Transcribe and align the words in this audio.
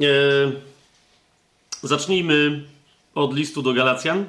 E, 0.00 0.52
zacznijmy 1.82 2.64
od 3.14 3.34
listu 3.34 3.62
do 3.62 3.72
Galacjan. 3.72 4.26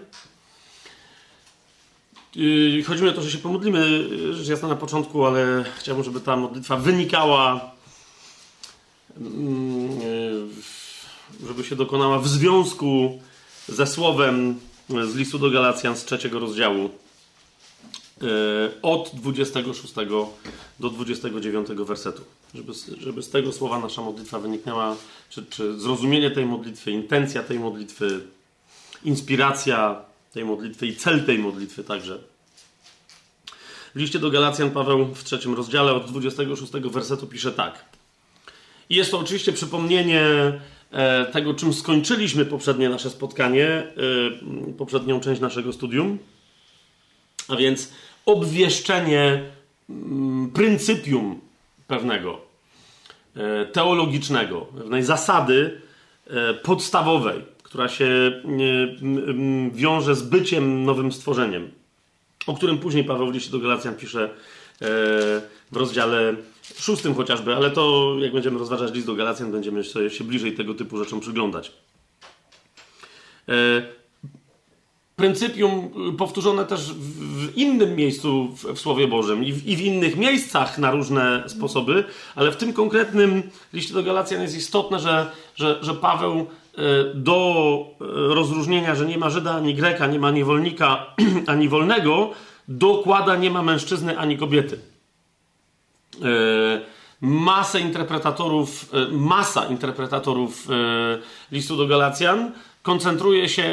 E, 2.35 2.83
chodzi 2.83 3.03
mi 3.03 3.09
o 3.09 3.13
to, 3.13 3.21
że 3.21 3.31
się 3.31 3.37
pomodlimy, 3.37 4.09
rzecz 4.35 4.47
jasna 4.47 4.67
na 4.67 4.75
początku, 4.75 5.25
ale 5.25 5.65
chciałbym, 5.77 6.03
żeby 6.03 6.21
ta 6.21 6.35
modlitwa 6.35 6.77
wynikała, 6.77 7.71
mm, 9.17 9.89
e, 11.41 11.47
żeby 11.47 11.63
się 11.63 11.75
dokonała 11.75 12.19
w 12.19 12.27
związku 12.27 13.21
ze 13.67 13.87
słowem 13.87 14.59
z 14.89 15.15
listu 15.15 15.39
do 15.39 15.49
Galacjan 15.49 15.95
z 15.95 16.05
trzeciego 16.05 16.39
rozdziału 16.39 16.89
od 18.81 19.11
26 19.13 19.93
do 20.79 20.89
29 20.89 21.67
wersetu. 21.85 22.38
Żeby, 22.53 22.73
żeby 22.97 23.23
z 23.23 23.29
tego 23.29 23.53
słowa 23.53 23.79
nasza 23.79 24.01
modlitwa 24.01 24.39
wyniknęła, 24.39 24.95
czy, 25.29 25.45
czy 25.45 25.79
zrozumienie 25.79 26.31
tej 26.31 26.45
modlitwy, 26.45 26.91
intencja 26.91 27.43
tej 27.43 27.59
modlitwy, 27.59 28.21
inspiracja 29.03 30.01
tej 30.33 30.45
modlitwy 30.45 30.87
i 30.87 30.95
cel 30.95 31.25
tej 31.25 31.39
modlitwy 31.39 31.83
także. 31.83 32.19
W 33.95 33.99
liście 33.99 34.19
do 34.19 34.31
Galacjan 34.31 34.71
Paweł 34.71 35.05
w 35.05 35.23
trzecim 35.23 35.53
rozdziale 35.53 35.93
od 35.93 36.11
26 36.11 36.71
wersetu 36.73 37.27
pisze 37.27 37.51
tak. 37.51 37.85
I 38.89 38.95
jest 38.95 39.11
to 39.11 39.19
oczywiście 39.19 39.53
przypomnienie 39.53 40.23
e, 40.91 41.25
tego, 41.25 41.53
czym 41.53 41.73
skończyliśmy 41.73 42.45
poprzednie 42.45 42.89
nasze 42.89 43.09
spotkanie, 43.09 43.67
e, 43.67 43.93
poprzednią 44.77 45.19
część 45.19 45.41
naszego 45.41 45.73
studium. 45.73 46.17
A 47.47 47.55
więc 47.55 47.91
obwieszczenie 48.25 49.43
mm, 49.89 50.51
pryncypium 50.51 51.48
pewnego, 51.89 52.41
e, 53.35 53.65
teologicznego, 53.65 54.61
pewnej 54.61 55.03
zasady 55.03 55.81
e, 56.27 56.53
podstawowej, 56.53 57.41
która 57.63 57.89
się 57.89 58.05
e, 58.05 58.41
wiąże 59.71 60.15
z 60.15 60.21
byciem 60.21 60.85
nowym 60.85 61.11
stworzeniem, 61.11 61.71
o 62.47 62.55
którym 62.55 62.77
później 62.77 63.03
Paweł 63.03 63.31
w 63.31 63.33
liście 63.33 63.51
do 63.51 63.59
Galacjan 63.59 63.95
pisze 63.95 64.29
w 65.71 65.75
rozdziale 65.75 66.35
szóstym 66.79 67.15
chociażby, 67.15 67.55
ale 67.55 67.71
to 67.71 68.15
jak 68.19 68.33
będziemy 68.33 68.59
rozważać 68.59 68.93
list 68.93 69.07
do 69.07 69.15
Galacjan, 69.15 69.51
będziemy 69.51 69.83
się 69.83 70.23
bliżej 70.23 70.55
tego 70.55 70.73
typu 70.73 70.97
rzeczom 70.97 71.19
przyglądać 71.19 71.71
pryncypium 75.19 75.89
powtórzone 76.17 76.65
też 76.65 76.93
w 76.93 77.57
innym 77.57 77.95
miejscu 77.95 78.55
w, 78.75 78.79
Słowie 78.79 79.07
Bożym 79.07 79.43
i 79.43 79.53
w, 79.53 79.81
innych 79.81 80.15
miejscach 80.15 80.77
na 80.77 80.91
różne 80.91 81.43
sposoby, 81.47 82.03
ale 82.35 82.51
w 82.51 82.57
tym 82.57 82.73
konkretnym 82.73 83.43
liście 83.73 83.93
do 83.93 84.03
Galacjan 84.03 84.41
jest 84.41 84.57
istotne, 84.57 84.99
że, 84.99 85.31
że, 85.55 85.79
że 85.81 85.93
Paweł 85.93 86.39
e, 86.39 86.45
do 87.13 87.85
e, 88.01 88.05
rozróżnienia, 88.33 88.95
że 88.95 89.05
nie 89.05 89.17
ma 89.17 89.29
Żyda 89.29 89.55
ani 89.55 89.75
Greka, 89.75 90.07
nie 90.07 90.19
ma 90.19 90.31
niewolnika 90.31 91.05
ani 91.53 91.69
wolnego, 91.69 92.31
dokłada 92.67 93.35
nie 93.35 93.51
ma 93.51 93.63
mężczyzny 93.63 94.19
ani 94.19 94.37
kobiety. 94.37 94.79
Masę 97.21 97.79
interpretatorów, 97.79 98.91
masa 99.11 99.65
interpretatorów 99.65 100.67
listu 101.51 101.77
do 101.77 101.87
Galacjan 101.87 102.51
koncentruje 102.89 103.49
się 103.49 103.63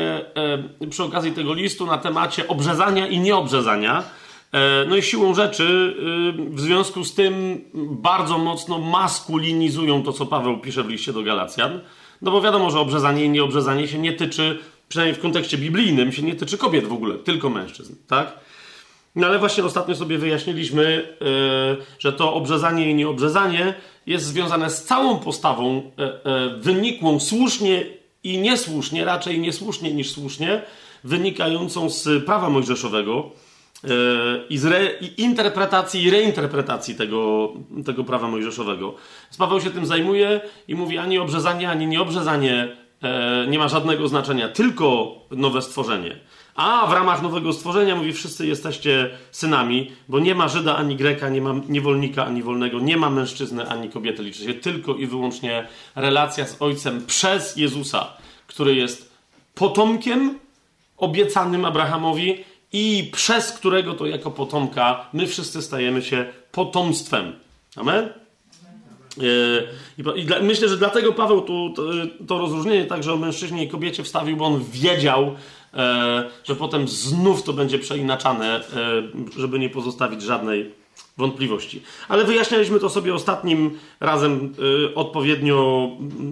e, 0.80 0.88
przy 0.90 1.04
okazji 1.04 1.32
tego 1.32 1.54
listu 1.54 1.86
na 1.86 1.98
temacie 1.98 2.48
obrzezania 2.48 3.06
i 3.06 3.18
nieobrzezania. 3.18 4.04
E, 4.52 4.84
no 4.88 4.96
i 4.96 5.02
siłą 5.02 5.34
rzeczy, 5.34 5.96
e, 6.48 6.54
w 6.54 6.60
związku 6.60 7.04
z 7.04 7.14
tym, 7.14 7.64
bardzo 7.74 8.38
mocno 8.38 8.78
maskulinizują 8.78 10.02
to, 10.02 10.12
co 10.12 10.26
Paweł 10.26 10.58
pisze 10.58 10.84
w 10.84 10.88
liście 10.88 11.12
do 11.12 11.22
Galacjan. 11.22 11.80
No 12.22 12.30
bo 12.30 12.40
wiadomo, 12.40 12.70
że 12.70 12.80
obrzezanie 12.80 13.24
i 13.24 13.30
nieobrzezanie 13.30 13.88
się 13.88 13.98
nie 13.98 14.12
tyczy, 14.12 14.58
przynajmniej 14.88 15.16
w 15.18 15.22
kontekście 15.22 15.58
biblijnym, 15.58 16.12
się 16.12 16.22
nie 16.22 16.34
tyczy 16.34 16.58
kobiet 16.58 16.84
w 16.84 16.92
ogóle, 16.92 17.14
tylko 17.14 17.50
mężczyzn, 17.50 17.94
tak? 18.08 18.38
No 19.14 19.26
ale 19.26 19.38
właśnie 19.38 19.64
ostatnio 19.64 19.94
sobie 19.94 20.18
wyjaśniliśmy, 20.18 21.16
że 21.98 22.12
to 22.12 22.34
obrzezanie 22.34 22.90
i 22.90 22.94
nieobrzezanie 22.94 23.74
jest 24.06 24.24
związane 24.24 24.70
z 24.70 24.84
całą 24.84 25.18
postawą 25.18 25.90
wynikłą 26.60 27.20
słusznie 27.20 27.96
i 28.26 28.38
niesłusznie, 28.38 29.04
raczej 29.04 29.40
niesłusznie 29.40 29.94
niż 29.94 30.10
słusznie, 30.10 30.62
wynikającą 31.04 31.90
z 31.90 32.24
prawa 32.24 32.50
mojżeszowego 32.50 33.30
yy, 33.84 33.90
i 34.50 34.58
re, 34.58 34.90
i 35.00 35.22
interpretacji 35.22 36.02
i 36.02 36.10
reinterpretacji 36.10 36.94
tego, 36.94 37.52
tego 37.84 38.04
prawa 38.04 38.28
mojżeszowego. 38.28 38.94
Paweł 39.38 39.60
się 39.60 39.70
tym 39.70 39.86
zajmuje 39.86 40.40
i 40.68 40.74
mówi 40.74 40.98
ani 40.98 41.18
obrzezanie, 41.18 41.70
ani 41.70 41.86
nieobrzezanie 41.86 42.76
yy, 43.02 43.08
nie 43.48 43.58
ma 43.58 43.68
żadnego 43.68 44.08
znaczenia, 44.08 44.48
tylko 44.48 45.14
nowe 45.30 45.62
stworzenie. 45.62 46.16
A 46.56 46.86
w 46.86 46.92
ramach 46.92 47.22
nowego 47.22 47.52
stworzenia 47.52 47.96
mówi, 47.96 48.12
wszyscy 48.12 48.46
jesteście 48.46 49.10
synami, 49.30 49.92
bo 50.08 50.18
nie 50.18 50.34
ma 50.34 50.48
Żyda 50.48 50.76
ani 50.76 50.96
Greka, 50.96 51.28
nie 51.28 51.40
ma 51.40 51.54
niewolnika 51.68 52.26
ani 52.26 52.42
wolnego, 52.42 52.80
nie 52.80 52.96
ma 52.96 53.10
mężczyzny 53.10 53.68
ani 53.68 53.90
kobiety. 53.90 54.22
Liczy 54.22 54.44
się 54.44 54.54
tylko 54.54 54.94
i 54.94 55.06
wyłącznie 55.06 55.68
relacja 55.94 56.46
z 56.46 56.62
Ojcem 56.62 57.06
przez 57.06 57.56
Jezusa, 57.56 58.12
który 58.46 58.74
jest 58.74 59.12
potomkiem 59.54 60.38
obiecanym 60.96 61.64
Abrahamowi 61.64 62.44
i 62.72 63.10
przez 63.12 63.52
którego 63.52 63.94
to 63.94 64.06
jako 64.06 64.30
potomka 64.30 65.06
my 65.12 65.26
wszyscy 65.26 65.62
stajemy 65.62 66.02
się 66.02 66.26
potomstwem. 66.52 67.32
Amen? 67.76 68.08
E, 69.18 69.22
I, 69.98 70.26
myślę, 70.42 70.68
że 70.68 70.76
dlatego 70.76 71.12
Paweł 71.12 71.42
tu 71.42 71.74
to, 72.28 72.38
rozróżnienie 72.38 72.84
także 72.84 73.12
o 73.12 73.16
mężczyźnie 73.16 73.64
i 73.64 73.68
kobiecie 73.68 74.02
wstawił, 74.04 74.36
bo 74.36 74.44
on 74.44 74.64
wiedział, 74.72 75.36
że 76.44 76.56
potem 76.56 76.88
znów 76.88 77.42
to 77.42 77.52
będzie 77.52 77.78
przeinaczane, 77.78 78.56
e, 78.56 78.62
żeby 79.36 79.58
nie 79.58 79.70
pozostawić 79.70 80.22
żadnej 80.22 80.70
wątpliwości. 81.16 81.82
Ale 82.08 82.24
wyjaśnialiśmy 82.24 82.80
to 82.80 82.90
sobie 82.90 83.14
ostatnim 83.14 83.78
razem 84.00 84.54
e, 84.90 84.94
odpowiednio, 84.94 85.90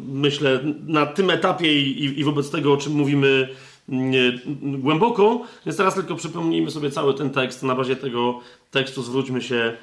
myślę, 0.09 0.61
na 0.87 1.07
tym 1.07 1.31
etapie 1.31 1.83
i 1.91 2.25
wobec 2.25 2.51
tego, 2.51 2.73
o 2.73 2.77
czym 2.77 2.93
mówimy 2.93 3.49
głęboko. 4.63 5.41
Więc 5.67 5.77
teraz 5.77 5.95
tylko 5.95 6.15
przypomnijmy 6.15 6.71
sobie 6.71 6.91
cały 6.91 7.15
ten 7.15 7.31
tekst. 7.31 7.63
Na 7.63 7.75
bazie 7.75 7.97
tego 7.97 8.41
tekstu 8.71 9.03
zwróćmy 9.03 9.43
się 9.43 9.77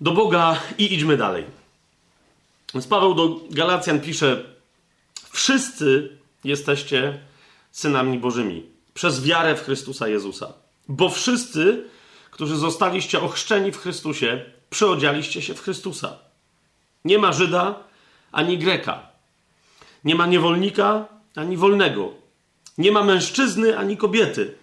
do 0.00 0.12
Boga 0.12 0.60
i 0.78 0.94
idźmy 0.94 1.16
dalej. 1.16 1.44
Więc 2.74 2.86
Paweł 2.86 3.14
do 3.14 3.40
Galacjan 3.50 4.00
pisze: 4.00 4.42
Wszyscy 5.30 6.18
jesteście 6.44 7.18
synami 7.76 8.18
Bożymi 8.18 8.62
przez 8.94 9.24
wiarę 9.24 9.54
w 9.54 9.64
Chrystusa 9.64 10.08
Jezusa. 10.08 10.52
Bo 10.88 11.08
wszyscy, 11.08 11.84
którzy 12.30 12.56
zostaliście 12.56 13.20
ochrzczeni 13.20 13.72
w 13.72 13.78
Chrystusie, 13.78 14.44
przyodzialiście 14.70 15.42
się 15.42 15.54
w 15.54 15.62
Chrystusa. 15.62 16.18
Nie 17.04 17.18
ma 17.18 17.32
Żyda 17.32 17.74
ani 18.32 18.58
Greka. 18.58 19.08
Nie 20.04 20.14
ma 20.14 20.26
niewolnika 20.26 21.08
ani 21.34 21.56
wolnego. 21.56 22.12
Nie 22.78 22.92
ma 22.92 23.04
mężczyzny 23.04 23.78
ani 23.78 23.96
kobiety. 23.96 24.54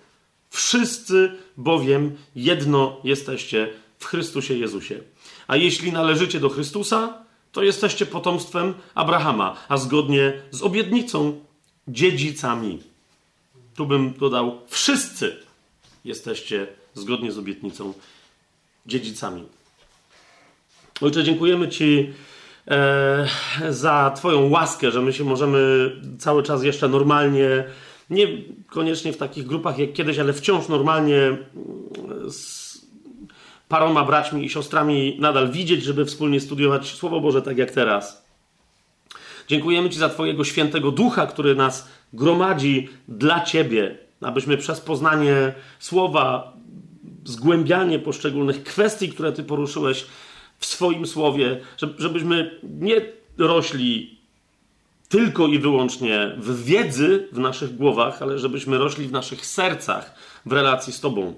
Wszyscy 0.50 1.38
bowiem 1.58 2.18
jedno 2.36 2.98
jesteście 3.04 3.74
w 4.00 4.06
Chrystusie 4.06 4.54
Jezusie. 4.54 5.00
A 5.48 5.56
jeśli 5.56 5.92
należycie 5.92 6.40
do 6.40 6.50
Chrystusa, 6.50 7.24
to 7.52 7.64
jesteście 7.64 8.06
potomstwem 8.06 8.74
Abrahama, 8.96 9.58
a 9.70 9.78
zgodnie 9.78 10.42
z 10.52 10.62
obietnicą 10.62 11.40
dziedzicami 11.88 12.93
tu 13.76 13.86
bym 13.86 14.14
dodał, 14.14 14.62
wszyscy 14.68 15.36
jesteście 16.06 16.68
zgodnie 16.94 17.32
z 17.32 17.38
obietnicą 17.38 17.94
dziedzicami. 18.86 19.44
Ojcze, 21.02 21.24
dziękujemy 21.24 21.70
Ci 21.70 22.14
e, 22.68 23.28
za 23.70 24.14
Twoją 24.16 24.50
łaskę, 24.50 24.92
że 24.92 25.02
my 25.02 25.14
się 25.14 25.24
możemy 25.24 25.92
cały 26.20 26.44
czas 26.44 26.64
jeszcze 26.64 26.88
normalnie, 26.88 27.64
nie 28.10 28.28
koniecznie 28.68 29.14
w 29.14 29.18
takich 29.18 29.46
grupach 29.46 29.80
jak 29.80 29.94
kiedyś, 29.94 30.20
ale 30.20 30.34
wciąż 30.34 30.68
normalnie 30.68 31.18
mm, 31.18 31.42
z 32.32 32.74
paroma 33.68 34.06
braćmi 34.06 34.46
i 34.46 34.50
siostrami 34.50 35.18
nadal 35.20 35.52
widzieć, 35.52 35.84
żeby 35.84 36.06
wspólnie 36.06 36.40
studiować 36.40 36.94
Słowo 36.94 37.22
Boże 37.22 37.42
tak 37.42 37.58
jak 37.58 37.72
teraz. 37.72 38.24
Dziękujemy 39.48 39.90
Ci 39.90 40.00
za 40.00 40.10
Twojego 40.10 40.44
świętego 40.44 40.92
ducha, 40.92 41.28
który 41.28 41.56
nas 41.56 41.90
gromadzi 42.14 42.90
dla 43.08 43.42
Ciebie, 43.42 43.98
abyśmy 44.22 44.58
przez 44.58 44.82
poznanie 44.82 45.54
słowa, 45.80 46.54
zgłębianie 47.26 48.00
poszczególnych 48.00 48.64
kwestii, 48.64 49.10
które 49.10 49.32
Ty 49.32 49.44
poruszyłeś 49.44 50.06
w 50.60 50.66
swoim 50.66 51.08
słowie, 51.08 51.62
żebyśmy 51.98 52.60
nie 52.64 52.96
rośli 53.38 54.20
tylko 55.10 55.48
i 55.48 55.60
wyłącznie 55.60 56.36
w 56.38 56.64
wiedzy 56.64 57.28
w 57.32 57.40
naszych 57.40 57.76
głowach, 57.76 58.22
ale 58.22 58.40
żebyśmy 58.40 58.78
rośli 58.78 59.08
w 59.08 59.12
naszych 59.12 59.46
sercach 59.46 60.16
w 60.46 60.52
relacji 60.52 60.94
z 60.94 61.00
Tobą. 61.00 61.34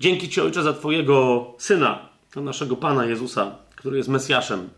Dzięki 0.00 0.28
Ci, 0.28 0.40
Ojcze, 0.40 0.62
za 0.62 0.72
Twojego 0.72 1.46
Syna, 1.58 2.08
naszego 2.36 2.76
Pana 2.76 3.04
Jezusa, 3.04 3.56
który 3.76 3.96
jest 3.96 4.08
Mesjaszem, 4.08 4.68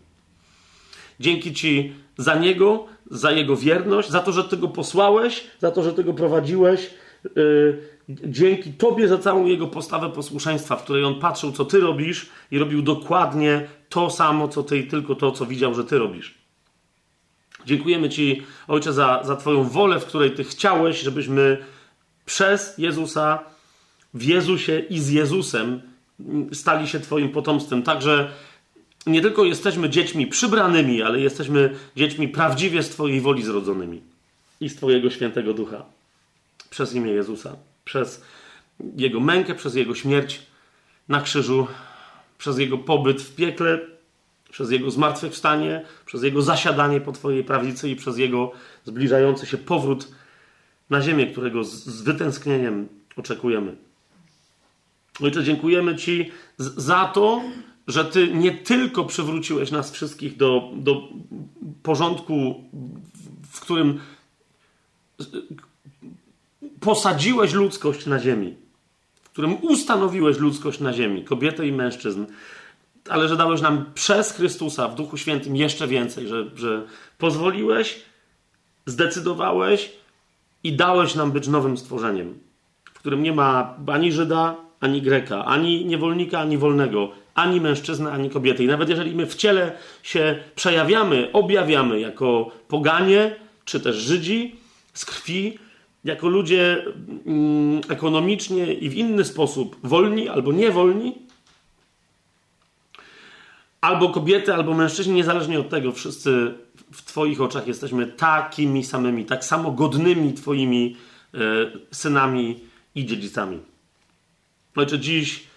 Dzięki 1.21 1.55
Ci 1.55 1.93
za 2.17 2.35
Niego, 2.35 2.87
za 3.11 3.33
Jego 3.33 3.57
wierność, 3.57 4.11
za 4.11 4.21
to, 4.21 4.33
że 4.33 4.45
Ty 4.45 4.57
Go 4.57 4.69
posłałeś, 4.69 5.45
za 5.61 5.71
to, 5.71 5.83
że 5.83 5.93
Ty 5.93 6.05
Go 6.05 6.15
prowadziłeś. 6.15 6.91
Yy, 7.37 7.93
dzięki 8.09 8.73
Tobie 8.73 9.09
za 9.09 9.19
całą 9.19 9.47
Jego 9.47 9.67
postawę 9.67 10.11
posłuszeństwa, 10.11 10.77
w 10.77 10.85
której 10.85 11.05
On 11.05 11.21
patrzył, 11.21 11.53
co 11.53 11.65
Ty 11.65 11.81
robisz 11.81 12.27
i 12.51 12.59
robił 12.59 12.83
dokładnie 12.83 13.69
to 13.89 14.11
samo, 14.11 14.49
co 14.49 14.63
Ty 14.63 14.79
i 14.79 14.87
tylko 14.87 15.15
to, 15.15 15.33
co 15.33 15.47
widział, 15.47 15.75
że 15.75 15.85
Ty 15.85 15.99
robisz. 15.99 16.35
Dziękujemy 17.67 18.09
Ci, 18.09 18.43
Ojcze, 18.69 18.93
za, 18.93 19.21
za 19.25 19.37
Twoją 19.37 19.65
wolę, 19.65 20.01
w 20.01 20.05
której 20.05 20.31
Ty 20.31 20.45
chciałeś, 20.45 21.01
żebyśmy 21.01 21.59
przez 22.25 22.79
Jezusa, 22.79 23.39
w 24.15 24.23
Jezusie 24.23 24.79
i 24.79 24.99
z 24.99 25.11
Jezusem 25.11 25.83
stali 26.53 26.89
się 26.89 27.01
Twoim 27.01 27.29
potomstwem. 27.29 27.83
Także 27.83 28.31
nie 29.07 29.23
tylko 29.23 29.45
jesteśmy 29.45 29.91
dziećmi 29.91 30.27
przybranymi, 30.27 31.03
ale 31.03 31.21
jesteśmy 31.21 31.77
dziećmi 31.97 32.29
prawdziwie 32.29 32.83
z 32.83 32.91
Twojej 32.91 33.21
woli 33.21 33.43
zrodzonymi 33.43 34.03
i 34.61 34.69
z 34.69 34.77
Twojego 34.77 35.11
świętego 35.11 35.55
ducha. 35.55 35.85
Przez 36.71 36.95
imię 36.95 37.13
Jezusa, 37.13 37.57
przez 37.85 38.23
Jego 38.97 39.21
mękę, 39.21 39.55
przez 39.55 39.75
Jego 39.75 39.95
śmierć 39.95 40.43
na 41.09 41.21
krzyżu, 41.21 41.67
przez 42.39 42.59
Jego 42.59 42.79
pobyt 42.79 43.23
w 43.23 43.35
piekle, 43.35 43.81
przez 44.51 44.71
Jego 44.71 44.91
zmartwychwstanie, 44.91 45.85
przez 46.07 46.23
Jego 46.23 46.43
zasiadanie 46.43 47.01
po 47.01 47.13
Twojej 47.13 47.45
prawicy 47.45 47.89
i 47.89 47.97
przez 47.97 48.19
Jego 48.19 48.53
zbliżający 48.85 49.47
się 49.47 49.59
powrót 49.59 50.09
na 50.91 51.03
ziemię, 51.03 51.27
którego 51.27 51.65
z, 51.65 51.71
z 51.71 52.03
wytęsknieniem 52.03 52.89
oczekujemy. 53.17 53.77
Ojcze, 55.21 55.45
dziękujemy 55.45 55.97
Ci 55.97 56.31
za 56.59 57.05
to, 57.05 57.43
że 57.87 58.05
Ty 58.05 58.29
nie 58.35 58.53
tylko 58.53 59.05
przywróciłeś 59.05 59.71
nas 59.71 59.93
wszystkich 59.93 60.37
do, 60.37 60.71
do 60.77 61.09
porządku, 61.83 62.65
w 63.53 63.61
którym 63.61 64.01
posadziłeś 66.81 67.53
ludzkość 67.53 68.07
na 68.07 68.19
ziemi, 68.19 68.55
w 69.23 69.31
którym 69.31 69.57
ustanowiłeś 69.63 70.39
ludzkość 70.39 70.81
na 70.81 70.93
ziemi, 70.93 71.25
kobietę 71.25 71.67
i 71.67 71.73
mężczyzn, 71.73 72.25
ale 73.09 73.29
że 73.29 73.37
dałeś 73.37 73.61
nam 73.61 73.85
przez 73.95 74.33
Chrystusa 74.33 74.89
w 74.89 74.95
Duchu 74.95 75.17
Świętym 75.17 75.57
jeszcze 75.57 75.87
więcej, 75.87 76.29
że, 76.29 76.51
że 76.57 76.87
pozwoliłeś, 77.19 78.03
zdecydowałeś 78.87 79.93
i 80.65 80.73
dałeś 80.73 81.15
nam 81.15 81.33
być 81.33 81.49
nowym 81.49 81.77
stworzeniem, 81.79 82.39
w 82.85 82.99
którym 82.99 83.23
nie 83.23 83.33
ma 83.33 83.77
ani 83.87 84.13
Żyda, 84.13 84.57
ani 84.81 85.03
Greka, 85.03 85.45
ani 85.45 85.85
niewolnika, 85.85 86.41
ani 86.41 86.59
wolnego, 86.59 87.11
ani 87.35 87.61
mężczyzny, 87.61 88.13
ani 88.13 88.31
kobiety. 88.31 88.65
I 88.65 88.67
nawet 88.67 88.89
jeżeli 88.89 89.15
my 89.15 89.27
w 89.27 89.35
ciele 89.35 89.73
się 90.03 90.39
przejawiamy, 90.55 91.29
objawiamy 91.33 92.01
jako 92.01 92.51
poganie, 92.69 93.37
czy 93.65 93.81
też 93.81 93.97
Żydzi 93.97 94.57
z 94.95 95.05
krwi, 95.05 95.59
jako 96.05 96.29
ludzie 96.29 96.85
mm, 97.27 97.81
ekonomicznie 97.89 98.75
i 98.75 98.89
w 98.89 98.95
inny 98.95 99.25
sposób 99.25 99.77
wolni 99.83 100.29
albo 100.29 100.53
niewolni, 100.53 101.15
albo 103.81 104.09
kobiety, 104.09 104.55
albo 104.55 104.75
mężczyźni, 104.75 105.15
niezależnie 105.15 105.61
od 105.61 105.69
tego, 105.69 105.93
wszyscy 105.93 106.55
w 106.93 107.03
Twoich 107.03 107.41
oczach 107.41 107.67
jesteśmy 107.67 108.07
takimi 108.07 108.85
samymi, 108.85 109.25
tak 109.25 109.45
samo 109.45 109.71
godnymi 109.71 110.33
Twoimi 110.35 110.97
e, 111.35 111.39
synami 111.91 112.61
i 112.95 113.07
dziedzicami. 113.07 113.59
Ojcze, 114.77 114.99
dziś 114.99 115.52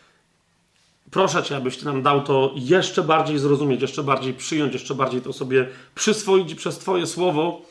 proszę 1.11 1.43
Cię, 1.43 1.57
abyś 1.57 1.81
nam 1.81 2.01
dał 2.01 2.23
to 2.23 2.51
jeszcze 2.55 3.03
bardziej 3.03 3.39
zrozumieć, 3.39 3.81
jeszcze 3.81 4.03
bardziej 4.03 4.33
przyjąć, 4.33 4.73
jeszcze 4.73 4.95
bardziej 4.95 5.21
to 5.21 5.33
sobie 5.33 5.67
przyswoić 5.95 6.55
przez 6.55 6.77
Twoje 6.77 7.07
słowo, 7.07 7.61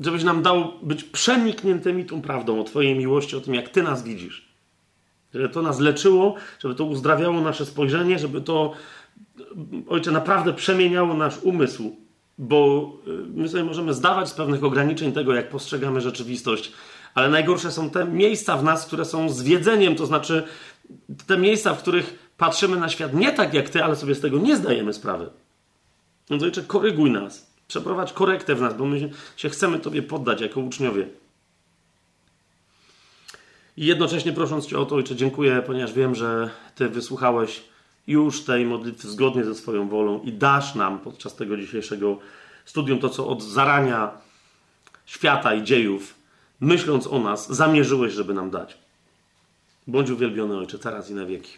żebyś 0.00 0.24
nam 0.24 0.42
dał 0.42 0.72
być 0.82 1.04
przenikniętymi 1.04 2.04
tą 2.04 2.22
prawdą 2.22 2.60
o 2.60 2.64
Twojej 2.64 2.98
miłości, 2.98 3.36
o 3.36 3.40
tym, 3.40 3.54
jak 3.54 3.68
Ty 3.68 3.82
nas 3.82 4.02
widzisz. 4.02 4.52
Żeby 5.34 5.48
to 5.48 5.62
nas 5.62 5.80
leczyło, 5.80 6.34
żeby 6.58 6.74
to 6.74 6.84
uzdrawiało 6.84 7.40
nasze 7.40 7.66
spojrzenie, 7.66 8.18
żeby 8.18 8.40
to, 8.40 8.72
Ojcze, 9.88 10.10
naprawdę 10.10 10.52
przemieniało 10.52 11.14
nasz 11.14 11.38
umysł, 11.42 11.96
bo 12.38 12.92
y, 13.08 13.10
my 13.34 13.48
sobie 13.48 13.64
możemy 13.64 13.94
zdawać 13.94 14.28
z 14.28 14.34
pewnych 14.34 14.64
ograniczeń 14.64 15.12
tego, 15.12 15.34
jak 15.34 15.48
postrzegamy 15.48 16.00
rzeczywistość, 16.00 16.72
ale 17.14 17.28
najgorsze 17.28 17.72
są 17.72 17.90
te 17.90 18.04
miejsca 18.04 18.56
w 18.56 18.64
nas, 18.64 18.86
które 18.86 19.04
są 19.04 19.28
zwiedzeniem, 19.28 19.96
to 19.96 20.06
znaczy 20.06 20.46
te 21.26 21.36
miejsca, 21.36 21.74
w 21.74 21.78
których 21.78 22.32
patrzymy 22.36 22.76
na 22.76 22.88
świat 22.88 23.14
nie 23.14 23.32
tak 23.32 23.54
jak 23.54 23.68
ty, 23.68 23.84
ale 23.84 23.96
sobie 23.96 24.14
z 24.14 24.20
tego 24.20 24.38
nie 24.38 24.56
zdajemy 24.56 24.92
sprawy. 24.92 25.30
Więc 26.30 26.42
ojcze, 26.42 26.62
koryguj 26.62 27.10
nas. 27.10 27.52
Przeprowadź 27.68 28.12
korektę 28.12 28.54
w 28.54 28.60
nas, 28.60 28.76
bo 28.76 28.86
my 28.86 29.10
się 29.36 29.48
chcemy 29.48 29.78
Tobie 29.78 30.02
poddać 30.02 30.40
jako 30.40 30.60
uczniowie. 30.60 31.08
I 33.76 33.86
jednocześnie 33.86 34.32
prosząc 34.32 34.66
Cię 34.66 34.78
o 34.78 34.86
to, 34.86 34.94
Ojcze, 34.94 35.16
dziękuję, 35.16 35.62
ponieważ 35.66 35.92
wiem, 35.92 36.14
że 36.14 36.50
Ty 36.74 36.88
wysłuchałeś 36.88 37.62
już 38.06 38.44
tej 38.44 38.64
modlitwy 38.64 39.08
zgodnie 39.08 39.44
ze 39.44 39.54
swoją 39.54 39.88
wolą 39.88 40.20
i 40.20 40.32
dasz 40.32 40.74
nam 40.74 40.98
podczas 40.98 41.36
tego 41.36 41.56
dzisiejszego 41.56 42.18
studium 42.64 42.98
to, 42.98 43.08
co 43.08 43.28
od 43.28 43.42
zarania 43.42 44.10
świata 45.06 45.54
i 45.54 45.62
dziejów 45.62 46.21
myśląc 46.62 47.06
o 47.06 47.18
nas, 47.18 47.52
zamierzyłeś, 47.52 48.12
żeby 48.12 48.34
nam 48.34 48.50
dać. 48.50 48.78
Bądź 49.86 50.10
uwielbiony 50.10 50.56
Ojcze, 50.58 50.78
teraz 50.78 51.10
i 51.10 51.14
na 51.14 51.26
wieki. 51.26 51.52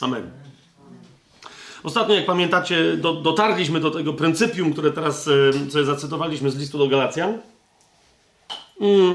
Amen. 0.00 0.30
Ostatnio, 1.82 2.14
jak 2.14 2.26
pamiętacie, 2.26 2.96
do, 2.96 3.14
dotarliśmy 3.14 3.80
do 3.80 3.90
tego 3.90 4.12
pryncypium, 4.12 4.72
które 4.72 4.92
teraz 4.92 5.24
sobie 5.70 5.84
zacytowaliśmy 5.84 6.50
z 6.50 6.56
listu 6.56 6.78
do 6.78 6.88
Galacjan. 6.88 7.38
Mm, 8.80 9.14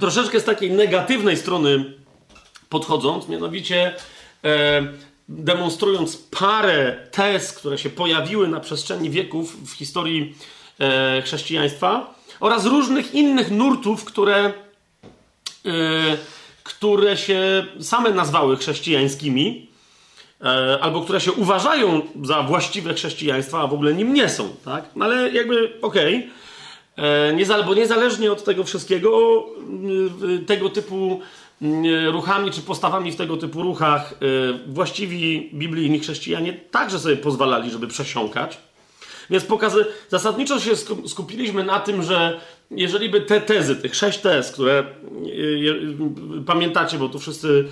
troszeczkę 0.00 0.40
z 0.40 0.44
takiej 0.44 0.70
negatywnej 0.70 1.36
strony 1.36 1.94
podchodząc, 2.68 3.28
mianowicie 3.28 3.94
e, 4.44 4.82
demonstrując 5.28 6.16
parę 6.16 7.08
tez, 7.10 7.52
które 7.52 7.78
się 7.78 7.90
pojawiły 7.90 8.48
na 8.48 8.60
przestrzeni 8.60 9.10
wieków 9.10 9.70
w 9.70 9.72
historii 9.72 10.34
e, 10.80 11.22
chrześcijaństwa 11.22 12.19
oraz 12.40 12.66
różnych 12.66 13.14
innych 13.14 13.50
nurtów, 13.50 14.04
które, 14.04 14.52
yy, 15.64 15.72
które 16.62 17.16
się 17.16 17.66
same 17.80 18.10
nazwały 18.10 18.56
chrześcijańskimi, 18.56 19.68
yy, 20.40 20.48
albo 20.80 21.00
które 21.00 21.20
się 21.20 21.32
uważają 21.32 22.02
za 22.22 22.42
właściwe 22.42 22.94
chrześcijaństwa, 22.94 23.60
a 23.60 23.66
w 23.66 23.74
ogóle 23.74 23.94
nim 23.94 24.14
nie 24.14 24.28
są, 24.28 24.48
tak? 24.64 24.84
No 24.96 25.04
ale 25.04 25.32
jakby 25.32 25.72
okej. 25.82 26.16
Okay. 26.16 26.40
E, 26.96 27.64
bo 27.66 27.74
niezależnie 27.74 28.32
od 28.32 28.44
tego 28.44 28.64
wszystkiego, 28.64 29.44
tego 30.46 30.70
typu 30.70 31.20
ruchami 32.10 32.50
czy 32.50 32.62
postawami 32.62 33.12
w 33.12 33.16
tego 33.16 33.36
typu 33.36 33.62
ruchach 33.62 34.14
właściwi 34.66 35.50
biblijni 35.54 36.00
chrześcijanie 36.00 36.52
także 36.52 36.98
sobie 36.98 37.16
pozwalali, 37.16 37.70
żeby 37.70 37.86
przesiąkać. 37.86 38.58
Więc 39.30 39.44
pokazy, 39.44 39.86
zasadniczo 40.08 40.60
się 40.60 40.70
skupiliśmy 41.06 41.64
na 41.64 41.80
tym, 41.80 42.02
że 42.02 42.40
jeżeli 42.70 43.08
by 43.08 43.20
te 43.20 43.40
tezy, 43.40 43.76
tych 43.76 43.94
sześć 43.94 44.18
tez, 44.18 44.52
które 44.52 44.84
pamiętacie, 46.46 46.98
bo 46.98 47.08
tu 47.08 47.18
wszyscy 47.18 47.68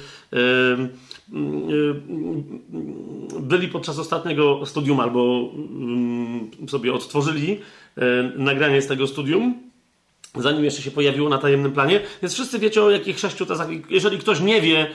byli 3.40 3.68
podczas 3.68 3.98
ostatniego 3.98 4.66
studium 4.66 5.00
albo 5.00 5.50
sobie 6.68 6.94
odtworzyli 6.94 7.60
nagranie 8.36 8.82
z 8.82 8.86
tego 8.86 9.06
studium, 9.06 9.68
zanim 10.36 10.64
jeszcze 10.64 10.82
się 10.82 10.90
pojawiło 10.90 11.28
na 11.28 11.38
tajemnym 11.38 11.72
planie. 11.72 12.00
Więc 12.22 12.34
wszyscy 12.34 12.58
wiecie 12.58 12.82
o 12.82 12.90
jakich 12.90 13.18
sześciu 13.18 13.46
tezach. 13.46 13.68
Jeżeli 13.90 14.18
ktoś 14.18 14.40
nie 14.40 14.60
wie, 14.60 14.80
e, 14.80 14.90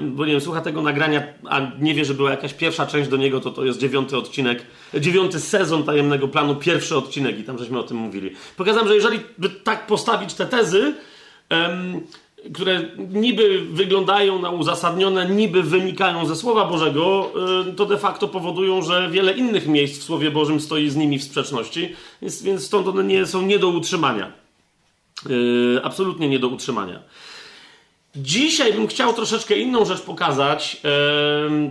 bo 0.00 0.26
nie 0.26 0.32
wiem, 0.32 0.40
słucha 0.40 0.60
tego 0.60 0.82
nagrania, 0.82 1.22
a 1.44 1.60
nie 1.80 1.94
wie, 1.94 2.04
że 2.04 2.14
była 2.14 2.30
jakaś 2.30 2.54
pierwsza 2.54 2.86
część 2.86 3.10
do 3.10 3.16
niego, 3.16 3.40
to 3.40 3.50
to 3.50 3.64
jest 3.64 3.78
dziewiąty 3.78 4.16
odcinek, 4.16 4.62
dziewiąty 5.00 5.40
sezon 5.40 5.84
tajemnego 5.84 6.28
planu, 6.28 6.54
pierwszy 6.54 6.96
odcinek 6.96 7.38
i 7.38 7.44
tam 7.44 7.58
żeśmy 7.58 7.78
o 7.78 7.82
tym 7.82 7.96
mówili. 7.96 8.30
Pokazałem, 8.56 8.88
że 8.88 8.94
jeżeli 8.94 9.20
by 9.38 9.50
tak 9.50 9.86
postawić 9.86 10.34
te 10.34 10.46
tezy, 10.46 10.94
które 12.54 12.82
niby 13.08 13.60
wyglądają 13.70 14.38
na 14.38 14.50
uzasadnione, 14.50 15.30
niby 15.30 15.62
wynikają 15.62 16.26
ze 16.26 16.36
Słowa 16.36 16.64
Bożego, 16.64 17.32
y, 17.70 17.72
to 17.72 17.86
de 17.86 17.98
facto 17.98 18.28
powodują, 18.28 18.82
że 18.82 19.10
wiele 19.10 19.32
innych 19.32 19.66
miejsc 19.66 20.00
w 20.00 20.04
Słowie 20.04 20.30
Bożym 20.30 20.60
stoi 20.60 20.88
z 20.88 20.96
nimi 20.96 21.18
w 21.18 21.24
sprzeczności, 21.24 21.94
więc, 22.22 22.42
więc 22.42 22.66
stąd 22.66 22.88
one 22.88 23.04
nie, 23.04 23.26
są 23.26 23.42
nie 23.42 23.58
do 23.58 23.68
utrzymania. 23.68 24.32
Yy, 25.28 25.80
absolutnie 25.82 26.28
nie 26.28 26.38
do 26.38 26.48
utrzymania. 26.48 27.02
Dzisiaj 28.16 28.72
bym 28.72 28.86
chciał 28.86 29.12
troszeczkę 29.12 29.58
inną 29.58 29.84
rzecz 29.84 30.00
pokazać, 30.00 30.76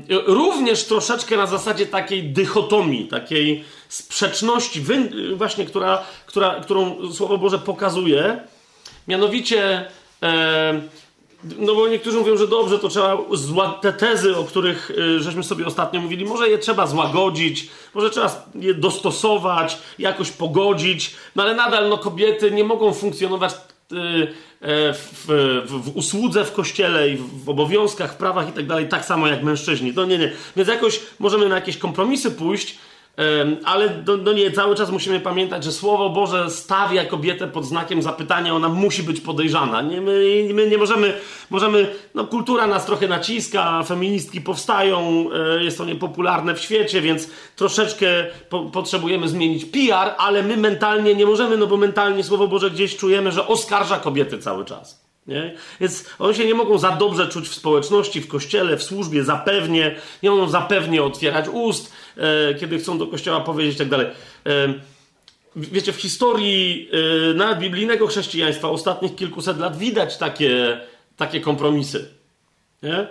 również 0.09 0.83
troszeczkę 0.83 1.37
na 1.37 1.47
zasadzie 1.47 1.85
takiej 1.85 2.23
dychotomii, 2.23 3.07
takiej 3.07 3.63
sprzeczności, 3.89 4.85
właśnie, 5.35 5.65
która, 5.65 6.03
która, 6.25 6.59
którą 6.59 7.11
Słowo 7.13 7.37
Boże 7.37 7.59
pokazuje. 7.59 8.39
Mianowicie, 9.07 9.85
no 11.59 11.75
bo 11.75 11.87
niektórzy 11.87 12.17
mówią, 12.17 12.37
że 12.37 12.47
dobrze, 12.47 12.79
to 12.79 12.89
trzeba 12.89 13.17
te 13.81 13.93
tezy, 13.93 14.37
o 14.37 14.43
których 14.43 14.91
y, 14.91 15.19
żeśmy 15.19 15.43
sobie 15.43 15.65
ostatnio 15.65 16.01
mówili, 16.01 16.25
może 16.25 16.49
je 16.49 16.57
trzeba 16.57 16.87
złagodzić, 16.87 17.69
może 17.93 18.09
trzeba 18.09 18.45
je 18.55 18.73
dostosować, 18.73 19.77
jakoś 19.99 20.31
pogodzić, 20.31 21.15
no 21.35 21.43
ale 21.43 21.55
nadal 21.55 21.89
no, 21.89 21.97
kobiety 21.97 22.51
nie 22.51 22.63
mogą 22.63 22.93
funkcjonować 22.93 23.53
y, 23.91 24.27
w, 24.67 25.25
w, 25.27 25.81
w, 25.83 25.97
usłudze 25.97 26.45
w 26.45 26.51
kościele 26.51 27.09
i 27.09 27.17
w, 27.17 27.49
obowiązkach, 27.49 28.17
prawach 28.17 28.49
i 28.49 28.51
tak 28.51 28.67
dalej, 28.67 28.89
tak 28.89 29.05
samo 29.05 29.27
jak 29.27 29.43
mężczyźni. 29.43 29.93
No 29.95 30.05
nie, 30.05 30.17
nie. 30.17 30.31
Więc 30.55 30.69
jakoś 30.69 30.99
możemy 31.19 31.49
na 31.49 31.55
jakieś 31.55 31.77
kompromisy 31.77 32.31
pójść, 32.31 32.77
ale 33.65 34.03
no, 34.07 34.17
no, 34.17 34.33
nie, 34.33 34.51
cały 34.51 34.75
czas 34.75 34.91
musimy 34.91 35.19
pamiętać, 35.19 35.63
że 35.63 35.71
Słowo 35.71 36.09
Boże 36.09 36.49
stawia 36.49 37.05
kobietę 37.05 37.47
pod 37.47 37.65
znakiem 37.65 38.01
zapytania, 38.01 38.53
ona 38.53 38.69
musi 38.69 39.03
być 39.03 39.21
podejrzana. 39.21 39.81
Nie, 39.81 40.01
my, 40.01 40.47
my 40.53 40.69
nie 40.69 40.77
możemy, 40.77 41.13
możemy, 41.49 41.87
no 42.15 42.27
kultura 42.27 42.67
nas 42.67 42.85
trochę 42.85 43.07
naciska, 43.07 43.83
feministki 43.83 44.41
powstają, 44.41 45.27
e, 45.59 45.63
jest 45.63 45.77
to 45.77 45.85
niepopularne 45.85 46.55
w 46.55 46.59
świecie, 46.59 47.01
więc 47.01 47.29
troszeczkę 47.55 48.07
po, 48.49 48.59
potrzebujemy 48.59 49.27
zmienić 49.27 49.65
PR, 49.65 50.15
ale 50.17 50.43
my 50.43 50.57
mentalnie 50.57 51.15
nie 51.15 51.25
możemy, 51.25 51.57
no 51.57 51.67
bo 51.67 51.77
mentalnie 51.77 52.23
Słowo 52.23 52.47
Boże 52.47 52.71
gdzieś 52.71 52.97
czujemy, 52.97 53.31
że 53.31 53.47
oskarża 53.47 53.99
kobiety 53.99 54.37
cały 54.37 54.65
czas. 54.65 55.05
Nie? 55.27 55.53
Więc 55.79 56.05
oni 56.19 56.35
się 56.35 56.45
nie 56.45 56.53
mogą 56.53 56.77
za 56.77 56.91
dobrze 56.91 57.27
czuć 57.27 57.47
w 57.47 57.55
społeczności, 57.55 58.21
w 58.21 58.27
kościele, 58.27 58.77
w 58.77 58.83
służbie, 58.83 59.23
zapewnie, 59.23 59.95
nie 60.23 60.29
mogą 60.29 60.49
zapewnie 60.49 61.03
otwierać 61.03 61.45
ust, 61.51 61.93
kiedy 62.59 62.77
chcą 62.77 62.97
do 62.97 63.07
kościoła 63.07 63.41
powiedzieć 63.41 63.75
i 63.75 63.77
tak 63.77 63.89
dalej. 63.89 64.07
E, 64.45 64.73
wiecie, 65.55 65.93
w 65.93 66.01
historii 66.01 66.89
e, 67.31 67.33
nawet 67.33 67.59
biblijnego 67.59 68.07
chrześcijaństwa 68.07 68.69
ostatnich 68.69 69.15
kilkuset 69.15 69.59
lat 69.59 69.77
widać 69.77 70.17
takie, 70.17 70.81
takie 71.17 71.41
kompromisy. 71.41 72.09
Nie? 72.83 73.07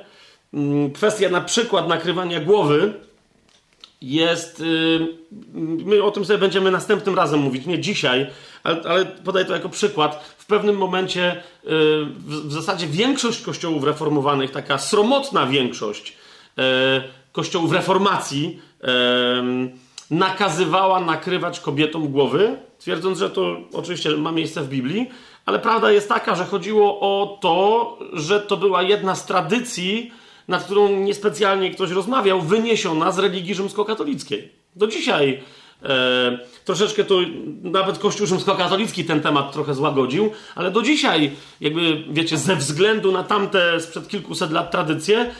Mm, 0.54 0.90
kwestia 0.90 1.28
na 1.28 1.40
przykład 1.40 1.88
nakrywania 1.88 2.40
głowy 2.40 2.92
jest. 4.02 4.62
My 5.84 6.02
o 6.02 6.11
tym 6.11 6.25
sobie 6.25 6.38
będziemy 6.38 6.70
następnym 6.70 7.14
razem 7.14 7.40
mówić, 7.40 7.66
nie 7.66 7.80
dzisiaj, 7.80 8.26
ale, 8.62 8.82
ale 8.82 9.06
podaję 9.06 9.44
to 9.44 9.52
jako 9.52 9.68
przykład. 9.68 10.34
W 10.38 10.46
pewnym 10.46 10.76
momencie, 10.76 11.42
w 12.26 12.52
zasadzie 12.52 12.87
większość 12.87 13.42
kościołów 13.42 13.84
reformowanych, 13.84 14.50
taka 14.50 14.78
sromotna 14.78 15.46
większość 15.46 16.16
kościołów 17.34 17.72
reformacji, 17.72 18.60
nakazywała 20.10 21.00
nakrywać 21.00 21.60
kobietom 21.60 22.08
głowy, 22.08 22.56
twierdząc, 22.78 23.18
że 23.18 23.30
to 23.30 23.56
oczywiście 23.72 24.10
ma 24.10 24.32
miejsce 24.32 24.62
w 24.62 24.68
Biblii, 24.68 25.10
ale 25.46 25.58
prawda 25.58 25.92
jest 25.92 26.08
taka, 26.08 26.34
że 26.34 26.44
chodziło 26.44 27.00
o 27.00 27.38
to, 27.42 27.98
że 28.12 28.40
to 28.40 28.56
była 28.56 28.82
jedna 28.82 29.14
z 29.14 29.26
tradycji 29.26 30.12
nad 30.48 30.64
którą 30.64 31.00
niespecjalnie 31.00 31.70
ktoś 31.70 31.90
rozmawiał, 31.90 32.40
wyniesiona 32.40 33.12
z 33.12 33.18
religii 33.18 33.54
rzymskokatolickiej. 33.54 34.52
Do 34.76 34.86
dzisiaj 34.86 35.42
e, 35.82 36.38
troszeczkę 36.64 37.04
to 37.04 37.14
nawet 37.62 37.98
Kościół 37.98 38.26
rzymskokatolicki 38.26 39.04
ten 39.04 39.20
temat 39.20 39.52
trochę 39.52 39.74
złagodził, 39.74 40.30
ale 40.54 40.70
do 40.70 40.82
dzisiaj, 40.82 41.30
jakby 41.60 42.04
wiecie, 42.10 42.38
ze 42.38 42.56
względu 42.56 43.12
na 43.12 43.24
tamte 43.24 43.80
sprzed 43.80 44.08
kilkuset 44.08 44.50
lat 44.50 44.70
tradycje, 44.70 45.30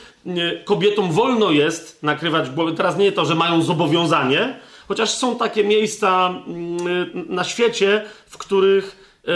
kobietom 0.65 1.13
wolno 1.13 1.51
jest 1.51 2.03
nakrywać 2.03 2.51
głowy. 2.51 2.73
Teraz 2.73 2.97
nie 2.97 3.13
to, 3.13 3.25
że 3.25 3.35
mają 3.35 3.63
zobowiązanie, 3.63 4.59
chociaż 4.89 5.11
są 5.11 5.37
takie 5.37 5.65
miejsca 5.65 6.35
mm, 6.47 7.27
na 7.29 7.45
świecie, 7.45 8.05
w 8.27 8.39
których 8.39 9.21
e, 9.29 9.31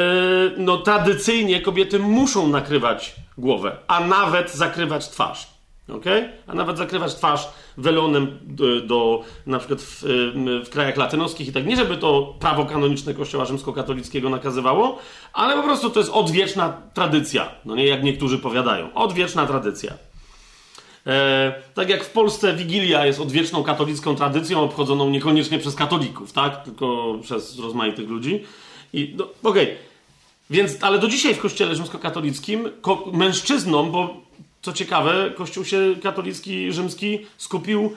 no, 0.56 0.76
tradycyjnie 0.76 1.60
kobiety 1.60 1.98
muszą 1.98 2.48
nakrywać 2.48 3.14
głowę, 3.38 3.76
a 3.86 4.00
nawet 4.00 4.54
zakrywać 4.54 5.08
twarz. 5.08 5.58
Okay? 5.96 6.28
A 6.46 6.54
nawet 6.54 6.78
zakrywać 6.78 7.14
twarz 7.14 7.48
welonem 7.76 8.38
do, 8.42 8.80
do 8.80 9.22
na 9.46 9.58
przykład 9.58 9.82
w, 9.82 10.02
w, 10.64 10.68
krajach 10.70 10.96
latynoskich 10.96 11.48
i 11.48 11.52
tak. 11.52 11.66
Nie, 11.66 11.76
żeby 11.76 11.96
to 11.96 12.34
prawo 12.40 12.66
kanoniczne 12.66 13.14
Kościoła 13.14 13.44
rzymskokatolickiego 13.44 14.30
nakazywało, 14.30 14.98
ale 15.32 15.56
po 15.56 15.62
prostu 15.62 15.90
to 15.90 16.00
jest 16.00 16.12
odwieczna 16.12 16.82
tradycja. 16.94 17.48
No 17.64 17.76
nie 17.76 17.86
jak 17.86 18.02
niektórzy 18.02 18.38
powiadają. 18.38 18.94
Odwieczna 18.94 19.46
tradycja. 19.46 20.07
E, 21.08 21.54
tak 21.74 21.88
jak 21.88 22.04
w 22.04 22.10
Polsce 22.10 22.54
Wigilia 22.54 23.06
jest 23.06 23.20
odwieczną 23.20 23.62
katolicką 23.62 24.16
tradycją, 24.16 24.60
obchodzoną 24.60 25.10
niekoniecznie 25.10 25.58
przez 25.58 25.74
katolików, 25.74 26.32
tak? 26.32 26.62
Tylko 26.62 27.18
przez 27.22 27.58
rozmaitych 27.58 28.08
ludzi. 28.08 28.44
I 28.92 29.14
no, 29.16 29.24
okej. 29.42 29.62
Okay. 29.64 29.76
Więc, 30.50 30.82
ale 30.82 30.98
do 30.98 31.08
dzisiaj 31.08 31.34
w 31.34 31.38
kościele 31.38 31.74
rzymskokatolickim 31.74 32.68
ko- 32.80 33.04
mężczyznom, 33.12 33.90
bo 33.90 34.20
co 34.62 34.72
ciekawe, 34.72 35.30
Kościół 35.36 35.64
się 35.64 35.94
katolicki, 36.02 36.72
rzymski 36.72 37.18
skupił, 37.36 37.96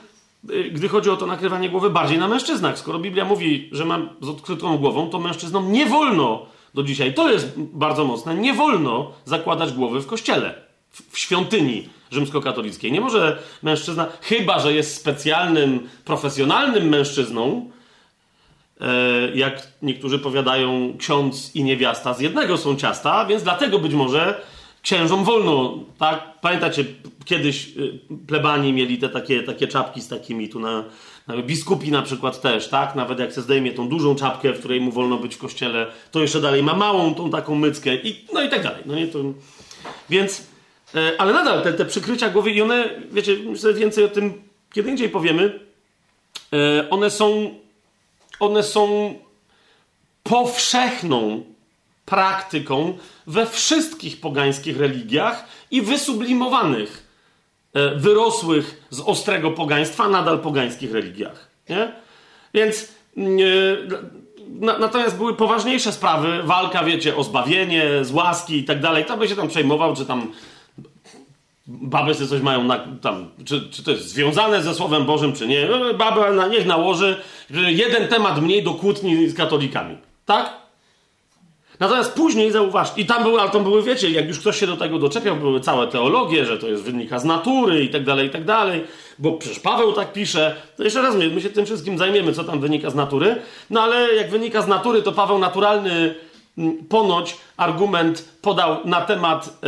y, 0.50 0.64
gdy 0.72 0.90
chodzi 0.90 1.10
o 1.10 1.18
to 1.18 1.26
nakrywanie 1.26 1.70
głowy, 1.70 1.90
bardziej 1.90 2.18
na 2.18 2.28
mężczyznach. 2.28 2.80
Skoro 2.80 3.00
Biblia 3.00 3.26
mówi, 3.26 3.70
że 3.72 3.86
mam 3.86 4.10
z 4.22 4.30
odkrytą 4.30 4.78
głową, 4.78 5.10
to 5.10 5.20
mężczyznom 5.20 5.72
nie 5.72 5.86
wolno 5.86 6.46
do 6.74 6.84
dzisiaj, 6.84 7.14
to 7.14 7.32
jest 7.32 7.54
bardzo 7.58 8.06
mocne, 8.06 8.36
nie 8.36 8.54
wolno 8.54 9.12
zakładać 9.26 9.74
głowy 9.74 10.02
w 10.02 10.08
kościele, 10.08 10.56
w, 10.90 11.14
w 11.14 11.18
świątyni 11.20 11.90
rzymskokatolickiej. 12.12 12.92
Nie 12.92 13.02
może 13.02 13.38
mężczyzna, 13.64 14.08
chyba 14.22 14.60
że 14.60 14.74
jest 14.74 14.96
specjalnym, 14.96 15.90
profesjonalnym 16.06 16.90
mężczyzną, 16.90 17.72
e, 18.82 18.88
jak 19.36 19.68
niektórzy 19.82 20.20
powiadają, 20.20 20.94
ksiądz 20.98 21.56
i 21.56 21.64
niewiasta 21.64 22.14
z 22.14 22.20
jednego 22.20 22.58
są 22.58 22.76
ciasta, 22.76 23.26
więc 23.26 23.44
dlatego 23.44 23.80
być 23.80 23.94
może 23.94 24.42
księżom 24.82 25.24
wolno, 25.24 25.80
tak? 25.98 26.40
Pamiętacie, 26.42 26.86
kiedyś 27.26 27.68
y, 27.78 28.00
plebani 28.28 28.74
mieli 28.74 28.98
te 28.98 29.10
takie, 29.10 29.44
takie 29.44 29.68
czapki 29.68 30.02
z 30.02 30.08
takimi 30.08 30.50
tu 30.50 30.60
na, 30.60 30.84
na 31.28 31.38
biskupi 31.38 31.92
na 31.92 32.02
przykład 32.02 32.42
też, 32.42 32.68
tak? 32.68 32.96
Nawet 32.96 33.20
jak 33.20 33.34
się 33.34 33.42
zdejmie 33.42 33.72
tą 33.72 33.90
dużą 33.90 34.16
czapkę, 34.16 34.54
w 34.54 34.60
której 34.60 34.82
mu 34.82 34.92
wolno 34.92 35.18
być 35.18 35.36
w 35.36 35.38
kościele, 35.38 35.88
to 36.12 36.22
jeszcze 36.22 36.42
dalej 36.42 36.64
ma 36.64 36.74
małą 36.74 37.16
tą 37.16 37.30
taką 37.30 37.56
myckę 37.56 37.96
i 37.96 38.26
no 38.34 38.44
i 38.44 38.50
tak 38.50 38.64
dalej. 38.64 38.84
No 38.86 38.96
nie, 38.96 39.08
to... 39.08 39.20
Więc, 40.10 40.40
e, 40.40 40.44
ale 41.18 41.34
nadal 41.34 41.64
te, 41.64 41.74
te 41.74 41.86
przykrycia 41.86 42.30
głowy 42.30 42.52
i 42.52 42.62
one, 42.62 42.90
wiecie, 43.12 43.38
myślę 43.46 43.74
więcej 43.74 44.04
o 44.04 44.08
tym 44.08 44.52
kiedy 44.74 44.90
indziej 44.90 45.10
powiemy, 45.10 45.60
e, 46.54 46.90
one 46.90 47.10
są 47.10 47.56
one 48.40 48.64
są 48.64 49.16
powszechną 50.24 51.44
praktyką 52.06 52.98
we 53.28 53.46
wszystkich 53.46 54.22
pogańskich 54.22 54.78
religiach 54.78 55.46
i 55.72 55.82
wysublimowanych, 55.82 57.08
e, 57.74 57.96
wyrosłych 57.96 58.88
z 58.90 59.00
ostrego 59.00 59.52
pogaństwa, 59.52 60.10
nadal 60.10 60.40
pogańskich 60.40 60.92
religiach. 60.92 61.48
Nie? 61.70 61.92
Więc 62.54 62.88
mm, 63.18 63.40
e, 63.40 64.80
natomiast 64.80 65.18
były 65.18 65.36
poważniejsze 65.36 65.92
sprawy, 65.92 66.44
walka, 66.44 66.84
wiecie, 66.84 67.16
o 67.16 67.24
zbawienie, 67.24 68.06
z 68.06 68.12
łaski 68.12 68.58
i 68.58 68.64
tak 68.64 68.82
dalej. 68.82 69.06
To 69.06 69.18
by 69.18 69.28
się 69.28 69.36
tam 69.36 69.48
przejmował, 69.48 69.96
czy 69.96 70.06
tam 70.06 70.32
baby 71.82 72.14
sobie 72.14 72.28
coś 72.28 72.42
mają, 72.42 72.64
na, 72.64 72.80
tam, 73.02 73.30
czy, 73.46 73.70
czy 73.72 73.84
to 73.84 73.92
jest 73.92 74.10
związane 74.10 74.64
ze 74.64 74.74
Słowem 74.74 75.06
Bożym, 75.06 75.34
czy 75.34 75.48
nie. 75.48 75.68
No, 75.68 75.94
baba 75.94 76.32
na, 76.32 76.48
niech 76.48 76.66
nałoży 76.66 77.16
jeden 77.68 78.08
temat 78.08 78.42
mniej 78.42 78.64
do 78.64 78.74
kłótni 78.74 79.30
z 79.30 79.36
katolikami. 79.36 79.98
Tak? 80.26 80.62
Natomiast 81.80 82.14
później 82.14 82.52
zauważ, 82.52 82.92
i 82.98 83.06
tam 83.06 83.24
były, 83.24 83.42
ale 83.42 83.50
tam 83.50 83.64
były, 83.64 83.84
wiecie, 83.84 84.10
jak 84.10 84.28
już 84.28 84.40
ktoś 84.40 84.60
się 84.60 84.68
do 84.68 84.78
tego 84.78 85.00
doczepiał, 85.00 85.36
były 85.36 85.60
całe 85.60 85.88
teologie, 85.88 86.46
że 86.46 86.58
to 86.58 86.68
jest 86.68 86.84
wynika 86.84 87.20
z 87.20 87.26
natury 87.26 87.84
i 87.84 87.90
tak 87.90 88.04
dalej, 88.04 88.28
i 88.28 88.30
tak 88.30 88.46
dalej, 88.46 88.84
bo 89.20 89.32
przecież 89.32 89.60
Paweł 89.60 89.94
tak 89.94 90.14
pisze. 90.14 90.56
To 90.78 90.84
jeszcze 90.84 91.02
raz, 91.02 91.16
my, 91.16 91.30
my 91.30 91.42
się 91.42 91.50
tym 91.50 91.66
wszystkim 91.66 91.98
zajmiemy, 91.98 92.34
co 92.34 92.44
tam 92.44 92.60
wynika 92.60 92.90
z 92.90 92.96
natury. 92.96 93.36
No 93.70 93.82
ale 93.82 94.16
jak 94.16 94.30
wynika 94.30 94.62
z 94.62 94.68
natury, 94.68 95.02
to 95.02 95.12
Paweł 95.12 95.40
naturalny 95.40 96.16
ponoć 96.90 97.38
argument 97.58 98.30
podał 98.42 98.78
na 98.86 99.02
temat 99.02 99.46
e, 99.64 99.68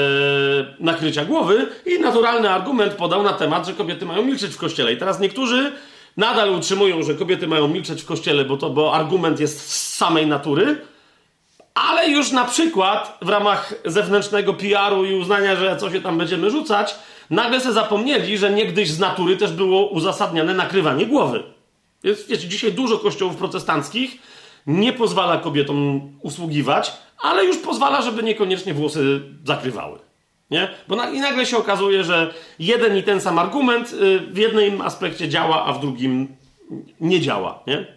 nakrycia 0.80 1.26
głowy 1.26 1.68
i 1.86 2.00
naturalny 2.00 2.50
argument 2.50 2.94
podał 2.94 3.24
na 3.24 3.34
temat, 3.34 3.68
że 3.68 3.74
kobiety 3.74 4.06
mają 4.06 4.24
milczeć 4.24 4.54
w 4.54 4.58
kościele. 4.58 4.94
I 4.94 4.98
teraz 4.98 5.20
niektórzy 5.20 5.72
nadal 6.18 6.50
utrzymują, 6.50 7.04
że 7.04 7.14
kobiety 7.14 7.48
mają 7.48 7.68
milczeć 7.68 8.02
w 8.02 8.06
kościele, 8.06 8.46
bo 8.46 8.58
to 8.58 8.70
bo 8.70 8.94
argument 8.94 9.40
jest 9.40 9.72
z 9.72 9.96
samej 9.96 10.28
natury, 10.28 10.82
ale 11.74 12.10
już 12.10 12.32
na 12.32 12.46
przykład 12.46 13.18
w 13.22 13.30
ramach 13.30 13.74
zewnętrznego 13.86 14.54
PR-u 14.54 15.06
i 15.06 15.14
uznania, 15.14 15.56
że 15.56 15.78
co 15.78 15.92
się 15.92 16.02
tam 16.02 16.18
będziemy 16.18 16.52
rzucać, 16.52 16.96
nagle 17.30 17.60
sobie 17.60 17.74
zapomnieli, 17.74 18.38
że 18.38 18.52
niegdyś 18.52 18.90
z 18.90 19.00
natury 19.00 19.38
też 19.38 19.52
było 19.52 19.90
uzasadniane 19.90 20.54
nakrywanie 20.54 21.06
głowy. 21.06 21.44
Jest, 22.04 22.30
wiecie, 22.30 22.48
dzisiaj 22.48 22.74
dużo 22.74 23.00
kościołów 23.00 23.36
protestanckich 23.36 24.18
nie 24.68 24.94
pozwala 24.94 25.38
kobietom 25.38 26.12
usługiwać, 26.22 26.94
ale 27.22 27.46
już 27.46 27.58
pozwala, 27.58 28.02
żeby 28.02 28.24
niekoniecznie 28.24 28.74
włosy 28.74 29.22
zakrywały. 29.46 30.00
Nie? 30.52 30.68
Bo 30.88 30.96
na, 30.96 31.10
I 31.10 31.20
nagle 31.20 31.46
się 31.46 31.58
okazuje, 31.58 32.04
że 32.04 32.34
jeden 32.60 32.98
i 32.98 33.04
ten 33.04 33.22
sam 33.22 33.40
argument 33.40 33.94
y, 33.94 34.20
w 34.20 34.38
jednym 34.38 34.82
aspekcie 34.82 35.30
działa, 35.30 35.66
a 35.66 35.74
w 35.74 35.80
drugim 35.80 36.36
nie 37.00 37.22
działa. 37.22 37.60
Nie? 37.68 37.88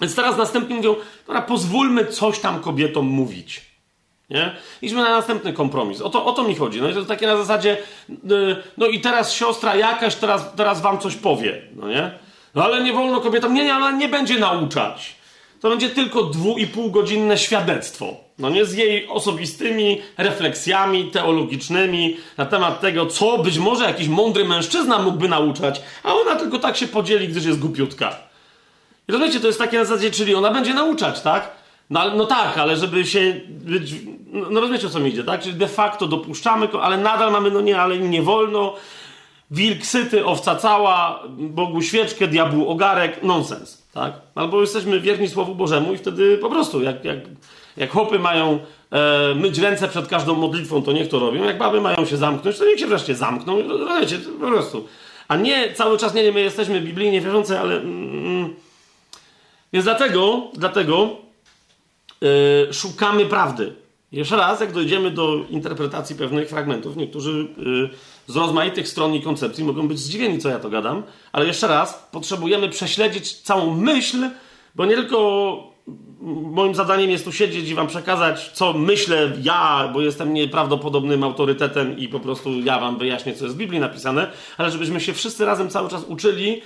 Więc 0.00 0.14
teraz 0.14 0.36
następnie 0.36 0.76
mówią, 0.76 0.94
dobra, 1.26 1.42
pozwólmy 1.42 2.06
coś 2.06 2.38
tam 2.38 2.60
kobietom 2.60 3.06
mówić. 3.06 3.72
Nie? 4.30 4.56
Idźmy 4.82 5.02
na 5.02 5.10
następny 5.10 5.52
kompromis. 5.52 6.00
O 6.00 6.10
to, 6.10 6.24
o 6.24 6.32
to 6.32 6.44
mi 6.44 6.54
chodzi. 6.54 6.80
No 6.80 6.88
i 6.88 6.94
to 6.94 7.04
takie 7.04 7.26
na 7.26 7.36
zasadzie, 7.36 7.76
yy, 8.08 8.62
no 8.76 8.86
i 8.86 9.00
teraz 9.00 9.32
siostra 9.32 9.76
jakaś 9.76 10.14
teraz, 10.14 10.54
teraz 10.56 10.80
wam 10.80 10.98
coś 10.98 11.16
powie, 11.16 11.62
no 11.76 11.88
nie? 11.88 12.10
No 12.54 12.64
ale 12.64 12.82
nie 12.82 12.92
wolno 12.92 13.20
kobietom, 13.20 13.54
nie, 13.54 13.64
nie, 13.64 13.76
ona 13.76 13.90
nie 13.90 14.08
będzie 14.08 14.38
nauczać. 14.38 15.16
To 15.62 15.70
będzie 15.70 15.90
tylko 15.90 16.22
dwu 16.22 16.58
i 16.58 16.66
pół 16.66 16.90
godzinne 16.90 17.38
świadectwo. 17.38 18.14
No 18.38 18.50
nie 18.50 18.64
z 18.64 18.74
jej 18.74 19.08
osobistymi 19.08 20.00
refleksjami 20.18 21.10
teologicznymi 21.10 22.16
na 22.36 22.46
temat 22.46 22.80
tego, 22.80 23.06
co 23.06 23.38
być 23.38 23.58
może 23.58 23.84
jakiś 23.84 24.08
mądry 24.08 24.44
mężczyzna 24.44 24.98
mógłby 24.98 25.28
nauczać, 25.28 25.82
a 26.02 26.14
ona 26.14 26.36
tylko 26.36 26.58
tak 26.58 26.76
się 26.76 26.88
podzieli, 26.88 27.28
gdyż 27.28 27.44
jest 27.44 27.58
głupiutka. 27.58 28.16
I 29.08 29.12
rozumiecie, 29.12 29.40
to 29.40 29.46
jest 29.46 29.58
takie 29.58 29.78
na 29.78 29.84
zasadzie, 29.84 30.10
czyli 30.10 30.34
ona 30.34 30.50
będzie 30.50 30.74
nauczać, 30.74 31.20
tak? 31.20 31.50
No, 31.90 32.14
no 32.14 32.26
tak, 32.26 32.58
ale 32.58 32.76
żeby 32.76 33.06
się. 33.06 33.40
Być, 33.48 33.94
no 34.32 34.60
rozumiecie 34.60 34.86
o 34.86 34.90
co 34.90 35.00
mi 35.00 35.10
idzie, 35.10 35.24
tak? 35.24 35.42
Czyli 35.42 35.54
de 35.54 35.68
facto 35.68 36.06
dopuszczamy, 36.06 36.68
ale 36.82 36.98
nadal 36.98 37.32
mamy, 37.32 37.50
no 37.50 37.60
nie, 37.60 37.80
ale 37.80 37.98
nie 37.98 38.22
wolno. 38.22 38.74
Wilk 39.50 39.86
syty, 39.86 40.26
owca 40.26 40.56
cała, 40.56 41.22
Bogu 41.28 41.82
świeczkę, 41.82 42.28
diabłu 42.28 42.68
ogarek, 42.68 43.22
nonsens, 43.22 43.81
tak? 43.92 44.12
Albo 44.34 44.60
jesteśmy 44.60 45.00
wierni 45.00 45.28
Słowu 45.28 45.54
Bożemu 45.54 45.92
i 45.92 45.96
wtedy 45.96 46.38
po 46.38 46.50
prostu, 46.50 46.82
jak, 46.82 47.04
jak, 47.04 47.18
jak 47.76 47.90
chłopy 47.90 48.18
mają 48.18 48.58
e, 48.90 49.34
myć 49.34 49.58
ręce 49.58 49.88
przed 49.88 50.08
każdą 50.08 50.34
modlitwą, 50.34 50.82
to 50.82 50.92
niech 50.92 51.08
to 51.08 51.18
robią. 51.18 51.44
Jak 51.44 51.58
baby 51.58 51.80
mają 51.80 52.06
się 52.06 52.16
zamknąć, 52.16 52.58
to 52.58 52.64
niech 52.64 52.80
się 52.80 52.86
wreszcie 52.86 53.14
zamkną. 53.14 53.68
Rozumiecie, 53.68 54.18
po 54.40 54.46
prostu. 54.46 54.88
A 55.28 55.36
nie 55.36 55.72
cały 55.72 55.98
czas, 55.98 56.14
nie, 56.14 56.22
nie 56.22 56.32
my 56.32 56.40
jesteśmy 56.40 56.80
biblijnie 56.80 57.20
wierzący, 57.20 57.58
ale... 57.58 57.76
Mm, 57.76 58.54
więc 59.72 59.84
dlatego, 59.84 60.42
dlatego 60.54 61.16
yy, 62.20 62.28
szukamy 62.72 63.26
prawdy. 63.26 63.72
Jeszcze 64.12 64.36
raz, 64.36 64.60
jak 64.60 64.72
dojdziemy 64.72 65.10
do 65.10 65.44
interpretacji 65.50 66.16
pewnych 66.16 66.48
fragmentów, 66.48 66.96
niektórzy 66.96 67.48
yy, 67.58 67.90
z 68.26 68.36
rozmaitych 68.36 68.88
stron 68.88 69.14
i 69.14 69.22
koncepcji 69.22 69.64
mogą 69.64 69.88
być 69.88 69.98
zdziwieni, 69.98 70.38
co 70.38 70.48
ja 70.48 70.58
to 70.58 70.70
gadam, 70.70 71.02
ale 71.32 71.46
jeszcze 71.46 71.68
raz, 71.68 72.08
potrzebujemy 72.12 72.68
prześledzić 72.68 73.32
całą 73.32 73.74
myśl, 73.74 74.30
bo 74.74 74.86
nie 74.86 74.94
tylko 74.94 75.72
moim 76.42 76.74
zadaniem 76.74 77.10
jest 77.10 77.24
tu 77.24 77.32
siedzieć 77.32 77.68
i 77.68 77.74
wam 77.74 77.86
przekazać, 77.86 78.50
co 78.54 78.72
myślę 78.72 79.32
ja, 79.42 79.90
bo 79.92 80.00
jestem 80.00 80.34
nieprawdopodobnym 80.34 81.24
autorytetem 81.24 81.98
i 81.98 82.08
po 82.08 82.20
prostu 82.20 82.60
ja 82.60 82.80
wam 82.80 82.98
wyjaśnię, 82.98 83.34
co 83.34 83.44
jest 83.44 83.56
w 83.56 83.58
Biblii 83.58 83.80
napisane, 83.80 84.30
ale 84.58 84.70
żebyśmy 84.70 85.00
się 85.00 85.12
wszyscy 85.12 85.44
razem 85.44 85.70
cały 85.70 85.88
czas 85.88 86.04
uczyli, 86.08 86.62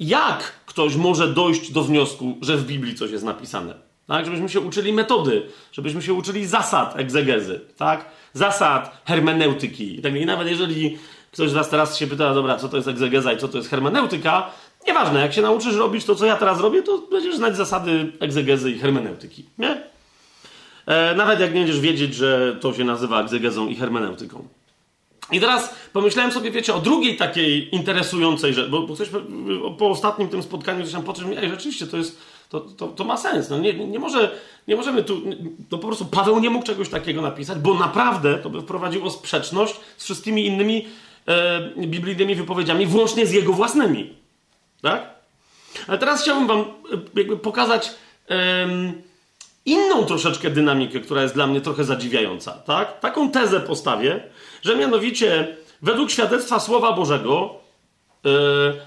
jak 0.00 0.52
ktoś 0.66 0.96
może 0.96 1.28
dojść 1.28 1.72
do 1.72 1.82
wniosku, 1.82 2.38
że 2.40 2.56
w 2.56 2.66
Biblii 2.66 2.94
coś 2.94 3.10
jest 3.10 3.24
napisane. 3.24 3.87
Tak? 4.08 4.24
Żebyśmy 4.24 4.48
się 4.48 4.60
uczyli 4.60 4.92
metody, 4.92 5.42
żebyśmy 5.72 6.02
się 6.02 6.14
uczyli 6.14 6.46
zasad 6.46 6.98
egzegezy, 6.98 7.60
tak? 7.76 8.04
zasad 8.32 9.02
hermeneutyki. 9.06 10.00
I 10.22 10.26
nawet 10.26 10.48
jeżeli 10.48 10.98
ktoś 11.32 11.50
z 11.50 11.52
Was 11.52 11.68
teraz 11.68 11.98
się 11.98 12.06
pyta, 12.06 12.34
dobra, 12.34 12.56
co 12.56 12.68
to 12.68 12.76
jest 12.76 12.88
egzegeza 12.88 13.32
i 13.32 13.38
co 13.38 13.48
to 13.48 13.58
jest 13.58 13.70
hermeneutyka, 13.70 14.50
nieważne, 14.86 15.20
jak 15.20 15.32
się 15.32 15.42
nauczysz 15.42 15.74
robić 15.74 16.04
to, 16.04 16.14
co 16.14 16.26
ja 16.26 16.36
teraz 16.36 16.60
robię, 16.60 16.82
to 16.82 16.98
będziesz 16.98 17.36
znać 17.36 17.56
zasady 17.56 18.12
egzegezy 18.20 18.70
i 18.70 18.78
hermeneutyki. 18.78 19.44
Nie? 19.58 19.82
E, 20.86 21.14
nawet 21.14 21.40
jak 21.40 21.54
nie 21.54 21.60
będziesz 21.60 21.80
wiedzieć, 21.80 22.14
że 22.14 22.56
to 22.60 22.74
się 22.74 22.84
nazywa 22.84 23.22
egzegezą 23.22 23.68
i 23.68 23.76
hermeneutyką. 23.76 24.48
I 25.32 25.40
teraz 25.40 25.74
pomyślałem 25.92 26.32
sobie, 26.32 26.50
wiecie, 26.50 26.74
o 26.74 26.80
drugiej 26.80 27.16
takiej 27.16 27.74
interesującej 27.74 28.54
rzeczy, 28.54 28.68
bo, 28.68 28.82
bo 28.82 28.94
ktoś 28.94 29.08
po 29.78 29.90
ostatnim 29.90 30.28
tym 30.28 30.42
spotkaniu 30.42 30.80
gdzieś 30.80 30.92
tam 30.92 31.02
poczuł, 31.02 31.30
ej, 31.36 31.50
rzeczywiście 31.50 31.86
to 31.86 31.96
jest, 31.96 32.20
to, 32.48 32.60
to, 32.60 32.88
to 32.88 33.04
ma 33.04 33.16
sens. 33.16 33.50
No 33.50 33.58
nie, 33.58 33.74
nie, 33.74 33.98
może, 33.98 34.30
nie 34.68 34.76
możemy 34.76 35.02
tu, 35.02 35.22
to 35.68 35.78
po 35.78 35.86
prostu 35.86 36.04
Paweł 36.04 36.38
nie 36.38 36.50
mógł 36.50 36.66
czegoś 36.66 36.88
takiego 36.88 37.22
napisać, 37.22 37.58
bo 37.58 37.74
naprawdę 37.74 38.38
to 38.38 38.50
by 38.50 38.60
wprowadziło 38.60 39.10
sprzeczność 39.10 39.74
z 39.96 40.04
wszystkimi 40.04 40.46
innymi 40.46 40.88
e, 41.28 41.60
biblijnymi 41.86 42.34
wypowiedziami, 42.34 42.86
włącznie 42.86 43.26
z 43.26 43.32
jego 43.32 43.52
własnymi. 43.52 44.14
Tak? 44.82 45.10
Ale 45.88 45.98
teraz 45.98 46.22
chciałbym 46.22 46.46
wam 46.46 46.60
e, 46.60 46.64
jakby 47.14 47.36
pokazać 47.36 47.90
e, 48.30 48.68
inną 49.64 50.04
troszeczkę 50.04 50.50
dynamikę, 50.50 51.00
która 51.00 51.22
jest 51.22 51.34
dla 51.34 51.46
mnie 51.46 51.60
trochę 51.60 51.84
zadziwiająca. 51.84 52.52
Tak? 52.52 53.00
Taką 53.00 53.30
tezę 53.30 53.60
postawię, 53.60 54.20
że 54.62 54.76
mianowicie 54.76 55.56
według 55.82 56.10
świadectwa 56.10 56.60
Słowa 56.60 56.92
Bożego, 56.92 57.54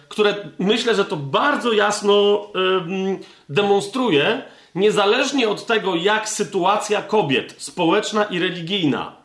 które 0.10 0.36
myślę, 0.60 0.96
że 0.96 1.06
to 1.06 1.18
bardzo 1.18 1.74
jasno 1.74 2.48
yy, 2.56 3.20
demonstruje, 3.50 4.42
niezależnie 4.76 5.50
od 5.50 5.66
tego, 5.66 5.96
jak 5.96 6.30
sytuacja 6.30 7.02
kobiet 7.02 7.56
społeczna 7.58 8.24
i 8.24 8.40
religijna 8.40 9.22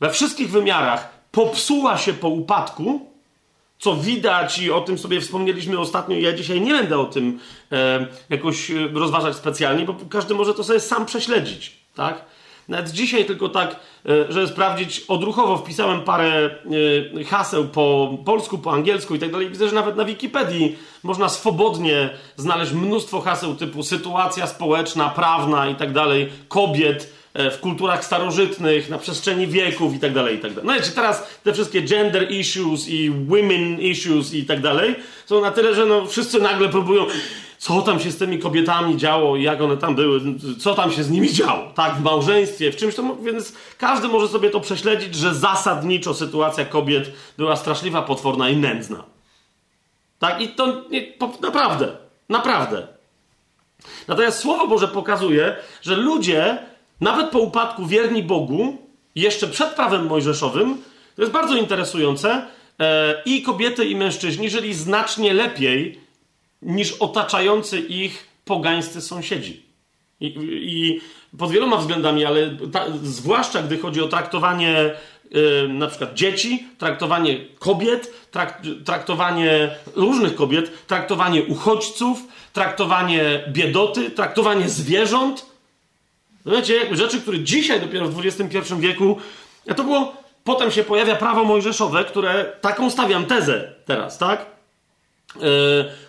we 0.00 0.10
wszystkich 0.10 0.50
wymiarach 0.50 1.10
popsuła 1.32 1.98
się 1.98 2.12
po 2.12 2.28
upadku, 2.28 3.10
co 3.78 3.96
widać 3.96 4.58
i 4.58 4.70
o 4.70 4.80
tym 4.80 4.98
sobie 4.98 5.20
wspomnieliśmy 5.20 5.78
ostatnio. 5.78 6.16
Ja 6.16 6.32
dzisiaj 6.32 6.60
nie 6.60 6.72
będę 6.72 6.98
o 6.98 7.04
tym 7.04 7.40
e, 7.72 8.06
jakoś 8.30 8.72
rozważać 8.92 9.36
specjalnie, 9.36 9.84
bo 9.84 9.96
każdy 10.10 10.34
może 10.34 10.54
to 10.54 10.64
sobie 10.64 10.80
sam 10.80 11.06
prześledzić, 11.06 11.76
tak? 11.94 12.24
Nawet 12.70 12.90
dzisiaj 12.90 13.24
tylko 13.24 13.48
tak, 13.48 13.76
e, 14.08 14.32
żeby 14.32 14.46
sprawdzić, 14.46 15.04
odruchowo 15.08 15.56
wpisałem 15.56 16.00
parę 16.00 16.50
e, 17.20 17.24
haseł 17.24 17.68
po 17.68 18.18
polsku, 18.24 18.58
po 18.58 18.72
angielsku 18.72 19.14
i 19.14 19.18
tak 19.18 19.30
dalej. 19.30 19.50
Widzę, 19.50 19.68
że 19.68 19.74
nawet 19.74 19.96
na 19.96 20.04
Wikipedii 20.04 20.76
można 21.02 21.28
swobodnie 21.28 22.10
znaleźć 22.36 22.72
mnóstwo 22.72 23.20
haseł 23.20 23.54
typu 23.54 23.82
sytuacja 23.82 24.46
społeczna, 24.46 25.08
prawna 25.08 25.68
i 25.68 25.74
tak 25.74 25.92
dalej, 25.92 26.28
kobiet 26.48 27.12
e, 27.34 27.50
w 27.50 27.60
kulturach 27.60 28.04
starożytnych, 28.04 28.90
na 28.90 28.98
przestrzeni 28.98 29.46
wieków 29.46 29.94
i 29.94 29.98
tak 29.98 30.14
dalej, 30.14 30.36
i 30.36 30.38
tak 30.38 30.54
dalej. 30.54 30.66
No 30.66 30.74
wiecie, 30.74 30.90
teraz 30.94 31.40
te 31.42 31.52
wszystkie 31.52 31.82
gender 31.82 32.30
issues 32.30 32.88
i 32.88 33.10
women 33.10 33.80
issues 33.80 34.34
i 34.34 34.44
tak 34.44 34.60
dalej 34.60 34.94
są 35.26 35.40
na 35.40 35.50
tyle, 35.50 35.74
że 35.74 35.86
no 35.86 36.06
wszyscy 36.06 36.40
nagle 36.40 36.68
próbują 36.68 37.06
co 37.60 37.82
tam 37.82 38.00
się 38.00 38.10
z 38.10 38.18
tymi 38.18 38.38
kobietami 38.38 38.96
działo 38.96 39.36
jak 39.36 39.60
one 39.60 39.76
tam 39.76 39.94
były, 39.94 40.20
co 40.58 40.74
tam 40.74 40.92
się 40.92 41.04
z 41.04 41.10
nimi 41.10 41.32
działo, 41.32 41.72
tak, 41.74 41.94
w 41.94 42.02
małżeństwie, 42.02 42.72
w 42.72 42.76
czymś 42.76 42.94
to, 42.94 43.16
więc 43.16 43.52
każdy 43.78 44.08
może 44.08 44.28
sobie 44.28 44.50
to 44.50 44.60
prześledzić, 44.60 45.14
że 45.14 45.34
zasadniczo 45.34 46.14
sytuacja 46.14 46.64
kobiet 46.64 47.12
była 47.38 47.56
straszliwa, 47.56 48.02
potworna 48.02 48.48
i 48.48 48.56
nędzna. 48.56 49.04
Tak, 50.18 50.40
i 50.40 50.48
to 50.48 50.84
nie, 50.90 51.02
po, 51.02 51.32
naprawdę, 51.42 51.96
naprawdę. 52.28 52.86
Natomiast 54.08 54.38
Słowo 54.38 54.66
Boże 54.66 54.88
pokazuje, 54.88 55.56
że 55.82 55.96
ludzie, 55.96 56.58
nawet 57.00 57.30
po 57.30 57.38
upadku 57.38 57.86
wierni 57.86 58.22
Bogu, 58.22 58.78
jeszcze 59.14 59.46
przed 59.46 59.68
prawem 59.68 60.06
mojżeszowym, 60.06 60.82
to 61.16 61.22
jest 61.22 61.32
bardzo 61.32 61.56
interesujące, 61.56 62.46
e, 62.80 63.22
i 63.24 63.42
kobiety, 63.42 63.84
i 63.84 63.96
mężczyźni 63.96 64.50
żyli 64.50 64.74
znacznie 64.74 65.34
lepiej 65.34 66.09
niż 66.62 66.92
otaczający 66.92 67.78
ich 67.78 68.26
pogańscy 68.44 69.00
sąsiedzi. 69.00 69.62
I, 70.20 70.34
i 70.62 71.00
pod 71.38 71.50
wieloma 71.50 71.76
względami, 71.76 72.24
ale 72.24 72.56
ta, 72.72 72.86
zwłaszcza 73.02 73.62
gdy 73.62 73.78
chodzi 73.78 74.00
o 74.00 74.08
traktowanie 74.08 74.94
yy, 75.30 75.68
na 75.68 75.86
przykład 75.86 76.14
dzieci, 76.14 76.66
traktowanie 76.78 77.38
kobiet, 77.58 78.30
trak, 78.30 78.62
traktowanie 78.84 79.70
różnych 79.94 80.34
kobiet, 80.34 80.86
traktowanie 80.86 81.42
uchodźców, 81.42 82.22
traktowanie 82.52 83.44
biedoty, 83.48 84.10
traktowanie 84.10 84.68
zwierząt. 84.68 85.46
Wiecie, 86.46 86.96
rzeczy, 86.96 87.20
które 87.20 87.38
dzisiaj 87.38 87.80
dopiero 87.80 88.08
w 88.08 88.26
XXI 88.26 88.74
wieku, 88.78 89.16
to 89.76 89.84
było, 89.84 90.12
potem 90.44 90.70
się 90.70 90.84
pojawia 90.84 91.16
prawo 91.16 91.44
mojżeszowe, 91.44 92.04
które, 92.04 92.44
taką 92.60 92.90
stawiam 92.90 93.26
tezę 93.26 93.72
teraz, 93.86 94.18
tak? 94.18 94.59
Yy, 95.36 95.42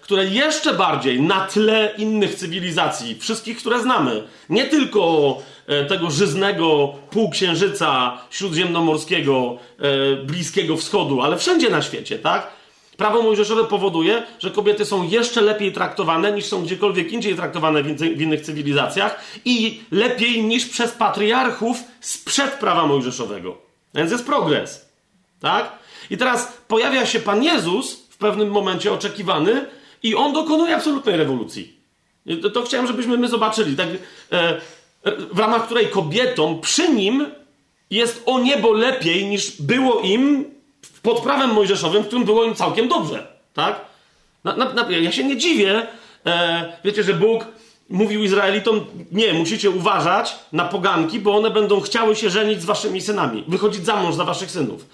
które 0.02 0.26
jeszcze 0.26 0.74
bardziej 0.74 1.22
na 1.22 1.48
tle 1.48 1.94
innych 1.98 2.36
cywilizacji, 2.36 3.20
wszystkich, 3.20 3.58
które 3.58 3.82
znamy, 3.82 4.24
nie 4.50 4.66
tylko 4.66 5.38
yy, 5.68 5.86
tego 5.86 6.12
żyznego 6.12 6.94
półksiężyca 7.10 8.18
śródziemnomorskiego, 8.30 9.58
yy, 9.80 10.26
Bliskiego 10.26 10.78
Wschodu, 10.78 11.22
ale 11.22 11.38
wszędzie 11.38 11.70
na 11.70 11.82
świecie, 11.82 12.20
tak? 12.20 12.48
Prawo 12.98 13.22
mojżeszowe 13.22 13.64
powoduje, 13.64 14.24
że 14.40 14.52
kobiety 14.52 14.86
są 14.86 15.10
jeszcze 15.10 15.42
lepiej 15.42 15.72
traktowane 15.72 16.32
niż 16.32 16.46
są 16.46 16.64
gdziekolwiek 16.64 17.12
indziej 17.12 17.36
traktowane 17.36 17.84
w 17.84 18.22
innych 18.22 18.42
cywilizacjach 18.42 19.22
i 19.46 19.82
lepiej 19.92 20.44
niż 20.44 20.66
przez 20.66 20.92
patriarchów 20.92 21.78
sprzed 22.02 22.52
prawa 22.52 22.88
mojżeszowego. 22.88 23.58
Więc 23.94 24.12
jest 24.12 24.26
progres. 24.26 24.86
Tak? 25.40 25.72
I 26.10 26.18
teraz 26.18 26.54
pojawia 26.68 27.06
się 27.06 27.20
Pan 27.20 27.44
Jezus 27.44 28.01
pewnym 28.22 28.50
momencie 28.50 28.94
oczekiwany 28.94 29.66
i 30.04 30.16
on 30.16 30.34
dokonuje 30.34 30.76
absolutnej 30.76 31.18
rewolucji. 31.18 31.82
To, 32.42 32.50
to 32.50 32.62
chciałem, 32.62 32.88
żebyśmy 32.88 33.18
my 33.18 33.28
zobaczyli. 33.28 33.76
Tak, 33.76 33.88
e, 34.32 34.62
w 35.32 35.40
ramach 35.40 35.66
której 35.66 35.88
kobietom 35.88 36.62
przy 36.62 36.90
nim 36.90 37.26
jest 37.90 38.24
o 38.26 38.40
niebo 38.40 38.72
lepiej 38.72 39.26
niż 39.26 39.62
było 39.62 40.00
im 40.00 40.46
pod 41.02 41.22
prawem 41.22 41.50
mojżeszowym, 41.50 42.04
w 42.04 42.08
którym 42.08 42.26
było 42.26 42.44
im 42.44 42.56
całkiem 42.56 42.88
dobrze. 42.88 43.28
Tak? 43.54 43.82
Na, 44.44 44.56
na, 44.56 44.74
na, 44.74 44.92
ja 44.92 45.12
się 45.12 45.24
nie 45.24 45.38
dziwię. 45.38 45.88
E, 46.26 46.78
wiecie, 46.84 47.04
że 47.04 47.14
Bóg 47.14 47.46
mówił 47.90 48.24
Izraelitom, 48.24 48.86
nie, 49.12 49.34
musicie 49.34 49.70
uważać 49.70 50.36
na 50.52 50.66
poganki, 50.66 51.20
bo 51.20 51.38
one 51.38 51.50
będą 51.50 51.82
chciały 51.82 52.16
się 52.16 52.30
żenić 52.30 52.62
z 52.62 52.66
waszymi 52.66 53.02
synami, 53.02 53.44
wychodzić 53.48 53.86
za 53.86 53.96
mąż 53.96 54.16
za 54.16 54.26
waszych 54.26 54.52
synów. 54.52 54.86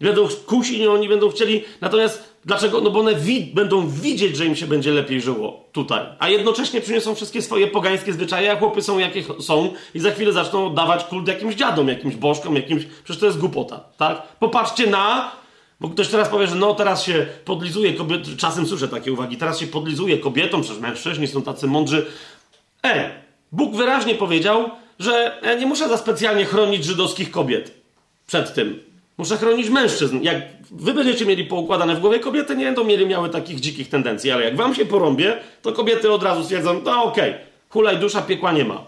Będą 0.00 0.28
kusi 0.46 0.80
i 0.80 0.86
oni 0.86 1.08
będą 1.08 1.30
chcieli, 1.30 1.64
natomiast 1.80 2.34
dlaczego? 2.44 2.80
No 2.80 2.90
bo 2.90 3.00
one 3.00 3.14
wi 3.14 3.50
będą 3.54 3.88
widzieć, 3.88 4.36
że 4.36 4.46
im 4.46 4.56
się 4.56 4.66
będzie 4.66 4.90
lepiej 4.90 5.20
żyło 5.20 5.64
tutaj, 5.72 6.06
a 6.18 6.28
jednocześnie 6.28 6.80
przyniosą 6.80 7.14
wszystkie 7.14 7.42
swoje 7.42 7.66
pogańskie 7.66 8.12
zwyczaje, 8.12 8.52
a 8.52 8.56
chłopy 8.56 8.82
są 8.82 8.98
jakie 8.98 9.24
są 9.40 9.72
i 9.94 10.00
za 10.00 10.10
chwilę 10.10 10.32
zaczną 10.32 10.66
oddawać 10.66 11.04
kult 11.04 11.28
jakimś 11.28 11.54
dziadom, 11.54 11.88
jakimś 11.88 12.16
bożkom, 12.16 12.56
jakimś, 12.56 12.84
przecież 13.04 13.20
to 13.20 13.26
jest 13.26 13.38
głupota, 13.38 13.80
tak? 13.96 14.22
Popatrzcie 14.38 14.86
na 14.86 15.32
bo 15.80 15.88
ktoś 15.88 16.08
teraz 16.08 16.28
powie, 16.28 16.46
że 16.46 16.54
no 16.54 16.74
teraz 16.74 17.04
się 17.04 17.26
podlizuje 17.44 17.92
kobiety, 17.92 18.36
czasem 18.36 18.66
słyszę 18.66 18.88
takie 18.88 19.12
uwagi, 19.12 19.36
teraz 19.36 19.58
się 19.58 19.66
podlizuje 19.66 20.18
kobietom, 20.18 20.62
przecież 20.62 20.82
mężczyźni 20.82 21.28
są 21.28 21.42
tacy 21.42 21.66
mądrzy. 21.66 22.06
E, 22.84 23.10
Bóg 23.52 23.76
wyraźnie 23.76 24.14
powiedział, 24.14 24.70
że 24.98 25.40
ja 25.42 25.54
nie 25.54 25.66
muszę 25.66 25.88
za 25.88 25.98
specjalnie 25.98 26.44
chronić 26.44 26.84
żydowskich 26.84 27.30
kobiet 27.30 27.74
przed 28.26 28.54
tym. 28.54 28.82
Muszę 29.18 29.36
chronić 29.36 29.70
mężczyzn. 29.70 30.22
Jak 30.22 30.36
wy 30.70 30.94
będziecie 30.94 31.26
mieli 31.26 31.44
poukładane 31.44 31.96
w 31.96 32.00
głowie, 32.00 32.18
kobiety 32.18 32.56
nie 32.56 32.64
będą 32.64 32.84
mieli 32.84 33.06
miały 33.06 33.28
takich 33.28 33.60
dzikich 33.60 33.88
tendencji, 33.88 34.30
ale 34.30 34.44
jak 34.44 34.56
wam 34.56 34.74
się 34.74 34.86
porąbie, 34.86 35.36
to 35.62 35.72
kobiety 35.72 36.12
od 36.12 36.22
razu 36.22 36.42
stwierdzą, 36.42 36.80
no 36.84 37.04
okej, 37.04 37.30
okay, 37.30 37.44
hulaj 37.68 37.98
dusza, 37.98 38.22
piekła 38.22 38.52
nie 38.52 38.64
ma. 38.64 38.86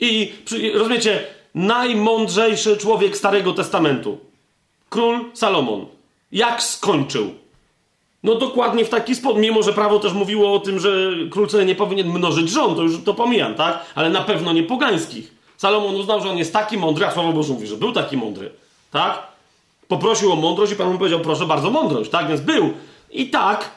I 0.00 0.32
rozumiecie, 0.74 1.24
najmądrzejszy 1.54 2.76
człowiek 2.76 3.16
Starego 3.16 3.52
Testamentu, 3.52 4.18
Król 4.88 5.24
Salomon. 5.34 5.86
Jak 6.32 6.62
skończył? 6.62 7.34
No 8.22 8.34
dokładnie 8.34 8.84
w 8.84 8.88
taki 8.88 9.14
sposób, 9.14 9.38
mimo 9.38 9.62
że 9.62 9.72
prawo 9.72 9.98
też 9.98 10.12
mówiło 10.12 10.54
o 10.54 10.58
tym, 10.58 10.78
że 10.78 10.90
król 11.30 11.48
nie 11.66 11.74
powinien 11.74 12.08
mnożyć 12.08 12.50
żon, 12.50 12.76
to 12.76 12.82
już 12.82 13.04
to 13.04 13.14
pomijam, 13.14 13.54
tak? 13.54 13.84
Ale 13.94 14.10
na 14.10 14.20
pewno 14.20 14.52
nie 14.52 14.62
pogańskich. 14.62 15.34
Salomon 15.56 15.94
uznał, 15.94 16.22
że 16.22 16.28
on 16.28 16.38
jest 16.38 16.52
taki 16.52 16.78
mądry, 16.78 17.06
a 17.06 17.10
Słowo 17.10 17.32
Boże 17.32 17.52
mówi, 17.52 17.66
że 17.66 17.76
był 17.76 17.92
taki 17.92 18.16
mądry, 18.16 18.50
tak? 18.90 19.22
Poprosił 19.88 20.32
o 20.32 20.36
mądrość 20.36 20.72
i 20.72 20.76
Pan 20.76 20.92
mu 20.92 20.98
powiedział, 20.98 21.20
proszę 21.20 21.46
bardzo, 21.46 21.70
mądrość, 21.70 22.10
tak? 22.10 22.28
Więc 22.28 22.40
był. 22.40 22.72
I 23.10 23.30
tak 23.30 23.70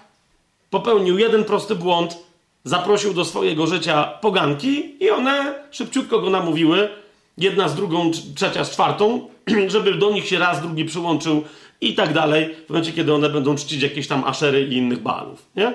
popełnił 0.70 1.20
jeden 1.20 1.44
prosty 1.44 1.76
błąd, 1.76 2.18
zaprosił 2.64 3.14
do 3.14 3.26
swojego 3.26 3.68
życia 3.68 4.04
poganki 4.04 5.04
i 5.04 5.10
one 5.10 5.54
szybciutko 5.72 6.20
go 6.20 6.30
namówiły, 6.30 6.90
jedna 7.38 7.70
z 7.70 7.76
drugą, 7.76 8.12
trzecia 8.36 8.66
z 8.66 8.72
czwartą, 8.72 9.30
żeby 9.68 9.94
do 9.94 10.12
nich 10.12 10.28
się 10.28 10.40
raz, 10.40 10.62
drugi 10.62 10.86
przyłączył 10.86 11.44
i 11.82 11.96
tak 11.96 12.14
dalej, 12.14 12.56
w 12.66 12.70
momencie, 12.70 12.94
kiedy 12.94 13.14
one 13.14 13.30
będą 13.30 13.56
czcić 13.56 13.82
jakieś 13.82 14.08
tam 14.08 14.24
aszery 14.24 14.62
i 14.62 14.78
innych 14.78 15.02
balów, 15.02 15.46
nie? 15.56 15.74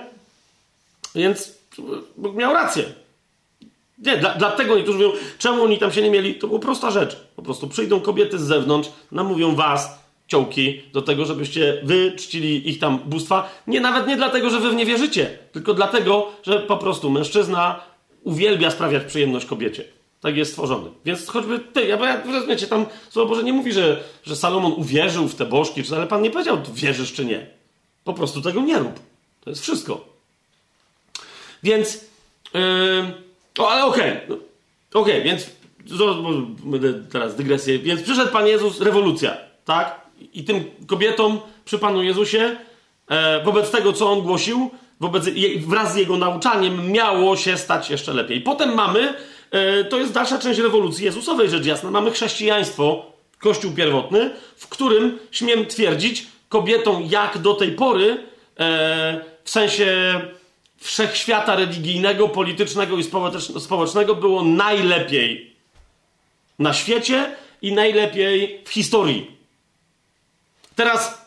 Więc 1.14 1.58
miał 2.34 2.52
rację. 2.52 2.84
Nie, 3.98 4.16
dla, 4.16 4.34
dlatego 4.34 4.76
niektórzy 4.76 4.98
mówią, 4.98 5.12
czemu 5.38 5.62
oni 5.62 5.78
tam 5.78 5.92
się 5.92 6.02
nie 6.02 6.10
mieli? 6.10 6.34
To 6.34 6.46
była 6.46 6.60
prosta 6.60 6.90
rzecz. 6.90 7.16
Po 7.36 7.42
prostu 7.42 7.68
przyjdą 7.68 8.00
kobiety 8.00 8.38
z 8.38 8.42
zewnątrz, 8.42 8.88
namówią 9.12 9.54
was, 9.54 9.98
ciołki, 10.28 10.82
do 10.92 11.02
tego, 11.02 11.24
żebyście 11.24 11.80
wy 11.84 12.12
czcili 12.16 12.68
ich 12.70 12.78
tam 12.78 12.98
bóstwa. 12.98 13.50
Nie, 13.66 13.80
nawet 13.80 14.06
nie 14.06 14.16
dlatego, 14.16 14.50
że 14.50 14.60
wy 14.60 14.70
w 14.70 14.74
nie 14.74 14.86
wierzycie, 14.86 15.38
tylko 15.52 15.74
dlatego, 15.74 16.32
że 16.42 16.60
po 16.60 16.76
prostu 16.76 17.10
mężczyzna 17.10 17.80
uwielbia 18.22 18.70
sprawiać 18.70 19.04
przyjemność 19.04 19.46
kobiecie. 19.46 19.84
Tak 20.20 20.36
jest 20.36 20.50
stworzony. 20.50 20.90
Więc 21.04 21.26
choćby 21.28 21.58
ty, 21.58 21.86
ja, 21.86 21.96
ja 21.96 22.22
rozumiecie, 22.32 22.66
tam 22.66 22.86
Słowo 23.10 23.28
Boże 23.28 23.42
nie 23.42 23.52
mówi, 23.52 23.72
że, 23.72 24.02
że 24.24 24.36
Salomon 24.36 24.72
uwierzył 24.72 25.28
w 25.28 25.34
te 25.34 25.46
bożki, 25.46 25.82
ale 25.96 26.06
Pan 26.06 26.22
nie 26.22 26.30
powiedział, 26.30 26.58
wierzysz 26.74 27.12
czy 27.12 27.24
nie. 27.24 27.46
Po 28.04 28.14
prostu 28.14 28.42
tego 28.42 28.60
nie 28.60 28.78
rób. 28.78 29.00
To 29.40 29.50
jest 29.50 29.62
wszystko. 29.62 30.08
Więc, 31.62 32.04
yy, 32.54 33.25
o, 33.58 33.70
ale 33.70 33.84
okej, 33.84 34.10
okay. 34.10 34.36
Okej, 34.94 35.14
okay, 35.14 35.22
więc 35.22 35.50
będę 36.64 36.94
teraz 36.94 37.36
dygresję. 37.36 37.78
Więc 37.78 38.02
przyszedł 38.02 38.32
Pan 38.32 38.46
Jezus, 38.46 38.80
rewolucja, 38.80 39.36
tak? 39.64 40.00
I 40.34 40.44
tym 40.44 40.64
kobietom 40.86 41.40
przy 41.64 41.78
Panu 41.78 42.02
Jezusie, 42.02 42.56
e, 43.08 43.44
wobec 43.44 43.70
tego, 43.70 43.92
co 43.92 44.12
On 44.12 44.20
głosił, 44.20 44.70
wobec, 45.00 45.24
wraz 45.66 45.92
z 45.92 45.96
Jego 45.96 46.16
nauczaniem, 46.16 46.92
miało 46.92 47.36
się 47.36 47.56
stać 47.56 47.90
jeszcze 47.90 48.14
lepiej. 48.14 48.40
Potem 48.40 48.74
mamy 48.74 49.14
E, 49.50 49.84
to 49.84 49.98
jest 49.98 50.12
dalsza 50.12 50.38
część 50.38 50.60
rewolucji 50.60 51.04
Jezusowej, 51.04 51.50
rzecz 51.50 51.66
jasna. 51.66 51.90
Mamy 51.90 52.10
chrześcijaństwo, 52.10 53.12
kościół 53.38 53.72
pierwotny, 53.72 54.30
w 54.56 54.68
którym, 54.68 55.18
śmiem 55.30 55.66
twierdzić, 55.66 56.26
kobietom 56.48 57.02
jak 57.10 57.38
do 57.38 57.54
tej 57.54 57.72
pory, 57.72 58.18
e, 58.58 59.20
w 59.44 59.50
sensie 59.50 60.20
wszechświata 60.86 61.56
religijnego, 61.56 62.28
politycznego 62.28 62.96
i 62.96 63.04
społecznego 63.60 64.14
było 64.14 64.44
najlepiej 64.44 65.56
na 66.58 66.74
świecie 66.74 67.36
i 67.62 67.72
najlepiej 67.72 68.62
w 68.64 68.70
historii. 68.70 69.30
Teraz, 70.76 71.26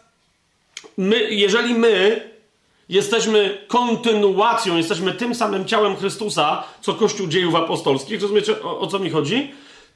my, 0.98 1.34
jeżeli 1.34 1.74
my 1.74 2.30
jesteśmy 2.90 3.66
kontynuacją, 3.68 4.78
jesteśmy 4.78 5.14
tym 5.14 5.36
samym 5.36 5.66
ciałem 5.66 5.96
Chrystusa, 5.96 6.64
co 6.82 6.94
Kościół 6.94 7.28
dziejów 7.28 7.56
apostolskich. 7.56 8.22
Rozumiecie, 8.22 8.64
o, 8.64 8.80
o 8.80 8.88
co 8.88 9.00
mi 9.00 9.10
chodzi? 9.10 9.52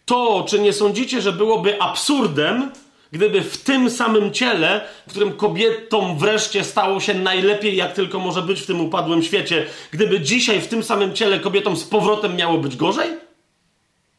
To, 0.06 0.46
czy 0.50 0.60
nie 0.60 0.74
sądzicie, 0.74 1.22
że 1.22 1.34
byłoby 1.34 1.82
absurdem, 1.82 2.72
gdyby 3.14 3.42
w 3.42 3.58
tym 3.58 3.90
samym 3.90 4.32
ciele, 4.32 4.82
w 5.08 5.10
którym 5.10 5.34
kobietom 5.34 6.18
wreszcie 6.18 6.64
stało 6.64 7.00
się 7.00 7.14
najlepiej, 7.14 7.76
jak 7.76 7.94
tylko 7.94 8.20
może 8.20 8.42
być 8.42 8.62
w 8.62 8.66
tym 8.66 8.82
upadłym 8.82 9.24
świecie, 9.24 9.66
gdyby 9.92 10.22
dzisiaj 10.22 10.62
w 10.62 10.68
tym 10.68 10.84
samym 10.84 11.14
ciele 11.14 11.40
kobietom 11.40 11.78
z 11.78 11.84
powrotem 11.84 12.36
miało 12.36 12.58
być 12.58 12.76
gorzej? 12.76 13.10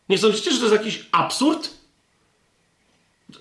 Nie 0.09 0.19
sądzicie, 0.19 0.51
że 0.51 0.57
to 0.57 0.63
jest 0.65 0.77
jakiś 0.77 1.07
absurd? 1.13 1.71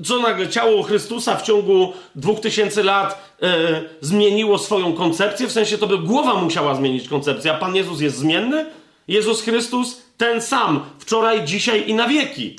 Co 0.05 0.19
nagle 0.19 0.49
ciało 0.49 0.83
Chrystusa 0.83 1.35
w 1.35 1.43
ciągu 1.43 1.93
dwóch 2.15 2.39
tysięcy 2.39 2.83
lat 2.83 3.35
e, 3.41 3.81
zmieniło 4.01 4.57
swoją 4.57 4.93
koncepcję? 4.93 5.47
W 5.47 5.51
sensie 5.51 5.77
to 5.77 5.87
by 5.87 5.97
głowa 5.97 6.35
musiała 6.35 6.75
zmienić 6.75 7.09
koncepcję, 7.09 7.53
a 7.53 7.57
Pan 7.57 7.75
Jezus 7.75 8.01
jest 8.01 8.17
zmienny? 8.17 8.65
Jezus 9.07 9.41
Chrystus 9.41 10.01
ten 10.17 10.41
sam, 10.41 10.85
wczoraj, 10.99 11.45
dzisiaj 11.45 11.89
i 11.89 11.93
na 11.93 12.07
wieki. 12.07 12.55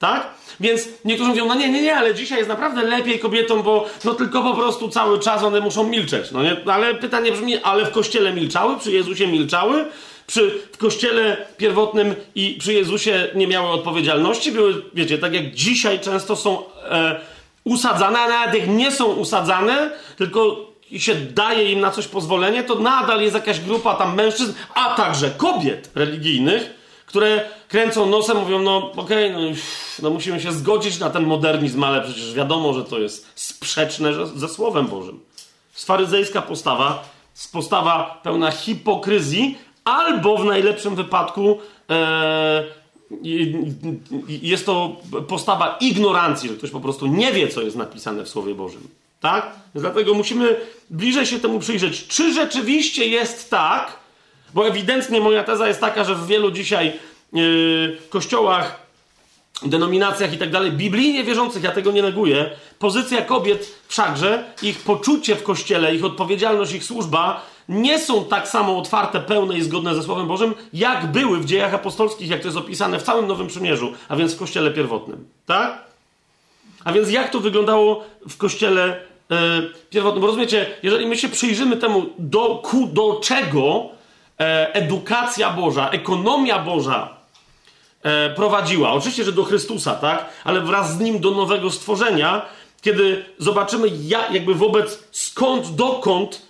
Tak? 0.00 0.26
Więc 0.60 0.88
niektórzy 1.04 1.30
mówią, 1.30 1.46
no 1.46 1.54
nie, 1.54 1.68
nie, 1.68 1.82
nie, 1.82 1.96
ale 1.96 2.14
dzisiaj 2.14 2.38
jest 2.38 2.48
naprawdę 2.48 2.82
lepiej 2.82 3.18
kobietom, 3.18 3.62
bo 3.62 3.86
no 4.04 4.14
tylko 4.14 4.42
po 4.42 4.54
prostu 4.54 4.88
cały 4.88 5.18
czas 5.18 5.42
one 5.42 5.60
muszą 5.60 5.88
milczeć. 5.88 6.30
No 6.30 6.42
nie? 6.42 6.56
Ale 6.66 6.94
pytanie 6.94 7.32
brzmi, 7.32 7.56
ale 7.56 7.86
w 7.86 7.90
kościele 7.90 8.32
milczały? 8.32 8.78
Przy 8.78 8.92
Jezusie 8.92 9.26
milczały? 9.26 9.84
przy, 10.30 10.60
w 10.72 10.76
kościele 10.76 11.36
pierwotnym 11.56 12.14
i 12.34 12.56
przy 12.60 12.72
Jezusie 12.72 13.28
nie 13.34 13.46
miały 13.46 13.68
odpowiedzialności. 13.68 14.52
Były, 14.52 14.82
wiecie, 14.94 15.18
tak 15.18 15.34
jak 15.34 15.54
dzisiaj 15.54 16.00
często 16.00 16.36
są 16.36 16.62
e, 16.90 17.20
usadzane, 17.64 18.18
a 18.18 18.28
nawet 18.28 18.54
jak 18.54 18.68
nie 18.68 18.92
są 18.92 19.04
usadzane, 19.04 19.90
tylko 20.16 20.70
się 20.96 21.14
daje 21.14 21.72
im 21.72 21.80
na 21.80 21.90
coś 21.90 22.06
pozwolenie, 22.06 22.64
to 22.64 22.74
nadal 22.74 23.20
jest 23.20 23.34
jakaś 23.34 23.60
grupa 23.60 23.94
tam 23.94 24.14
mężczyzn, 24.14 24.52
a 24.74 24.94
także 24.94 25.30
kobiet 25.30 25.90
religijnych, 25.94 26.79
które 27.10 27.44
kręcą 27.68 28.06
nosem, 28.06 28.36
mówią, 28.36 28.62
no 28.62 28.92
okej, 28.96 29.34
okay, 29.34 29.50
no, 29.50 29.56
no, 30.02 30.10
musimy 30.10 30.40
się 30.40 30.52
zgodzić 30.52 30.98
na 30.98 31.10
ten 31.10 31.26
modernizm, 31.26 31.84
ale 31.84 32.02
przecież 32.02 32.34
wiadomo, 32.34 32.74
że 32.74 32.84
to 32.84 32.98
jest 32.98 33.26
sprzeczne 33.34 34.26
ze 34.26 34.48
Słowem 34.48 34.86
Bożym. 34.86 35.20
Sfaryzejska 35.72 36.42
postawa, 36.42 37.08
postawa 37.52 38.20
pełna 38.22 38.50
hipokryzji, 38.50 39.58
albo 39.84 40.36
w 40.36 40.44
najlepszym 40.44 40.94
wypadku 40.94 41.58
e, 41.90 42.64
jest 44.28 44.66
to 44.66 44.96
postawa 45.28 45.76
ignorancji, 45.80 46.48
że 46.48 46.54
ktoś 46.54 46.70
po 46.70 46.80
prostu 46.80 47.06
nie 47.06 47.32
wie, 47.32 47.48
co 47.48 47.62
jest 47.62 47.76
napisane 47.76 48.24
w 48.24 48.28
Słowie 48.28 48.54
Bożym. 48.54 48.88
Tak? 49.20 49.50
Dlatego 49.74 50.14
musimy 50.14 50.60
bliżej 50.90 51.26
się 51.26 51.40
temu 51.40 51.58
przyjrzeć. 51.58 52.06
Czy 52.06 52.34
rzeczywiście 52.34 53.06
jest 53.06 53.50
tak, 53.50 53.99
bo 54.54 54.68
ewidentnie 54.68 55.20
moja 55.20 55.44
teza 55.44 55.68
jest 55.68 55.80
taka, 55.80 56.04
że 56.04 56.14
w 56.14 56.26
wielu 56.26 56.50
dzisiaj 56.50 56.92
yy, 57.32 57.96
kościołach, 58.10 58.80
denominacjach 59.62 60.32
i 60.32 60.38
tak 60.38 60.50
dalej, 60.50 60.72
biblijnie 60.72 61.24
wierzących, 61.24 61.62
ja 61.62 61.72
tego 61.72 61.92
nie 61.92 62.02
neguję, 62.02 62.50
pozycja 62.78 63.22
kobiet 63.22 63.74
wszakże, 63.88 64.44
ich 64.62 64.82
poczucie 64.82 65.36
w 65.36 65.42
kościele, 65.42 65.94
ich 65.94 66.04
odpowiedzialność, 66.04 66.72
ich 66.72 66.84
służba 66.84 67.42
nie 67.68 67.98
są 67.98 68.24
tak 68.24 68.48
samo 68.48 68.78
otwarte, 68.78 69.20
pełne 69.20 69.58
i 69.58 69.62
zgodne 69.62 69.94
ze 69.94 70.02
Słowem 70.02 70.26
Bożym, 70.26 70.54
jak 70.72 71.06
były 71.06 71.38
w 71.38 71.44
dziejach 71.44 71.74
apostolskich, 71.74 72.30
jak 72.30 72.40
to 72.40 72.48
jest 72.48 72.58
opisane 72.58 72.98
w 72.98 73.02
całym 73.02 73.26
Nowym 73.26 73.46
Przymierzu, 73.46 73.92
a 74.08 74.16
więc 74.16 74.34
w 74.34 74.38
kościele 74.38 74.70
pierwotnym. 74.70 75.24
Tak? 75.46 75.84
A 76.84 76.92
więc 76.92 77.10
jak 77.10 77.30
to 77.30 77.40
wyglądało 77.40 78.04
w 78.28 78.36
kościele 78.36 79.00
yy, 79.30 79.36
pierwotnym? 79.90 80.20
Bo 80.20 80.26
rozumiecie, 80.26 80.66
jeżeli 80.82 81.06
my 81.06 81.16
się 81.16 81.28
przyjrzymy 81.28 81.76
temu, 81.76 82.06
do, 82.18 82.60
ku, 82.64 82.86
do 82.86 83.20
czego 83.22 83.88
edukacja 84.72 85.50
Boża, 85.50 85.90
ekonomia 85.90 86.58
Boża 86.58 87.16
e, 88.02 88.30
prowadziła. 88.30 88.92
Oczywiście, 88.92 89.24
że 89.24 89.32
do 89.32 89.44
Chrystusa, 89.44 89.94
tak? 89.94 90.28
Ale 90.44 90.60
wraz 90.60 90.96
z 90.96 91.00
nim 91.00 91.20
do 91.20 91.30
nowego 91.30 91.70
stworzenia, 91.70 92.42
kiedy 92.82 93.24
zobaczymy, 93.38 93.88
jak, 94.02 94.30
jakby 94.30 94.54
wobec 94.54 95.04
skąd, 95.10 95.74
dokąd 95.74 96.42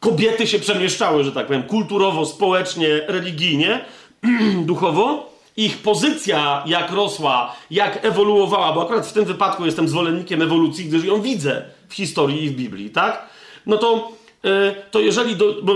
kobiety 0.00 0.46
się 0.46 0.58
przemieszczały, 0.58 1.24
że 1.24 1.32
tak 1.32 1.46
powiem, 1.46 1.62
kulturowo, 1.62 2.26
społecznie, 2.26 2.88
religijnie, 3.06 3.84
duchowo. 4.70 5.28
Ich 5.56 5.78
pozycja, 5.78 6.62
jak 6.66 6.90
rosła, 6.90 7.56
jak 7.70 8.04
ewoluowała, 8.04 8.72
bo 8.72 8.82
akurat 8.82 9.06
w 9.06 9.12
tym 9.12 9.24
wypadku 9.24 9.66
jestem 9.66 9.88
zwolennikiem 9.88 10.42
ewolucji, 10.42 10.84
gdyż 10.84 11.04
ją 11.04 11.20
widzę 11.20 11.62
w 11.88 11.94
historii 11.94 12.44
i 12.44 12.50
w 12.50 12.56
Biblii, 12.56 12.90
tak? 12.90 13.28
No 13.66 13.76
to, 13.76 14.12
yy, 14.42 14.74
to 14.90 15.00
jeżeli. 15.00 15.36
Do, 15.36 15.54
bo 15.62 15.72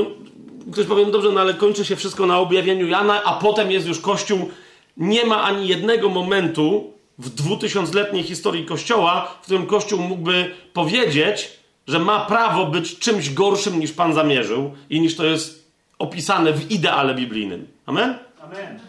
ktoś 0.72 0.86
powie, 0.86 1.04
no 1.04 1.10
dobrze, 1.10 1.32
no 1.32 1.40
ale 1.40 1.54
kończy 1.54 1.84
się 1.84 1.96
wszystko 1.96 2.26
na 2.26 2.38
objawieniu 2.38 2.86
Jana, 2.86 3.24
a 3.24 3.32
potem 3.32 3.70
jest 3.70 3.86
już 3.86 4.00
Kościół. 4.00 4.50
Nie 4.96 5.26
ma 5.26 5.42
ani 5.42 5.68
jednego 5.68 6.08
momentu 6.08 6.92
w 7.18 7.28
dwutysiącletniej 7.28 8.22
historii 8.22 8.64
Kościoła, 8.64 9.38
w 9.40 9.44
którym 9.44 9.66
Kościół 9.66 10.00
mógłby 10.00 10.54
powiedzieć, 10.72 11.50
że 11.86 11.98
ma 11.98 12.20
prawo 12.20 12.66
być 12.66 12.98
czymś 12.98 13.30
gorszym 13.30 13.80
niż 13.80 13.92
Pan 13.92 14.14
zamierzył 14.14 14.74
i 14.90 15.00
niż 15.00 15.16
to 15.16 15.24
jest 15.24 15.72
opisane 15.98 16.52
w 16.52 16.70
ideale 16.70 17.14
biblijnym. 17.14 17.68
Amen? 17.86 18.18
Amen. 18.40 18.80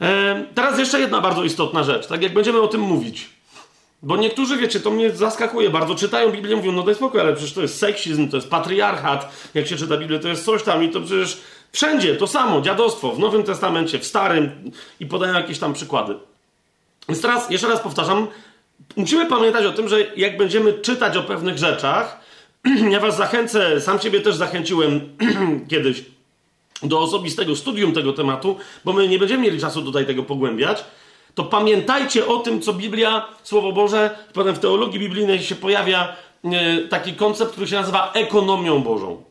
E, 0.00 0.44
teraz 0.54 0.78
jeszcze 0.78 1.00
jedna 1.00 1.20
bardzo 1.20 1.44
istotna 1.44 1.84
rzecz, 1.84 2.06
tak 2.06 2.22
jak 2.22 2.34
będziemy 2.34 2.60
o 2.60 2.68
tym 2.68 2.80
mówić. 2.80 3.28
Bo 4.02 4.16
niektórzy, 4.16 4.56
wiecie, 4.56 4.80
to 4.80 4.90
mnie 4.90 5.10
zaskakuje. 5.10 5.70
Bardzo, 5.70 5.94
czytają 5.94 6.32
Biblię, 6.32 6.56
mówią, 6.56 6.72
no 6.72 6.82
daj 6.82 6.94
spokój, 6.94 7.20
ale 7.20 7.32
przecież 7.32 7.52
to 7.52 7.62
jest 7.62 7.78
seksizm, 7.78 8.28
to 8.28 8.36
jest 8.36 8.50
patriarchat, 8.50 9.50
jak 9.54 9.66
się 9.66 9.76
czyta 9.76 9.96
Biblię, 9.96 10.18
to 10.18 10.28
jest 10.28 10.44
coś 10.44 10.62
tam 10.62 10.84
i 10.84 10.88
to 10.88 11.00
przecież 11.00 11.40
wszędzie 11.72 12.16
to 12.16 12.26
samo, 12.26 12.60
dziadostwo, 12.60 13.12
w 13.12 13.18
Nowym 13.18 13.42
Testamencie, 13.42 13.98
w 13.98 14.06
Starym 14.06 14.70
i 15.00 15.06
podają 15.06 15.34
jakieś 15.34 15.58
tam 15.58 15.72
przykłady. 15.72 16.14
Więc 17.08 17.22
teraz, 17.22 17.50
jeszcze 17.50 17.68
raz 17.68 17.80
powtarzam, 17.80 18.26
musimy 18.96 19.26
pamiętać 19.26 19.64
o 19.64 19.72
tym, 19.72 19.88
że 19.88 20.00
jak 20.16 20.36
będziemy 20.36 20.72
czytać 20.72 21.16
o 21.16 21.22
pewnych 21.22 21.58
rzeczach, 21.58 22.20
ja 22.90 23.00
was 23.00 23.16
zachęcę, 23.16 23.80
sam 23.80 23.98
ciebie 23.98 24.20
też 24.20 24.36
zachęciłem 24.36 25.16
kiedyś 25.70 26.04
do 26.82 27.00
osobistego 27.00 27.56
studium 27.56 27.92
tego 27.92 28.12
tematu, 28.12 28.56
bo 28.84 28.92
my 28.92 29.08
nie 29.08 29.18
będziemy 29.18 29.42
mieli 29.42 29.60
czasu 29.60 29.82
tutaj 29.82 30.06
tego 30.06 30.22
pogłębiać, 30.22 30.84
to 31.40 31.44
pamiętajcie 31.44 32.26
o 32.26 32.38
tym, 32.38 32.62
co 32.62 32.72
Biblia, 32.72 33.26
Słowo 33.42 33.72
Boże, 33.72 34.18
potem 34.32 34.54
w 34.54 34.58
teologii 34.58 35.00
biblijnej 35.00 35.42
się 35.42 35.54
pojawia 35.54 36.16
e, 36.44 36.78
taki 36.78 37.14
koncept, 37.14 37.52
który 37.52 37.66
się 37.66 37.76
nazywa 37.76 38.12
ekonomią 38.12 38.82
Bożą. 38.82 39.22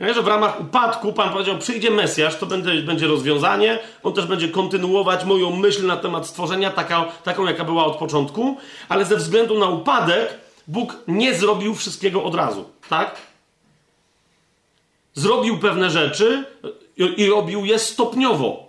Ja, 0.00 0.12
że 0.14 0.22
w 0.22 0.26
ramach 0.26 0.60
upadku 0.60 1.12
Pan 1.12 1.32
powiedział, 1.32 1.58
przyjdzie 1.58 1.90
Mesjasz, 1.90 2.36
to 2.36 2.46
będzie, 2.46 2.82
będzie 2.82 3.06
rozwiązanie, 3.06 3.78
on 4.02 4.12
też 4.12 4.26
będzie 4.26 4.48
kontynuować 4.48 5.24
moją 5.24 5.50
myśl 5.56 5.86
na 5.86 5.96
temat 5.96 6.26
stworzenia, 6.26 6.70
taka, 6.70 7.04
taką 7.24 7.46
jaka 7.46 7.64
była 7.64 7.84
od 7.84 7.96
początku, 7.96 8.56
ale 8.88 9.04
ze 9.04 9.16
względu 9.16 9.58
na 9.58 9.68
upadek 9.68 10.38
Bóg 10.66 10.96
nie 11.08 11.34
zrobił 11.34 11.74
wszystkiego 11.74 12.24
od 12.24 12.34
razu, 12.34 12.64
tak? 12.88 13.16
Zrobił 15.14 15.58
pewne 15.58 15.90
rzeczy 15.90 16.44
i, 16.96 17.20
i 17.20 17.26
robił 17.26 17.64
je 17.64 17.78
stopniowo, 17.78 18.68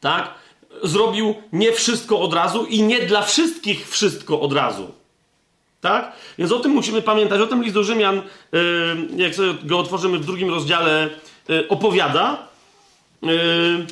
tak? 0.00 0.35
Zrobił 0.82 1.34
nie 1.52 1.72
wszystko 1.72 2.20
od 2.20 2.34
razu 2.34 2.64
i 2.64 2.82
nie 2.82 3.00
dla 3.00 3.22
wszystkich 3.22 3.88
wszystko 3.88 4.40
od 4.40 4.52
razu. 4.52 4.90
Tak? 5.80 6.12
Więc 6.38 6.52
o 6.52 6.58
tym 6.58 6.72
musimy 6.72 7.02
pamiętać. 7.02 7.40
O 7.40 7.46
tym 7.46 7.62
list 7.62 7.74
do 7.74 7.84
Rzymian, 7.84 8.22
yy, 8.52 8.62
jak 9.16 9.34
sobie 9.34 9.54
go 9.64 9.78
otworzymy 9.78 10.18
w 10.18 10.26
drugim 10.26 10.50
rozdziale, 10.50 11.10
yy, 11.48 11.68
opowiada. 11.68 12.48
Yy, 13.22 13.86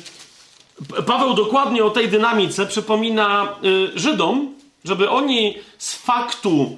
Paweł 1.05 1.33
dokładnie 1.33 1.83
o 1.83 1.89
tej 1.89 2.09
dynamice 2.09 2.65
przypomina 2.65 3.55
Żydom, 3.95 4.53
żeby 4.85 5.09
oni 5.09 5.57
z 5.77 5.95
faktu, 5.95 6.77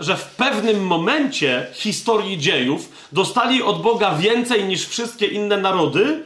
że 0.00 0.16
w 0.16 0.24
pewnym 0.24 0.86
momencie 0.86 1.66
historii 1.74 2.38
dziejów 2.38 2.88
dostali 3.12 3.62
od 3.62 3.82
Boga 3.82 4.14
więcej 4.14 4.64
niż 4.64 4.86
wszystkie 4.86 5.26
inne 5.26 5.56
narody, 5.56 6.24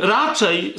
raczej 0.00 0.74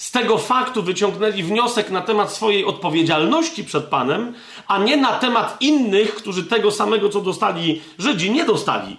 z 0.00 0.10
tego 0.10 0.38
faktu 0.38 0.82
wyciągnęli 0.82 1.42
wniosek 1.42 1.90
na 1.90 2.00
temat 2.00 2.32
swojej 2.32 2.64
odpowiedzialności 2.64 3.64
przed 3.64 3.84
Panem, 3.84 4.34
a 4.66 4.78
nie 4.78 4.96
na 4.96 5.12
temat 5.12 5.56
innych, 5.60 6.14
którzy 6.14 6.44
tego 6.44 6.70
samego, 6.70 7.08
co 7.08 7.20
dostali 7.20 7.82
Żydzi, 7.98 8.30
nie 8.30 8.44
dostali. 8.44 8.96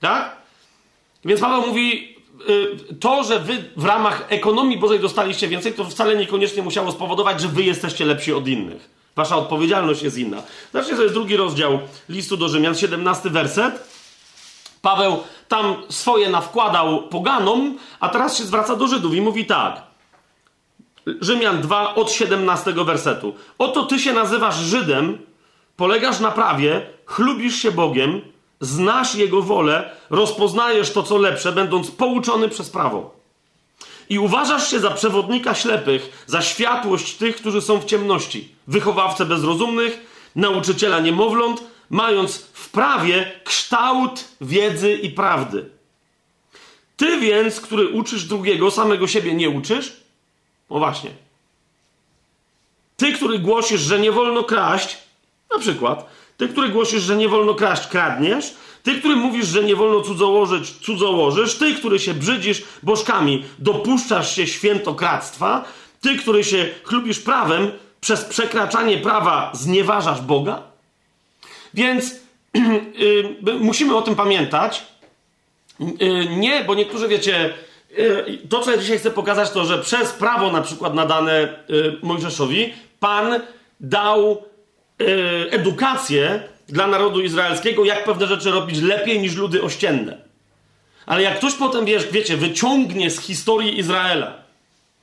Tak? 0.00 0.36
Więc 1.24 1.40
Paweł 1.40 1.66
mówi, 1.66 2.16
y, 2.90 2.94
to, 2.94 3.24
że 3.24 3.40
wy 3.40 3.64
w 3.76 3.84
ramach 3.84 4.26
ekonomii 4.28 4.78
Bożej 4.78 5.00
dostaliście 5.00 5.48
więcej, 5.48 5.72
to 5.72 5.84
wcale 5.84 6.16
niekoniecznie 6.16 6.62
musiało 6.62 6.92
spowodować, 6.92 7.40
że 7.40 7.48
wy 7.48 7.62
jesteście 7.62 8.04
lepsi 8.04 8.32
od 8.32 8.48
innych. 8.48 8.90
Wasza 9.16 9.36
odpowiedzialność 9.36 10.02
jest 10.02 10.18
inna. 10.18 10.42
Zacznijmy 10.72 10.96
to 10.96 11.02
jest 11.02 11.14
drugi 11.14 11.36
rozdział 11.36 11.78
listu 12.08 12.36
do 12.36 12.48
Rzymian, 12.48 12.74
17 12.74 13.30
werset. 13.30 14.01
Paweł 14.82 15.22
tam 15.48 15.76
swoje 15.88 16.30
nawkładał 16.30 17.02
poganom, 17.02 17.78
a 18.00 18.08
teraz 18.08 18.38
się 18.38 18.44
zwraca 18.44 18.76
do 18.76 18.88
Żydów 18.88 19.14
i 19.14 19.20
mówi 19.20 19.46
tak. 19.46 19.82
Rzymian 21.20 21.60
2 21.60 21.94
od 21.94 22.12
17 22.12 22.72
wersetu. 22.72 23.34
Oto 23.58 23.82
ty 23.82 23.98
się 23.98 24.12
nazywasz 24.12 24.56
Żydem, 24.56 25.18
polegasz 25.76 26.20
na 26.20 26.30
prawie, 26.30 26.86
chlubisz 27.06 27.56
się 27.56 27.72
Bogiem, 27.72 28.20
znasz 28.60 29.14
Jego 29.14 29.42
wolę, 29.42 29.90
rozpoznajesz 30.10 30.92
to, 30.92 31.02
co 31.02 31.18
lepsze, 31.18 31.52
będąc 31.52 31.90
pouczony 31.90 32.48
przez 32.48 32.70
prawo. 32.70 33.14
I 34.08 34.18
uważasz 34.18 34.70
się 34.70 34.80
za 34.80 34.90
przewodnika 34.90 35.54
ślepych, 35.54 36.24
za 36.26 36.42
światłość 36.42 37.16
tych, 37.16 37.36
którzy 37.36 37.60
są 37.60 37.80
w 37.80 37.84
ciemności, 37.84 38.48
wychowawcę 38.66 39.26
bezrozumnych, 39.26 40.06
nauczyciela 40.36 41.00
niemowląt, 41.00 41.62
mając 41.92 42.38
w 42.38 42.70
prawie 42.70 43.32
kształt 43.44 44.28
wiedzy 44.40 44.92
i 44.92 45.10
prawdy. 45.10 45.70
Ty 46.96 47.20
więc, 47.20 47.60
który 47.60 47.88
uczysz 47.88 48.24
drugiego, 48.24 48.70
samego 48.70 49.06
siebie 49.06 49.34
nie 49.34 49.50
uczysz? 49.50 49.92
No 50.70 50.78
właśnie. 50.78 51.10
Ty, 52.96 53.12
który 53.12 53.38
głosisz, 53.38 53.80
że 53.80 53.98
nie 53.98 54.12
wolno 54.12 54.44
kraść, 54.44 54.98
na 55.54 55.58
przykład, 55.58 56.06
ty, 56.36 56.48
który 56.48 56.68
głosisz, 56.68 57.02
że 57.02 57.16
nie 57.16 57.28
wolno 57.28 57.54
kraść, 57.54 57.86
kradniesz, 57.86 58.54
ty, 58.82 58.98
który 58.98 59.16
mówisz, 59.16 59.46
że 59.46 59.64
nie 59.64 59.76
wolno 59.76 60.00
cudzołożyć, 60.00 60.70
cudzołożysz, 60.70 61.54
ty, 61.54 61.74
który 61.74 61.98
się 61.98 62.14
brzydzisz 62.14 62.62
bożkami, 62.82 63.44
dopuszczasz 63.58 64.36
się 64.36 64.46
świętokradztwa, 64.46 65.64
ty, 66.00 66.16
który 66.16 66.44
się 66.44 66.68
chlubisz 66.84 67.20
prawem, 67.20 67.70
przez 68.00 68.24
przekraczanie 68.24 68.98
prawa 68.98 69.50
znieważasz 69.54 70.20
Boga? 70.20 70.71
Więc 71.74 72.14
yy, 72.54 73.54
musimy 73.60 73.96
o 73.96 74.02
tym 74.02 74.14
pamiętać. 74.14 74.82
Yy, 75.80 76.26
nie, 76.36 76.64
bo 76.64 76.74
niektórzy 76.74 77.08
wiecie, 77.08 77.54
to 78.48 78.60
co 78.60 78.70
ja 78.70 78.78
dzisiaj 78.78 78.98
chcę 78.98 79.10
pokazać, 79.10 79.50
to 79.50 79.64
że 79.64 79.78
przez 79.78 80.12
prawo 80.12 80.52
na 80.52 80.62
przykład 80.62 80.94
nadane 80.94 81.42
y, 81.70 81.96
Mojżeszowi, 82.02 82.72
Pan 83.00 83.40
dał 83.80 84.42
y, 85.00 85.06
edukację 85.50 86.42
dla 86.68 86.86
narodu 86.86 87.20
izraelskiego, 87.20 87.84
jak 87.84 88.04
pewne 88.04 88.26
rzeczy 88.26 88.50
robić 88.50 88.80
lepiej 88.80 89.20
niż 89.20 89.36
ludy 89.36 89.62
ościenne. 89.62 90.18
Ale 91.06 91.22
jak 91.22 91.38
ktoś 91.38 91.54
potem, 91.54 91.84
wiecie, 92.12 92.36
wyciągnie 92.36 93.10
z 93.10 93.20
historii 93.20 93.78
Izraela, 93.78 94.34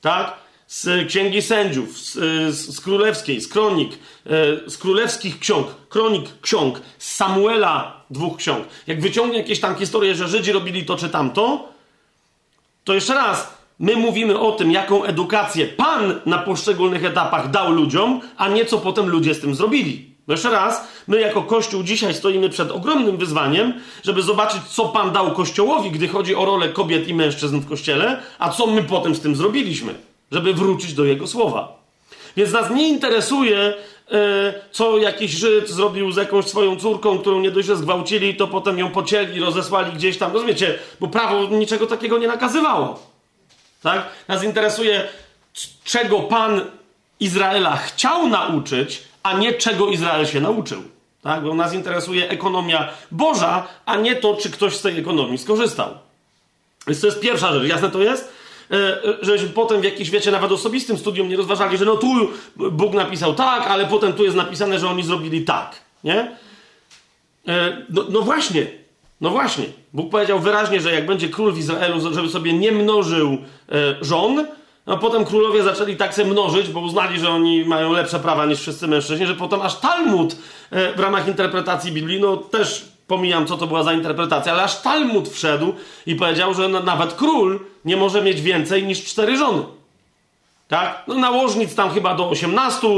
tak? 0.00 0.39
Z 0.70 1.08
Księgi 1.08 1.42
Sędziów, 1.42 1.98
z, 1.98 2.12
z, 2.54 2.76
z, 2.76 2.80
Królewskiej, 2.80 3.40
z 3.40 3.48
Kronik, 3.48 3.92
e, 4.26 4.70
z 4.70 4.78
Królewskich 4.78 5.38
Ksiąg, 5.38 5.66
Kronik 5.88 6.40
Ksiąg, 6.40 6.80
z 6.98 7.14
Samuela 7.14 8.04
dwóch 8.10 8.36
ksiąg. 8.36 8.64
Jak 8.86 9.00
wyciągnie 9.00 9.38
jakieś 9.38 9.60
tam 9.60 9.76
historie, 9.76 10.14
że 10.14 10.28
Żydzi 10.28 10.52
robili 10.52 10.84
to 10.84 10.96
czy 10.96 11.08
tamto, 11.08 11.68
to 12.84 12.94
jeszcze 12.94 13.14
raz, 13.14 13.54
my 13.78 13.96
mówimy 13.96 14.38
o 14.38 14.52
tym, 14.52 14.72
jaką 14.72 15.04
edukację 15.04 15.66
Pan 15.66 16.20
na 16.26 16.38
poszczególnych 16.38 17.04
etapach 17.04 17.50
dał 17.50 17.72
ludziom, 17.72 18.20
a 18.36 18.48
nie 18.48 18.64
co 18.64 18.78
potem 18.78 19.08
ludzie 19.08 19.34
z 19.34 19.40
tym 19.40 19.54
zrobili. 19.54 20.10
Jeszcze 20.28 20.50
raz, 20.50 20.88
my 21.08 21.20
jako 21.20 21.42
Kościół 21.42 21.82
dzisiaj 21.82 22.14
stoimy 22.14 22.50
przed 22.50 22.70
ogromnym 22.70 23.16
wyzwaniem, 23.16 23.72
żeby 24.02 24.22
zobaczyć, 24.22 24.62
co 24.62 24.88
Pan 24.88 25.12
dał 25.12 25.32
Kościołowi, 25.32 25.90
gdy 25.90 26.08
chodzi 26.08 26.34
o 26.34 26.44
rolę 26.44 26.68
kobiet 26.68 27.08
i 27.08 27.14
mężczyzn 27.14 27.60
w 27.60 27.68
Kościele, 27.68 28.22
a 28.38 28.48
co 28.48 28.66
my 28.66 28.82
potem 28.82 29.14
z 29.14 29.20
tym 29.20 29.36
zrobiliśmy 29.36 30.09
żeby 30.32 30.54
wrócić 30.54 30.94
do 30.94 31.04
Jego 31.04 31.26
słowa. 31.26 31.80
Więc 32.36 32.52
nas 32.52 32.70
nie 32.70 32.88
interesuje, 32.88 33.74
e, 34.12 34.54
co 34.70 34.98
jakiś 34.98 35.30
Żyd 35.30 35.68
zrobił 35.68 36.12
z 36.12 36.16
jakąś 36.16 36.44
swoją 36.44 36.76
córką, 36.76 37.18
którą 37.18 37.40
nie 37.40 37.50
dość, 37.50 37.66
że 37.66 37.76
zgwałcili, 37.76 38.34
to 38.34 38.48
potem 38.48 38.78
ją 38.78 38.90
pocięli, 38.90 39.40
rozesłali 39.40 39.92
gdzieś 39.92 40.18
tam. 40.18 40.32
Rozumiecie? 40.32 40.78
Bo 41.00 41.08
prawo 41.08 41.46
niczego 41.46 41.86
takiego 41.86 42.18
nie 42.18 42.28
nakazywało. 42.28 43.02
Tak? 43.82 44.06
Nas 44.28 44.44
interesuje, 44.44 45.08
czego 45.84 46.20
Pan 46.20 46.60
Izraela 47.20 47.76
chciał 47.76 48.28
nauczyć, 48.28 49.02
a 49.22 49.32
nie 49.32 49.52
czego 49.52 49.88
Izrael 49.88 50.26
się 50.26 50.40
nauczył. 50.40 50.82
Tak? 51.22 51.42
Bo 51.42 51.54
nas 51.54 51.74
interesuje 51.74 52.28
ekonomia 52.28 52.88
Boża, 53.10 53.66
a 53.86 53.96
nie 53.96 54.16
to, 54.16 54.36
czy 54.36 54.50
ktoś 54.50 54.76
z 54.76 54.82
tej 54.82 54.98
ekonomii 54.98 55.38
skorzystał. 55.38 55.88
Więc 56.86 57.00
to 57.00 57.06
jest 57.06 57.20
pierwsza 57.20 57.52
rzecz. 57.52 57.68
Jasne 57.68 57.90
to 57.90 57.98
jest? 57.98 58.39
E, 58.72 58.98
żebyśmy 59.22 59.48
potem 59.48 59.80
w 59.80 59.84
jakimś, 59.84 60.10
wiecie, 60.10 60.30
nawet 60.30 60.52
osobistym 60.52 60.98
studium 60.98 61.28
nie 61.28 61.36
rozważali, 61.36 61.78
że 61.78 61.84
no 61.84 61.96
tu 61.96 62.28
Bóg 62.56 62.94
napisał 62.94 63.34
tak, 63.34 63.66
ale 63.66 63.86
potem 63.86 64.12
tu 64.12 64.24
jest 64.24 64.36
napisane, 64.36 64.78
że 64.78 64.88
oni 64.88 65.02
zrobili 65.02 65.44
tak, 65.44 65.80
nie? 66.04 66.36
E, 67.48 67.76
no, 67.90 68.04
no 68.08 68.20
właśnie, 68.20 68.66
no 69.20 69.30
właśnie. 69.30 69.64
Bóg 69.92 70.10
powiedział 70.10 70.38
wyraźnie, 70.38 70.80
że 70.80 70.92
jak 70.92 71.06
będzie 71.06 71.28
król 71.28 71.52
w 71.52 71.58
Izraelu, 71.58 72.14
żeby 72.14 72.28
sobie 72.28 72.52
nie 72.52 72.72
mnożył 72.72 73.38
e, 73.72 73.96
żon, 74.00 74.46
a 74.86 74.96
potem 74.96 75.24
królowie 75.24 75.62
zaczęli 75.62 75.96
tak 75.96 76.14
się 76.14 76.24
mnożyć, 76.24 76.68
bo 76.68 76.80
uznali, 76.80 77.20
że 77.20 77.28
oni 77.28 77.64
mają 77.64 77.92
lepsze 77.92 78.20
prawa 78.20 78.46
niż 78.46 78.60
wszyscy 78.60 78.88
mężczyźni, 78.88 79.26
że 79.26 79.34
potem 79.34 79.62
aż 79.62 79.80
Talmud 79.80 80.36
w 80.96 81.00
ramach 81.00 81.28
interpretacji 81.28 81.92
Biblii, 81.92 82.20
no 82.20 82.36
też 82.36 82.89
pomijam, 83.10 83.46
co 83.46 83.56
to 83.56 83.66
była 83.66 83.82
za 83.82 83.92
interpretacja, 83.92 84.52
ale 84.52 84.62
aż 84.62 84.82
Talmud 84.82 85.28
wszedł 85.28 85.74
i 86.06 86.14
powiedział, 86.14 86.54
że 86.54 86.68
nawet 86.68 87.14
król 87.14 87.60
nie 87.84 87.96
może 87.96 88.22
mieć 88.22 88.40
więcej 88.40 88.84
niż 88.84 89.04
cztery 89.04 89.36
żony. 89.36 89.62
Tak? 90.68 91.04
No 91.06 91.14
nałożnic 91.14 91.74
tam 91.74 91.90
chyba 91.90 92.14
do 92.14 92.28
18, 92.28 92.88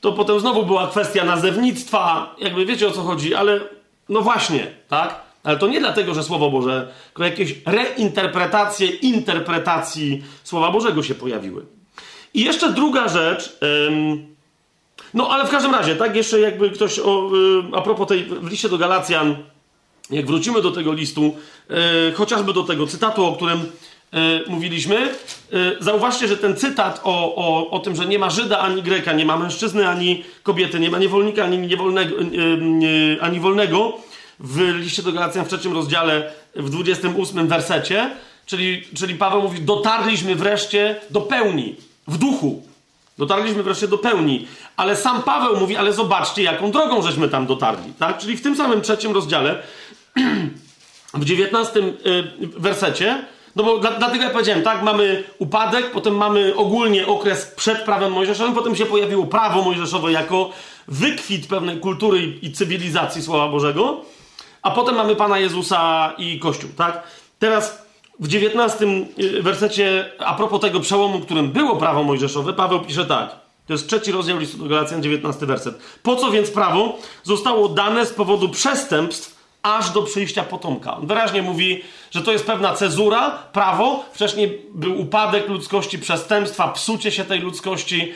to 0.00 0.12
potem 0.12 0.40
znowu 0.40 0.66
była 0.66 0.86
kwestia 0.86 1.24
nazewnictwa, 1.24 2.34
jakby 2.38 2.66
wiecie 2.66 2.88
o 2.88 2.90
co 2.90 3.02
chodzi, 3.02 3.34
ale 3.34 3.60
no 4.08 4.20
właśnie, 4.20 4.66
tak? 4.88 5.20
Ale 5.44 5.56
to 5.56 5.66
nie 5.66 5.80
dlatego, 5.80 6.14
że 6.14 6.22
Słowo 6.22 6.50
Boże, 6.50 6.92
tylko 7.06 7.24
jakieś 7.24 7.54
reinterpretacje, 7.66 8.86
interpretacji 8.86 10.24
Słowa 10.44 10.70
Bożego 10.70 11.02
się 11.02 11.14
pojawiły. 11.14 11.66
I 12.34 12.44
jeszcze 12.44 12.72
druga 12.72 13.08
rzecz. 13.08 13.58
No 15.16 15.30
ale 15.30 15.46
w 15.46 15.50
każdym 15.50 15.72
razie, 15.72 15.96
tak, 15.96 16.16
jeszcze 16.16 16.40
jakby 16.40 16.70
ktoś 16.70 16.98
o, 16.98 17.30
y, 17.72 17.76
a 17.76 17.82
propos 17.82 18.08
tej, 18.08 18.24
w 18.24 18.50
liście 18.50 18.68
do 18.68 18.78
Galacjan, 18.78 19.36
jak 20.10 20.26
wrócimy 20.26 20.62
do 20.62 20.70
tego 20.70 20.92
listu, 20.92 21.36
y, 22.10 22.12
chociażby 22.12 22.52
do 22.52 22.62
tego 22.62 22.86
cytatu, 22.86 23.24
o 23.24 23.32
którym 23.32 23.60
y, 23.60 23.64
mówiliśmy, 24.48 25.14
zauważcie, 25.80 26.28
że 26.28 26.36
ten 26.36 26.56
cytat 26.56 27.00
o, 27.04 27.34
o, 27.36 27.70
o 27.70 27.78
tym, 27.78 27.96
że 27.96 28.06
nie 28.06 28.18
ma 28.18 28.30
Żyda 28.30 28.58
ani 28.58 28.82
Greka, 28.82 29.12
nie 29.12 29.24
ma 29.24 29.36
mężczyzny 29.36 29.88
ani 29.88 30.24
kobiety, 30.42 30.80
nie 30.80 30.90
ma 30.90 30.98
niewolnika 30.98 31.44
ani, 31.44 31.58
niewolnego, 31.58 32.16
ani 33.20 33.40
wolnego, 33.40 33.92
w 34.40 34.60
liście 34.60 35.02
do 35.02 35.12
Galacjan 35.12 35.44
w 35.44 35.48
trzecim 35.48 35.72
rozdziale, 35.72 36.32
w 36.56 36.70
28 36.70 37.48
wersecie, 37.48 38.10
czyli, 38.46 38.82
czyli 38.94 39.14
Paweł 39.14 39.42
mówi, 39.42 39.60
dotarliśmy 39.60 40.34
wreszcie 40.34 41.00
do 41.10 41.20
pełni, 41.20 41.76
w 42.08 42.18
duchu. 42.18 42.62
Dotarliśmy 43.18 43.62
wreszcie 43.62 43.88
do 43.88 43.98
pełni. 43.98 44.48
Ale 44.76 44.96
sam 44.96 45.22
Paweł 45.22 45.56
mówi, 45.56 45.76
ale 45.76 45.92
zobaczcie, 45.92 46.42
jaką 46.42 46.70
drogą 46.70 47.02
żeśmy 47.02 47.28
tam 47.28 47.46
dotarli. 47.46 47.92
Tak? 47.98 48.18
Czyli 48.18 48.36
w 48.36 48.42
tym 48.42 48.56
samym 48.56 48.80
trzecim 48.80 49.12
rozdziale, 49.12 49.62
w 51.14 51.24
dziewiętnastym 51.24 51.84
y, 51.84 51.94
wersecie, 52.56 53.26
no 53.56 53.64
bo 53.64 53.78
dlatego 53.78 54.24
ja 54.24 54.30
powiedziałem, 54.30 54.62
tak, 54.62 54.82
mamy 54.82 55.24
upadek, 55.38 55.90
potem 55.90 56.16
mamy 56.16 56.54
ogólnie 56.56 57.06
okres 57.06 57.46
przed 57.46 57.82
prawem 57.82 58.12
mojżeszowym, 58.12 58.54
potem 58.54 58.76
się 58.76 58.86
pojawiło 58.86 59.26
prawo 59.26 59.62
mojżeszowe 59.62 60.12
jako 60.12 60.50
wykwit 60.88 61.46
pewnej 61.46 61.80
kultury 61.80 62.22
i, 62.22 62.46
i 62.46 62.52
cywilizacji 62.52 63.22
Słowa 63.22 63.48
Bożego, 63.48 64.00
a 64.62 64.70
potem 64.70 64.94
mamy 64.94 65.16
Pana 65.16 65.38
Jezusa 65.38 66.12
i 66.18 66.38
Kościół, 66.38 66.70
tak? 66.76 67.02
Teraz 67.38 67.85
w 68.20 68.28
dziewiętnastym 68.28 69.06
y, 69.18 69.42
wersecie, 69.42 70.12
a 70.18 70.34
propos 70.34 70.60
tego 70.60 70.80
przełomu, 70.80 71.20
którym 71.20 71.50
było 71.50 71.76
prawo 71.76 72.02
mojżeszowe, 72.02 72.52
Paweł 72.52 72.80
pisze 72.80 73.04
tak. 73.04 73.36
To 73.66 73.72
jest 73.72 73.88
trzeci 73.88 74.12
rozdział 74.12 74.38
listu 74.38 74.58
do 74.58 74.68
Galacjan, 74.68 75.02
dziewiętnasty 75.02 75.46
werset. 75.46 75.78
Po 76.02 76.16
co 76.16 76.30
więc 76.30 76.50
prawo 76.50 76.98
zostało 77.22 77.68
dane 77.68 78.06
z 78.06 78.12
powodu 78.12 78.48
przestępstw 78.48 79.36
aż 79.62 79.90
do 79.90 80.02
przyjścia 80.02 80.42
potomka? 80.42 80.96
On 80.96 81.06
wyraźnie 81.06 81.42
mówi, 81.42 81.82
że 82.10 82.22
to 82.22 82.32
jest 82.32 82.46
pewna 82.46 82.74
cezura, 82.74 83.30
prawo. 83.30 84.04
Wcześniej 84.12 84.62
był 84.74 85.00
upadek 85.00 85.48
ludzkości, 85.48 85.98
przestępstwa, 85.98 86.68
psucie 86.68 87.10
się 87.10 87.24
tej 87.24 87.40
ludzkości. 87.40 88.12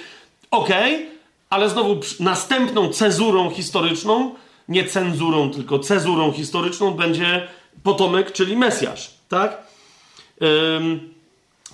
Okej, 0.50 0.94
okay, 0.94 1.06
ale 1.50 1.68
znowu 1.68 2.00
następną 2.20 2.88
cezurą 2.88 3.50
historyczną, 3.50 4.34
nie 4.68 4.84
cenzurą, 4.84 5.50
tylko 5.50 5.78
cezurą 5.78 6.32
historyczną 6.32 6.90
będzie 6.90 7.48
potomek, 7.82 8.32
czyli 8.32 8.56
Mesjasz. 8.56 9.10
Tak? 9.28 9.69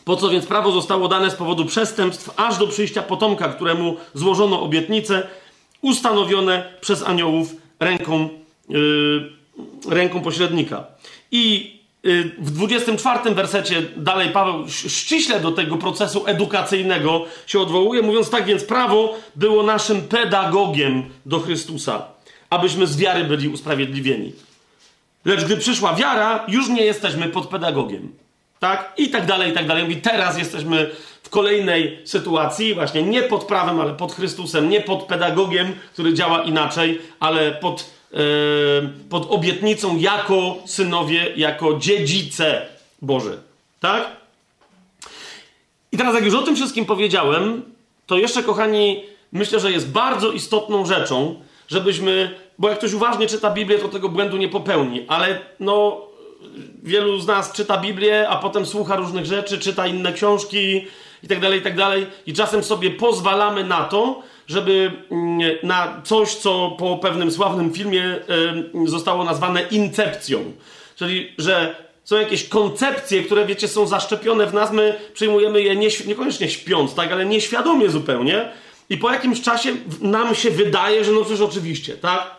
Po 0.07 0.17
co 0.17 0.29
więc 0.29 0.47
prawo 0.47 0.73
zostało 0.73 1.09
dane 1.09 1.31
z 1.31 1.35
powodu 1.35 1.65
przestępstw, 1.65 2.31
aż 2.37 2.59
do 2.59 2.67
przyjścia 2.67 3.03
potomka, 3.03 3.49
któremu 3.49 3.97
złożono 4.15 4.63
obietnice, 4.63 5.27
ustanowione 5.83 6.73
przez 6.81 7.03
aniołów 7.03 7.55
ręką, 7.81 8.29
yy, 8.69 9.31
ręką 9.89 10.21
pośrednika. 10.21 10.85
I 11.31 11.75
yy, 12.03 12.25
w 12.39 12.51
24 12.51 13.35
wersecie 13.35 13.83
dalej 13.97 14.31
Paweł 14.31 14.69
ściśle 14.69 15.41
do 15.41 15.53
tego 15.53 15.77
procesu 15.77 16.23
edukacyjnego 16.27 17.25
się 17.47 17.61
odwołuje, 17.61 18.03
mówiąc 18.03 18.31
tak 18.31 18.45
więc 18.45 18.65
prawo 18.65 19.15
było 19.37 19.63
naszym 19.63 20.01
pedagogiem 20.01 21.03
do 21.27 21.41
Chrystusa, 21.41 22.05
abyśmy 22.51 22.87
z 22.87 22.97
wiary 22.97 23.25
byli 23.25 23.49
usprawiedliwieni. 23.49 24.33
Lecz 25.25 25.45
gdy 25.45 25.57
przyszła 25.57 25.95
wiara, 25.95 26.45
już 26.49 26.69
nie 26.69 26.85
jesteśmy 26.85 27.29
pod 27.29 27.47
pedagogiem. 27.47 28.26
Tak? 28.61 28.93
I 28.97 29.11
tak 29.11 29.27
dalej, 29.27 29.51
i 29.51 29.55
tak 29.55 29.67
dalej. 29.67 29.91
I 29.91 29.97
teraz 29.97 30.39
jesteśmy 30.39 30.91
w 31.23 31.29
kolejnej 31.29 31.99
sytuacji, 32.05 32.75
właśnie 32.75 33.03
nie 33.03 33.23
pod 33.23 33.45
prawem, 33.45 33.81
ale 33.81 33.95
pod 33.95 34.13
Chrystusem, 34.13 34.69
nie 34.69 34.81
pod 34.81 35.03
pedagogiem, 35.03 35.75
który 35.93 36.15
działa 36.15 36.43
inaczej, 36.43 37.01
ale 37.21 37.53
pod, 37.53 37.91
yy, 38.13 38.19
pod 39.11 39.27
obietnicą 39.31 39.97
jako 39.97 40.57
synowie, 40.67 41.33
jako 41.37 41.79
dziedzice 41.79 42.67
Boże. 43.03 43.39
Tak? 43.81 44.17
I 45.93 45.97
teraz, 45.97 46.15
jak 46.15 46.25
już 46.25 46.35
o 46.35 46.43
tym 46.43 46.57
wszystkim 46.57 46.85
powiedziałem, 46.85 47.63
to 48.07 48.19
jeszcze, 48.19 48.43
kochani, 48.43 49.05
myślę, 49.33 49.61
że 49.61 49.73
jest 49.73 49.91
bardzo 49.91 50.33
istotną 50.33 50.87
rzeczą, 50.87 51.41
żebyśmy, 51.69 52.31
bo 52.59 52.69
jak 52.69 52.79
ktoś 52.79 52.93
uważnie 52.93 53.27
czyta 53.27 53.51
Biblię, 53.51 53.79
to 53.79 53.89
tego 53.89 54.09
błędu 54.09 54.37
nie 54.37 54.49
popełni, 54.49 55.05
ale 55.09 55.39
no, 55.61 56.07
wielu 56.83 57.19
z 57.19 57.27
nas 57.27 57.53
czyta 57.53 57.79
Biblię, 57.79 58.29
a 58.29 58.37
potem 58.37 58.67
słucha 58.67 58.97
różnych 58.97 59.27
rzeczy, 59.27 59.59
czyta 59.59 59.87
inne 59.87 60.13
książki 60.13 60.87
i 61.23 61.29
tak 61.29 61.41
dalej, 61.41 61.61
i 61.61 61.63
tak 61.63 61.77
dalej. 61.77 62.07
I 62.27 62.33
czasem 62.33 62.65
sobie 62.65 62.91
pozwalamy 62.91 63.65
na 63.65 63.85
to, 63.85 64.23
żeby 64.47 64.93
mm, 65.11 65.41
na 65.63 66.03
coś, 66.05 66.35
co 66.35 66.77
po 66.79 66.97
pewnym 66.97 67.31
sławnym 67.31 67.73
filmie 67.73 68.21
zostało 68.85 69.25
nazwane 69.25 69.63
incepcją. 69.63 70.53
Czyli, 70.97 71.33
że 71.39 71.87
są 72.05 72.17
jakieś 72.17 72.49
koncepcje, 72.49 73.23
które, 73.23 73.47
wiecie, 73.47 73.69
są 73.69 73.87
zaszczepione 73.87 74.47
w 74.47 74.55
nas, 74.55 74.73
my 74.73 74.99
przyjmujemy 75.15 75.63
je 75.63 75.77
nie, 75.77 75.89
niekoniecznie 76.07 76.51
śpiąc, 76.51 76.95
tak, 76.95 77.13
ale 77.13 77.27
nieświadomie 77.27 77.91
zupełnie. 77.91 78.53
I 78.91 78.99
po 78.99 79.13
jakimś 79.13 79.43
czasie 79.43 79.73
nam 80.01 80.35
się 80.35 80.51
wydaje, 80.51 81.05
że 81.05 81.13
no 81.13 81.25
cóż, 81.25 81.41
oczywiście, 81.41 81.97
tak? 81.97 82.37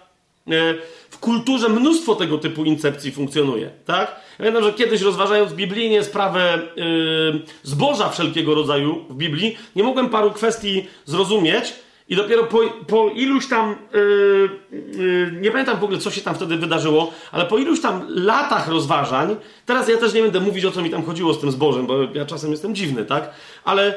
W 1.17 1.19
kulturze 1.19 1.69
mnóstwo 1.69 2.15
tego 2.15 2.38
typu 2.38 2.65
incepcji 2.65 3.12
funkcjonuje, 3.12 3.69
tak? 3.86 4.08
Ja 4.10 4.38
pamiętam, 4.38 4.63
że 4.63 4.73
kiedyś 4.73 5.01
rozważając 5.01 5.53
biblijnie 5.53 6.03
sprawę 6.03 6.60
yy, 6.75 7.41
zboża 7.63 8.10
wszelkiego 8.10 8.56
rodzaju 8.56 9.06
w 9.10 9.15
Biblii, 9.15 9.58
nie 9.75 9.84
mogłem 9.84 10.10
paru 10.10 10.32
kwestii 10.32 10.88
zrozumieć 11.06 11.73
i 12.10 12.15
dopiero 12.15 12.43
po, 12.43 12.60
po 12.88 13.10
iluś 13.10 13.47
tam, 13.47 13.75
yy, 13.93 14.49
yy, 14.97 15.32
nie 15.41 15.51
pamiętam 15.51 15.80
w 15.80 15.84
ogóle, 15.84 15.99
co 15.99 16.12
się 16.12 16.21
tam 16.21 16.36
wtedy 16.36 16.58
wydarzyło, 16.58 17.12
ale 17.32 17.45
po 17.45 17.58
iluś 17.58 17.81
tam 17.81 18.06
latach 18.10 18.67
rozważań, 18.67 19.35
teraz 19.65 19.89
ja 19.89 19.98
też 19.98 20.13
nie 20.13 20.21
będę 20.21 20.39
mówić, 20.39 20.65
o 20.65 20.71
co 20.71 20.81
mi 20.81 20.89
tam 20.89 21.04
chodziło 21.06 21.33
z 21.33 21.39
tym 21.39 21.52
zbożem, 21.52 21.87
bo 21.87 21.98
ja 22.13 22.25
czasem 22.25 22.52
jestem 22.52 22.75
dziwny, 22.75 23.06
tak? 23.06 23.29
Ale 23.63 23.94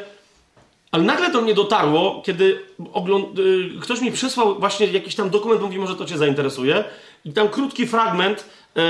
ale 0.92 1.02
nagle 1.02 1.30
do 1.32 1.40
mnie 1.40 1.54
dotarło, 1.54 2.22
kiedy 2.26 2.60
ogląd- 2.92 3.38
y, 3.38 3.80
ktoś 3.80 4.00
mi 4.00 4.12
przysłał 4.12 4.58
właśnie 4.60 4.86
jakiś 4.86 5.14
tam 5.14 5.30
dokument, 5.30 5.62
mówi, 5.62 5.78
może 5.78 5.96
to 5.96 6.04
cię 6.04 6.18
zainteresuje. 6.18 6.84
I 7.24 7.32
tam 7.32 7.48
krótki 7.48 7.86
fragment 7.86 8.44
y, 8.76 8.80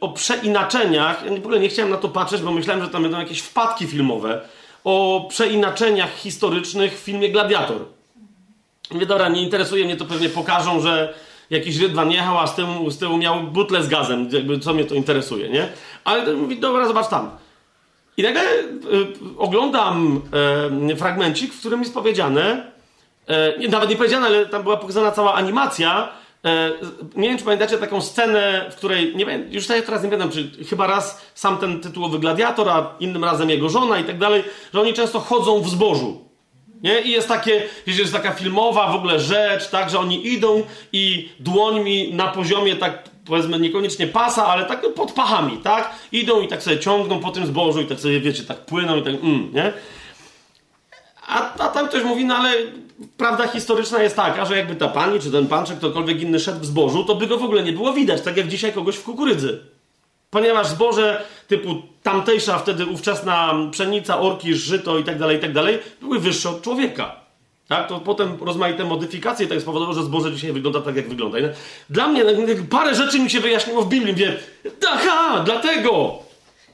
o 0.00 0.08
przeinaczeniach. 0.08 1.24
Ja 1.24 1.30
w 1.30 1.38
ogóle 1.38 1.60
nie 1.60 1.68
chciałem 1.68 1.90
na 1.90 1.96
to 1.96 2.08
patrzeć, 2.08 2.42
bo 2.42 2.52
myślałem, 2.52 2.84
że 2.84 2.88
tam 2.88 3.02
będą 3.02 3.18
jakieś 3.18 3.40
wpadki 3.40 3.86
filmowe. 3.86 4.40
O 4.84 5.26
przeinaczeniach 5.28 6.16
historycznych 6.16 6.92
w 6.92 7.02
filmie 7.02 7.28
Gladiator. 7.28 7.84
Mówię, 8.90 9.06
dobra, 9.06 9.28
nie 9.28 9.42
interesuje 9.42 9.84
mnie, 9.84 9.96
to 9.96 10.04
pewnie 10.04 10.28
pokażą, 10.28 10.80
że 10.80 11.14
jakiś 11.50 11.76
rydwan 11.76 12.10
jechał, 12.10 12.38
a 12.38 12.46
z 12.46 12.56
tyłu, 12.56 12.90
z 12.90 12.98
tyłu 12.98 13.16
miał 13.16 13.42
butlę 13.42 13.82
z 13.82 13.88
gazem. 13.88 14.28
Jakby 14.32 14.58
co 14.58 14.74
mnie 14.74 14.84
to 14.84 14.94
interesuje, 14.94 15.48
nie? 15.48 15.68
Ale 16.04 16.34
mówi, 16.34 16.60
dobra, 16.60 16.86
zobacz 16.86 17.08
tam. 17.08 17.30
I 18.16 18.22
nagle 18.22 18.42
y, 18.42 18.66
oglądam 19.38 20.22
y, 20.90 20.96
fragmencik, 20.96 21.54
w 21.54 21.60
którym 21.60 21.80
jest 21.80 21.94
powiedziane, 21.94 22.72
y, 23.60 23.68
nawet 23.68 23.90
nie 23.90 23.96
powiedziane, 23.96 24.26
ale 24.26 24.46
tam 24.46 24.62
była 24.62 24.76
pokazana 24.76 25.10
cała 25.10 25.34
animacja. 25.34 26.08
Nie 27.16 27.28
wiem, 27.28 27.38
czy 27.38 27.44
pamiętacie 27.44 27.78
taką 27.78 28.00
scenę, 28.00 28.66
w 28.70 28.76
której, 28.76 29.16
nie 29.16 29.26
wiem, 29.26 29.46
już 29.50 29.66
teraz 29.66 30.02
nie 30.02 30.10
wiem, 30.10 30.30
czy 30.30 30.50
chyba 30.64 30.86
raz 30.86 31.20
sam 31.34 31.58
ten 31.58 31.80
tytułowy 31.80 32.18
gladiator, 32.18 32.68
a 32.68 32.94
innym 33.00 33.24
razem 33.24 33.50
jego 33.50 33.68
żona 33.68 33.98
i 33.98 34.04
tak 34.04 34.18
dalej, 34.18 34.44
że 34.74 34.80
oni 34.80 34.94
często 34.94 35.20
chodzą 35.20 35.60
w 35.60 35.68
zbożu. 35.68 36.30
Nie? 36.82 37.00
I 37.00 37.10
jest 37.10 37.28
takie, 37.28 37.62
wiecie, 37.86 38.00
jest 38.00 38.12
taka 38.12 38.32
filmowa 38.32 38.92
w 38.92 38.96
ogóle 38.96 39.20
rzecz, 39.20 39.68
tak, 39.68 39.90
że 39.90 39.98
oni 39.98 40.26
idą 40.26 40.62
i 40.92 41.28
dłońmi 41.40 42.14
na 42.14 42.28
poziomie 42.28 42.76
tak 42.76 43.02
powiedzmy 43.24 43.60
niekoniecznie 43.60 44.06
pasa, 44.06 44.46
ale 44.46 44.64
tak 44.64 44.94
pod 44.94 45.12
pachami, 45.12 45.58
tak? 45.58 45.90
Idą 46.12 46.40
i 46.40 46.48
tak 46.48 46.62
sobie 46.62 46.78
ciągną 46.78 47.20
po 47.20 47.30
tym 47.30 47.46
zbożu 47.46 47.80
i 47.80 47.86
tak 47.86 48.00
sobie, 48.00 48.20
wiecie, 48.20 48.42
tak 48.42 48.58
płyną 48.58 48.96
i 48.96 49.02
tak, 49.02 49.14
mm, 49.14 49.50
nie? 49.52 49.72
A, 51.26 51.54
a 51.54 51.68
tam 51.68 51.88
ktoś 51.88 52.04
mówi, 52.04 52.24
no 52.24 52.36
ale 52.36 52.52
prawda 53.16 53.48
historyczna 53.48 54.02
jest 54.02 54.16
taka, 54.16 54.44
że 54.44 54.56
jakby 54.56 54.76
ta 54.76 54.88
pani, 54.88 55.20
czy 55.20 55.30
ten 55.30 55.46
pan, 55.46 55.66
czy 55.66 55.76
ktokolwiek 55.76 56.20
inny 56.22 56.40
szedł 56.40 56.60
w 56.60 56.66
zbożu, 56.66 57.04
to 57.04 57.14
by 57.14 57.26
go 57.26 57.38
w 57.38 57.42
ogóle 57.42 57.62
nie 57.62 57.72
było 57.72 57.92
widać, 57.92 58.20
tak 58.20 58.36
jak 58.36 58.48
dzisiaj 58.48 58.72
kogoś 58.72 58.96
w 58.96 59.02
kukurydzy. 59.02 59.58
Ponieważ 60.30 60.66
zboże 60.66 61.24
typu 61.48 61.74
tamtejsza, 62.02 62.58
wtedy 62.58 62.86
ówczesna 62.86 63.54
pszenica, 63.70 64.20
orki, 64.20 64.54
żyto 64.54 64.98
i 64.98 65.04
tak 65.04 65.18
dalej, 65.18 65.36
i 65.36 65.40
tak 65.40 65.52
dalej, 65.52 65.78
były 66.00 66.18
wyższe 66.18 66.50
od 66.50 66.62
człowieka. 66.62 67.16
Tak? 67.68 67.88
To 67.88 68.00
potem 68.00 68.38
rozmaite 68.40 68.84
modyfikacje 68.84 69.46
tak 69.46 69.60
spowodowało, 69.60 69.98
że 69.98 70.04
zboże 70.04 70.32
dzisiaj 70.32 70.52
wygląda 70.52 70.80
tak, 70.80 70.96
jak 70.96 71.08
wygląda. 71.08 71.38
Dla 71.90 72.08
mnie 72.08 72.24
parę 72.70 72.94
rzeczy 72.94 73.20
mi 73.20 73.30
się 73.30 73.40
wyjaśniło 73.40 73.82
w 73.82 73.88
Biblii. 73.88 74.12
Mówię, 74.12 74.36
aha, 74.88 75.42
dlatego, 75.44 76.18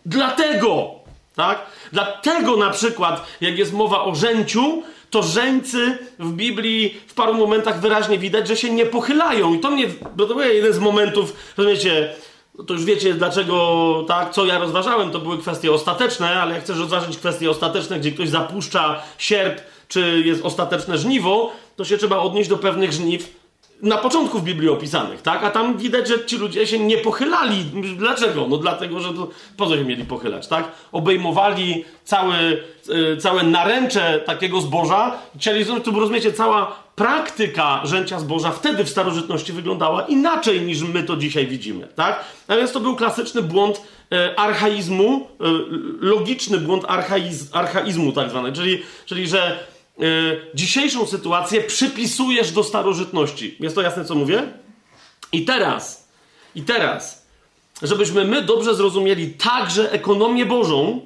dlatego, 0.07 0.91
tak? 1.37 1.67
Dlatego 1.93 2.57
na 2.57 2.71
przykład, 2.71 3.27
jak 3.41 3.59
jest 3.59 3.73
mowa 3.73 4.05
o 4.05 4.15
żęciu, 4.15 4.83
to 5.11 5.23
żeńcy 5.23 5.99
w 6.19 6.33
Biblii 6.33 7.01
w 7.07 7.15
paru 7.15 7.35
momentach 7.35 7.81
wyraźnie 7.81 8.19
widać, 8.19 8.49
że 8.49 8.57
się 8.57 8.71
nie 8.71 8.87
pochylają. 8.87 9.55
I 9.55 9.61
to 9.61 9.71
mnie, 9.71 9.87
bo 10.17 10.27
to 10.27 10.35
był 10.35 10.45
jeden 10.45 10.73
z 10.73 10.79
momentów, 10.79 11.37
rozumiecie, 11.57 12.15
to 12.67 12.75
już 12.75 12.85
wiecie 12.85 13.15
dlaczego, 13.15 14.05
tak, 14.09 14.33
co 14.33 14.45
ja 14.45 14.59
rozważałem, 14.59 15.11
to 15.11 15.19
były 15.19 15.39
kwestie 15.39 15.73
ostateczne, 15.73 16.43
ale 16.43 16.55
jak 16.55 16.65
chcesz 16.65 16.79
rozważyć 16.79 17.19
kwestie 17.19 17.51
ostateczne, 17.51 18.01
gdzie 18.01 18.13
ktoś 18.13 18.29
zapuszcza 18.29 19.03
sierp, 19.19 19.61
czy 19.89 20.23
jest 20.25 20.45
ostateczne 20.45 20.99
żniwo, 20.99 21.53
to 21.77 21.85
się 21.85 21.99
trzeba 21.99 22.19
odnieść 22.19 22.49
do 22.49 22.57
pewnych 22.57 22.93
żniw 22.93 23.46
na 23.83 23.99
początku 23.99 24.39
w 24.39 24.45
Biblii 24.45 24.69
opisanych, 24.69 25.23
tak? 25.23 25.45
A 25.45 25.51
tam 25.51 25.79
widać, 25.79 26.09
że 26.09 26.25
ci 26.25 26.37
ludzie 26.37 26.67
się 26.67 26.79
nie 26.79 26.99
pochylali. 26.99 27.65
Dlaczego? 27.97 28.47
No 28.49 28.57
dlatego, 28.57 29.01
że 29.01 29.15
to, 29.15 29.29
po 29.57 29.67
co 29.67 29.77
się 29.77 29.85
mieli 29.85 30.05
pochylać, 30.05 30.49
tak? 30.49 30.73
Obejmowali 30.93 31.85
całe, 32.05 32.37
e, 32.37 33.17
całe 33.17 33.43
naręcze 33.43 34.21
takiego 34.27 34.61
zboża. 34.61 35.19
Chcieli, 35.37 35.65
to 35.67 35.91
rozumiecie, 35.91 36.33
cała 36.33 36.87
praktyka 36.95 37.81
rzęcia 37.85 38.21
zboża 38.21 38.51
wtedy 38.51 38.85
w 38.85 38.89
starożytności 38.89 39.53
wyglądała 39.53 40.03
inaczej 40.03 40.61
niż 40.61 40.83
my 40.83 41.03
to 41.03 41.17
dzisiaj 41.17 41.47
widzimy, 41.47 41.89
tak? 41.95 42.25
A 42.49 42.57
więc 42.57 42.73
to 42.73 42.81
był 42.81 42.97
klasyczny 42.97 43.43
błąd 43.43 43.83
e, 44.13 44.39
archaizmu, 44.39 45.29
e, 45.41 45.45
logiczny 46.01 46.59
błąd 46.59 46.85
archaiz, 46.89 47.49
archaizmu 47.53 48.13
tak 48.13 48.31
zwany, 48.31 48.53
czyli, 48.53 48.83
czyli 49.07 49.29
że 49.29 49.59
dzisiejszą 50.55 51.07
sytuację 51.07 51.61
przypisujesz 51.61 52.51
do 52.51 52.65
starożytności. 52.65 53.57
Jest 53.61 53.75
to 53.75 53.83
jasne, 53.83 54.05
co 54.05 54.15
mówię? 54.15 54.53
I 55.33 55.45
teraz, 55.45 56.09
i 56.55 56.63
teraz, 56.63 57.27
żebyśmy 57.83 58.25
my 58.25 58.43
dobrze 58.43 58.75
zrozumieli 58.75 59.31
także 59.31 59.93
ekonomię 59.93 60.47
Bożą, 60.47 61.01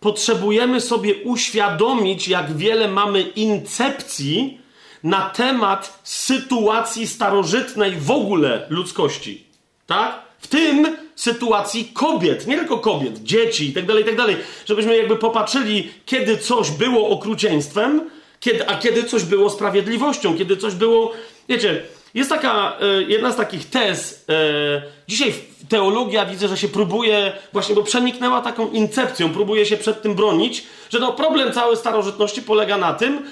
potrzebujemy 0.00 0.80
sobie 0.80 1.14
uświadomić, 1.14 2.28
jak 2.28 2.56
wiele 2.56 2.88
mamy 2.88 3.22
incepcji 3.22 4.60
na 5.02 5.30
temat 5.30 6.00
sytuacji 6.04 7.06
starożytnej 7.06 7.96
w 7.96 8.10
ogóle 8.10 8.66
ludzkości. 8.70 9.46
Tak? 9.86 10.25
W 10.46 10.48
tym 10.48 10.96
sytuacji 11.14 11.84
kobiet, 11.94 12.46
nie 12.46 12.56
tylko 12.56 12.78
kobiet, 12.78 13.22
dzieci 13.22 13.66
itd., 13.66 13.86
tak 13.86 13.96
itd., 13.98 14.26
tak 14.26 14.36
żebyśmy 14.66 14.96
jakby 14.96 15.16
popatrzyli, 15.16 15.90
kiedy 16.06 16.38
coś 16.38 16.70
było 16.70 17.08
okrucieństwem, 17.08 18.10
kiedy, 18.40 18.68
a 18.68 18.78
kiedy 18.78 19.04
coś 19.04 19.22
było 19.22 19.50
sprawiedliwością, 19.50 20.38
kiedy 20.38 20.56
coś 20.56 20.74
było. 20.74 21.12
Wiecie, 21.48 21.82
jest 22.14 22.30
taka 22.30 22.76
e, 22.80 23.02
jedna 23.02 23.32
z 23.32 23.36
takich 23.36 23.70
tez. 23.70 24.24
E, 24.28 24.82
dzisiaj 25.08 25.34
teologia 25.68 26.26
widzę, 26.26 26.48
że 26.48 26.56
się 26.56 26.68
próbuje, 26.68 27.32
właśnie 27.52 27.74
bo 27.74 27.82
przeniknęła 27.82 28.40
taką 28.40 28.70
incepcją, 28.70 29.32
próbuje 29.32 29.66
się 29.66 29.76
przed 29.76 30.02
tym 30.02 30.14
bronić, 30.14 30.64
że 30.90 30.98
no 30.98 31.12
problem 31.12 31.52
całej 31.52 31.76
starożytności 31.76 32.42
polega 32.42 32.78
na 32.78 32.94
tym, 32.94 33.26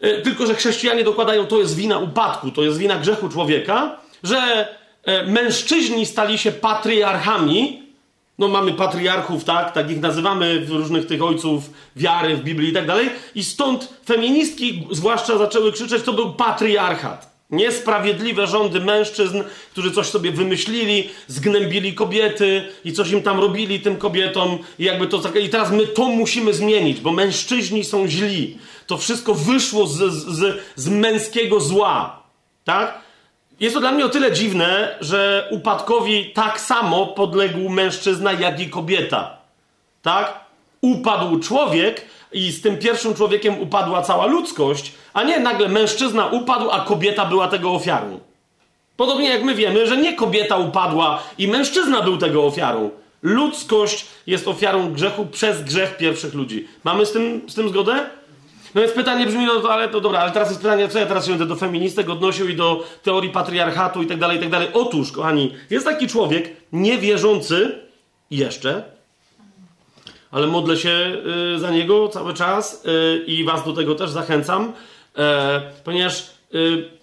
E, 0.00 0.22
tylko 0.22 0.46
że 0.46 0.54
chrześcijanie 0.54 1.04
dokładają, 1.04 1.46
to 1.46 1.58
jest 1.58 1.76
wina 1.76 1.98
upadku, 1.98 2.50
to 2.50 2.62
jest 2.62 2.78
wina 2.78 2.96
grzechu 2.96 3.28
człowieka, 3.28 3.96
że 4.22 4.68
mężczyźni 5.26 6.06
stali 6.06 6.38
się 6.38 6.52
patriarchami. 6.52 7.82
No 8.38 8.48
mamy 8.48 8.72
patriarchów, 8.72 9.44
tak, 9.44 9.72
tak 9.72 9.90
ich 9.90 10.00
nazywamy 10.00 10.60
w 10.60 10.70
różnych 10.70 11.06
tych 11.06 11.22
ojców 11.22 11.70
wiary 11.96 12.36
w 12.36 12.42
Biblii 12.42 12.70
i 12.70 12.72
tak 12.72 12.86
dalej. 12.86 13.10
I 13.34 13.44
stąd 13.44 13.88
feministki 14.06 14.86
zwłaszcza 14.90 15.38
zaczęły 15.38 15.72
krzyczeć, 15.72 16.02
to 16.02 16.12
był 16.12 16.32
patriarchat. 16.32 17.36
Niesprawiedliwe 17.50 18.46
rządy 18.46 18.80
mężczyzn, 18.80 19.42
którzy 19.72 19.92
coś 19.92 20.06
sobie 20.06 20.32
wymyślili, 20.32 21.08
zgnębili 21.26 21.94
kobiety 21.94 22.68
i 22.84 22.92
coś 22.92 23.10
im 23.10 23.22
tam 23.22 23.40
robili 23.40 23.80
tym 23.80 23.96
kobietom 23.96 24.58
i 24.78 24.84
jakby 24.84 25.06
to 25.06 25.38
I 25.38 25.48
teraz 25.48 25.70
my 25.70 25.86
to 25.86 26.04
musimy 26.04 26.54
zmienić, 26.54 27.00
bo 27.00 27.12
mężczyźni 27.12 27.84
są 27.84 28.08
źli. 28.08 28.58
To 28.86 28.96
wszystko 28.98 29.34
wyszło 29.34 29.86
z, 29.86 30.12
z, 30.12 30.60
z 30.76 30.88
męskiego 30.88 31.60
zła. 31.60 32.22
Tak? 32.64 33.05
Jest 33.60 33.74
to 33.74 33.80
dla 33.80 33.92
mnie 33.92 34.04
o 34.04 34.08
tyle 34.08 34.32
dziwne, 34.32 34.96
że 35.00 35.48
upadkowi 35.50 36.30
tak 36.34 36.60
samo 36.60 37.06
podległ 37.06 37.68
mężczyzna, 37.68 38.32
jak 38.32 38.60
i 38.60 38.70
kobieta. 38.70 39.36
Tak? 40.02 40.40
Upadł 40.80 41.40
człowiek 41.40 42.04
i 42.32 42.50
z 42.50 42.62
tym 42.62 42.78
pierwszym 42.78 43.14
człowiekiem 43.14 43.60
upadła 43.60 44.02
cała 44.02 44.26
ludzkość, 44.26 44.92
a 45.14 45.22
nie 45.22 45.40
nagle 45.40 45.68
mężczyzna 45.68 46.26
upadł, 46.26 46.70
a 46.70 46.80
kobieta 46.80 47.24
była 47.24 47.48
tego 47.48 47.72
ofiarą. 47.72 48.20
Podobnie 48.96 49.28
jak 49.28 49.42
my 49.42 49.54
wiemy, 49.54 49.86
że 49.86 49.96
nie 49.96 50.12
kobieta 50.16 50.56
upadła 50.56 51.22
i 51.38 51.48
mężczyzna 51.48 52.02
był 52.02 52.16
tego 52.16 52.44
ofiarą. 52.44 52.90
Ludzkość 53.22 54.06
jest 54.26 54.48
ofiarą 54.48 54.92
grzechu 54.92 55.26
przez 55.26 55.62
grzech 55.62 55.96
pierwszych 55.96 56.34
ludzi. 56.34 56.68
Mamy 56.84 57.06
z 57.06 57.12
tym, 57.12 57.42
z 57.48 57.54
tym 57.54 57.68
zgodę? 57.68 58.10
No 58.76 58.82
więc 58.82 58.94
pytanie 58.94 59.26
brzmi, 59.26 59.46
no 59.46 59.60
to, 59.60 59.72
ale 59.72 59.88
to 59.88 60.00
dobra, 60.00 60.18
ale 60.18 60.32
teraz 60.32 60.48
jest 60.48 60.60
pytanie, 60.60 60.88
co 60.88 60.98
ja 60.98 61.06
teraz 61.06 61.24
się 61.24 61.30
będę 61.30 61.46
do 61.46 61.56
feministek 61.56 62.10
odnosił 62.10 62.48
i 62.48 62.56
do 62.56 62.84
teorii 63.02 63.30
patriarchatu 63.30 64.02
i 64.02 64.06
tak 64.06 64.18
dalej, 64.18 64.36
i 64.36 64.40
tak 64.40 64.50
dalej. 64.50 64.68
Otóż, 64.72 65.12
kochani, 65.12 65.54
jest 65.70 65.86
taki 65.86 66.08
człowiek 66.08 66.56
niewierzący 66.72 67.78
jeszcze, 68.30 68.84
ale 70.30 70.46
modlę 70.46 70.76
się 70.76 71.16
y, 71.54 71.58
za 71.58 71.70
niego 71.70 72.08
cały 72.08 72.34
czas 72.34 72.84
y, 72.86 73.24
i 73.26 73.44
was 73.44 73.64
do 73.64 73.72
tego 73.72 73.94
też 73.94 74.10
zachęcam, 74.10 74.72
y, 75.18 75.22
ponieważ 75.84 76.36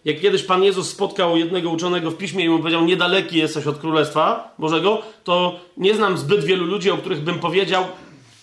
jak 0.06 0.22
kiedyś 0.22 0.44
Pan 0.44 0.64
Jezus 0.64 0.90
spotkał 0.90 1.38
jednego 1.38 1.70
uczonego 1.70 2.12
w 2.12 2.18
piśmie 2.18 2.46
i 2.46 2.50
mu 2.50 2.60
powiedział, 2.60 2.86
niedaleki 2.86 3.38
jesteś 3.38 3.68
od 3.68 3.78
Królestwa 3.78 4.54
Bożego, 4.60 5.02
to 5.24 5.60
nie 5.78 5.96
znam 5.96 6.18
zbyt 6.18 6.44
wielu 6.44 6.66
ludzi, 6.66 6.92
o 6.92 6.98
których 6.98 7.22
bym 7.22 7.40
powiedział, 7.40 7.86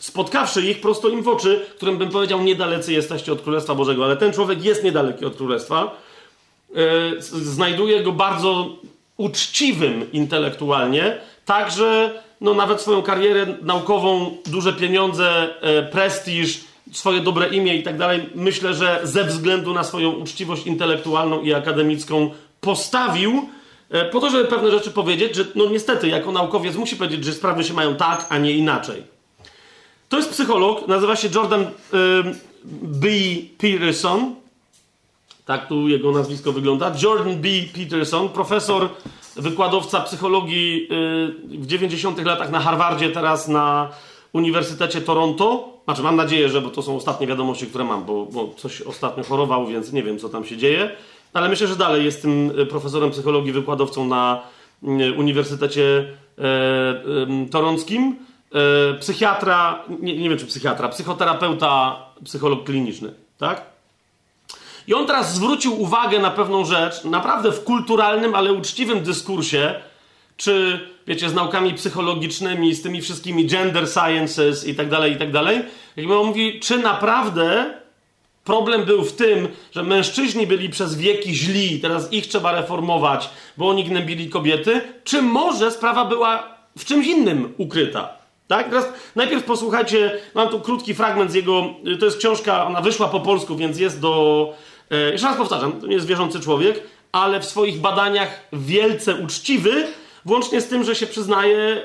spotkawszy 0.01 0.63
ich 0.63 0.81
prosto 0.81 1.09
im 1.09 1.23
w 1.23 1.29
oczy, 1.29 1.67
którym 1.77 1.99
bym 1.99 2.09
powiedział, 2.09 2.43
niedalecy 2.43 2.93
jesteście 2.93 3.33
od 3.33 3.43
Królestwa 3.43 3.75
Bożego, 3.75 4.05
ale 4.05 4.17
ten 4.17 4.33
człowiek 4.33 4.65
jest 4.65 4.85
niedaleki 4.85 5.25
od 5.25 5.37
Królestwa. 5.37 5.97
Yy, 6.75 7.17
znajduje 7.21 8.03
go 8.03 8.13
bardzo 8.13 8.69
uczciwym 9.17 10.13
intelektualnie, 10.13 11.21
także 11.45 12.23
no, 12.41 12.55
nawet 12.55 12.81
swoją 12.81 13.03
karierę 13.03 13.47
naukową, 13.63 14.37
duże 14.47 14.73
pieniądze, 14.73 15.49
yy, 15.63 15.83
prestiż, 15.83 16.61
swoje 16.93 17.21
dobre 17.21 17.49
imię 17.49 17.77
i 17.77 17.83
tak 17.83 17.99
dalej, 17.99 18.27
myślę, 18.35 18.75
że 18.75 19.01
ze 19.05 19.25
względu 19.25 19.75
na 19.75 19.85
swoją 19.85 20.11
uczciwość 20.11 20.67
intelektualną 20.67 21.43
i 21.43 21.55
akademicką 21.55 22.31
postawił 22.61 23.49
yy, 23.91 24.05
po 24.05 24.21
to, 24.21 24.31
żeby 24.31 24.45
pewne 24.45 24.71
rzeczy 24.71 24.91
powiedzieć, 24.91 25.37
że 25.37 25.45
no 25.55 25.67
niestety, 25.67 26.09
jako 26.09 26.33
naukowiec 26.33 26.77
musi 26.77 26.97
powiedzieć, 26.97 27.25
że 27.25 27.33
sprawy 27.33 27.65
się 27.65 27.75
mają 27.75 27.97
tak, 27.97 28.27
a 28.29 28.39
nie 28.39 28.53
inaczej. 28.53 29.20
To 30.11 30.17
jest 30.17 30.31
psycholog, 30.31 30.89
nazywa 30.89 31.17
się 31.17 31.29
Jordan 31.35 31.63
y, 31.63 31.67
B. 32.83 33.09
Peterson. 33.59 34.35
Tak 35.45 35.69
tu 35.69 35.89
jego 35.89 36.13
nazwisko 36.13 36.53
wygląda. 36.53 36.93
Jordan 37.03 37.41
B. 37.41 37.49
Peterson, 37.75 38.29
profesor, 38.29 38.89
wykładowca 39.37 40.01
psychologii 40.01 40.89
y, 41.53 41.59
w 41.59 41.67
90 41.67 42.25
latach 42.25 42.51
na 42.51 42.61
Harvardzie, 42.61 43.11
teraz 43.11 43.49
na 43.49 43.89
Uniwersytecie 44.33 45.01
Toronto. 45.01 45.69
Znaczy, 45.85 46.03
mam 46.03 46.17
nadzieję, 46.17 46.49
że, 46.49 46.61
bo 46.61 46.71
to 46.71 46.83
są 46.83 46.97
ostatnie 46.97 47.27
wiadomości, 47.27 47.67
które 47.67 47.85
mam, 47.85 48.05
bo, 48.05 48.27
bo 48.27 48.55
coś 48.57 48.83
ostatnio 48.83 49.25
chorował, 49.25 49.67
więc 49.67 49.93
nie 49.93 50.03
wiem, 50.03 50.19
co 50.19 50.29
tam 50.29 50.45
się 50.45 50.57
dzieje. 50.57 50.91
Ale 51.33 51.49
myślę, 51.49 51.67
że 51.67 51.77
dalej 51.77 52.05
jest 52.05 52.23
tym 52.23 52.61
y, 52.61 52.67
profesorem 52.67 53.11
psychologii, 53.11 53.53
wykładowcą 53.53 54.05
na 54.05 54.43
y, 54.83 55.13
Uniwersytecie 55.13 56.17
e. 56.39 57.41
E, 58.55 58.95
psychiatra, 58.95 59.85
nie, 60.01 60.17
nie 60.17 60.29
wiem 60.29 60.39
czy 60.39 60.47
psychiatra, 60.47 60.89
psychoterapeuta, 60.89 62.03
psycholog 62.25 62.65
kliniczny, 62.65 63.15
tak? 63.39 63.63
I 64.87 64.95
on 64.95 65.07
teraz 65.07 65.35
zwrócił 65.35 65.83
uwagę 65.83 66.19
na 66.19 66.31
pewną 66.31 66.65
rzecz, 66.65 67.05
naprawdę 67.05 67.53
w 67.53 67.65
kulturalnym, 67.65 68.35
ale 68.35 68.53
uczciwym 68.53 69.01
dyskursie, 69.01 69.75
czy 70.37 70.81
wiecie, 71.07 71.29
z 71.29 71.35
naukami 71.35 71.75
psychologicznymi, 71.75 72.75
z 72.75 72.83
tymi 72.83 73.01
wszystkimi 73.01 73.47
gender 73.47 73.89
sciences 73.89 74.67
i 74.67 74.75
tak 74.75 74.89
dalej, 74.89 75.13
i 75.13 75.17
tak 75.17 75.33
dalej. 75.33 75.63
Jakby 75.97 76.19
on 76.19 76.27
mówi, 76.27 76.61
czy 76.61 76.79
naprawdę 76.79 77.75
Problem 78.45 78.85
był 78.85 79.05
w 79.05 79.13
tym, 79.13 79.49
że 79.73 79.83
mężczyźni 79.83 80.47
byli 80.47 80.69
przez 80.69 80.97
wieki 80.97 81.35
źli, 81.35 81.81
teraz 81.81 82.13
ich 82.13 82.27
trzeba 82.27 82.53
reformować, 82.53 83.31
bo 83.57 83.69
oni 83.69 83.85
gnębili 83.85 84.29
kobiety, 84.29 84.81
czy 85.05 85.23
może 85.23 85.71
sprawa 85.71 86.05
była 86.05 86.57
w 86.79 86.85
czymś 86.85 87.07
innym 87.07 87.55
ukryta? 87.59 88.20
Tak? 88.51 88.69
Teraz 88.69 88.93
najpierw 89.17 89.45
posłuchajcie, 89.45 90.19
mam 90.35 90.49
tu 90.49 90.61
krótki 90.61 90.95
fragment 90.95 91.31
z 91.31 91.35
jego, 91.35 91.75
to 92.01 92.05
jest 92.05 92.19
książka, 92.19 92.67
ona 92.67 92.81
wyszła 92.81 93.09
po 93.09 93.21
polsku, 93.21 93.57
więc 93.57 93.79
jest 93.79 94.01
do, 94.01 94.55
e, 94.91 95.13
jeszcze 95.13 95.27
raz 95.27 95.37
powtarzam, 95.37 95.73
to 95.81 95.87
nie 95.87 95.95
jest 95.95 96.07
wierzący 96.07 96.41
człowiek, 96.41 96.83
ale 97.13 97.41
w 97.41 97.45
swoich 97.45 97.81
badaniach 97.81 98.49
wielce 98.53 99.15
uczciwy, 99.15 99.87
włącznie 100.25 100.61
z 100.61 100.69
tym, 100.69 100.85
że 100.85 100.95
się 100.95 101.07
przyznaje, 101.07 101.59
e, 101.59 101.83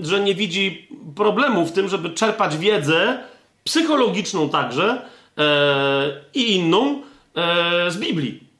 że 0.00 0.20
nie 0.20 0.34
widzi 0.34 0.88
problemu 1.16 1.66
w 1.66 1.72
tym, 1.72 1.88
żeby 1.88 2.10
czerpać 2.10 2.56
wiedzę 2.56 3.18
psychologiczną 3.64 4.48
także 4.48 5.02
e, 5.38 5.42
i 6.34 6.56
inną 6.56 7.02
z 7.88 7.96
Biblii. 7.96 8.51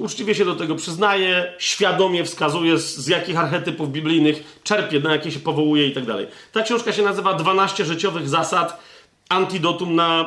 Uczciwie 0.00 0.34
się 0.34 0.44
do 0.44 0.54
tego 0.54 0.74
przyznaje, 0.74 1.52
świadomie 1.58 2.24
wskazuje, 2.24 2.78
z, 2.78 2.96
z 2.96 3.06
jakich 3.06 3.38
archetypów 3.38 3.92
biblijnych 3.92 4.60
czerpie, 4.62 5.00
na 5.00 5.12
jakie 5.12 5.30
się 5.30 5.40
powołuje 5.40 5.86
i 5.86 5.92
tak 5.92 6.06
dalej. 6.06 6.26
Ta 6.52 6.62
książka 6.62 6.92
się 6.92 7.02
nazywa 7.02 7.34
12 7.34 7.84
życiowych 7.84 8.28
zasad 8.28 8.80
antidotum 9.28 9.94
na 9.94 10.20
e, 10.20 10.24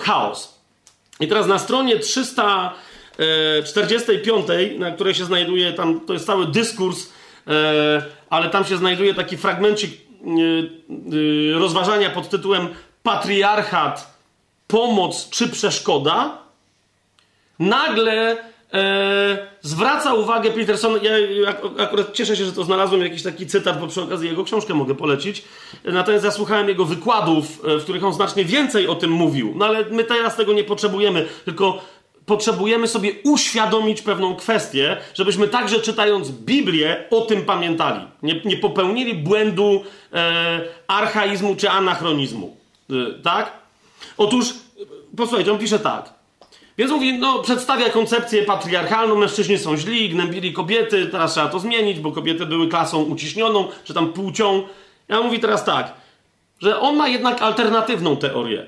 chaos. 0.00 0.62
I 1.20 1.28
teraz 1.28 1.46
na 1.46 1.58
stronie 1.58 1.98
345, 1.98 4.46
na 4.78 4.90
której 4.90 5.14
się 5.14 5.24
znajduje, 5.24 5.72
tam 5.72 6.00
to 6.00 6.12
jest 6.12 6.26
cały 6.26 6.46
dyskurs, 6.46 7.12
e, 7.46 8.02
ale 8.30 8.50
tam 8.50 8.64
się 8.64 8.76
znajduje 8.76 9.14
taki 9.14 9.36
fragmencik 9.36 9.90
e, 9.92 9.96
e, 11.56 11.58
rozważania 11.58 12.10
pod 12.10 12.28
tytułem 12.28 12.68
Patriarchat, 13.02 14.18
pomoc 14.66 15.30
czy 15.30 15.48
przeszkoda. 15.48 16.38
Nagle 17.58 18.30
e, 18.30 18.51
zwraca 19.60 20.14
uwagę 20.14 20.50
Peterson. 20.50 20.92
Ja, 21.02 21.12
akurat 21.78 22.12
cieszę 22.12 22.36
się, 22.36 22.44
że 22.44 22.52
to 22.52 22.64
znalazłem 22.64 23.00
jakiś 23.00 23.22
taki 23.22 23.46
cytat, 23.46 23.80
bo 23.80 23.86
przy 23.86 24.02
okazji 24.02 24.28
jego 24.28 24.44
książkę 24.44 24.74
mogę 24.74 24.94
polecić. 24.94 25.44
Natomiast 25.84 26.24
zasłuchałem 26.24 26.68
jego 26.68 26.84
wykładów, 26.84 27.64
e, 27.64 27.78
w 27.78 27.82
których 27.82 28.04
on 28.04 28.12
znacznie 28.12 28.44
więcej 28.44 28.88
o 28.88 28.94
tym 28.94 29.10
mówił. 29.10 29.52
No 29.56 29.66
ale 29.66 29.84
my 29.90 30.04
teraz 30.04 30.36
tego 30.36 30.52
nie 30.52 30.64
potrzebujemy, 30.64 31.26
tylko 31.44 31.82
potrzebujemy 32.26 32.88
sobie 32.88 33.12
uświadomić 33.24 34.02
pewną 34.02 34.36
kwestię, 34.36 34.96
żebyśmy 35.14 35.48
także 35.48 35.80
czytając 35.80 36.30
Biblię 36.30 37.04
o 37.10 37.20
tym 37.20 37.42
pamiętali. 37.42 38.00
Nie, 38.22 38.40
nie 38.44 38.56
popełnili 38.56 39.14
błędu 39.14 39.84
e, 40.12 40.60
archaizmu 40.86 41.56
czy 41.56 41.70
anachronizmu. 41.70 42.56
E, 42.90 42.94
tak? 43.22 43.52
Otóż, 44.16 44.54
posłuchajcie, 45.16 45.52
on 45.52 45.58
pisze 45.58 45.78
tak. 45.78 46.21
Więc 46.82 46.92
mówi, 46.92 47.18
no, 47.18 47.38
przedstawia 47.38 47.90
koncepcję 47.90 48.42
patriarchalną, 48.42 49.16
mężczyźni 49.16 49.58
są 49.58 49.76
źli, 49.76 50.08
gnębili 50.08 50.52
kobiety, 50.52 51.06
teraz 51.06 51.32
trzeba 51.32 51.48
to 51.48 51.58
zmienić, 51.58 52.00
bo 52.00 52.12
kobiety 52.12 52.46
były 52.46 52.68
klasą 52.68 53.02
uciśnioną, 53.02 53.68
czy 53.84 53.94
tam 53.94 54.12
płcią. 54.12 54.62
Ja 55.08 55.20
mówi 55.20 55.40
teraz 55.40 55.64
tak, 55.64 55.92
że 56.60 56.80
on 56.80 56.96
ma 56.96 57.08
jednak 57.08 57.42
alternatywną 57.42 58.16
teorię. 58.16 58.66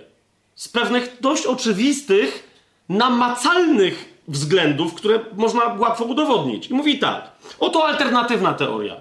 Z 0.55 0.69
pewnych 0.69 1.17
dość 1.21 1.47
oczywistych, 1.47 2.49
namacalnych 2.89 4.15
względów, 4.29 4.95
które 4.95 5.21
można 5.37 5.65
łatwo 5.65 6.05
udowodnić. 6.05 6.67
I 6.67 6.75
mówi 6.75 6.99
tak, 6.99 7.31
oto 7.61 7.87
alternatywna 7.87 8.53
teoria. 8.53 8.97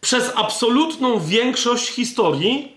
Przez 0.00 0.32
absolutną 0.36 1.20
większość 1.20 1.88
historii 1.88 2.72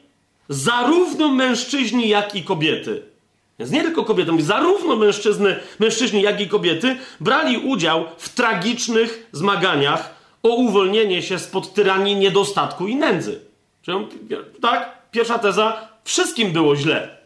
zarówno 0.50 1.30
mężczyźni, 1.30 2.10
jak 2.10 2.36
i 2.36 2.44
kobiety 2.44 3.11
więc 3.60 3.72
nie 3.72 3.82
tylko 3.82 4.04
kobiety, 4.04 4.32
zarówno 4.40 4.96
mężczyzny, 4.96 5.60
mężczyźni, 5.80 6.22
jak 6.22 6.42
i 6.42 6.48
kobiety 6.48 6.98
brali 7.20 7.58
udział 7.58 8.06
w 8.18 8.30
tragicznych 8.30 9.28
zmaganiach 9.32 10.16
o 10.44 10.50
uwolnienie 10.50 11.22
się 11.22 11.40
spod 11.40 11.74
tyranii 11.74 12.16
niedostatku 12.16 12.88
i 12.88 12.96
nędzy. 12.96 13.40
Czyli, 13.82 13.98
tak? 14.62 15.02
Pierwsza 15.12 15.40
teza, 15.40 15.88
wszystkim 16.04 16.52
było 16.52 16.76
źle. 16.76 17.18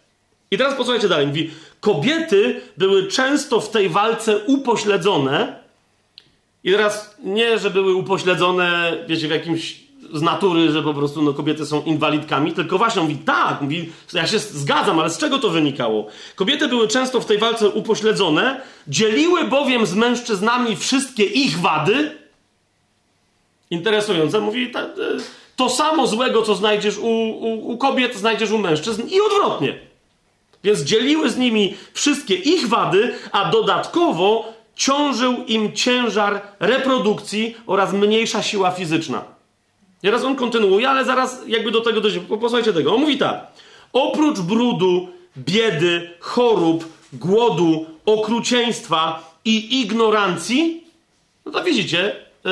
I 0.52 0.58
teraz 0.58 0.76
posłuchajcie 0.76 1.08
dalej. 1.08 1.28
Mówi, 1.28 1.52
kobiety 1.80 2.62
były 2.78 3.08
często 3.08 3.60
w 3.60 3.70
tej 3.70 3.90
walce 3.90 4.38
upośledzone. 4.38 5.60
I 6.64 6.72
teraz 6.72 7.16
nie, 7.24 7.60
że 7.60 7.70
były 7.70 7.94
upośledzone, 7.96 8.98
wiecie, 9.08 9.28
w 9.28 9.32
jakimś 9.32 9.85
z 10.16 10.22
natury, 10.22 10.72
że 10.72 10.84
po 10.84 10.94
prostu 10.94 11.22
no, 11.22 11.34
kobiety 11.34 11.66
są 11.66 11.84
inwalidkami, 11.84 12.52
tylko 12.52 12.78
właśnie 12.78 13.02
mówi 13.02 13.18
tak, 13.18 13.62
mówi, 13.62 13.92
ja 14.14 14.28
się 14.28 14.40
zgadzam, 14.40 15.00
ale 15.00 15.10
z 15.10 15.18
czego 15.18 15.40
to 15.40 15.50
wynikało? 15.50 16.08
Kobiety 16.36 16.68
były 16.68 16.88
często 16.88 17.22
w 17.22 17.26
tej 17.26 17.38
walce 17.38 17.70
upośledzone, 17.70 18.62
dzieliły 18.88 19.44
bowiem 19.44 19.86
z 19.86 19.96
mężczyznami 19.96 20.76
wszystkie 20.76 21.24
ich 21.24 21.60
wady. 21.60 22.18
Interesujące, 23.70 24.40
mówi 24.40 24.72
ta, 24.72 24.80
e, 24.80 24.94
to 25.56 25.70
samo 25.70 26.08
złego, 26.08 26.42
co 26.42 26.56
znajdziesz 26.56 26.98
u, 26.98 27.08
u, 27.08 27.72
u 27.72 27.78
kobiet, 27.78 28.16
znajdziesz 28.16 28.52
u 28.52 28.58
mężczyzn 28.58 29.02
i 29.08 29.22
odwrotnie. 29.22 29.80
Więc 30.64 30.82
dzieliły 30.82 31.30
z 31.30 31.38
nimi 31.38 31.76
wszystkie 31.94 32.36
ich 32.36 32.68
wady, 32.68 33.16
a 33.32 33.52
dodatkowo 33.52 34.54
ciążył 34.76 35.34
im 35.48 35.74
ciężar 35.74 36.42
reprodukcji 36.60 37.56
oraz 37.68 37.94
mniejsza 37.94 38.44
siła 38.44 38.72
fizyczna. 38.72 39.35
Teraz 40.02 40.24
on 40.24 40.36
kontynuuje, 40.36 40.90
ale 40.90 41.06
zaraz 41.06 41.42
jakby 41.48 41.72
do 41.72 41.82
tego 41.82 42.02
dojdzie. 42.02 42.20
Posłuchajcie 42.20 42.74
tego. 42.74 42.96
On 42.96 43.02
mówi 43.02 43.18
tak. 43.18 43.48
Oprócz 43.94 44.40
brudu, 44.40 45.08
biedy, 45.38 46.10
chorób, 46.20 46.86
głodu, 47.14 47.86
okrucieństwa 48.06 49.34
i 49.46 49.82
ignorancji, 49.82 50.84
no 51.46 51.52
to 51.52 51.64
widzicie, 51.64 52.16
yy, 52.46 52.52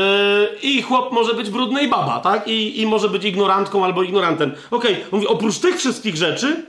i 0.61 0.81
chłop 0.81 1.11
może 1.11 1.33
być 1.33 1.49
brudny 1.49 1.83
i 1.83 1.87
baba, 1.87 2.19
tak? 2.19 2.47
I, 2.47 2.81
i 2.81 2.87
może 2.87 3.09
być 3.09 3.23
ignorantką 3.23 3.85
albo 3.85 4.03
ignorantem. 4.03 4.51
Okej, 4.71 4.93
okay. 4.93 5.05
mówi, 5.11 5.27
oprócz 5.27 5.59
tych 5.59 5.77
wszystkich 5.77 6.15
rzeczy, 6.15 6.65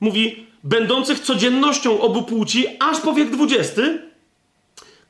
mówi, 0.00 0.46
będących 0.64 1.20
codziennością 1.20 2.00
obu 2.00 2.22
płci, 2.22 2.66
aż 2.80 3.00
po 3.00 3.12
wiek 3.12 3.28
XX, 3.40 3.80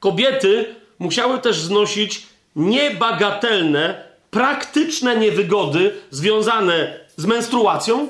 kobiety 0.01 0.75
musiały 0.99 1.39
też 1.39 1.61
znosić 1.61 2.27
niebagatelne 2.57 4.14
praktyczne 4.35 5.17
niewygody 5.17 5.95
związane 6.11 7.01
z 7.17 7.27
menstruacją. 7.27 8.09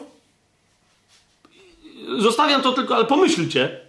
Zostawiam 2.18 2.62
to 2.62 2.72
tylko, 2.72 2.96
ale 2.96 3.04
pomyślcie. 3.04 3.80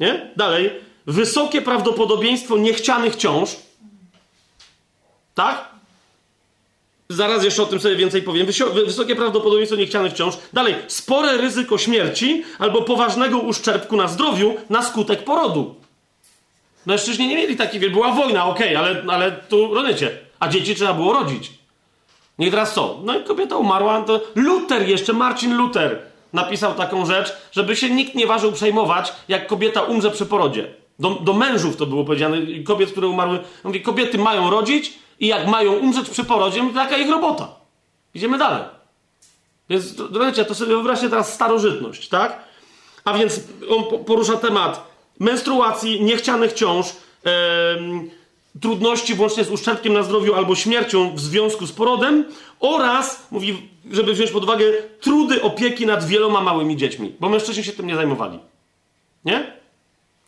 Nie? 0.00 0.30
Dalej. 0.36 0.70
Wysokie 1.06 1.62
prawdopodobieństwo 1.62 2.56
niechcianych 2.56 3.16
ciąż. 3.16 3.56
Tak? 5.34 5.68
Zaraz 7.08 7.44
jeszcze 7.44 7.62
o 7.62 7.66
tym 7.66 7.80
sobie 7.80 7.96
więcej 7.96 8.22
powiem. 8.22 8.46
Wysokie 8.86 9.16
prawdopodobieństwo 9.16 9.76
niechcianych 9.76 10.12
ciąż. 10.12 10.34
Dalej. 10.52 10.74
Spore 10.86 11.36
ryzyko 11.36 11.78
śmierci 11.78 12.44
albo 12.58 12.82
poważnego 12.82 13.38
uszczerbku 13.38 13.96
na 13.96 14.08
zdrowiu 14.08 14.54
na 14.70 14.82
skutek 14.82 15.24
porodu. 15.24 15.74
Mężczyźni 16.86 17.28
nie 17.28 17.36
mieli 17.36 17.56
takiej... 17.56 17.90
Była 17.90 18.12
wojna, 18.12 18.46
okej, 18.46 18.76
okay, 18.76 18.88
ale, 18.88 19.02
ale 19.08 19.32
tu 19.32 19.74
rozumiecie 19.74 20.29
a 20.40 20.48
dzieci 20.48 20.74
trzeba 20.74 20.94
było 20.94 21.12
rodzić. 21.12 21.52
Nie 22.38 22.50
teraz 22.50 22.74
co? 22.74 23.00
No 23.04 23.18
i 23.18 23.24
kobieta 23.24 23.56
umarła, 23.56 24.02
to 24.02 24.20
Luther 24.34 24.88
jeszcze, 24.88 25.12
Marcin 25.12 25.56
Luther 25.56 26.02
napisał 26.32 26.74
taką 26.74 27.06
rzecz, 27.06 27.32
żeby 27.52 27.76
się 27.76 27.90
nikt 27.90 28.14
nie 28.14 28.26
ważył 28.26 28.52
przejmować, 28.52 29.12
jak 29.28 29.46
kobieta 29.46 29.82
umrze 29.82 30.10
przy 30.10 30.26
porodzie. 30.26 30.74
Do, 30.98 31.10
do 31.10 31.32
mężów 31.32 31.76
to 31.76 31.86
było 31.86 32.04
powiedziane, 32.04 32.36
kobiet, 32.64 32.90
które 32.90 33.08
umarły. 33.08 33.38
Mówi, 33.64 33.82
kobiety 33.82 34.18
mają 34.18 34.50
rodzić 34.50 34.92
i 35.20 35.26
jak 35.26 35.46
mają 35.46 35.72
umrzeć 35.72 36.10
przy 36.10 36.24
porodzie, 36.24 36.60
to 36.60 36.74
taka 36.74 36.96
ich 36.96 37.10
robota. 37.10 37.48
Idziemy 38.14 38.38
dalej. 38.38 38.62
Więc, 39.68 39.94
drodzy, 39.94 40.44
to 40.44 40.54
sobie 40.54 40.68
wyobraźcie 40.68 41.10
teraz 41.10 41.34
starożytność, 41.34 42.08
tak? 42.08 42.44
A 43.04 43.18
więc 43.18 43.40
on 43.70 44.04
porusza 44.04 44.36
temat 44.36 44.90
menstruacji, 45.20 46.02
niechcianych 46.02 46.52
ciąż, 46.52 46.86
yy, 47.24 47.30
trudności 48.60 49.14
włącznie 49.14 49.44
z 49.44 49.50
uszczerbkiem 49.50 49.92
na 49.92 50.02
zdrowiu 50.02 50.34
albo 50.34 50.54
śmiercią 50.54 51.14
w 51.14 51.20
związku 51.20 51.66
z 51.66 51.72
porodem 51.72 52.24
oraz, 52.60 53.26
mówi, 53.30 53.68
żeby 53.90 54.12
wziąć 54.12 54.30
pod 54.30 54.44
uwagę, 54.44 54.64
trudy 55.00 55.42
opieki 55.42 55.86
nad 55.86 56.06
wieloma 56.06 56.40
małymi 56.40 56.76
dziećmi, 56.76 57.12
bo 57.20 57.28
mężczyźni 57.28 57.64
się 57.64 57.72
tym 57.72 57.86
nie 57.86 57.96
zajmowali. 57.96 58.38
Nie? 59.24 59.60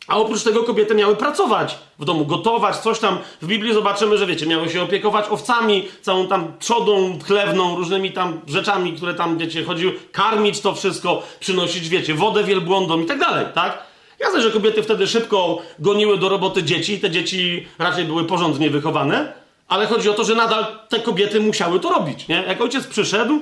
A 0.07 0.17
oprócz 0.17 0.43
tego 0.43 0.63
kobiety 0.63 0.95
miały 0.95 1.15
pracować 1.15 1.77
w 1.99 2.05
domu, 2.05 2.25
gotować, 2.25 2.77
coś 2.77 2.99
tam. 2.99 3.17
W 3.41 3.47
Biblii 3.47 3.73
zobaczymy, 3.73 4.17
że 4.17 4.25
wiecie, 4.25 4.45
miały 4.45 4.69
się 4.69 4.81
opiekować 4.81 5.25
owcami, 5.29 5.87
całą 6.01 6.27
tam 6.27 6.53
trzodą 6.59 7.19
chlewną, 7.25 7.75
różnymi 7.75 8.11
tam 8.11 8.41
rzeczami, 8.47 8.93
które 8.93 9.13
tam, 9.13 9.37
wiecie, 9.37 9.63
chodziły, 9.63 9.93
karmić 10.11 10.61
to 10.61 10.75
wszystko, 10.75 11.23
przynosić, 11.39 11.89
wiecie, 11.89 12.13
wodę 12.13 12.43
wielbłądom 12.43 13.03
i 13.03 13.05
tak 13.05 13.19
dalej, 13.19 13.45
tak? 13.53 13.92
Jasne, 14.23 14.41
że 14.41 14.51
kobiety 14.51 14.83
wtedy 14.83 15.07
szybko 15.07 15.61
goniły 15.79 16.17
do 16.17 16.29
roboty 16.29 16.63
dzieci, 16.63 16.99
te 16.99 17.09
dzieci 17.09 17.67
raczej 17.79 18.05
były 18.05 18.25
porządnie 18.25 18.69
wychowane, 18.69 19.33
ale 19.67 19.85
chodzi 19.85 20.09
o 20.09 20.13
to, 20.13 20.23
że 20.23 20.35
nadal 20.35 20.65
te 20.89 20.99
kobiety 20.99 21.39
musiały 21.39 21.79
to 21.79 21.89
robić, 21.89 22.27
nie? 22.27 22.43
Jak 22.47 22.61
ojciec 22.61 22.87
przyszedł, 22.87 23.39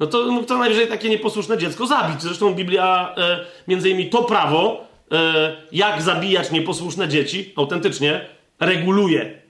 no 0.00 0.06
to 0.06 0.32
mógł 0.32 0.46
to 0.46 0.58
najwyżej 0.58 0.88
takie 0.88 1.08
nieposłuszne 1.08 1.58
dziecko 1.58 1.86
zabić. 1.86 2.22
Zresztą 2.22 2.54
Biblia, 2.54 3.14
e, 3.16 3.44
między 3.68 3.90
innymi 3.90 4.10
to 4.10 4.22
prawo, 4.22 4.84
e, 5.12 5.56
jak 5.72 6.02
zabijać 6.02 6.50
nieposłuszne 6.50 7.08
dzieci, 7.08 7.52
autentycznie, 7.56 8.26
reguluje. 8.60 9.43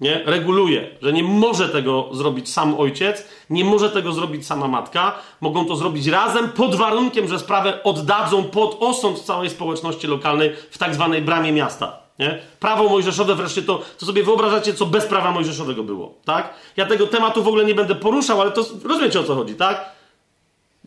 Nie? 0.00 0.22
Reguluje, 0.26 0.88
że 1.02 1.12
nie 1.12 1.22
może 1.22 1.68
tego 1.68 2.08
zrobić 2.12 2.52
sam 2.52 2.80
ojciec, 2.80 3.28
nie 3.50 3.64
może 3.64 3.90
tego 3.90 4.12
zrobić 4.12 4.46
sama 4.46 4.68
matka. 4.68 5.18
Mogą 5.40 5.64
to 5.64 5.76
zrobić 5.76 6.06
razem 6.06 6.48
pod 6.48 6.74
warunkiem, 6.74 7.28
że 7.28 7.38
sprawę 7.38 7.82
oddadzą 7.82 8.44
pod 8.44 8.76
osąd 8.80 9.20
całej 9.20 9.50
społeczności 9.50 10.06
lokalnej 10.06 10.52
w 10.70 10.78
tak 10.78 10.94
zwanej 10.94 11.22
bramie 11.22 11.52
miasta. 11.52 12.00
Nie? 12.18 12.38
Prawo 12.60 12.88
mojżeszowe 12.88 13.34
wreszcie 13.34 13.62
to, 13.62 13.82
to 13.98 14.06
sobie 14.06 14.22
wyobrażacie, 14.22 14.74
co 14.74 14.86
bez 14.86 15.06
prawa 15.06 15.32
mojżeszowego 15.32 15.82
było, 15.82 16.14
tak? 16.24 16.54
Ja 16.76 16.86
tego 16.86 17.06
tematu 17.06 17.42
w 17.42 17.48
ogóle 17.48 17.64
nie 17.64 17.74
będę 17.74 17.94
poruszał, 17.94 18.40
ale 18.40 18.50
to 18.50 18.64
rozumiecie 18.84 19.20
o 19.20 19.24
co 19.24 19.34
chodzi, 19.34 19.54
tak? 19.54 19.90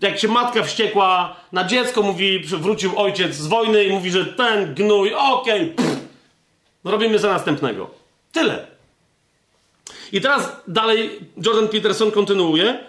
Jak 0.01 0.19
się 0.19 0.27
matka 0.27 0.63
wściekła 0.63 1.35
na 1.51 1.63
dziecko, 1.63 2.01
mówi, 2.01 2.39
wrócił 2.39 2.99
ojciec 2.99 3.35
z 3.35 3.47
wojny 3.47 3.83
i 3.83 3.91
mówi, 3.91 4.11
że 4.11 4.25
ten 4.25 4.73
gnój, 4.73 5.13
okej, 5.13 5.73
okay, 5.73 5.85
robimy 6.83 7.19
za 7.19 7.27
następnego. 7.29 7.89
Tyle. 8.31 8.72
I 10.13 10.21
teraz 10.21 10.51
dalej 10.67 11.19
Jordan 11.45 11.67
Peterson 11.67 12.11
kontynuuje, 12.11 12.79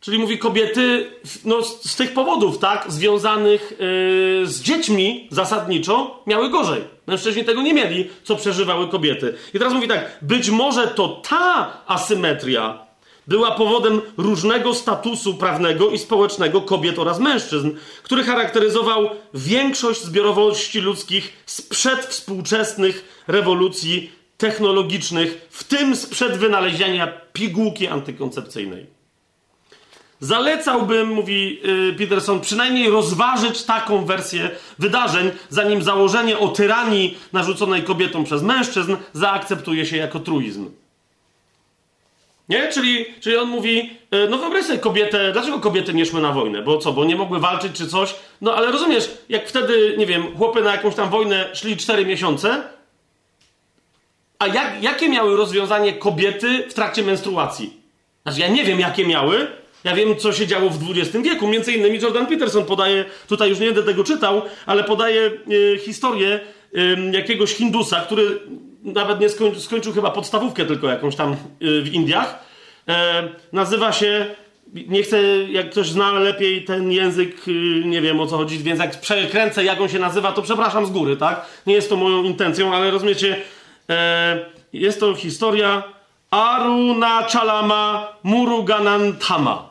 czyli 0.00 0.18
mówi 0.18 0.38
kobiety 0.38 1.10
no, 1.44 1.62
z, 1.62 1.96
tych 1.96 2.14
powodów, 2.14 2.58
tak, 2.58 2.84
związanych 2.88 3.70
yy, 3.70 4.46
z 4.46 4.62
dziećmi 4.62 5.28
zasadniczo, 5.30 6.22
miały 6.26 6.50
gorzej. 6.50 6.82
Mężczyźni 7.06 7.44
tego 7.44 7.62
nie 7.62 7.74
mieli, 7.74 8.10
co 8.24 8.36
przeżywały 8.36 8.88
kobiety. 8.88 9.34
I 9.54 9.58
teraz 9.58 9.74
mówi 9.74 9.88
tak, 9.88 10.18
być 10.22 10.50
może 10.50 10.86
to 10.86 11.22
ta 11.28 11.76
asymetria 11.86 12.78
była 13.26 13.50
powodem 13.50 14.00
różnego 14.16 14.74
statusu 14.74 15.34
prawnego 15.34 15.90
i 15.90 15.98
społecznego 15.98 16.60
kobiet 16.60 16.98
oraz 16.98 17.18
mężczyzn, 17.18 17.70
który 18.02 18.24
charakteryzował 18.24 19.10
większość 19.34 20.02
zbiorowości 20.02 20.80
ludzkich 20.80 21.42
sprzed 21.46 22.00
współczesnych 22.06 23.24
rewolucji 23.28 24.21
technologicznych, 24.42 25.46
w 25.50 25.64
tym 25.64 25.96
sprzed 25.96 26.36
wynalezienia 26.36 27.06
pigułki 27.32 27.86
antykoncepcyjnej. 27.86 28.86
Zalecałbym, 30.20 31.08
mówi 31.08 31.60
yy, 31.62 31.92
Peterson, 31.98 32.40
przynajmniej 32.40 32.90
rozważyć 32.90 33.62
taką 33.62 34.04
wersję 34.04 34.50
wydarzeń, 34.78 35.30
zanim 35.48 35.82
założenie 35.82 36.38
o 36.38 36.48
tyranii 36.48 37.18
narzuconej 37.32 37.82
kobietom 37.82 38.24
przez 38.24 38.42
mężczyzn 38.42 38.96
zaakceptuje 39.12 39.86
się 39.86 39.96
jako 39.96 40.20
truizm. 40.20 40.70
Nie? 42.48 42.68
Czyli, 42.72 43.06
czyli 43.20 43.36
on 43.36 43.48
mówi, 43.48 43.90
yy, 44.10 44.28
no 44.30 44.38
wyobraź 44.38 44.64
sobie 44.64 44.78
kobietę, 44.78 45.32
dlaczego 45.32 45.60
kobiety 45.60 45.94
nie 45.94 46.06
szły 46.06 46.20
na 46.20 46.32
wojnę? 46.32 46.62
Bo 46.62 46.78
co, 46.78 46.92
bo 46.92 47.04
nie 47.04 47.16
mogły 47.16 47.40
walczyć 47.40 47.72
czy 47.72 47.86
coś? 47.86 48.14
No 48.40 48.54
ale 48.54 48.72
rozumiesz, 48.72 49.10
jak 49.28 49.48
wtedy, 49.48 49.94
nie 49.98 50.06
wiem, 50.06 50.36
chłopy 50.36 50.62
na 50.62 50.72
jakąś 50.72 50.94
tam 50.94 51.10
wojnę 51.10 51.48
szli 51.54 51.76
4 51.76 52.06
miesiące, 52.06 52.71
a 54.42 54.46
jak, 54.46 54.82
jakie 54.82 55.08
miały 55.08 55.36
rozwiązanie 55.36 55.92
kobiety 55.92 56.64
w 56.68 56.74
trakcie 56.74 57.02
menstruacji? 57.02 57.76
Znaczy, 58.22 58.40
ja 58.40 58.48
nie 58.48 58.64
wiem, 58.64 58.80
jakie 58.80 59.06
miały. 59.06 59.46
Ja 59.84 59.94
wiem, 59.94 60.16
co 60.16 60.32
się 60.32 60.46
działo 60.46 60.70
w 60.70 60.90
XX 60.90 61.24
wieku. 61.24 61.48
Między 61.48 61.72
innymi 61.72 62.00
Jordan 62.00 62.26
Peterson 62.26 62.64
podaje, 62.64 63.04
tutaj 63.28 63.48
już 63.48 63.58
nie 63.58 63.66
będę 63.66 63.82
tego 63.82 64.04
czytał, 64.04 64.42
ale 64.66 64.84
podaje 64.84 65.30
y, 65.50 65.78
historię 65.84 66.40
y, 66.76 66.96
jakiegoś 67.12 67.54
Hindusa, 67.54 68.00
który 68.00 68.40
nawet 68.82 69.20
nie 69.20 69.28
skończył, 69.28 69.60
skończył 69.60 69.92
chyba 69.92 70.10
podstawówkę 70.10 70.64
tylko 70.64 70.88
jakąś 70.88 71.16
tam 71.16 71.32
y, 71.32 71.82
w 71.82 71.92
Indiach. 71.92 72.44
E, 72.88 73.28
nazywa 73.52 73.92
się 73.92 74.26
nie 74.72 75.02
chcę, 75.02 75.22
jak 75.50 75.70
ktoś 75.70 75.88
zna 75.88 76.12
lepiej 76.12 76.64
ten 76.64 76.92
język, 76.92 77.36
nie 77.84 78.00
wiem 78.00 78.20
o 78.20 78.26
co 78.26 78.36
chodzi, 78.36 78.58
więc 78.58 78.80
jak 78.80 79.00
przekręcę, 79.00 79.64
jak 79.64 79.80
on 79.80 79.88
się 79.88 79.98
nazywa, 79.98 80.32
to 80.32 80.42
przepraszam 80.42 80.86
z 80.86 80.90
góry, 80.90 81.16
tak? 81.16 81.46
Nie 81.66 81.74
jest 81.74 81.88
to 81.88 81.96
moją 81.96 82.22
intencją, 82.22 82.74
ale 82.74 82.90
rozumiecie, 82.90 83.36
jest 84.72 85.00
to 85.00 85.14
historia 85.14 85.82
Aruna 86.30 87.22
Chalama 87.22 88.12
Muruganantama. 88.22 89.70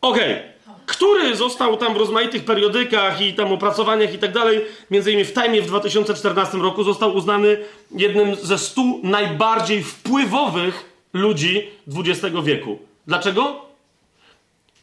Okej. 0.00 0.32
Okay. 0.32 0.48
Który 0.86 1.36
został 1.36 1.76
tam 1.76 1.94
w 1.94 1.96
rozmaitych 1.96 2.44
periodykach 2.44 3.20
i 3.20 3.34
tam 3.34 3.52
opracowaniach 3.52 4.14
i 4.14 4.18
tak 4.18 4.32
dalej, 4.32 4.64
między 4.90 5.12
innymi 5.12 5.24
w 5.24 5.34
Time 5.34 5.62
w 5.62 5.66
2014 5.66 6.58
roku 6.58 6.84
został 6.84 7.14
uznany 7.14 7.64
jednym 7.90 8.34
ze 8.34 8.58
stu 8.58 9.00
najbardziej 9.02 9.82
wpływowych 9.82 10.84
ludzi 11.12 11.70
XX 11.96 12.36
wieku. 12.44 12.78
Dlaczego? 13.06 13.66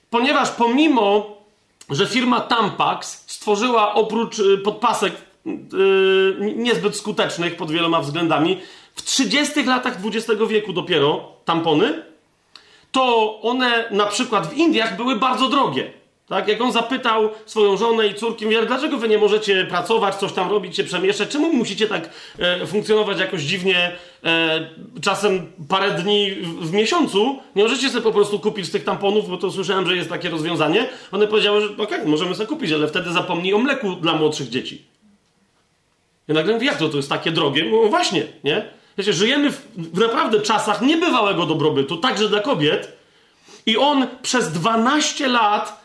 Ponieważ 0.09 0.51
pomimo, 0.51 1.38
że 1.89 2.07
firma 2.07 2.41
Tampax 2.41 3.24
stworzyła 3.28 3.93
oprócz 3.93 4.39
y, 4.39 4.57
podpasek 4.57 5.13
yy, 5.45 6.53
niezbyt 6.55 6.95
skutecznych 6.95 7.55
pod 7.55 7.71
wieloma 7.71 8.01
względami. 8.01 8.61
W 8.95 9.01
30 9.01 9.63
latach 9.63 9.97
XX 10.05 10.41
wieku 10.49 10.73
dopiero 10.73 11.31
tampony, 11.45 12.03
to 12.91 13.41
one 13.41 13.89
na 13.91 14.05
przykład 14.05 14.47
w 14.47 14.57
Indiach 14.57 14.97
były 14.97 15.15
bardzo 15.15 15.49
drogie. 15.49 15.91
Tak? 16.27 16.47
Jak 16.47 16.61
on 16.61 16.71
zapytał 16.71 17.29
swoją 17.45 17.77
żonę 17.77 18.07
i 18.07 18.13
córki, 18.13 18.45
mówi, 18.45 18.57
dlaczego 18.67 18.97
wy 18.97 19.07
nie 19.07 19.17
możecie 19.17 19.65
pracować, 19.65 20.15
coś 20.15 20.33
tam 20.33 20.49
robić, 20.49 20.75
się 20.75 20.83
przemieszczać? 20.83 21.29
Czemu 21.29 21.53
musicie 21.53 21.87
tak 21.87 22.09
e, 22.39 22.65
funkcjonować 22.65 23.19
jakoś 23.19 23.41
dziwnie, 23.41 23.91
e, 24.23 24.69
czasem 25.01 25.51
parę 25.69 25.91
dni 25.91 26.31
w, 26.31 26.69
w, 26.69 26.73
miesiącu? 26.73 27.39
Nie 27.55 27.63
możecie 27.63 27.89
sobie 27.89 28.01
po 28.01 28.11
prostu 28.11 28.39
kupić 28.39 28.71
tych 28.71 28.83
tamponów, 28.83 29.29
bo 29.29 29.37
to 29.37 29.51
słyszałem, 29.51 29.87
że 29.87 29.95
jest 29.95 30.09
takie 30.09 30.29
rozwiązanie. 30.29 30.89
One 31.11 31.27
powiedziały, 31.27 31.61
że 31.61 31.67
okej, 31.67 31.85
okay, 31.85 32.05
możemy 32.05 32.35
sobie 32.35 32.47
kupić, 32.47 32.71
ale 32.71 32.87
wtedy 32.87 33.11
zapomnij 33.11 33.53
o 33.53 33.57
mleku 33.57 33.95
dla 33.95 34.13
młodszych 34.13 34.49
dzieci. 34.49 34.94
I 36.30 36.34
nagle 36.34 36.53
mówię, 36.53 36.65
jak 36.65 36.78
to, 36.78 36.89
to 36.89 36.97
jest 36.97 37.09
takie 37.09 37.32
drogie? 37.32 37.65
No 37.71 37.89
właśnie, 37.89 38.23
nie? 38.43 38.65
Wiecie, 38.97 39.13
żyjemy 39.13 39.51
w, 39.51 39.61
w 39.78 39.99
naprawdę 39.99 40.41
czasach 40.41 40.82
niebywałego 40.82 41.45
dobrobytu, 41.45 41.97
także 41.97 42.30
dla 42.30 42.39
kobiet. 42.39 42.97
I 43.65 43.78
on 43.78 44.07
przez 44.21 44.51
12 44.51 45.28
lat 45.28 45.84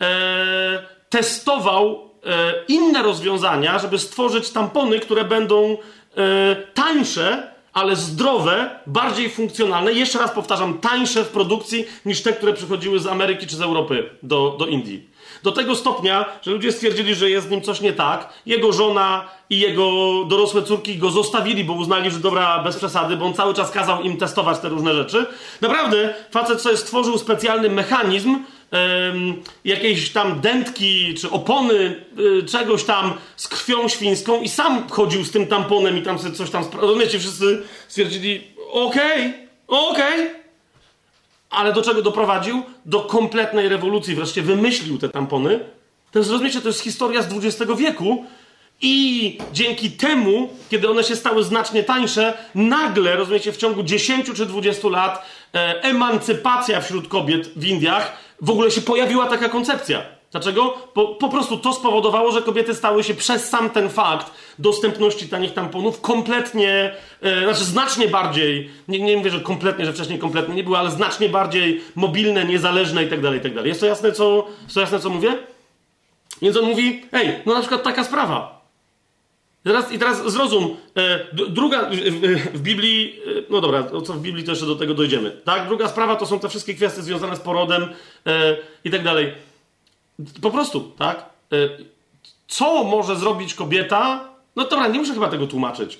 e, 0.00 0.82
testował 1.08 2.10
e, 2.26 2.54
inne 2.68 3.02
rozwiązania, 3.02 3.78
żeby 3.78 3.98
stworzyć 3.98 4.50
tampony, 4.50 5.00
które 5.00 5.24
będą 5.24 5.76
e, 6.16 6.56
tańsze, 6.74 7.52
ale 7.72 7.96
zdrowe, 7.96 8.70
bardziej 8.86 9.30
funkcjonalne. 9.30 9.92
Jeszcze 9.92 10.18
raz 10.18 10.30
powtarzam, 10.30 10.78
tańsze 10.78 11.24
w 11.24 11.28
produkcji 11.28 11.84
niż 12.06 12.22
te, 12.22 12.32
które 12.32 12.52
przychodziły 12.52 13.00
z 13.00 13.06
Ameryki 13.06 13.46
czy 13.46 13.56
z 13.56 13.60
Europy 13.60 14.10
do, 14.22 14.56
do 14.58 14.66
Indii. 14.66 15.11
Do 15.42 15.52
tego 15.52 15.76
stopnia, 15.76 16.24
że 16.42 16.50
ludzie 16.50 16.72
stwierdzili, 16.72 17.14
że 17.14 17.30
jest 17.30 17.46
z 17.46 17.50
nim 17.50 17.62
coś 17.62 17.80
nie 17.80 17.92
tak. 17.92 18.28
Jego 18.46 18.72
żona 18.72 19.28
i 19.50 19.60
jego 19.60 19.90
dorosłe 20.28 20.62
córki 20.62 20.98
go 20.98 21.10
zostawili, 21.10 21.64
bo 21.64 21.72
uznali, 21.72 22.10
że 22.10 22.18
dobra, 22.18 22.62
bez 22.62 22.76
przesady, 22.76 23.16
bo 23.16 23.24
on 23.24 23.34
cały 23.34 23.54
czas 23.54 23.70
kazał 23.70 24.02
im 24.02 24.16
testować 24.16 24.58
te 24.58 24.68
różne 24.68 24.94
rzeczy. 24.94 25.26
Naprawdę, 25.60 26.14
facet 26.30 26.60
sobie 26.60 26.76
stworzył 26.76 27.18
specjalny 27.18 27.70
mechanizm, 27.70 28.38
jakiejś 29.64 30.12
tam 30.12 30.40
dętki 30.40 31.14
czy 31.14 31.30
opony 31.30 32.04
y, 32.18 32.42
czegoś 32.42 32.84
tam 32.84 33.14
z 33.36 33.48
krwią 33.48 33.88
świńską 33.88 34.40
i 34.40 34.48
sam 34.48 34.88
chodził 34.90 35.24
z 35.24 35.30
tym 35.30 35.46
tamponem 35.46 35.98
i 35.98 36.02
tam 36.02 36.18
sobie 36.18 36.34
coś 36.34 36.50
tam... 36.50 36.64
Rozumiecie, 36.80 37.18
wszyscy 37.18 37.62
stwierdzili, 37.88 38.42
okej, 38.72 39.34
okay, 39.66 39.90
okej, 39.90 40.14
okay. 40.14 40.41
Ale 41.52 41.72
do 41.72 41.82
czego 41.82 42.02
doprowadził? 42.02 42.62
Do 42.86 43.00
kompletnej 43.00 43.68
rewolucji. 43.68 44.14
Wreszcie 44.14 44.42
wymyślił 44.42 44.98
te 44.98 45.08
tampony. 45.08 45.60
To 46.12 46.18
jest, 46.18 46.30
rozumiecie, 46.30 46.60
to 46.60 46.68
jest 46.68 46.80
historia 46.80 47.22
z 47.22 47.26
XX 47.32 47.72
wieku. 47.78 48.24
I 48.82 49.38
dzięki 49.52 49.90
temu, 49.90 50.48
kiedy 50.70 50.90
one 50.90 51.04
się 51.04 51.16
stały 51.16 51.44
znacznie 51.44 51.82
tańsze, 51.82 52.38
nagle, 52.54 53.16
rozumiecie, 53.16 53.52
w 53.52 53.56
ciągu 53.56 53.82
10 53.82 54.26
czy 54.34 54.46
20 54.46 54.88
lat 54.88 55.26
e, 55.54 55.82
emancypacja 55.82 56.80
wśród 56.80 57.08
kobiet 57.08 57.50
w 57.56 57.64
Indiach, 57.64 58.16
w 58.40 58.50
ogóle 58.50 58.70
się 58.70 58.80
pojawiła 58.80 59.26
taka 59.26 59.48
koncepcja. 59.48 60.02
Dlaczego? 60.32 60.74
Po, 60.94 61.08
po 61.08 61.28
prostu 61.28 61.56
to 61.56 61.72
spowodowało, 61.72 62.32
że 62.32 62.42
kobiety 62.42 62.74
stały 62.74 63.04
się 63.04 63.14
przez 63.14 63.48
sam 63.48 63.70
ten 63.70 63.88
fakt 63.88 64.32
dostępności 64.58 65.28
tanich 65.28 65.54
tamponów 65.54 66.00
kompletnie, 66.00 66.94
e, 67.22 67.44
znaczy 67.44 67.64
znacznie 67.64 68.08
bardziej, 68.08 68.70
nie, 68.88 69.00
nie 69.00 69.16
mówię, 69.16 69.30
że 69.30 69.40
kompletnie, 69.40 69.86
że 69.86 69.92
wcześniej 69.92 70.18
kompletnie 70.18 70.54
nie 70.54 70.64
były, 70.64 70.78
ale 70.78 70.90
znacznie 70.90 71.28
bardziej 71.28 71.80
mobilne, 71.94 72.44
niezależne 72.44 73.04
i 73.04 73.08
tak 73.08 73.20
dalej, 73.20 73.38
i 73.38 73.42
tak. 73.42 73.66
Jest 73.66 73.80
to 73.80 73.86
jasne, 73.86 74.12
co, 74.12 74.46
jest 74.62 74.74
to 74.74 74.80
jasne, 74.80 75.00
co 75.00 75.10
mówię? 75.10 75.38
Więc 76.42 76.56
on 76.56 76.64
mówi, 76.64 77.02
ej, 77.12 77.36
no 77.46 77.54
na 77.54 77.60
przykład 77.60 77.82
taka 77.82 78.04
sprawa. 78.04 78.62
Teraz, 79.62 79.92
I 79.92 79.98
teraz 79.98 80.32
zrozum, 80.32 80.76
e, 80.96 81.26
druga 81.32 81.90
w, 81.90 81.94
w, 81.94 82.58
w, 82.58 82.60
Biblii, 82.60 83.20
e, 83.38 83.42
no 83.50 83.60
dobra, 83.60 83.84
co 84.04 84.12
w 84.12 84.20
Biblii 84.20 84.44
to 84.44 84.50
jeszcze 84.50 84.66
do 84.66 84.76
tego 84.76 84.94
dojdziemy. 84.94 85.30
Tak, 85.44 85.66
druga 85.66 85.88
sprawa 85.88 86.16
to 86.16 86.26
są 86.26 86.38
te 86.38 86.48
wszystkie 86.48 86.74
kwestie 86.74 87.02
związane 87.02 87.36
z 87.36 87.40
porodem 87.40 87.82
e, 88.26 88.56
i 88.84 88.90
tak 88.90 89.02
dalej. 89.02 89.32
Po 90.42 90.50
prostu, 90.50 90.80
tak? 90.80 91.30
E, 91.52 91.56
co 92.48 92.84
może 92.84 93.16
zrobić 93.16 93.54
kobieta? 93.54 94.28
No 94.56 94.64
dobra, 94.64 94.88
nie 94.88 94.98
muszę 94.98 95.14
chyba 95.14 95.28
tego 95.28 95.46
tłumaczyć. 95.46 95.98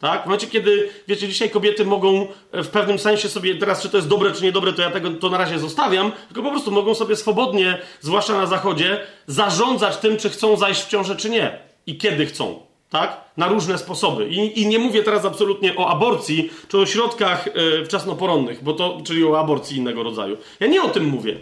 Tak? 0.00 0.22
W 0.22 0.24
momencie, 0.24 0.46
kiedy, 0.46 0.90
wiecie, 1.08 1.28
dzisiaj 1.28 1.50
kobiety 1.50 1.84
mogą 1.84 2.26
w 2.52 2.68
pewnym 2.68 2.98
sensie 2.98 3.28
sobie, 3.28 3.54
teraz 3.54 3.82
czy 3.82 3.88
to 3.88 3.96
jest 3.96 4.08
dobre, 4.08 4.32
czy 4.32 4.44
niedobre, 4.44 4.72
to 4.72 4.82
ja 4.82 4.90
tego 4.90 5.10
to 5.10 5.30
na 5.30 5.38
razie 5.38 5.58
zostawiam, 5.58 6.12
tylko 6.26 6.42
po 6.42 6.50
prostu 6.50 6.70
mogą 6.70 6.94
sobie 6.94 7.16
swobodnie, 7.16 7.78
zwłaszcza 8.00 8.32
na 8.32 8.46
zachodzie, 8.46 9.00
zarządzać 9.26 9.96
tym, 9.96 10.16
czy 10.16 10.30
chcą 10.30 10.56
zajść 10.56 10.82
w 10.82 10.88
ciążę, 10.88 11.16
czy 11.16 11.30
nie. 11.30 11.58
I 11.86 11.98
kiedy 11.98 12.26
chcą. 12.26 12.60
Tak? 12.90 13.20
Na 13.36 13.48
różne 13.48 13.78
sposoby. 13.78 14.28
I, 14.28 14.60
I, 14.60 14.66
nie 14.66 14.78
mówię 14.78 15.02
teraz 15.02 15.24
absolutnie 15.24 15.76
o 15.76 15.88
aborcji, 15.88 16.50
czy 16.68 16.78
o 16.78 16.86
środkach 16.86 17.46
yy, 17.46 17.84
wczesnoporonnych, 17.84 18.64
bo 18.64 18.72
to, 18.72 19.00
czyli 19.04 19.24
o 19.24 19.40
aborcji 19.40 19.76
innego 19.76 20.02
rodzaju. 20.02 20.36
Ja 20.60 20.66
nie 20.66 20.82
o 20.82 20.88
tym 20.88 21.04
mówię. 21.04 21.40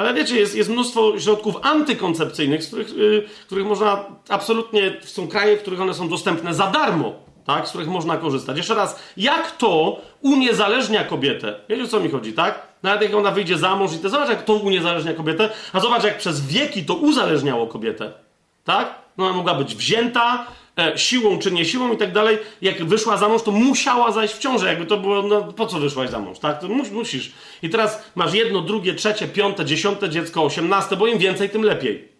Ale 0.00 0.14
wiecie, 0.14 0.36
jest, 0.36 0.54
jest 0.54 0.70
mnóstwo 0.70 1.20
środków 1.20 1.56
antykoncepcyjnych, 1.62 2.64
z 2.64 2.66
których, 2.66 2.96
yy, 2.96 3.24
których 3.46 3.66
można 3.66 4.04
absolutnie, 4.28 4.96
są 5.04 5.28
kraje, 5.28 5.56
w 5.56 5.60
których 5.60 5.80
one 5.80 5.94
są 5.94 6.08
dostępne 6.08 6.54
za 6.54 6.66
darmo 6.66 7.12
tak, 7.44 7.66
z 7.66 7.70
których 7.70 7.88
można 7.88 8.16
korzystać. 8.16 8.56
Jeszcze 8.56 8.74
raz, 8.74 9.02
jak 9.16 9.56
to 9.56 10.00
uniezależnia 10.20 11.04
kobietę? 11.04 11.54
Wiecie 11.68 11.82
o 11.82 11.86
co 11.86 12.00
mi 12.00 12.10
chodzi, 12.10 12.32
tak? 12.32 12.62
Nawet 12.82 13.02
jak 13.02 13.14
ona 13.14 13.30
wyjdzie 13.30 13.58
za 13.58 13.76
mąż 13.76 13.92
i 13.92 13.98
to 13.98 14.08
zobacz, 14.08 14.28
jak 14.28 14.44
to 14.44 14.54
uniezależnia 14.54 15.14
kobietę, 15.14 15.50
a 15.72 15.80
zobacz, 15.80 16.04
jak 16.04 16.18
przez 16.18 16.46
wieki 16.46 16.84
to 16.84 16.94
uzależniało 16.94 17.66
kobietę. 17.66 18.12
Tak? 18.64 18.94
No 19.16 19.26
ona 19.26 19.36
mogła 19.36 19.54
być 19.54 19.74
wzięta 19.74 20.46
siłą 20.96 21.38
czy 21.38 21.50
nie 21.50 21.64
siłą 21.64 21.92
i 21.92 21.96
tak 21.96 22.12
dalej. 22.12 22.38
Jak 22.62 22.84
wyszła 22.84 23.16
za 23.16 23.28
mąż, 23.28 23.42
to 23.42 23.50
musiała 23.50 24.12
zajść 24.12 24.34
w 24.34 24.38
ciążę. 24.38 24.66
Jakby 24.66 24.86
to 24.86 24.96
było, 24.96 25.22
no 25.22 25.42
po 25.42 25.66
co 25.66 25.78
wyszłaś 25.78 26.10
za 26.10 26.18
mąż, 26.18 26.38
tak? 26.38 26.60
To 26.60 26.68
mus, 26.68 26.90
musisz. 26.90 27.32
I 27.62 27.70
teraz 27.70 28.02
masz 28.14 28.34
jedno, 28.34 28.60
drugie, 28.60 28.94
trzecie, 28.94 29.28
piąte, 29.28 29.64
dziesiąte 29.64 30.10
dziecko, 30.10 30.44
osiemnaste, 30.44 30.96
bo 30.96 31.06
im 31.06 31.18
więcej, 31.18 31.50
tym 31.50 31.62
lepiej 31.62 32.10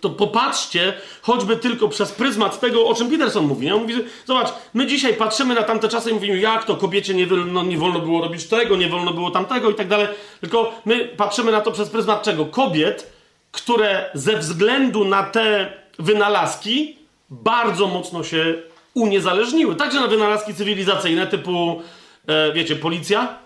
to 0.00 0.10
popatrzcie 0.10 0.94
choćby 1.22 1.56
tylko 1.56 1.88
przez 1.88 2.12
pryzmat 2.12 2.60
tego, 2.60 2.86
o 2.86 2.94
czym 2.94 3.10
Peterson 3.10 3.46
mówi. 3.46 3.72
On 3.72 3.80
mówi, 3.82 3.94
zobacz, 4.26 4.48
my 4.74 4.86
dzisiaj 4.86 5.14
patrzymy 5.14 5.54
na 5.54 5.62
tamte 5.62 5.88
czasy 5.88 6.10
i 6.10 6.14
mówimy, 6.14 6.38
jak 6.38 6.64
to 6.64 6.76
kobiecie 6.76 7.14
nie, 7.14 7.26
no, 7.26 7.62
nie 7.62 7.78
wolno 7.78 8.00
było 8.00 8.20
robić 8.20 8.44
tego, 8.44 8.76
nie 8.76 8.88
wolno 8.88 9.12
było 9.12 9.30
tamtego 9.30 9.70
i 9.70 9.74
tak 9.74 9.88
dalej. 9.88 10.06
Tylko 10.40 10.72
my 10.84 11.04
patrzymy 11.04 11.52
na 11.52 11.60
to 11.60 11.72
przez 11.72 11.88
pryzmat 11.88 12.22
czego? 12.22 12.46
Kobiet, 12.46 13.12
które 13.52 14.10
ze 14.14 14.36
względu 14.38 15.04
na 15.04 15.22
te 15.22 15.72
wynalazki 15.98 16.95
bardzo 17.30 17.86
mocno 17.86 18.24
się 18.24 18.62
uniezależniły. 18.94 19.76
Także 19.76 20.00
na 20.00 20.06
wynalazki 20.06 20.54
cywilizacyjne 20.54 21.26
typu, 21.26 21.82
e, 22.26 22.52
wiecie, 22.52 22.76
policja. 22.76 23.38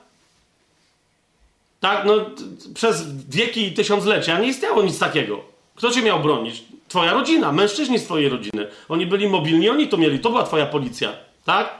Tak, 1.81 2.05
no 2.05 2.13
przez 2.75 3.05
wieki 3.29 3.67
i 3.67 3.73
tysiąclecia 3.73 4.39
nie 4.39 4.49
istniało 4.49 4.83
nic 4.83 4.99
takiego. 4.99 5.41
Kto 5.75 5.91
cię 5.91 6.03
miał 6.03 6.21
bronić? 6.21 6.65
Twoja 6.89 7.13
rodzina, 7.13 7.53
mężczyźni 7.53 7.99
z 7.99 8.05
twojej 8.05 8.29
rodziny. 8.29 8.69
Oni 8.89 9.07
byli 9.07 9.29
mobilni, 9.29 9.69
oni 9.69 9.89
to 9.89 9.97
mieli, 9.97 10.19
to 10.19 10.31
była 10.31 10.43
twoja 10.43 10.67
policja, 10.67 11.13
tak? 11.45 11.75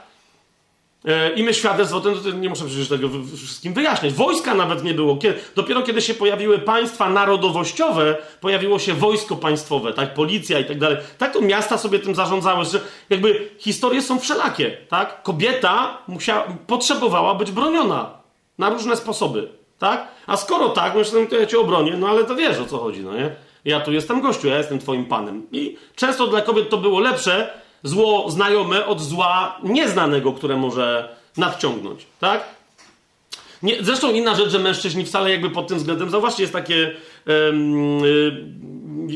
E, 1.05 1.33
I 1.33 1.43
my 1.43 1.53
świadectwo, 1.53 2.01
to 2.01 2.31
nie 2.31 2.49
muszę 2.49 2.65
przecież 2.65 2.89
tego 2.89 3.09
wszystkim 3.37 3.73
wyjaśniać. 3.73 4.13
Wojska 4.13 4.53
nawet 4.53 4.83
nie 4.83 4.93
było. 4.93 5.17
Dopiero 5.55 5.81
kiedy 5.81 6.01
się 6.01 6.13
pojawiły 6.13 6.59
państwa 6.59 7.09
narodowościowe, 7.09 8.17
pojawiło 8.41 8.79
się 8.79 8.93
wojsko 8.93 9.35
państwowe, 9.35 9.93
tak, 9.93 10.13
policja 10.13 10.59
i 10.59 10.65
tak 10.65 10.79
dalej. 10.79 10.97
Tak 11.17 11.33
to 11.33 11.41
miasta 11.41 11.77
sobie 11.77 11.99
tym 11.99 12.15
zarządzały, 12.15 12.65
że 12.65 12.79
jakby 13.09 13.49
historie 13.57 14.01
są 14.01 14.19
wszelakie, 14.19 14.77
tak? 14.89 15.23
Kobieta 15.23 15.97
musiała, 16.07 16.47
potrzebowała 16.67 17.35
być 17.35 17.51
broniona 17.51 18.09
na 18.57 18.69
różne 18.69 18.97
sposoby, 18.97 19.49
tak? 19.79 20.07
A 20.27 20.37
skoro 20.37 20.69
tak, 20.69 20.93
no 20.95 21.25
to 21.29 21.35
ja 21.35 21.45
cię 21.45 21.59
obronię, 21.59 21.97
no 21.97 22.09
ale 22.09 22.23
to 22.23 22.35
wiesz 22.35 22.59
o 22.59 22.65
co 22.65 22.77
chodzi, 22.77 22.99
no 22.99 23.13
nie? 23.13 23.35
Ja 23.65 23.79
tu 23.79 23.91
jestem 23.91 24.21
gościu, 24.21 24.47
ja 24.47 24.57
jestem 24.57 24.79
twoim 24.79 25.05
panem. 25.05 25.47
I 25.51 25.77
często 25.95 26.27
dla 26.27 26.41
kobiet 26.41 26.69
to 26.69 26.77
było 26.77 26.99
lepsze 26.99 27.60
zło 27.83 28.31
znajome 28.31 28.85
od 28.85 29.01
zła 29.01 29.59
nieznanego, 29.63 30.33
które 30.33 30.57
może 30.57 31.15
nadciągnąć, 31.37 32.05
tak? 32.19 32.43
Nie, 33.63 33.83
zresztą 33.83 34.11
inna 34.11 34.35
rzecz, 34.35 34.49
że 34.49 34.59
mężczyźni 34.59 35.05
wcale 35.05 35.31
jakby 35.31 35.49
pod 35.49 35.67
tym 35.67 35.77
względem, 35.77 36.09
zauważcie, 36.09 36.43
jest 36.43 36.53
takie, 36.53 36.95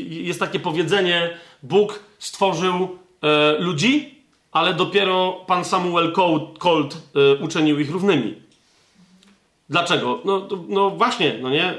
jest 0.08 0.40
takie 0.40 0.60
powiedzenie, 0.60 1.38
Bóg 1.62 2.00
stworzył 2.18 2.98
e, 3.22 3.58
ludzi, 3.58 4.14
ale 4.52 4.74
dopiero 4.74 5.44
pan 5.46 5.64
Samuel 5.64 6.12
Colt 6.58 6.94
e, 6.94 7.44
uczynił 7.44 7.80
ich 7.80 7.90
równymi. 7.90 8.34
Dlaczego? 9.70 10.20
No, 10.24 10.48
no 10.68 10.90
właśnie, 10.90 11.38
no 11.42 11.50
nie? 11.50 11.64
E, 11.64 11.76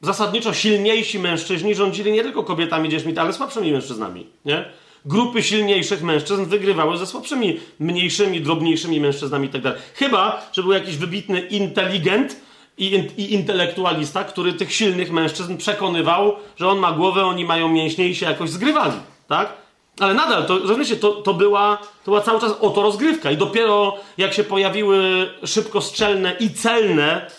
zasadniczo 0.00 0.54
silniejsi 0.54 1.18
mężczyźni 1.18 1.74
rządzili 1.74 2.12
nie 2.12 2.22
tylko 2.22 2.42
kobietami, 2.42 2.88
dziećmi, 2.88 3.18
ale 3.18 3.32
słabszymi 3.32 3.72
mężczyznami. 3.72 4.26
Nie? 4.44 4.64
Grupy 5.04 5.42
silniejszych 5.42 6.02
mężczyzn 6.02 6.44
wygrywały 6.44 6.98
ze 6.98 7.06
słabszymi, 7.06 7.60
mniejszymi, 7.80 8.40
drobniejszymi 8.40 9.00
mężczyznami 9.00 9.46
itd. 9.46 9.72
Tak 9.72 9.82
Chyba, 9.94 10.50
że 10.52 10.62
był 10.62 10.72
jakiś 10.72 10.96
wybitny 10.96 11.40
inteligent 11.40 12.36
i, 12.78 12.86
i, 13.16 13.34
intelektualista, 13.34 14.24
który 14.24 14.52
tych 14.52 14.72
silnych 14.72 15.12
mężczyzn 15.12 15.56
przekonywał, 15.56 16.36
że 16.56 16.68
on 16.68 16.78
ma 16.78 16.92
głowę, 16.92 17.24
oni 17.24 17.44
mają 17.44 17.68
mięśnie 17.68 18.08
i 18.08 18.14
się 18.14 18.26
jakoś 18.26 18.50
zgrywali. 18.50 18.96
Tak? 19.28 19.52
Ale 20.00 20.14
nadal, 20.14 20.46
to, 20.46 20.58
rozumiecie, 20.58 20.96
to, 20.96 21.12
to, 21.12 21.34
była, 21.34 21.76
to 21.76 22.10
była 22.10 22.20
cały 22.20 22.40
czas 22.40 22.52
oto 22.60 22.82
rozgrywka. 22.82 23.30
I 23.30 23.36
dopiero 23.36 23.96
jak 24.18 24.34
się 24.34 24.44
pojawiły 24.44 25.30
szybkostrzelne 25.44 26.36
i 26.40 26.50
celne 26.50 27.30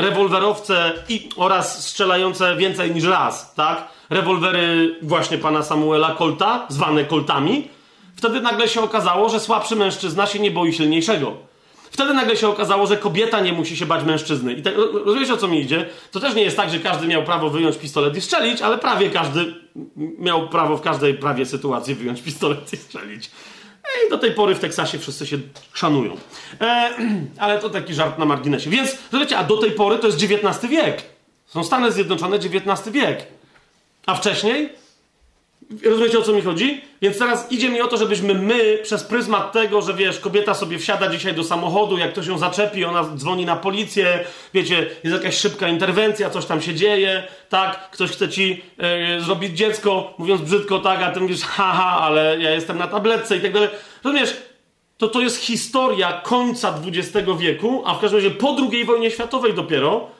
rewolwerowce 0.00 0.92
i, 1.08 1.28
oraz 1.36 1.86
strzelające 1.86 2.56
więcej 2.56 2.94
niż 2.94 3.04
raz, 3.04 3.54
tak? 3.54 3.88
Rewolwery 4.10 4.98
właśnie 5.02 5.38
pana 5.38 5.62
Samuela 5.62 6.14
Colta, 6.14 6.66
zwane 6.68 7.04
Coltami. 7.04 7.68
Wtedy 8.16 8.40
nagle 8.40 8.68
się 8.68 8.80
okazało, 8.80 9.28
że 9.28 9.40
słabszy 9.40 9.76
mężczyzna 9.76 10.26
się 10.26 10.38
nie 10.38 10.50
boi 10.50 10.72
silniejszego. 10.72 11.50
Wtedy 11.90 12.14
nagle 12.14 12.36
się 12.36 12.48
okazało, 12.48 12.86
że 12.86 12.96
kobieta 12.96 13.40
nie 13.40 13.52
musi 13.52 13.76
się 13.76 13.86
bać 13.86 14.04
mężczyzny. 14.04 14.52
I 14.52 14.62
tak, 14.62 14.74
rozumiecie 15.04 15.34
o 15.34 15.36
co 15.36 15.48
mi 15.48 15.60
idzie? 15.60 15.86
To 16.12 16.20
też 16.20 16.34
nie 16.34 16.42
jest 16.42 16.56
tak, 16.56 16.70
że 16.70 16.78
każdy 16.78 17.06
miał 17.06 17.22
prawo 17.24 17.50
wyjąć 17.50 17.76
pistolet 17.76 18.16
i 18.16 18.20
strzelić, 18.20 18.62
ale 18.62 18.78
prawie 18.78 19.10
każdy 19.10 19.54
miał 19.96 20.48
prawo 20.48 20.76
w 20.76 20.80
każdej 20.80 21.14
prawie 21.14 21.46
sytuacji 21.46 21.94
wyjąć 21.94 22.22
pistolet 22.22 22.72
i 22.72 22.76
strzelić. 22.76 23.30
I 24.06 24.10
do 24.10 24.18
tej 24.18 24.32
pory 24.32 24.54
w 24.54 24.60
Teksasie 24.60 24.98
wszyscy 24.98 25.26
się 25.26 25.38
szanują. 25.72 26.16
E, 26.60 26.90
ale 27.38 27.58
to 27.58 27.70
taki 27.70 27.94
żart 27.94 28.18
na 28.18 28.24
marginesie. 28.24 28.70
Więc, 28.70 28.98
wiecie, 29.12 29.38
a 29.38 29.44
do 29.44 29.56
tej 29.56 29.70
pory 29.70 29.98
to 29.98 30.06
jest 30.06 30.22
XIX 30.22 30.70
wiek. 30.70 31.02
Są 31.46 31.64
Stany 31.64 31.92
Zjednoczone, 31.92 32.36
XIX 32.36 32.90
wiek. 32.90 33.26
A 34.06 34.14
wcześniej 34.14 34.79
Rozumiecie 35.84 36.18
o 36.18 36.22
co 36.22 36.32
mi 36.32 36.42
chodzi? 36.42 36.80
Więc 37.02 37.18
teraz 37.18 37.52
idzie 37.52 37.68
mi 37.68 37.80
o 37.80 37.88
to, 37.88 37.96
żebyśmy 37.96 38.34
my 38.34 38.78
przez 38.82 39.04
pryzmat 39.04 39.52
tego, 39.52 39.82
że 39.82 39.94
wiesz, 39.94 40.20
kobieta 40.20 40.54
sobie 40.54 40.78
wsiada 40.78 41.08
dzisiaj 41.08 41.34
do 41.34 41.44
samochodu, 41.44 41.98
jak 41.98 42.12
ktoś 42.12 42.26
ją 42.26 42.38
zaczepi, 42.38 42.84
ona 42.84 43.04
dzwoni 43.16 43.46
na 43.46 43.56
policję, 43.56 44.24
wiecie, 44.54 44.86
jest 45.04 45.16
jakaś 45.16 45.36
szybka 45.36 45.68
interwencja, 45.68 46.30
coś 46.30 46.46
tam 46.46 46.62
się 46.62 46.74
dzieje, 46.74 47.22
tak, 47.48 47.90
ktoś 47.90 48.10
chce 48.10 48.28
ci 48.28 48.62
yy, 48.78 49.20
zrobić 49.20 49.58
dziecko, 49.58 50.14
mówiąc 50.18 50.42
brzydko, 50.42 50.78
tak, 50.78 51.02
a 51.02 51.10
ty 51.10 51.20
mówisz, 51.20 51.42
haha, 51.42 52.00
ale 52.00 52.38
ja 52.40 52.50
jestem 52.50 52.78
na 52.78 52.86
tabletce 52.86 53.36
i 53.36 53.40
tak 53.40 53.52
dalej. 53.52 53.68
Rozumiesz? 54.04 54.36
To 54.98 55.08
to 55.08 55.20
jest 55.20 55.36
historia 55.36 56.12
końca 56.12 56.74
XX 56.86 57.28
wieku, 57.38 57.82
a 57.86 57.94
w 57.94 58.00
każdym 58.00 58.18
razie 58.18 58.30
po 58.30 58.56
II 58.72 58.84
wojnie 58.84 59.10
światowej 59.10 59.54
dopiero 59.54 60.10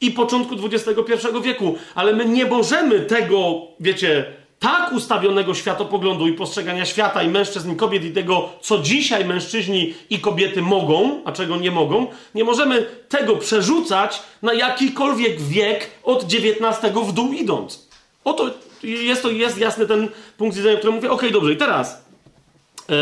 i 0.00 0.10
początku 0.10 0.54
XXI 0.66 1.28
wieku. 1.42 1.78
Ale 1.94 2.12
my 2.12 2.24
nie 2.24 2.46
możemy 2.46 3.00
tego, 3.00 3.62
wiecie, 3.80 4.37
tak 4.58 4.92
ustawionego 4.92 5.54
światopoglądu 5.54 6.28
i 6.28 6.32
postrzegania 6.32 6.84
świata 6.84 7.22
i 7.22 7.28
mężczyzn 7.28 7.72
i 7.72 7.76
kobiet 7.76 8.04
i 8.04 8.10
tego, 8.10 8.50
co 8.60 8.78
dzisiaj 8.78 9.24
mężczyźni 9.24 9.94
i 10.10 10.18
kobiety 10.18 10.62
mogą, 10.62 11.22
a 11.24 11.32
czego 11.32 11.56
nie 11.56 11.70
mogą, 11.70 12.06
nie 12.34 12.44
możemy 12.44 12.86
tego 13.08 13.36
przerzucać 13.36 14.22
na 14.42 14.54
jakikolwiek 14.54 15.40
wiek 15.40 15.90
od 16.02 16.24
XIX 16.24 16.94
w 17.06 17.12
dół 17.12 17.32
idąc. 17.32 17.88
Oto 18.24 18.50
jest 18.82 19.22
to 19.22 19.30
jest 19.30 19.58
jasny 19.58 19.86
ten 19.86 20.08
punkt 20.38 20.56
widzenia, 20.56 20.76
który 20.76 20.92
mówię, 20.92 21.10
okej, 21.10 21.28
okay, 21.28 21.40
dobrze, 21.40 21.52
i 21.52 21.56
teraz. 21.56 22.04
Yy, 22.88 22.94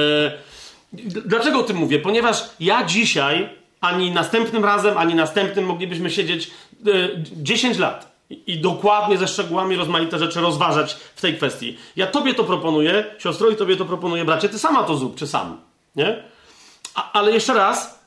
dlaczego 1.24 1.58
o 1.58 1.62
tym 1.62 1.76
mówię? 1.76 1.98
Ponieważ 1.98 2.44
ja 2.60 2.84
dzisiaj, 2.84 3.48
ani 3.80 4.10
następnym 4.10 4.64
razem, 4.64 4.98
ani 4.98 5.14
następnym 5.14 5.64
moglibyśmy 5.64 6.10
siedzieć 6.10 6.50
yy, 6.84 7.22
10 7.36 7.78
lat 7.78 8.15
i 8.30 8.58
dokładnie 8.58 9.18
ze 9.18 9.28
szczegółami 9.28 9.76
rozmaite 9.76 10.18
rzeczy 10.18 10.40
rozważać 10.40 10.96
w 11.16 11.20
tej 11.20 11.36
kwestii. 11.36 11.78
Ja 11.96 12.06
tobie 12.06 12.34
to 12.34 12.44
proponuję, 12.44 13.04
siostro, 13.18 13.50
i 13.50 13.56
tobie 13.56 13.76
to 13.76 13.84
proponuję, 13.84 14.24
bracie, 14.24 14.48
ty 14.48 14.58
sama 14.58 14.82
to 14.82 14.96
zrób, 14.96 15.16
czy 15.16 15.26
sam. 15.26 15.60
Nie? 15.96 16.22
A, 16.94 17.12
ale 17.12 17.32
jeszcze 17.32 17.54
raz, 17.54 18.00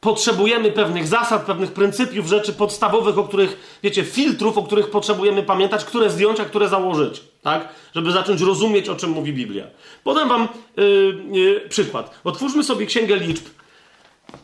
potrzebujemy 0.00 0.72
pewnych 0.72 1.06
zasad, 1.06 1.42
pewnych 1.42 1.72
pryncypiów, 1.72 2.26
rzeczy 2.26 2.52
podstawowych, 2.52 3.18
o 3.18 3.24
których, 3.24 3.78
wiecie, 3.82 4.04
filtrów, 4.04 4.58
o 4.58 4.62
których 4.62 4.90
potrzebujemy 4.90 5.42
pamiętać, 5.42 5.84
które 5.84 6.10
zdjąć, 6.10 6.40
a 6.40 6.44
które 6.44 6.68
założyć, 6.68 7.22
tak? 7.42 7.68
Żeby 7.94 8.12
zacząć 8.12 8.40
rozumieć, 8.40 8.88
o 8.88 8.96
czym 8.96 9.10
mówi 9.10 9.32
Biblia. 9.32 9.64
Podam 10.04 10.28
wam 10.28 10.48
yy, 10.76 11.18
yy, 11.32 11.68
przykład. 11.68 12.20
Otwórzmy 12.24 12.64
sobie 12.64 12.86
Księgę 12.86 13.16
Liczb. 13.16 13.44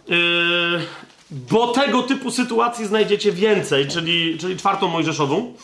Yy, 0.08 0.16
bo 1.32 1.68
tego 1.68 2.02
typu 2.02 2.30
sytuacji 2.30 2.86
znajdziecie 2.86 3.32
więcej, 3.32 3.88
czyli, 3.88 4.38
czyli 4.38 4.56
czwartą 4.56 4.88
Mojżeszową, 4.88 5.54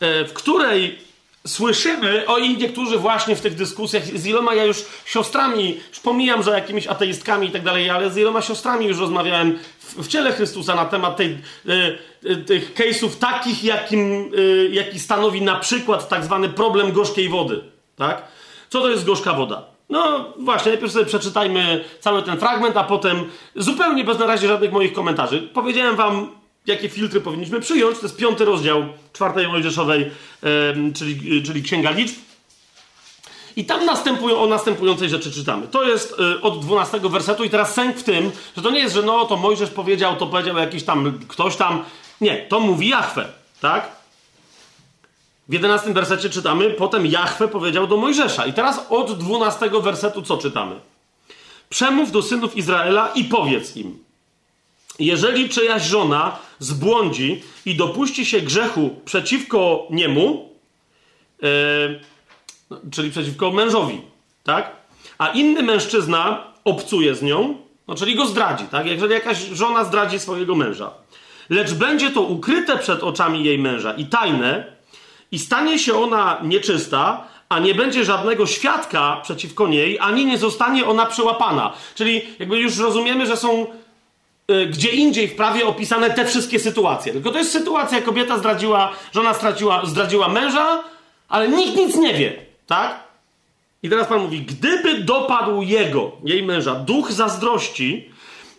e, 0.00 0.24
w 0.24 0.32
której 0.32 0.98
słyszymy, 1.46 2.26
o 2.26 2.38
i 2.38 2.56
niektórzy 2.56 2.98
właśnie 2.98 3.36
w 3.36 3.40
tych 3.40 3.54
dyskusjach, 3.54 4.04
z 4.04 4.26
iloma 4.26 4.54
ja 4.54 4.64
już 4.64 4.84
siostrami, 5.04 5.80
już 5.88 6.00
pomijam, 6.00 6.42
że 6.42 6.50
jakimiś 6.50 6.86
ateistkami 6.86 7.48
i 7.48 7.50
tak 7.50 7.62
dalej, 7.62 7.90
ale 7.90 8.10
z 8.10 8.16
iloma 8.16 8.42
siostrami 8.42 8.86
już 8.86 8.98
rozmawiałem 8.98 9.58
w, 9.78 10.04
w 10.04 10.08
ciele 10.08 10.32
Chrystusa 10.32 10.74
na 10.74 10.84
temat 10.84 11.16
tej, 11.16 11.38
y, 12.24 12.36
tych 12.36 12.74
case'ów 12.74 13.10
takich, 13.18 13.64
jakim, 13.64 14.30
y, 14.38 14.70
jaki 14.72 15.00
stanowi 15.00 15.42
na 15.42 15.56
przykład 15.56 16.08
tak 16.08 16.24
zwany 16.24 16.48
problem 16.48 16.92
gorzkiej 16.92 17.28
wody, 17.28 17.60
tak? 17.96 18.22
Co 18.68 18.80
to 18.80 18.90
jest 18.90 19.04
gorzka 19.04 19.32
woda? 19.32 19.73
No 19.88 20.32
właśnie, 20.38 20.72
najpierw 20.72 20.92
sobie 20.92 21.06
przeczytajmy 21.06 21.84
cały 22.00 22.22
ten 22.22 22.38
fragment, 22.38 22.76
a 22.76 22.84
potem 22.84 23.24
zupełnie 23.56 24.04
bez 24.04 24.18
na 24.18 24.26
razie 24.26 24.48
żadnych 24.48 24.72
moich 24.72 24.92
komentarzy. 24.92 25.48
Powiedziałem 25.54 25.96
wam 25.96 26.28
jakie 26.66 26.88
filtry 26.88 27.20
powinniśmy 27.20 27.60
przyjąć. 27.60 27.98
To 27.98 28.06
jest 28.06 28.16
piąty 28.16 28.44
rozdział 28.44 28.84
czwartej 29.12 29.48
Mojżeszowej, 29.48 30.10
czyli, 30.94 31.42
czyli 31.42 31.62
Księga 31.62 31.90
Liczb. 31.90 32.14
I 33.56 33.64
tam 33.64 33.84
następują, 33.84 34.40
o 34.40 34.46
następującej 34.46 35.08
rzeczy 35.08 35.32
czytamy. 35.32 35.68
To 35.68 35.84
jest 35.84 36.14
y, 36.20 36.40
od 36.40 36.60
12 36.60 37.00
wersetu 37.00 37.44
i 37.44 37.50
teraz 37.50 37.74
sęk 37.74 37.96
w 37.96 38.02
tym, 38.02 38.30
że 38.56 38.62
to 38.62 38.70
nie 38.70 38.78
jest, 38.78 38.94
że 38.94 39.02
no 39.02 39.24
to 39.24 39.36
Mojżesz 39.36 39.70
powiedział, 39.70 40.16
to 40.16 40.26
powiedział 40.26 40.56
jakiś 40.56 40.82
tam 40.82 41.18
ktoś 41.28 41.56
tam. 41.56 41.84
Nie, 42.20 42.36
to 42.36 42.60
mówi 42.60 42.88
Jahwe, 42.88 43.28
tak? 43.60 43.88
W 45.48 45.52
11 45.52 45.92
wersecie 45.92 46.30
czytamy, 46.30 46.70
potem 46.70 47.06
Jahwe 47.06 47.48
powiedział 47.48 47.86
do 47.86 47.96
Mojżesza. 47.96 48.46
I 48.46 48.52
teraz 48.52 48.86
od 48.90 49.18
12 49.18 49.70
wersetu 49.82 50.22
co 50.22 50.36
czytamy? 50.38 50.74
Przemów 51.68 52.12
do 52.12 52.22
synów 52.22 52.56
Izraela 52.56 53.12
i 53.14 53.24
powiedz 53.24 53.76
im. 53.76 54.04
Jeżeli 54.98 55.48
czyjaś 55.48 55.82
żona 55.82 56.38
zbłądzi 56.58 57.42
i 57.66 57.74
dopuści 57.74 58.26
się 58.26 58.40
grzechu 58.40 58.90
przeciwko 59.04 59.86
niemu, 59.90 60.48
yy, 61.42 62.00
czyli 62.90 63.10
przeciwko 63.10 63.50
mężowi, 63.50 64.00
tak? 64.44 64.76
A 65.18 65.28
inny 65.28 65.62
mężczyzna 65.62 66.44
obcuje 66.64 67.14
z 67.14 67.22
nią, 67.22 67.56
no 67.88 67.94
czyli 67.94 68.14
go 68.14 68.26
zdradzi, 68.26 68.64
tak? 68.64 68.86
Jeżeli 68.86 69.12
jakaś 69.12 69.38
żona 69.38 69.84
zdradzi 69.84 70.18
swojego 70.18 70.54
męża, 70.54 70.90
lecz 71.50 71.74
będzie 71.74 72.10
to 72.10 72.20
ukryte 72.20 72.78
przed 72.78 73.02
oczami 73.02 73.44
jej 73.44 73.58
męża 73.58 73.92
i 73.92 74.06
tajne, 74.06 74.73
i 75.32 75.38
stanie 75.38 75.78
się 75.78 75.94
ona 75.94 76.40
nieczysta, 76.42 77.24
a 77.48 77.58
nie 77.58 77.74
będzie 77.74 78.04
żadnego 78.04 78.46
świadka 78.46 79.20
przeciwko 79.22 79.68
niej, 79.68 79.98
ani 79.98 80.26
nie 80.26 80.38
zostanie 80.38 80.86
ona 80.86 81.06
przełapana. 81.06 81.72
Czyli 81.94 82.22
jakby 82.38 82.58
już 82.58 82.78
rozumiemy, 82.78 83.26
że 83.26 83.36
są 83.36 83.66
Y, 84.50 84.66
gdzie 84.66 84.88
indziej 84.88 85.28
w 85.28 85.36
prawie 85.36 85.66
opisane 85.66 86.10
te 86.10 86.24
wszystkie 86.24 86.60
sytuacje. 86.60 87.12
Tylko 87.12 87.30
to 87.30 87.38
jest 87.38 87.52
sytuacja, 87.52 88.02
kobieta 88.02 88.38
zdradziła, 88.38 88.92
żona 89.14 89.34
straciła, 89.34 89.86
zdradziła 89.86 90.28
męża, 90.28 90.84
ale 91.28 91.48
nikt 91.48 91.76
nic 91.76 91.96
nie 91.96 92.14
wie, 92.14 92.32
tak? 92.66 93.04
I 93.82 93.88
teraz 93.88 94.08
Pan 94.08 94.22
mówi, 94.22 94.40
gdyby 94.40 94.98
dopadł 94.98 95.62
jego, 95.62 96.12
jej 96.24 96.42
męża, 96.42 96.74
duch 96.74 97.12
zazdrości 97.12 98.10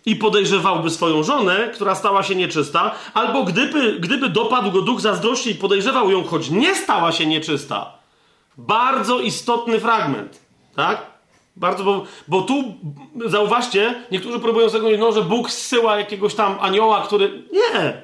i 0.06 0.16
podejrzewałby 0.16 0.90
swoją 0.90 1.24
żonę, 1.24 1.70
która 1.74 1.96
stała 1.96 2.24
się 2.24 2.36
nieczysta, 2.36 2.92
albo 3.14 3.44
gdyby, 3.44 4.00
gdyby 4.00 4.30
dopadł 4.30 4.72
go 4.72 4.82
duch 4.82 5.02
zazdrości 5.02 5.52
i 5.52 5.56
podejrzewał 5.56 6.12
ją, 6.12 6.24
choć 6.24 6.50
nie 6.50 6.76
stała 6.76 7.12
się 7.12 7.26
nieczysta. 7.26 7.94
Bardzo 8.58 9.20
istotny 9.20 9.80
fragment, 9.80 10.40
tak? 10.76 11.16
Bardzo, 11.56 11.84
bo, 11.84 12.06
bo 12.28 12.42
tu 12.42 12.76
zauważcie, 13.26 13.96
niektórzy 14.12 14.40
próbują 14.40 14.70
sobie 14.70 14.98
no, 14.98 15.12
że 15.12 15.22
Bóg 15.22 15.52
zsyła 15.52 15.98
jakiegoś 15.98 16.36
tam 16.36 16.58
anioła, 16.62 17.02
który. 17.02 17.44
Nie! 17.54 18.02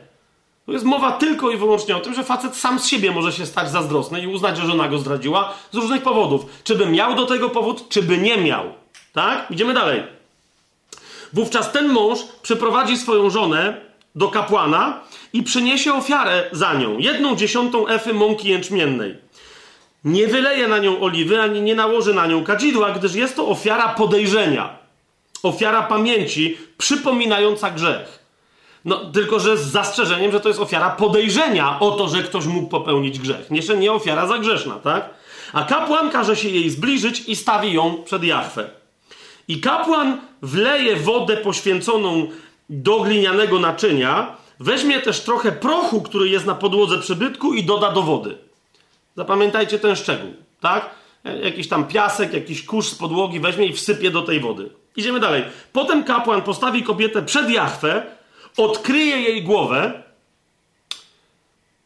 Tu 0.65 0.71
jest 0.71 0.85
mowa 0.85 1.11
tylko 1.11 1.51
i 1.51 1.57
wyłącznie 1.57 1.97
o 1.97 1.99
tym, 1.99 2.13
że 2.13 2.23
facet 2.23 2.55
sam 2.55 2.79
z 2.79 2.87
siebie 2.87 3.11
może 3.11 3.31
się 3.31 3.45
stać 3.45 3.71
zazdrosny 3.71 4.21
i 4.21 4.27
uznać, 4.27 4.57
że 4.57 4.65
żona 4.65 4.89
go 4.89 4.97
zdradziła 4.97 5.53
z 5.71 5.75
różnych 5.75 6.01
powodów. 6.01 6.45
Czy 6.63 6.75
by 6.75 6.85
miał 6.85 7.15
do 7.15 7.25
tego 7.25 7.49
powód, 7.49 7.89
czy 7.89 8.03
by 8.03 8.17
nie 8.17 8.37
miał. 8.37 8.63
Tak? 9.13 9.51
Idziemy 9.51 9.73
dalej. 9.73 10.03
Wówczas 11.33 11.71
ten 11.71 11.87
mąż 11.87 12.19
przyprowadzi 12.41 12.97
swoją 12.97 13.29
żonę 13.29 13.81
do 14.15 14.27
kapłana 14.27 14.99
i 15.33 15.43
przyniesie 15.43 15.93
ofiarę 15.93 16.43
za 16.51 16.73
nią. 16.73 16.97
Jedną 16.97 17.35
dziesiątą 17.35 17.87
efy 17.87 18.13
mąki 18.13 18.49
jęczmiennej 18.49 19.15
nie 20.03 20.27
wyleje 20.27 20.67
na 20.67 20.77
nią 20.77 21.01
oliwy, 21.01 21.41
ani 21.41 21.61
nie 21.61 21.75
nałoży 21.75 22.13
na 22.13 22.27
nią 22.27 22.43
kadzidła, 22.43 22.91
gdyż 22.91 23.15
jest 23.15 23.35
to 23.35 23.47
ofiara 23.47 23.89
podejrzenia, 23.89 24.77
ofiara 25.43 25.83
pamięci 25.83 26.57
przypominająca 26.77 27.71
grzech. 27.71 28.21
No, 28.85 29.11
tylko 29.11 29.39
że 29.39 29.57
z 29.57 29.71
zastrzeżeniem, 29.71 30.31
że 30.31 30.39
to 30.39 30.47
jest 30.47 30.59
ofiara 30.59 30.89
podejrzenia 30.89 31.79
o 31.79 31.91
to, 31.91 32.07
że 32.07 32.23
ktoś 32.23 32.45
mógł 32.45 32.67
popełnić 32.67 33.19
grzech. 33.19 33.51
Nie, 33.51 33.61
nie 33.77 33.91
ofiara 33.91 34.27
zagrzeszna, 34.27 34.75
tak? 34.75 35.09
A 35.53 35.63
kapłan 35.63 36.09
każe 36.09 36.35
się 36.35 36.49
jej 36.49 36.69
zbliżyć 36.69 37.23
i 37.27 37.35
stawi 37.35 37.73
ją 37.73 38.03
przed 38.03 38.23
Jachwę. 38.23 38.69
I 39.47 39.59
kapłan 39.59 40.21
wleje 40.41 40.95
wodę 40.95 41.37
poświęconą 41.37 42.27
do 42.69 42.99
glinianego 42.99 43.59
naczynia, 43.59 44.35
weźmie 44.59 44.99
też 44.99 45.21
trochę 45.21 45.51
prochu, 45.51 46.01
który 46.01 46.29
jest 46.29 46.45
na 46.45 46.55
podłodze 46.55 46.97
przybytku 46.97 47.53
i 47.53 47.63
doda 47.63 47.91
do 47.91 48.01
wody. 48.01 48.37
Zapamiętajcie 49.15 49.79
ten 49.79 49.95
szczegół, 49.95 50.33
tak? 50.61 50.89
Jakiś 51.43 51.67
tam 51.67 51.87
piasek, 51.87 52.33
jakiś 52.33 52.65
kurz 52.65 52.87
z 52.87 52.95
podłogi 52.95 53.39
weźmie 53.39 53.65
i 53.65 53.73
wsypie 53.73 54.11
do 54.11 54.21
tej 54.21 54.39
wody. 54.39 54.69
Idziemy 54.95 55.19
dalej. 55.19 55.43
Potem 55.73 56.03
kapłan 56.03 56.41
postawi 56.41 56.83
kobietę 56.83 57.21
przed 57.21 57.49
Jachwę, 57.49 58.05
odkryje 58.57 59.21
jej 59.21 59.43
głowę. 59.43 60.03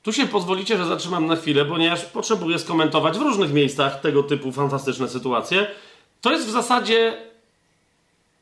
Tu 0.03 0.13
się 0.13 0.25
pozwolicie, 0.25 0.77
że 0.77 0.85
zatrzymam 0.85 1.25
na 1.25 1.35
chwilę, 1.35 1.65
ponieważ 1.65 2.05
potrzebuję 2.05 2.59
skomentować 2.59 3.17
w 3.17 3.21
różnych 3.21 3.53
miejscach 3.53 4.01
tego 4.01 4.23
typu 4.23 4.51
fantastyczne 4.51 5.07
sytuacje. 5.07 5.67
To 6.21 6.31
jest 6.31 6.47
w 6.47 6.51
zasadzie 6.51 7.17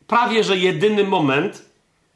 prawie 0.08 0.44
że 0.44 0.58
jedyny 0.58 1.04
moment, 1.04 1.66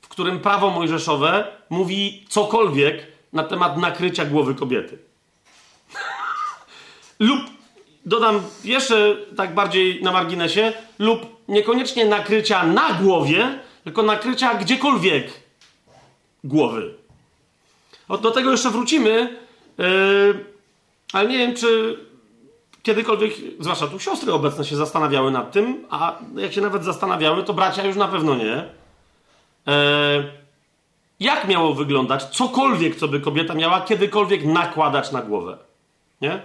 w 0.02 0.08
którym 0.08 0.40
prawo 0.40 0.70
mojżeszowe 0.70 1.48
mówi 1.70 2.26
cokolwiek 2.30 3.08
na 3.34 3.44
temat 3.44 3.78
nakrycia 3.78 4.26
głowy 4.26 4.56
kobiety. 4.56 4.98
lub 7.20 7.40
dodam 8.06 8.42
jeszcze 8.64 9.18
tak 9.38 9.54
bardziej 9.54 10.04
na 10.04 10.12
marginesie, 10.12 10.74
lub 11.00 11.38
niekoniecznie 11.48 12.06
nakrycia 12.06 12.64
na 12.64 12.94
głowie, 12.94 13.60
tylko 13.84 14.04
nakrycia 14.04 14.54
gdziekolwiek 14.54 15.32
głowy. 16.44 16.94
O, 18.08 18.18
do 18.18 18.32
tego 18.32 18.52
jeszcze 18.52 18.70
wrócimy, 18.70 19.38
yy, 19.78 20.46
ale 21.14 21.30
nie 21.30 21.38
wiem, 21.38 21.56
czy 21.56 22.00
kiedykolwiek, 22.88 23.34
zwłaszcza 23.60 23.88
tu 23.88 24.00
siostry 24.00 24.34
obecne 24.34 24.66
się 24.66 24.76
zastanawiały 24.76 25.32
nad 25.32 25.52
tym, 25.52 25.86
a 25.90 26.20
jak 26.36 26.54
się 26.54 26.62
nawet 26.62 26.84
zastanawiały, 26.84 27.44
to 27.44 27.54
bracia 27.54 27.86
już 27.86 27.96
na 27.96 28.08
pewno 28.08 28.36
nie. 28.36 28.66
Yy, 29.66 29.74
jak 31.20 31.48
miało 31.48 31.74
wyglądać 31.74 32.24
cokolwiek, 32.24 32.96
co 32.96 33.08
by 33.08 33.20
kobieta 33.20 33.54
miała 33.54 33.82
kiedykolwiek 33.82 34.46
nakładać 34.46 35.12
na 35.12 35.22
głowę? 35.22 35.58
Nie? 36.22 36.42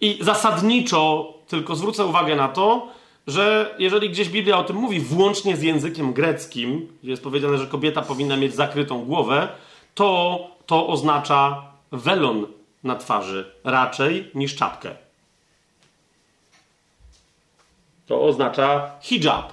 I 0.00 0.18
zasadniczo 0.20 1.34
tylko 1.48 1.76
zwrócę 1.76 2.06
uwagę 2.06 2.36
na 2.36 2.48
to, 2.48 2.88
że 3.26 3.74
jeżeli 3.78 4.10
gdzieś 4.10 4.28
Biblia 4.28 4.58
o 4.58 4.64
tym 4.64 4.76
mówi, 4.76 5.00
włącznie 5.00 5.56
z 5.56 5.62
językiem 5.62 6.12
greckim, 6.12 6.88
gdzie 7.02 7.10
jest 7.10 7.22
powiedziane, 7.22 7.58
że 7.58 7.66
kobieta 7.66 8.02
powinna 8.02 8.36
mieć 8.36 8.54
zakrytą 8.54 9.04
głowę, 9.04 9.48
to 9.94 10.38
to 10.66 10.86
oznacza 10.86 11.62
welon 11.92 12.46
na 12.84 12.96
twarzy 12.96 13.52
raczej 13.64 14.30
niż 14.34 14.56
czapkę. 14.56 15.01
To 18.06 18.22
oznacza 18.22 18.90
hijab 19.00 19.52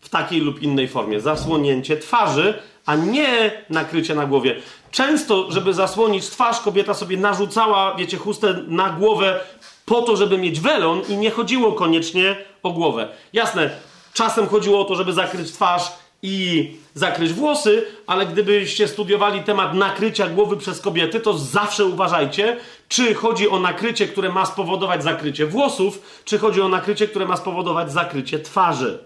w 0.00 0.08
takiej 0.08 0.40
lub 0.40 0.62
innej 0.62 0.88
formie, 0.88 1.20
zasłonięcie 1.20 1.96
twarzy, 1.96 2.54
a 2.86 2.96
nie 2.96 3.52
nakrycie 3.70 4.14
na 4.14 4.26
głowie. 4.26 4.56
Często, 4.90 5.52
żeby 5.52 5.74
zasłonić 5.74 6.26
twarz, 6.26 6.60
kobieta 6.60 6.94
sobie 6.94 7.16
narzucała, 7.16 7.94
wiecie, 7.94 8.16
chustę 8.16 8.54
na 8.68 8.90
głowę 8.90 9.40
po 9.86 10.02
to, 10.02 10.16
żeby 10.16 10.38
mieć 10.38 10.60
welon 10.60 11.02
i 11.08 11.16
nie 11.16 11.30
chodziło 11.30 11.72
koniecznie 11.72 12.36
o 12.62 12.70
głowę. 12.70 13.08
Jasne, 13.32 13.70
czasem 14.12 14.46
chodziło 14.46 14.80
o 14.80 14.84
to, 14.84 14.94
żeby 14.94 15.12
zakryć 15.12 15.52
twarz 15.52 15.92
i 16.22 16.70
zakryć 16.94 17.32
włosy, 17.32 17.86
ale 18.06 18.26
gdybyście 18.26 18.88
studiowali 18.88 19.42
temat 19.42 19.74
nakrycia 19.74 20.28
głowy 20.28 20.56
przez 20.56 20.80
kobiety, 20.80 21.20
to 21.20 21.38
zawsze 21.38 21.84
uważajcie, 21.84 22.56
czy 22.88 23.14
chodzi 23.14 23.48
o 23.48 23.60
nakrycie, 23.60 24.08
które 24.08 24.28
ma 24.28 24.46
spowodować 24.46 25.02
zakrycie 25.02 25.46
włosów, 25.46 26.22
czy 26.24 26.38
chodzi 26.38 26.60
o 26.60 26.68
nakrycie, 26.68 27.08
które 27.08 27.26
ma 27.26 27.36
spowodować 27.36 27.92
zakrycie 27.92 28.38
twarzy. 28.38 28.98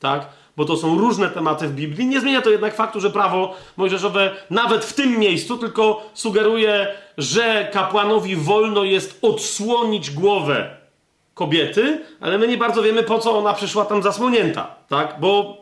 Tak? 0.00 0.26
bo 0.56 0.64
to 0.64 0.76
są 0.76 0.98
różne 0.98 1.30
tematy 1.30 1.68
w 1.68 1.72
Biblii. 1.72 2.06
Nie 2.06 2.20
zmienia 2.20 2.42
to 2.42 2.50
jednak 2.50 2.74
faktu, 2.74 3.00
że 3.00 3.10
prawo 3.10 3.56
mojżeszowe 3.76 4.30
nawet 4.50 4.84
w 4.84 4.92
tym 4.92 5.18
miejscu 5.18 5.58
tylko 5.58 6.10
sugeruje, 6.14 6.94
że 7.18 7.68
kapłanowi 7.72 8.36
wolno 8.36 8.84
jest 8.84 9.18
odsłonić 9.22 10.10
głowę 10.10 10.76
kobiety, 11.34 12.00
ale 12.20 12.38
my 12.38 12.48
nie 12.48 12.56
bardzo 12.56 12.82
wiemy, 12.82 13.02
po 13.02 13.18
co 13.18 13.38
ona 13.38 13.52
przyszła 13.52 13.84
tam 13.84 14.02
zasłonięta, 14.02 14.74
tak? 14.88 15.20
Bo 15.20 15.56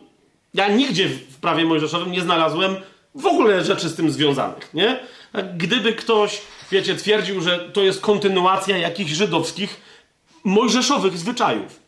ja 0.55 0.69
nigdzie 0.69 1.09
w 1.09 1.41
prawie 1.41 1.65
mojżeszowym 1.65 2.13
nie 2.13 2.21
znalazłem 2.21 2.77
w 3.15 3.27
ogóle 3.27 3.65
rzeczy 3.65 3.89
z 3.89 3.95
tym 3.95 4.11
związanych, 4.11 4.75
nie? 4.75 5.01
Gdyby 5.57 5.93
ktoś 5.93 6.43
wiecie, 6.73 6.97
twierdził, 6.97 7.41
że 7.41 7.59
to 7.59 7.83
jest 7.83 8.01
kontynuacja 8.01 8.79
jakichś 8.79 9.12
żydowskich, 9.12 9.81
mojżeszowych 10.45 11.18
zwyczajów. 11.18 11.83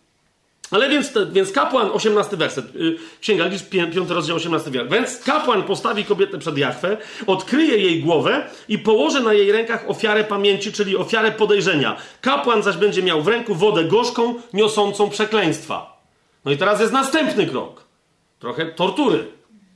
Ale 0.71 0.89
więc, 0.89 1.13
więc 1.33 1.53
kapłan, 1.53 1.91
18 1.93 2.37
werset, 2.37 2.75
yy, 2.75 2.97
Księga 3.21 3.47
Liczb, 3.47 3.69
5 3.69 3.97
rozdział, 4.09 4.37
18 4.37 4.71
werset. 4.71 4.93
Więc 4.93 5.19
kapłan 5.19 5.63
postawi 5.63 6.05
kobietę 6.05 6.39
przed 6.39 6.59
Jachwę, 6.59 6.97
odkryje 7.27 7.79
jej 7.79 8.03
głowę 8.03 8.47
i 8.69 8.79
położy 8.79 9.21
na 9.21 9.33
jej 9.33 9.53
rękach 9.53 9.91
ofiarę 9.91 10.25
pamięci, 10.25 10.73
czyli 10.73 10.97
ofiarę 10.97 11.33
podejrzenia. 11.33 11.97
Kapłan 12.21 12.63
zaś 12.63 12.77
będzie 12.77 13.03
miał 13.03 13.23
w 13.23 13.29
ręku 13.29 13.55
wodę 13.55 13.85
gorzką, 13.85 14.35
niosącą 14.53 15.11
przekleństwa. 15.11 16.03
No 16.45 16.53
i 16.53 16.57
teraz 16.57 16.81
jest 16.81 16.93
następny 16.93 17.47
krok. 17.47 17.85
Trochę 18.39 18.67
tortury. 18.67 19.27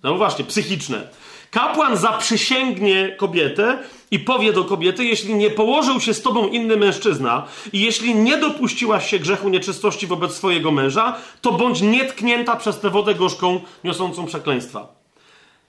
No 0.03 0.15
właśnie, 0.15 0.45
psychiczne. 0.45 1.09
Kapłan 1.51 1.97
zaprzysięgnie 1.97 3.15
kobietę 3.17 3.79
i 4.11 4.19
powie 4.19 4.53
do 4.53 4.65
kobiety, 4.65 5.05
jeśli 5.05 5.35
nie 5.35 5.51
położył 5.51 6.01
się 6.01 6.15
z 6.15 6.23
tobą 6.23 6.49
inny 6.49 6.77
mężczyzna 6.77 7.47
i 7.73 7.81
jeśli 7.81 8.15
nie 8.15 8.37
dopuściłaś 8.37 9.11
się 9.11 9.19
grzechu 9.19 9.49
nieczystości 9.49 10.07
wobec 10.07 10.35
swojego 10.35 10.71
męża, 10.71 11.17
to 11.41 11.53
bądź 11.53 11.81
nietknięta 11.81 12.57
przez 12.57 12.81
tę 12.81 12.91
wodę 12.91 13.15
gorzką 13.15 13.61
niosącą 13.85 14.27
przekleństwa. 14.27 14.99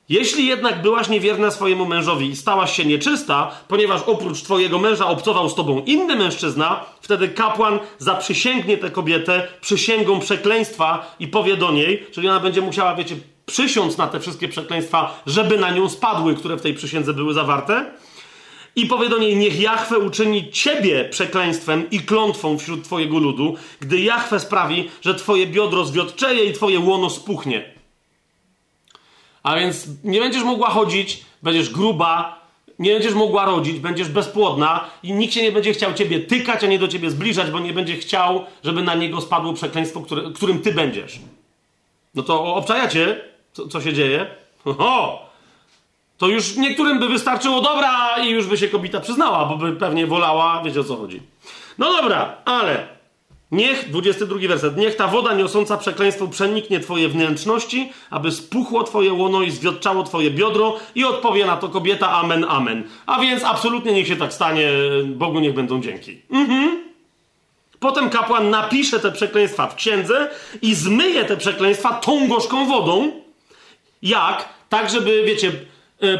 Jeśli 0.10 0.48
jednak 0.48 0.82
byłaś 0.82 1.10
niewierna 1.10 1.52
swojemu 1.52 1.86
mężowi 1.86 2.28
i 2.28 2.36
stałaś 2.36 2.76
się 2.76 2.86
nieczysta, 2.86 3.52
ponieważ 3.68 4.02
oprócz 4.06 4.42
twojego 4.42 4.80
męża 4.80 5.08
obcował 5.08 5.50
z 5.50 5.56
tobą 5.56 5.82
inny 5.86 6.16
mężczyzna, 6.16 6.86
wtedy 7.02 7.30
kapłan 7.30 7.80
zaprzysięgnie 7.98 8.78
tę 8.78 8.92
kobietę 8.92 9.48
przysięgą 9.62 10.20
przekleństwa 10.20 11.16
i 11.20 11.28
powie 11.28 11.58
do 11.58 11.72
niej, 11.72 12.06
czyli 12.12 12.30
ona 12.30 12.40
będzie 12.40 12.62
musiała, 12.62 12.96
wiecie, 12.96 13.16
przysiąc 13.50 13.98
na 13.98 14.08
te 14.08 14.20
wszystkie 14.20 14.48
przekleństwa, 14.48 15.22
żeby 15.26 15.58
na 15.58 15.72
nią 15.72 15.90
spadły, 15.90 16.36
które 16.36 16.58
w 16.58 16.62
tej 16.62 16.74
przysiędze 16.74 17.14
były 17.14 17.34
zawarte. 17.34 17.92
I 18.76 18.86
powie 18.86 19.10
do 19.10 19.18
niej, 19.18 19.36
niech 19.36 19.60
Jachwę 19.60 20.00
uczyni 20.00 20.52
ciebie 20.52 21.06
przekleństwem 21.06 21.90
i 21.90 22.00
klątwą 22.00 22.58
wśród 22.58 22.84
twojego 22.84 23.20
ludu, 23.20 23.56
gdy 23.80 24.00
Jachwę 24.00 24.40
sprawi, 24.40 24.90
że 25.02 25.16
twoje 25.16 25.48
biodro 25.48 25.86
zwiotczeje 25.86 26.46
i 26.46 26.54
twoje 26.54 26.80
łono 26.80 27.10
spuchnie. 27.10 27.74
A 29.44 29.56
więc 29.56 29.88
nie 30.04 30.20
będziesz 30.20 30.44
mogła 30.44 30.70
chodzić, 30.70 31.26
będziesz 31.44 31.70
gruba, 31.70 32.40
nie 32.80 32.94
będziesz 32.94 33.14
mogła 33.14 33.46
rodzić, 33.46 33.80
będziesz 33.80 34.10
bezpłodna 34.10 34.90
i 35.04 35.14
nikt 35.14 35.34
się 35.34 35.44
nie 35.44 35.52
będzie 35.52 35.74
chciał 35.74 35.94
ciebie 35.94 36.20
tykać, 36.20 36.64
a 36.64 36.68
nie 36.68 36.80
do 36.80 36.88
ciebie 36.88 37.10
zbliżać, 37.10 37.52
bo 37.52 37.60
nie 37.60 37.74
będzie 37.74 37.98
chciał, 37.98 38.46
żeby 38.64 38.82
na 38.82 38.96
niego 38.96 39.22
spadło 39.22 39.54
przekleństwo, 39.54 40.02
które, 40.02 40.22
którym 40.36 40.60
ty 40.60 40.74
będziesz. 40.74 41.20
No 42.16 42.24
to 42.24 42.56
obczajacie, 42.56 43.22
co, 43.60 43.68
co 43.68 43.82
się 43.82 43.94
dzieje? 43.94 44.28
Oho! 44.66 45.20
To 46.18 46.28
już 46.28 46.56
niektórym 46.56 47.00
by 47.00 47.10
wystarczyło 47.10 47.62
dobra 47.62 48.18
i 48.24 48.30
już 48.30 48.48
by 48.48 48.58
się 48.58 48.68
kobieta 48.68 49.00
przyznała, 49.00 49.46
bo 49.46 49.58
by 49.58 49.72
pewnie 49.72 50.08
wolała, 50.08 50.62
wiecie 50.66 50.80
o 50.80 50.84
co 50.84 50.96
chodzi. 50.96 51.22
No 51.78 51.92
dobra, 51.92 52.38
ale 52.46 52.88
niech, 53.52 53.90
22 53.90 54.48
werset, 54.48 54.78
niech 54.78 54.96
ta 54.96 55.08
woda 55.08 55.34
niosąca 55.34 55.78
przekleństwo 55.78 56.28
przeniknie 56.28 56.80
twoje 56.80 57.10
wnętrzności, 57.10 57.92
aby 58.10 58.32
spuchło 58.32 58.84
twoje 58.84 59.14
łono 59.14 59.42
i 59.42 59.52
zwiotczało 59.52 60.04
twoje 60.04 60.32
biodro 60.32 60.78
i 60.96 61.04
odpowie 61.04 61.46
na 61.46 61.58
to 61.58 61.70
kobieta 61.70 62.12
amen, 62.12 62.46
amen. 62.50 62.84
A 63.06 63.20
więc 63.20 63.44
absolutnie 63.44 63.94
niech 63.94 64.08
się 64.08 64.16
tak 64.16 64.34
stanie, 64.34 64.70
Bogu 65.06 65.40
niech 65.40 65.54
będą 65.54 65.82
dzięki. 65.82 66.22
Mhm. 66.32 66.90
Potem 67.80 68.10
kapłan 68.10 68.50
napisze 68.50 69.00
te 69.00 69.12
przekleństwa 69.12 69.68
w 69.68 69.76
księdze 69.76 70.30
i 70.62 70.76
zmyje 70.76 71.26
te 71.26 71.38
przekleństwa 71.38 71.94
tą 71.94 72.28
gorzką 72.28 72.66
wodą. 72.66 73.12
Jak? 74.02 74.50
Tak, 74.70 74.90
żeby, 74.90 75.24
wiecie, 75.26 75.52
e, 76.02 76.08
e, 76.08 76.18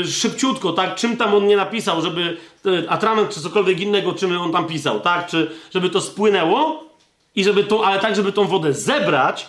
e, 0.00 0.04
szybciutko, 0.06 0.72
tak? 0.72 0.94
Czym 0.94 1.16
tam 1.16 1.34
on 1.34 1.46
nie 1.46 1.56
napisał, 1.56 2.02
żeby 2.02 2.36
atrament 2.88 3.30
czy 3.30 3.40
cokolwiek 3.40 3.80
innego, 3.80 4.12
czym 4.12 4.40
on 4.40 4.52
tam 4.52 4.66
pisał, 4.66 5.00
tak? 5.00 5.26
Czy 5.26 5.50
żeby 5.74 5.90
to 5.90 6.00
spłynęło 6.00 6.84
i 7.34 7.44
żeby 7.44 7.64
to, 7.64 7.86
ale 7.86 8.00
tak, 8.00 8.16
żeby 8.16 8.32
tą 8.32 8.44
wodę 8.44 8.72
zebrać, 8.72 9.46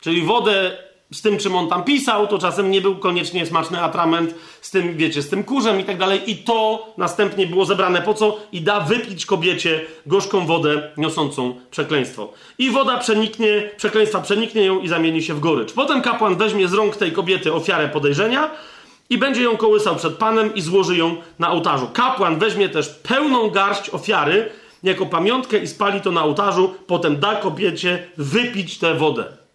czyli 0.00 0.22
wodę 0.22 0.78
z 1.12 1.22
tym, 1.22 1.38
czym 1.38 1.56
on 1.56 1.68
tam 1.68 1.84
pisał, 1.84 2.26
to 2.26 2.38
czasem 2.38 2.70
nie 2.70 2.80
był 2.80 2.96
koniecznie 2.96 3.46
smaczny 3.46 3.82
atrament 3.82 4.34
z 4.60 4.70
tym, 4.70 4.96
wiecie, 4.96 5.22
z 5.22 5.28
tym 5.28 5.44
kurzem 5.44 5.80
i 5.80 5.84
tak 5.84 5.98
dalej. 5.98 6.30
I 6.30 6.36
to 6.36 6.86
następnie 6.96 7.46
było 7.46 7.64
zebrane 7.64 8.02
po 8.02 8.14
co? 8.14 8.38
I 8.52 8.60
da 8.62 8.80
wypić 8.80 9.26
kobiecie 9.26 9.80
gorzką 10.06 10.46
wodę 10.46 10.90
niosącą 10.96 11.54
przekleństwo. 11.70 12.32
I 12.58 12.70
woda 12.70 12.98
przeniknie, 12.98 13.70
przekleństwa 13.76 14.20
przeniknie 14.20 14.64
ją 14.64 14.80
i 14.80 14.88
zamieni 14.88 15.22
się 15.22 15.34
w 15.34 15.40
gorycz. 15.40 15.72
Potem 15.72 16.02
kapłan 16.02 16.36
weźmie 16.36 16.68
z 16.68 16.72
rąk 16.72 16.96
tej 16.96 17.12
kobiety 17.12 17.52
ofiarę 17.52 17.88
podejrzenia 17.88 18.50
i 19.10 19.18
będzie 19.18 19.42
ją 19.42 19.56
kołysał 19.56 19.96
przed 19.96 20.14
Panem 20.14 20.54
i 20.54 20.60
złoży 20.60 20.96
ją 20.96 21.16
na 21.38 21.50
ołtarzu. 21.50 21.88
Kapłan 21.92 22.38
weźmie 22.38 22.68
też 22.68 22.88
pełną 22.88 23.50
garść 23.50 23.90
ofiary 23.90 24.50
jako 24.82 25.06
pamiątkę 25.06 25.58
i 25.58 25.66
spali 25.66 26.00
to 26.00 26.10
na 26.10 26.24
ołtarzu, 26.24 26.74
potem 26.86 27.20
da 27.20 27.36
kobiecie 27.36 28.08
wypić 28.16 28.78
tę 28.78 28.94
wodę. 28.94 29.47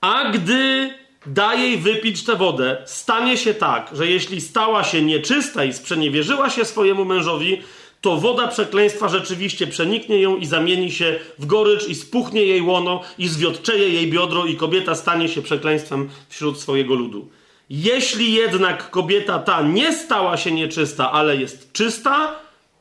A 0.00 0.30
gdy 0.30 0.90
da 1.26 1.54
jej 1.54 1.78
wypić 1.78 2.24
tę 2.24 2.36
wodę, 2.36 2.76
stanie 2.86 3.36
się 3.36 3.54
tak, 3.54 3.90
że 3.92 4.06
jeśli 4.06 4.40
stała 4.40 4.84
się 4.84 5.02
nieczysta 5.02 5.64
i 5.64 5.72
sprzeniewierzyła 5.72 6.50
się 6.50 6.64
swojemu 6.64 7.04
mężowi, 7.04 7.62
to 8.00 8.16
woda 8.16 8.48
przekleństwa 8.48 9.08
rzeczywiście 9.08 9.66
przeniknie 9.66 10.20
ją 10.20 10.36
i 10.36 10.46
zamieni 10.46 10.92
się 10.92 11.18
w 11.38 11.46
gorycz 11.46 11.88
i 11.88 11.94
spuchnie 11.94 12.42
jej 12.42 12.62
łono 12.62 13.02
i 13.18 13.28
zwiotczeje 13.28 13.88
jej 13.88 14.10
biodro 14.10 14.46
i 14.46 14.56
kobieta 14.56 14.94
stanie 14.94 15.28
się 15.28 15.42
przekleństwem 15.42 16.08
wśród 16.28 16.60
swojego 16.60 16.94
ludu. 16.94 17.28
Jeśli 17.70 18.32
jednak 18.32 18.90
kobieta 18.90 19.38
ta 19.38 19.62
nie 19.62 19.92
stała 19.92 20.36
się 20.36 20.52
nieczysta, 20.52 21.12
ale 21.12 21.36
jest 21.36 21.72
czysta, 21.72 22.34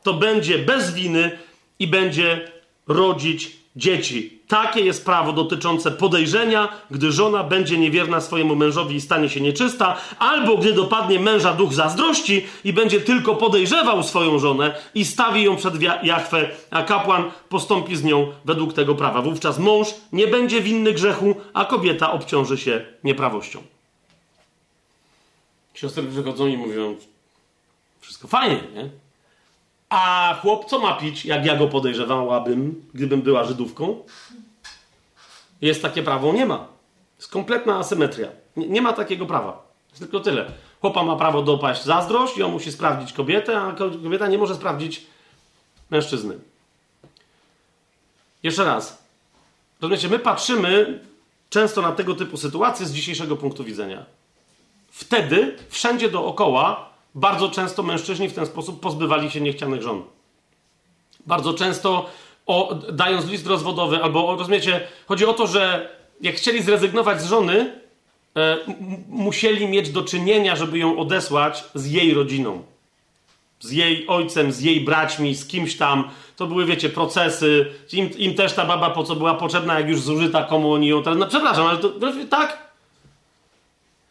to 0.04 0.14
będzie 0.14 0.58
bez 0.58 0.94
winy 0.94 1.32
i 1.80 1.88
będzie 1.88 2.52
rodzić 2.88 3.52
dzieci. 3.76 4.37
Takie 4.48 4.82
jest 4.82 5.06
prawo 5.06 5.34
dotyczące 5.34 5.92
podejrzenia, 5.92 6.68
gdy 6.92 7.12
żona 7.12 7.44
będzie 7.44 7.78
niewierna 7.78 8.22
swojemu 8.22 8.56
mężowi 8.56 8.96
i 8.96 9.02
stanie 9.02 9.30
się 9.30 9.42
nieczysta, 9.42 9.98
albo 10.20 10.58
gdy 10.58 10.74
dopadnie 10.74 11.20
męża 11.20 11.54
duch 11.54 11.74
zazdrości 11.74 12.46
i 12.64 12.74
będzie 12.74 13.02
tylko 13.02 13.36
podejrzewał 13.36 14.04
swoją 14.04 14.40
żonę 14.40 14.76
i 14.96 15.06
stawi 15.06 15.44
ją 15.44 15.56
przed 15.56 15.74
Jachwę, 16.04 16.50
a 16.72 16.84
kapłan 16.84 17.32
postąpi 17.50 17.96
z 17.96 18.04
nią 18.04 18.32
według 18.46 18.74
tego 18.74 18.96
prawa. 18.96 19.22
Wówczas 19.22 19.60
mąż 19.60 19.88
nie 20.14 20.28
będzie 20.28 20.62
winny 20.62 20.94
grzechu, 20.94 21.36
a 21.54 21.66
kobieta 21.66 22.12
obciąży 22.12 22.58
się 22.58 22.86
nieprawością. 23.04 23.64
Siostry 25.74 26.04
przychodzą 26.04 26.48
i 26.48 26.58
mówią, 26.58 26.96
wszystko 28.02 28.28
fajnie, 28.28 28.60
nie? 28.76 28.90
A 29.90 30.34
chłop 30.42 30.66
co 30.66 30.80
ma 30.80 30.94
pić, 30.94 31.26
jak 31.26 31.46
ja 31.46 31.56
go 31.56 31.68
podejrzewałabym, 31.68 32.86
gdybym 32.94 33.22
była 33.22 33.44
Żydówką? 33.44 34.04
Jest 35.62 35.82
takie 35.82 36.04
prawo? 36.04 36.34
Nie 36.34 36.46
ma. 36.46 36.68
Jest 37.18 37.32
kompletna 37.32 37.78
asymetria. 37.78 38.28
Nie, 38.58 38.68
nie 38.68 38.82
ma 38.82 38.94
takiego 38.94 39.26
prawa. 39.26 39.68
Jest 39.90 40.00
tylko 40.00 40.20
tyle. 40.20 40.52
Chłopa 40.82 41.04
ma 41.04 41.16
prawo 41.16 41.42
dopaść 41.42 41.84
zazdrość 41.84 42.38
i 42.38 42.44
on 42.44 42.52
musi 42.52 42.72
sprawdzić 42.72 43.14
kobietę, 43.14 43.62
a 43.62 43.72
kobieta 43.72 44.28
nie 44.28 44.38
może 44.38 44.56
sprawdzić 44.56 45.06
mężczyzny. 45.90 46.38
Jeszcze 48.44 48.66
raz. 48.66 49.04
Rozumiecie, 49.82 50.10
my 50.10 50.20
patrzymy 50.20 51.00
często 51.50 51.82
na 51.82 51.92
tego 51.92 52.16
typu 52.16 52.38
sytuacje 52.38 52.86
z 52.86 52.94
dzisiejszego 52.94 53.36
punktu 53.36 53.64
widzenia. 53.64 54.06
Wtedy 54.92 55.58
wszędzie 55.70 56.10
dookoła 56.10 56.87
bardzo 57.16 57.50
często 57.50 57.84
mężczyźni 57.84 58.30
w 58.30 58.34
ten 58.34 58.46
sposób 58.46 58.80
pozbywali 58.80 59.32
się 59.32 59.42
niechcianych 59.42 59.82
żon. 59.82 60.04
Bardzo 61.26 61.54
często 61.54 62.10
o, 62.48 62.76
dając 62.92 63.26
list 63.26 63.48
rozwodowy, 63.48 64.04
albo 64.04 64.36
rozumiecie, 64.36 64.88
chodzi 65.08 65.26
o 65.26 65.34
to, 65.34 65.48
że 65.48 65.90
jak 66.22 66.36
chcieli 66.36 66.64
zrezygnować 66.64 67.22
z 67.22 67.26
żony, 67.26 67.82
e, 68.36 68.58
musieli 69.10 69.68
mieć 69.68 69.90
do 69.90 70.04
czynienia, 70.04 70.56
żeby 70.56 70.78
ją 70.78 71.00
odesłać 71.00 71.64
z 71.76 71.86
jej 71.86 72.14
rodziną. 72.14 72.64
Z 73.60 73.72
jej 73.72 74.08
ojcem, 74.08 74.52
z 74.52 74.62
jej 74.62 74.82
braćmi, 74.82 75.36
z 75.36 75.48
kimś 75.48 75.78
tam. 75.78 76.10
To 76.36 76.48
były, 76.48 76.66
wiecie, 76.66 76.90
procesy. 76.90 77.66
Im, 77.94 78.18
im 78.18 78.34
też 78.34 78.54
ta 78.54 78.66
baba 78.66 78.90
po 78.90 79.04
co 79.04 79.16
była 79.16 79.34
potrzebna, 79.34 79.80
jak 79.80 79.90
już 79.90 80.02
zużyta, 80.02 80.44
komu 80.44 80.74
oni 80.74 80.88
ją 80.88 81.04
teraz. 81.04 81.20
No 81.20 81.28
przepraszam, 81.28 81.68
ale 81.68 81.78
to 81.78 81.94
tak? 82.30 82.68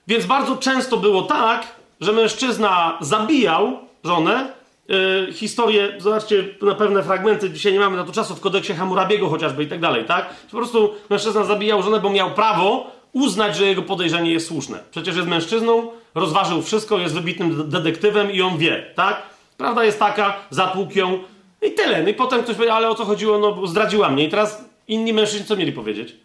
Więc 0.06 0.26
bardzo 0.26 0.56
często 0.56 0.96
było 0.96 1.22
tak, 1.22 1.76
że 2.00 2.12
mężczyzna 2.12 2.98
zabijał 3.00 3.78
żonę. 4.04 4.52
Yy, 4.88 5.32
historię, 5.32 5.94
zobaczcie 5.98 6.44
na 6.62 6.74
pewne 6.74 7.02
fragmenty, 7.02 7.50
dzisiaj 7.50 7.72
nie 7.72 7.80
mamy 7.80 7.96
na 7.96 8.04
to 8.04 8.12
czasu, 8.12 8.34
w 8.34 8.40
kodeksie 8.40 8.72
Hammurabiego 8.72 9.28
chociażby 9.28 9.64
i 9.64 9.66
tak 9.66 9.80
dalej, 9.80 10.04
tak? 10.04 10.34
Po 10.50 10.56
prostu 10.56 10.94
mężczyzna 11.10 11.44
zabijał 11.44 11.82
żonę, 11.82 12.00
bo 12.00 12.10
miał 12.10 12.30
prawo 12.30 12.90
uznać, 13.12 13.56
że 13.56 13.66
jego 13.66 13.82
podejrzenie 13.82 14.32
jest 14.32 14.46
słuszne. 14.46 14.78
Przecież 14.90 15.16
jest 15.16 15.28
mężczyzną, 15.28 15.90
rozważył 16.14 16.62
wszystko, 16.62 16.98
jest 16.98 17.14
wybitnym 17.14 17.70
detektywem 17.70 18.32
i 18.32 18.42
on 18.42 18.58
wie, 18.58 18.92
tak? 18.94 19.22
Prawda 19.56 19.84
jest 19.84 19.98
taka, 19.98 20.36
zatłukł 20.50 20.98
ją 20.98 21.18
i 21.62 21.70
tyle. 21.70 22.02
No 22.02 22.08
i 22.08 22.14
potem 22.14 22.42
ktoś 22.42 22.56
powie, 22.56 22.74
ale 22.74 22.88
o 22.88 22.94
co 22.94 23.04
chodziło, 23.04 23.38
no 23.38 23.66
zdradziła 23.66 24.08
mnie. 24.08 24.24
I 24.24 24.28
teraz 24.28 24.64
inni 24.88 25.12
mężczyźni 25.12 25.46
co 25.46 25.56
mieli 25.56 25.72
powiedzieć? 25.72 26.16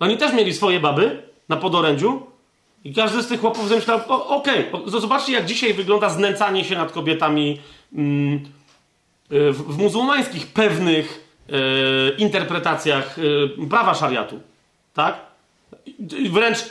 No 0.00 0.06
oni 0.06 0.16
też 0.16 0.32
mieli 0.32 0.54
swoje 0.54 0.80
baby 0.80 1.22
na 1.48 1.56
podorędziu, 1.56 2.26
I 2.84 2.94
każdy 2.94 3.22
z 3.22 3.26
tych 3.26 3.40
chłopów 3.40 3.68
zamyślał, 3.68 4.00
okej, 4.08 4.72
okay, 4.72 5.00
zobaczcie 5.00 5.32
jak 5.32 5.46
dzisiaj 5.46 5.74
wygląda 5.74 6.08
znęcanie 6.08 6.64
się 6.64 6.74
nad 6.74 6.92
kobietami 6.92 7.60
mm, 7.94 8.40
w, 9.30 9.62
w, 9.68 9.78
muzułmańskich 9.78 10.46
pewnych 10.46 11.28
e, 11.48 12.16
interpretacjach 12.16 13.16
e, 13.18 13.66
prawa 13.66 13.94
szariatu. 13.94 14.40
Tak? 14.94 15.16
Wręcz 16.30 16.58
e, 16.58 16.62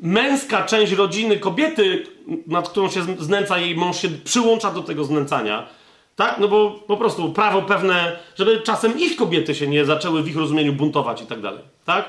męska 0.00 0.62
część 0.62 0.92
rodziny 0.92 1.38
kobiety, 1.38 2.06
nad 2.46 2.68
którą 2.68 2.90
się 2.90 3.02
znęca 3.18 3.58
jej 3.58 3.76
mąż, 3.76 3.96
się 3.96 4.08
przyłącza 4.08 4.70
do 4.70 4.82
tego 4.82 5.04
znęcania. 5.04 5.66
Tak? 6.16 6.38
No 6.38 6.48
bo 6.48 6.70
po 6.70 6.96
prostu 6.96 7.32
prawo 7.32 7.62
pewne, 7.62 8.18
żeby 8.36 8.60
czasem 8.60 9.00
ich 9.00 9.16
kobiety 9.16 9.54
się 9.54 9.66
nie 9.66 9.84
zaczęły 9.84 10.22
w 10.22 10.28
ich 10.28 10.36
rozumieniu 10.36 10.72
buntować 10.72 11.22
i 11.22 11.26
tak 11.26 11.40
dalej. 11.40 11.62
Tak? 11.84 12.08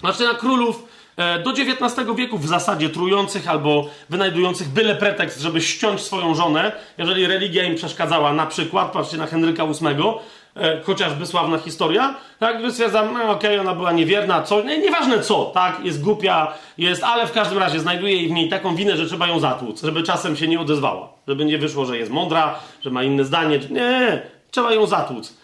Znaczy 0.00 0.24
na 0.24 0.34
królów 0.34 0.84
do 1.16 1.50
XIX 1.50 2.16
wieku 2.16 2.38
w 2.38 2.46
zasadzie 2.46 2.88
trujących 2.88 3.48
albo 3.48 3.88
wynajdujących 4.10 4.68
byle 4.68 4.94
pretekst, 4.94 5.40
żeby 5.40 5.60
ściąć 5.60 6.00
swoją 6.00 6.34
żonę, 6.34 6.72
jeżeli 6.98 7.26
religia 7.26 7.64
im 7.64 7.74
przeszkadzała, 7.74 8.32
na 8.32 8.46
przykład, 8.46 8.92
patrzcie 8.92 9.16
na 9.16 9.26
Henryka 9.26 9.66
VIII, 9.66 10.12
e, 10.56 10.82
chociażby 10.82 11.26
sławna 11.26 11.58
historia, 11.58 12.14
tak, 12.38 12.56
stwierdzam, 12.70 13.12
no, 13.12 13.22
okej, 13.22 13.30
okay, 13.30 13.60
ona 13.60 13.74
była 13.74 13.92
niewierna, 13.92 14.42
co, 14.42 14.62
nie, 14.62 14.78
nieważne 14.78 15.20
co, 15.20 15.44
tak, 15.44 15.84
jest 15.84 16.02
głupia, 16.02 16.52
jest, 16.78 17.04
ale 17.04 17.26
w 17.26 17.32
każdym 17.32 17.58
razie 17.58 17.80
znajduje 17.80 18.28
w 18.28 18.30
niej 18.30 18.48
taką 18.48 18.76
winę, 18.76 18.96
że 18.96 19.06
trzeba 19.06 19.26
ją 19.26 19.40
zatłuc, 19.40 19.82
żeby 19.82 20.02
czasem 20.02 20.36
się 20.36 20.48
nie 20.48 20.60
odezwała, 20.60 21.08
żeby 21.28 21.44
nie 21.44 21.58
wyszło, 21.58 21.86
że 21.86 21.98
jest 21.98 22.10
mądra, 22.10 22.58
że 22.82 22.90
ma 22.90 23.02
inne 23.02 23.24
zdanie, 23.24 23.58
nie, 23.58 23.68
nie 23.68 24.22
trzeba 24.50 24.72
ją 24.72 24.86
zatłuc. 24.86 25.36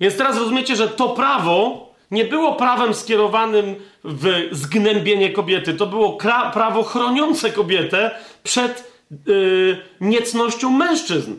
Więc 0.00 0.16
teraz 0.16 0.38
rozumiecie, 0.38 0.76
że 0.76 0.88
to 0.88 1.08
prawo 1.08 1.89
nie 2.10 2.24
było 2.24 2.54
prawem 2.54 2.94
skierowanym 2.94 3.76
w 4.04 4.48
zgnębienie 4.52 5.32
kobiety, 5.32 5.74
to 5.74 5.86
było 5.86 6.18
prawo 6.52 6.82
chroniące 6.82 7.50
kobietę 7.52 8.10
przed 8.42 8.92
yy, 9.26 9.82
niecnością 10.00 10.70
mężczyzn. 10.70 11.34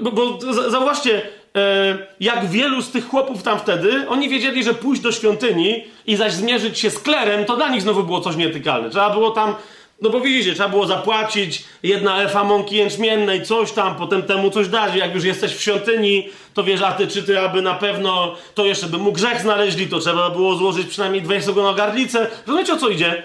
Bo, 0.00 0.12
bo 0.12 0.38
zauważcie, 0.70 1.22
e, 1.56 1.98
jak 2.20 2.46
wielu 2.46 2.82
z 2.82 2.90
tych 2.90 3.08
chłopów 3.08 3.42
tam 3.42 3.58
wtedy, 3.58 4.08
oni 4.08 4.28
wiedzieli, 4.28 4.64
że 4.64 4.74
pójść 4.74 5.02
do 5.02 5.12
świątyni 5.12 5.84
i 6.06 6.16
zaś 6.16 6.32
zmierzyć 6.32 6.78
się 6.78 6.90
z 6.90 6.98
klerem, 6.98 7.44
to 7.44 7.56
dla 7.56 7.68
nich 7.68 7.82
znowu 7.82 8.02
było 8.02 8.20
coś 8.20 8.36
nietykalne. 8.36 8.90
Trzeba 8.90 9.10
było 9.10 9.30
tam, 9.30 9.54
no 10.02 10.10
bo 10.10 10.20
widzicie, 10.20 10.54
trzeba 10.54 10.68
było 10.68 10.86
zapłacić 10.86 11.64
jedna 11.82 12.22
efa 12.22 12.44
mąki 12.44 12.76
jęczmiennej, 12.76 13.42
coś 13.42 13.72
tam, 13.72 13.96
potem 13.96 14.22
temu 14.22 14.50
coś 14.50 14.68
dać. 14.68 14.94
Jak 14.94 15.14
już 15.14 15.24
jesteś 15.24 15.54
w 15.54 15.60
świątyni, 15.60 16.28
to 16.54 16.64
wiesz, 16.64 16.82
a 16.82 16.92
ty, 16.92 17.06
czy 17.06 17.22
ty, 17.22 17.40
aby 17.40 17.62
na 17.62 17.74
pewno 17.74 18.34
to 18.54 18.64
jeszcze 18.64 18.86
by 18.86 18.98
mu 18.98 19.12
grzech 19.12 19.40
znaleźli, 19.40 19.86
to 19.86 19.98
trzeba 19.98 20.30
było 20.30 20.54
złożyć 20.54 20.86
przynajmniej 20.86 21.22
dwie 21.22 21.40
garlicę. 21.76 22.26
Rozumiecie, 22.46 22.72
o 22.72 22.76
co 22.76 22.88
idzie? 22.88 23.22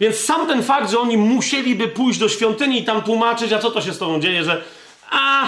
Więc 0.00 0.16
sam 0.16 0.46
ten 0.46 0.62
fakt, 0.62 0.90
że 0.90 0.98
oni 0.98 1.16
musieliby 1.16 1.88
pójść 1.88 2.18
do 2.18 2.28
świątyni 2.28 2.80
i 2.80 2.84
tam 2.84 3.02
tłumaczyć, 3.02 3.52
a 3.52 3.58
co 3.58 3.70
to 3.70 3.80
się 3.80 3.92
z 3.92 3.98
tobą 3.98 4.20
dzieje, 4.20 4.44
że 4.44 4.62
a, 5.10 5.46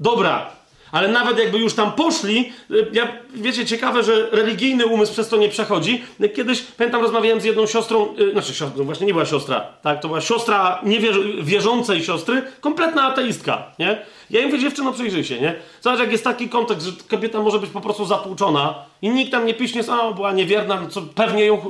dobra, 0.00 0.57
ale 0.92 1.08
nawet 1.08 1.38
jakby 1.38 1.58
już 1.58 1.74
tam 1.74 1.92
poszli, 1.92 2.52
y, 2.70 2.86
ja, 2.92 3.08
wiecie, 3.34 3.66
ciekawe, 3.66 4.02
że 4.02 4.30
religijny 4.30 4.86
umysł 4.86 5.12
przez 5.12 5.28
to 5.28 5.36
nie 5.36 5.48
przechodzi. 5.48 6.02
Kiedyś, 6.36 6.62
pamiętam, 6.62 7.02
rozmawiałem 7.02 7.40
z 7.40 7.44
jedną 7.44 7.66
siostrą, 7.66 8.14
yy, 8.16 8.32
znaczy 8.32 8.54
siostrą, 8.54 8.84
właśnie 8.84 9.06
nie 9.06 9.12
była 9.12 9.26
siostra, 9.26 9.60
tak, 9.82 10.00
to 10.00 10.08
była 10.08 10.20
siostra 10.20 10.80
niewierzącej 10.84 12.04
siostry, 12.04 12.42
kompletna 12.60 13.02
ateistka, 13.02 13.72
nie? 13.78 14.02
Ja 14.30 14.40
im 14.40 14.46
mówię, 14.46 14.58
dziewczyno, 14.58 14.92
przyjrzyj 14.92 15.24
się, 15.24 15.40
nie? 15.40 15.54
Zobacz, 15.80 16.00
jak 16.00 16.12
jest 16.12 16.24
taki 16.24 16.48
kontekst, 16.48 16.86
że 16.86 16.92
kobieta 17.08 17.40
może 17.40 17.58
być 17.58 17.70
po 17.70 17.80
prostu 17.80 18.04
zatłuczona 18.04 18.74
i 19.02 19.10
nikt 19.10 19.32
tam 19.32 19.46
nie 19.46 19.54
piśnie, 19.54 19.82
a 19.92 20.12
była 20.12 20.32
niewierna, 20.32 20.80
no 20.80 20.88
co 20.88 21.02
pewnie 21.02 21.44
ją... 21.44 21.62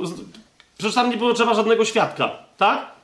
Przecież 0.77 0.95
tam 0.95 1.09
nie 1.09 1.17
było 1.17 1.33
trzeba 1.33 1.53
żadnego 1.53 1.85
świadka, 1.85 2.31
tak? 2.57 2.98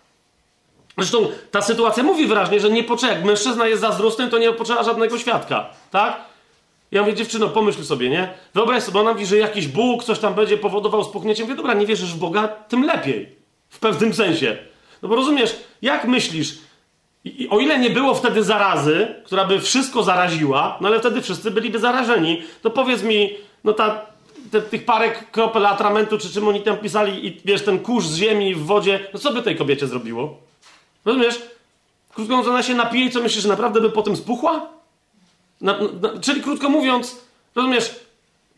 Zresztą 0.97 1.27
ta 1.51 1.61
sytuacja 1.61 2.03
mówi 2.03 2.27
wyraźnie, 2.27 2.59
że 2.59 2.69
nie 2.69 2.83
potrzeba, 2.83 3.13
jak 3.13 3.25
mężczyzna 3.25 3.67
jest 3.67 3.81
zazdrosny, 3.81 4.29
to 4.29 4.37
nie 4.37 4.51
potrzeba 4.51 4.83
żadnego 4.83 5.17
świadka, 5.17 5.69
tak? 5.91 6.21
Ja 6.91 7.01
mówię, 7.01 7.13
dziewczyno, 7.13 7.49
pomyśl 7.49 7.83
sobie, 7.83 8.09
nie? 8.09 8.33
Wyobraź 8.53 8.83
sobie, 8.83 8.99
ona 8.99 9.13
mówi, 9.13 9.25
że 9.25 9.37
jakiś 9.37 9.67
Bóg 9.67 10.03
coś 10.03 10.19
tam 10.19 10.33
będzie 10.33 10.57
powodował 10.57 11.03
spuchnięcie. 11.03 11.43
Mówię, 11.43 11.55
dobra, 11.55 11.73
nie 11.73 11.85
wierzysz 11.85 12.13
w 12.13 12.17
Boga, 12.17 12.47
tym 12.47 12.83
lepiej. 12.83 13.29
W 13.69 13.79
pewnym 13.79 14.13
sensie. 14.13 14.57
No 15.01 15.09
bo 15.09 15.15
rozumiesz, 15.15 15.55
jak 15.81 16.05
myślisz, 16.05 16.57
i 17.25 17.49
o 17.49 17.59
ile 17.59 17.79
nie 17.79 17.89
było 17.89 18.15
wtedy 18.15 18.43
zarazy, 18.43 19.07
która 19.25 19.45
by 19.45 19.59
wszystko 19.59 20.03
zaraziła, 20.03 20.77
no 20.81 20.87
ale 20.87 20.99
wtedy 20.99 21.21
wszyscy 21.21 21.51
byliby 21.51 21.79
zarażeni, 21.79 22.41
to 22.61 22.69
powiedz 22.69 23.03
mi, 23.03 23.29
no 23.63 23.73
ta, 23.73 24.05
te, 24.51 24.61
tych 24.61 24.85
parę 24.85 25.11
kropel 25.31 25.65
atramentu, 25.65 26.17
czy 26.17 26.29
czym 26.29 26.47
oni 26.47 26.61
tam 26.61 26.77
pisali, 26.77 27.27
i 27.27 27.41
wiesz, 27.45 27.61
ten 27.61 27.79
kurz 27.79 28.05
z 28.05 28.15
ziemi 28.15 28.55
w 28.55 28.65
wodzie, 28.65 28.99
no 29.13 29.19
co 29.19 29.33
by 29.33 29.41
tej 29.41 29.55
kobiecie 29.55 29.87
zrobiło? 29.87 30.37
Rozumiesz? 31.05 31.41
Krótko 32.13 32.35
mówiąc, 32.35 32.49
ona 32.49 32.63
się 32.63 32.73
napije 32.73 33.05
i 33.05 33.11
co 33.11 33.21
myślisz, 33.21 33.43
że 33.43 33.49
naprawdę 33.49 33.81
by 33.81 33.89
potem 33.89 34.15
spuchła? 34.15 34.69
Na, 35.61 35.77
na, 36.01 36.19
czyli 36.21 36.41
krótko 36.41 36.69
mówiąc, 36.69 37.19
rozumiesz, 37.55 37.95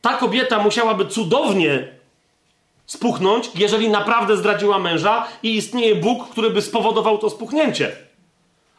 ta 0.02 0.14
kobieta 0.14 0.60
musiałaby 0.60 1.06
cudownie 1.06 1.88
spuchnąć, 2.86 3.50
jeżeli 3.56 3.90
naprawdę 3.90 4.38
zdradziła 4.38 4.80
męża 4.80 5.28
i 5.44 5.56
istnieje 5.56 5.96
Bóg, 5.96 6.30
który 6.30 6.50
by 6.50 6.62
spowodował 6.62 7.18
to 7.18 7.30
spuchnięcie. 7.30 7.92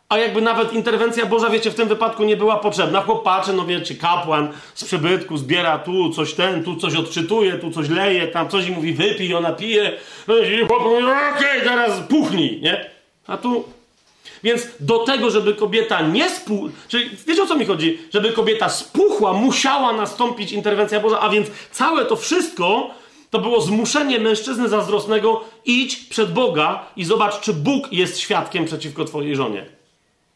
A 0.08 0.18
jakby 0.18 0.40
nawet 0.40 0.72
interwencja 0.72 1.26
Boża, 1.26 1.50
wiecie, 1.50 1.70
w 1.70 1.74
tym 1.74 1.88
wypadku 1.88 2.24
nie 2.24 2.36
była 2.36 2.56
potrzebna. 2.56 3.00
Chłop 3.00 3.24
patrzy, 3.24 3.52
no 3.52 3.64
wiecie, 3.64 3.94
kapłan 3.94 4.52
z 4.74 4.84
przybytku 4.84 5.36
zbiera 5.36 5.78
tu 5.78 6.10
coś 6.10 6.34
ten, 6.34 6.64
tu 6.64 6.76
coś 6.76 6.94
odczytuje, 6.94 7.52
tu 7.52 7.70
coś 7.70 7.88
leje, 7.88 8.28
tam 8.28 8.48
coś 8.48 8.68
i 8.68 8.72
mówi 8.72 8.92
wypij, 8.92 9.34
ona 9.34 9.52
pije. 9.52 9.92
No 10.28 10.38
i 10.38 10.66
chłop 10.66 10.82
mówi, 10.82 11.04
okej, 11.04 11.30
okay, 11.36 11.60
teraz 11.60 12.00
puchnij, 12.08 12.60
nie? 12.60 12.97
A 13.28 13.36
tu. 13.36 13.64
Więc 14.42 14.62
do 14.80 14.98
tego, 14.98 15.30
żeby 15.30 15.54
kobieta 15.54 16.00
nie 16.00 16.30
spuchła, 16.30 16.68
czyli 16.88 17.10
wiecie 17.26 17.42
o 17.42 17.46
co 17.46 17.56
mi 17.56 17.66
chodzi? 17.66 17.98
Żeby 18.12 18.32
kobieta 18.32 18.68
spuchła, 18.68 19.32
musiała 19.32 19.92
nastąpić 19.92 20.52
interwencja 20.52 21.00
Boża, 21.00 21.20
a 21.20 21.28
więc 21.28 21.48
całe 21.72 22.04
to 22.04 22.16
wszystko 22.16 22.90
to 23.30 23.38
było 23.38 23.60
zmuszenie 23.60 24.18
mężczyzny 24.18 24.68
zazdrosnego 24.68 25.44
idź 25.64 25.96
przed 25.96 26.32
Boga 26.32 26.86
i 26.96 27.04
zobacz, 27.04 27.40
czy 27.40 27.52
Bóg 27.52 27.92
jest 27.92 28.18
świadkiem 28.18 28.64
przeciwko 28.64 29.04
twojej 29.04 29.36
żonie. 29.36 29.66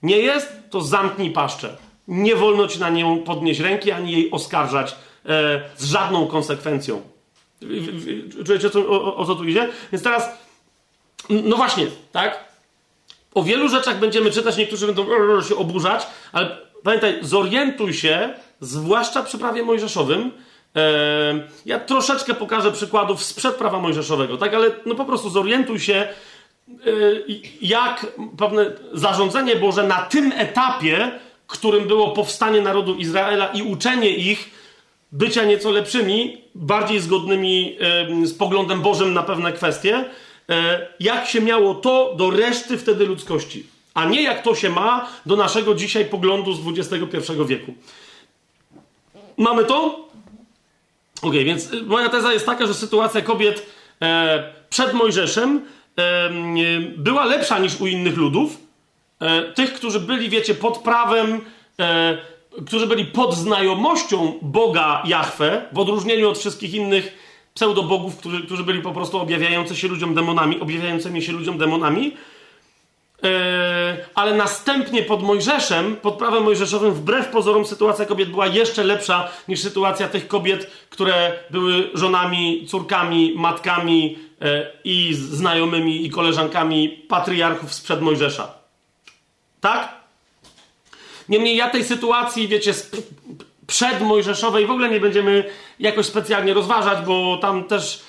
Nie 0.02 0.18
jest? 0.18 0.52
To 0.70 0.80
zamknij 0.80 1.30
paszczę. 1.30 1.76
Nie 2.08 2.36
wolno 2.36 2.68
ci 2.68 2.80
na 2.80 2.90
nią 2.90 3.18
podnieść 3.18 3.60
ręki, 3.60 3.90
ani 3.90 4.12
jej 4.12 4.30
oskarżać 4.30 4.96
e, 5.26 5.62
z 5.76 5.84
żadną 5.84 6.26
konsekwencją. 6.26 7.02
Czujecie, 8.46 8.70
o, 8.74 8.88
o, 8.88 9.16
o 9.16 9.26
co 9.26 9.34
tu 9.34 9.44
idzie? 9.44 9.68
Więc 9.92 10.04
teraz, 10.04 10.28
no 11.30 11.56
właśnie, 11.56 11.86
tak? 12.12 12.51
O 13.34 13.42
wielu 13.42 13.68
rzeczach 13.68 13.98
będziemy 13.98 14.30
czytać, 14.30 14.56
niektórzy 14.56 14.86
będą 14.86 15.06
się 15.48 15.56
oburzać, 15.56 16.06
ale 16.32 16.56
pamiętaj, 16.82 17.18
zorientuj 17.22 17.94
się, 17.94 18.34
zwłaszcza 18.60 19.22
przy 19.22 19.38
prawie 19.38 19.62
mojżeszowym. 19.62 20.30
ja 21.66 21.80
troszeczkę 21.80 22.34
pokażę 22.34 22.72
przykładów 22.72 23.24
sprzed 23.24 23.54
prawa 23.54 23.78
mojżeszowego, 23.78 24.36
tak, 24.36 24.54
ale 24.54 24.70
no 24.86 24.94
po 24.94 25.04
prostu 25.04 25.30
zorientuj 25.30 25.80
się, 25.80 25.94
e, 25.94 26.08
jak 27.62 28.06
pewne 28.38 28.72
zarządzenie 28.92 29.56
Boże 29.56 29.82
na 29.82 30.02
tym 30.02 30.32
etapie, 30.36 31.10
którym 31.46 31.84
było 31.84 32.10
powstanie 32.10 32.60
narodu 32.60 32.94
Izraela 32.94 33.46
i 33.46 33.62
uczenie 33.62 34.08
ich 34.10 34.50
bycia 35.12 35.44
nieco 35.44 35.70
lepszymi, 35.70 36.42
bardziej 36.54 37.00
zgodnymi 37.00 37.76
z 38.24 38.34
poglądem 38.34 38.80
Bożym 38.80 39.14
na 39.14 39.22
pewne 39.22 39.52
kwestie, 39.52 40.04
jak 41.00 41.28
się 41.28 41.40
miało 41.40 41.74
to 41.74 42.14
do 42.16 42.30
reszty 42.30 42.78
wtedy 42.78 43.06
ludzkości, 43.06 43.66
a 43.94 44.04
nie 44.04 44.22
jak 44.22 44.42
to 44.42 44.54
się 44.54 44.70
ma 44.70 45.08
do 45.26 45.36
naszego 45.36 45.74
dzisiaj 45.74 46.04
poglądu 46.04 46.52
z 46.52 46.60
XXI 46.78 47.32
wieku. 47.46 47.74
Mamy 49.36 49.64
to? 49.64 50.08
Ok, 51.22 51.32
więc 51.32 51.72
y, 51.72 51.82
moja 51.82 52.08
teza 52.08 52.32
jest 52.32 52.46
taka, 52.46 52.66
że 52.66 52.74
sytuacja 52.74 53.20
kobiet 53.20 53.66
e, 54.02 54.52
przed 54.70 54.92
Mojżeszem 54.92 55.60
e, 55.98 56.30
była 56.96 57.24
lepsza 57.24 57.58
niż 57.58 57.80
u 57.80 57.86
innych 57.86 58.16
ludów. 58.16 58.56
E, 59.20 59.42
tych, 59.42 59.74
którzy 59.74 60.00
byli, 60.00 60.30
wiecie, 60.30 60.54
pod 60.54 60.78
prawem, 60.78 61.40
e, 61.80 62.18
którzy 62.66 62.86
byli 62.86 63.04
pod 63.04 63.34
znajomością 63.34 64.38
Boga 64.42 65.02
Jahwe, 65.06 65.64
w 65.72 65.78
odróżnieniu 65.78 66.30
od 66.30 66.38
wszystkich 66.38 66.74
innych 66.74 67.21
pseudobogów, 67.54 68.16
którzy, 68.16 68.42
którzy 68.42 68.64
byli 68.64 68.82
po 68.82 68.92
prostu 68.92 69.18
objawiający 69.18 69.76
się 69.76 69.88
ludziom 69.88 70.14
demonami, 70.14 70.60
objawiającymi 70.60 71.22
się 71.22 71.32
ludziom 71.32 71.58
demonami. 71.58 72.16
E, 73.24 74.06
ale 74.14 74.34
następnie 74.34 75.02
pod 75.02 75.22
Mojżeszem, 75.22 75.96
pod 75.96 76.14
prawem 76.14 76.42
mojżeszowym, 76.42 76.94
wbrew 76.94 77.28
pozorom 77.28 77.66
sytuacja 77.66 78.06
kobiet 78.06 78.30
była 78.30 78.46
jeszcze 78.46 78.84
lepsza 78.84 79.28
niż 79.48 79.60
sytuacja 79.60 80.08
tych 80.08 80.28
kobiet, 80.28 80.70
które 80.90 81.32
były 81.50 81.90
żonami, 81.94 82.66
córkami, 82.66 83.34
matkami 83.36 84.18
e, 84.40 84.70
i 84.84 85.14
znajomymi 85.14 86.06
i 86.06 86.10
koleżankami 86.10 86.88
patriarchów 86.88 87.74
sprzed 87.74 88.00
Mojżesza. 88.00 88.54
Tak? 89.60 89.94
Niemniej 91.28 91.56
ja 91.56 91.70
tej 91.70 91.84
sytuacji, 91.84 92.48
wiecie, 92.48 92.74
przedmojżeszowej 93.72 94.66
w 94.66 94.70
ogóle 94.70 94.88
nie 94.88 95.00
będziemy 95.00 95.44
jakoś 95.78 96.06
specjalnie 96.06 96.54
rozważać, 96.54 97.04
bo 97.06 97.36
tam 97.36 97.64
też 97.64 98.02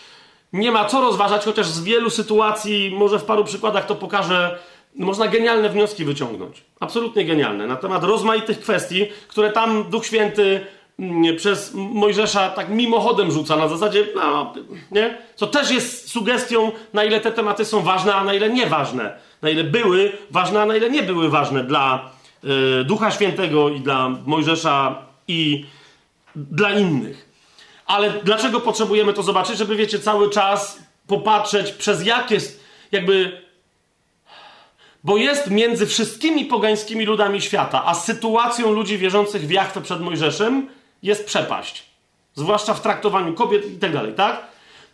nie 0.53 0.71
ma 0.71 0.85
co 0.85 1.01
rozważać, 1.01 1.45
chociaż 1.45 1.67
z 1.67 1.83
wielu 1.83 2.09
sytuacji, 2.09 2.95
może 2.97 3.19
w 3.19 3.23
paru 3.23 3.43
przykładach 3.43 3.85
to 3.85 3.95
pokażę, 3.95 4.59
można 4.95 5.27
genialne 5.27 5.69
wnioski 5.69 6.05
wyciągnąć. 6.05 6.63
Absolutnie 6.79 7.25
genialne. 7.25 7.67
Na 7.67 7.75
temat 7.75 8.03
rozmaitych 8.03 8.59
kwestii, 8.59 9.05
które 9.27 9.51
tam 9.51 9.83
Duch 9.83 10.05
Święty 10.05 10.65
mm, 10.99 11.35
przez 11.35 11.73
Mojżesza 11.73 12.49
tak 12.49 12.69
mimochodem 12.69 13.31
rzuca 13.31 13.55
na 13.55 13.67
zasadzie, 13.67 14.07
no, 14.15 14.53
nie? 14.91 15.17
Co 15.35 15.47
też 15.47 15.71
jest 15.71 16.11
sugestią, 16.11 16.71
na 16.93 17.03
ile 17.03 17.19
te 17.19 17.31
tematy 17.31 17.65
są 17.65 17.81
ważne, 17.81 18.15
a 18.15 18.23
na 18.23 18.33
ile 18.33 18.49
nieważne. 18.49 19.13
Na 19.41 19.49
ile 19.49 19.63
były 19.63 20.11
ważne, 20.31 20.61
a 20.61 20.65
na 20.65 20.75
ile 20.75 20.89
nie 20.89 21.03
były 21.03 21.29
ważne 21.29 21.63
dla 21.63 22.11
y, 22.81 22.83
Ducha 22.83 23.11
Świętego 23.11 23.69
i 23.69 23.79
dla 23.79 24.09
Mojżesza 24.25 25.12
i 25.33 25.65
dla 26.35 26.71
innych. 26.71 27.29
Ale 27.85 28.13
dlaczego 28.23 28.59
potrzebujemy 28.59 29.13
to 29.13 29.23
zobaczyć? 29.23 29.57
Żeby, 29.57 29.75
wiecie, 29.75 29.99
cały 29.99 30.29
czas 30.29 30.79
popatrzeć, 31.07 31.71
przez 31.71 32.05
jakie, 32.05 32.37
jakby. 32.91 33.43
Bo 35.03 35.17
jest 35.17 35.49
między 35.49 35.87
wszystkimi 35.87 36.45
pogańskimi 36.45 37.05
ludami 37.05 37.41
świata, 37.41 37.85
a 37.85 37.93
sytuacją 37.93 38.71
ludzi 38.71 38.97
wierzących 38.97 39.47
w 39.47 39.51
Jachwę 39.51 39.81
przed 39.81 40.01
Mojżeszem 40.01 40.69
jest 41.03 41.25
przepaść. 41.25 41.83
Zwłaszcza 42.35 42.73
w 42.73 42.81
traktowaniu 42.81 43.33
kobiet 43.33 43.71
i 43.71 43.77
tak 43.77 43.93
dalej, 43.93 44.13
tak? 44.13 44.47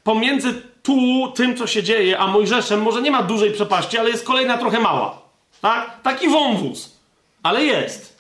Pomiędzy 0.04 0.62
tu, 0.84 1.32
tym, 1.36 1.58
co 1.58 1.68
się 1.68 1.84
dzieje, 1.84 2.20
a 2.20 2.28
Mojżeszem 2.28 2.82
może 2.82 3.02
nie 3.02 3.12
ma 3.12 3.24
dużej 3.24 3.52
przepaści, 3.52 3.98
ale 3.98 4.10
jest 4.10 4.26
kolejna 4.26 4.58
trochę 4.58 4.80
mała. 4.80 5.22
Tak? 5.62 6.02
Taki 6.02 6.28
wąwóz. 6.28 6.96
Ale 7.44 7.64
jest. 7.64 8.20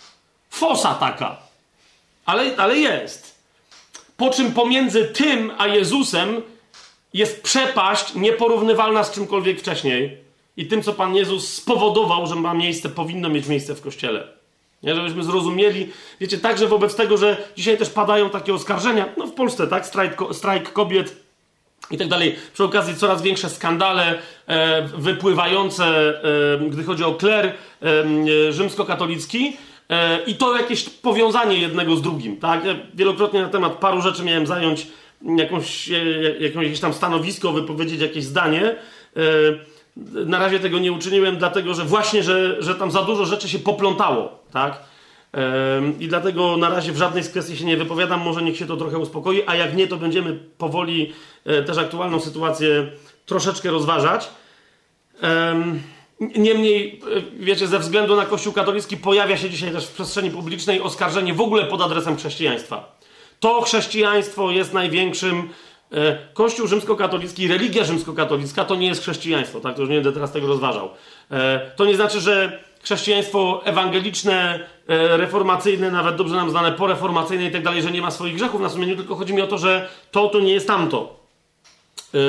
Fosa 0.49 0.93
taka. 0.93 1.48
Ale, 2.29 2.57
ale 2.57 2.77
jest. 2.77 3.35
Po 4.17 4.29
czym 4.29 4.51
pomiędzy 4.51 5.05
tym 5.05 5.51
a 5.57 5.67
Jezusem 5.67 6.41
jest 7.13 7.43
przepaść 7.43 8.15
nieporównywalna 8.15 9.03
z 9.03 9.11
czymkolwiek 9.11 9.59
wcześniej 9.59 10.17
i 10.57 10.67
tym, 10.67 10.83
co 10.83 10.93
Pan 10.93 11.15
Jezus 11.15 11.53
spowodował, 11.53 12.27
że 12.27 12.35
ma 12.35 12.53
miejsce, 12.53 12.89
powinno 12.89 13.29
mieć 13.29 13.47
miejsce 13.47 13.75
w 13.75 13.81
Kościele. 13.81 14.27
Nie, 14.83 14.95
żebyśmy 14.95 15.23
zrozumieli, 15.23 15.91
wiecie, 16.19 16.37
także 16.37 16.67
wobec 16.67 16.95
tego, 16.95 17.17
że 17.17 17.37
dzisiaj 17.55 17.77
też 17.77 17.89
padają 17.89 18.29
takie 18.29 18.53
oskarżenia, 18.53 19.05
no 19.17 19.27
w 19.27 19.33
Polsce, 19.33 19.67
tak, 19.67 19.85
strajk, 19.85 20.17
strajk 20.31 20.73
kobiet 20.73 21.15
i 21.91 21.97
tak 21.97 22.07
dalej. 22.07 22.35
Przy 22.53 22.63
okazji 22.63 22.95
coraz 22.95 23.21
większe 23.21 23.49
skandale 23.49 24.19
e, 24.47 24.81
wypływające, 24.81 25.85
e, 25.85 26.69
gdy 26.69 26.83
chodzi 26.83 27.03
o 27.03 27.13
kler 27.13 27.45
e, 27.45 28.53
rzymskokatolicki, 28.53 29.53
E, 29.53 29.68
I 30.27 30.35
to 30.35 30.57
jakieś 30.57 30.89
powiązanie 30.89 31.57
jednego 31.57 31.95
z 31.95 32.01
drugim, 32.01 32.37
tak? 32.37 32.65
Ja 32.65 32.75
wielokrotnie 32.93 33.41
na 33.41 33.49
temat 33.49 33.73
paru 33.73 34.01
rzeczy 34.01 34.23
miałem 34.23 34.47
zająć 34.47 34.87
jakąś, 35.37 35.91
e, 35.91 36.03
jakieś 36.39 36.79
tam 36.79 36.93
stanowisko, 36.93 37.51
wypowiedzieć 37.51 38.01
jakieś 38.01 38.23
zdanie. 38.23 38.75
E, 39.17 39.21
na 40.25 40.39
razie 40.39 40.59
tego 40.59 40.79
nie 40.79 40.91
uczyniłem, 40.91 41.37
dlatego 41.37 41.73
że 41.73 41.85
właśnie, 41.85 42.23
że, 42.23 42.61
że 42.61 42.75
tam 42.75 42.91
za 42.91 43.03
dużo 43.03 43.25
rzeczy 43.25 43.49
się 43.49 43.59
poplątało, 43.59 44.43
tak? 44.53 44.89
I 45.99 46.07
dlatego 46.07 46.57
na 46.57 46.69
razie 46.69 46.91
w 46.91 46.97
żadnej 46.97 47.23
z 47.23 47.29
kwestii 47.29 47.57
się 47.57 47.65
nie 47.65 47.77
wypowiadam, 47.77 48.21
może 48.21 48.41
niech 48.41 48.57
się 48.57 48.65
to 48.65 48.77
trochę 48.77 48.97
uspokoi, 48.97 49.43
a 49.47 49.55
jak 49.55 49.75
nie, 49.75 49.87
to 49.87 49.97
będziemy 49.97 50.39
powoli 50.57 51.13
też 51.65 51.77
aktualną 51.77 52.19
sytuację 52.19 52.91
troszeczkę 53.25 53.71
rozważać. 53.71 54.29
Niemniej, 56.19 57.01
e, 57.17 57.21
wiecie, 57.39 57.67
ze 57.67 57.79
względu 57.79 58.15
na 58.15 58.25
Kościół 58.25 58.53
katolicki 58.53 58.97
pojawia 58.97 59.37
się 59.37 59.49
dzisiaj 59.49 59.71
też 59.71 59.87
w 59.87 59.91
przestrzeni 59.91 60.31
publicznej 60.31 60.81
oskarżenie 60.81 61.33
w 61.33 61.41
ogóle 61.41 61.65
pod 61.65 61.81
adresem 61.81 62.17
chrześcijaństwa. 62.17 62.99
To 63.39 63.61
chrześcijaństwo 63.61 64.51
jest 64.51 64.73
największym. 64.73 65.49
E, 65.91 66.17
Kościół 66.33 66.67
rzymskokatolicki, 66.67 67.47
religia 67.47 67.83
rzymskokatolicka 67.83 68.65
to 68.65 68.75
nie 68.75 68.87
jest 68.87 69.01
chrześcijaństwo, 69.01 69.59
tak? 69.59 69.75
To 69.75 69.81
już 69.81 69.89
nie 69.89 69.95
będę 69.95 70.11
teraz 70.11 70.31
tego 70.31 70.47
rozważał. 70.47 70.89
E, 71.31 71.71
to 71.75 71.85
nie 71.85 71.95
znaczy, 71.95 72.21
że 72.21 72.63
chrześcijaństwo 72.83 73.61
ewangeliczne, 73.65 74.59
reformacyjne, 74.87 75.91
nawet 75.91 76.15
dobrze 76.15 76.35
nam 76.35 76.49
znane, 76.49 76.71
poreformacyjne 76.71 77.45
i 77.45 77.51
tak 77.51 77.63
dalej, 77.63 77.81
że 77.81 77.91
nie 77.91 78.01
ma 78.01 78.11
swoich 78.11 78.35
grzechów 78.35 78.61
na 78.61 78.69
sumieniu, 78.69 78.95
tylko 78.95 79.15
chodzi 79.15 79.33
mi 79.33 79.41
o 79.41 79.47
to, 79.47 79.57
że 79.57 79.89
to 80.11 80.27
to 80.27 80.39
nie 80.39 80.53
jest 80.53 80.67
tamto. 80.67 81.19
Yy, 82.13 82.19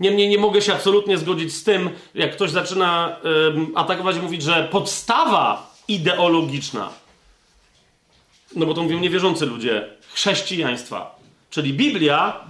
Niemniej 0.00 0.28
nie 0.28 0.38
mogę 0.38 0.62
się 0.62 0.72
absolutnie 0.72 1.18
zgodzić 1.18 1.54
z 1.54 1.64
tym, 1.64 1.90
jak 2.14 2.32
ktoś 2.32 2.50
zaczyna 2.50 3.16
atakować 3.74 4.16
i 4.16 4.20
mówić, 4.20 4.42
że 4.42 4.68
podstawa 4.70 5.74
ideologiczna, 5.88 6.90
no 8.56 8.66
bo 8.66 8.74
to 8.74 8.82
mówią 8.82 8.98
niewierzący 8.98 9.46
ludzie, 9.46 9.88
chrześcijaństwa, 10.12 11.18
czyli 11.50 11.72
Biblia 11.72 12.40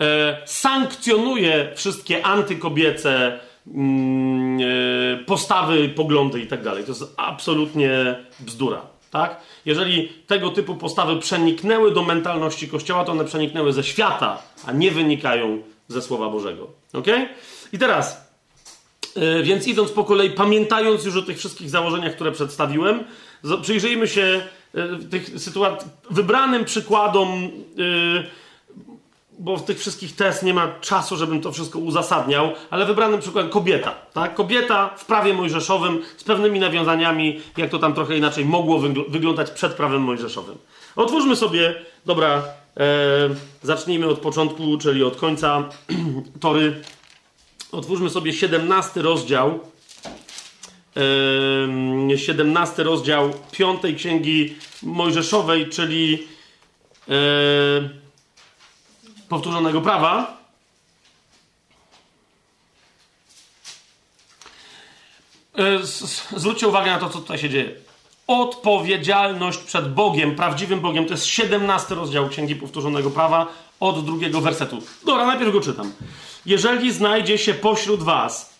e, 0.00 0.42
sankcjonuje 0.46 1.72
wszystkie 1.74 2.26
antykobiece 2.26 3.26
e, 3.26 3.40
postawy, 5.26 5.88
poglądy 5.88 6.40
i 6.40 6.46
tak 6.46 6.62
dalej. 6.62 6.84
To 6.84 6.90
jest 6.90 7.14
absolutnie 7.16 8.14
bzdura. 8.40 8.82
Tak? 9.10 9.40
Jeżeli 9.64 10.08
tego 10.08 10.50
typu 10.50 10.74
postawy 10.74 11.16
przeniknęły 11.16 11.94
do 11.94 12.02
mentalności 12.02 12.68
Kościoła, 12.68 13.04
to 13.04 13.12
one 13.12 13.24
przeniknęły 13.24 13.72
ze 13.72 13.84
świata, 13.84 14.42
a 14.66 14.72
nie 14.72 14.90
wynikają 14.90 15.62
ze 15.88 16.02
Słowa 16.02 16.28
Bożego. 16.28 16.66
Ok? 16.92 17.06
I 17.72 17.78
teraz, 17.78 18.30
yy, 19.16 19.42
więc 19.42 19.66
idąc 19.66 19.90
po 19.90 20.04
kolei, 20.04 20.30
pamiętając 20.30 21.04
już 21.04 21.16
o 21.16 21.22
tych 21.22 21.38
wszystkich 21.38 21.70
założeniach, 21.70 22.14
które 22.14 22.32
przedstawiłem, 22.32 23.04
przyjrzyjmy 23.62 24.08
się 24.08 24.42
yy, 24.74 24.98
tych 25.10 25.40
sytuacji, 25.40 25.90
wybranym 26.10 26.64
przykładom, 26.64 27.50
yy, 27.76 28.26
bo 29.38 29.56
w 29.56 29.64
tych 29.64 29.78
wszystkich 29.78 30.16
test 30.16 30.42
nie 30.42 30.54
ma 30.54 30.68
czasu, 30.80 31.16
żebym 31.16 31.40
to 31.40 31.52
wszystko 31.52 31.78
uzasadniał, 31.78 32.52
ale 32.70 32.86
wybranym 32.86 33.20
przykładem 33.20 33.50
kobieta. 33.50 33.94
Tak? 34.12 34.34
Kobieta 34.34 34.90
w 34.96 35.04
prawie 35.04 35.34
mojżeszowym 35.34 36.02
z 36.16 36.24
pewnymi 36.24 36.60
nawiązaniami, 36.60 37.40
jak 37.56 37.70
to 37.70 37.78
tam 37.78 37.94
trochę 37.94 38.16
inaczej 38.16 38.44
mogło 38.44 38.78
wygl 38.78 39.04
wyglądać 39.08 39.50
przed 39.50 39.72
prawem 39.72 40.02
mojżeszowym. 40.02 40.58
Otwórzmy 40.96 41.36
sobie, 41.36 41.74
dobra, 42.06 42.42
zacznijmy 43.62 44.06
od 44.06 44.18
początku, 44.18 44.78
czyli 44.78 45.04
od 45.04 45.16
końca 45.16 45.68
tory. 46.40 46.82
Otwórzmy 47.72 48.10
sobie 48.10 48.32
17 48.32 49.02
rozdział. 49.02 49.60
E, 52.12 52.18
17 52.18 52.82
rozdział 52.82 53.32
piątej 53.52 53.96
księgi 53.96 54.56
Mojżeszowej, 54.82 55.68
czyli 55.68 56.28
e, 57.08 57.12
powtórzonego 59.28 59.80
prawa. 59.80 60.36
E, 65.58 65.78
zwróćcie 66.36 66.68
uwagę 66.68 66.90
na 66.90 66.98
to, 66.98 67.08
co 67.08 67.18
tutaj 67.18 67.38
się 67.38 67.50
dzieje 67.50 67.85
odpowiedzialność 68.26 69.58
przed 69.58 69.94
Bogiem, 69.94 70.36
prawdziwym 70.36 70.80
Bogiem. 70.80 71.06
To 71.06 71.12
jest 71.14 71.26
17 71.26 71.94
rozdział 71.94 72.28
Księgi 72.28 72.56
Powtórzonego 72.56 73.10
Prawa 73.10 73.46
od 73.80 74.04
drugiego 74.04 74.40
wersetu. 74.40 74.78
Dobra, 75.06 75.26
najpierw 75.26 75.52
go 75.52 75.60
czytam. 75.60 75.92
Jeżeli 76.46 76.92
znajdzie 76.92 77.38
się 77.38 77.54
pośród 77.54 78.02
was 78.02 78.54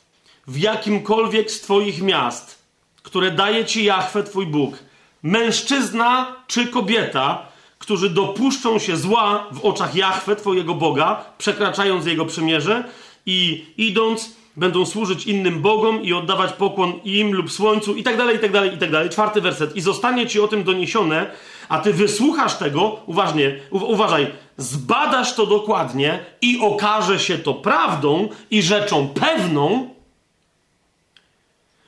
w 0.46 0.58
jakimkolwiek 0.58 1.50
z 1.50 1.60
twoich 1.60 2.02
miast, 2.02 2.58
które 3.02 3.30
daje 3.30 3.64
ci 3.64 3.84
Jahwe, 3.84 4.22
twój 4.22 4.46
Bóg, 4.46 4.78
mężczyzna 5.22 6.36
czy 6.46 6.66
kobieta, 6.66 7.46
którzy 7.78 8.10
dopuszczą 8.10 8.78
się 8.78 8.96
zła 8.96 9.46
w 9.52 9.64
oczach 9.64 9.94
Jahwe, 9.94 10.36
twojego 10.36 10.74
Boga, 10.74 11.24
przekraczając 11.38 12.06
jego 12.06 12.26
przymierze 12.26 12.84
i 13.26 13.66
idąc 13.76 14.35
będą 14.56 14.86
służyć 14.86 15.26
innym 15.26 15.62
bogom 15.62 16.02
i 16.02 16.12
oddawać 16.12 16.52
pokłon 16.52 16.92
im 17.04 17.32
lub 17.32 17.52
słońcu 17.52 17.94
i 17.94 18.02
tak 18.02 18.16
dalej, 18.16 18.36
i 18.36 18.38
tak 18.38 18.52
dalej, 18.52 18.74
i 18.74 18.78
tak 18.78 18.90
dalej. 18.90 19.10
Czwarty 19.10 19.40
werset. 19.40 19.76
I 19.76 19.80
zostanie 19.80 20.26
ci 20.26 20.40
o 20.40 20.48
tym 20.48 20.64
doniesione, 20.64 21.30
a 21.68 21.78
ty 21.78 21.92
wysłuchasz 21.92 22.54
tego, 22.54 23.00
uważnie, 23.06 23.58
uważaj, 23.70 24.26
zbadasz 24.56 25.34
to 25.34 25.46
dokładnie 25.46 26.24
i 26.42 26.60
okaże 26.60 27.18
się 27.18 27.38
to 27.38 27.54
prawdą 27.54 28.28
i 28.50 28.62
rzeczą 28.62 29.08
pewną, 29.08 29.94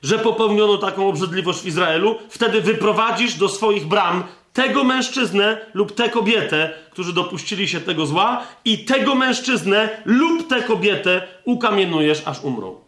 że 0.03 0.19
popełniono 0.19 0.79
taką 0.79 1.09
obrzydliwość 1.09 1.61
w 1.61 1.67
Izraelu, 1.67 2.19
wtedy 2.29 2.61
wyprowadzisz 2.61 3.35
do 3.35 3.49
swoich 3.49 3.87
bram 3.87 4.25
tego 4.59 4.85
mężczyznę 4.85 5.61
lub 5.75 5.95
tę 5.95 6.09
kobietę, 6.09 6.71
którzy 6.91 7.13
dopuścili 7.13 7.69
się 7.69 7.81
tego 7.81 8.07
zła, 8.07 8.47
i 8.65 8.79
tego 8.79 9.15
mężczyznę 9.15 9.89
lub 10.05 10.49
tę 10.49 10.63
kobietę 10.63 11.23
ukamienujesz, 11.45 12.23
aż 12.25 12.43
umrą. 12.43 12.81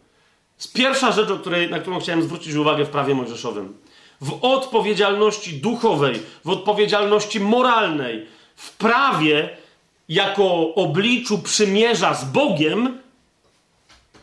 Z 0.57 0.67
pierwsza 0.67 1.11
rzecz, 1.11 1.29
której, 1.41 1.69
na 1.69 1.79
którą 1.79 1.99
chciałem 1.99 2.23
zwrócić 2.23 2.55
uwagę 2.55 2.85
w 2.85 2.89
prawie 2.89 3.15
mojżeszowym. 3.15 3.77
W 4.21 4.39
odpowiedzialności 4.41 5.53
duchowej, 5.53 6.19
w 6.45 6.49
odpowiedzialności 6.49 7.39
moralnej, 7.39 8.25
w 8.55 8.77
prawie 8.77 9.49
jako 10.09 10.75
obliczu 10.75 11.37
przymierza 11.37 12.13
z 12.13 12.25
Bogiem, 12.25 12.97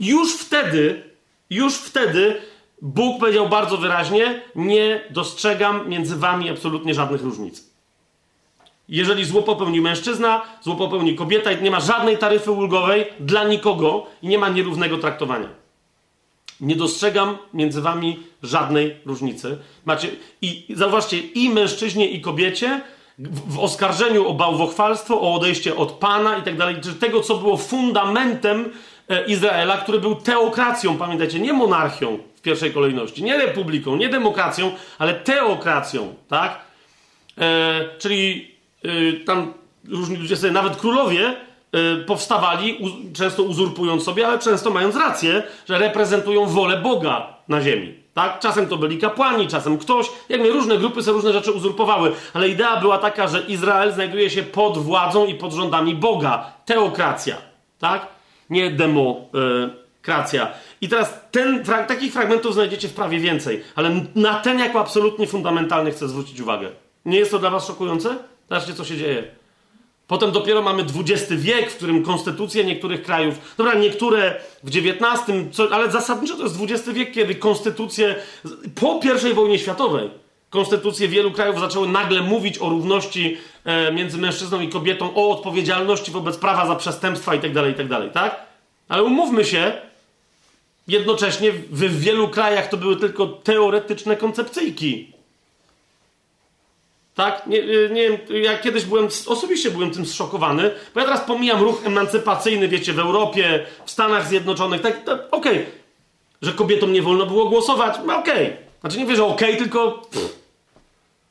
już 0.00 0.36
wtedy, 0.36 1.02
już 1.50 1.74
wtedy 1.74 2.40
Bóg 2.82 3.20
powiedział 3.20 3.48
bardzo 3.48 3.76
wyraźnie: 3.76 4.42
Nie 4.54 5.04
dostrzegam 5.10 5.88
między 5.88 6.16
wami 6.16 6.50
absolutnie 6.50 6.94
żadnych 6.94 7.22
różnic. 7.22 7.68
Jeżeli 8.88 9.24
zło 9.24 9.42
popełni 9.42 9.80
mężczyzna, 9.80 10.42
zło 10.62 10.74
popełni 10.74 11.14
kobieta 11.14 11.52
i 11.52 11.62
nie 11.62 11.70
ma 11.70 11.80
żadnej 11.80 12.18
taryfy 12.18 12.50
ulgowej 12.50 13.06
dla 13.20 13.44
nikogo 13.44 14.06
i 14.22 14.28
nie 14.28 14.38
ma 14.38 14.48
nierównego 14.48 14.98
traktowania. 14.98 15.48
Nie 16.60 16.76
dostrzegam 16.76 17.38
między 17.54 17.80
wami 17.80 18.20
żadnej 18.42 18.96
różnicy. 19.06 19.58
Macie, 19.84 20.08
i 20.42 20.66
zauważcie, 20.74 21.18
i 21.18 21.50
mężczyźnie, 21.50 22.08
i 22.08 22.20
kobiecie 22.20 22.80
w, 23.18 23.58
oskarżeniu 23.58 24.28
o 24.28 24.34
bałwochwalstwo, 24.34 25.20
o 25.20 25.34
odejście 25.34 25.76
od 25.76 25.92
Pana 25.92 26.38
i 26.38 26.42
tak 26.42 26.56
dalej, 26.56 26.76
czy 26.82 26.94
tego, 26.94 27.20
co 27.20 27.34
było 27.34 27.56
fundamentem 27.56 28.72
e, 29.08 29.26
Izraela, 29.26 29.76
który 29.76 30.00
był 30.00 30.14
teokracją, 30.14 30.96
pamiętajcie, 30.96 31.40
nie 31.40 31.52
monarchią 31.52 32.18
w 32.38 32.40
pierwszej 32.40 32.72
kolejności, 32.72 33.24
nie 33.24 33.38
republiką, 33.38 33.96
nie 33.96 34.08
demokracją, 34.08 34.72
ale 34.98 35.14
teokracją, 35.14 36.14
tak? 36.28 36.60
E, 37.38 37.80
czyli 37.98 38.50
e, 38.84 39.24
tam 39.24 39.54
różni 39.88 40.16
ludzie 40.16 40.36
sobie, 40.36 40.52
nawet 40.52 40.76
królowie, 40.76 41.34
Y, 41.74 42.04
powstawali, 42.04 42.78
często 43.14 43.42
uzurpując 43.42 44.04
sobie, 44.04 44.26
ale 44.26 44.38
często 44.38 44.70
mając 44.70 44.96
rację, 44.96 45.42
że 45.68 45.78
reprezentują 45.78 46.46
wolę 46.46 46.76
Boga 46.76 47.26
na 47.48 47.60
ziemi. 47.60 47.94
Tak? 48.14 48.38
Czasem 48.40 48.66
to 48.66 48.76
byli 48.76 48.98
kapłani, 48.98 49.48
czasem 49.48 49.78
ktoś. 49.78 50.06
Jak 50.28 50.40
my 50.40 50.50
różne 50.50 50.78
grupy 50.78 51.02
sobie 51.02 51.14
różne 51.14 51.32
rzeczy 51.32 51.52
uzurpowały, 51.52 52.12
ale 52.34 52.48
idea 52.48 52.80
była 52.80 52.98
taka, 52.98 53.28
że 53.28 53.40
Izrael 53.40 53.92
znajduje 53.92 54.30
się 54.30 54.42
pod 54.42 54.78
władzą 54.78 55.26
i 55.26 55.34
pod 55.34 55.52
rządami 55.52 55.94
Boga. 55.94 56.52
Teokracja. 56.64 57.36
Tak? 57.78 58.06
Nie 58.50 58.70
demokracja. 58.70 60.48
I 60.80 60.88
teraz 60.88 61.14
ten, 61.30 61.64
takich 61.64 62.12
fragmentów 62.12 62.54
znajdziecie 62.54 62.88
w 62.88 62.94
prawie 62.94 63.20
więcej, 63.20 63.62
ale 63.74 64.04
na 64.14 64.34
ten 64.34 64.58
jako 64.58 64.80
absolutnie 64.80 65.26
fundamentalny 65.26 65.90
chcę 65.90 66.08
zwrócić 66.08 66.40
uwagę. 66.40 66.70
Nie 67.04 67.18
jest 67.18 67.30
to 67.30 67.38
dla 67.38 67.50
was 67.50 67.66
szokujące? 67.66 68.16
Zobaczcie, 68.48 68.74
co 68.74 68.84
się 68.84 68.96
dzieje. 68.96 69.24
Potem 70.06 70.32
dopiero 70.32 70.62
mamy 70.62 70.82
XX 70.82 71.32
wiek, 71.32 71.70
w 71.70 71.76
którym 71.76 72.02
konstytucje 72.02 72.64
niektórych 72.64 73.02
krajów, 73.02 73.54
dobra, 73.56 73.74
niektóre 73.74 74.40
w 74.64 74.68
XIX, 74.68 75.38
co, 75.52 75.68
ale 75.74 75.90
zasadniczo 75.90 76.36
to 76.36 76.42
jest 76.42 76.56
XX 76.62 76.88
wiek, 76.88 77.12
kiedy 77.12 77.34
konstytucje 77.34 78.14
po 78.74 79.00
I 79.30 79.34
wojnie 79.34 79.58
światowej, 79.58 80.10
konstytucje 80.50 81.08
wielu 81.08 81.30
krajów 81.32 81.60
zaczęły 81.60 81.88
nagle 81.88 82.22
mówić 82.22 82.58
o 82.58 82.68
równości 82.68 83.36
e, 83.64 83.92
między 83.92 84.18
mężczyzną 84.18 84.60
i 84.60 84.68
kobietą, 84.68 85.14
o 85.14 85.30
odpowiedzialności 85.30 86.10
wobec 86.10 86.36
prawa 86.36 86.66
za 86.66 86.76
przestępstwa 86.76 87.34
itd., 87.34 87.54
tak 87.54 87.66
itd., 87.66 87.96
tak, 87.96 88.12
tak? 88.12 88.46
Ale 88.88 89.02
umówmy 89.02 89.44
się, 89.44 89.72
jednocześnie 90.88 91.52
w, 91.52 91.70
w 91.70 92.00
wielu 92.00 92.28
krajach 92.28 92.68
to 92.68 92.76
były 92.76 92.96
tylko 92.96 93.26
teoretyczne 93.26 94.16
koncepcyjki. 94.16 95.12
Tak? 97.14 97.46
Nie, 97.46 97.58
y, 97.58 97.90
nie 97.92 98.10
wiem, 98.10 98.18
ja 98.42 98.58
kiedyś 98.58 98.84
byłem, 98.84 99.08
osobiście 99.26 99.70
byłem 99.70 99.90
tym 99.90 100.06
zszokowany, 100.06 100.70
bo 100.94 101.00
ja 101.00 101.06
teraz 101.06 101.20
pomijam 101.20 101.62
ruch 101.62 101.86
emancypacyjny, 101.86 102.68
wiecie, 102.68 102.92
w 102.92 102.98
Europie, 102.98 103.66
w 103.84 103.90
Stanach 103.90 104.28
Zjednoczonych, 104.28 104.80
tak, 104.80 105.00
okej, 105.06 105.22
okay. 105.30 105.66
że 106.42 106.52
kobietom 106.52 106.92
nie 106.92 107.02
wolno 107.02 107.26
było 107.26 107.48
głosować, 107.48 107.96
no 108.06 108.18
okej. 108.18 108.46
Okay. 108.46 108.56
Znaczy 108.80 108.98
nie 108.98 109.06
wiem, 109.06 109.16
że 109.16 109.24
okej, 109.24 109.48
okay, 109.48 109.56
tylko 109.56 110.02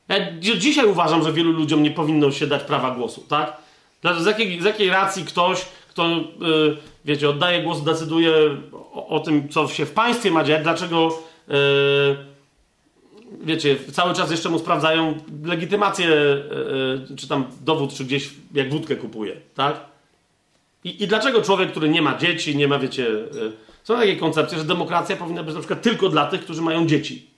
ja 0.09 0.17
dzisiaj 0.39 0.85
uważam, 0.85 1.23
że 1.23 1.33
wielu 1.33 1.51
ludziom 1.51 1.83
nie 1.83 1.91
powinno 1.91 2.31
się 2.31 2.47
dać 2.47 2.63
prawa 2.63 2.91
głosu, 2.91 3.25
tak? 3.29 3.57
Z 4.19 4.25
jakiej, 4.25 4.61
z 4.61 4.65
jakiej 4.65 4.89
racji 4.89 5.25
ktoś, 5.25 5.65
kto, 5.97 6.09
yy, 6.09 6.77
wiecie, 7.05 7.29
oddaje 7.29 7.63
głos, 7.63 7.83
decyduje 7.83 8.33
o, 8.93 9.07
o, 9.07 9.19
tym, 9.19 9.49
co 9.49 9.67
się 9.67 9.85
w 9.85 9.91
państwie 9.91 10.31
ma 10.31 10.43
dziać, 10.43 10.63
dlaczego... 10.63 11.19
Yy, 11.47 11.55
wiecie, 13.41 13.75
cały 13.91 14.13
czas 14.13 14.31
jeszcze 14.31 14.49
mu 14.49 14.59
sprawdzają 14.59 15.17
legitymację, 15.43 16.07
yy, 16.07 17.15
czy 17.17 17.27
tam 17.27 17.45
dowód, 17.61 17.93
czy 17.93 18.05
gdzieś 18.05 18.29
jak 18.53 18.69
wódkę 18.69 18.95
kupuje, 18.95 19.35
tak? 19.55 19.79
I, 20.83 21.03
I, 21.03 21.07
dlaczego 21.07 21.41
człowiek, 21.41 21.71
który 21.71 21.89
nie 21.89 22.01
ma 22.01 22.17
dzieci, 22.17 22.57
nie 22.57 22.67
ma, 22.67 22.79
wiecie, 22.79 23.07
są 23.83 23.95
takie 23.95 24.15
koncepcje, 24.15 24.57
że 24.57 24.63
demokracja 24.63 25.15
powinna 25.15 25.43
być 25.43 25.53
na 25.53 25.59
przykład 25.59 25.81
tylko 25.81 26.09
dla 26.09 26.25
tych, 26.25 26.41
którzy 26.41 26.61
mają 26.61 26.87
dzieci. 26.87 27.29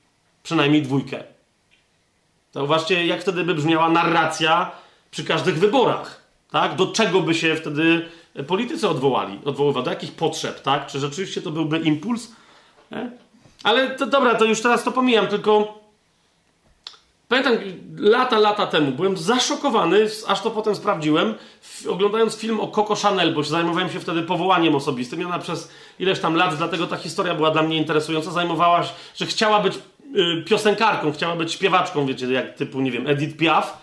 Przynajmniej 0.44 0.82
dwójkę. 0.82 1.24
Właśnie 2.56 3.06
jak 3.06 3.22
wtedy 3.22 3.44
by 3.44 3.56
brzmiała 3.56 3.90
narracja 3.90 4.72
przy 5.12 5.24
każdych 5.24 5.60
wyborach, 5.60 6.22
tak? 6.52 6.76
Do 6.76 6.88
czego 6.88 7.22
by 7.22 7.36
się 7.36 7.56
wtedy 7.56 8.06
politycy 8.44 8.90
odwołali? 8.90 9.40
Odwoływali 9.46 9.86
do 9.86 9.92
jakich 9.92 10.12
potrzeb, 10.12 10.62
tak? 10.62 10.88
Czy 10.88 11.00
rzeczywiście 11.00 11.42
to 11.42 11.52
byłby 11.52 11.80
impuls? 11.80 12.32
Nie? 12.92 13.12
Ale 13.64 13.90
to 13.90 14.08
dobra, 14.08 14.36
to 14.36 14.46
już 14.46 14.62
teraz 14.62 14.84
to 14.84 14.92
pomijam, 14.92 15.28
tylko 15.28 15.80
Pamiętam, 17.30 17.54
lata, 17.98 18.40
lata 18.40 18.68
temu 18.68 18.92
byłem 18.92 19.18
zaszokowany, 19.18 20.08
aż 20.28 20.42
to 20.42 20.52
potem 20.52 20.76
sprawdziłem, 20.76 21.36
oglądając 21.90 22.36
film 22.36 22.60
o 22.60 22.68
Coco 22.68 22.96
Chanel, 22.96 23.34
bo 23.34 23.44
zajmowałem 23.44 23.90
się 23.90 24.00
wtedy 24.00 24.22
powołaniem 24.22 24.76
osobistym 24.76 25.22
i 25.22 25.26
ona 25.26 25.40
przez 25.40 25.72
ileś 26.00 26.20
tam 26.20 26.36
lat, 26.36 26.56
dlatego 26.56 26.88
ta 26.88 26.98
historia 26.98 27.36
była 27.36 27.52
dla 27.52 27.64
mnie 27.64 27.78
interesująca, 27.78 28.32
zajmowała 28.32 28.84
się, 28.84 28.94
że 29.16 29.26
chciała 29.26 29.60
być 29.60 29.76
y, 29.76 30.44
piosenkarką, 30.44 31.12
chciała 31.12 31.36
być 31.36 31.54
śpiewaczką, 31.54 32.06
wiecie, 32.06 32.34
jak 32.34 32.56
typu, 32.56 32.82
nie 32.82 32.92
wiem, 32.92 33.08
Edith 33.08 33.38
Piaf, 33.38 33.82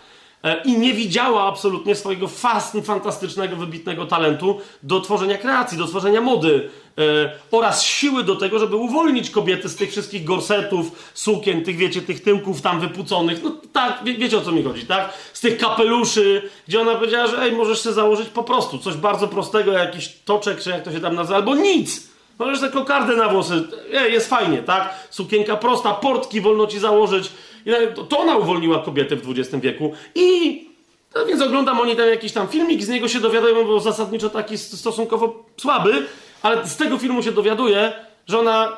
i 0.65 0.77
nie 0.77 0.93
widziała 0.93 1.47
absolutnie 1.47 1.95
swojego 1.95 2.27
fast, 2.27 2.77
fantastycznego, 2.83 3.55
wybitnego 3.55 4.05
talentu 4.05 4.59
do 4.83 5.01
tworzenia 5.01 5.37
kreacji, 5.37 5.77
do 5.77 5.87
tworzenia 5.87 6.21
mody 6.21 6.69
e, 6.97 7.01
oraz 7.51 7.83
siły 7.83 8.23
do 8.23 8.35
tego, 8.35 8.59
żeby 8.59 8.75
uwolnić 8.75 9.29
kobiety 9.29 9.69
z 9.69 9.75
tych 9.75 9.91
wszystkich 9.91 10.23
gorsetów, 10.23 11.11
sukien, 11.13 11.63
tych 11.63 11.77
wiecie, 11.77 12.01
tych 12.01 12.23
tyłków 12.23 12.61
tam 12.61 12.79
wypuconych. 12.79 13.43
No 13.43 13.51
tak, 13.73 14.03
wie, 14.03 14.13
wiecie 14.13 14.37
o 14.37 14.41
co 14.41 14.51
mi 14.51 14.63
chodzi, 14.63 14.85
tak? 14.85 15.13
Z 15.33 15.39
tych 15.39 15.57
kapeluszy, 15.57 16.49
gdzie 16.67 16.81
ona 16.81 16.95
powiedziała, 16.95 17.27
że 17.27 17.41
ej, 17.41 17.51
możesz 17.51 17.81
sobie 17.81 17.95
założyć 17.95 18.29
po 18.29 18.43
prostu 18.43 18.77
coś 18.77 18.95
bardzo 18.95 19.27
prostego, 19.27 19.71
jakiś 19.71 20.15
toczek, 20.25 20.61
czy 20.61 20.69
jak 20.69 20.83
to 20.83 20.91
się 20.91 20.99
tam 20.99 21.15
nazywa, 21.15 21.35
albo 21.35 21.55
nic. 21.55 22.07
Możesz 22.39 22.59
tylko 22.59 22.79
kokardę 22.79 23.15
na 23.15 23.29
włosy, 23.29 23.67
ej, 23.93 24.13
jest 24.13 24.29
fajnie, 24.29 24.57
tak? 24.57 25.07
Sukienka 25.09 25.55
prosta, 25.55 25.93
portki 25.93 26.41
wolno 26.41 26.67
ci 26.67 26.79
założyć, 26.79 27.31
to 28.09 28.19
ona 28.19 28.37
uwolniła 28.37 28.79
kobiety 28.79 29.15
w 29.15 29.29
XX 29.29 29.63
wieku 29.63 29.93
i 30.15 30.61
no 31.15 31.25
więc 31.25 31.41
oglądam 31.41 31.79
oni 31.79 31.95
tam 31.95 32.09
jakiś 32.09 32.31
tam 32.31 32.47
filmik, 32.47 32.83
z 32.83 32.89
niego 32.89 33.07
się 33.07 33.19
dowiadują, 33.19 33.65
bo 33.67 33.79
zasadniczo 33.79 34.29
taki 34.29 34.57
stosunkowo 34.57 35.45
słaby, 35.57 36.05
ale 36.41 36.67
z 36.67 36.77
tego 36.77 36.97
filmu 36.97 37.23
się 37.23 37.31
dowiaduje, 37.31 37.93
że 38.27 38.39
ona 38.39 38.77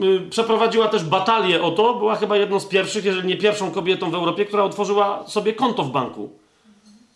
yy, 0.00 0.08
yy, 0.08 0.20
przeprowadziła 0.30 0.88
też 0.88 1.04
batalię 1.04 1.62
o 1.62 1.70
to, 1.70 1.94
była 1.94 2.16
chyba 2.16 2.36
jedną 2.36 2.60
z 2.60 2.66
pierwszych, 2.66 3.04
jeżeli 3.04 3.28
nie 3.28 3.36
pierwszą 3.36 3.70
kobietą 3.70 4.10
w 4.10 4.14
Europie, 4.14 4.44
która 4.44 4.62
otworzyła 4.62 5.24
sobie 5.26 5.52
konto 5.52 5.82
w 5.82 5.90
banku. 5.90 6.30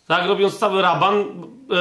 Tak, 0.07 0.27
robiąc 0.27 0.57
cały 0.57 0.81
raban, 0.81 1.17
yy, 1.19 1.75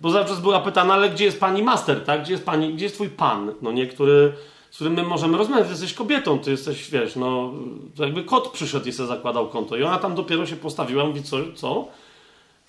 bo 0.00 0.10
zawsze 0.10 0.34
była 0.34 0.60
pytana, 0.60 0.94
ale 0.94 1.10
gdzie 1.10 1.24
jest 1.24 1.40
pani 1.40 1.62
master, 1.62 2.04
tak? 2.04 2.22
Gdzie 2.22 2.32
jest 2.32 2.46
pani, 2.46 2.74
gdzie 2.74 2.84
jest 2.84 2.94
twój 2.94 3.08
pan? 3.08 3.52
No 3.62 3.72
nie, 3.72 3.86
który 3.86 4.32
z 4.76 4.78
którym 4.78 4.94
my 4.94 5.02
możemy 5.02 5.38
rozmawiać. 5.38 5.66
Ty 5.66 5.72
jesteś 5.72 5.94
kobietą, 5.94 6.38
ty 6.38 6.50
jesteś, 6.50 6.90
wiesz, 6.90 7.16
no, 7.16 7.52
jakby 7.98 8.24
kot 8.24 8.48
przyszedł 8.48 8.88
i 8.88 8.92
sobie 8.92 9.08
zakładał 9.08 9.48
konto. 9.48 9.76
I 9.76 9.82
ona 9.82 9.98
tam 9.98 10.14
dopiero 10.14 10.46
się 10.46 10.56
postawiła, 10.56 11.04
mówi, 11.04 11.22
co? 11.22 11.36
co? 11.54 11.88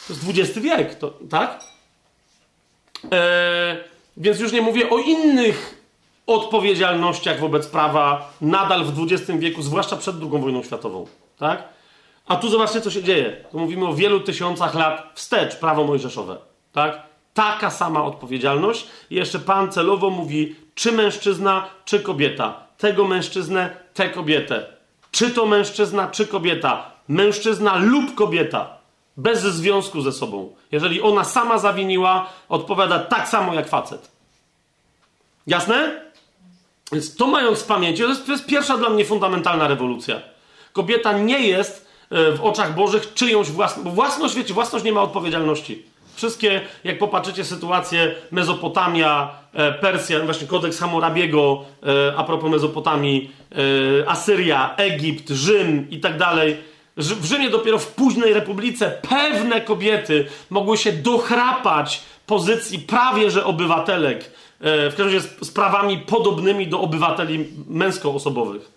To 0.08 0.14
jest 0.14 0.24
XX 0.30 0.60
wiek, 0.60 0.96
to, 0.96 1.14
tak? 1.30 1.64
Eee, 3.12 3.78
więc 4.18 4.40
już 4.40 4.52
nie 4.52 4.62
mówię 4.62 4.90
o 4.90 4.98
innych 4.98 5.84
odpowiedzialnościach 6.28 7.40
wobec 7.40 7.68
prawa 7.68 8.34
nadal 8.42 8.86
w 8.86 9.04
XX 9.04 9.40
wieku, 9.40 9.62
zwłaszcza 9.62 9.96
przed 9.96 10.16
II 10.22 10.42
wojną 10.42 10.64
światową, 10.64 11.08
tak? 11.38 11.64
A 12.28 12.36
tu 12.36 12.50
zobaczcie, 12.50 12.82
co 12.82 12.92
się 12.92 13.04
dzieje. 13.04 13.46
Tu 13.52 13.60
mówimy 13.60 13.88
o 13.88 13.94
wielu 13.94 14.20
tysiącach 14.20 14.76
lat 14.76 15.12
wstecz, 15.16 15.56
prawo 15.56 15.84
mojżeszowe, 15.84 16.38
tak? 16.72 17.04
Taka 17.34 17.70
sama 17.70 18.04
odpowiedzialność. 18.04 18.88
I 19.10 19.16
jeszcze 19.16 19.40
Pan 19.40 19.72
celowo 19.72 20.10
mówi, 20.10 20.67
czy 20.78 20.92
mężczyzna, 20.92 21.70
czy 21.86 22.00
kobieta. 22.00 22.68
Tego 22.78 23.08
mężczyznę, 23.08 23.78
tę 23.94 24.10
kobietę. 24.10 24.66
Czy 25.12 25.30
to 25.32 25.46
mężczyzna, 25.46 26.08
czy 26.08 26.28
kobieta. 26.28 26.92
Mężczyzna 27.08 27.78
lub 27.78 28.16
kobieta. 28.16 28.78
Bez 29.18 29.42
związku 29.42 30.02
ze 30.02 30.12
sobą. 30.12 30.56
Jeżeli 30.72 31.02
ona 31.02 31.24
sama 31.24 31.58
zawiniła, 31.58 32.30
odpowiada 32.50 33.00
tak 33.00 33.28
samo 33.28 33.54
jak 33.54 33.70
facet. 33.70 34.12
Jasne? 35.48 36.02
Więc 36.92 37.16
to 37.16 37.28
mając 37.28 37.60
w 37.60 37.66
pamięci, 37.66 38.04
to 38.04 38.10
jest, 38.10 38.26
to 38.26 38.32
jest 38.32 38.46
pierwsza 38.46 38.78
dla 38.78 38.90
mnie 38.90 39.06
fundamentalna 39.06 39.68
rewolucja. 39.68 40.22
Kobieta 40.74 41.18
nie 41.18 41.40
jest 41.48 41.88
e, 42.12 42.32
w 42.32 42.44
oczach 42.44 42.76
Bożych 42.76 43.14
czyjąś 43.14 43.50
własność, 43.50 43.86
bo 43.86 43.92
własność, 43.92 44.36
wiecie, 44.36 44.54
własność 44.54 44.86
nie 44.86 44.92
ma 44.92 45.02
odpowiedzialności. 45.02 45.86
Wszystkie, 46.16 46.62
jak 46.84 47.00
popatrzycie 47.00 47.46
sytuację, 47.46 48.16
Mezopotamia, 48.32 49.30
Persja, 49.82 50.20
właśnie 50.20 50.48
kodeks 50.48 50.80
Hammurabiego, 50.80 51.66
e, 51.84 52.14
a 52.18 52.24
propos 52.24 52.52
Mezopotamii, 52.52 53.32
e, 53.52 54.10
Asyria, 54.10 54.76
Egipt, 54.76 55.30
Rzym 55.30 55.88
i 55.90 56.00
tak 56.00 56.18
dalej. 56.18 56.58
W 56.98 57.26
Rzymie 57.26 57.50
dopiero 57.50 57.80
w 57.80 57.88
późnej 57.88 58.34
republice 58.34 58.92
pewne 59.10 59.62
kobiety 59.62 60.26
mogły 60.50 60.78
się 60.78 60.92
dochrapać 60.92 62.02
pozycji 62.26 62.80
prawie 62.80 63.32
że 63.32 63.46
obywatelek, 63.46 64.32
w 64.60 64.94
każdym 64.98 65.06
razie 65.06 65.22
z 65.42 65.52
prawami 65.52 65.98
podobnymi 65.98 66.68
do 66.68 66.82
obywateli 66.82 67.46
męskoosobowych. 67.68 68.72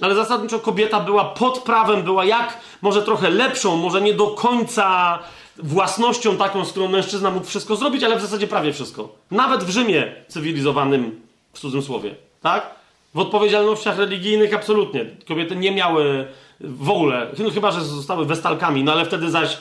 ale 0.00 0.14
zasadniczo 0.14 0.58
kobieta 0.58 1.00
była 1.00 1.24
pod 1.24 1.58
prawem, 1.58 2.02
była 2.02 2.24
jak 2.24 2.58
może 2.82 3.02
trochę 3.02 3.30
lepszą, 3.30 3.76
może 3.76 4.00
nie 4.00 4.14
do 4.14 4.26
końca 4.26 5.18
własnością 5.58 6.36
taką, 6.36 6.64
z 6.64 6.70
którą 6.70 6.88
mężczyzna 6.88 7.30
mógł 7.30 7.46
wszystko 7.46 7.76
zrobić, 7.76 8.02
ale 8.02 8.16
w 8.16 8.22
zasadzie 8.22 8.46
prawie 8.46 8.72
wszystko. 8.72 9.14
Nawet 9.30 9.64
w 9.64 9.70
Rzymie 9.70 10.14
cywilizowanym, 10.28 11.20
w 11.52 11.58
cudzym 11.60 11.82
słowie, 11.82 12.14
tak? 12.42 12.70
W 13.14 13.18
odpowiedzialnościach 13.18 13.98
religijnych 13.98 14.54
absolutnie. 14.54 15.06
Kobiety 15.28 15.56
nie 15.56 15.70
miały 15.70 16.26
w 16.60 16.90
ogóle, 16.90 17.30
no 17.38 17.50
chyba, 17.50 17.70
że 17.70 17.84
zostały 17.84 18.26
westalkami, 18.26 18.84
no 18.84 18.92
ale 18.92 19.04
wtedy 19.04 19.30
zaś 19.30 19.58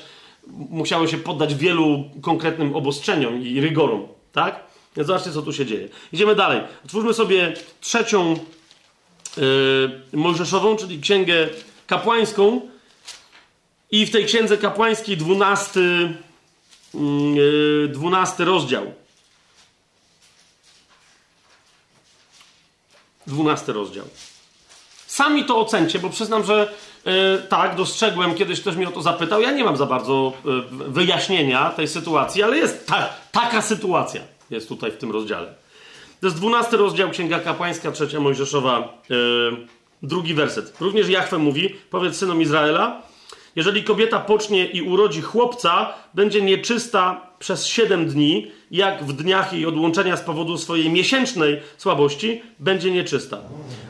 musiały 0.69 1.07
się 1.07 1.17
poddać 1.17 1.55
wielu 1.55 2.03
konkretnym 2.21 2.75
obostrzeniom 2.75 3.43
i 3.43 3.61
rygorom, 3.61 4.07
tak? 4.31 4.59
Więc 4.95 5.07
zobaczcie, 5.07 5.31
co 5.31 5.41
tu 5.41 5.53
się 5.53 5.65
dzieje. 5.65 5.89
Idziemy 6.13 6.35
dalej. 6.35 6.61
Otwórzmy 6.85 7.13
sobie 7.13 7.53
trzecią 7.81 8.39
yy, 9.37 10.01
Mojżeszową, 10.13 10.75
czyli 10.75 11.01
księgę 11.01 11.47
kapłańską. 11.87 12.61
I 13.91 14.05
w 14.05 14.11
tej 14.11 14.25
księdze 14.25 14.57
kapłańskiej 14.57 15.17
dwunasty, 15.17 16.13
yy, 16.93 17.89
dwunasty 17.93 18.45
rozdział. 18.45 18.93
Dwunasty 23.27 23.73
rozdział. 23.73 24.05
Sami 25.07 25.45
to 25.45 25.57
ocencie, 25.59 25.99
bo 25.99 26.09
przyznam, 26.09 26.43
że 26.43 26.73
yy, 27.05 27.13
tak, 27.49 27.75
dostrzegłem, 27.75 28.35
kiedyś 28.35 28.61
ktoś 28.61 28.75
mnie 28.75 28.87
o 28.87 28.91
to 28.91 29.01
zapytał. 29.01 29.41
Ja 29.41 29.51
nie 29.51 29.63
mam 29.63 29.77
za 29.77 29.85
bardzo 29.85 30.33
yy, 30.45 30.61
wyjaśnienia 30.69 31.69
tej 31.69 31.87
sytuacji, 31.87 32.43
ale 32.43 32.57
jest 32.57 32.87
ta, 32.87 33.09
taka 33.31 33.61
sytuacja 33.61 34.21
jest 34.49 34.67
tutaj 34.67 34.91
w 34.91 34.97
tym 34.97 35.11
rozdziale. 35.11 35.53
To 36.21 36.27
jest 36.27 36.37
dwunasty 36.37 36.77
rozdział 36.77 37.09
Księga 37.09 37.39
Kapłańska, 37.39 37.91
trzecia 37.91 38.19
Mojżeszowa, 38.19 39.01
yy, 39.09 39.67
drugi 40.03 40.33
werset. 40.33 40.73
Również 40.79 41.09
Jachwę 41.09 41.37
mówi, 41.37 41.75
powiedz 41.89 42.17
synom 42.17 42.41
Izraela, 42.41 43.01
jeżeli 43.55 43.83
kobieta 43.83 44.19
pocznie 44.19 44.65
i 44.65 44.81
urodzi 44.81 45.21
chłopca, 45.21 45.93
będzie 46.13 46.41
nieczysta 46.41 47.21
przez 47.39 47.67
siedem 47.67 48.05
dni, 48.05 48.51
jak 48.71 49.03
w 49.03 49.13
dniach 49.13 49.53
jej 49.53 49.65
odłączenia 49.65 50.17
z 50.17 50.21
powodu 50.21 50.57
swojej 50.57 50.89
miesięcznej 50.89 51.61
słabości, 51.77 52.41
będzie 52.59 52.91
nieczysta. 52.91 53.37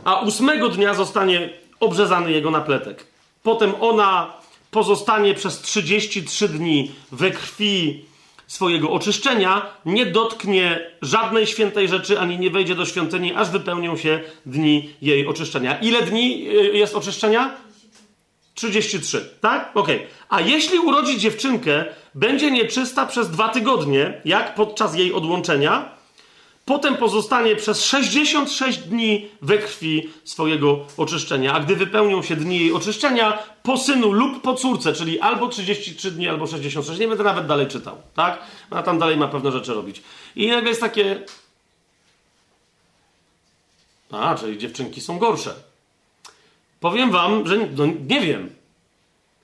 A 0.04 0.20
ósmego 0.20 0.70
dnia 0.70 0.94
zostanie 0.94 1.50
obrzezany 1.80 2.32
jego 2.32 2.52
napletek. 2.52 3.08
Potem 3.44 3.74
ona 3.82 4.34
pozostanie 4.72 5.34
przez 5.34 5.62
33 5.62 6.50
dni 6.50 6.92
we 7.12 7.32
krwi 7.32 8.06
swojego 8.48 8.92
oczyszczenia, 8.92 9.66
nie 9.86 10.06
dotknie 10.06 10.92
żadnej 11.02 11.48
świętej 11.48 11.88
rzeczy, 11.88 12.20
ani 12.20 12.40
nie 12.40 12.50
wejdzie 12.50 12.76
do 12.76 12.86
świątyni, 12.86 13.34
aż 13.34 13.50
wypełnią 13.50 13.98
się 13.98 14.20
dni 14.46 14.90
jej 15.02 15.28
oczyszczenia. 15.28 15.80
Ile 15.80 16.02
dni 16.02 16.48
y, 16.50 16.78
jest 16.78 16.96
oczyszczenia? 16.96 17.56
33, 18.56 19.30
tak? 19.41 19.72
Ok. 19.73 19.88
A 20.30 20.41
jeśli 20.41 20.80
urodzi 20.80 21.18
dziewczynkę, 21.18 21.86
będzie 22.15 22.52
nieczysta 22.52 23.06
przez 23.06 23.30
dwa 23.30 23.49
tygodnie, 23.49 24.22
jak 24.26 24.56
podczas 24.56 24.95
jej 24.95 25.14
odłączenia, 25.14 25.95
potem 26.65 26.98
pozostanie 26.98 27.56
przez 27.56 27.86
66 27.86 28.80
dni 28.80 29.30
we 29.41 29.57
krwi 29.57 30.10
swojego 30.23 30.86
oczyszczenia. 30.98 31.53
A 31.53 31.60
gdy 31.60 31.76
wypełnią 31.76 32.22
się 32.22 32.36
dni 32.36 32.60
jej 32.60 32.73
oczyszczenia, 32.73 33.40
po 33.64 33.77
synu 33.77 34.11
lub 34.11 34.41
po 34.41 34.53
córce, 34.53 34.94
czyli 34.94 35.19
albo 35.19 35.48
33 35.48 36.11
dni, 36.11 36.30
albo 36.30 36.48
66. 36.48 36.99
Nie 36.99 37.07
będę 37.07 37.23
nawet 37.23 37.48
dalej 37.48 37.68
czytał, 37.68 37.98
tak? 38.15 38.40
Ona 38.72 38.84
tam 38.84 38.99
dalej 38.99 39.18
ma 39.18 39.27
pewne 39.27 39.52
rzeczy 39.52 39.73
robić. 39.73 40.02
I 40.36 40.48
nagle 40.48 40.69
jest 40.69 40.82
takie. 40.82 41.23
A, 44.11 44.36
czyli 44.36 44.57
dziewczynki 44.57 45.02
są 45.02 45.18
gorsze. 45.19 45.56
Powiem 46.80 47.12
wam, 47.12 47.48
że 47.48 47.58
no, 47.78 47.86
nie 47.86 48.22
wiem. 48.22 48.50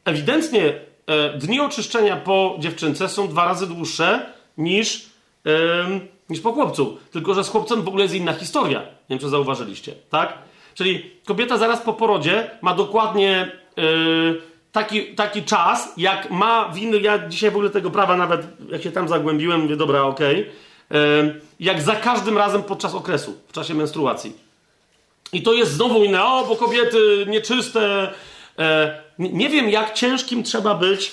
Ewidentnie 0.05 0.73
e, 1.07 1.37
dni 1.37 1.59
oczyszczenia 1.59 2.17
po 2.17 2.55
dziewczynce 2.59 3.09
są 3.09 3.27
dwa 3.27 3.45
razy 3.45 3.67
dłuższe 3.67 4.33
niż, 4.57 5.09
e, 5.45 5.49
niż 6.29 6.39
po 6.39 6.53
chłopcu. 6.53 6.97
Tylko, 7.11 7.33
że 7.33 7.43
z 7.43 7.49
chłopcem 7.49 7.81
w 7.81 7.87
ogóle 7.87 8.03
jest 8.03 8.15
inna 8.15 8.33
historia. 8.33 8.79
Nie 8.79 8.87
wiem, 9.09 9.19
czy 9.19 9.29
zauważyliście, 9.29 9.95
tak? 10.09 10.37
Czyli 10.73 11.11
kobieta 11.25 11.57
zaraz 11.57 11.81
po 11.81 11.93
porodzie 11.93 12.51
ma 12.61 12.73
dokładnie 12.73 13.51
e, 13.77 13.81
taki, 14.71 15.15
taki 15.15 15.43
czas, 15.43 15.93
jak 15.97 16.31
ma 16.31 16.69
winy. 16.69 16.99
Ja 16.99 17.27
dzisiaj 17.27 17.51
w 17.51 17.55
ogóle 17.55 17.69
tego 17.69 17.91
prawa 17.91 18.17
nawet, 18.17 18.47
jak 18.69 18.83
się 18.83 18.91
tam 18.91 19.07
zagłębiłem, 19.07 19.61
mówię, 19.61 19.75
dobra, 19.75 20.03
okej. 20.03 20.41
Okay, 20.41 21.41
jak 21.59 21.81
za 21.81 21.95
każdym 21.95 22.37
razem 22.37 22.63
podczas 22.63 22.95
okresu, 22.95 23.37
w 23.47 23.53
czasie 23.53 23.73
menstruacji. 23.73 24.50
I 25.33 25.41
to 25.41 25.53
jest 25.53 25.71
znowu 25.71 26.03
inne, 26.03 26.25
o, 26.25 26.45
bo 26.45 26.55
kobiety 26.55 27.25
nieczyste. 27.27 28.13
E, 28.59 29.01
nie 29.19 29.49
wiem, 29.49 29.69
jak 29.69 29.93
ciężkim 29.93 30.43
trzeba 30.43 30.75
być. 30.75 31.11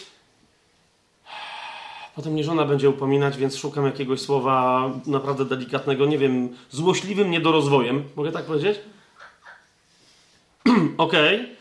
Potem 2.14 2.32
mnie 2.32 2.44
żona 2.44 2.64
będzie 2.64 2.90
upominać, 2.90 3.36
więc 3.36 3.56
szukam 3.56 3.86
jakiegoś 3.86 4.20
słowa 4.20 4.90
naprawdę 5.06 5.44
delikatnego. 5.44 6.06
Nie 6.06 6.18
wiem, 6.18 6.56
złośliwym 6.70 7.30
niedorozwojem. 7.30 8.04
Mogę 8.16 8.32
tak 8.32 8.44
powiedzieć? 8.44 8.80
Okej. 10.98 11.36
Okay. 11.36 11.56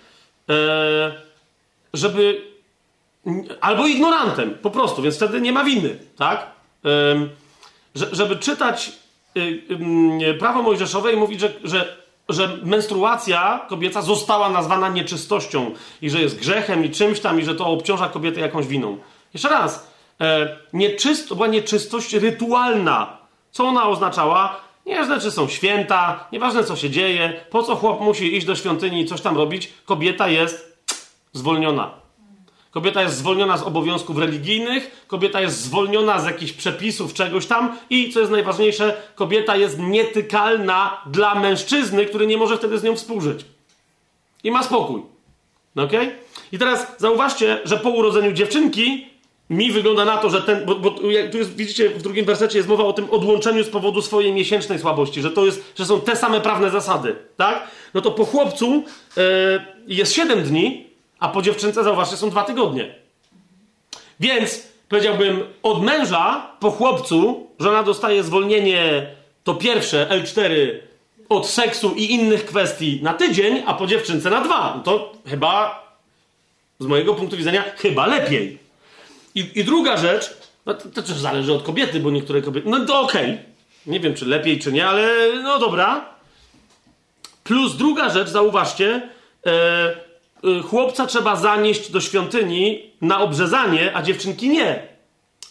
E, 0.58 1.22
żeby. 1.94 2.42
Albo 3.62 3.88
ignorantem, 3.88 4.56
po 4.62 4.72
prostu, 4.72 5.02
więc 5.02 5.16
wtedy 5.16 5.42
nie 5.42 5.52
ma 5.52 5.64
winy, 5.64 5.98
tak? 6.18 6.52
E, 6.86 7.28
żeby 7.96 8.36
czytać 8.36 8.92
y, 9.38 9.40
y, 10.30 10.34
prawo 10.34 10.62
mojżeszowe 10.62 11.14
i 11.14 11.16
mówić, 11.16 11.40
że, 11.40 11.54
że 11.64 12.07
że 12.30 12.58
menstruacja 12.64 13.66
kobieca 13.70 14.02
została 14.02 14.50
nazwana 14.50 14.90
nieczystością 14.90 15.72
i 16.02 16.10
że 16.10 16.22
jest 16.22 16.40
grzechem 16.40 16.86
i 16.86 16.90
czymś 16.90 17.20
tam 17.20 17.40
i 17.40 17.44
że 17.44 17.56
to 17.56 17.66
obciąża 17.68 18.10
kobietę 18.10 18.42
jakąś 18.42 18.68
winą. 18.68 18.98
Jeszcze 19.34 19.50
raz, 19.50 19.92
e, 20.22 20.58
nieczyst, 20.74 21.30
to 21.30 21.36
była 21.36 21.48
nieczystość 21.48 22.14
rytualna. 22.14 23.18
Co 23.52 23.64
ona 23.64 23.90
oznaczała? 23.90 24.56
Nieważne, 24.86 25.20
czy 25.20 25.32
są 25.32 25.48
święta, 25.48 26.28
nieważne, 26.32 26.64
co 26.64 26.76
się 26.76 26.90
dzieje, 26.90 27.34
po 27.50 27.64
co 27.64 27.76
chłop 27.76 28.02
musi 28.02 28.36
iść 28.36 28.46
do 28.46 28.56
świątyni 28.56 29.02
i 29.02 29.06
coś 29.06 29.22
tam 29.22 29.38
robić, 29.38 29.74
kobieta 29.86 30.28
jest 30.28 30.78
zwolniona. 31.34 32.07
Kobieta 32.78 33.02
jest 33.02 33.18
zwolniona 33.18 33.58
z 33.58 33.64
obowiązków 33.64 34.18
religijnych, 34.18 35.06
kobieta 35.08 35.42
jest 35.42 35.62
zwolniona 35.62 36.20
z 36.20 36.26
jakichś 36.26 36.52
przepisów, 36.52 37.14
czegoś 37.14 37.46
tam 37.46 37.78
i, 37.90 38.12
co 38.14 38.20
jest 38.20 38.32
najważniejsze, 38.32 38.94
kobieta 39.16 39.56
jest 39.56 39.80
nietykalna 39.80 41.02
dla 41.06 41.36
mężczyzny, 41.36 42.06
który 42.06 42.28
nie 42.28 42.38
może 42.38 42.58
wtedy 42.58 42.78
z 42.78 42.84
nią 42.84 42.96
współżyć. 42.96 43.46
I 44.44 44.52
ma 44.52 44.64
spokój. 44.64 45.02
Ok? 45.76 45.92
I 46.52 46.60
teraz 46.60 46.88
zauważcie, 46.98 47.60
że 47.64 47.78
po 47.78 47.90
urodzeniu 47.90 48.32
dziewczynki 48.32 49.08
mi 49.50 49.72
wygląda 49.72 50.06
na 50.06 50.18
to, 50.18 50.30
że 50.30 50.42
ten. 50.42 50.66
Bo, 50.66 50.76
bo 50.76 50.92
tu 50.92 51.38
jest, 51.38 51.56
widzicie, 51.56 51.90
w 51.90 52.02
drugim 52.02 52.26
wersecie 52.26 52.58
jest 52.58 52.70
mowa 52.70 52.84
o 52.84 52.94
tym 52.94 53.10
odłączeniu 53.10 53.64
z 53.64 53.70
powodu 53.70 54.02
swojej 54.02 54.34
miesięcznej 54.34 54.80
słabości, 54.80 55.22
że 55.22 55.32
to 55.32 55.46
jest, 55.46 55.74
że 55.78 55.86
są 55.86 56.02
te 56.02 56.16
same 56.16 56.42
prawne 56.42 56.70
zasady, 56.70 57.16
tak? 57.38 57.68
No 57.94 58.02
to 58.02 58.12
po 58.12 58.26
chłopcu 58.26 58.84
yy, 59.18 59.24
jest 59.88 60.14
7 60.14 60.44
dni, 60.44 60.87
a 61.20 61.30
po 61.30 61.42
dziewczynce, 61.42 61.84
zauważcie, 61.84 62.18
są 62.18 62.30
dwa 62.30 62.44
tygodnie. 62.44 62.96
Więc 64.20 64.68
powiedziałbym, 64.90 65.44
od 65.64 65.84
męża 65.84 66.52
po 66.60 66.72
chłopcu 66.72 67.48
żona 67.60 67.84
dostaje 67.84 68.24
zwolnienie 68.24 69.08
to 69.44 69.56
pierwsze 69.56 70.08
L4 70.12 70.70
od 71.30 71.48
seksu 71.48 71.94
i 71.96 72.12
innych 72.12 72.46
kwestii 72.46 73.00
na 73.04 73.14
tydzień, 73.14 73.64
a 73.66 73.74
po 73.74 73.88
dziewczynce 73.88 74.30
na 74.30 74.42
dwa. 74.42 74.74
No 74.78 74.84
to 74.84 75.14
chyba, 75.26 75.84
z 76.80 76.86
mojego 76.86 77.14
punktu 77.14 77.38
widzenia, 77.38 77.64
chyba 77.78 78.06
lepiej. 78.08 78.58
I, 79.36 79.52
i 79.56 79.64
druga 79.64 79.98
rzecz, 79.98 80.38
no 80.66 80.74
to, 80.74 80.90
to 80.90 81.02
też 81.02 81.18
zależy 81.18 81.54
od 81.54 81.64
kobiety, 81.64 82.00
bo 82.00 82.12
niektóre 82.12 82.42
kobiety. 82.42 82.70
No 82.70 82.86
to 82.86 83.02
okej. 83.02 83.26
Okay. 83.26 83.44
Nie 83.86 84.00
wiem, 84.00 84.14
czy 84.14 84.26
lepiej, 84.26 84.60
czy 84.60 84.72
nie, 84.72 84.88
ale 84.88 85.10
no 85.44 85.60
dobra. 85.60 86.06
Plus 87.44 87.76
druga 87.76 88.10
rzecz, 88.10 88.30
zauważcie, 88.30 89.10
e, 89.46 90.07
chłopca 90.70 91.08
trzeba 91.08 91.36
zanieść 91.36 91.92
do 91.92 92.02
świątyni 92.02 92.92
na 93.02 93.20
obrzezanie, 93.20 93.92
a 93.96 94.02
dziewczynki 94.02 94.50
nie. 94.50 94.88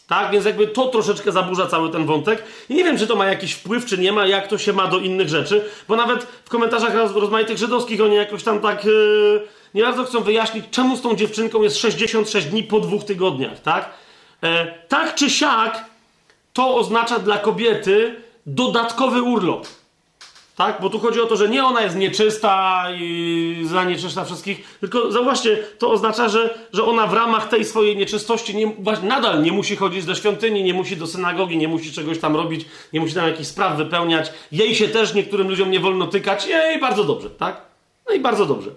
Tak, 0.06 0.30
więc 0.30 0.44
jakby 0.44 0.66
to 0.66 0.88
troszeczkę 0.88 1.32
zaburza 1.32 1.66
cały 1.66 1.90
ten 1.90 2.06
wątek. 2.06 2.42
I 2.68 2.74
nie 2.74 2.84
wiem, 2.84 2.98
czy 2.98 3.06
to 3.06 3.16
ma 3.16 3.26
jakiś 3.26 3.52
wpływ, 3.52 3.86
czy 3.86 3.98
nie 3.98 4.12
ma, 4.12 4.26
jak 4.26 4.48
to 4.48 4.58
się 4.58 4.72
ma 4.72 4.86
do 4.86 4.98
innych 4.98 5.28
rzeczy, 5.28 5.64
bo 5.88 5.96
nawet 5.96 6.24
w 6.44 6.48
komentarzach 6.48 6.94
rozmaitych 6.94 7.58
żydowskich 7.58 8.00
oni 8.00 8.14
jakoś 8.14 8.42
tam 8.42 8.60
tak 8.60 8.84
yy, 8.84 9.46
nie 9.74 9.82
bardzo 9.82 10.04
chcą 10.04 10.20
wyjaśnić, 10.20 10.64
czemu 10.70 10.96
z 10.96 11.00
tą 11.00 11.16
dziewczynką 11.16 11.62
jest 11.62 11.76
66 11.76 12.46
dni 12.46 12.62
po 12.62 12.80
dwóch 12.80 13.04
tygodniach, 13.04 13.62
tak? 13.62 13.90
E, 14.42 14.74
tak 14.88 15.14
czy 15.14 15.30
siak, 15.30 15.84
to 16.52 16.76
oznacza 16.76 17.18
dla 17.18 17.38
kobiety 17.38 18.14
dodatkowy 18.46 19.22
urlop. 19.22 19.66
Tak? 20.56 20.80
Bo 20.80 20.90
tu 20.90 20.98
chodzi 20.98 21.20
o 21.20 21.26
to, 21.26 21.36
że 21.36 21.48
nie 21.48 21.64
ona 21.64 21.82
jest 21.82 21.96
nieczysta 21.96 22.84
i 22.94 23.62
zanieczyszcza 23.64 24.24
wszystkich, 24.24 24.78
tylko 24.80 25.12
zauważcie, 25.12 25.58
to 25.78 25.90
oznacza, 25.90 26.28
że, 26.28 26.58
że 26.72 26.84
ona 26.84 27.06
w 27.06 27.12
ramach 27.12 27.48
tej 27.48 27.64
swojej 27.64 27.96
nieczystości 27.96 28.56
nie, 28.56 28.72
nadal 29.02 29.42
nie 29.42 29.52
musi 29.52 29.76
chodzić 29.76 30.04
do 30.04 30.14
świątyni, 30.14 30.62
nie 30.62 30.74
musi 30.74 30.96
do 30.96 31.06
synagogi, 31.06 31.56
nie 31.56 31.68
musi 31.68 31.92
czegoś 31.92 32.18
tam 32.18 32.36
robić, 32.36 32.66
nie 32.92 33.00
musi 33.00 33.14
tam 33.14 33.28
jakichś 33.28 33.48
spraw 33.48 33.76
wypełniać. 33.76 34.32
Jej 34.52 34.74
się 34.74 34.88
też 34.88 35.14
niektórym 35.14 35.48
ludziom 35.48 35.70
nie 35.70 35.80
wolno 35.80 36.06
tykać. 36.06 36.46
Jej, 36.46 36.80
bardzo 36.80 37.04
dobrze, 37.04 37.30
tak? 37.30 37.60
No 38.08 38.14
i 38.14 38.20
bardzo 38.20 38.46
dobrze. 38.46 38.70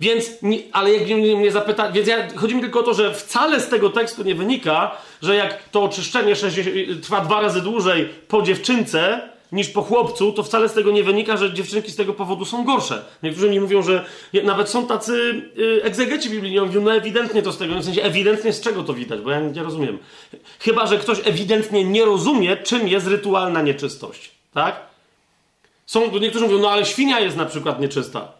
Więc, 0.00 0.30
ale 0.72 0.92
jak 0.92 1.08
mnie, 1.08 1.52
zapyta, 1.52 1.92
więc 1.92 2.08
ja, 2.08 2.28
chodzi 2.36 2.54
mi 2.54 2.60
tylko 2.60 2.80
o 2.80 2.82
to, 2.82 2.94
że 2.94 3.14
wcale 3.14 3.60
z 3.60 3.68
tego 3.68 3.90
tekstu 3.90 4.22
nie 4.22 4.34
wynika, 4.34 4.96
że 5.22 5.36
jak 5.36 5.68
to 5.68 5.82
oczyszczenie 5.82 6.36
60, 6.36 7.02
trwa 7.02 7.20
dwa 7.20 7.40
razy 7.40 7.60
dłużej 7.60 8.08
po 8.28 8.42
dziewczynce 8.42 9.33
niż 9.52 9.68
po 9.68 9.82
chłopcu, 9.82 10.32
to 10.32 10.42
wcale 10.42 10.68
z 10.68 10.72
tego 10.72 10.90
nie 10.90 11.04
wynika, 11.04 11.36
że 11.36 11.54
dziewczynki 11.54 11.90
z 11.90 11.96
tego 11.96 12.14
powodu 12.14 12.44
są 12.44 12.64
gorsze. 12.64 13.04
Niektórzy 13.22 13.50
mi 13.50 13.60
mówią, 13.60 13.82
że 13.82 14.04
nawet 14.44 14.68
są 14.68 14.86
tacy 14.86 15.42
yy, 15.56 15.82
egzegeci 15.82 16.30
biblijni, 16.30 16.60
mówią, 16.60 16.80
no 16.80 16.94
ewidentnie 16.94 17.42
to 17.42 17.52
z 17.52 17.58
tego, 17.58 17.74
w 17.74 17.84
sensie 17.84 18.02
ewidentnie 18.02 18.52
z 18.52 18.60
czego 18.60 18.82
to 18.82 18.94
widać, 18.94 19.20
bo 19.20 19.30
ja 19.30 19.40
nie 19.40 19.62
rozumiem. 19.62 19.98
Chyba, 20.58 20.86
że 20.86 20.98
ktoś 20.98 21.18
ewidentnie 21.24 21.84
nie 21.84 22.04
rozumie, 22.04 22.56
czym 22.56 22.88
jest 22.88 23.06
rytualna 23.06 23.62
nieczystość, 23.62 24.30
tak? 24.54 24.80
Są, 25.86 26.18
niektórzy 26.18 26.44
mówią, 26.44 26.58
no 26.58 26.70
ale 26.70 26.84
świnia 26.84 27.20
jest 27.20 27.36
na 27.36 27.44
przykład 27.44 27.80
nieczysta. 27.80 28.32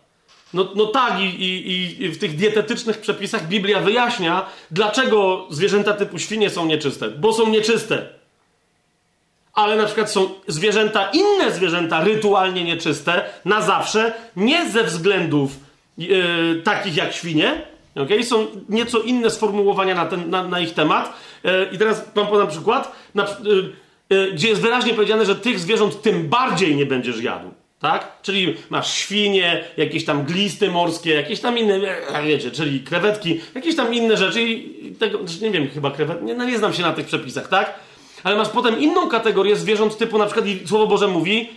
No, 0.55 0.69
no 0.75 0.87
tak, 0.87 1.21
i, 1.21 1.25
i, 1.25 2.03
i 2.05 2.09
w 2.09 2.19
tych 2.19 2.37
dietetycznych 2.37 2.99
przepisach 2.99 3.49
Biblia 3.49 3.81
wyjaśnia, 3.81 4.47
dlaczego 4.71 5.47
zwierzęta 5.51 5.93
typu 5.93 6.19
świnie 6.19 6.51
są 6.51 6.67
nieczyste. 6.67 7.11
Bo 7.11 7.33
są 7.33 7.49
nieczyste. 7.49 8.09
Ale 9.55 9.77
na 9.77 9.87
przykład 9.87 10.11
są 10.11 10.29
zwierzęta, 10.47 11.11
inne 11.13 11.53
zwierzęta 11.53 12.05
rytualnie 12.05 12.65
nieczyste 12.65 13.25
na 13.45 13.63
zawsze, 13.63 14.13
nie 14.37 14.71
ze 14.71 14.85
względów 14.85 15.51
yy, 15.99 16.63
takich 16.65 16.97
jak 16.97 17.13
świnie. 17.13 17.63
Okay? 17.95 18.25
Są 18.25 18.47
nieco 18.69 18.99
inne 18.99 19.31
sformułowania 19.31 19.95
na, 19.95 20.07
ten, 20.07 20.31
na, 20.31 20.49
na 20.49 20.61
ich 20.61 20.75
temat. 20.75 21.13
Yy, 21.45 21.69
I 21.73 21.79
teraz 21.79 22.05
wam 22.15 22.27
podam 22.27 22.49
przykład, 22.49 22.93
na, 23.15 23.27
yy, 24.11 24.33
gdzie 24.33 24.49
jest 24.49 24.61
wyraźnie 24.61 24.95
powiedziane, 24.95 25.27
że 25.27 25.37
tych 25.37 25.59
zwierząt 25.59 26.03
tym 26.03 26.29
bardziej 26.29 26.77
nie 26.77 26.87
będziesz 26.87 27.23
jadł. 27.23 27.51
Tak? 27.81 28.23
Czyli 28.23 28.57
masz 28.71 28.95
świnie, 28.95 29.65
jakieś 29.77 30.05
tam 30.05 30.25
glisty 30.25 30.71
morskie, 30.71 31.15
jakieś 31.15 31.41
tam 31.41 31.59
inne, 31.59 31.81
wiecie, 32.25 32.51
czyli 32.51 32.81
krewetki, 32.81 33.41
jakieś 33.55 33.77
tam 33.77 33.95
inne 33.95 34.17
rzeczy 34.17 34.43
i 34.43 34.93
tego, 34.95 35.19
nie 35.43 35.51
wiem, 35.51 35.69
chyba 35.75 35.91
krewet, 35.91 36.23
nie, 36.23 36.35
no 36.35 36.45
nie 36.45 36.59
znam 36.59 36.73
się 36.73 36.83
na 36.83 36.93
tych 36.93 37.07
przepisach, 37.07 37.49
tak? 37.49 37.75
Ale 38.25 38.37
masz 38.37 38.49
potem 38.49 38.81
inną 38.81 39.09
kategorię 39.09 39.57
zwierząt 39.57 39.99
typu 39.99 40.19
na 40.19 40.27
przykład, 40.27 40.47
i 40.47 40.69
Słowo 40.69 40.87
Boże 40.87 41.09
mówi, 41.09 41.49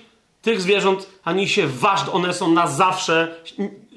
tych 0.41 0.61
zwierząt 0.61 1.09
ani 1.23 1.49
się 1.49 1.67
waż, 1.67 1.99
one 2.11 2.33
są 2.33 2.51
na 2.51 2.67
zawsze 2.67 3.35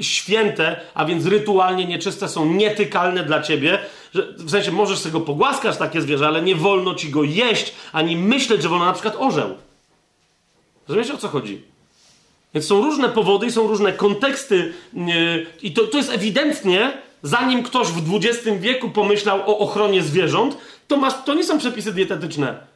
święte, 0.00 0.80
a 0.94 1.04
więc 1.04 1.26
rytualnie 1.26 1.84
nieczyste, 1.84 2.28
są 2.28 2.46
nietykalne 2.46 3.24
dla 3.24 3.42
ciebie. 3.42 3.78
Że, 4.14 4.32
w 4.36 4.50
sensie 4.50 4.72
możesz 4.72 4.98
sobie 4.98 5.12
go 5.12 5.20
pogłaskać, 5.20 5.76
takie 5.76 6.00
zwierzę, 6.00 6.26
ale 6.26 6.42
nie 6.42 6.56
wolno 6.56 6.94
ci 6.94 7.10
go 7.10 7.22
jeść, 7.22 7.72
ani 7.92 8.16
myśleć, 8.16 8.62
że 8.62 8.68
wolno 8.68 8.84
na 8.84 8.92
przykład 8.92 9.16
orzeł. 9.18 9.56
Rozumiecie 10.88 11.14
o 11.14 11.16
co 11.16 11.28
chodzi? 11.28 11.62
Więc 12.54 12.66
są 12.66 12.82
różne 12.82 13.08
powody 13.08 13.50
są 13.50 13.66
różne 13.66 13.92
konteksty, 13.92 14.72
yy, 14.94 15.46
i 15.62 15.72
to, 15.72 15.86
to 15.86 15.96
jest 15.96 16.10
ewidentnie, 16.10 16.92
zanim 17.22 17.62
ktoś 17.62 17.88
w 17.88 18.14
XX 18.14 18.60
wieku 18.60 18.90
pomyślał 18.90 19.40
o 19.40 19.58
ochronie 19.58 20.02
zwierząt, 20.02 20.56
to, 20.88 20.96
masz, 20.96 21.14
to 21.24 21.34
nie 21.34 21.44
są 21.44 21.58
przepisy 21.58 21.92
dietetyczne. 21.92 22.70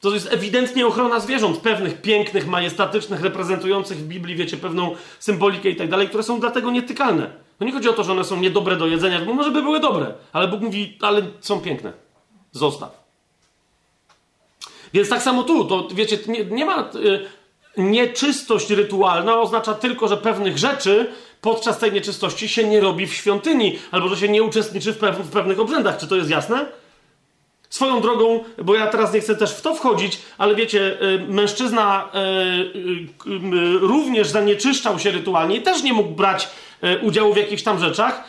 To 0.00 0.14
jest 0.14 0.32
ewidentnie 0.32 0.86
ochrona 0.86 1.20
zwierząt, 1.20 1.58
pewnych 1.58 2.02
pięknych, 2.02 2.46
majestatycznych, 2.46 3.20
reprezentujących 3.20 3.98
w 3.98 4.06
Biblii, 4.06 4.36
wiecie, 4.36 4.56
pewną 4.56 4.94
symbolikę 5.18 5.68
i 5.68 5.76
tak 5.76 5.88
dalej, 5.88 6.08
które 6.08 6.22
są 6.22 6.40
dlatego 6.40 6.70
nietykalne. 6.70 7.30
No 7.60 7.66
nie 7.66 7.72
chodzi 7.72 7.88
o 7.88 7.92
to, 7.92 8.04
że 8.04 8.12
one 8.12 8.24
są 8.24 8.40
niedobre 8.40 8.76
do 8.76 8.86
jedzenia, 8.86 9.20
bo 9.20 9.34
może 9.34 9.50
by 9.50 9.62
były 9.62 9.80
dobre, 9.80 10.14
ale 10.32 10.48
Bóg 10.48 10.60
mówi, 10.60 10.98
ale 11.00 11.22
są 11.40 11.60
piękne. 11.60 11.92
Zostaw. 12.52 13.00
Więc 14.92 15.08
tak 15.08 15.22
samo 15.22 15.42
tu, 15.42 15.64
to 15.64 15.88
wiecie, 15.94 16.18
nie, 16.26 16.44
nie 16.44 16.64
ma. 16.64 16.90
Yy, 16.94 17.26
nieczystość 17.76 18.70
rytualna 18.70 19.40
oznacza 19.40 19.74
tylko, 19.74 20.08
że 20.08 20.16
pewnych 20.16 20.58
rzeczy 20.58 21.12
podczas 21.40 21.78
tej 21.78 21.92
nieczystości 21.92 22.48
się 22.48 22.64
nie 22.64 22.80
robi 22.80 23.06
w 23.06 23.14
świątyni, 23.14 23.78
albo 23.90 24.08
że 24.08 24.16
się 24.16 24.28
nie 24.28 24.42
uczestniczy 24.42 24.92
w, 24.92 24.96
w 24.96 25.30
pewnych 25.30 25.60
obrzędach. 25.60 25.98
Czy 25.98 26.06
to 26.06 26.16
jest 26.16 26.30
jasne? 26.30 26.66
Swoją 27.70 28.00
drogą, 28.00 28.44
bo 28.58 28.74
ja 28.74 28.86
teraz 28.86 29.14
nie 29.14 29.20
chcę 29.20 29.36
też 29.36 29.50
w 29.54 29.60
to 29.60 29.74
wchodzić, 29.74 30.18
ale 30.38 30.54
wiecie, 30.54 31.02
y, 31.02 31.18
mężczyzna 31.28 32.08
y, 32.14 33.30
y, 33.30 33.78
również 33.78 34.28
zanieczyszczał 34.28 34.98
się 34.98 35.10
rytualnie 35.10 35.56
i 35.56 35.62
też 35.62 35.82
nie 35.82 35.92
mógł 35.92 36.10
brać 36.10 36.48
udziału 37.02 37.34
w 37.34 37.36
jakichś 37.36 37.62
tam 37.62 37.78
rzeczach. 37.78 38.24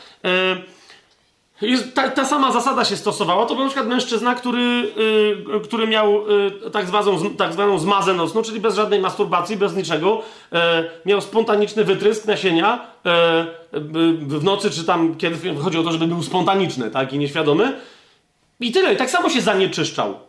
Ta, 1.94 2.10
ta, 2.10 2.26
sama 2.26 2.52
zasada 2.52 2.86
się 2.86 2.98
stosowała. 2.98 3.46
To 3.46 3.56
był 3.56 3.64
na 3.64 3.70
przykład 3.70 3.88
mężczyzna, 3.88 4.36
który, 4.36 4.94
yy, 5.48 5.60
który 5.64 5.88
miał 5.88 6.28
yy, 6.28 6.72
tak, 6.72 6.88
zwaną, 6.88 7.30
tak 7.38 7.54
zwaną 7.54 7.80
zmazę 7.80 8.14
nocną, 8.14 8.42
czyli 8.42 8.60
bez 8.60 8.76
żadnej 8.76 9.00
masturbacji, 9.00 9.58
bez 9.58 9.76
niczego. 9.76 10.22
Yy, 10.52 10.60
miał 11.06 11.22
spontaniczny 11.22 11.84
wytrysk 11.84 12.26
nasienia 12.26 12.88
w 14.22 14.44
nocy, 14.44 14.70
czy 14.70 14.84
tam 14.84 15.16
kiedy 15.16 15.56
chodzi 15.56 15.78
o 15.78 15.84
to, 15.84 15.92
żeby 15.92 16.08
był 16.08 16.24
spontaniczny, 16.24 16.92
tak, 16.92 17.14
i 17.14 17.18
nieświadomy. 17.18 17.80
I 18.60 18.72
tyle. 18.72 18.94
I 18.94 18.98
tak 18.98 19.10
samo 19.10 19.30
się 19.30 19.42
zanieczyszczał. 19.42 20.20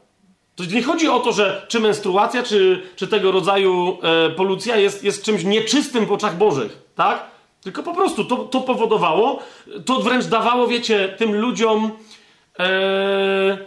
To 0.56 0.64
nie 0.64 0.82
chodzi 0.82 1.09
o 1.09 1.20
to, 1.20 1.32
że 1.32 1.66
czy 1.68 1.80
menstruacja, 1.80 2.42
czy, 2.42 2.82
czy 2.96 3.09
tego 3.09 3.32
rodzaju 3.32 3.98
polucja 4.36 4.76
jest, 4.76 5.04
jest 5.04 5.24
czymś 5.24 5.44
nieczystym 5.44 6.06
w 6.06 6.12
oczach 6.12 6.36
Bożych, 6.36 6.78
tak? 6.94 7.31
Tylko 7.62 7.82
po 7.82 7.94
prostu 7.94 8.24
to, 8.24 8.36
to 8.36 8.60
powodowało, 8.60 9.39
to 9.84 10.01
wręcz 10.01 10.24
dawało, 10.24 10.66
wiecie, 10.66 11.14
tym 11.18 11.34
ludziom 11.34 11.90
e, 12.59 13.59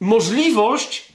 możliwość 0.00 1.13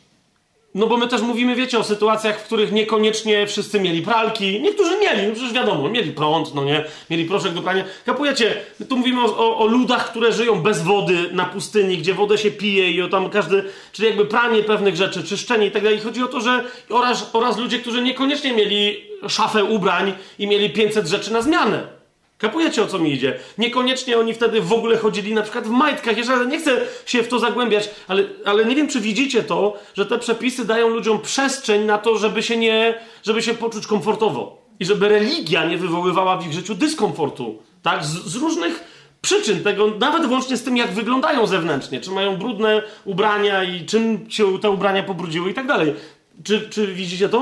no 0.75 0.87
bo 0.87 0.97
my 0.97 1.07
też 1.07 1.21
mówimy, 1.21 1.55
wiecie, 1.55 1.79
o 1.79 1.83
sytuacjach, 1.83 2.39
w 2.39 2.43
których 2.43 2.71
niekoniecznie 2.71 3.47
wszyscy 3.47 3.79
mieli 3.79 4.01
pralki. 4.01 4.61
Niektórzy 4.61 4.99
mieli, 4.99 5.27
no 5.27 5.33
przecież 5.33 5.53
wiadomo, 5.53 5.89
mieli 5.89 6.11
prąd, 6.11 6.55
no 6.55 6.63
nie, 6.63 6.85
mieli 7.09 7.25
proszek 7.25 7.53
do 7.53 7.61
prania. 7.61 7.83
Kapujecie, 8.05 8.61
my 8.79 8.85
tu 8.85 8.97
mówimy 8.97 9.21
o, 9.21 9.57
o, 9.57 9.65
ludach, 9.65 10.11
które 10.11 10.33
żyją 10.33 10.61
bez 10.61 10.81
wody 10.81 11.29
na 11.31 11.45
pustyni, 11.45 11.97
gdzie 11.97 12.13
wodę 12.13 12.37
się 12.37 12.51
pije 12.51 12.91
i 12.91 13.01
o 13.01 13.07
tam 13.07 13.29
każdy, 13.29 13.63
czyli 13.91 14.07
jakby 14.07 14.25
pranie 14.25 14.63
pewnych 14.63 14.95
rzeczy, 14.95 15.23
czyszczenie 15.23 15.67
i 15.67 15.71
tak 15.71 15.83
dalej. 15.83 15.99
Chodzi 15.99 16.23
o 16.23 16.27
to, 16.27 16.41
że 16.41 16.63
oraz, 16.89 17.29
oraz 17.33 17.57
ludzie, 17.57 17.79
którzy 17.79 18.01
niekoniecznie 18.01 18.53
mieli 18.53 19.03
szafę 19.27 19.63
ubrań 19.63 20.13
i 20.39 20.47
mieli 20.47 20.69
500 20.69 21.07
rzeczy 21.07 21.33
na 21.33 21.41
zmianę. 21.41 21.98
Kapujecie 22.39 22.83
o 22.83 22.87
co 22.87 22.99
mi 22.99 23.13
idzie? 23.13 23.39
Niekoniecznie 23.57 24.17
oni 24.17 24.33
wtedy 24.33 24.61
w 24.61 24.73
ogóle 24.73 24.97
chodzili 24.97 25.33
na 25.33 25.41
przykład 25.41 25.67
w 25.67 25.69
majtkach. 25.69 26.17
Jeszcze 26.17 26.45
nie 26.45 26.59
chcę 26.59 26.81
się 27.05 27.23
w 27.23 27.27
to 27.27 27.39
zagłębiać, 27.39 27.89
ale, 28.07 28.23
ale 28.45 28.65
nie 28.65 28.75
wiem, 28.75 28.87
czy 28.87 29.01
widzicie 29.01 29.43
to, 29.43 29.77
że 29.93 30.05
te 30.05 30.19
przepisy 30.19 30.65
dają 30.65 30.87
ludziom 30.87 31.21
przestrzeń 31.21 31.85
na 31.85 31.97
to, 31.97 32.17
żeby 32.17 32.43
się 32.43 32.57
nie, 32.57 32.99
żeby 33.23 33.41
się 33.41 33.53
poczuć 33.53 33.87
komfortowo. 33.87 34.61
I 34.79 34.85
żeby 34.85 35.09
religia 35.09 35.65
nie 35.65 35.77
wywoływała 35.77 36.37
w 36.37 36.47
ich 36.47 36.53
życiu 36.53 36.75
dyskomfortu. 36.75 37.57
Tak? 37.83 38.05
Z, 38.05 38.09
z 38.09 38.35
różnych 38.35 38.83
przyczyn 39.21 39.63
tego, 39.63 39.87
nawet 39.87 40.25
włącznie 40.25 40.57
z 40.57 40.63
tym, 40.63 40.77
jak 40.77 40.91
wyglądają 40.91 41.47
zewnętrznie. 41.47 42.01
Czy 42.01 42.11
mają 42.11 42.37
brudne 42.37 42.83
ubrania 43.05 43.63
i 43.63 43.85
czym 43.85 44.31
się 44.31 44.59
te 44.59 44.69
ubrania 44.69 45.03
pobrudziły 45.03 45.51
i 45.51 45.53
tak 45.53 45.67
dalej. 45.67 45.95
Czy, 46.43 46.69
czy 46.69 46.87
widzicie 46.87 47.29
to? 47.29 47.39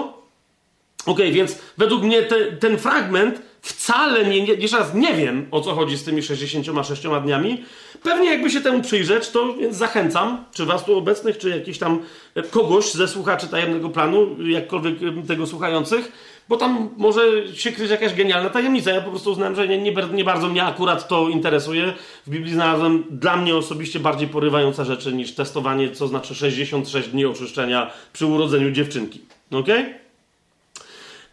Okej, 1.02 1.14
okay, 1.14 1.32
więc 1.32 1.57
według 1.78 2.03
mnie 2.03 2.24
te, 2.24 2.52
ten 2.52 2.78
fragment 2.78 3.47
wcale 3.62 4.26
nie, 4.26 4.42
nie, 4.42 4.54
jeszcze 4.54 4.78
raz 4.78 4.94
nie 4.94 5.14
wiem, 5.14 5.48
o 5.52 5.62
co 5.62 5.76
chodzi 5.76 5.98
z 5.98 6.04
tymi 6.04 6.24
66 6.24 7.02
dniami. 7.24 7.64
Pewnie 8.04 8.30
jakby 8.30 8.50
się 8.50 8.62
temu 8.62 8.82
przyjrzeć, 8.82 9.30
to 9.30 9.54
więc 9.54 9.78
zachęcam, 9.78 10.46
czy 10.54 10.66
was 10.66 10.86
tu 10.86 10.98
obecnych, 10.98 11.38
czy 11.38 11.50
jakiś 11.50 11.78
tam 11.78 12.00
e, 12.36 12.44
kogoś 12.44 12.92
ze 12.92 13.08
słuchaczy 13.08 13.48
tajemnego 13.48 13.90
planu, 13.90 14.44
jakkolwiek 14.44 14.96
tego 15.28 15.48
słuchających, 15.48 16.12
bo 16.50 16.58
tam 16.58 16.90
może 16.98 17.22
się 17.54 17.72
kryć 17.72 17.92
jakaś 17.92 18.14
genialna 18.14 18.50
tajemnica. 18.50 18.92
Ja 18.92 19.02
po 19.02 19.10
prostu 19.10 19.32
uznałem, 19.32 19.56
że 19.56 19.68
nie, 19.68 19.78
nie, 19.78 19.94
nie 20.14 20.24
bardzo 20.24 20.50
mnie 20.50 20.64
akurat 20.64 21.08
to 21.08 21.30
interesuje. 21.30 21.94
W 22.28 22.30
Biblii 22.30 22.54
znalazłem 22.54 23.04
dla 23.10 23.38
mnie 23.38 23.56
osobiście 23.56 24.00
bardziej 24.00 24.28
porywające 24.28 24.86
rzeczy 24.86 25.14
niż 25.14 25.36
testowanie, 25.36 25.92
co 25.92 26.08
znaczy 26.08 26.36
66 26.36 27.10
dni 27.10 27.26
oczyszczenia 27.26 27.92
przy 28.14 28.26
urodzeniu 28.26 28.72
dziewczynki. 28.72 29.22
Okej? 29.52 29.82
Okay? 29.82 30.07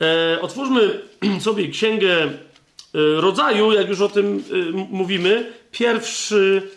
E, 0.04 0.40
otwórzmy 0.40 1.00
sobie 1.40 1.68
księgę 1.68 2.22
e, 2.22 2.30
rodzaju, 3.20 3.72
jak 3.72 3.88
już 3.88 4.00
o 4.00 4.08
tym 4.08 4.44
e, 4.50 4.72
mówimy, 4.72 5.52
pierwszy, 5.72 6.70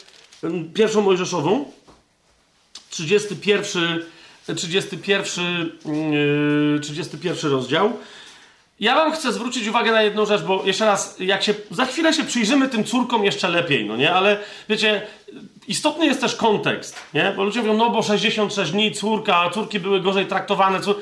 pierwszą 0.73 1.01
Mojżeszową, 1.01 1.71
31, 2.89 4.03
31, 4.55 5.71
31 6.81 7.51
rozdział. 7.51 7.93
Ja 8.79 8.95
wam 8.95 9.11
chcę 9.11 9.33
zwrócić 9.33 9.67
uwagę 9.67 9.91
na 9.91 10.01
jedną 10.01 10.25
rzecz, 10.25 10.41
bo 10.41 10.63
jeszcze 10.65 10.85
raz, 10.85 11.15
jak 11.19 11.43
się, 11.43 11.53
za 11.71 11.85
chwilę 11.85 12.13
się 12.13 12.23
przyjrzymy 12.23 12.69
tym 12.69 12.83
córkom 12.83 13.25
jeszcze 13.25 13.49
lepiej, 13.49 13.85
no 13.85 13.97
nie? 13.97 14.13
Ale 14.13 14.39
wiecie, 14.69 15.01
istotny 15.67 16.05
jest 16.05 16.21
też 16.21 16.35
kontekst, 16.35 16.95
nie? 17.13 17.33
Bo 17.35 17.43
ludzie 17.43 17.59
mówią, 17.59 17.77
no 17.77 17.89
bo 17.89 18.03
66 18.03 18.71
dni, 18.71 18.91
córka, 18.91 19.49
córki 19.53 19.79
były 19.79 20.01
gorzej 20.01 20.25
traktowane, 20.25 20.79
cór... 20.79 21.01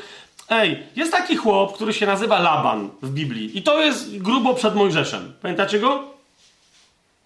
Ej, 0.49 0.83
jest 0.95 1.11
taki 1.11 1.35
chłop, 1.35 1.75
który 1.75 1.93
się 1.93 2.05
nazywa 2.05 2.39
Laban 2.39 2.89
w 3.01 3.09
Biblii. 3.09 3.57
I 3.57 3.63
to 3.63 3.81
jest 3.81 4.17
grubo 4.17 4.53
przed 4.53 4.75
Mojżeszem. 4.75 5.33
Pamiętacie 5.41 5.79
go? 5.79 6.03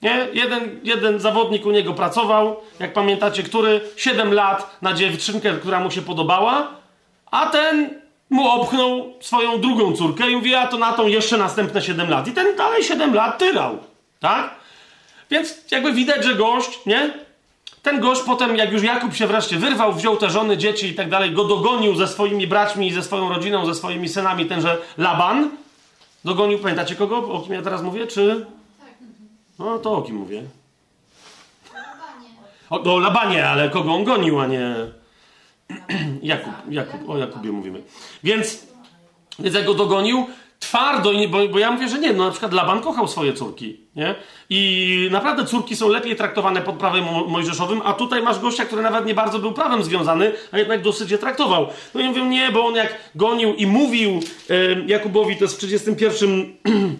Nie? 0.02 0.28
Jeden, 0.34 0.80
jeden 0.84 1.20
zawodnik 1.20 1.66
u 1.66 1.72
niego 1.72 1.94
pracował, 1.94 2.56
jak 2.80 2.94
pamiętacie, 2.94 3.44
który 3.44 3.82
7 3.96 4.34
lat 4.34 4.78
na 4.82 4.94
dziewczynkę, 4.94 5.54
która 5.54 5.80
mu 5.80 5.92
się 5.92 6.02
podobała, 6.02 6.68
a 7.32 7.46
ten 7.46 8.00
mu 8.30 8.48
obchnął 8.48 9.14
swoją 9.22 9.62
drugą 9.62 9.94
córkę 9.94 10.32
i 10.32 10.36
mówi, 10.36 10.56
a 10.56 10.68
to 10.68 10.78
na 10.78 10.94
tą 10.94 11.08
jeszcze 11.08 11.38
następne 11.38 11.82
7 11.82 12.10
lat. 12.10 12.28
I 12.28 12.32
ten 12.32 12.56
dalej 12.56 12.84
7 12.84 13.14
lat 13.14 13.38
tyrał, 13.38 13.78
tak? 14.20 14.56
Więc 15.32 15.72
jakby 15.72 15.94
widać, 15.94 16.24
że 16.24 16.36
gość, 16.36 16.80
nie? 16.86 17.14
Ten 17.82 18.00
gość 18.00 18.22
potem, 18.22 18.56
jak 18.56 18.72
już 18.72 18.84
Jakub 18.84 19.14
się 19.14 19.28
wreszcie 19.28 19.58
wyrwał, 19.58 19.94
wziął 19.94 20.18
te 20.18 20.30
żony, 20.30 20.58
dzieci 20.58 20.88
i 20.88 20.94
tak 20.94 21.10
dalej, 21.10 21.32
go 21.32 21.44
dogonił 21.44 21.96
ze 21.96 22.08
swoimi 22.08 22.48
braćmi, 22.48 22.94
ze 22.94 23.04
swoją 23.04 23.30
rodziną, 23.30 23.66
ze 23.66 23.76
swoimi 23.76 24.10
synami, 24.10 24.46
tenże 24.46 24.78
Laban. 24.98 25.50
Dogonił, 26.26 26.60
pamiętacie 26.60 26.96
kogo? 26.96 27.18
O 27.18 27.42
kim 27.42 27.54
ja 27.54 27.62
teraz 27.62 27.82
mówię, 27.82 28.08
czy... 28.08 28.46
No 29.60 29.80
to 29.80 29.92
o 29.92 30.02
kim 30.02 30.16
mówię? 30.16 30.44
O, 32.70 32.84
o 32.96 33.00
Labanie, 33.00 33.50
ale 33.50 33.70
kogo 33.70 33.94
on 33.94 34.04
gonił, 34.04 34.40
a 34.40 34.48
nie... 34.48 34.76
Jakub, 36.22 36.54
Jakub, 36.70 37.10
o 37.10 37.18
Jakubie 37.18 37.52
mówimy. 37.52 37.82
Więc, 38.24 38.68
więc 39.40 39.56
jak 39.56 39.66
go 39.66 39.74
dogonił, 39.74 40.28
twardo, 40.60 41.12
bo, 41.30 41.48
bo 41.48 41.60
ja 41.60 41.72
mówię, 41.72 41.90
że 41.90 42.00
nie, 42.00 42.14
no 42.14 42.26
na 42.26 42.32
przykład 42.32 42.54
Laban 42.54 42.82
kochał 42.82 43.08
swoje 43.08 43.34
córki, 43.34 43.78
nie? 44.00 44.16
I 44.50 45.08
naprawdę 45.12 45.46
córki 45.46 45.76
są 45.76 45.90
lepiej 45.90 46.16
traktowane 46.16 46.62
pod 46.62 46.76
prawem 46.76 47.06
mojżeszowym, 47.28 47.82
a 47.86 47.94
tutaj 47.94 48.22
masz 48.22 48.40
gościa, 48.40 48.66
który 48.66 48.82
nawet 48.82 49.06
nie 49.06 49.14
bardzo 49.14 49.40
był 49.40 49.52
prawem 49.52 49.84
związany, 49.84 50.32
a 50.52 50.58
jednak 50.58 50.82
dosyć 50.82 51.12
je 51.12 51.18
traktował. 51.18 51.68
No 51.94 52.02
i 52.02 52.04
mówią, 52.04 52.26
nie, 52.26 52.52
bo 52.52 52.66
on 52.66 52.76
jak 52.76 52.96
gonił 53.16 53.56
i 53.56 53.68
mówił 53.68 54.20
Jakubowi, 54.88 55.36
to 55.36 55.44
jest 55.44 55.56
w 55.56 55.58
31 55.58 56.54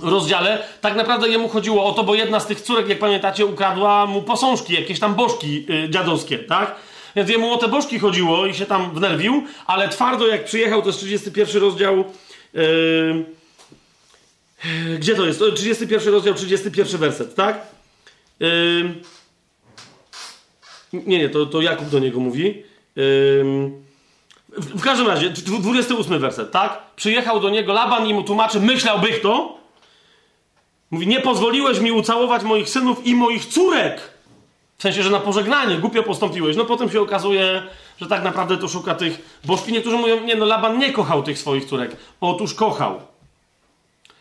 rozdziale, 0.00 0.62
tak 0.80 0.96
naprawdę 0.96 1.28
jemu 1.28 1.48
chodziło 1.48 1.84
o 1.84 1.92
to, 1.92 2.04
bo 2.04 2.14
jedna 2.14 2.40
z 2.40 2.46
tych 2.46 2.60
córek, 2.60 2.88
jak 2.88 2.98
pamiętacie, 2.98 3.46
ukradła 3.46 4.06
mu 4.06 4.22
posążki, 4.22 4.74
jakieś 4.74 5.00
tam 5.00 5.14
bożki 5.14 5.66
y, 5.70 5.90
dziadowskie, 5.90 6.38
tak? 6.38 6.74
Więc 7.16 7.30
jemu 7.30 7.52
o 7.52 7.56
te 7.56 7.68
bożki 7.68 7.98
chodziło 7.98 8.46
i 8.46 8.54
się 8.54 8.66
tam 8.66 8.90
wnerwił, 8.90 9.42
ale 9.66 9.88
twardo 9.88 10.26
jak 10.26 10.44
przyjechał, 10.44 10.82
to 10.82 10.86
jest 10.86 10.98
31 10.98 11.62
rozdział. 11.62 12.04
Gdzie 14.98 15.14
to 15.14 15.26
jest? 15.26 15.42
31 15.54 16.14
rozdział, 16.14 16.34
31 16.34 17.00
werset, 17.00 17.34
tak? 17.34 17.66
Yy, 18.40 18.94
nie, 20.92 21.18
nie, 21.18 21.28
to, 21.28 21.46
to 21.46 21.62
Jakub 21.62 21.88
do 21.88 21.98
niego 21.98 22.20
mówi. 22.20 22.62
Yy, 22.96 23.70
w, 24.58 24.82
każdym 24.82 25.06
razie, 25.06 25.30
28 25.30 26.18
werset, 26.18 26.50
tak? 26.50 26.82
Przyjechał 26.96 27.40
do 27.40 27.50
niego 27.50 27.72
Laban 27.72 28.06
i 28.06 28.14
mu 28.14 28.22
tłumaczy, 28.22 28.60
myślałby 28.60 29.12
to. 29.12 29.58
Mówi, 30.90 31.06
nie 31.06 31.20
pozwoliłeś 31.20 31.80
mi 31.80 31.92
ucałować 31.92 32.42
moich 32.42 32.68
synów 32.68 33.06
i 33.06 33.14
moich 33.14 33.46
córek. 33.46 34.00
W 34.78 34.82
sensie, 34.82 35.02
że 35.02 35.10
na 35.10 35.20
pożegnanie 35.20 35.76
głupio 35.76 36.02
postąpiłeś. 36.02 36.56
No 36.56 36.64
potem 36.64 36.90
się 36.90 37.00
okazuje, 37.00 37.62
że 38.00 38.06
tak 38.06 38.24
naprawdę 38.24 38.56
to 38.56 38.68
szuka 38.68 38.94
tych 38.94 39.40
bożki. 39.44 39.72
Niektórzy 39.72 39.96
mówią, 39.96 40.20
nie 40.20 40.36
no, 40.36 40.46
Laban 40.46 40.78
nie 40.78 40.92
kochał 40.92 41.22
tych 41.22 41.38
swoich 41.38 41.64
córek. 41.64 41.96
Otóż 42.20 42.54
kochał. 42.54 43.00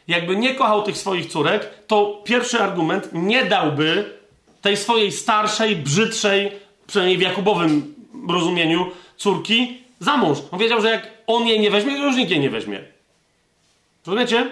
Jakby 0.08 0.36
nie 0.36 0.56
kochał 0.56 0.84
tych 0.84 0.98
swoich 0.98 1.26
córek, 1.26 1.70
to 1.88 2.22
pierwszy 2.24 2.60
argument 2.60 3.10
nie 3.14 3.46
dałby 3.46 4.18
tej 4.62 4.78
swojej 4.78 5.12
starszej, 5.12 5.76
brzydszej, 5.76 6.52
przynajmniej 6.88 7.18
w 7.18 7.22
Jakubowym 7.22 7.96
rozumieniu, 8.30 8.92
córki 9.18 9.78
za 10.00 10.18
mąż. 10.18 10.38
On 10.52 10.60
wiedział, 10.60 10.82
że 10.82 10.90
jak 10.90 11.08
on 11.28 11.48
jej 11.48 11.60
nie 11.60 11.72
weźmie, 11.72 11.98
to 11.98 12.06
już 12.06 12.16
nikt 12.16 12.32
jej 12.32 12.40
nie 12.40 12.50
weźmie. 12.50 12.80
Rozumiecie? 14.06 14.48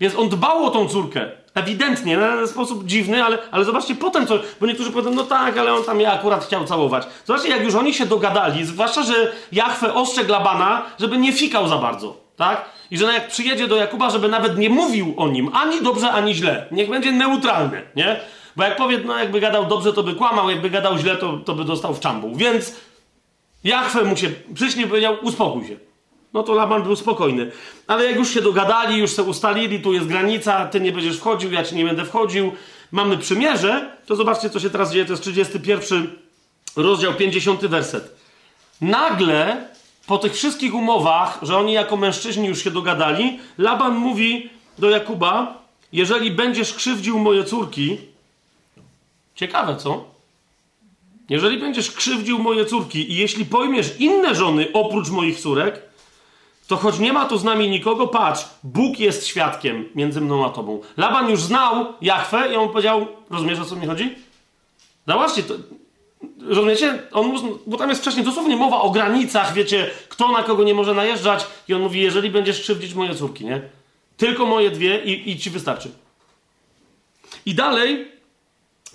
Więc 0.00 0.14
on 0.14 0.28
dbał 0.28 0.64
o 0.64 0.70
tą 0.70 0.88
córkę. 0.88 1.30
Ewidentnie, 1.54 2.16
na 2.16 2.46
sposób 2.46 2.86
dziwny, 2.86 3.24
ale, 3.24 3.38
ale 3.50 3.64
zobaczcie 3.64 3.94
potem, 3.94 4.26
co, 4.26 4.38
bo 4.60 4.66
niektórzy 4.66 4.90
powiedzą, 4.90 5.14
no 5.14 5.22
tak, 5.22 5.58
ale 5.58 5.74
on 5.74 5.84
tam 5.84 5.96
mnie 5.96 6.12
akurat 6.12 6.44
chciał 6.44 6.64
całować. 6.64 7.06
Zobaczcie, 7.24 7.48
jak 7.48 7.64
już 7.64 7.74
oni 7.74 7.94
się 7.94 8.06
dogadali, 8.06 8.64
zwłaszcza, 8.64 9.02
że 9.02 9.32
Jachwę 9.52 9.94
ostrzegł 9.94 10.30
Labana, 10.30 10.82
żeby 11.00 11.18
nie 11.18 11.32
fikał 11.32 11.68
za 11.68 11.78
bardzo, 11.78 12.16
tak? 12.40 12.64
I 12.90 12.98
że 12.98 13.04
jak 13.04 13.28
przyjedzie 13.28 13.68
do 13.68 13.76
Jakuba, 13.76 14.10
żeby 14.10 14.28
nawet 14.28 14.58
nie 14.58 14.70
mówił 14.70 15.14
o 15.16 15.28
nim, 15.28 15.50
ani 15.52 15.82
dobrze, 15.82 16.10
ani 16.10 16.34
źle. 16.34 16.66
Niech 16.70 16.90
będzie 16.90 17.12
neutralny, 17.12 17.82
nie? 17.96 18.20
Bo 18.56 18.64
jak 18.64 18.76
powie, 18.76 18.98
no 19.04 19.18
jakby 19.18 19.40
gadał 19.40 19.66
dobrze, 19.66 19.92
to 19.92 20.02
by 20.02 20.14
kłamał, 20.14 20.50
jakby 20.50 20.70
gadał 20.70 20.98
źle, 20.98 21.16
to, 21.16 21.38
to 21.38 21.54
by 21.54 21.64
dostał 21.64 21.94
w 21.94 22.00
czambuł. 22.00 22.36
Więc 22.36 22.76
Jachwę 23.64 24.04
mu 24.04 24.16
się 24.16 24.30
przyszli 24.54 24.82
i 24.82 24.86
powiedział, 24.86 25.16
uspokój 25.22 25.66
się. 25.66 25.76
No 26.34 26.42
to 26.42 26.54
Laban 26.54 26.82
był 26.82 26.96
spokojny. 26.96 27.50
Ale 27.86 28.04
jak 28.04 28.16
już 28.16 28.34
się 28.34 28.42
dogadali, 28.42 28.98
już 28.98 29.16
się 29.16 29.22
ustalili, 29.22 29.80
tu 29.80 29.92
jest 29.92 30.06
granica, 30.06 30.66
ty 30.66 30.80
nie 30.80 30.92
będziesz 30.92 31.18
wchodził, 31.18 31.52
ja 31.52 31.64
ci 31.64 31.76
nie 31.76 31.84
będę 31.84 32.04
wchodził, 32.04 32.52
mamy 32.92 33.18
przymierze, 33.18 33.90
to 34.06 34.16
zobaczcie, 34.16 34.50
co 34.50 34.60
się 34.60 34.70
teraz 34.70 34.92
dzieje. 34.92 35.04
To 35.04 35.12
jest 35.12 35.22
31 35.22 36.10
rozdział, 36.76 37.14
50 37.14 37.66
werset. 37.66 38.14
Nagle, 38.80 39.68
po 40.10 40.18
tych 40.18 40.34
wszystkich 40.34 40.74
umowach, 40.74 41.38
że 41.42 41.56
oni 41.56 41.72
jako 41.72 41.96
mężczyźni 41.96 42.48
już 42.48 42.64
się 42.64 42.70
dogadali, 42.70 43.38
Laban 43.58 43.96
mówi 43.96 44.50
do 44.78 44.90
Jakuba, 44.90 45.62
jeżeli 45.92 46.30
będziesz 46.30 46.74
krzywdził 46.74 47.18
moje 47.18 47.44
córki, 47.44 47.98
ciekawe 49.34 49.76
co? 49.76 50.04
Jeżeli 51.28 51.58
będziesz 51.58 51.90
krzywdził 51.90 52.38
moje 52.38 52.66
córki 52.66 53.12
i 53.12 53.16
jeśli 53.16 53.44
pojmiesz 53.44 54.00
inne 54.00 54.34
żony 54.34 54.66
oprócz 54.72 55.10
moich 55.10 55.40
córek, 55.40 55.82
to 56.66 56.76
choć 56.76 56.98
nie 56.98 57.12
ma 57.12 57.24
tu 57.24 57.38
z 57.38 57.44
nami 57.44 57.68
nikogo, 57.68 58.06
patrz, 58.08 58.44
Bóg 58.64 59.00
jest 59.00 59.26
świadkiem 59.26 59.88
między 59.94 60.20
mną 60.20 60.46
a 60.46 60.50
tobą. 60.50 60.80
Laban 60.96 61.30
już 61.30 61.42
znał 61.42 61.86
Jachwę 62.00 62.52
i 62.52 62.56
on 62.56 62.68
powiedział, 62.68 63.06
rozumiesz 63.30 63.58
o 63.58 63.64
co 63.64 63.76
mi 63.76 63.86
chodzi? 63.86 64.14
Zobaczcie, 65.06 65.42
to, 65.42 65.54
rozumiecie? 66.48 67.02
On, 67.12 67.32
bo 67.66 67.76
tam 67.76 67.88
jest 67.88 68.00
wcześniej 68.00 68.24
dosłownie 68.24 68.56
mowa 68.56 68.80
o 68.80 68.90
granicach, 68.90 69.54
wiecie, 69.54 69.90
kto 70.08 70.32
na 70.32 70.42
kogo 70.42 70.64
nie 70.64 70.74
może 70.74 70.94
najeżdżać 70.94 71.46
i 71.68 71.74
on 71.74 71.82
mówi, 71.82 72.00
jeżeli 72.00 72.30
będziesz 72.30 72.60
krzywdzić 72.60 72.94
moje 72.94 73.14
córki, 73.14 73.44
nie? 73.44 73.60
Tylko 74.16 74.46
moje 74.46 74.70
dwie 74.70 75.04
i, 75.04 75.30
i 75.30 75.38
ci 75.38 75.50
wystarczy. 75.50 75.90
I 77.46 77.54
dalej, 77.54 78.08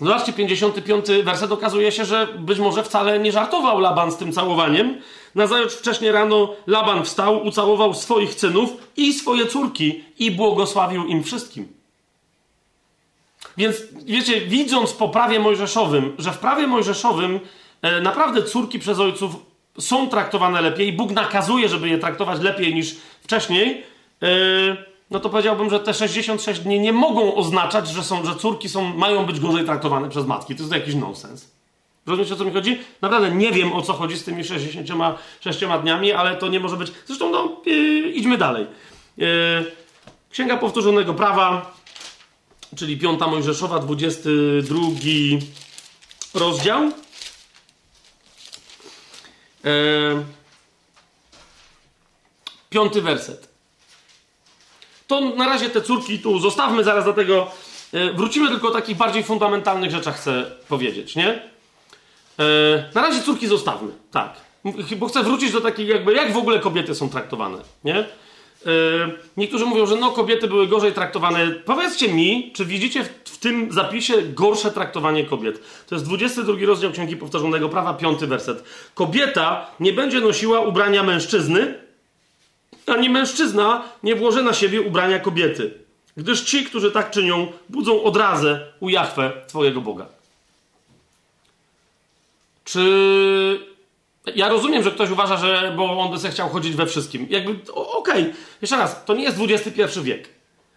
zobaczcie, 0.00 0.32
55 0.32 1.06
werset 1.24 1.52
okazuje 1.52 1.92
się, 1.92 2.04
że 2.04 2.28
być 2.38 2.58
może 2.58 2.84
wcale 2.84 3.18
nie 3.18 3.32
żartował 3.32 3.78
Laban 3.78 4.12
z 4.12 4.16
tym 4.16 4.32
całowaniem, 4.32 5.00
Nazajutrz 5.36 5.74
wcześnie 5.74 6.12
rano 6.12 6.54
Laban 6.66 7.04
wstał, 7.04 7.46
ucałował 7.46 7.94
swoich 7.94 8.34
synów 8.34 8.70
i 8.96 9.12
swoje 9.12 9.46
córki 9.46 10.04
i 10.18 10.30
błogosławił 10.30 11.06
im 11.06 11.22
wszystkim. 11.22 11.75
Więc 13.56 13.76
wiecie, 14.04 14.40
widząc 14.40 14.92
po 14.92 15.08
prawie 15.08 15.40
mojżeszowym, 15.40 16.12
że 16.18 16.32
w 16.32 16.38
prawie 16.38 16.66
mojżeszowym 16.66 17.40
e, 17.82 18.00
naprawdę 18.00 18.42
córki 18.42 18.78
przez 18.78 18.98
ojców 18.98 19.36
są 19.78 20.08
traktowane 20.08 20.60
lepiej, 20.60 20.92
Bóg 20.92 21.10
nakazuje, 21.10 21.68
żeby 21.68 21.88
je 21.88 21.98
traktować 21.98 22.40
lepiej 22.40 22.74
niż 22.74 22.96
wcześniej, 23.22 23.82
e, 24.22 24.26
no 25.10 25.20
to 25.20 25.30
powiedziałbym, 25.30 25.70
że 25.70 25.80
te 25.80 25.94
66 25.94 26.60
dni 26.60 26.80
nie 26.80 26.92
mogą 26.92 27.34
oznaczać, 27.34 27.88
że, 27.88 28.04
są, 28.04 28.24
że 28.24 28.36
córki 28.36 28.68
są, 28.68 28.96
mają 28.96 29.26
być 29.26 29.40
gorzej 29.40 29.64
traktowane 29.64 30.08
przez 30.08 30.26
matki. 30.26 30.54
To 30.54 30.62
jest 30.62 30.74
jakiś 30.74 30.94
nonsens. 30.94 31.50
Rozumiecie, 32.06 32.34
o 32.34 32.36
co 32.36 32.44
mi 32.44 32.52
chodzi? 32.52 32.78
Naprawdę 33.02 33.30
nie 33.30 33.52
wiem, 33.52 33.72
o 33.72 33.82
co 33.82 33.92
chodzi 33.92 34.16
z 34.16 34.24
tymi 34.24 34.44
66 34.44 35.58
dniami, 35.82 36.12
ale 36.12 36.36
to 36.36 36.48
nie 36.48 36.60
może 36.60 36.76
być... 36.76 36.92
Zresztą, 37.06 37.30
no, 37.30 37.56
yy, 37.66 38.10
idźmy 38.10 38.38
dalej. 38.38 38.66
Yy, 39.16 39.26
Księga 40.30 40.56
Powtórzonego 40.56 41.14
Prawa, 41.14 41.75
czyli 42.76 42.96
5 42.96 43.20
Mojżeszowa, 43.20 43.78
22 43.78 44.78
rozdział. 46.34 46.82
Yy, 49.64 50.24
piąty 52.70 53.02
werset. 53.02 53.48
To 55.06 55.20
na 55.20 55.46
razie 55.46 55.70
te 55.70 55.82
córki 55.82 56.18
tu 56.18 56.38
zostawmy, 56.38 56.84
zaraz 56.84 57.04
do 57.04 57.12
tego 57.12 57.50
yy, 57.92 58.12
wrócimy, 58.12 58.48
tylko 58.48 58.68
o 58.68 58.70
takich 58.70 58.96
bardziej 58.96 59.22
fundamentalnych 59.22 59.90
rzeczach 59.90 60.16
chcę 60.16 60.50
powiedzieć, 60.68 61.16
nie? 61.16 61.56
E, 62.38 62.44
na 62.94 63.02
razie 63.02 63.22
córki 63.22 63.46
zostawmy, 63.46 63.92
tak. 64.10 64.32
Bo 64.96 65.08
chcę 65.08 65.22
wrócić 65.22 65.52
do 65.52 65.60
takiej 65.60 65.86
jakby, 65.86 66.14
jak 66.14 66.32
w 66.32 66.36
ogóle 66.36 66.58
kobiety 66.58 66.94
są 66.94 67.08
traktowane, 67.08 67.58
nie? 67.84 68.04
E, 68.66 68.70
niektórzy 69.36 69.64
mówią, 69.64 69.86
że 69.86 69.96
no 69.96 70.10
kobiety 70.10 70.48
były 70.48 70.66
gorzej 70.66 70.92
traktowane. 70.92 71.50
Powiedzcie 71.50 72.08
mi, 72.08 72.52
czy 72.54 72.64
widzicie 72.64 73.04
w, 73.04 73.08
w, 73.24 73.38
tym 73.38 73.72
zapisie 73.72 74.14
gorsze 74.22 74.70
traktowanie 74.70 75.24
kobiet? 75.24 75.60
To 75.86 75.94
jest 75.94 76.04
22 76.04 76.66
rozdział 76.66 76.92
Księgi 76.92 77.16
Powtarzanego 77.16 77.68
Prawa, 77.68 77.94
5 77.94 78.20
werset. 78.20 78.64
Kobieta 78.94 79.70
nie 79.80 79.92
będzie 79.92 80.20
nosiła 80.20 80.60
ubrania 80.60 81.02
mężczyzny, 81.02 81.74
ani 82.86 83.10
mężczyzna 83.10 83.84
nie 84.02 84.14
włoży 84.14 84.42
na 84.42 84.52
siebie 84.52 84.80
ubrania 84.80 85.18
kobiety. 85.18 85.74
Gdyż 86.16 86.40
ci, 86.40 86.64
którzy 86.64 86.90
tak 86.90 87.10
czynią, 87.10 87.52
budzą 87.68 88.02
odrazę 88.02 88.72
u 88.80 88.88
Jachwę, 88.88 89.32
Twojego 89.48 89.80
Boga. 89.80 90.06
Czy. 92.64 93.75
Ja 94.34 94.48
rozumiem, 94.48 94.82
że 94.82 94.90
ktoś 94.90 95.10
uważa, 95.10 95.36
że 95.36 95.74
bo 95.76 95.98
on 95.98 96.20
by 96.20 96.30
chciał 96.30 96.48
chodzić 96.48 96.76
we 96.76 96.86
wszystkim. 96.86 97.26
Jakby, 97.30 97.72
okej, 97.72 98.22
okay. 98.22 98.34
jeszcze 98.62 98.76
raz, 98.76 99.04
to 99.04 99.14
nie 99.14 99.22
jest 99.22 99.38
XXI 99.40 100.00
wiek. 100.02 100.28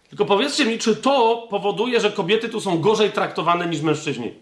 Tylko 0.08 0.24
powiedzcie 0.24 0.66
mi, 0.66 0.78
czy 0.78 0.96
to 0.96 1.46
powoduje, 1.50 2.00
że 2.00 2.10
kobiety 2.10 2.48
tu 2.48 2.60
są 2.60 2.80
gorzej 2.80 3.10
traktowane 3.10 3.66
niż 3.66 3.80
mężczyźni? 3.80 4.32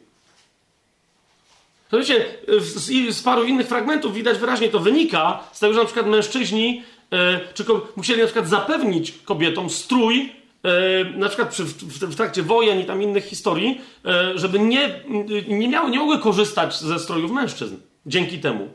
Wiecie, 1.92 2.24
z, 2.58 3.14
z 3.16 3.22
paru 3.22 3.44
innych 3.44 3.66
fragmentów 3.66 4.14
widać 4.14 4.38
wyraźnie 4.38 4.68
to 4.68 4.78
wynika 4.78 5.40
z 5.52 5.60
tego, 5.60 5.72
że 5.72 5.78
na 5.78 5.84
przykład 5.84 6.06
mężczyźni 6.06 6.82
e, 7.12 7.40
czy 7.54 7.64
musieli 7.96 8.20
na 8.20 8.26
przykład 8.26 8.48
zapewnić 8.48 9.14
kobietom 9.24 9.70
strój, 9.70 10.32
e, 10.62 11.04
na 11.04 11.28
przykład 11.28 11.48
przy, 11.48 11.64
w, 11.64 11.74
w, 11.84 12.16
trakcie 12.16 12.42
wojen 12.42 12.80
i 12.80 12.84
tam 12.84 13.02
innych 13.02 13.24
historii, 13.24 13.80
e, 14.04 14.38
żeby 14.38 14.58
nie, 14.58 15.00
nie, 15.48 15.68
miały, 15.68 15.90
nie 15.90 15.98
mogły 15.98 16.18
korzystać 16.18 16.78
ze 16.78 16.98
strojów 16.98 17.30
mężczyzn 17.30 17.76
dzięki 18.06 18.38
temu. 18.38 18.68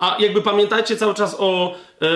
A 0.00 0.16
jakby 0.18 0.42
pamiętajcie 0.42 0.96
cały 0.96 1.14
czas 1.14 1.36
o 1.38 1.74
e, 2.00 2.06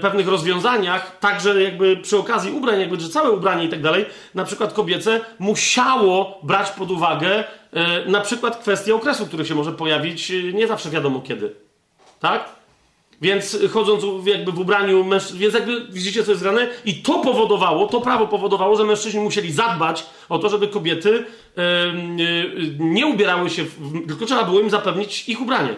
pewnych 0.00 0.28
rozwiązaniach, 0.28 1.18
także 1.18 1.62
jakby 1.62 1.96
przy 1.96 2.18
okazji 2.18 2.52
ubrań, 2.52 2.80
jakby, 2.80 3.00
że 3.00 3.08
całe 3.08 3.30
ubranie 3.30 3.64
i 3.64 3.68
tak 3.68 3.82
dalej, 3.82 4.06
na 4.34 4.44
przykład 4.44 4.72
kobiece, 4.72 5.20
musiało 5.38 6.38
brać 6.42 6.70
pod 6.70 6.90
uwagę 6.90 7.44
e, 7.72 8.06
na 8.06 8.20
przykład 8.20 8.56
kwestię 8.56 8.94
okresu, 8.94 9.26
który 9.26 9.44
się 9.44 9.54
może 9.54 9.72
pojawić 9.72 10.30
e, 10.30 10.52
nie 10.52 10.66
zawsze 10.66 10.90
wiadomo 10.90 11.20
kiedy. 11.20 11.54
Tak? 12.20 12.48
Więc 13.20 13.58
chodząc 13.72 14.04
jakby 14.24 14.52
w 14.52 14.58
ubraniu 14.58 15.04
mężczyzn, 15.04 15.38
więc 15.38 15.54
jakby 15.54 15.86
widzicie, 15.90 16.24
co 16.24 16.30
jest 16.30 16.42
grane? 16.42 16.68
I 16.84 16.94
to 16.94 17.18
powodowało, 17.18 17.86
to 17.86 18.00
prawo 18.00 18.26
powodowało, 18.26 18.76
że 18.76 18.84
mężczyźni 18.84 19.20
musieli 19.20 19.52
zadbać 19.52 20.06
o 20.28 20.38
to, 20.38 20.48
żeby 20.48 20.68
kobiety 20.68 21.24
yy, 21.56 22.24
yy, 22.24 22.76
nie 22.78 23.06
ubierały 23.06 23.50
się, 23.50 23.64
w, 23.64 24.06
tylko 24.08 24.26
trzeba 24.26 24.44
było 24.44 24.60
im 24.60 24.70
zapewnić 24.70 25.28
ich 25.28 25.40
ubranie. 25.40 25.74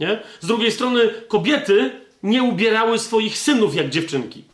Nie? 0.00 0.20
Z 0.40 0.46
drugiej 0.46 0.72
strony 0.72 1.08
kobiety 1.28 1.90
nie 2.22 2.42
ubierały 2.42 2.98
swoich 2.98 3.38
synów 3.38 3.74
jak 3.74 3.88
dziewczynki. 3.88 4.44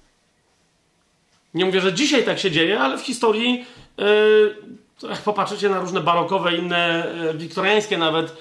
Nie 1.55 1.65
mówię, 1.65 1.81
że 1.81 1.93
dzisiaj 1.93 2.25
tak 2.25 2.39
się 2.39 2.51
dzieje, 2.51 2.81
ale 2.81 2.99
w 2.99 3.01
historii 3.01 3.65
yy, 3.99 4.57
popatrzycie 5.25 5.69
na 5.69 5.81
różne 5.81 6.01
barokowe, 6.01 6.57
inne, 6.57 7.13
yy, 7.25 7.39
wiktoriańskie 7.39 7.99
nawet, 7.99 8.37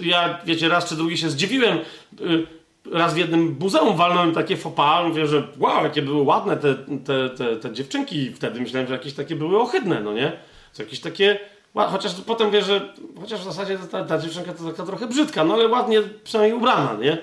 ja, 0.00 0.38
wiecie, 0.44 0.68
raz 0.68 0.88
czy 0.88 0.96
drugi 0.96 1.18
się 1.18 1.30
zdziwiłem, 1.30 1.78
yy, 2.20 2.46
raz 2.92 3.14
w 3.14 3.16
jednym 3.16 3.56
muzeum 3.60 3.96
walnąłem 3.96 4.32
takie 4.32 4.56
fopa, 4.56 5.02
mówię, 5.08 5.26
że 5.26 5.48
wow, 5.58 5.84
jakie 5.84 6.02
były 6.02 6.22
ładne 6.22 6.56
te, 6.56 6.74
te, 7.04 7.30
te, 7.30 7.56
te 7.56 7.72
dziewczynki 7.72 8.32
wtedy. 8.32 8.60
Myślałem, 8.60 8.88
że 8.88 8.94
jakieś 8.94 9.12
takie 9.12 9.36
były 9.36 9.60
ohydne, 9.60 10.00
no 10.00 10.12
nie? 10.12 10.32
To 10.76 10.82
jakieś 10.82 11.00
takie 11.00 11.40
Chociaż 11.74 12.14
potem 12.26 12.50
wie, 12.50 12.62
że 12.62 12.94
chociaż 13.20 13.40
w 13.40 13.44
zasadzie 13.44 13.78
ta, 13.78 14.04
ta 14.04 14.18
dziewczynka 14.18 14.52
to 14.52 14.64
taka 14.64 14.86
trochę 14.86 15.06
brzydka, 15.06 15.44
no 15.44 15.54
ale 15.54 15.68
ładnie 15.68 16.02
przynajmniej 16.24 16.58
ubrana, 16.58 16.96
nie? 17.00 17.18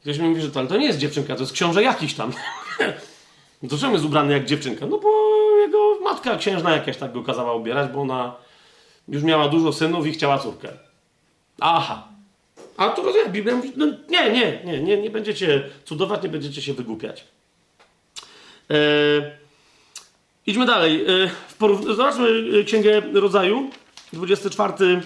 Ktoś 0.00 0.18
mi 0.18 0.28
mówi, 0.28 0.40
że 0.40 0.50
to, 0.50 0.60
ale 0.60 0.68
to 0.68 0.76
nie 0.76 0.86
jest 0.86 0.98
dziewczynka, 0.98 1.34
to 1.34 1.40
jest 1.40 1.52
książę 1.52 1.82
jakiś 1.82 2.14
tam. 2.14 2.32
no 3.62 3.68
to 3.68 3.78
czemu 3.78 3.92
jest 3.92 4.04
ubrany 4.04 4.32
jak 4.32 4.44
dziewczynka? 4.44 4.86
No 4.86 4.98
bo 4.98 5.08
jego 5.58 6.00
matka 6.00 6.36
księżna 6.36 6.70
jakaś 6.70 6.96
tak 6.96 7.12
go 7.12 7.22
kazała 7.22 7.54
ubierać, 7.54 7.92
bo 7.92 8.00
ona 8.00 8.34
już 9.08 9.22
miała 9.22 9.48
dużo 9.48 9.72
synów 9.72 10.06
i 10.06 10.12
chciała 10.12 10.38
córkę. 10.38 10.68
Aha. 11.60 12.08
A 12.76 12.88
to 12.88 13.02
rozumiem, 13.02 13.32
Biblia 13.32 13.56
mówi, 13.56 13.72
no 13.76 13.86
nie, 13.86 14.30
nie, 14.32 14.60
nie, 14.64 14.82
nie, 14.82 15.02
nie 15.02 15.10
będziecie 15.10 15.62
cudować, 15.84 16.22
nie 16.22 16.28
będziecie 16.28 16.62
się 16.62 16.74
wygłupiać. 16.74 17.24
Eee, 18.70 19.22
Idźmy 20.46 20.66
dalej. 20.66 21.06
Y, 21.10 21.30
zobaczmy 21.96 22.28
y, 22.28 22.64
Księgę 22.64 23.02
Rodzaju, 23.12 23.70
24 24.12 25.02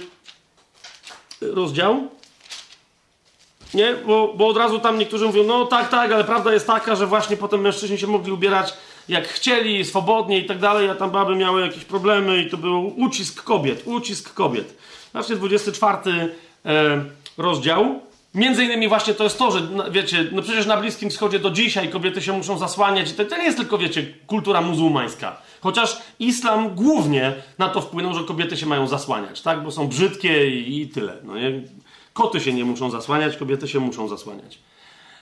rozdział. 1.41 2.09
Nie? 3.75 3.95
Bo, 4.07 4.35
bo 4.37 4.49
od 4.49 4.57
razu 4.57 4.79
tam 4.79 4.99
niektórzy 4.99 5.27
mówią, 5.27 5.45
no 5.45 5.67
tak, 5.67 5.89
tak, 5.89 6.13
ale 6.13 6.25
prawda 6.25 6.53
jest 6.53 6.67
taka, 6.67 6.97
że 6.97 7.07
właśnie 7.07 7.37
potem 7.37 7.61
mężczyźni 7.61 7.99
się 7.99 8.07
mogli 8.07 8.33
ubierać 8.33 8.75
jak 9.09 9.29
chcieli, 9.29 9.85
swobodnie 9.85 10.39
i 10.39 10.45
tak 10.47 10.59
dalej, 10.59 10.89
a 10.89 10.95
tam 10.95 11.11
baby 11.11 11.37
miały 11.37 11.61
jakieś 11.61 11.85
problemy 11.85 12.43
i 12.43 12.51
to 12.51 12.57
był 12.57 12.95
ucisk 12.97 13.45
kobiet, 13.45 13.83
ucisk 13.85 14.35
kobiet. 14.35 14.77
Zobaczcie, 15.13 15.37
24 15.37 15.97
e, 16.65 17.05
rozdział. 17.39 18.01
Między 18.35 18.65
innymi 18.65 18.89
właśnie 18.89 19.15
to 19.15 19.25
jest 19.25 19.39
to, 19.39 19.51
że 19.51 19.61
no, 19.61 19.91
wiecie, 19.91 20.27
no 20.33 20.43
przecież 20.43 20.67
na 20.67 20.77
Bliskim 20.77 21.11
Wschodzie 21.11 21.39
do 21.39 21.51
dzisiaj 21.51 21.89
kobiety 21.89 22.23
się 22.23 22.33
muszą 22.33 22.59
zasłaniać 22.59 23.11
i 23.11 23.15
to, 23.15 23.25
to 23.25 23.37
nie 23.37 23.45
jest 23.45 23.59
tylko, 23.59 23.79
wiecie, 23.79 24.07
kultura 24.27 24.61
muzułmańska. 24.61 25.37
Chociaż 25.61 25.99
islam 26.19 26.75
głównie 26.75 27.33
na 27.59 27.69
to 27.69 27.81
wpłynął, 27.81 28.15
że 28.15 28.25
kobiety 28.25 28.57
się 28.57 28.67
mają 28.67 28.87
zasłaniać, 28.87 29.41
tak? 29.41 29.65
Bo 29.65 29.71
są 29.71 29.89
brzydkie 29.89 30.61
i, 30.61 30.81
i 30.81 30.89
tyle. 30.89 31.17
No 31.25 31.37
nie? 31.37 31.63
Koty 32.13 32.41
się 32.41 32.53
nie 32.53 32.65
muszą 32.65 32.91
zasłaniać, 32.91 33.37
kobiety 33.37 33.69
się 33.69 33.81
muszą 33.81 34.09
zasłaniać. 34.09 34.59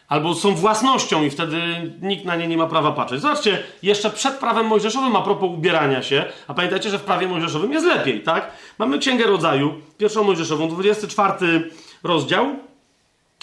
Albo 0.09 0.35
są 0.35 0.55
własnością 0.55 1.23
i 1.23 1.31
wtedy 1.31 1.61
nikt 2.03 2.25
na 2.25 2.37
nie 2.37 2.49
nie 2.49 2.57
ma 2.57 2.67
prawa 2.67 2.93
patrzeć. 2.93 3.21
Zobaczcie, 3.21 3.63
jeszcze 3.83 4.11
przed 4.11 4.35
prawem 4.35 4.67
mojżeszowym 4.67 5.17
a 5.17 5.23
propos 5.23 5.51
ubierania 5.51 6.03
się, 6.03 6.25
a 6.47 6.55
pamiętajcie, 6.55 6.91
że 6.91 6.99
w 6.99 7.03
prawie 7.03 7.29
mojżeszowym 7.29 7.73
jest 7.73 7.87
lepiej, 7.87 8.23
tak? 8.23 8.51
Mamy 8.79 8.99
Księgę 8.99 9.27
Rodzaju, 9.27 9.75
pierwszą 9.99 10.25
mojżeszową, 10.25 10.69
24 10.69 11.71
rozdział, 12.03 12.47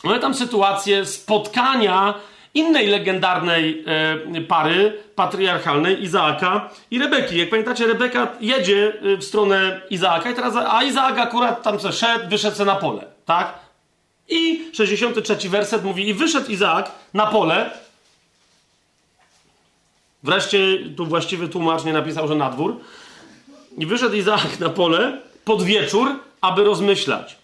Mamy 0.03 0.19
tam 0.19 0.33
sytuację 0.33 1.05
spotkania 1.05 2.13
innej 2.53 2.87
legendarnej 2.87 3.83
e, 4.35 4.41
pary 4.41 5.03
patriarchalnej, 5.15 6.03
Izaaka 6.03 6.69
i 6.91 6.99
Rebeki. 6.99 7.37
Jak 7.37 7.49
pamiętacie, 7.49 7.87
Rebeka 7.87 8.27
jedzie 8.41 8.93
e, 9.13 9.17
w 9.17 9.23
stronę 9.23 9.81
Izaaka, 9.89 10.29
i 10.29 10.35
teraz, 10.35 10.55
a 10.55 10.83
Izaak 10.83 11.19
akurat 11.19 11.63
tam 11.63 11.79
se 11.79 11.93
szedł, 11.93 12.29
wyszedł 12.29 12.57
se 12.57 12.65
na 12.65 12.75
pole, 12.75 13.05
tak? 13.25 13.59
I 14.29 14.69
63 14.73 15.49
werset 15.49 15.83
mówi, 15.83 16.09
i 16.09 16.13
wyszedł 16.13 16.51
Izaak 16.51 16.91
na 17.13 17.25
pole. 17.25 17.71
Wreszcie 20.23 20.59
tu 20.97 21.05
właściwy 21.05 21.47
tłumacz 21.47 21.83
nie 21.83 21.93
napisał, 21.93 22.27
że 22.27 22.35
na 22.35 22.49
dwór. 22.49 22.79
I 23.77 23.85
wyszedł 23.85 24.15
Izaak 24.15 24.59
na 24.59 24.69
pole 24.69 25.21
pod 25.45 25.63
wieczór, 25.63 26.19
aby 26.41 26.63
rozmyślać. 26.63 27.37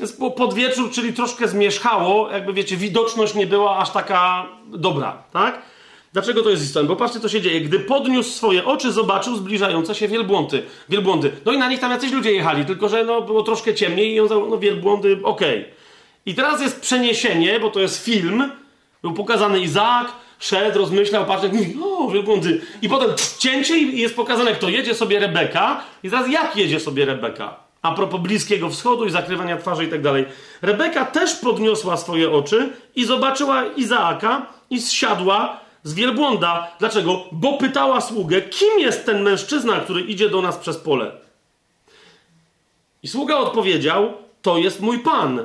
Więc 0.00 0.12
pod 0.12 0.54
wieczór, 0.54 0.90
czyli 0.90 1.12
troszkę 1.12 1.48
zmierzchało, 1.48 2.30
jakby 2.30 2.52
wiecie, 2.52 2.76
widoczność 2.76 3.34
nie 3.34 3.46
była 3.46 3.78
aż 3.78 3.90
taka 3.90 4.46
dobra, 4.66 5.22
tak? 5.32 5.62
Dlaczego 6.12 6.42
to 6.42 6.50
jest 6.50 6.64
istotne? 6.64 6.88
Bo 6.88 6.96
patrzcie, 6.96 7.20
co 7.20 7.28
się 7.28 7.40
dzieje. 7.40 7.60
Gdy 7.60 7.80
podniósł 7.80 8.30
swoje 8.30 8.64
oczy, 8.64 8.92
zobaczył 8.92 9.36
zbliżające 9.36 9.94
się 9.94 10.08
wielbłądy. 10.08 10.62
wielbłądy. 10.88 11.32
No 11.44 11.52
i 11.52 11.58
na 11.58 11.68
nich 11.68 11.80
tam 11.80 11.90
jacyś 11.90 12.12
ludzie 12.12 12.32
jechali, 12.32 12.64
tylko 12.64 12.88
że 12.88 13.04
no, 13.04 13.22
było 13.22 13.42
troszkę 13.42 13.74
ciemniej 13.74 14.14
i 14.14 14.20
on 14.20 14.28
no 14.50 14.58
wielbłądy, 14.58 15.18
okej. 15.22 15.60
Okay. 15.60 15.72
I 16.26 16.34
teraz 16.34 16.60
jest 16.60 16.80
przeniesienie, 16.80 17.60
bo 17.60 17.70
to 17.70 17.80
jest 17.80 18.04
film. 18.04 18.50
Był 19.02 19.12
pokazany 19.12 19.60
Izaak, 19.60 20.12
szedł, 20.38 20.78
rozmyślał, 20.78 21.26
patrzył, 21.26 21.50
mówi, 21.52 21.76
o, 21.82 22.10
wielbłądy. 22.10 22.60
I 22.82 22.88
potem 22.88 23.10
cięcie 23.38 23.78
i 23.78 24.00
jest 24.00 24.16
pokazane, 24.16 24.52
kto 24.52 24.68
jedzie 24.68 24.94
sobie 24.94 25.20
Rebeka. 25.20 25.84
I 26.02 26.10
teraz 26.10 26.30
jak 26.30 26.56
jedzie 26.56 26.80
sobie 26.80 27.04
Rebeka? 27.04 27.67
A 27.88 27.94
propos 27.94 28.20
Bliskiego 28.20 28.70
Wschodu 28.70 29.04
i 29.04 29.10
zakrywania 29.10 29.56
twarzy 29.56 29.84
i 29.84 29.88
tak 29.88 30.02
dalej. 30.02 30.24
Rebeka 30.62 31.04
też 31.04 31.34
podniosła 31.34 31.96
swoje 31.96 32.30
oczy 32.30 32.72
i 32.96 33.04
zobaczyła 33.04 33.64
Izaaka 33.66 34.46
i 34.70 34.80
zsiadła 34.80 35.60
z 35.82 35.94
wielbłąda. 35.94 36.70
Dlaczego? 36.78 37.24
Bo 37.32 37.58
pytała 37.58 38.00
sługę, 38.00 38.42
kim 38.42 38.78
jest 38.78 39.06
ten 39.06 39.22
mężczyzna, 39.22 39.80
który 39.80 40.00
idzie 40.00 40.30
do 40.30 40.42
nas 40.42 40.56
przez 40.56 40.76
pole. 40.76 41.12
I 43.02 43.08
sługa 43.08 43.36
odpowiedział, 43.36 44.12
to 44.42 44.58
jest 44.58 44.80
mój 44.80 44.98
pan. 44.98 45.44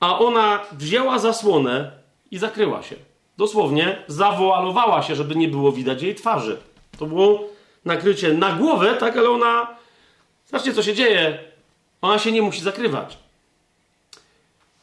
A 0.00 0.18
ona 0.18 0.60
wzięła 0.72 1.18
zasłonę 1.18 1.90
i 2.30 2.38
zakryła 2.38 2.82
się. 2.82 2.96
Dosłownie 3.38 4.02
zawoalowała 4.06 5.02
się, 5.02 5.14
żeby 5.14 5.36
nie 5.36 5.48
było 5.48 5.72
widać 5.72 6.02
jej 6.02 6.14
twarzy. 6.14 6.56
To 6.98 7.06
było 7.06 7.44
nakrycie 7.84 8.34
na 8.34 8.52
głowę, 8.52 8.94
tak, 8.94 9.16
ale 9.16 9.30
ona. 9.30 9.66
Zobaczcie, 10.46 10.74
co 10.74 10.82
się 10.82 10.94
dzieje. 10.94 11.49
Ona 12.02 12.18
się 12.18 12.32
nie 12.32 12.42
musi 12.42 12.60
zakrywać. 12.60 13.18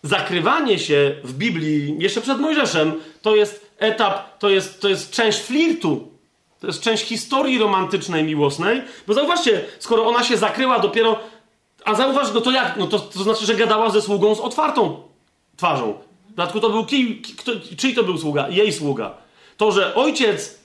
Zakrywanie 0.04 0.80
się 0.80 1.16
w 1.24 1.34
Biblii, 1.34 1.96
jeszcze 2.00 2.22
przed 2.22 2.40
Mojżeszem, 2.40 2.94
to 3.22 3.36
jest 3.36 3.72
etap, 3.78 4.40
to 4.40 4.50
jest, 4.50 4.82
to 4.82 4.90
jest 4.90 5.12
część 5.12 5.40
flirtu. 5.40 6.18
To 6.60 6.68
jest 6.68 6.82
część 6.82 7.04
historii 7.04 7.60
romantycznej, 7.60 8.24
miłosnej. 8.24 8.82
Bo 9.08 9.14
zauważcie, 9.14 9.66
skoro 9.80 10.06
ona 10.06 10.24
się 10.24 10.38
zakryła 10.38 10.80
dopiero. 10.80 11.20
A 11.86 11.96
zauważ, 11.96 12.28
no 12.34 12.42
to 12.42 12.52
jak? 12.52 12.78
No 12.78 12.88
to, 12.88 13.00
to 13.00 13.24
znaczy, 13.24 13.46
że 13.46 13.56
gadała 13.56 13.90
ze 13.90 14.02
sługą 14.02 14.36
z 14.36 14.40
otwartą 14.40 15.04
twarzą. 15.58 15.94
W 16.30 16.30
dodatku 16.30 16.60
to 16.60 16.70
był 16.70 16.86
ki, 16.86 17.22
kto, 17.22 17.52
czyj 17.78 17.96
to 17.96 18.04
był 18.04 18.18
sługa? 18.18 18.50
Jej 18.50 18.74
sługa. 18.74 19.14
To, 19.58 19.72
że 19.72 19.96
ojciec, 19.96 20.60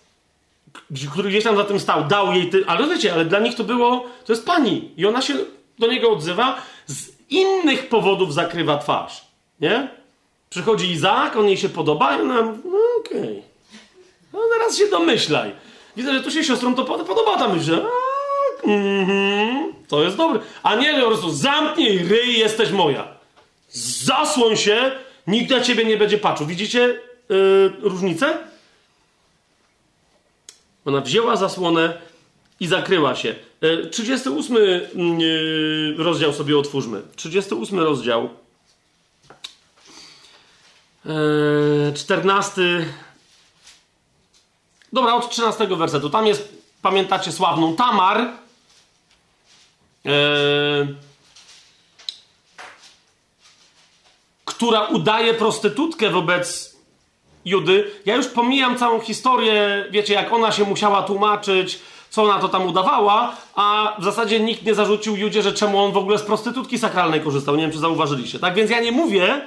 który 1.12 1.28
gdzieś 1.28 1.44
tam 1.44 1.56
za 1.56 1.64
tym 1.64 1.80
stał, 1.80 2.04
dał 2.04 2.32
jej. 2.32 2.50
Ty, 2.50 2.64
ale 2.66 2.88
wiecie, 2.88 3.12
ale 3.12 3.24
dla 3.24 3.38
nich 3.38 3.54
to 3.54 3.64
było. 3.64 4.04
To 4.24 4.32
jest 4.32 4.46
pani. 4.46 4.90
I 4.96 5.06
ona 5.06 5.22
się 5.22 5.34
do 5.82 5.92
niego 5.92 6.10
odzywa, 6.10 6.62
z 6.86 7.08
innych 7.30 7.88
powodów 7.88 8.34
zakrywa 8.34 8.78
twarz. 8.78 9.24
Nie? 9.60 9.88
Przychodzi 10.50 10.90
Izaak, 10.90 11.36
on 11.36 11.46
jej 11.46 11.56
się 11.56 11.68
podoba 11.68 12.16
i 12.16 12.20
ona, 12.20 12.42
no 12.42 12.78
okej. 13.00 13.20
Okay. 13.20 13.42
No 14.32 14.40
teraz 14.52 14.78
się 14.78 14.86
domyślaj. 14.86 15.52
Widzę, 15.96 16.12
że 16.12 16.22
tu 16.22 16.30
się 16.30 16.44
siostrą 16.44 16.74
to 16.74 16.84
podoba 16.84 17.38
ta 17.38 17.48
myśl, 17.48 17.64
że 17.64 17.84
mm 18.64 19.72
to 19.88 20.02
jest 20.02 20.16
dobre. 20.16 20.40
A 20.62 20.74
nie, 20.74 21.00
po 21.00 21.06
prostu 21.06 21.30
zamknij 21.30 21.98
ryj, 21.98 22.38
jesteś 22.38 22.70
moja. 22.70 23.08
Zasłoń 24.04 24.56
się, 24.56 24.92
nikt 25.26 25.50
na 25.50 25.60
ciebie 25.60 25.84
nie 25.84 25.96
będzie 25.96 26.18
patrzył. 26.18 26.46
Widzicie 26.46 27.00
yy, 27.28 27.72
różnicę? 27.80 28.38
Ona 30.84 31.00
wzięła 31.00 31.36
zasłonę 31.36 31.98
i 32.60 32.66
zakryła 32.66 33.16
się. 33.16 33.34
38 33.90 34.56
mm, 34.56 35.20
rozdział 35.98 36.32
sobie 36.32 36.58
otwórzmy. 36.58 37.02
38 37.16 37.78
rozdział. 37.78 38.28
14. 41.94 42.62
Dobra, 44.92 45.14
od 45.14 45.30
13 45.30 45.66
wersetu. 45.66 46.10
Tam 46.10 46.26
jest, 46.26 46.62
pamiętacie, 46.82 47.32
sławną 47.32 47.76
Tamar. 47.76 48.28
Która 54.44 54.86
udaje 54.86 55.34
prostytutkę 55.34 56.10
wobec 56.10 56.76
Judy. 57.44 57.90
Ja 58.06 58.16
już 58.16 58.26
pomijam 58.26 58.78
całą 58.78 59.00
historię, 59.00 59.86
wiecie, 59.90 60.14
jak 60.14 60.32
ona 60.32 60.52
się 60.52 60.64
musiała 60.64 61.02
tłumaczyć, 61.02 61.78
co 62.12 62.22
ona 62.22 62.38
to 62.38 62.48
tam 62.48 62.66
udawała, 62.66 63.36
a 63.54 63.96
w 63.98 64.04
zasadzie 64.04 64.40
nikt 64.40 64.64
nie 64.64 64.74
zarzucił 64.74 65.16
Judzie, 65.16 65.42
że 65.42 65.52
czemu 65.52 65.84
on 65.84 65.92
w 65.92 65.96
ogóle 65.96 66.18
z 66.18 66.22
prostytutki 66.22 66.78
sakralnej 66.78 67.20
korzystał. 67.20 67.56
Nie 67.56 67.62
wiem, 67.62 67.72
czy 67.72 67.78
zauważyliście. 67.78 68.38
Tak 68.38 68.54
więc 68.54 68.70
ja 68.70 68.80
nie 68.80 68.92
mówię, 68.92 69.40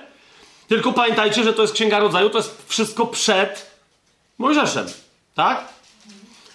tylko 0.68 0.94
pamiętajcie, 0.94 1.44
że 1.44 1.54
to 1.54 1.62
jest 1.62 1.74
Księga 1.74 2.00
Rodzaju, 2.00 2.30
to 2.30 2.38
jest 2.38 2.66
wszystko 2.68 3.08
przed 3.08 3.72
Mojżeszem. 4.38 4.86
Tak? 5.36 5.68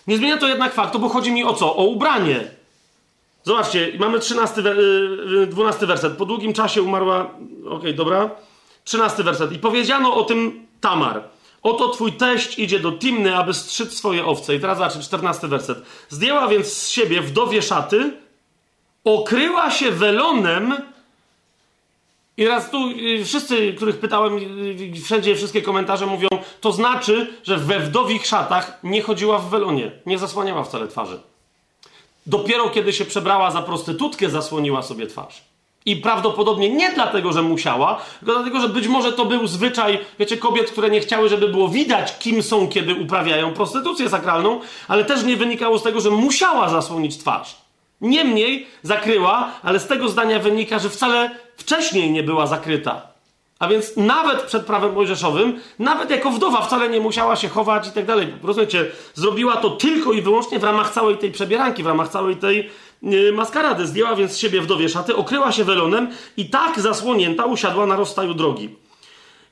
Nie 0.06 0.16
zmienia 0.16 0.36
to 0.36 0.48
jednak 0.48 0.74
faktu, 0.74 0.98
bo 0.98 1.08
chodzi 1.08 1.32
mi 1.32 1.44
o 1.44 1.54
co? 1.54 1.76
O 1.76 1.84
ubranie. 1.84 2.50
Zobaczcie, 3.44 3.92
mamy 3.98 4.18
13, 4.20 4.62
12 5.48 5.80
y, 5.80 5.84
y, 5.84 5.86
werset. 5.86 6.16
Po 6.16 6.26
długim 6.26 6.52
czasie 6.52 6.82
umarła. 6.82 7.20
Okej, 7.20 7.70
okay, 7.70 7.92
dobra. 7.92 8.30
13 8.84 9.22
werset. 9.22 9.52
I 9.52 9.58
powiedziano 9.58 10.14
o 10.14 10.24
tym 10.24 10.66
Tamar. 10.80 11.22
Oto 11.62 11.88
twój 11.88 12.12
teść 12.12 12.58
idzie 12.58 12.78
do 12.78 12.92
Timny, 12.92 13.36
aby 13.36 13.54
strzyc 13.54 13.92
swoje 13.92 14.26
owce. 14.26 14.54
I 14.54 14.60
teraz 14.60 14.78
zobaczcie, 14.78 15.00
14 15.00 15.48
werset. 15.48 15.78
Zdjęła 16.08 16.48
więc 16.48 16.72
z 16.72 16.88
siebie 16.88 17.20
wdowie 17.20 17.62
szaty, 17.62 18.12
okryła 19.04 19.70
się 19.70 19.90
welonem. 19.90 20.74
I 22.36 22.46
raz 22.46 22.70
tu 22.70 22.90
y, 22.90 23.24
wszyscy, 23.24 23.72
których 23.72 23.98
pytałem, 23.98 24.38
wszędzie 25.04 25.36
wszystkie 25.36 25.62
komentarze 25.62 26.06
mówią, 26.06 26.28
to 26.60 26.72
znaczy, 26.72 27.34
że 27.42 27.56
we 27.56 27.80
wdowich 27.80 28.26
szatach 28.26 28.78
nie 28.82 29.02
chodziła 29.02 29.38
w 29.38 29.50
welonie, 29.50 29.90
nie 30.06 30.18
zasłaniała 30.18 30.64
wcale 30.64 30.88
twarzy. 30.88 31.20
Dopiero 32.26 32.70
kiedy 32.70 32.92
się 32.92 33.04
przebrała 33.04 33.50
za 33.50 33.62
prostytutkę, 33.62 34.30
zasłoniła 34.30 34.82
sobie 34.82 35.06
twarz. 35.06 35.49
I 35.86 35.96
prawdopodobnie 35.96 36.70
nie 36.70 36.92
dlatego, 36.92 37.32
że 37.32 37.42
musiała, 37.42 38.00
tylko 38.18 38.34
dlatego, 38.34 38.60
że 38.60 38.68
być 38.68 38.88
może 38.88 39.12
to 39.12 39.24
był 39.24 39.46
zwyczaj, 39.46 39.98
wiecie, 40.18 40.36
kobiet, 40.36 40.70
które 40.70 40.90
nie 40.90 41.00
chciały, 41.00 41.28
żeby 41.28 41.48
było 41.48 41.68
widać, 41.68 42.18
kim 42.18 42.42
są, 42.42 42.68
kiedy 42.68 42.94
uprawiają 42.94 43.54
prostytucję 43.54 44.08
sakralną, 44.08 44.60
ale 44.88 45.04
też 45.04 45.24
nie 45.24 45.36
wynikało 45.36 45.78
z 45.78 45.82
tego, 45.82 46.00
że 46.00 46.10
musiała 46.10 46.68
zasłonić 46.68 47.18
twarz. 47.18 47.56
Niemniej 48.00 48.66
zakryła, 48.82 49.48
ale 49.62 49.80
z 49.80 49.86
tego 49.86 50.08
zdania 50.08 50.38
wynika, 50.38 50.78
że 50.78 50.90
wcale 50.90 51.30
wcześniej 51.56 52.10
nie 52.10 52.22
była 52.22 52.46
zakryta. 52.46 53.10
A 53.58 53.68
więc 53.68 53.96
nawet 53.96 54.42
przed 54.42 54.66
prawem 54.66 54.92
mojżeszowym, 54.94 55.60
nawet 55.78 56.10
jako 56.10 56.30
wdowa 56.30 56.62
wcale 56.62 56.88
nie 56.88 57.00
musiała 57.00 57.36
się 57.36 57.48
chować 57.48 57.88
i 57.88 57.90
tak 57.90 58.06
dalej. 58.06 58.34
Rozumiecie, 58.42 58.86
zrobiła 59.14 59.56
to 59.56 59.70
tylko 59.70 60.12
i 60.12 60.22
wyłącznie 60.22 60.58
w 60.58 60.64
ramach 60.64 60.92
całej 60.92 61.18
tej 61.18 61.32
przebieranki, 61.32 61.82
w 61.82 61.86
ramach 61.86 62.08
całej 62.08 62.36
tej 62.36 62.70
maskarady. 63.32 63.86
Zdjęła 63.86 64.16
więc 64.16 64.32
z 64.32 64.38
siebie 64.38 64.60
wdowie 64.60 64.88
szaty, 64.88 65.16
okryła 65.16 65.52
się 65.52 65.64
welonem 65.64 66.10
i 66.36 66.50
tak 66.50 66.80
zasłonięta 66.80 67.44
usiadła 67.44 67.86
na 67.86 67.96
rozstaju 67.96 68.34
drogi. 68.34 68.76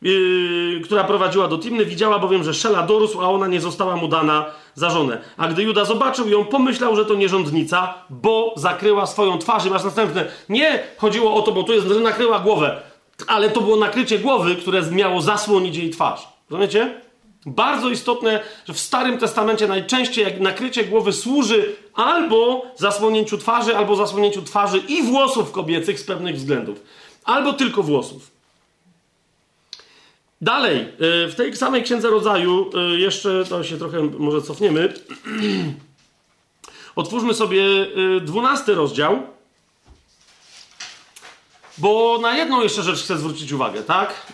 Yy, 0.02 0.80
która 0.84 1.04
prowadziła 1.04 1.48
do 1.48 1.58
Timny, 1.58 1.84
widziała 1.84 2.18
bowiem, 2.18 2.44
że 2.44 2.54
Szela 2.54 2.82
dorósł, 2.82 3.20
a 3.20 3.28
ona 3.28 3.46
nie 3.46 3.60
została 3.60 3.96
mu 3.96 4.08
dana 4.08 4.44
za 4.74 4.90
żonę. 4.90 5.18
A 5.36 5.48
gdy 5.48 5.62
Juda 5.62 5.84
zobaczył 5.84 6.28
ją, 6.28 6.44
pomyślał, 6.44 6.96
że 6.96 7.04
to 7.04 7.14
nierządnica, 7.14 7.94
bo 8.10 8.54
zakryła 8.56 9.06
swoją 9.06 9.38
twarz. 9.38 9.66
I 9.66 9.70
masz 9.70 9.84
następne. 9.84 10.24
Nie 10.48 10.82
chodziło 10.96 11.34
o 11.34 11.42
to, 11.42 11.52
bo 11.52 11.62
tu 11.62 11.72
jest, 11.72 11.88
że 11.88 12.00
nakryła 12.00 12.38
głowę 12.38 12.82
ale 13.26 13.50
to 13.50 13.60
było 13.60 13.76
nakrycie 13.76 14.18
głowy, 14.18 14.56
które 14.56 14.82
miało 14.90 15.20
zasłonić 15.20 15.76
jej 15.76 15.90
twarz. 15.90 16.28
Rozumiecie? 16.50 17.00
Bardzo 17.46 17.88
istotne, 17.88 18.40
że 18.66 18.72
w 18.72 18.78
Starym 18.80 19.18
Testamencie 19.18 19.68
najczęściej 19.68 20.24
jak 20.24 20.40
nakrycie 20.40 20.84
głowy 20.84 21.12
służy 21.12 21.76
albo 21.98 22.66
zasłonięciu 22.76 23.38
twarzy, 23.38 23.76
albo 23.76 23.96
zasłonięciu 23.96 24.42
twarzy 24.42 24.78
i 24.78 25.02
włosów 25.02 25.52
kobiecych 25.52 26.00
z 26.00 26.04
pewnych 26.04 26.36
względów. 26.36 26.80
Albo 27.24 27.52
tylko 27.52 27.82
włosów. 27.82 28.30
Dalej, 30.40 30.80
y, 30.80 31.28
w 31.28 31.34
tej 31.36 31.56
samej 31.56 31.82
Księdze 31.82 32.10
Rodzaju, 32.10 32.70
y, 32.94 32.98
jeszcze 32.98 33.44
to 33.48 33.64
się 33.64 33.78
trochę 33.78 34.02
może 34.02 34.42
cofniemy. 34.42 34.94
Otwórzmy 36.96 37.34
sobie 37.34 37.62
y, 37.62 38.20
dwunasty 38.20 38.74
rozdział. 38.74 39.22
Bo 41.78 42.18
na 42.22 42.36
jedną 42.36 42.62
jeszcze 42.62 42.82
rzecz 42.82 43.02
chcę 43.02 43.18
zwrócić 43.18 43.52
uwagę, 43.52 43.82
tak? 43.82 44.26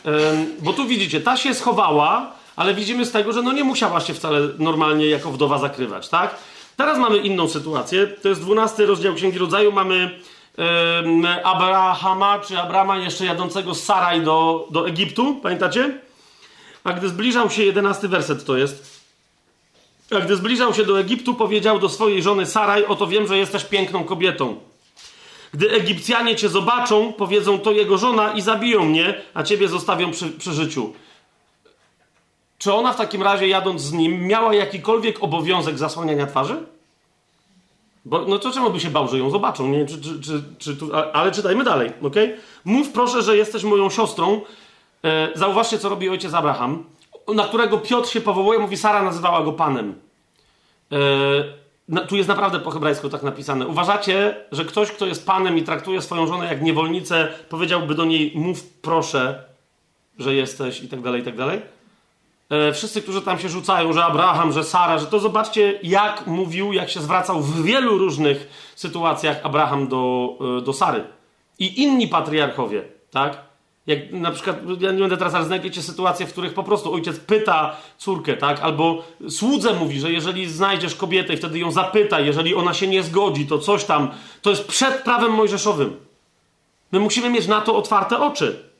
Bo 0.59 0.73
tu 0.73 0.87
widzicie, 0.87 1.21
ta 1.21 1.37
się 1.37 1.55
schowała, 1.55 2.33
ale 2.57 2.75
widzimy 2.75 3.07
z 3.07 3.13
tego, 3.13 3.33
że 3.33 3.43
no 3.43 3.53
nie 3.53 3.65
musiała 3.65 4.01
się 4.01 4.15
wcale 4.15 4.41
normalnie 4.59 5.07
jako 5.07 5.31
wdowa 5.31 5.59
zakrywać, 5.59 6.09
tak? 6.09 6.37
Teraz 6.77 6.99
mamy 6.99 7.17
inną 7.17 7.49
sytuację. 7.49 8.07
To 8.07 8.29
jest 8.29 8.41
12 8.41 8.87
rozdział 8.87 9.15
Księgi 9.15 9.39
Rodzaju. 9.39 9.73
Mamy 9.73 10.21
Abrahama, 11.45 12.39
czy 12.39 12.59
Abrama 12.59 12.97
jeszcze 12.97 13.25
jadącego 13.25 13.75
z 13.75 13.83
Saraj 13.83 14.21
do, 14.21 14.69
do 14.71 14.89
Egiptu, 14.89 15.37
pamiętacie? 15.43 15.99
A 16.85 16.93
gdy 16.93 17.09
zbliżał 17.09 17.51
się, 17.51 17.65
11 17.65 18.09
werset 18.09 18.45
to 18.45 18.57
jest. 18.57 19.05
A 20.11 20.21
gdy 20.21 20.37
zbliżał 20.37 20.75
się 20.75 20.85
do 20.85 21.01
Egiptu, 21.01 21.35
powiedział 21.35 21.79
do 21.79 21.89
swojej 21.89 22.23
żony 22.23 22.47
Saraj, 22.47 22.85
oto 22.85 23.07
wiem, 23.07 23.27
że 23.27 23.39
jesteś 23.39 23.65
piękną 23.65 24.05
kobietą. 24.05 24.57
Gdy 25.55 25.71
Egipcjanie 25.71 26.37
cię 26.37 26.49
zobaczą, 26.49 27.13
powiedzą 27.13 27.59
to 27.59 27.73
jego 27.73 27.99
żona 27.99 28.33
i 28.33 28.41
zabiją 28.41 28.85
mnie, 28.85 29.15
a 29.35 29.43
ciebie 29.43 29.69
zostawią 29.69 30.11
przy, 30.11 30.29
przy 30.31 30.53
życiu. 30.53 30.93
Czy 32.59 32.73
ona 32.73 32.93
w 32.93 32.97
takim 32.97 33.23
razie, 33.23 33.49
jadąc 33.49 33.83
z 33.83 33.93
nim, 33.93 34.27
miała 34.27 34.55
jakikolwiek 34.55 35.23
obowiązek 35.23 35.79
zasłaniania 35.79 36.27
twarzy? 36.27 36.67
Bo, 38.05 38.25
no 38.29 38.39
to 38.39 38.53
czemu 38.53 38.71
by 38.71 38.81
się 38.81 38.91
bał, 38.91 39.09
że 39.09 39.19
ją 39.19 39.31
zobaczą? 39.31 39.69
Nie, 39.69 39.87
czy, 39.87 40.01
czy, 40.01 40.21
czy, 40.21 40.43
czy 40.59 40.77
tu, 40.77 40.91
ale 41.13 41.33
czytajmy 41.33 41.65
dalej, 41.65 41.93
ok? 42.03 42.15
Mów 42.65 42.93
proszę, 42.93 43.23
że 43.23 43.37
jesteś 43.37 43.65
moją 43.65 43.91
siostrą. 43.91 44.41
E, 45.05 45.29
zauważcie, 45.35 45.79
co 45.79 45.89
robi 45.89 46.09
ojciec 46.09 46.35
Abraham, 46.35 46.85
na 47.35 47.45
którego 47.45 47.79
Piotr 47.79 48.09
się 48.09 48.21
powołuje, 48.21 48.59
mówi, 48.59 48.77
Sara 48.77 49.03
nazywała 49.03 49.43
go 49.43 49.53
panem. 49.53 49.95
E, 50.93 50.97
no, 51.89 52.07
tu 52.07 52.17
jest 52.17 52.29
naprawdę 52.29 52.61
po 52.61 52.71
hebrajsku 52.71 53.09
tak 53.09 53.23
napisane. 53.23 53.67
Uważacie, 53.67 54.37
że 54.53 54.65
ktoś, 54.65 54.91
kto 54.91 55.07
jest 55.07 55.27
panem 55.27 55.59
i 55.59 55.63
traktuje 55.63 56.03
swoją 56.03 56.27
żonę 56.27 56.47
jak 56.47 56.63
niewolnicę, 56.63 57.29
powiedziałby 57.49 57.95
do 57.95 58.05
niej: 58.05 58.33
Mów 58.35 58.63
proszę, 58.63 59.45
że 60.19 60.35
jesteś, 60.35 60.83
i 60.83 60.89
tak 60.89 61.01
dalej, 61.01 61.21
i 61.21 61.25
tak 61.25 61.37
dalej? 61.37 61.61
E, 62.51 62.73
wszyscy, 62.73 63.03
którzy 63.03 63.23
tam 63.23 63.39
się 63.39 63.49
rzucają, 63.49 63.93
że 63.93 64.05
Abraham, 64.05 64.53
że 64.53 64.65
Sara, 64.65 64.99
że 64.99 65.07
to 65.07 65.21
zobaczcie, 65.21 65.79
jak 65.83 66.27
mówił, 66.27 66.73
jak 66.73 66.91
się 66.91 67.01
zwracał 67.01 67.41
w 67.41 67.63
wielu 67.63 67.99
różnych 67.99 68.73
sytuacjach 68.77 69.41
Abraham 69.43 69.89
do, 69.89 70.35
e, 70.59 70.61
do 70.61 70.73
Sary. 70.73 71.05
I 71.59 71.83
inni 71.83 72.09
patriarchowie, 72.09 72.85
tak? 73.11 73.39
Jak 73.87 74.13
na 74.13 74.31
przykład, 74.31 74.57
ja 74.81 74.93
nie 74.93 75.01
będę 75.01 75.17
teraz, 75.17 75.35
ale 75.35 75.45
znajdziecie 75.45 75.83
sytuacje, 75.83 76.27
w 76.27 76.33
których 76.33 76.55
po 76.55 76.63
prostu 76.63 76.95
ojciec 76.95 77.21
pyta 77.21 77.77
córkę, 77.99 78.37
tak? 78.37 78.61
Albo 78.61 79.05
słudze 79.29 79.75
mówi, 79.75 80.01
że 80.01 80.13
jeżeli 80.13 80.49
znajdziesz 80.49 80.95
kobietę 80.95 81.35
i 81.35 81.37
wtedy 81.37 81.59
ją 81.59 81.71
zapyta, 81.71 82.21
jeżeli 82.21 82.55
ona 82.55 82.75
się 82.75 82.87
nie 82.87 83.03
zgodzi, 83.03 83.47
to 83.47 83.59
coś 83.59 83.85
tam, 83.85 84.11
to 84.43 84.51
jest 84.51 84.69
przed 84.69 84.95
prawem 84.95 85.33
mojżeszowym. 85.33 85.97
My 86.93 87.01
musimy 87.01 87.31
mieć 87.31 87.47
na 87.47 87.61
to 87.61 87.77
otwarte 87.77 88.19
oczy. 88.19 88.74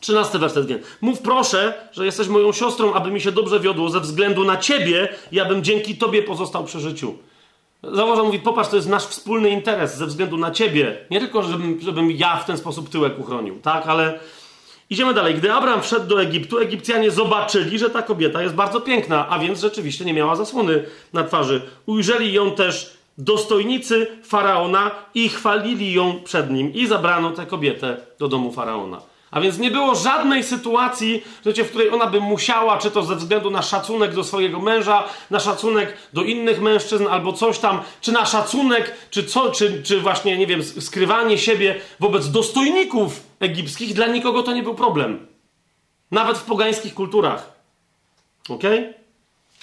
Trzynasty 0.00 0.38
werset 0.38 0.66
więc. 0.66 0.82
Mów 1.00 1.18
proszę, 1.18 1.74
że 1.92 2.04
jesteś 2.04 2.28
moją 2.28 2.52
siostrą, 2.52 2.92
aby 2.92 3.10
mi 3.10 3.20
się 3.20 3.32
dobrze 3.32 3.60
wiodło 3.60 3.90
ze 3.90 4.00
względu 4.00 4.44
na 4.44 4.56
ciebie 4.56 5.08
i 5.32 5.40
abym 5.40 5.64
dzięki 5.64 5.96
tobie 5.96 6.22
pozostał 6.22 6.64
przy 6.64 6.80
życiu. 6.80 7.14
Założa 7.82 8.22
mówi, 8.22 8.38
popatrz, 8.38 8.70
to 8.70 8.76
jest 8.76 8.88
nasz 8.88 9.06
wspólny 9.06 9.50
interes 9.50 9.96
ze 9.96 10.06
względu 10.06 10.36
na 10.36 10.50
ciebie. 10.50 10.98
Nie 11.10 11.20
tylko, 11.20 11.42
żebym, 11.42 11.80
żebym 11.80 12.10
ja 12.10 12.36
w 12.36 12.44
ten 12.44 12.58
sposób 12.58 12.88
tyłek 12.88 13.18
uchronił, 13.18 13.60
tak? 13.60 13.86
Ale 13.86 14.20
idziemy 14.90 15.14
dalej. 15.14 15.34
Gdy 15.34 15.52
Abraham 15.52 15.82
wszedł 15.82 16.06
do 16.06 16.22
Egiptu, 16.22 16.58
Egipcjanie 16.58 17.10
zobaczyli, 17.10 17.78
że 17.78 17.90
ta 17.90 18.02
kobieta 18.02 18.42
jest 18.42 18.54
bardzo 18.54 18.80
piękna, 18.80 19.28
a 19.28 19.38
więc 19.38 19.60
rzeczywiście 19.60 20.04
nie 20.04 20.14
miała 20.14 20.36
zasłony 20.36 20.84
na 21.12 21.24
twarzy. 21.24 21.62
Ujrzeli 21.86 22.32
ją 22.32 22.50
też 22.50 22.96
dostojnicy 23.18 24.06
Faraona 24.24 24.90
i 25.14 25.28
chwalili 25.28 25.92
ją 25.92 26.20
przed 26.24 26.50
nim. 26.50 26.74
I 26.74 26.86
zabrano 26.86 27.30
tę 27.30 27.46
kobietę 27.46 27.96
do 28.18 28.28
domu 28.28 28.52
Faraona. 28.52 29.09
A 29.30 29.40
więc 29.40 29.58
nie 29.58 29.70
było 29.70 29.94
żadnej 29.94 30.44
sytuacji, 30.44 31.24
w 31.44 31.68
której 31.68 31.90
ona 31.90 32.06
by 32.06 32.20
musiała, 32.20 32.78
czy 32.78 32.90
to 32.90 33.02
ze 33.02 33.16
względu 33.16 33.50
na 33.50 33.62
szacunek 33.62 34.14
do 34.14 34.24
swojego 34.24 34.60
męża, 34.60 35.04
na 35.30 35.40
szacunek 35.40 35.96
do 36.12 36.22
innych 36.22 36.60
mężczyzn, 36.60 37.06
albo 37.06 37.32
coś 37.32 37.58
tam, 37.58 37.80
czy 38.00 38.12
na 38.12 38.26
szacunek, 38.26 38.94
czy, 39.10 39.24
co, 39.24 39.50
czy, 39.50 39.82
czy 39.82 40.00
właśnie, 40.00 40.38
nie 40.38 40.46
wiem, 40.46 40.62
skrywanie 40.62 41.38
siebie 41.38 41.80
wobec 42.00 42.30
dostojników 42.30 43.22
egipskich, 43.40 43.94
dla 43.94 44.06
nikogo 44.06 44.42
to 44.42 44.52
nie 44.52 44.62
był 44.62 44.74
problem. 44.74 45.26
Nawet 46.10 46.38
w 46.38 46.44
pogańskich 46.44 46.94
kulturach. 46.94 47.52
Ok? 48.48 48.62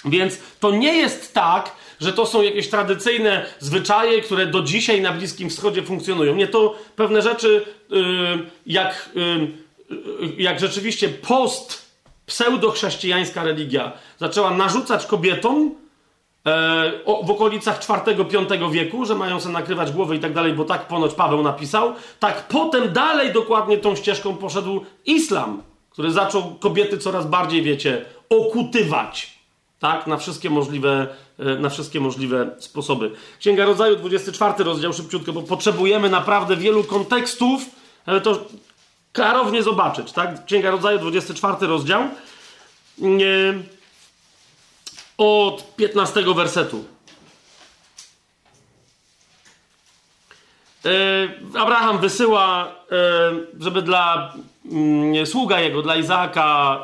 Więc 0.06 0.39
to 0.60 0.72
nie 0.72 0.95
jest 0.95 1.34
tak, 1.34 1.72
że 1.99 2.14
to 2.14 2.26
są 2.26 2.41
jakieś 2.41 2.69
tradycyjne 2.69 3.45
zwyczaje, 3.60 4.22
które 4.22 4.45
do 4.45 4.61
dzisiaj 4.61 5.02
na 5.02 5.14
Bliskim 5.14 5.49
Wschodzie 5.49 5.84
funkcjonują. 5.84 6.36
Nie, 6.36 6.48
to 6.48 6.76
pewne 6.95 7.22
rzeczy, 7.22 7.65
yy, 7.90 7.99
jak, 8.65 9.10
yy, 9.15 9.48
jak 10.38 10.60
rzeczywiście 10.60 11.10
post 11.10 11.88
pseudochrześcijańska 12.28 13.44
religia 13.44 13.91
zaczęła 14.18 14.52
narzucać 14.52 15.06
kobietom 15.06 15.76
e, 16.45 16.91
w 17.24 17.32
okolicach 17.32 17.82
IV-V 17.90 18.72
wieku, 18.72 19.06
że 19.06 19.15
mają 19.15 19.40
sobie 19.40 19.53
nakrywać 19.53 19.91
głowy 19.91 20.15
i 20.15 20.19
tak 20.19 20.34
dalej, 20.34 20.53
bo 20.53 20.65
tak 20.65 20.88
ponoć 20.88 21.14
Paweł 21.14 21.44
napisał, 21.44 21.94
tak 22.19 22.48
potem 22.48 22.94
dalej 22.94 23.34
dokładnie 23.34 23.78
tą 23.78 23.95
ścieżką 23.95 24.36
poszedł 24.36 24.86
islam, 25.06 25.64
który 25.90 26.11
zaczął 26.11 26.56
kobiety 26.56 26.98
coraz 26.98 27.28
bardziej, 27.28 27.61
wiecie, 27.61 28.06
okutywać. 28.30 29.36
Tak, 29.80 30.08
na 30.08 30.18
wszystkie 30.18 30.49
możliwe, 30.49 31.08
e, 31.40 31.56
na 31.56 31.70
wszystkie 31.70 31.99
możliwe 31.99 32.49
sposoby. 32.60 33.12
Księga 33.40 33.66
Rodzaju, 33.66 33.95
24 33.95 34.64
rozdział, 34.64 34.94
szybciutko, 34.94 35.34
bo 35.34 35.41
potrzebujemy 35.41 36.10
naprawdę 36.10 36.56
wielu 36.56 36.84
kontekstów, 36.84 37.62
ale 38.06 38.22
to 38.22 38.45
klarownie 39.14 39.64
zobaczyć, 39.64 40.12
tak? 40.12 40.45
Księga 40.45 40.72
Rodzaju, 40.72 40.99
24 40.99 41.68
rozdział. 41.68 42.04
Od 45.18 45.76
15 45.76 46.34
wersetu. 46.34 46.86
E, 50.86 51.60
Abraham 51.60 51.99
wysyła, 51.99 52.72
e, 52.91 53.04
żeby 53.60 53.82
dla 53.82 54.34
mm, 54.72 55.26
sługa 55.26 55.60
jego, 55.60 55.82
dla 55.82 55.95
Izaaka, 55.95 56.80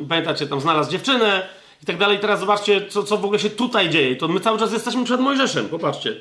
e, 0.00 0.06
pamiętacie, 0.08 0.46
tam 0.46 0.60
znalazł 0.60 0.90
dziewczynę 0.90 1.57
i 1.82 1.86
tak 1.86 1.98
dalej. 1.98 2.18
Teraz 2.18 2.40
zobaczcie, 2.40 2.88
co, 2.88 3.02
co 3.02 3.16
w 3.16 3.24
ogóle 3.24 3.38
się 3.38 3.50
tutaj 3.50 3.90
dzieje. 3.90 4.16
To 4.16 4.28
my 4.28 4.40
cały 4.40 4.58
czas 4.58 4.72
jesteśmy 4.72 5.04
przed 5.04 5.20
Mojżeszem, 5.20 5.68
popatrzcie. 5.68 6.20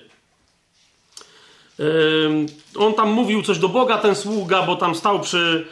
On 2.76 2.94
tam 2.94 3.12
mówił 3.12 3.42
coś 3.44 3.60
do 3.60 3.70
Boga, 3.70 3.98
ten 3.98 4.16
sługa, 4.16 4.64
bo 4.64 4.76
tam 4.76 4.96
stał 4.96 5.20
przy, 5.20 5.68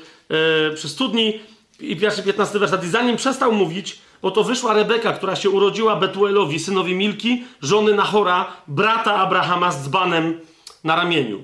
przy 0.75 0.89
studni 0.89 1.39
i 1.79 1.95
pierwszy 1.95 2.23
15 2.23 2.59
werset. 2.59 2.83
I 2.83 2.89
zanim 2.89 3.17
przestał 3.17 3.51
mówić, 3.51 3.97
oto 4.21 4.43
wyszła 4.43 4.73
Rebeka, 4.73 5.13
która 5.13 5.35
się 5.35 5.49
urodziła 5.49 5.95
Betuelowi, 5.95 6.59
synowi 6.59 6.95
Milki, 6.95 7.43
żony 7.61 7.93
Nahora, 7.93 8.47
brata 8.67 9.15
Abrahama 9.15 9.71
z 9.71 9.83
dzbanem 9.83 10.39
na 10.83 10.95
ramieniu. 10.95 11.43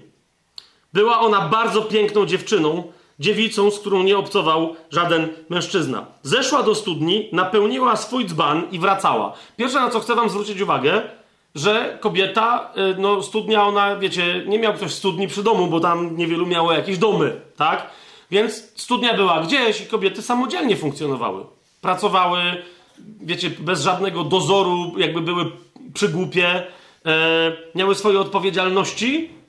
Była 0.93 1.19
ona 1.19 1.41
bardzo 1.41 1.81
piękną 1.81 2.26
dziewczyną, 2.26 2.91
dziewicą, 3.22 3.72
z 3.72 3.80
którą 3.80 4.03
nie 4.03 4.18
obcował 4.18 4.76
żaden 4.91 5.27
mężczyzna. 5.49 6.06
Zeszła 6.23 6.64
do 6.64 6.76
studni, 6.76 7.30
napełniła 7.31 7.95
swój 7.95 8.26
dzban 8.26 8.64
i 8.72 8.80
wracała. 8.80 9.34
Pierwsze, 9.57 9.80
na 9.80 9.89
co 9.89 9.99
chcę 9.99 10.15
wam 10.15 10.30
zwrócić 10.30 10.61
uwagę, 10.61 11.02
że 11.56 11.98
kobieta, 12.02 12.73
y, 12.93 12.95
no 12.99 13.23
studnia, 13.23 13.68
ona, 13.68 13.95
wiecie, 13.95 14.43
nie 14.48 14.60
miał 14.60 14.73
ktoś 14.73 14.93
studni 14.93 15.27
przy 15.27 15.43
domu, 15.43 15.68
bo 15.68 15.80
tam 15.80 16.18
niewielu 16.18 16.45
miało 16.45 16.73
jakieś 16.73 16.98
domy, 16.98 17.41
tak? 17.57 17.88
Więc 18.31 18.72
studnia 18.76 19.14
była 19.14 19.41
gdzieś 19.41 19.81
i 19.81 19.85
kobiety 19.85 20.22
samodzielnie 20.22 20.76
funkcjonowały. 20.76 21.45
Pracowały, 21.81 22.39
wiecie, 23.22 23.49
bez 23.49 23.81
żadnego 23.81 24.23
dozoru, 24.23 24.93
jakby 24.98 25.22
były 25.22 25.52
przygłupie, 25.93 26.64
e, 27.06 27.52
miały 27.76 27.95
swoje 27.95 28.19
odpowiedzialności 28.19 29.40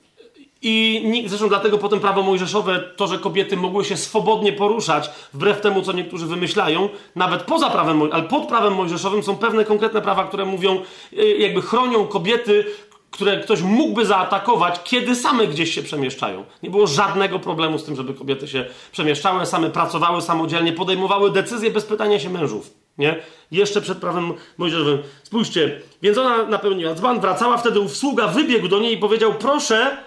i 0.63 1.23
zresztą 1.27 1.49
dlatego 1.49 1.77
potem 1.77 1.99
prawo 1.99 2.23
mojżeszowe, 2.23 2.79
to, 2.95 3.07
że 3.07 3.19
kobiety 3.19 3.57
mogły 3.57 3.85
się 3.85 3.97
swobodnie 3.97 4.53
poruszać, 4.53 5.09
wbrew 5.33 5.61
temu, 5.61 5.81
co 5.81 5.91
niektórzy 5.93 6.25
wymyślają, 6.25 6.89
nawet 7.15 7.43
poza 7.43 7.69
prawem, 7.69 8.01
ale 8.11 8.23
pod 8.23 8.47
prawem 8.47 8.73
mojżeszowym 8.73 9.23
są 9.23 9.37
pewne 9.37 9.65
konkretne 9.65 10.01
prawa, 10.01 10.23
które 10.23 10.45
mówią, 10.45 10.81
e, 11.17 11.25
jakby 11.25 11.61
chronią 11.61 12.07
kobiety, 12.07 12.65
które 13.11 13.39
ktoś 13.39 13.61
mógłby 13.61 14.05
zaatakować, 14.05 14.79
kiedy 14.83 15.15
same 15.15 15.47
gdzieś 15.47 15.75
się 15.75 15.83
przemieszczają. 15.83 16.43
Nie 16.63 16.69
było 16.69 16.87
żadnego 16.87 17.39
problemu 17.39 17.77
z 17.79 17.83
tym, 17.83 17.95
żeby 17.95 18.13
kobiety 18.13 18.47
się 18.47 18.65
przemieszczały, 18.91 19.45
same 19.45 19.69
pracowały 19.69 20.21
samodzielnie, 20.21 20.73
podejmowały 20.73 21.31
decyzje 21.31 21.71
bez 21.71 21.85
pytania 21.85 22.19
się 22.19 22.29
mężów. 22.29 22.73
Nie? 22.97 23.15
Jeszcze 23.51 23.81
przed 23.81 23.97
prawem 23.97 24.33
mojżeszowym. 24.57 24.99
Spójrzcie, 25.23 25.81
więc 26.01 26.17
ona 26.17 26.43
napełniła 26.43 26.93
dzban, 26.93 27.19
wracała, 27.19 27.57
wtedy 27.57 27.79
ów 27.79 27.97
sługa 27.97 28.27
wybiegł 28.27 28.67
do 28.67 28.79
niej 28.79 28.93
i 28.93 28.97
powiedział, 28.97 29.33
proszę, 29.33 29.97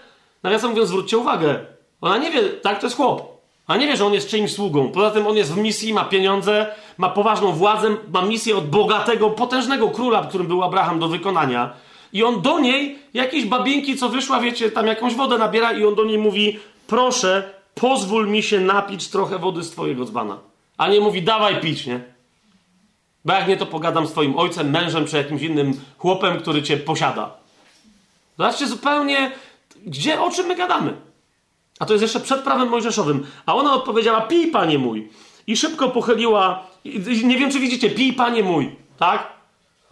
nawiasem 0.46 0.70
mówiąc, 0.70 0.88
zwróćcie 0.88 1.18
uwagę. 1.18 1.60
Ona 2.00 2.18
nie 2.18 2.30
wie, 2.30 2.42
tak, 2.42 2.80
to 2.80 2.86
jest 2.86 2.96
chłop. 2.96 3.36
A 3.66 3.76
nie 3.76 3.86
wie, 3.86 3.96
że 3.96 4.06
on 4.06 4.14
jest 4.14 4.28
czyimś 4.28 4.52
sługą. 4.52 4.90
Poza 4.92 5.10
tym 5.10 5.26
on 5.26 5.36
jest 5.36 5.52
w 5.52 5.56
misji, 5.56 5.94
ma 5.94 6.04
pieniądze, 6.04 6.74
ma 6.98 7.08
poważną 7.08 7.52
władzę, 7.52 7.96
ma 8.12 8.22
misję 8.22 8.56
od 8.56 8.70
bogatego, 8.70 9.30
potężnego 9.30 9.88
króla, 9.88 10.24
którym 10.24 10.46
był 10.46 10.64
Abraham 10.64 10.98
do 10.98 11.08
wykonania. 11.08 11.72
I 12.12 12.24
on 12.24 12.42
do 12.42 12.58
niej, 12.58 12.98
jakiejś 13.14 13.44
babinki, 13.44 13.96
co 13.96 14.08
wyszła, 14.08 14.40
wiecie, 14.40 14.70
tam 14.70 14.86
jakąś 14.86 15.14
wodę 15.14 15.38
nabiera 15.38 15.72
i 15.72 15.84
on 15.84 15.94
do 15.94 16.04
niej 16.04 16.18
mówi, 16.18 16.60
proszę, 16.86 17.50
pozwól 17.74 18.28
mi 18.28 18.42
się 18.42 18.60
napić 18.60 19.08
trochę 19.08 19.38
wody 19.38 19.62
z 19.62 19.70
twojego 19.70 20.04
dzbana. 20.04 20.38
A 20.78 20.88
nie 20.88 21.00
mówi, 21.00 21.22
dawaj 21.22 21.60
pić, 21.60 21.86
nie? 21.86 22.00
Bo 23.24 23.32
jak 23.32 23.48
nie, 23.48 23.56
to 23.56 23.66
pogadam 23.66 24.06
z 24.06 24.10
twoim 24.10 24.38
ojcem, 24.38 24.70
mężem 24.70 25.06
czy 25.06 25.16
jakimś 25.16 25.42
innym 25.42 25.80
chłopem, 25.98 26.40
który 26.40 26.62
cię 26.62 26.76
posiada. 26.76 27.30
Zobaczcie 28.38 28.66
zupełnie, 28.66 29.30
gdzie, 29.86 30.20
o 30.20 30.30
czym 30.30 30.46
my 30.46 30.56
gadamy. 30.56 30.92
A 31.78 31.86
to 31.86 31.92
jest 31.92 32.02
jeszcze 32.02 32.20
przed 32.20 32.40
prawem 32.40 32.68
mojżeszowym. 32.68 33.26
A 33.46 33.54
ona 33.54 33.72
odpowiedziała, 33.72 34.20
pij, 34.20 34.46
panie 34.46 34.78
mój. 34.78 35.08
I 35.46 35.56
szybko 35.56 35.88
pochyliła, 35.88 36.66
nie 37.24 37.38
wiem, 37.38 37.50
czy 37.50 37.60
widzicie, 37.60 37.90
pij, 37.90 38.12
panie 38.12 38.42
mój, 38.42 38.76
tak? 38.98 39.36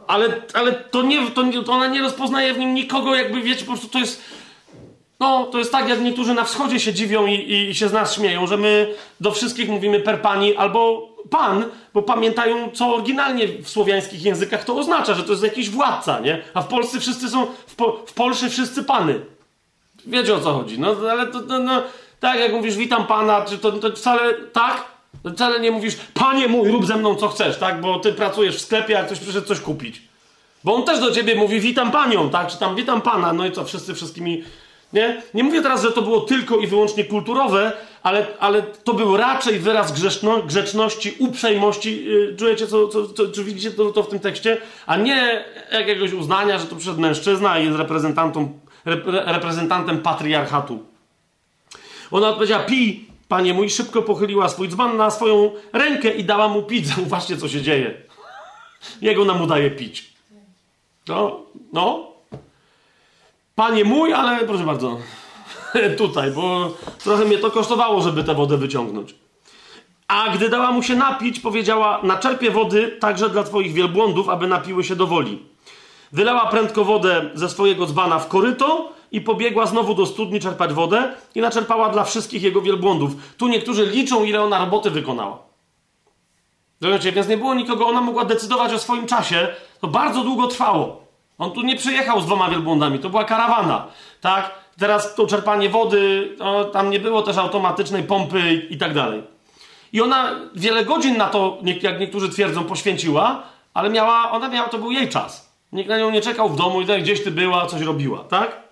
Ale, 0.07 0.43
ale 0.53 0.73
to 0.73 1.03
nie, 1.03 1.31
to 1.31 1.45
to 1.65 1.73
ona 1.73 1.87
nie 1.87 2.01
rozpoznaje 2.01 2.55
w 2.55 2.59
nim 2.59 2.75
nikogo, 2.75 3.15
jakby 3.15 3.43
wiecie, 3.43 3.65
po 3.65 3.73
prostu 3.73 3.89
to 3.89 3.99
jest. 3.99 4.23
No, 5.21 5.47
to 5.47 5.59
jest 5.59 5.73
tak, 5.73 5.89
jak 5.89 6.01
niektórzy 6.01 6.35
na 6.35 6.45
wschodzie 6.45 6.81
się 6.81 6.95
dziwią 6.95 7.27
i, 7.27 7.53
i 7.53 7.75
się 7.75 7.89
z 7.89 7.93
nas 7.93 8.15
śmieją, 8.15 8.47
że 8.47 8.57
my 8.57 8.95
do 9.21 9.33
wszystkich 9.33 9.69
mówimy 9.69 10.01
per 10.01 10.23
pani 10.23 10.57
albo 10.57 11.09
pan, 11.31 11.65
bo 11.95 12.03
pamiętają, 12.03 12.71
co 12.71 12.95
oryginalnie 12.95 13.49
w 13.49 13.69
słowiańskich 13.69 14.23
językach 14.23 14.65
to 14.65 14.77
oznacza, 14.77 15.15
że 15.15 15.25
to 15.25 15.31
jest 15.31 15.45
jakiś 15.45 15.71
władca, 15.71 16.21
nie? 16.21 16.43
A 16.55 16.63
w 16.63 16.69
Polsce 16.69 17.01
wszyscy 17.01 17.29
są, 17.29 17.47
w, 17.67 17.75
po, 17.75 18.03
w 18.07 18.13
Polsce 18.13 18.51
wszyscy 18.51 18.85
pany. 18.85 19.21
Wiecie 20.07 20.35
o 20.35 20.41
co 20.41 20.53
chodzi. 20.53 20.79
No, 20.79 20.97
ale 21.11 21.27
to, 21.27 21.41
to 21.41 21.59
no, 21.59 21.83
tak 22.21 22.39
jak 22.39 22.53
mówisz, 22.53 22.77
witam 22.77 23.07
pana, 23.07 23.43
czy 23.43 23.59
to, 23.59 23.73
to 23.73 23.91
wcale 23.97 24.35
tak, 24.35 24.95
Wcale 25.33 25.61
nie 25.61 25.71
mówisz, 25.71 25.97
panie 26.15 26.49
mój, 26.49 26.71
rób 26.71 26.87
ze 26.87 26.97
mną 26.97 27.15
co 27.15 27.29
chcesz, 27.29 27.59
tak? 27.59 27.81
Bo 27.81 27.99
ty 27.99 28.13
pracujesz 28.13 28.57
w 28.57 28.61
sklepie, 28.61 28.99
a 28.99 29.03
ktoś 29.03 29.19
przyszedł 29.19 29.47
coś 29.47 29.61
kupić. 29.61 30.03
Bo 30.65 30.75
on 30.75 30.85
też 30.85 31.01
do 31.01 31.11
ciebie 31.11 31.35
mówi, 31.35 31.61
witam 31.61 31.91
panią, 31.91 32.31
tak? 32.31 32.49
Czy 32.49 32.59
tam 32.59 32.77
witam 32.77 33.03
pana, 33.03 33.33
no 33.33 33.47
i 33.47 33.53
co, 33.53 33.65
wszyscy 33.65 33.95
wszystkimi. 33.95 34.45
Nie? 34.93 35.23
Nie 35.35 35.45
mówię 35.45 35.63
teraz, 35.63 35.83
że 35.83 35.93
to 35.93 36.03
było 36.03 36.21
tylko 36.21 36.57
i 36.57 36.67
wyłącznie 36.67 37.05
kulturowe, 37.05 37.73
ale, 38.03 38.27
ale 38.41 38.63
to 38.63 38.95
był 38.95 39.17
raczej 39.17 39.59
wyraz 39.59 39.93
grzeszno, 39.93 40.43
grzeczności, 40.43 41.15
uprzejmości. 41.19 42.05
Yy, 42.05 42.37
czujecie, 42.39 42.67
co, 42.67 42.89
co, 42.89 43.09
co, 43.09 43.29
czy 43.29 43.45
widzicie 43.45 43.71
to, 43.71 43.93
to 43.93 44.03
w 44.03 44.09
tym 44.09 44.21
tekście? 44.21 44.57
A 44.87 44.97
nie 44.97 45.45
jakiegoś 45.73 46.13
uznania, 46.13 46.59
że 46.59 46.67
to 46.67 46.77
przyszedł 46.77 47.01
mężczyzna 47.01 47.59
i 47.59 47.65
jest 47.65 47.79
reprezentantem, 47.79 48.49
reprezentantem 49.27 49.99
patriarchatu. 49.99 50.83
Ona 52.11 52.29
odpowiedziała, 52.29 52.65
pij, 52.65 53.15
Panie 53.29 53.55
mój, 53.55 53.71
szybko 53.71 54.03
pochyliła 54.03 54.49
swój 54.49 54.69
dzban 54.69 54.97
na 54.97 55.11
swoją 55.11 55.53
rękę 55.73 56.11
i 56.11 56.25
dała 56.25 56.49
mu 56.49 56.63
pić. 56.63 56.87
Zauważcie, 56.87 57.37
co 57.41 57.49
się 57.49 57.63
dzieje. 57.63 57.95
Jego 59.01 59.25
nam 59.25 59.43
udaje 59.43 59.71
pić. 59.71 60.13
No, 61.09 61.41
no. 61.73 62.07
Panie 63.55 63.85
mój, 63.85 64.13
ale 64.13 64.47
proszę 64.47 64.65
bardzo, 64.65 64.99
tutaj, 65.99 66.31
bo 66.31 66.75
trochę 66.99 67.25
mnie 67.25 67.39
to 67.39 67.51
kosztowało, 67.51 68.03
żeby 68.03 68.25
tę 68.25 68.35
wodę 68.35 68.57
wyciągnąć. 68.57 69.15
A 70.09 70.29
gdy 70.37 70.49
dała 70.49 70.73
mu 70.73 70.83
się 70.83 70.97
napić, 70.97 71.41
powiedziała: 71.41 72.01
Naczerpię 72.03 72.51
wody 72.51 72.97
także 73.01 73.31
dla 73.31 73.43
twoich 73.43 73.73
wielbłądów, 73.73 74.29
aby 74.29 74.47
napiły 74.47 74.85
się 74.85 74.97
do 74.97 75.07
woli. 75.07 75.43
Wylała 76.13 76.47
prędko 76.47 76.85
wodę 76.85 77.31
ze 77.35 77.49
swojego 77.49 77.87
dzbana 77.87 78.19
w 78.19 78.29
koryto 78.29 78.93
i 79.13 79.21
pobiegła 79.21 79.67
znowu 79.67 79.95
do 79.95 80.07
studni 80.07 80.41
czerpać 80.41 80.73
wodę 80.73 81.15
i 81.35 81.41
naczerpała 81.41 81.89
dla 81.89 82.05
wszystkich 82.05 82.43
jego 82.43 82.63
wielbłądów. 82.63 83.13
Tu 83.37 83.49
niektórzy 83.49 83.87
liczą, 83.87 84.25
ile 84.25 84.43
ona 84.43 84.59
roboty 84.59 84.91
wykonała. 84.91 85.39
Rozumiecie? 86.81 87.13
Więc 87.13 87.29
nie 87.29 87.37
było 87.37 87.55
nikogo, 87.55 87.87
ona 87.87 88.01
mogła 88.01 88.25
decydować 88.25 88.73
o 88.73 88.79
swoim 88.79 89.07
czasie. 89.07 89.49
To 89.81 89.89
bardzo 89.89 90.21
długo 90.21 90.47
trwało. 90.47 91.05
On 91.39 91.53
tu 91.53 91.63
nie 91.63 91.77
przyjechał 91.77 92.21
z 92.21 92.27
dwoma 92.27 92.51
wielbłądami, 92.51 92.99
to 92.99 93.11
była 93.11 93.25
karawana, 93.25 93.87
tak? 94.21 94.51
Teraz 94.79 95.15
to 95.15 95.27
czerpanie 95.27 95.69
wody, 95.69 96.35
no, 96.39 96.65
tam 96.65 96.91
nie 96.91 97.01
było 97.01 97.23
też 97.23 97.37
automatycznej 97.37 98.03
pompy 98.03 98.67
i 98.71 98.79
tak 98.79 98.95
dalej. 98.95 99.23
I 99.93 100.03
ona 100.03 100.31
wiele 100.55 100.85
godzin 100.85 101.17
na 101.17 101.29
to, 101.29 101.59
jak 101.83 102.01
niektórzy 102.01 102.29
twierdzą, 102.29 102.65
poświęciła, 102.65 103.43
ale 103.75 103.91
miała, 103.91 104.31
ona 104.31 104.49
miała, 104.49 104.69
to 104.69 104.79
był 104.79 104.91
jej 104.91 105.09
czas. 105.09 105.54
Nikt 105.75 105.89
na 105.89 105.99
nią 105.99 106.11
nie 106.11 106.21
czekał 106.21 106.49
w 106.49 106.57
domu 106.57 106.81
i 106.81 106.87
tak 106.87 107.03
gdzieś 107.03 107.25
ty 107.25 107.31
była, 107.31 107.67
coś 107.67 107.83
robiła, 107.83 108.19
tak? 108.19 108.63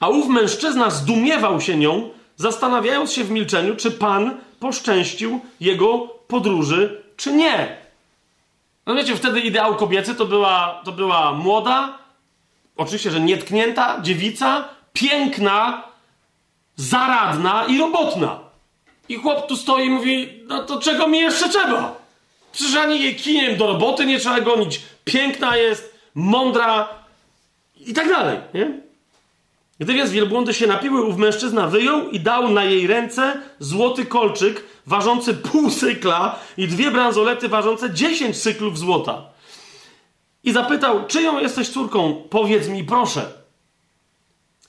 A 0.00 0.08
ów 0.08 0.28
mężczyzna 0.28 0.90
zdumiewał 0.90 1.60
się 1.60 1.76
nią, 1.76 2.10
zastanawiając 2.36 3.12
się 3.12 3.24
w 3.24 3.30
milczeniu, 3.30 3.76
czy 3.76 3.90
Pan 3.90 4.38
poszczęścił 4.60 5.40
jego 5.60 5.98
podróży, 6.28 7.02
czy 7.16 7.32
nie. 7.32 7.76
No 8.86 8.94
wiecie, 8.94 9.16
wtedy 9.16 9.40
ideał 9.40 9.76
kobiecy 9.76 10.14
to 10.14 10.26
była, 10.26 10.80
to 10.84 10.92
była 10.92 11.32
młoda, 11.32 11.98
oczywiście, 12.76 13.10
że 13.10 13.20
nietknięta 13.20 14.00
dziewica, 14.02 14.68
piękna, 14.92 15.82
zaradna 16.76 17.64
i 17.64 17.78
robotna. 17.78 18.38
I 19.08 19.16
chłop 19.16 19.46
tu 19.46 19.56
stoi 19.56 19.86
i 19.86 19.90
mówi, 19.90 20.42
no 20.46 20.62
to 20.62 20.80
czego 20.80 21.08
mi 21.08 21.18
jeszcze 21.18 21.48
trzeba? 21.48 21.94
Przecież 22.52 22.76
ani 22.76 23.00
jej 23.00 23.16
kijem 23.16 23.56
do 23.56 23.66
roboty 23.66 24.06
nie 24.06 24.18
trzeba 24.18 24.40
gonić. 24.40 24.80
Piękna 25.04 25.56
jest, 25.56 25.98
mądra 26.14 26.88
i 27.86 27.94
tak 27.94 28.08
dalej, 28.08 28.38
nie? 28.54 28.80
Gdy 29.80 29.94
więc 29.94 30.10
wielbłądy 30.10 30.54
się 30.54 30.66
napiły, 30.66 31.02
ów 31.02 31.16
mężczyzna 31.16 31.66
wyjął 31.66 32.10
i 32.10 32.20
dał 32.20 32.48
na 32.48 32.64
jej 32.64 32.86
ręce 32.86 33.40
złoty 33.58 34.06
kolczyk 34.06 34.64
ważący 34.86 35.34
pół 35.34 35.70
cykla 35.70 36.38
i 36.56 36.68
dwie 36.68 36.90
bransolety 36.90 37.48
ważące 37.48 37.90
dziesięć 37.90 38.42
cyklów 38.42 38.78
złota. 38.78 39.22
I 40.44 40.52
zapytał, 40.52 41.06
czyją 41.06 41.40
jesteś 41.40 41.68
córką? 41.68 42.22
Powiedz 42.30 42.68
mi, 42.68 42.84
proszę. 42.84 43.32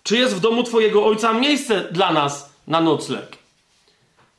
Czy 0.04 0.18
jest 0.18 0.36
w 0.36 0.40
domu 0.40 0.64
twojego 0.64 1.06
ojca 1.06 1.34
miejsce 1.34 1.88
dla 1.92 2.14
nas 2.14 2.50
na 2.68 2.82
nocleg? 2.82 3.38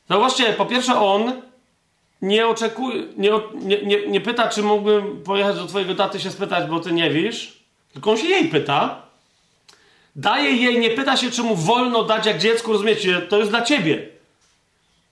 Zauważcie, 0.09 0.53
po 0.53 0.65
pierwsze 0.65 0.99
on 0.99 1.41
nie 2.21 2.47
oczekuje, 2.47 3.03
nie, 3.17 3.31
nie, 3.83 4.07
nie, 4.07 4.21
pyta, 4.21 4.49
czy 4.49 4.63
mógłbym 4.63 5.23
pojechać 5.23 5.55
do 5.55 5.65
twojego 5.65 5.95
taty 5.95 6.19
się 6.19 6.31
spytać, 6.31 6.69
bo 6.69 6.79
ty 6.79 6.91
nie 6.91 7.09
wiesz, 7.09 7.63
tylko 7.93 8.11
on 8.11 8.17
się 8.17 8.27
jej 8.27 8.47
pyta. 8.47 9.01
Daje 10.15 10.51
jej, 10.51 10.79
nie 10.79 10.89
pyta 10.89 11.17
się, 11.17 11.31
czy 11.31 11.43
mu 11.43 11.55
wolno 11.55 12.03
dać 12.03 12.25
jak 12.25 12.39
dziecku, 12.39 12.71
rozumiecie, 12.71 13.21
to 13.21 13.37
jest 13.37 13.49
dla 13.49 13.61
ciebie. 13.61 14.07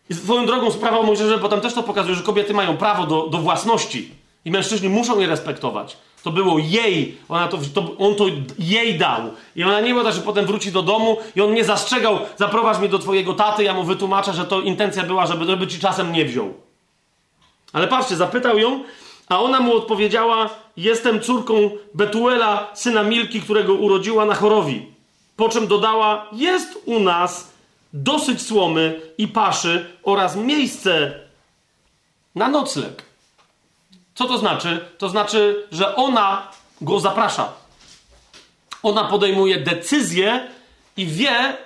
I 0.09 0.13
swoją 0.13 0.45
drogą 0.45 0.71
sprawa 0.71 1.01
Mojżesza, 1.01 1.37
bo 1.37 1.49
tam 1.49 1.61
też 1.61 1.73
to 1.73 1.83
pokazuje, 1.83 2.15
że 2.15 2.23
kobiety 2.23 2.53
mają 2.53 2.77
prawo 2.77 3.05
do, 3.05 3.27
do 3.27 3.37
własności 3.37 4.11
i 4.45 4.51
mężczyźni 4.51 4.89
muszą 4.89 5.19
je 5.19 5.27
respektować. 5.27 5.97
To 6.23 6.31
było 6.31 6.59
jej, 6.59 7.17
ona 7.29 7.47
to, 7.47 7.57
to, 7.73 7.97
on 7.97 8.15
to 8.15 8.25
jej 8.59 8.97
dał. 8.97 9.21
I 9.55 9.63
ona 9.63 9.81
nie 9.81 9.93
była 9.93 10.11
że 10.11 10.21
potem 10.21 10.45
wróci 10.45 10.71
do 10.71 10.81
domu 10.81 11.17
i 11.35 11.41
on 11.41 11.53
nie 11.53 11.63
zastrzegał, 11.63 12.19
zaprowadź 12.37 12.79
mnie 12.79 12.89
do 12.89 12.99
twojego 12.99 13.33
taty, 13.33 13.63
ja 13.63 13.73
mu 13.73 13.83
wytłumaczę, 13.83 14.33
że 14.33 14.45
to 14.45 14.61
intencja 14.61 15.03
była, 15.03 15.25
żeby, 15.25 15.45
żeby 15.45 15.67
ci 15.67 15.79
czasem 15.79 16.11
nie 16.11 16.25
wziął. 16.25 16.53
Ale 17.73 17.87
patrzcie, 17.87 18.15
zapytał 18.15 18.57
ją, 18.57 18.83
a 19.29 19.41
ona 19.41 19.59
mu 19.59 19.75
odpowiedziała, 19.75 20.49
jestem 20.77 21.21
córką 21.21 21.71
Betuela, 21.93 22.71
syna 22.73 23.03
Milki, 23.03 23.41
którego 23.41 23.73
urodziła 23.73 24.25
na 24.25 24.35
chorowi. 24.35 24.93
Po 25.35 25.49
czym 25.49 25.67
dodała, 25.67 26.27
jest 26.31 26.79
u 26.85 26.99
nas 26.99 27.51
dosyć 27.93 28.41
słomy 28.41 29.01
i 29.17 29.27
paszy 29.27 29.89
oraz 30.03 30.35
miejsce 30.35 31.19
na 32.35 32.47
nocleg. 32.47 33.03
Co 34.15 34.25
to 34.25 34.37
znaczy? 34.37 34.85
To 34.97 35.09
znaczy, 35.09 35.67
że 35.71 35.95
ona 35.95 36.47
go 36.81 36.99
zaprasza. 36.99 37.53
Ona 38.83 39.03
podejmuje 39.03 39.59
decyzję 39.59 40.47
i 40.97 41.05
wie, 41.05 41.57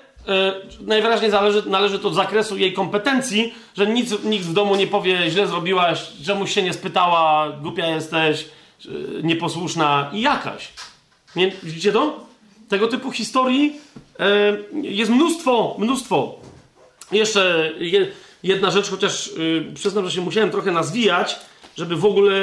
najwyraźniej 0.82 1.32
zależy, 1.32 1.64
należy 1.66 1.99
to 1.99 2.10
do 2.10 2.16
zakresu 2.16 2.58
jej 2.58 2.74
kompetencji, 2.74 3.54
że 3.78 3.88
nic, 3.88 4.24
nikt 4.24 4.45
w 4.45 4.54
domu 4.54 4.76
nie 4.76 4.88
powie, 4.88 5.32
źle 5.32 5.48
zrobiłaś, 5.48 6.08
czemuś 6.26 6.54
się 6.54 6.64
nie 6.64 6.74
spytała, 6.74 7.49
głupia 7.62 7.88
jesteś, 7.88 8.45
yy, 8.86 9.22
nieposłuszna 9.24 10.10
i 10.14 10.22
jakaś. 10.22 10.70
Nie, 11.36 11.52
widzicie 11.64 11.91
to? 11.91 12.28
Tego 12.70 12.88
typu 12.88 13.12
historii 13.12 13.76
yy, 14.74 14.82
jest 14.82 15.12
mnóstwo, 15.12 15.76
mnóstwo. 15.80 16.36
Jeszcze 17.12 17.72
jedna 18.44 18.72
rzecz, 18.72 18.90
chociaż 18.90 19.32
przyznam, 19.76 20.06
że 20.06 20.12
się 20.12 20.22
musiałem 20.22 20.52
trochę 20.52 20.72
nazwijać, 20.72 21.36
żeby 21.78 21.95
w 21.95 22.06
ogóle 22.06 22.34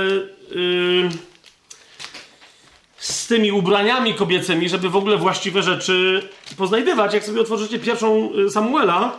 z 3.05 3.27
tymi 3.27 3.53
ubraniami 3.53 4.15
kobiecymi, 4.15 4.69
żeby 4.69 4.91
w 4.91 4.97
ogóle 4.97 5.17
właściwe 5.17 5.63
rzeczy 5.63 6.29
poznajdywać. 6.57 7.15
Jak 7.15 7.25
sobie 7.25 7.41
otworzycie 7.41 7.79
pierwszą 7.79 8.31
y, 8.39 8.51
Samuela, 8.51 9.13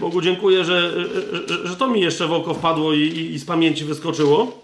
Bogu 0.00 0.20
dziękuję, 0.20 0.64
że, 0.64 0.92
że, 1.48 1.68
że 1.68 1.76
to 1.76 1.88
mi 1.88 2.00
jeszcze 2.00 2.26
w 2.26 2.32
oko 2.32 2.54
wpadło 2.54 2.92
i, 2.92 2.98
i, 3.00 3.34
i, 3.34 3.38
z 3.38 3.44
pamięci 3.44 3.84
wyskoczyło. 3.84 4.62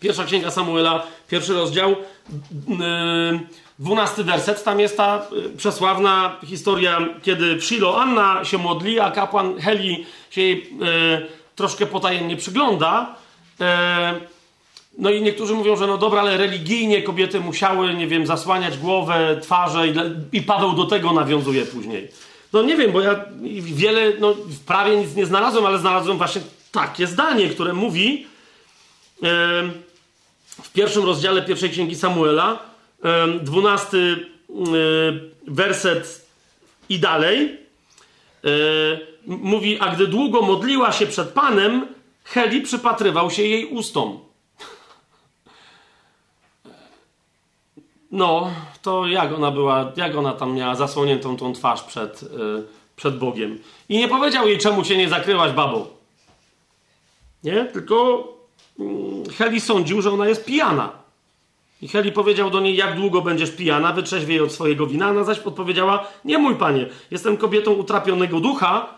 Pierwsza 0.00 0.24
księga 0.24 0.50
Samuela, 0.50 1.06
pierwszy 1.28 1.54
rozdział, 1.54 1.96
dwunasty 3.78 4.24
werset. 4.24 4.64
Tam 4.64 4.80
jest 4.80 4.96
ta 4.96 5.26
y, 5.32 5.56
przesławna 5.56 6.36
historia, 6.46 7.08
kiedy 7.22 7.56
w 7.56 7.64
Shiloh 7.64 7.96
Anna 8.02 8.44
się 8.44 8.58
modli, 8.58 9.00
a 9.00 9.10
kapłan 9.10 9.60
Heli 9.60 10.06
się 10.30 10.40
jej 10.40 10.70
troszkę 11.56 11.86
potajemnie 11.86 12.36
przygląda. 12.36 13.14
E, 14.92 15.02
no 15.02 15.10
i 15.10 15.22
niektórzy 15.22 15.54
mówią, 15.54 15.76
że 15.76 15.86
no 15.86 15.98
dobra, 15.98 16.20
ale 16.20 16.36
religijnie 16.36 17.02
kobiety 17.02 17.40
musiały, 17.40 17.94
nie 17.94 18.06
wiem, 18.06 18.26
zasłaniać 18.26 18.78
głowę, 18.78 19.38
twarze 19.42 19.88
i, 19.88 19.94
i 20.32 20.42
Paweł 20.42 20.72
do 20.72 20.84
tego 20.84 21.12
nawiązuje 21.12 21.66
później. 21.66 22.08
No 22.52 22.62
nie 22.62 22.76
wiem, 22.76 22.92
bo 22.92 23.00
ja 23.00 23.24
wiele, 23.60 24.12
no 24.20 24.34
prawie 24.66 24.96
nic 24.96 25.14
nie 25.14 25.26
znalazłem, 25.26 25.66
ale 25.66 25.78
znalazłem 25.78 26.18
właśnie 26.18 26.40
takie 26.72 27.06
zdanie, 27.06 27.48
które 27.48 27.72
mówi 27.72 28.26
e, 29.22 29.26
w 30.62 30.72
pierwszym 30.72 31.04
rozdziale 31.04 31.42
pierwszej 31.42 31.70
księgi 31.70 31.94
Samuela, 31.94 32.58
e, 33.04 33.28
dwunasty 33.28 34.32
werset 35.48 36.26
i 36.88 36.98
dalej, 36.98 37.58
mówi, 39.26 39.78
a 39.80 39.94
gdy 39.94 40.06
długo 40.06 40.42
modliła 40.42 40.92
się 40.92 41.06
przed 41.06 41.28
Panem, 41.28 41.86
Heli 42.24 42.62
przypatrywał 42.62 43.30
się 43.30 43.42
jej 43.42 43.66
ustom. 43.66 44.18
No, 48.12 48.50
to 48.82 49.06
jak 49.06 49.32
ona 49.32 49.50
była, 49.50 49.92
jak 49.96 50.16
ona 50.16 50.32
tam 50.32 50.54
miała 50.54 50.74
zasłoniętą 50.74 51.36
tą 51.36 51.52
twarz 51.52 51.82
przed, 51.82 52.22
yy, 52.22 52.64
przed 52.96 53.18
Bogiem. 53.18 53.58
I 53.88 53.98
nie 53.98 54.08
powiedział 54.08 54.48
jej, 54.48 54.58
czemu 54.58 54.84
się 54.84 54.96
nie 54.96 55.08
zakryłaś 55.08 55.52
babą. 55.52 55.86
Nie? 57.44 57.64
Tylko 57.64 58.28
yy, 58.78 59.32
Heli 59.38 59.60
sądził, 59.60 60.02
że 60.02 60.10
ona 60.10 60.28
jest 60.28 60.44
pijana. 60.44 60.92
I 61.82 61.88
Heli 61.88 62.12
powiedział 62.12 62.50
do 62.50 62.60
niej, 62.60 62.76
jak 62.76 62.96
długo 62.96 63.22
będziesz 63.22 63.50
pijana, 63.50 63.92
wytrzeźwie 63.92 64.34
jej 64.34 64.44
od 64.44 64.52
swojego 64.52 64.86
wina. 64.86 65.10
Ona 65.10 65.24
zaś 65.24 65.38
odpowiedziała, 65.38 66.06
nie 66.24 66.38
mój 66.38 66.54
panie, 66.54 66.86
jestem 67.10 67.36
kobietą 67.36 67.72
utrapionego 67.72 68.40
ducha, 68.40 68.88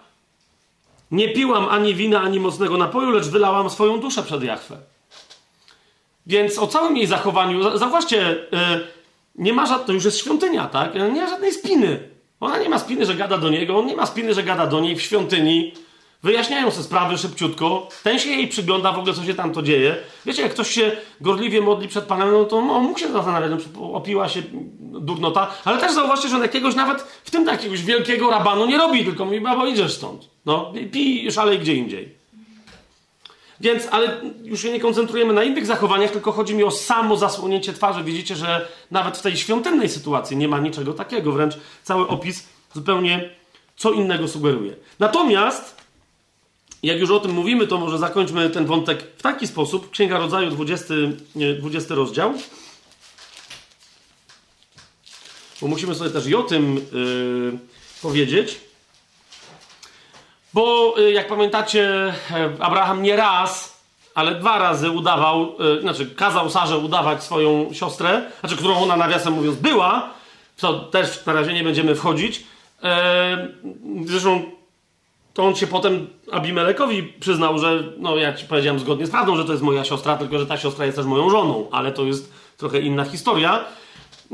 nie 1.10 1.28
piłam 1.28 1.68
ani 1.68 1.94
wina, 1.94 2.20
ani 2.20 2.40
mocnego 2.40 2.76
napoju, 2.76 3.10
lecz 3.10 3.26
wylałam 3.26 3.70
swoją 3.70 4.00
duszę 4.00 4.22
przed 4.22 4.42
Jachwę. 4.42 4.76
Więc 6.26 6.58
o 6.58 6.66
całym 6.66 6.96
jej 6.96 7.06
zachowaniu, 7.06 7.78
zauważcie, 7.78 8.46
yy, 8.52 8.94
nie 9.34 9.52
ma 9.52 9.66
żadnej, 9.66 9.86
to 9.86 9.92
już 9.92 10.04
jest 10.04 10.18
świątynia, 10.18 10.66
tak? 10.66 10.94
Nie 10.94 11.20
ma 11.20 11.28
żadnej 11.28 11.52
spiny. 11.52 12.08
Ona 12.40 12.58
nie 12.58 12.68
ma 12.68 12.78
spiny, 12.78 13.06
że 13.06 13.14
gada 13.14 13.38
do 13.38 13.50
niego, 13.50 13.78
on 13.78 13.86
nie 13.86 13.96
ma 13.96 14.06
spiny, 14.06 14.34
że 14.34 14.42
gada 14.42 14.66
do 14.66 14.80
niej 14.80 14.96
w 14.96 15.02
świątyni. 15.02 15.72
Wyjaśniają 16.22 16.70
sobie 16.70 16.84
sprawy 16.84 17.18
szybciutko. 17.18 17.88
Ten 18.02 18.18
się 18.18 18.30
jej 18.30 18.48
przygląda 18.48 18.92
w 18.92 18.98
ogóle, 18.98 19.14
co 19.14 19.24
się 19.24 19.34
tam 19.34 19.52
to 19.52 19.62
dzieje. 19.62 19.96
Wiecie, 20.26 20.42
jak 20.42 20.52
ktoś 20.52 20.70
się 20.70 20.92
gorliwie 21.20 21.60
modli 21.60 21.88
przed 21.88 22.04
Panem, 22.04 22.32
no 22.32 22.44
to 22.44 22.56
on 22.56 22.82
mógł 22.82 22.98
się 22.98 23.12
zastanawiać, 23.12 23.50
no, 23.74 23.92
opiła 23.92 24.28
się 24.28 24.42
durnota. 24.80 25.50
Ale 25.64 25.78
też 25.78 25.92
zauważcie, 25.92 26.28
że 26.28 26.36
on 26.36 26.42
jakiegoś 26.42 26.74
nawet 26.74 27.02
w 27.02 27.30
tym 27.30 27.46
jakiegoś 27.46 27.82
wielkiego 27.82 28.30
rabanu 28.30 28.66
nie 28.66 28.78
robi, 28.78 29.04
tylko 29.04 29.24
mówi, 29.24 29.40
babo, 29.40 29.66
idziesz 29.66 29.92
stąd. 29.92 30.28
No, 30.46 30.72
pij, 30.92 31.32
szalej 31.32 31.58
gdzie 31.58 31.74
indziej. 31.74 32.14
Więc, 33.60 33.86
ale 33.90 34.20
już 34.42 34.62
się 34.62 34.72
nie 34.72 34.80
koncentrujemy 34.80 35.32
na 35.32 35.44
innych 35.44 35.66
zachowaniach, 35.66 36.10
tylko 36.10 36.32
chodzi 36.32 36.54
mi 36.54 36.64
o 36.64 36.70
samo 36.70 37.16
zasłonięcie 37.16 37.72
twarzy. 37.72 38.04
Widzicie, 38.04 38.36
że 38.36 38.68
nawet 38.90 39.18
w 39.18 39.22
tej 39.22 39.36
świątynnej 39.36 39.88
sytuacji 39.88 40.36
nie 40.36 40.48
ma 40.48 40.60
niczego 40.60 40.92
takiego. 40.92 41.32
Wręcz 41.32 41.54
cały 41.82 42.08
opis 42.08 42.48
zupełnie 42.74 43.30
co 43.76 43.92
innego 43.92 44.28
sugeruje. 44.28 44.76
Natomiast, 44.98 45.76
jak 46.82 46.98
już 46.98 47.10
o 47.10 47.20
tym 47.20 47.30
mówimy, 47.30 47.66
to 47.66 47.78
może 47.78 47.98
zakończmy 47.98 48.50
ten 48.50 48.66
wątek 48.66 49.02
w 49.16 49.22
taki 49.22 49.46
sposób. 49.46 49.90
Księga 49.90 50.18
Rodzaju, 50.18 50.50
20, 50.50 50.94
20 51.58 51.94
rozdział. 51.94 52.34
Bo 55.60 55.68
musimy 55.68 55.94
sobie 55.94 56.10
też 56.10 56.26
i 56.26 56.34
o 56.34 56.42
tym 56.42 56.74
yy, 56.74 57.58
powiedzieć. 58.02 58.60
Bo 60.54 60.94
y, 60.98 61.12
jak 61.12 61.28
pamiętacie, 61.28 62.14
e, 62.30 62.50
Abraham 62.60 63.02
nie 63.02 63.16
raz, 63.16 63.82
ale 64.14 64.34
dwa 64.34 64.58
razy 64.58 64.90
udawał, 64.90 65.56
y, 65.78 65.80
znaczy 65.80 66.06
kazał 66.06 66.50
Sarze 66.50 66.78
udawać 66.78 67.22
swoją 67.22 67.72
siostrę, 67.72 68.22
znaczy 68.40 68.56
którą 68.56 68.76
ona 68.76 68.96
nawiasem 68.96 69.32
mówiąc 69.32 69.56
była, 69.56 70.10
co 70.56 70.74
też 70.78 71.26
na 71.26 71.32
razie 71.32 71.52
nie 71.52 71.64
będziemy 71.64 71.94
wchodzić. 71.94 72.44
E, 72.82 73.48
zresztą 74.04 74.42
to 75.34 75.44
on 75.44 75.54
się 75.54 75.66
potem 75.66 76.06
Abimelekowi 76.32 77.02
przyznał, 77.02 77.58
że 77.58 77.82
no 77.98 78.16
ja 78.16 78.34
ci 78.34 78.46
powiedziałem 78.46 78.78
zgodnie 78.78 79.06
z 79.06 79.10
prawdą, 79.10 79.36
że 79.36 79.44
to 79.44 79.52
jest 79.52 79.64
moja 79.64 79.84
siostra, 79.84 80.16
tylko 80.16 80.38
że 80.38 80.46
ta 80.46 80.56
siostra 80.56 80.84
jest 80.84 80.96
też 80.96 81.06
moją 81.06 81.30
żoną, 81.30 81.68
ale 81.72 81.92
to 81.92 82.04
jest 82.04 82.32
trochę 82.56 82.80
inna 82.80 83.04
historia. 83.04 83.64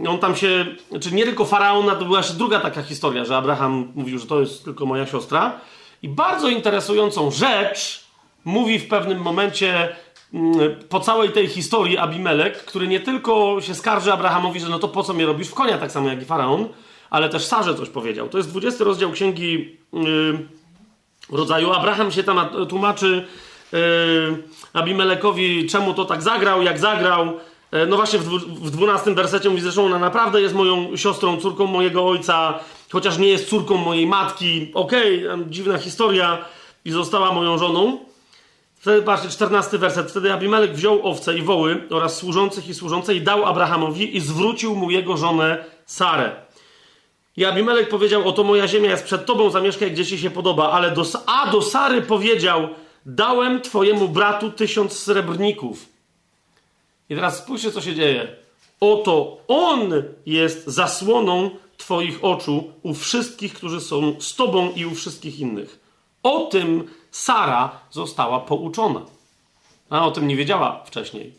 On 0.08 0.18
tam 0.18 0.36
się, 0.36 0.66
znaczy 0.90 1.12
nie 1.12 1.24
tylko 1.24 1.44
faraona, 1.44 1.94
to 1.94 2.04
była 2.04 2.18
jeszcze 2.18 2.34
druga 2.34 2.60
taka 2.60 2.82
historia, 2.82 3.24
że 3.24 3.36
Abraham 3.36 3.92
mówił, 3.94 4.18
że 4.18 4.26
to 4.26 4.40
jest 4.40 4.64
tylko 4.64 4.86
moja 4.86 5.06
siostra. 5.06 5.60
I 6.02 6.08
bardzo 6.08 6.48
interesującą 6.48 7.30
rzecz 7.30 8.04
mówi 8.44 8.78
w 8.78 8.88
pewnym 8.88 9.18
momencie 9.18 9.96
mm, 10.34 10.54
po 10.88 11.00
całej 11.00 11.30
tej 11.30 11.48
historii 11.48 11.98
Abimelek, 11.98 12.64
który 12.64 12.88
nie 12.88 13.00
tylko 13.00 13.60
się 13.60 13.74
skarży 13.74 14.12
Abrahamowi, 14.12 14.60
że 14.60 14.68
no 14.68 14.78
to 14.78 14.88
po 14.88 15.02
co 15.02 15.12
mnie 15.12 15.26
robisz 15.26 15.48
w 15.48 15.54
konia, 15.54 15.78
tak 15.78 15.92
samo 15.92 16.08
jak 16.08 16.22
i 16.22 16.24
Faraon, 16.24 16.68
ale 17.10 17.28
też 17.28 17.44
Sarze 17.44 17.74
coś 17.74 17.88
powiedział. 17.88 18.28
To 18.28 18.38
jest 18.38 18.50
20 18.50 18.84
rozdział 18.84 19.10
księgi 19.10 19.78
yy, 19.92 20.38
rodzaju. 21.32 21.72
Abraham 21.72 22.12
się 22.12 22.22
tam 22.22 22.48
tłumaczy 22.68 23.26
yy, 23.72 23.78
Abimelekowi, 24.72 25.66
czemu 25.66 25.94
to 25.94 26.04
tak 26.04 26.22
zagrał, 26.22 26.62
jak 26.62 26.78
zagrał. 26.78 27.26
Yy, 27.72 27.86
no 27.86 27.96
właśnie 27.96 28.18
w, 28.18 28.24
w 28.38 28.70
12 28.70 29.14
wersecie 29.14 29.48
mówi, 29.48 29.62
zresztą 29.62 29.86
ona 29.86 29.98
naprawdę 29.98 30.40
jest 30.40 30.54
moją 30.54 30.96
siostrą, 30.96 31.36
córką 31.36 31.66
mojego 31.66 32.08
ojca, 32.08 32.58
chociaż 32.92 33.18
nie 33.18 33.28
jest 33.28 33.48
córką 33.48 33.76
mojej 33.76 34.06
matki. 34.06 34.70
Okej, 34.74 35.28
okay, 35.28 35.44
dziwna 35.48 35.78
historia 35.78 36.44
i 36.84 36.90
została 36.90 37.32
moją 37.32 37.58
żoną. 37.58 37.98
Wtedy, 38.80 39.02
patrzcie, 39.02 39.28
14 39.28 39.78
werset. 39.78 40.10
Wtedy 40.10 40.32
Abimelek 40.32 40.74
wziął 40.74 41.06
owce 41.06 41.38
i 41.38 41.42
woły 41.42 41.82
oraz 41.90 42.16
służących 42.16 42.68
i 42.68 42.74
służące 42.74 43.14
i 43.14 43.20
dał 43.20 43.46
Abrahamowi 43.46 44.16
i 44.16 44.20
zwrócił 44.20 44.76
mu 44.76 44.90
jego 44.90 45.16
żonę 45.16 45.64
Sarę. 45.86 46.30
I 47.36 47.44
Abimelek 47.44 47.88
powiedział, 47.88 48.28
oto 48.28 48.44
moja 48.44 48.68
ziemia 48.68 48.90
jest 48.90 49.04
przed 49.04 49.26
tobą, 49.26 49.50
zamieszkaj 49.50 49.90
gdzie 49.90 50.06
ci 50.06 50.18
się 50.18 50.30
podoba. 50.30 50.70
Ale 50.70 50.90
do, 50.90 51.04
a 51.26 51.50
do 51.50 51.62
Sary 51.62 52.02
powiedział, 52.02 52.68
dałem 53.06 53.60
twojemu 53.60 54.08
bratu 54.08 54.50
tysiąc 54.50 54.98
srebrników. 54.98 55.86
I 57.10 57.14
teraz 57.14 57.38
spójrzcie, 57.38 57.72
co 57.72 57.80
się 57.80 57.94
dzieje. 57.94 58.36
Oto 58.80 59.36
on 59.48 59.92
jest 60.26 60.66
zasłoną 60.66 61.50
twoich 61.80 62.24
oczu 62.24 62.72
u 62.82 62.94
wszystkich, 62.94 63.54
którzy 63.54 63.80
są 63.80 64.20
z 64.20 64.34
tobą 64.34 64.72
i 64.72 64.86
u 64.86 64.94
wszystkich 64.94 65.40
innych. 65.40 65.80
O 66.22 66.46
tym 66.46 66.88
Sara 67.10 67.80
została 67.90 68.40
pouczona. 68.40 69.00
A 69.90 70.06
o 70.06 70.10
tym 70.10 70.28
nie 70.28 70.36
wiedziała 70.36 70.84
wcześniej. 70.84 71.34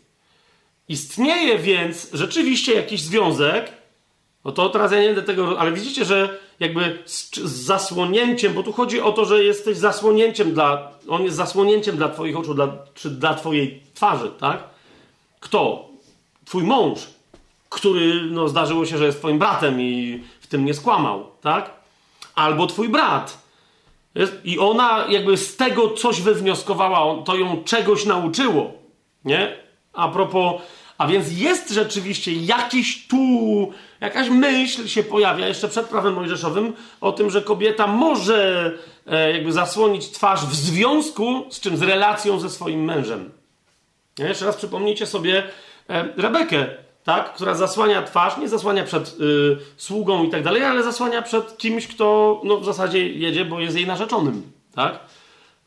Istnieje 0.88 1.58
więc 1.58 2.08
rzeczywiście 2.12 2.74
jakiś 2.74 3.02
związek, 3.02 3.72
no 4.44 4.52
to 4.52 4.68
teraz 4.68 4.92
ja 4.92 5.00
nie 5.00 5.06
będę 5.06 5.22
tego, 5.22 5.60
ale 5.60 5.72
widzicie, 5.72 6.04
że 6.04 6.38
jakby 6.60 7.02
z, 7.06 7.36
z, 7.36 7.64
zasłonięciem, 7.64 8.54
bo 8.54 8.62
tu 8.62 8.72
chodzi 8.72 9.00
o 9.00 9.12
to, 9.12 9.24
że 9.24 9.44
jesteś 9.44 9.76
zasłonięciem 9.76 10.54
dla, 10.54 10.92
on 11.08 11.22
jest 11.22 11.36
zasłonięciem 11.36 11.96
dla 11.96 12.08
twoich 12.08 12.36
oczu, 12.36 12.54
dla, 12.54 12.78
czy 12.94 13.10
dla 13.10 13.34
twojej 13.34 13.82
twarzy, 13.94 14.30
tak? 14.40 14.64
Kto? 15.40 15.88
Twój 16.44 16.62
mąż, 16.62 17.00
który, 17.72 18.22
no 18.30 18.48
zdarzyło 18.48 18.86
się, 18.86 18.98
że 18.98 19.06
jest 19.06 19.18
twoim 19.18 19.38
bratem 19.38 19.80
i 19.80 20.22
w 20.40 20.46
tym 20.46 20.64
nie 20.64 20.74
skłamał, 20.74 21.26
tak? 21.40 21.70
Albo 22.34 22.66
twój 22.66 22.88
brat, 22.88 23.42
i 24.44 24.58
ona 24.58 25.04
jakby 25.08 25.36
z 25.36 25.56
tego 25.56 25.90
coś 25.90 26.20
wywnioskowała, 26.20 27.22
to 27.22 27.36
ją 27.36 27.64
czegoś 27.64 28.06
nauczyło. 28.06 28.72
Nie? 29.24 29.56
A 29.92 30.08
propos, 30.08 30.62
a 30.98 31.06
więc 31.06 31.38
jest 31.38 31.70
rzeczywiście 31.70 32.32
jakiś 32.32 33.06
tu, 33.06 33.18
jakaś 34.00 34.28
myśl 34.28 34.86
się 34.86 35.02
pojawia 35.02 35.48
jeszcze 35.48 35.68
przed 35.68 35.86
prawem 35.86 36.14
mojżeszowym 36.14 36.72
o 37.00 37.12
tym, 37.12 37.30
że 37.30 37.42
kobieta 37.42 37.86
może 37.86 38.72
e, 39.06 39.32
jakby 39.32 39.52
zasłonić 39.52 40.10
twarz 40.10 40.40
w 40.40 40.54
związku 40.54 41.44
z 41.50 41.60
czym? 41.60 41.76
Z 41.76 41.82
relacją 41.82 42.40
ze 42.40 42.50
swoim 42.50 42.84
mężem. 42.84 43.30
Ja 44.18 44.28
jeszcze 44.28 44.46
raz 44.46 44.56
przypomnijcie 44.56 45.06
sobie 45.06 45.42
e, 45.88 46.08
Rebekę 46.16 46.66
tak? 47.04 47.34
która 47.34 47.54
zasłania 47.54 48.02
twarz, 48.02 48.36
nie 48.36 48.48
zasłania 48.48 48.84
przed 48.84 49.08
y, 49.20 49.56
sługą 49.76 50.24
i 50.24 50.30
tak 50.30 50.42
dalej, 50.42 50.64
ale 50.64 50.82
zasłania 50.82 51.22
przed 51.22 51.58
kimś, 51.58 51.86
kto 51.86 52.40
no, 52.44 52.56
w 52.56 52.64
zasadzie 52.64 53.08
jedzie, 53.08 53.44
bo 53.44 53.60
jest 53.60 53.76
jej 53.76 53.86
narzeczonym. 53.86 54.52
Tak? 54.74 55.00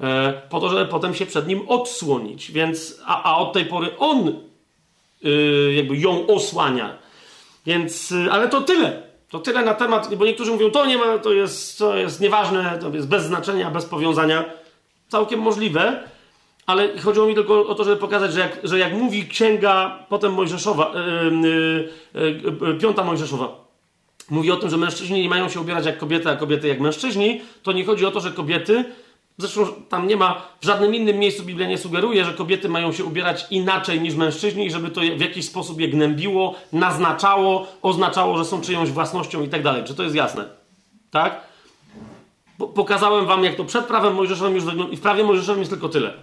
E, 0.02 0.41
po 0.49 0.60
to, 0.60 0.70
żeby 0.70 0.86
potem 0.86 1.14
się 1.14 1.26
przed 1.26 1.48
nim 1.48 1.70
odsłonić. 1.70 2.52
Więc, 2.52 3.02
a, 3.06 3.24
a 3.24 3.38
od 3.38 3.53
tej 3.53 3.66
pory 3.66 3.98
on 3.98 4.34
y, 5.26 5.74
jakby 5.76 5.98
ją 5.98 6.28
osłania. 6.28 6.98
Więc, 7.66 8.12
y, 8.12 8.32
ale 8.32 8.49
to 8.49 8.62
tyle. 8.62 9.03
To 9.30 9.40
tyle 9.40 9.66
na 9.66 9.74
temat, 9.74 10.16
bo 10.16 10.26
niektórzy 10.26 10.52
mówią, 10.52 10.72
to 10.72 10.86
nie 10.86 10.98
ma, 10.98 11.18
to 11.18 11.34
jest, 11.34 11.80
to 11.80 11.98
jest 11.98 12.22
nieważne, 12.22 12.80
to 12.82 12.90
jest 12.90 13.07
bez 13.07 13.24
znaczenia, 13.24 13.72
bez 13.72 13.86
powiązania. 13.86 14.45
Całkiem 15.07 15.40
możliwe, 15.40 16.03
ale 16.66 17.00
chodziło 17.00 17.28
mi 17.28 17.36
tylko 17.36 17.68
o 17.68 17.76
to, 17.76 17.84
żeby 17.84 17.98
pokazać, 17.98 18.34
że 18.34 18.40
jak, 18.40 18.60
że 18.64 18.80
jak 18.80 18.94
mówi 18.94 19.28
księga 19.28 20.00
potem 20.10 20.34
Mojżeszowa, 20.34 20.94
yy, 21.32 21.90
yy, 22.14 22.42
yy, 22.68 22.76
piąta 22.76 23.04
Mojżeszowa, 23.04 23.66
mówi 24.30 24.52
o 24.52 24.58
tym, 24.58 24.70
że 24.70 24.78
mężczyźni 24.78 25.22
nie 25.22 25.30
mają 25.30 25.50
się 25.50 25.60
ubierać 25.60 25.86
jak 25.86 25.98
kobiety, 25.98 26.30
a 26.30 26.36
kobiety 26.36 26.68
jak 26.68 26.80
mężczyźni, 26.80 27.42
to 27.64 27.72
nie 27.72 27.86
chodzi 27.86 28.06
o 28.06 28.12
to, 28.12 28.20
że 28.20 28.32
kobiety, 28.32 28.86
zresztą 29.38 29.74
tam 29.90 30.08
nie 30.08 30.18
ma, 30.18 30.42
w 30.62 30.66
żadnym 30.66 30.96
innym 30.96 31.18
miejscu 31.18 31.44
Biblia 31.44 31.68
nie 31.68 31.78
sugeruje, 31.78 32.26
że 32.26 32.34
kobiety 32.34 32.70
mają 32.70 32.92
się 32.92 33.06
ubierać 33.06 33.46
inaczej 33.52 34.02
niż 34.02 34.16
mężczyźni 34.16 34.72
żeby 34.72 34.90
to 34.90 35.02
w 35.02 35.20
jakiś 35.20 35.46
sposób 35.46 35.82
je 35.82 35.88
gnębiło, 35.88 36.56
naznaczało, 36.74 37.68
oznaczało, 37.82 38.38
że 38.38 38.46
są 38.46 38.62
czyjąś 38.62 38.90
własnością 38.90 39.44
i 39.44 39.50
tak 39.50 39.64
dalej. 39.64 39.84
Czy 39.84 39.96
to 39.96 40.04
jest 40.04 40.16
jasne? 40.16 40.46
Tak? 41.12 41.42
Pokazałem 42.76 43.26
wam, 43.26 43.44
jak 43.44 43.56
to 43.56 43.66
przed 43.66 43.86
prawem 43.86 44.14
mojżeszowym 44.14 44.56
już 44.56 44.64
wygląda 44.64 44.94
i 44.94 44.98
w 44.98 45.02
prawie 45.02 45.24
mojżeszowym 45.24 45.60
jest 45.60 45.72
tylko 45.72 45.90
tyle. 45.90 46.14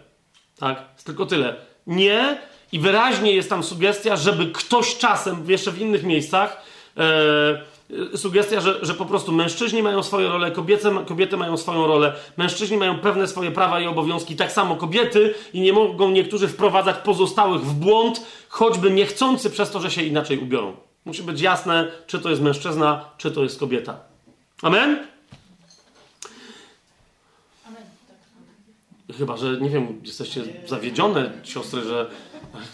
Tak? 0.62 0.84
Jest 0.92 1.06
tylko 1.06 1.26
tyle. 1.26 1.54
Nie 1.86 2.38
i 2.72 2.78
wyraźnie 2.78 3.32
jest 3.32 3.50
tam 3.50 3.62
sugestia, 3.62 4.16
żeby 4.16 4.46
ktoś 4.46 4.96
czasem, 4.96 5.50
jeszcze 5.50 5.70
w 5.70 5.80
innych 5.80 6.04
miejscach, 6.04 6.62
e, 6.96 8.16
sugestia, 8.16 8.60
że, 8.60 8.78
że 8.82 8.94
po 8.94 9.06
prostu 9.06 9.32
mężczyźni 9.32 9.82
mają 9.82 10.02
swoją 10.02 10.28
rolę, 10.28 10.50
kobiety, 10.50 10.88
kobiety 11.06 11.36
mają 11.36 11.56
swoją 11.56 11.86
rolę, 11.86 12.12
mężczyźni 12.36 12.76
mają 12.76 12.98
pewne 12.98 13.28
swoje 13.28 13.50
prawa 13.50 13.80
i 13.80 13.86
obowiązki, 13.86 14.36
tak 14.36 14.52
samo 14.52 14.76
kobiety 14.76 15.34
i 15.52 15.60
nie 15.60 15.72
mogą 15.72 16.10
niektórzy 16.10 16.48
wprowadzać 16.48 16.96
pozostałych 16.96 17.62
w 17.62 17.74
błąd, 17.74 18.26
choćby 18.48 18.90
niechcący 18.90 19.50
przez 19.50 19.70
to, 19.70 19.80
że 19.80 19.90
się 19.90 20.02
inaczej 20.02 20.38
ubiorą. 20.38 20.76
Musi 21.04 21.22
być 21.22 21.40
jasne, 21.40 21.90
czy 22.06 22.18
to 22.18 22.30
jest 22.30 22.42
mężczyzna, 22.42 23.04
czy 23.18 23.30
to 23.30 23.42
jest 23.42 23.60
kobieta. 23.60 24.00
Amen? 24.62 25.11
Chyba, 29.18 29.36
że 29.36 29.60
nie 29.60 29.70
wiem, 29.70 30.00
jesteście 30.04 30.42
zawiedzione, 30.66 31.30
siostry, 31.44 31.82
że 31.82 32.10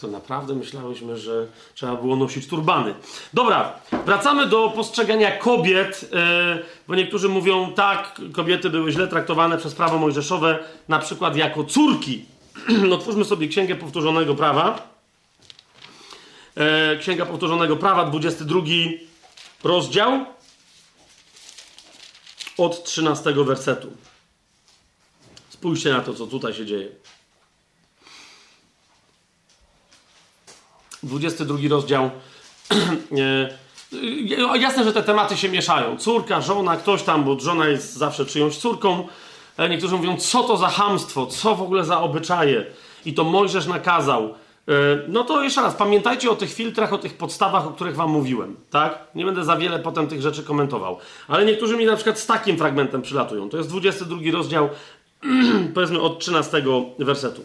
to 0.00 0.08
naprawdę 0.08 0.54
myślałyśmy, 0.54 1.16
że 1.16 1.46
trzeba 1.74 1.96
było 1.96 2.16
nosić 2.16 2.46
turbany. 2.46 2.94
Dobra, 3.34 3.80
wracamy 4.06 4.46
do 4.46 4.72
postrzegania 4.76 5.36
kobiet, 5.36 6.10
yy, 6.12 6.64
bo 6.88 6.94
niektórzy 6.94 7.28
mówią, 7.28 7.72
tak, 7.72 8.20
kobiety 8.32 8.70
były 8.70 8.92
źle 8.92 9.08
traktowane 9.08 9.58
przez 9.58 9.74
prawo 9.74 9.98
mojżeszowe, 9.98 10.58
na 10.88 10.98
przykład 10.98 11.36
jako 11.36 11.64
córki. 11.64 12.24
no, 12.88 12.98
twórzmy 12.98 13.24
sobie 13.24 13.48
Księgę 13.48 13.74
Powtórzonego 13.74 14.34
Prawa. 14.34 14.88
Yy, 16.56 16.98
Księga 16.98 17.26
Powtórzonego 17.26 17.76
Prawa, 17.76 18.04
22 18.04 18.60
rozdział 19.64 20.24
od 22.58 22.84
13 22.84 23.32
wersetu. 23.32 23.88
Spójrzcie 25.58 25.92
na 25.92 26.00
to, 26.00 26.14
co 26.14 26.26
tutaj 26.26 26.54
się 26.54 26.66
dzieje. 26.66 26.88
22 31.02 31.58
rozdział. 31.68 32.10
E, 33.92 34.58
jasne, 34.58 34.84
że 34.84 34.92
te 34.92 35.02
tematy 35.02 35.36
się 35.36 35.48
mieszają. 35.48 35.96
Córka, 35.96 36.40
żona, 36.40 36.76
ktoś 36.76 37.02
tam, 37.02 37.24
bo 37.24 37.40
żona 37.40 37.66
jest 37.66 37.94
zawsze 37.94 38.26
czyjąś 38.26 38.56
córką. 38.56 39.08
E, 39.56 39.68
niektórzy 39.68 39.96
mówią, 39.96 40.16
co 40.16 40.42
to 40.42 40.56
za 40.56 40.68
hamstwo, 40.68 41.26
co 41.26 41.54
w 41.54 41.62
ogóle 41.62 41.84
za 41.84 42.00
obyczaje. 42.00 42.66
I 43.04 43.14
to 43.14 43.24
Mojżesz 43.24 43.66
nakazał. 43.66 44.22
E, 44.24 44.72
no 45.08 45.24
to 45.24 45.42
jeszcze 45.42 45.62
raz, 45.62 45.74
pamiętajcie 45.74 46.30
o 46.30 46.36
tych 46.36 46.52
filtrach, 46.52 46.92
o 46.92 46.98
tych 46.98 47.16
podstawach, 47.16 47.66
o 47.66 47.70
których 47.70 47.96
wam 47.96 48.10
mówiłem, 48.10 48.56
tak? 48.70 48.98
Nie 49.14 49.24
będę 49.24 49.44
za 49.44 49.56
wiele 49.56 49.78
potem 49.78 50.06
tych 50.06 50.22
rzeczy 50.22 50.42
komentował. 50.42 50.98
Ale 51.28 51.44
niektórzy 51.44 51.76
mi 51.76 51.86
na 51.86 51.96
przykład 51.96 52.18
z 52.18 52.26
takim 52.26 52.58
fragmentem 52.58 53.02
przylatują. 53.02 53.48
To 53.48 53.56
jest 53.56 53.68
22 53.68 54.18
rozdział, 54.32 54.68
powiedzmy 55.74 56.00
od 56.00 56.18
13 56.18 56.62
wersetu. 56.98 57.42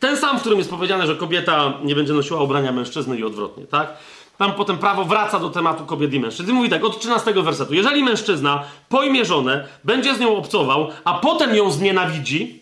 Ten 0.00 0.16
sam, 0.16 0.38
w 0.38 0.40
którym 0.40 0.58
jest 0.58 0.70
powiedziane, 0.70 1.06
że 1.06 1.16
kobieta 1.16 1.72
nie 1.84 1.94
będzie 1.94 2.12
nosiła 2.12 2.42
ubrania 2.42 2.72
mężczyzny 2.72 3.18
i 3.18 3.24
odwrotnie, 3.24 3.66
tak? 3.66 3.96
Tam 4.38 4.52
potem 4.52 4.78
prawo 4.78 5.04
wraca 5.04 5.38
do 5.38 5.50
tematu 5.50 5.86
kobiet 5.86 6.14
i 6.14 6.20
mężczyzn. 6.20 6.50
I 6.50 6.52
mówi 6.52 6.68
tak, 6.68 6.84
od 6.84 7.00
13 7.00 7.32
wersetu. 7.32 7.74
Jeżeli 7.74 8.04
mężczyzna 8.04 8.64
pojmie 8.88 9.24
żonę, 9.24 9.68
będzie 9.84 10.14
z 10.14 10.20
nią 10.20 10.36
obcował, 10.36 10.88
a 11.04 11.14
potem 11.14 11.54
ją 11.54 11.70
znienawidzi, 11.70 12.60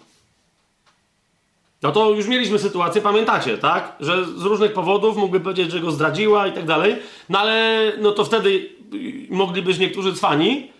no 1.82 1.92
to 1.92 2.10
już 2.10 2.26
mieliśmy 2.26 2.58
sytuację, 2.58 3.02
pamiętacie, 3.02 3.58
tak? 3.58 3.96
Że 4.00 4.24
z 4.24 4.42
różnych 4.42 4.72
powodów 4.72 5.16
mógłby 5.16 5.40
powiedzieć, 5.40 5.72
że 5.72 5.80
go 5.80 5.90
zdradziła 5.90 6.46
i 6.46 6.52
tak 6.52 6.66
dalej, 6.66 6.96
no 7.28 7.38
ale 7.38 7.92
no 8.00 8.12
to 8.12 8.24
wtedy 8.24 8.70
mogli 9.30 9.62
być 9.62 9.78
niektórzy 9.78 10.12
cwani, 10.12 10.70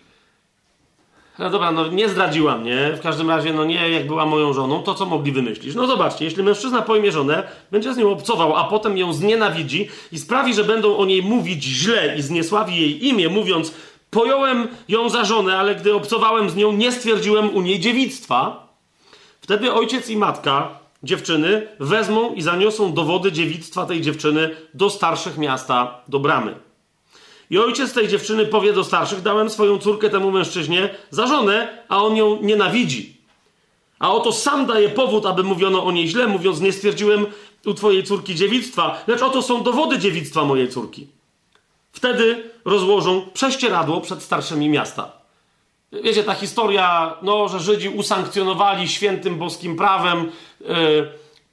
no 1.39 1.49
dobra, 1.49 1.71
no 1.71 1.87
nie 1.87 2.09
zdradziła 2.09 2.57
mnie, 2.57 2.91
w 2.97 3.01
każdym 3.01 3.29
razie, 3.29 3.53
no 3.53 3.65
nie, 3.65 3.89
jak 3.89 4.07
była 4.07 4.25
moją 4.25 4.53
żoną, 4.53 4.83
to 4.83 4.95
co 4.95 5.05
mogli 5.05 5.31
wymyślić? 5.31 5.75
No 5.75 5.87
zobaczcie, 5.87 6.25
jeśli 6.25 6.43
mężczyzna 6.43 6.81
pojmie 6.81 7.11
żonę, 7.11 7.43
będzie 7.71 7.93
z 7.93 7.97
nią 7.97 8.11
obcował, 8.11 8.55
a 8.55 8.63
potem 8.63 8.97
ją 8.97 9.13
znienawidzi 9.13 9.89
i 10.11 10.19
sprawi, 10.19 10.53
że 10.53 10.63
będą 10.63 10.97
o 10.97 11.05
niej 11.05 11.23
mówić 11.23 11.63
źle 11.63 12.17
i 12.17 12.21
zniesławi 12.21 12.75
jej 12.75 13.07
imię, 13.07 13.29
mówiąc, 13.29 13.73
pojąłem 14.09 14.67
ją 14.87 15.09
za 15.09 15.25
żonę, 15.25 15.57
ale 15.57 15.75
gdy 15.75 15.95
obcowałem 15.95 16.49
z 16.49 16.55
nią, 16.55 16.71
nie 16.71 16.91
stwierdziłem 16.91 17.55
u 17.55 17.61
niej 17.61 17.79
dziewictwa, 17.79 18.67
wtedy 19.41 19.73
ojciec 19.73 20.09
i 20.09 20.17
matka 20.17 20.79
dziewczyny 21.03 21.67
wezmą 21.79 22.33
i 22.33 22.41
zaniosą 22.41 22.93
dowody 22.93 23.31
dziewictwa 23.31 23.85
tej 23.85 24.01
dziewczyny 24.01 24.55
do 24.73 24.89
starszych 24.89 25.37
miasta, 25.37 26.01
do 26.07 26.19
bramy. 26.19 26.68
I 27.49 27.57
ojciec 27.57 27.93
tej 27.93 28.07
dziewczyny 28.07 28.45
powie 28.45 28.73
do 28.73 28.83
starszych: 28.83 29.21
Dałem 29.21 29.49
swoją 29.49 29.77
córkę 29.77 30.09
temu 30.09 30.31
mężczyźnie 30.31 30.89
za 31.09 31.27
żonę, 31.27 31.83
a 31.89 32.03
on 32.03 32.15
ją 32.15 32.41
nienawidzi. 32.41 33.17
A 33.99 34.11
oto 34.11 34.31
sam 34.31 34.65
daje 34.65 34.89
powód, 34.89 35.25
aby 35.25 35.43
mówiono 35.43 35.85
o 35.85 35.91
niej 35.91 36.07
źle, 36.07 36.27
mówiąc: 36.27 36.61
Nie 36.61 36.73
stwierdziłem 36.73 37.25
u 37.65 37.73
twojej 37.73 38.03
córki 38.03 38.35
dziewictwa, 38.35 39.03
lecz 39.07 39.21
oto 39.21 39.41
są 39.41 39.63
dowody 39.63 39.99
dziewictwa 39.99 40.45
mojej 40.45 40.69
córki. 40.69 41.07
Wtedy 41.91 42.51
rozłożą 42.65 43.21
prześcieradło 43.33 44.01
przed 44.01 44.23
starszymi 44.23 44.69
miasta. 44.69 45.11
Wiecie, 45.91 46.23
ta 46.23 46.33
historia, 46.33 47.17
no, 47.21 47.47
że 47.47 47.59
Żydzi 47.59 47.89
usankcjonowali 47.89 48.87
świętym 48.87 49.35
boskim 49.35 49.75
prawem 49.75 50.31
yy, 50.61 50.67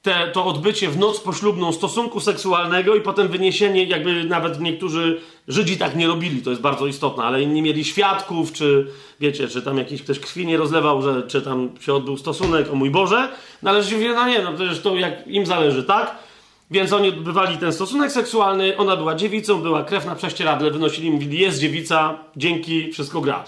te, 0.07 0.31
to 0.33 0.45
odbycie 0.45 0.89
w 0.89 0.97
noc 0.97 1.19
poślubną 1.19 1.73
stosunku 1.73 2.19
seksualnego 2.19 2.95
i 2.95 3.01
potem 3.01 3.27
wyniesienie, 3.27 3.83
jakby 3.83 4.23
nawet 4.23 4.59
niektórzy 4.59 5.21
Żydzi 5.47 5.77
tak 5.77 5.95
nie 5.95 6.07
robili, 6.07 6.41
to 6.41 6.49
jest 6.49 6.61
bardzo 6.61 6.87
istotne, 6.87 7.23
ale 7.23 7.45
nie 7.45 7.61
mieli 7.61 7.85
świadków, 7.85 8.53
czy 8.53 8.87
wiecie, 9.19 9.47
czy 9.47 9.61
tam 9.61 9.77
jakiś 9.77 10.01
ktoś 10.01 10.19
krwi 10.19 10.45
nie 10.45 10.57
rozlewał, 10.57 11.01
że, 11.01 11.23
czy 11.27 11.41
tam 11.41 11.69
się 11.79 11.93
odbył 11.93 12.17
stosunek, 12.17 12.71
o 12.71 12.75
mój 12.75 12.89
Boże. 12.89 13.29
Należy 13.61 13.89
się 13.89 14.13
no 14.13 14.27
nie, 14.27 14.41
no 14.41 14.53
przecież 14.53 14.79
to 14.79 14.95
jak 14.95 15.27
im 15.27 15.45
zależy, 15.45 15.83
tak? 15.83 16.15
Więc 16.71 16.93
oni 16.93 17.09
odbywali 17.09 17.57
ten 17.57 17.73
stosunek 17.73 18.11
seksualny, 18.11 18.77
ona 18.77 18.97
była 18.97 19.15
dziewicą, 19.15 19.61
była 19.61 19.83
krew 19.83 20.05
na 20.05 20.15
prześcieradle, 20.15 20.71
wynosili, 20.71 21.11
mówili, 21.11 21.39
jest 21.39 21.59
dziewica, 21.59 22.17
dzięki, 22.35 22.91
wszystko 22.91 23.21
gra. 23.21 23.43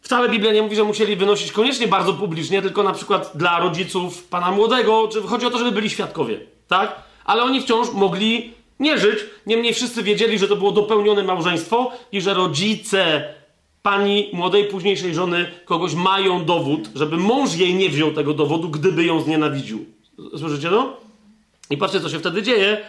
Wcale 0.00 0.28
Biblia 0.28 0.52
nie 0.52 0.62
mówi, 0.62 0.76
że 0.76 0.84
musieli 0.84 1.16
wynosić 1.16 1.52
koniecznie 1.52 1.88
bardzo 1.88 2.14
publicznie, 2.14 2.62
tylko 2.62 2.82
na 2.82 2.92
przykład 2.92 3.32
dla 3.34 3.60
rodziców 3.60 4.24
pana 4.24 4.50
młodego, 4.50 5.08
czy 5.12 5.22
chodzi 5.22 5.46
o 5.46 5.50
to, 5.50 5.58
żeby 5.58 5.72
byli 5.72 5.90
świadkowie, 5.90 6.40
tak? 6.68 7.02
Ale 7.24 7.42
oni 7.42 7.60
wciąż 7.60 7.92
mogli 7.92 8.52
nie 8.80 8.98
żyć, 8.98 9.18
niemniej 9.46 9.74
wszyscy 9.74 10.02
wiedzieli, 10.02 10.38
że 10.38 10.48
to 10.48 10.56
było 10.56 10.72
dopełnione 10.72 11.22
małżeństwo 11.22 11.92
i 12.12 12.20
że 12.20 12.34
rodzice 12.34 13.34
pani 13.82 14.30
młodej, 14.32 14.64
późniejszej 14.64 15.14
żony 15.14 15.50
kogoś 15.64 15.94
mają 15.94 16.44
dowód, 16.44 16.88
żeby 16.94 17.16
mąż 17.16 17.54
jej 17.54 17.74
nie 17.74 17.88
wziął 17.88 18.12
tego 18.12 18.34
dowodu, 18.34 18.68
gdyby 18.68 19.04
ją 19.04 19.20
znienawidził. 19.20 19.84
Słyszycie 20.38 20.70
to? 20.70 21.00
I 21.70 21.76
patrzcie, 21.76 22.00
co 22.00 22.08
się 22.08 22.18
wtedy 22.18 22.42
dzieje. 22.42 22.80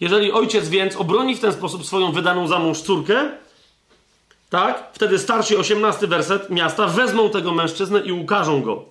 Jeżeli 0.00 0.32
ojciec 0.32 0.68
więc 0.68 0.96
obroni 0.96 1.34
w 1.34 1.40
ten 1.40 1.52
sposób 1.52 1.86
swoją 1.86 2.12
wydaną 2.12 2.48
za 2.48 2.58
mąż 2.58 2.80
córkę, 2.80 3.28
tak? 4.52 4.90
Wtedy 4.92 5.18
starsi, 5.18 5.56
18 5.56 6.06
werset 6.06 6.50
miasta, 6.50 6.86
wezmą 6.86 7.30
tego 7.30 7.52
mężczyznę 7.52 8.00
i 8.00 8.12
ukażą 8.12 8.62
go. 8.62 8.84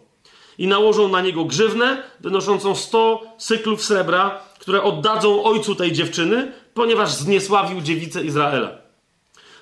I 0.57 0.67
nałożą 0.67 1.07
na 1.07 1.21
niego 1.21 1.45
grzywnę, 1.45 2.03
wynoszącą 2.19 2.75
100 2.75 3.21
cyklów 3.37 3.83
srebra, 3.83 4.39
które 4.59 4.83
oddadzą 4.83 5.43
ojcu 5.43 5.75
tej 5.75 5.91
dziewczyny, 5.91 6.51
ponieważ 6.73 7.11
zniesławił 7.11 7.81
dziewicę 7.81 8.23
Izraela. 8.23 8.71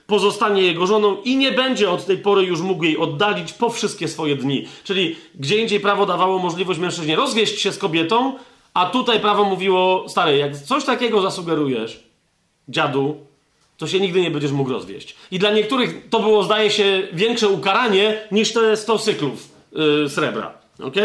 Pozostanie 0.07 0.61
jego 0.61 0.87
żoną 0.87 1.17
i 1.23 1.37
nie 1.37 1.51
będzie 1.51 1.89
od 1.89 2.05
tej 2.05 2.17
pory 2.17 2.43
już 2.43 2.61
mógł 2.61 2.83
jej 2.83 2.97
oddalić 2.97 3.53
po 3.53 3.69
wszystkie 3.69 4.07
swoje 4.07 4.35
dni. 4.35 4.67
Czyli 4.83 5.15
gdzie 5.35 5.57
indziej 5.57 5.79
prawo 5.79 6.05
dawało 6.05 6.39
możliwość 6.39 6.79
mężczyźnie 6.79 7.15
rozwieść 7.15 7.61
się 7.61 7.71
z 7.71 7.77
kobietą, 7.77 8.33
a 8.73 8.85
tutaj 8.85 9.19
prawo 9.19 9.43
mówiło, 9.43 10.05
stary, 10.09 10.37
jak 10.37 10.57
coś 10.57 10.85
takiego 10.85 11.21
zasugerujesz, 11.21 12.03
dziadu, 12.69 13.28
to 13.79 13.87
się 13.87 13.99
nigdy 13.99 14.21
nie 14.21 14.31
będziesz 14.31 14.51
mógł 14.51 14.71
rozwieść. 14.71 15.15
I 15.31 15.39
dla 15.39 15.51
niektórych 15.51 16.09
to 16.09 16.19
było, 16.19 16.43
zdaje 16.43 16.71
się, 16.71 17.07
większe 17.13 17.49
ukaranie 17.49 18.27
niż 18.31 18.53
te 18.53 18.77
100 18.77 18.99
cyklów 18.99 19.49
yy, 19.71 20.09
srebra. 20.09 20.53
ok? 20.83 20.95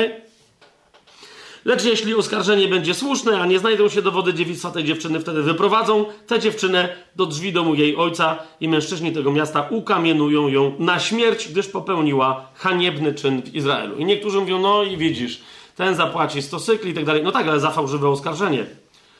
Lecz 1.64 1.84
jeśli 1.84 2.14
oskarżenie 2.14 2.68
będzie 2.68 2.94
słuszne, 2.94 3.40
a 3.40 3.46
nie 3.46 3.58
znajdą 3.58 3.88
się 3.88 4.02
dowody 4.02 4.34
dziewictwa 4.34 4.70
tej 4.70 4.84
dziewczyny, 4.84 5.20
wtedy 5.20 5.42
wyprowadzą 5.42 6.04
tę 6.26 6.40
dziewczynę 6.40 6.88
do 7.16 7.26
drzwi 7.26 7.52
domu 7.52 7.74
jej 7.74 7.96
ojca 7.96 8.38
i 8.60 8.68
mężczyźni 8.68 9.12
tego 9.12 9.32
miasta 9.32 9.66
ukamienują 9.70 10.48
ją 10.48 10.74
na 10.78 11.00
śmierć, 11.00 11.48
gdyż 11.48 11.68
popełniła 11.68 12.48
haniebny 12.54 13.14
czyn 13.14 13.42
w 13.42 13.54
Izraelu. 13.54 13.96
I 13.96 14.04
niektórzy 14.04 14.40
mówią, 14.40 14.60
no 14.60 14.82
i 14.82 14.96
widzisz, 14.96 15.40
ten 15.76 15.94
zapłaci 15.94 16.42
100 16.42 16.60
cykli 16.60 16.90
i 16.90 16.94
tak 16.94 17.04
dalej. 17.04 17.22
No 17.22 17.32
tak, 17.32 17.48
ale 17.48 17.60
za 17.60 17.70
fałszywe 17.70 18.08
oskarżenie. 18.08 18.66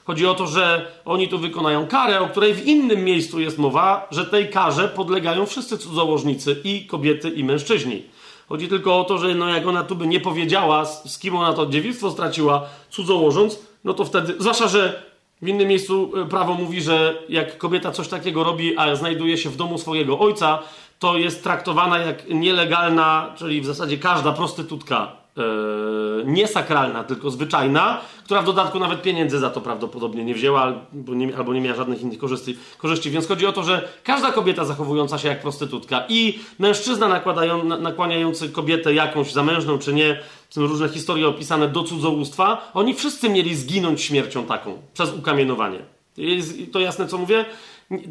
Chodzi 0.05 0.27
o 0.27 0.35
to, 0.35 0.47
że 0.47 0.93
oni 1.05 1.29
tu 1.29 1.39
wykonają 1.39 1.87
karę, 1.87 2.21
o 2.21 2.29
której 2.29 2.55
w 2.55 2.67
innym 2.67 3.05
miejscu 3.05 3.41
jest 3.41 3.59
mowa, 3.59 4.09
że 4.11 4.25
tej 4.25 4.51
karze 4.51 4.89
podlegają 4.89 5.47
wszyscy 5.47 5.79
cudzołożnicy 5.79 6.61
i 6.65 6.87
kobiety, 6.87 7.31
i 7.31 7.45
mężczyźni. 7.45 8.03
Chodzi 8.49 8.69
tylko 8.69 9.01
o 9.01 9.05
to, 9.05 9.19
że 9.19 9.35
no 9.35 9.49
jak 9.49 9.67
ona 9.67 9.85
tu 9.85 9.97
by 9.97 10.07
nie 10.07 10.21
powiedziała, 10.21 10.85
z, 10.85 11.19
kim 11.19 11.37
ona 11.37 11.53
to 11.53 11.67
dziewictwo 11.67 12.11
straciła, 12.11 12.67
cudzołożąc, 12.91 13.59
no 13.85 13.95
to 13.95 14.05
wtedy, 14.05 14.35
zwłaszcza, 14.39 14.69
że 14.69 15.03
w 15.43 15.49
innym 15.49 15.69
miejscu 15.69 16.13
e, 16.17 16.29
prawo 16.29 16.55
mówi, 16.55 16.83
że 16.83 17.23
jak 17.29 17.59
kobieta 17.59 17.91
coś 17.91 18.09
takiego 18.09 18.45
robi, 18.45 18.79
a 18.79 18.97
znajduje 18.97 19.39
się 19.39 19.51
w 19.51 19.57
domu 19.57 19.79
swojego 19.79 20.19
ojca, 20.19 20.59
to 20.99 21.19
jest 21.19 21.43
traktowana 21.43 21.99
jak 21.99 22.29
nielegalna, 22.29 23.35
czyli 23.37 23.61
w 23.61 23.67
zasadzie 23.67 23.99
każda 23.99 24.33
prostytutka 24.33 25.24
Yy, 25.37 26.25
niesakralna, 26.27 27.05
tylko 27.05 27.31
zwyczajna, 27.31 28.01
która 28.25 28.43
w 28.43 28.45
dodatku 28.45 28.79
nawet 28.79 29.03
pieniędzy 29.03 29.39
za 29.39 29.51
to 29.51 29.61
prawdopodobnie 29.61 30.25
nie 30.25 30.35
wzięła 30.35 30.63
albo 30.63 31.15
nie, 31.15 31.37
albo 31.37 31.55
nie 31.55 31.61
miała 31.61 31.77
żadnych 31.77 32.03
innych 32.03 32.19
korzyści, 32.19 32.59
korzyści. 32.79 33.11
Więc 33.11 33.29
chodzi 33.29 33.47
o 33.47 33.53
to, 33.53 33.63
że 33.63 33.89
każda 34.05 34.33
kobieta 34.33 34.65
zachowująca 34.65 35.19
się 35.19 35.29
jak 35.29 35.43
prostytutka 35.43 36.05
i 36.09 36.39
mężczyzna 36.59 37.09
nakładają, 37.09 37.65
nakłaniający 37.65 38.49
kobietę 38.49 38.95
jakąś 38.95 39.33
zamężną 39.33 39.79
czy 39.79 39.93
nie, 39.93 40.21
są 40.51 40.67
różne 40.67 40.89
historie 40.89 41.29
opisane 41.29 41.69
do 41.69 41.83
cudzołóstwa, 41.83 42.71
oni 42.75 42.95
wszyscy 42.95 43.29
mieli 43.29 43.55
zginąć 43.55 44.03
śmiercią 44.03 44.47
taką, 44.47 44.83
przez 44.93 45.15
ukamienowanie. 45.15 45.79
Jest 46.17 46.73
to 46.73 46.81
jasne, 46.81 47.07
co 47.07 47.19
mówię? 47.19 47.45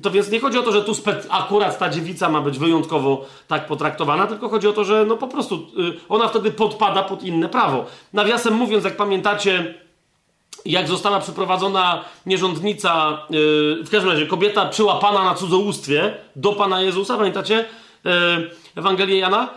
To 0.02 0.12
więc 0.12 0.32
nie 0.32 0.40
chodzi 0.40 0.58
o 0.58 0.64
to, 0.64 0.72
że 0.72 0.84
tu 0.84 0.94
akurat 1.30 1.80
ta 1.80 1.90
dziewica 1.90 2.30
ma 2.30 2.42
być 2.42 2.60
wyjątkowo 2.60 3.26
tak 3.48 3.68
potraktowana, 3.68 4.28
tylko 4.28 4.50
chodzi 4.50 4.68
o 4.68 4.74
to, 4.74 4.84
że 4.84 5.06
no 5.06 5.18
po 5.18 5.28
prostu 5.28 5.56
y, 5.56 6.00
ona 6.10 6.28
wtedy 6.28 6.52
podpada 6.52 7.04
pod 7.04 7.24
inne 7.24 7.50
prawo. 7.50 7.86
Nawiasem 8.14 8.54
mówiąc, 8.54 8.84
jak 8.84 8.98
pamiętacie, 8.98 9.74
jak 10.66 10.88
została 10.88 11.20
przeprowadzona 11.20 12.06
nierządnica, 12.26 13.18
yy, 13.30 13.84
w 13.84 13.90
każdym 13.92 14.12
razie 14.12 14.26
kobieta 14.28 14.66
przyłapana 14.66 15.24
na 15.24 15.36
cudzołóstwie 15.36 16.14
do 16.36 16.54
Pana 16.54 16.82
Jezusa, 16.82 17.18
pamiętacie 17.18 17.66
yy, 18.04 18.12
Ewangelię 18.76 19.18
Jana? 19.18 19.50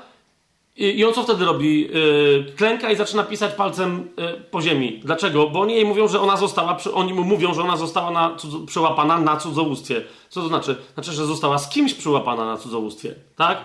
I, 0.76 1.04
on 1.04 1.14
co 1.14 1.22
wtedy 1.22 1.44
robi? 1.44 1.80
Yy, 1.80 2.52
klęka 2.56 2.90
i 2.90 2.96
zaczyna 2.96 3.22
pisać 3.22 3.54
palcem 3.54 4.08
yy, 4.16 4.32
po 4.50 4.62
ziemi. 4.62 5.00
Dlaczego? 5.04 5.50
Bo 5.50 5.60
oni 5.60 5.74
jej 5.74 5.84
mówią, 5.84 6.08
że 6.08 6.20
ona 6.20 6.36
została, 6.36 6.76
oni 6.94 7.14
mu 7.14 7.24
mówią, 7.24 7.54
że 7.54 7.62
ona 7.62 7.76
została 7.76 8.10
na 8.10 8.36
cudzo, 8.36 8.60
przyłapana 8.66 9.18
na 9.18 9.36
cudzołóstwie. 9.36 10.02
Co 10.28 10.42
to 10.42 10.48
znaczy? 10.48 10.76
Znaczy, 10.94 11.12
że 11.12 11.26
została 11.26 11.58
z 11.58 11.68
kimś 11.68 11.94
przyłapana 11.94 12.46
na 12.46 12.56
cudzołóstwie. 12.56 13.14
Tak? 13.36 13.64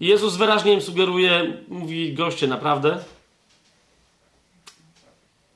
I 0.00 0.06
Jezus 0.06 0.36
wyraźnie 0.36 0.72
im 0.72 0.80
sugeruje, 0.80 1.56
mówi 1.68 2.14
goście, 2.14 2.46
naprawdę? 2.46 2.98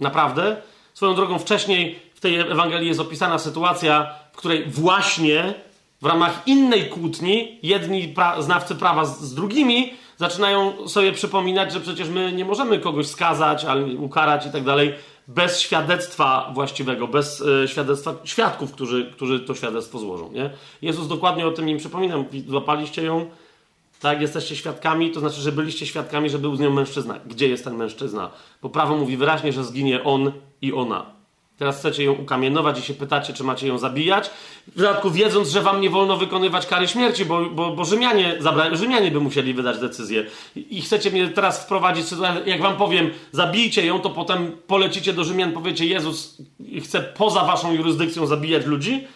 Naprawdę? 0.00 0.56
Swoją 0.94 1.14
drogą 1.14 1.38
wcześniej 1.38 1.98
w 2.14 2.20
tej 2.20 2.38
Ewangelii 2.38 2.88
jest 2.88 3.00
opisana 3.00 3.38
sytuacja, 3.38 4.14
w 4.32 4.36
której 4.36 4.64
właśnie 4.66 5.54
w 6.02 6.06
ramach 6.06 6.42
innej 6.46 6.88
kłótni 6.88 7.58
jedni 7.62 8.08
pra 8.08 8.42
znawcy 8.42 8.74
prawa 8.74 9.04
z, 9.04 9.20
z 9.20 9.34
drugimi 9.34 10.01
zaczynają 10.16 10.88
sobie 10.88 11.12
przypominać, 11.12 11.72
że 11.72 11.80
przecież 11.80 12.08
my 12.08 12.32
nie 12.32 12.44
możemy 12.44 12.78
kogoś 12.78 13.06
skazać, 13.06 13.66
ukarać 13.98 14.46
i 14.46 14.50
tak 14.50 14.64
dalej 14.64 14.94
bez 15.28 15.60
świadectwa 15.60 16.50
właściwego, 16.54 17.08
bez 17.08 17.40
y, 17.40 17.68
świadectwa 17.68 18.14
świadków, 18.24 18.72
którzy, 18.72 19.10
którzy 19.12 19.40
to 19.40 19.54
świadectwo 19.54 19.98
złożą. 19.98 20.32
Nie? 20.32 20.50
Jezus 20.82 21.08
dokładnie 21.08 21.46
o 21.46 21.50
tym 21.50 21.68
im 21.68 21.78
przypomina. 21.78 22.24
Złapaliście 22.48 23.02
ją, 23.02 23.30
tak, 24.00 24.20
jesteście 24.20 24.56
świadkami, 24.56 25.10
to 25.10 25.20
znaczy, 25.20 25.40
że 25.40 25.52
byliście 25.52 25.86
świadkami, 25.86 26.30
że 26.30 26.38
był 26.38 26.56
z 26.56 26.60
nią 26.60 26.70
mężczyzna. 26.70 27.18
Gdzie 27.26 27.48
jest 27.48 27.64
ten 27.64 27.76
mężczyzna? 27.76 28.30
Bo 28.62 28.68
prawo 28.68 28.96
mówi 28.96 29.16
wyraźnie, 29.16 29.52
że 29.52 29.64
zginie 29.64 30.04
on 30.04 30.32
i 30.62 30.72
ona. 30.72 31.21
Teraz 31.62 31.78
chcecie 31.78 32.04
ją 32.04 32.12
ukamienować 32.12 32.78
i 32.78 32.82
się 32.82 32.94
pytacie, 32.94 33.32
czy 33.32 33.44
macie 33.44 33.66
ją 33.66 33.78
zabijać. 33.78 34.30
W 34.66 34.76
dodatku 34.76 35.10
wiedząc, 35.10 35.48
że 35.48 35.60
wam 35.60 35.80
nie 35.80 35.90
wolno 35.90 36.16
wykonywać 36.16 36.66
kary 36.66 36.88
śmierci, 36.88 37.24
bo, 37.24 37.50
bo, 37.50 37.70
bo 37.70 37.84
Rzymianie, 37.84 38.36
zabra... 38.38 38.74
Rzymianie 38.76 39.10
by 39.10 39.20
musieli 39.20 39.54
wydać 39.54 39.78
decyzję. 39.78 40.26
I 40.56 40.82
chcecie 40.82 41.10
mnie 41.10 41.28
teraz 41.28 41.64
wprowadzić 41.64 42.06
jak 42.46 42.62
wam 42.62 42.76
powiem, 42.76 43.10
zabijcie 43.32 43.86
ją, 43.86 44.00
to 44.00 44.10
potem 44.10 44.52
polecicie 44.66 45.12
do 45.12 45.24
Rzymian, 45.24 45.52
powiecie, 45.52 45.86
Jezus 45.86 46.42
chce 46.84 47.00
poza 47.00 47.44
waszą 47.44 47.72
jurysdykcją 47.72 48.26
zabijać 48.26 48.66
ludzi. 48.66 49.06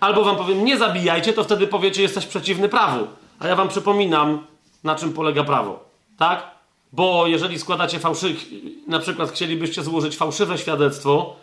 Albo 0.00 0.24
wam 0.24 0.36
powiem, 0.36 0.64
nie 0.64 0.78
zabijajcie, 0.78 1.32
to 1.32 1.44
wtedy 1.44 1.66
powiecie, 1.66 2.02
jesteś 2.02 2.26
przeciwny 2.26 2.68
prawu. 2.68 3.06
A 3.38 3.48
ja 3.48 3.56
wam 3.56 3.68
przypominam, 3.68 4.46
na 4.84 4.94
czym 4.94 5.12
polega 5.12 5.44
prawo. 5.44 5.84
Tak? 6.18 6.50
Bo 6.92 7.26
jeżeli 7.26 7.58
składacie 7.58 7.98
fałszywe, 7.98 8.40
na 8.86 8.98
przykład 8.98 9.30
chcielibyście 9.30 9.82
złożyć 9.82 10.16
fałszywe 10.16 10.58
świadectwo, 10.58 11.36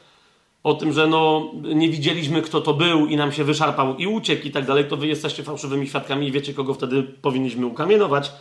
o 0.63 0.73
tym, 0.73 0.93
że 0.93 1.07
no, 1.07 1.51
nie 1.61 1.89
widzieliśmy, 1.89 2.41
kto 2.41 2.61
to 2.61 2.73
był 2.73 3.05
i 3.05 3.15
nam 3.15 3.31
się 3.31 3.43
wyszarpał 3.43 3.97
i 3.97 4.07
uciekł 4.07 4.47
i 4.47 4.51
tak 4.51 4.65
dalej, 4.65 4.85
to 4.85 4.97
wy 4.97 5.07
jesteście 5.07 5.43
fałszywymi 5.43 5.87
świadkami 5.87 6.27
i 6.27 6.31
wiecie, 6.31 6.53
kogo 6.53 6.73
wtedy 6.73 7.03
powinniśmy 7.03 7.65
ukamienować. 7.65 8.31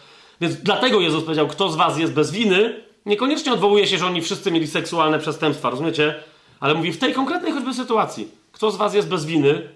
Więc 0.40 0.57
dlatego 0.57 1.01
Jezus 1.01 1.24
powiedział, 1.24 1.47
kto 1.47 1.69
z 1.69 1.77
was 1.77 1.99
jest 1.99 2.12
bez 2.12 2.31
winy, 2.31 2.89
Niekoniecznie 3.09 3.53
odwołuje 3.53 3.86
się, 3.86 3.99
że 3.99 4.07
oni 4.07 4.23
wszyscy 4.23 4.51
mieli 4.51 4.66
seksualne 4.66 5.19
przestępstwa, 5.19 5.70
rozumiecie? 5.70 6.15
Ale 6.61 6.74
mówi 6.74 6.93
w 6.93 6.99
tej 6.99 7.15
konkretnej 7.15 7.53
choćby 7.53 7.74
sytuacji. 7.74 8.28
Kto 8.53 8.70
z 8.70 8.77
was 8.77 8.95
jest 8.95 9.09
bez 9.09 9.24
winy, 9.24 9.69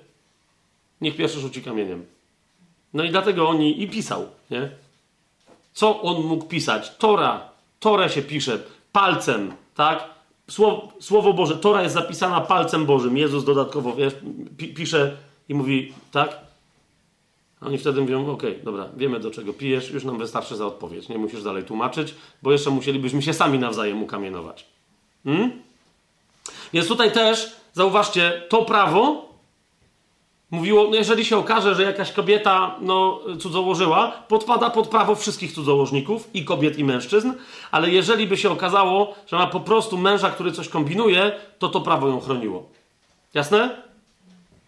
niech 1.01 1.16
pierwszy 1.16 1.40
rzuci 1.40 1.62
kamieniem. 1.62 2.06
No 2.94 3.05
i 3.05 3.10
dlatego 3.10 3.48
oni 3.48 3.82
i 3.82 3.89
pisał, 3.89 4.27
nie? 4.51 4.70
Co 5.73 6.02
on 6.02 6.24
mógł 6.24 6.44
pisać? 6.44 6.97
Tora. 6.97 7.48
Torę 7.81 8.10
się 8.10 8.23
pisze 8.23 8.59
palcem, 8.93 9.52
tak? 9.74 10.11
Słowo, 10.52 10.92
Słowo 11.00 11.32
Boże, 11.32 11.56
Tora 11.56 11.82
jest 11.82 11.94
zapisana 11.94 12.40
palcem 12.40 12.86
Bożym. 12.86 13.16
Jezus 13.16 13.44
dodatkowo 13.44 13.94
wiesz, 13.94 14.14
pisze 14.74 15.16
i 15.48 15.54
mówi, 15.54 15.92
tak? 16.10 16.36
Oni 17.60 17.78
wtedy 17.78 18.00
mówią, 18.00 18.30
okej, 18.30 18.50
okay, 18.50 18.64
dobra, 18.64 18.88
wiemy 18.96 19.20
do 19.20 19.30
czego 19.30 19.52
pijesz, 19.52 19.90
już 19.90 20.04
nam 20.04 20.18
wystarczy 20.18 20.56
za 20.56 20.66
odpowiedź, 20.66 21.08
nie 21.08 21.18
musisz 21.18 21.42
dalej 21.42 21.64
tłumaczyć, 21.64 22.14
bo 22.42 22.52
jeszcze 22.52 22.70
musielibyśmy 22.70 23.22
się 23.22 23.34
sami 23.34 23.58
nawzajem 23.58 24.02
ukamienować. 24.02 24.66
Hmm? 25.24 25.50
Więc 26.72 26.88
tutaj 26.88 27.12
też, 27.12 27.56
zauważcie, 27.72 28.42
to 28.48 28.64
prawo 28.64 29.31
mówiło, 30.52 30.88
no 30.90 30.96
jeżeli 30.96 31.24
się 31.24 31.36
okaże, 31.36 31.74
że 31.74 31.82
jakaś 31.82 32.12
kobieta 32.12 32.76
no, 32.80 33.20
cudzołożyła, 33.40 34.12
podpada 34.28 34.70
pod 34.70 34.88
prawo 34.88 35.14
wszystkich 35.14 35.52
cudzołożników, 35.52 36.28
i 36.34 36.44
kobiet, 36.44 36.78
i 36.78 36.84
mężczyzn, 36.84 37.32
ale 37.70 37.90
jeżeli 37.90 38.26
by 38.26 38.36
się 38.36 38.50
okazało, 38.50 39.14
że 39.26 39.36
ma 39.36 39.46
po 39.46 39.60
prostu 39.60 39.98
męża, 39.98 40.30
który 40.30 40.52
coś 40.52 40.68
kombinuje, 40.68 41.32
to 41.58 41.68
to 41.68 41.80
prawo 41.80 42.08
ją 42.08 42.20
chroniło. 42.20 42.68
Jasne? 43.34 43.82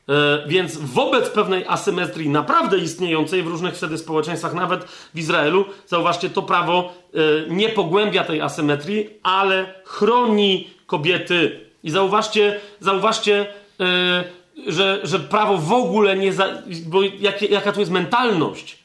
E, 0.09 0.49
więc 0.49 0.77
wobec 0.77 1.31
pewnej 1.31 1.65
asymetrii 1.69 2.29
naprawdę 2.29 2.79
istniejącej 2.79 3.43
w 3.43 3.47
różnych 3.47 3.77
wtedy 3.77 3.99
społeczeństwach, 3.99 4.55
nawet 4.55 4.85
w 5.15 5.19
Izraelu, 5.19 5.65
zauważcie, 5.87 6.31
to 6.31 6.43
prawo 6.43 6.93
e, 7.15 7.19
nie 7.49 7.69
pogłębia 7.69 8.25
tej 8.25 8.41
asymetrii, 8.41 9.11
ale 9.23 9.75
chroni 9.85 10.71
kobiety. 10.87 11.61
I 11.83 11.91
zauważcie, 11.91 12.61
zauważcie, 12.81 13.47
e, 13.81 14.44
że, 14.67 15.01
że 15.03 15.19
prawo 15.19 15.59
w 15.59 15.73
ogóle 15.73 16.17
nie. 16.17 16.33
Za, 16.33 16.49
bo 16.87 17.03
jak, 17.03 17.43
jaka 17.43 17.73
tu 17.73 17.81
jest 17.81 17.93
mentalność? 17.93 18.85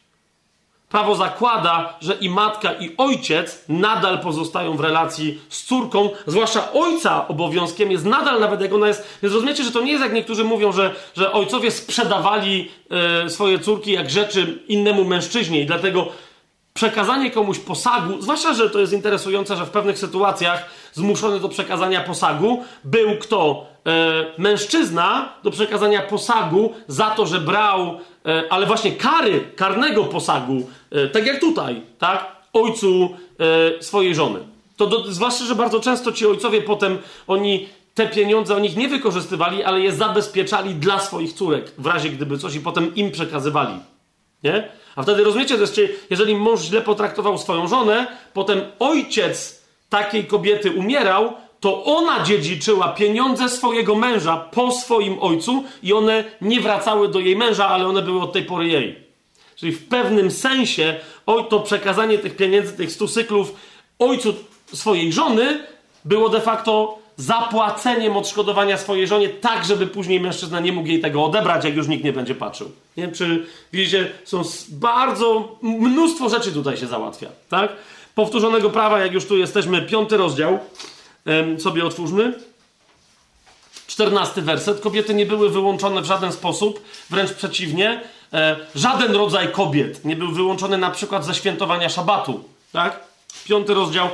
Prawo 0.89 1.15
zakłada, 1.15 1.97
że 2.01 2.13
i 2.13 2.29
matka, 2.29 2.73
i 2.73 2.97
ojciec 2.97 3.63
nadal 3.69 4.19
pozostają 4.19 4.77
w 4.77 4.79
relacji 4.79 5.41
z 5.49 5.63
córką, 5.63 6.09
zwłaszcza 6.27 6.71
ojca 6.71 7.27
obowiązkiem 7.27 7.91
jest 7.91 8.05
nadal, 8.05 8.39
nawet 8.39 8.61
jak 8.61 8.73
ona 8.73 8.87
jest. 8.87 9.17
Więc 9.23 9.33
rozumiecie, 9.33 9.63
że 9.63 9.71
to 9.71 9.81
nie 9.81 9.91
jest 9.91 10.03
jak 10.03 10.13
niektórzy 10.13 10.43
mówią, 10.43 10.71
że, 10.71 10.95
że 11.17 11.33
ojcowie 11.33 11.71
sprzedawali 11.71 12.71
e, 13.25 13.29
swoje 13.29 13.59
córki 13.59 13.91
jak 13.91 14.09
rzeczy 14.09 14.63
innemu 14.67 15.05
mężczyźnie 15.05 15.61
i 15.61 15.65
dlatego 15.65 16.07
przekazanie 16.73 17.31
komuś 17.31 17.59
posagu, 17.59 18.21
zwłaszcza, 18.21 18.53
że 18.53 18.69
to 18.69 18.79
jest 18.79 18.93
interesujące, 18.93 19.55
że 19.55 19.65
w 19.65 19.69
pewnych 19.69 19.99
sytuacjach 19.99 20.69
zmuszony 20.94 21.40
do 21.40 21.49
przekazania 21.49 22.02
posagu 22.02 22.64
był 22.84 23.18
kto? 23.20 23.66
E, 23.86 24.26
mężczyzna 24.38 25.34
do 25.44 25.52
przekazania 25.52 26.02
posagu 26.02 26.74
za 26.88 27.10
to, 27.10 27.26
że 27.26 27.40
brał, 27.40 27.99
e, 28.26 28.44
ale 28.49 28.66
właśnie 28.66 28.91
kary, 28.91 29.41
karnego 29.56 30.03
posagu, 30.03 30.70
e, 30.91 31.07
tak 31.07 31.26
jak 31.26 31.40
tutaj, 31.40 31.82
tak? 31.99 32.26
Ojcu 32.53 33.10
e, 33.80 33.84
swojej 33.84 34.16
żony. 34.16 34.40
To 34.78 34.88
do, 34.88 35.11
zwłaszcza, 35.11 35.45
że 35.45 35.56
bardzo 35.56 35.80
często 35.80 36.11
ci 36.11 36.28
ojcowie 36.28 36.61
potem, 36.61 36.98
oni 37.28 37.68
te 37.95 38.07
pieniądze, 38.07 38.56
oni 38.56 38.68
ich 38.68 38.78
nie 38.78 38.88
wykorzystywali, 38.88 39.64
ale 39.64 39.82
je 39.82 39.94
zabezpieczali 39.94 40.76
dla 40.76 40.99
swoich 40.99 41.34
córek, 41.34 41.72
w 41.78 41.86
razie 41.86 42.10
gdyby 42.10 42.38
coś 42.38 42.56
i 42.56 42.60
potem 42.60 42.95
im 42.95 43.11
przekazywali. 43.11 43.74
Nie? 44.44 44.70
A 44.95 45.03
wtedy 45.03 45.24
rozumiecie, 45.24 45.56
jest, 45.56 45.82
jeżeli 46.10 46.36
mąż 46.36 46.61
źle 46.61 46.82
potraktował 46.82 47.38
swoją 47.38 47.68
żonę, 47.68 48.07
potem 48.34 48.61
ojciec 48.80 49.59
takiej 49.90 50.26
kobiety 50.26 50.72
umierał, 50.72 51.34
to 51.60 51.84
ona 51.84 52.24
dziedziczyła 52.24 52.88
pieniądze 52.88 53.49
swojego 53.49 53.95
męża 53.95 54.38
po 54.38 54.72
swoim 54.72 55.18
ojcu 55.22 55.64
i 55.84 55.94
one 55.94 56.24
nie 56.41 56.61
wracały 56.61 57.10
do 57.10 57.20
jej 57.20 57.36
męża, 57.36 57.68
ale 57.68 57.88
one 57.88 58.02
były 58.02 58.22
od 58.22 58.34
tej 58.34 58.44
pory 58.44 58.68
jej. 58.68 58.95
Czyli 59.56 59.72
w 59.72 59.88
pewnym 59.88 60.32
sensie 60.32 60.95
oj, 61.26 61.44
to 61.49 61.60
przekazanie 61.60 62.18
tych 62.18 62.36
pieniędzy, 62.36 62.74
tych 62.74 62.91
stu 62.91 63.07
cyklów 63.07 63.56
ojcu 63.99 64.34
swojej 64.74 65.14
żony 65.14 65.64
było 66.06 66.30
de 66.30 66.41
facto 66.41 66.99
zapłaceniem 67.18 68.18
odszkodowania 68.18 68.78
swojej 68.78 69.07
żonie, 69.07 69.30
tak 69.30 69.66
żeby 69.66 69.88
później 69.88 70.20
mężczyzna 70.20 70.60
nie 70.60 70.72
mógł 70.72 70.88
jej 70.88 70.99
tego 71.02 71.26
odebrać, 71.26 71.66
jak 71.66 71.76
już 71.76 71.88
nikt 71.88 72.03
nie 72.03 72.14
będzie 72.14 72.36
patrzył. 72.36 72.72
Nie 72.98 73.03
wiem, 73.03 73.16
czy 73.16 73.45
widzicie, 73.74 74.11
są 74.24 74.41
bardzo, 74.70 75.57
mnóstwo 75.61 76.30
rzeczy 76.30 76.52
tutaj 76.52 76.78
się 76.78 76.88
załatwia, 76.88 77.30
tak? 77.49 77.72
Powtórzonego 78.19 78.69
prawa, 78.69 78.99
jak 78.99 79.13
już 79.13 79.25
tu 79.25 79.37
jesteśmy, 79.37 79.81
piąty 79.81 80.17
rozdział, 80.17 80.59
sobie 81.59 81.85
otwórzmy. 81.85 82.33
Czternasty 83.87 84.41
werset. 84.41 84.79
Kobiety 84.79 85.13
nie 85.13 85.25
były 85.25 85.49
wyłączone 85.49 86.01
w 86.01 86.05
żaden 86.05 86.31
sposób, 86.31 86.83
wręcz 87.09 87.33
przeciwnie. 87.33 88.01
E, 88.33 88.55
żaden 88.75 89.15
rodzaj 89.15 89.51
kobiet 89.51 90.05
nie 90.05 90.15
był 90.15 90.31
wyłączony 90.31 90.77
na 90.77 90.91
przykład 90.91 91.25
ze 91.25 91.35
świętowania 91.35 91.89
szabatu. 91.89 92.43
Tak? 92.71 92.99
Piąty 93.45 93.73
rozdział, 93.73 94.09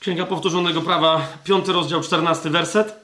Księga 0.00 0.26
Powtórzonego 0.26 0.82
Prawa, 0.82 1.20
piąty 1.44 1.72
rozdział, 1.72 2.00
czternasty 2.00 2.50
werset. 2.50 2.94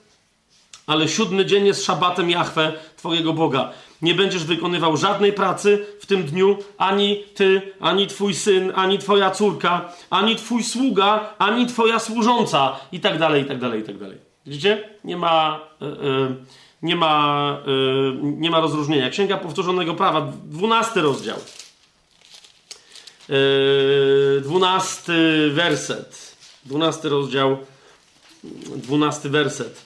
Ale 0.87 1.09
siódmy 1.09 1.47
dzień 1.47 1.67
jest 1.67 1.85
szabatem 1.85 2.31
Jahwe, 2.31 2.73
Twojego 2.97 3.33
Boga. 3.33 3.73
Nie 4.03 4.15
będziesz 4.15 4.45
wykonywał 4.45 4.97
żadnej 4.97 5.33
pracy 5.33 5.87
w 6.01 6.07
tym 6.07 6.25
dniu, 6.25 6.59
ani 6.79 7.25
ty, 7.35 7.63
ani 7.81 8.07
twój 8.07 8.35
syn, 8.35 8.73
ani 8.75 8.99
twoja 8.99 9.31
córka, 9.31 9.93
ani 10.11 10.37
twój 10.37 10.65
sługa, 10.65 11.35
ani 11.39 11.67
twoja 11.67 11.99
służąca, 11.99 12.77
i 12.93 13.01
tak 13.01 13.19
dalej, 13.19 13.43
i 13.43 13.45
tak 13.45 13.59
dalej, 13.59 13.81
i 13.81 13.85
tak 13.85 13.99
dalej. 13.99 14.19
Widzicie? 14.47 14.89
Nie 15.05 15.17
ma, 15.17 15.61
yy, 15.81 16.37
nie 16.83 16.97
ma, 16.97 17.59
yy, 17.67 18.13
nie 18.23 18.51
ma 18.51 18.61
rozróżnienia. 18.61 19.11
Księga 19.11 19.37
Powtórzonego 19.37 19.95
Prawa, 19.95 20.33
dwunasty 20.45 21.01
rozdział. 21.01 21.37
Dwunasty 24.43 25.51
werset. 25.55 26.37
Dwunasty 26.65 27.09
rozdział, 27.09 27.59
dwunasty 28.77 29.31
werset. 29.31 29.83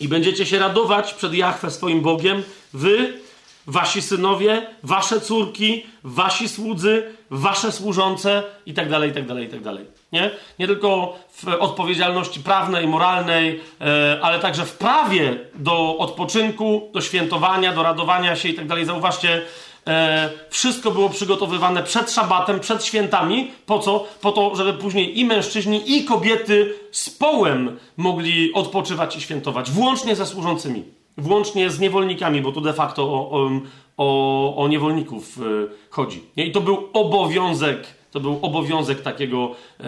I 0.00 0.08
będziecie 0.08 0.46
się 0.46 0.58
radować 0.58 1.14
przed 1.14 1.34
Jachwę 1.34 1.70
swoim 1.70 2.00
Bogiem, 2.00 2.42
wy, 2.72 3.20
wasi 3.66 4.02
synowie, 4.02 4.66
wasze 4.82 5.20
córki, 5.20 5.86
wasi 6.04 6.48
słudzy, 6.48 7.14
wasze 7.30 7.72
służące 7.72 8.42
i 8.66 8.74
tak 8.74 8.88
dalej, 8.88 9.10
i 9.10 9.12
tak 9.12 9.26
dalej, 9.26 9.46
i 9.46 9.48
tak 9.48 9.62
dalej. 9.62 9.86
Nie? 10.12 10.30
Nie 10.58 10.66
tylko 10.66 11.18
w 11.32 11.48
odpowiedzialności 11.48 12.40
prawnej, 12.40 12.86
moralnej, 12.86 13.60
e, 13.80 14.18
ale 14.22 14.38
także 14.38 14.66
w 14.66 14.76
prawie 14.76 15.38
do 15.54 15.98
odpoczynku, 15.98 16.90
do 16.92 17.00
świętowania, 17.00 17.72
do 17.72 17.82
radowania 17.82 18.36
się 18.36 18.48
i 18.48 18.54
tak 18.54 18.66
dalej. 18.66 18.84
Zauważcie, 18.84 19.42
e, 19.86 20.30
wszystko 20.50 20.90
było 20.90 21.10
przygotowywane 21.10 21.82
przed 21.82 22.12
szabatem, 22.12 22.60
przed 22.60 22.84
świętami. 22.84 23.50
Po 23.66 23.78
co? 23.78 24.06
Po 24.20 24.32
to, 24.32 24.56
żeby 24.56 24.72
później 24.72 25.20
i 25.20 25.24
mężczyźni, 25.24 25.96
i 25.96 26.04
kobiety 26.04 26.74
z 26.92 27.10
połem 27.10 27.78
mogli 27.96 28.52
odpoczywać 28.52 29.16
i 29.16 29.20
świętować, 29.20 29.70
włącznie 29.70 30.16
ze 30.16 30.26
służącymi 30.26 30.99
włącznie 31.18 31.70
z 31.70 31.80
niewolnikami, 31.80 32.40
bo 32.40 32.52
tu 32.52 32.60
de 32.60 32.72
facto 32.72 33.02
o, 33.02 33.50
o, 33.96 34.56
o 34.56 34.68
niewolników 34.68 35.38
y, 35.38 35.68
chodzi. 35.90 36.24
I 36.36 36.52
to 36.52 36.60
był 36.60 36.88
obowiązek, 36.92 37.86
to 38.10 38.20
był 38.20 38.38
obowiązek 38.42 39.02
takiego 39.02 39.54
e, 39.80 39.84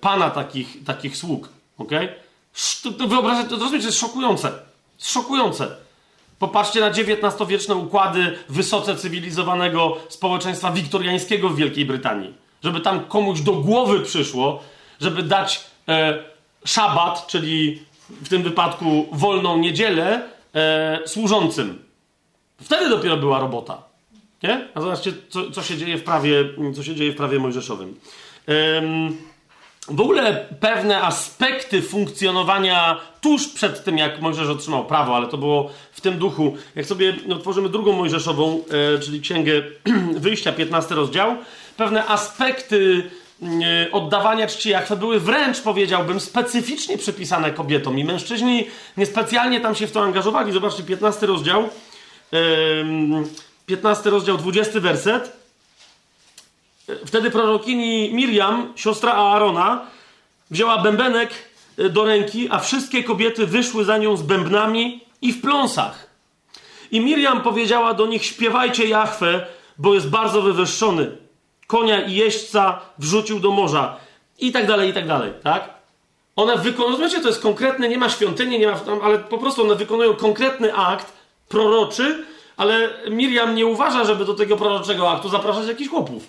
pana 0.00 0.30
takich, 0.30 0.84
takich 0.84 1.16
sług. 1.16 1.48
Okay? 1.78 2.08
Wyobraźcie, 3.08 3.48
to, 3.48 3.56
to 3.56 3.76
jest 3.76 3.98
szokujące. 3.98 4.52
Szokujące. 4.98 5.76
Popatrzcie 6.38 6.80
na 6.80 6.86
XIX-wieczne 6.86 7.74
układy 7.74 8.38
wysoce 8.48 8.96
cywilizowanego 8.96 9.96
społeczeństwa 10.08 10.72
wiktoriańskiego 10.72 11.48
w 11.48 11.56
Wielkiej 11.56 11.86
Brytanii. 11.86 12.34
Żeby 12.62 12.80
tam 12.80 13.04
komuś 13.04 13.40
do 13.40 13.52
głowy 13.52 14.00
przyszło, 14.00 14.62
żeby 15.00 15.22
dać 15.22 15.64
e, 15.88 16.24
szabat, 16.64 17.26
czyli 17.26 17.82
w 18.10 18.28
tym 18.28 18.42
wypadku 18.42 19.06
wolną 19.12 19.58
niedzielę 19.58 20.22
e, 20.54 21.00
służącym. 21.06 21.84
Wtedy 22.62 22.88
dopiero 22.88 23.16
była 23.16 23.40
robota. 23.40 23.82
Nie? 24.42 24.68
A 24.74 24.80
zobaczcie, 24.80 25.12
co, 25.28 25.50
co, 25.50 25.62
się 25.62 25.76
dzieje 25.76 25.98
w 25.98 26.02
prawie, 26.02 26.44
co 26.76 26.82
się 26.82 26.94
dzieje 26.94 27.12
w 27.12 27.16
prawie 27.16 27.38
mojżeszowym. 27.38 27.94
Ym, 28.78 29.16
w 29.88 30.00
ogóle 30.00 30.48
pewne 30.60 31.02
aspekty 31.02 31.82
funkcjonowania 31.82 33.00
tuż 33.20 33.48
przed 33.48 33.84
tym, 33.84 33.98
jak 33.98 34.20
Mojżesz 34.20 34.48
otrzymał 34.48 34.84
prawo, 34.84 35.16
ale 35.16 35.26
to 35.26 35.38
było 35.38 35.70
w 35.92 36.00
tym 36.00 36.18
duchu. 36.18 36.56
Jak 36.74 36.86
sobie 36.86 37.14
otworzymy 37.32 37.68
drugą 37.68 37.92
Mojżeszową, 37.92 38.64
e, 38.94 38.98
czyli 38.98 39.20
Księgę 39.20 39.52
Wyjścia, 40.24 40.52
15 40.52 40.94
rozdział, 40.94 41.36
pewne 41.76 42.06
aspekty 42.06 43.10
oddawania 43.92 44.46
czci 44.46 44.68
Jachwę 44.68 44.96
były 44.96 45.20
wręcz, 45.20 45.60
powiedziałbym, 45.60 46.20
specyficznie 46.20 46.98
przypisane 46.98 47.50
kobietom 47.50 47.98
i 47.98 48.04
mężczyźni 48.04 48.66
niespecjalnie 48.96 49.60
tam 49.60 49.74
się 49.74 49.86
w 49.86 49.92
to 49.92 50.02
angażowali. 50.02 50.52
Zobaczcie, 50.52 50.82
15 50.82 51.26
rozdział, 51.26 51.68
15 53.66 54.10
rozdział, 54.10 54.36
20 54.36 54.80
werset. 54.80 55.44
Wtedy 57.06 57.30
prorokini 57.30 58.14
Miriam, 58.14 58.72
siostra 58.76 59.12
Aarona, 59.12 59.86
wzięła 60.50 60.78
bębenek 60.78 61.30
e, 61.78 61.88
do 61.88 62.04
ręki, 62.04 62.48
a 62.50 62.58
wszystkie 62.58 63.04
kobiety 63.04 63.46
wyszły 63.46 63.84
za 63.84 63.98
nią 63.98 64.16
z 64.16 64.22
bębnami 64.22 65.00
i 65.22 65.32
w 65.32 65.40
pląsach. 65.40 66.06
I 66.90 67.00
Miriam 67.00 67.42
powiedziała 67.42 67.94
do 67.94 68.06
nich: 68.06 68.24
Śpiewajcie 68.24 68.86
Jachwę, 68.86 69.46
bo 69.78 69.94
jest 69.94 70.08
bardzo 70.08 70.42
wywyższony. 70.42 71.23
Konia 71.74 72.00
i 72.00 72.14
jeźdźca 72.14 72.80
wrzucił 72.98 73.40
do 73.40 73.50
morza. 73.50 73.96
I 74.38 74.52
tak 74.52 74.66
dalej, 74.66 74.90
i 74.90 74.92
tak 74.92 75.06
dalej, 75.06 75.32
tak? 75.42 75.74
One 76.36 76.58
wykonują, 76.58 76.96
znaczy 76.96 77.20
to 77.20 77.28
jest 77.28 77.42
konkretne, 77.42 77.88
nie 77.88 77.98
ma 77.98 78.08
świątyni, 78.08 78.58
nie 78.58 78.66
ma, 78.66 78.80
ale 79.02 79.18
po 79.18 79.38
prostu 79.38 79.62
one 79.62 79.74
wykonują 79.74 80.14
konkretny 80.14 80.74
akt 80.74 81.12
proroczy, 81.48 82.24
ale 82.56 82.90
Miriam 83.10 83.54
nie 83.54 83.66
uważa, 83.66 84.04
żeby 84.04 84.24
do 84.24 84.34
tego 84.34 84.56
proroczego 84.56 85.10
aktu 85.10 85.28
zapraszać 85.28 85.68
jakichś 85.68 85.90
chłopów. 85.90 86.26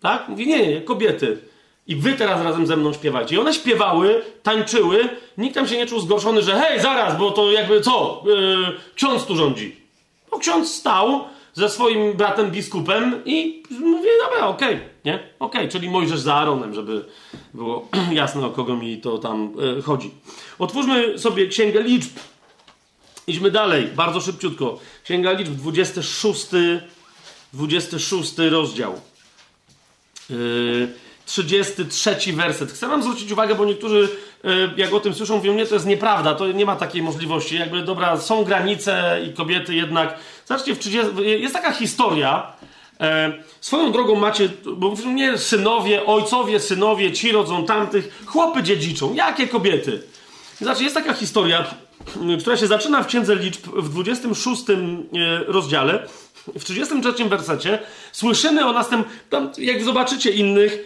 Tak? 0.00 0.28
Mówi, 0.28 0.46
nie, 0.46 0.66
nie, 0.66 0.80
kobiety. 0.80 1.38
I 1.86 1.96
wy 1.96 2.12
teraz 2.12 2.44
razem 2.44 2.66
ze 2.66 2.76
mną 2.76 2.92
śpiewajcie. 2.92 3.34
I 3.34 3.38
one 3.38 3.54
śpiewały, 3.54 4.24
tańczyły, 4.42 5.08
nikt 5.38 5.54
tam 5.54 5.68
się 5.68 5.76
nie 5.76 5.86
czuł 5.86 6.00
zgorszony, 6.00 6.42
że 6.42 6.60
hej, 6.60 6.80
zaraz, 6.80 7.18
bo 7.18 7.30
to 7.30 7.52
jakby 7.52 7.80
co, 7.80 8.22
yy, 8.26 8.76
ksiądz 8.94 9.24
tu 9.24 9.36
rządzi. 9.36 9.76
Bo 10.30 10.38
ksiądz 10.38 10.74
stał 10.74 11.24
ze 11.56 11.68
swoim 11.68 12.12
bratem 12.12 12.50
biskupem 12.50 13.22
i 13.24 13.62
mówi, 13.80 14.08
dobra, 14.24 14.46
okej, 14.46 14.74
okay, 14.74 14.88
nie? 15.04 15.14
Okej, 15.14 15.30
okay, 15.38 15.68
czyli 15.68 15.90
Mojżesz 15.90 16.20
za 16.20 16.34
Aaronem, 16.34 16.74
żeby 16.74 17.04
było 17.54 17.88
jasne, 18.12 18.46
o 18.46 18.50
kogo 18.50 18.76
mi 18.76 19.00
to 19.00 19.18
tam 19.18 19.52
yy, 19.56 19.82
chodzi. 19.82 20.10
Otwórzmy 20.58 21.18
sobie 21.18 21.46
Księgę 21.46 21.82
Liczb. 21.82 22.10
Idźmy 23.26 23.50
dalej, 23.50 23.86
bardzo 23.86 24.20
szybciutko. 24.20 24.78
Księga 25.04 25.32
Liczb, 25.32 25.52
26, 25.52 26.46
26 27.52 28.32
rozdział. 28.38 29.00
33 31.26 32.16
yy, 32.26 32.36
werset. 32.36 32.72
Chcę 32.72 32.88
wam 32.88 33.02
zwrócić 33.02 33.32
uwagę, 33.32 33.54
bo 33.54 33.64
niektórzy, 33.64 34.08
jak 34.76 34.94
o 34.94 35.00
tym 35.00 35.14
słyszą, 35.14 35.36
mówią, 35.36 35.54
nie, 35.54 35.66
to 35.66 35.74
jest 35.74 35.86
nieprawda, 35.86 36.34
to 36.34 36.52
nie 36.52 36.66
ma 36.66 36.76
takiej 36.76 37.02
możliwości. 37.02 37.58
Jakby, 37.58 37.82
dobra, 37.82 38.16
są 38.16 38.44
granice 38.44 39.20
i 39.28 39.32
kobiety 39.32 39.74
jednak... 39.74 40.18
Zobaczcie, 40.46 40.74
w 40.74 40.78
30... 40.78 41.06
jest 41.24 41.54
taka 41.54 41.72
historia, 41.72 42.52
yy, 43.00 43.06
swoją 43.60 43.92
drogą 43.92 44.14
macie, 44.14 44.48
bo 44.76 44.94
nie 45.14 45.38
synowie, 45.38 46.06
ojcowie, 46.06 46.60
synowie, 46.60 47.12
ci 47.12 47.32
rodzą 47.32 47.66
tamtych, 47.66 48.22
chłopy 48.26 48.62
dziedziczą. 48.62 49.14
Jakie 49.14 49.48
kobiety? 49.48 50.02
Znaczy, 50.60 50.82
jest 50.82 50.94
taka 50.94 51.12
historia, 51.12 51.64
która 52.40 52.56
się 52.56 52.66
zaczyna 52.66 53.02
w 53.02 53.06
Księdze 53.06 53.36
Liczb 53.36 53.66
w 53.66 53.88
26 53.88 54.62
rozdziale, 55.46 56.06
w 56.58 56.64
33 56.64 57.24
wersecie 57.24 57.78
słyszymy 58.12 58.66
o 58.66 58.72
następnym. 58.72 59.18
Jak 59.58 59.84
zobaczycie 59.84 60.30
innych, 60.30 60.78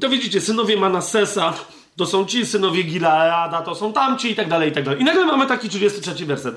to 0.00 0.08
widzicie, 0.08 0.40
synowie 0.40 0.76
Manassesa 0.76 1.54
to 1.96 2.06
są 2.06 2.26
ci, 2.26 2.46
synowie 2.46 2.82
Gileada 2.82 3.62
to 3.62 3.74
są 3.74 3.92
tamci 3.92 4.30
i 4.30 4.34
tak 4.34 4.48
dalej, 4.48 4.70
i 4.70 4.72
tak 4.72 4.84
dalej. 4.84 5.00
I 5.00 5.04
nagle 5.04 5.26
mamy 5.26 5.46
taki 5.46 5.68
33 5.68 6.26
werset. 6.26 6.54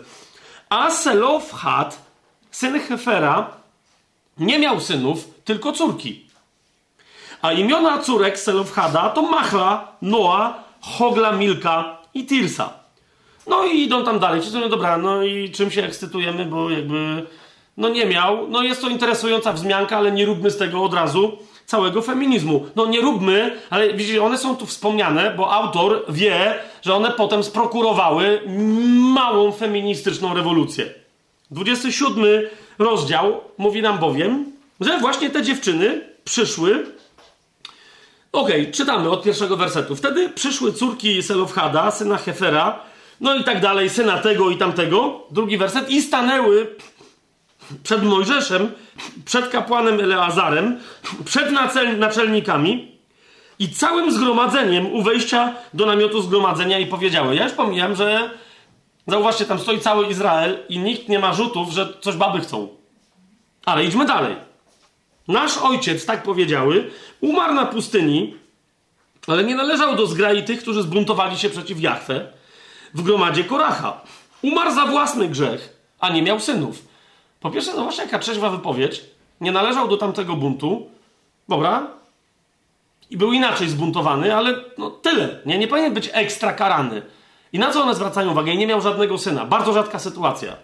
A 0.69 0.91
Selofhad, 0.91 2.01
syn 2.51 2.79
Hefera, 2.79 3.49
nie 4.37 4.59
miał 4.59 4.79
synów, 4.79 5.29
tylko 5.45 5.71
córki. 5.71 6.25
A 7.41 7.51
imiona 7.51 7.97
córek 7.97 8.39
Selofhada 8.39 9.09
to 9.09 9.21
Machla, 9.21 9.91
Noa, 10.01 10.63
Hogla, 10.81 11.31
Milka 11.31 11.97
i 12.13 12.25
Tirsa. 12.25 12.73
No 13.47 13.65
i 13.65 13.81
idą 13.81 14.03
tam 14.03 14.19
dalej. 14.19 14.41
Wszyscy 14.41 14.57
mówią, 14.57 14.69
dobra, 14.69 14.97
no 14.97 15.23
i 15.23 15.51
czym 15.51 15.71
się 15.71 15.83
ekscytujemy, 15.83 16.45
bo 16.45 16.69
jakby 16.69 17.25
no 17.77 17.89
nie 17.89 18.05
miał. 18.05 18.47
No 18.47 18.63
jest 18.63 18.81
to 18.81 18.89
interesująca 18.89 19.53
wzmianka, 19.53 19.97
ale 19.97 20.11
nie 20.11 20.25
róbmy 20.25 20.51
z 20.51 20.57
tego 20.57 20.83
od 20.83 20.93
razu 20.93 21.37
całego 21.67 22.01
feminizmu. 22.01 22.65
No 22.75 22.85
nie 22.85 23.01
róbmy, 23.01 23.57
ale 23.69 23.93
widzicie, 23.93 24.23
one 24.23 24.37
są 24.37 24.55
tu 24.55 24.65
wspomniane, 24.65 25.33
bo 25.37 25.53
autor 25.53 26.05
wie, 26.09 26.55
że 26.81 26.95
one 26.95 27.11
potem 27.11 27.43
sprokurowały 27.43 28.41
małą 29.13 29.51
feministyczną 29.51 30.33
rewolucję. 30.33 30.93
27 31.51 32.25
rozdział 32.79 33.41
mówi 33.57 33.81
nam 33.81 33.97
bowiem, 33.97 34.45
że 34.79 34.99
właśnie 34.99 35.29
te 35.29 35.43
dziewczyny 35.43 36.01
przyszły. 36.23 36.85
Okej, 38.31 38.61
okay, 38.61 38.73
czytamy 38.73 39.09
od 39.09 39.23
pierwszego 39.23 39.57
wersetu. 39.57 39.95
Wtedy 39.95 40.29
przyszły 40.29 40.73
córki 40.73 41.23
Selofhada, 41.23 41.91
syna 41.91 42.17
Hefera, 42.17 42.79
no 43.21 43.35
i 43.35 43.43
tak 43.43 43.61
dalej, 43.61 43.89
syna 43.89 44.17
tego 44.17 44.49
i 44.49 44.57
tamtego. 44.57 45.23
Drugi 45.31 45.57
werset. 45.57 45.89
I 45.89 46.01
stanęły 46.01 46.75
przed 47.83 48.03
Mojżeszem, 48.03 48.71
przed 49.25 49.49
kapłanem 49.49 49.99
Eleazarem, 49.99 50.79
przed 51.25 51.51
naczelnikami 51.97 52.97
i 53.59 53.69
całym 53.69 54.11
zgromadzeniem 54.11 54.93
u 54.93 55.03
wejścia 55.03 55.53
do 55.73 55.85
namiotu 55.85 56.21
zgromadzenia 56.21 56.79
i 56.79 56.85
powiedziały: 56.85 57.35
Ja 57.35 57.43
już 57.43 57.53
pomijam, 57.53 57.95
że 57.95 58.29
zauważcie, 59.07 59.45
tam 59.45 59.59
stoi 59.59 59.79
cały 59.79 60.07
Izrael 60.07 60.57
i 60.69 60.79
nikt 60.79 61.09
nie 61.09 61.19
ma 61.19 61.33
rzutów, 61.33 61.71
że 61.71 61.93
coś 62.01 62.15
baby 62.15 62.39
chcą. 62.39 62.67
Ale 63.65 63.85
idźmy 63.85 64.05
dalej. 64.05 64.35
Nasz 65.27 65.57
ojciec, 65.57 66.05
tak 66.05 66.23
powiedziały, 66.23 66.89
umarł 67.21 67.53
na 67.53 67.65
pustyni, 67.65 68.35
ale 69.27 69.43
nie 69.43 69.55
należał 69.55 69.95
do 69.95 70.07
zgrai 70.07 70.43
tych, 70.43 70.61
którzy 70.61 70.81
zbuntowali 70.81 71.37
się 71.37 71.49
przeciw 71.49 71.81
Jachwę 71.81 72.27
w 72.93 73.01
gromadzie 73.01 73.43
Koracha. 73.43 74.01
Umarł 74.41 74.75
za 74.75 74.85
własny 74.85 75.27
grzech, 75.27 75.77
a 75.99 76.09
nie 76.09 76.21
miał 76.21 76.39
synów. 76.39 76.86
Po 77.39 77.51
pierwsze, 77.51 77.73
no 77.75 77.83
właśnie 77.83 78.03
jaka 78.03 78.19
trzeźwa 78.19 78.49
wypowiedź. 78.49 79.01
Nie 79.41 79.51
należał 79.51 79.87
do 79.87 79.97
tamtego 79.97 80.35
buntu. 80.35 80.89
Dobra. 81.49 81.87
I 83.09 83.17
był 83.17 83.33
inaczej 83.33 83.69
zbuntowany, 83.69 84.35
ale 84.35 84.55
no 84.77 84.89
tyle. 84.91 85.39
Nie, 85.45 85.57
nie 85.57 85.67
powinien 85.67 85.93
być 85.93 86.09
ekstra 86.13 86.53
karany. 86.53 87.01
I 87.53 87.59
na 87.59 87.71
co 87.71 87.83
one 87.83 87.95
zwracają 87.95 88.31
uwagę? 88.31 88.51
I 88.51 88.57
nie 88.57 88.67
miał 88.67 88.81
żadnego 88.81 89.17
syna. 89.17 89.45
Bardzo 89.45 89.73
rzadka 89.73 89.99
sytuacja. 89.99 90.55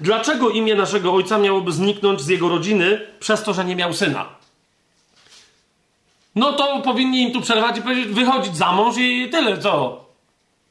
Dlaczego 0.00 0.50
imię 0.50 0.74
naszego 0.74 1.14
ojca 1.14 1.38
miałoby 1.38 1.72
zniknąć 1.72 2.20
z 2.20 2.28
jego 2.28 2.48
rodziny 2.48 3.00
przez 3.20 3.42
to, 3.42 3.54
że 3.54 3.64
nie 3.64 3.76
miał 3.76 3.92
syna? 3.92 4.26
No 6.34 6.52
to 6.52 6.80
powinni 6.80 7.22
im 7.22 7.32
tu 7.32 7.40
przerwać 7.40 7.78
i 7.78 7.82
powiedzieć, 7.82 8.06
wychodzić 8.06 8.56
za 8.56 8.72
mąż 8.72 8.96
i 8.98 9.28
tyle, 9.30 9.58
co? 9.58 10.03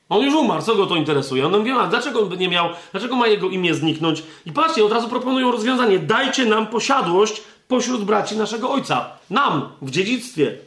On 0.10 0.22
już 0.22 0.36
umarł, 0.36 0.62
co 0.62 0.76
go 0.76 0.86
to 0.86 0.96
interesuje? 0.96 1.46
On 1.46 1.58
mówi, 1.58 1.72
a 1.72 1.88
dlaczego 1.88 2.22
on 2.22 2.30
by 2.30 2.38
nie 2.38 2.50
miał, 2.50 2.70
dlaczego 2.92 3.16
ma 3.16 3.28
jego 3.28 3.50
imię 3.50 3.74
zniknąć? 3.74 4.24
I 4.46 4.52
patrzcie, 4.52 4.86
od 4.86 4.92
razu 4.92 5.10
proponują 5.10 5.52
rozwiązanie. 5.52 6.00
Dajcie 6.00 6.46
nam 6.46 6.68
posiadłość 6.68 7.42
pośród 7.68 8.04
braci 8.04 8.38
naszego 8.38 8.72
ojca. 8.72 9.10
Nam, 9.30 9.70
w 9.82 9.92
dziedzictwie. 9.92 10.58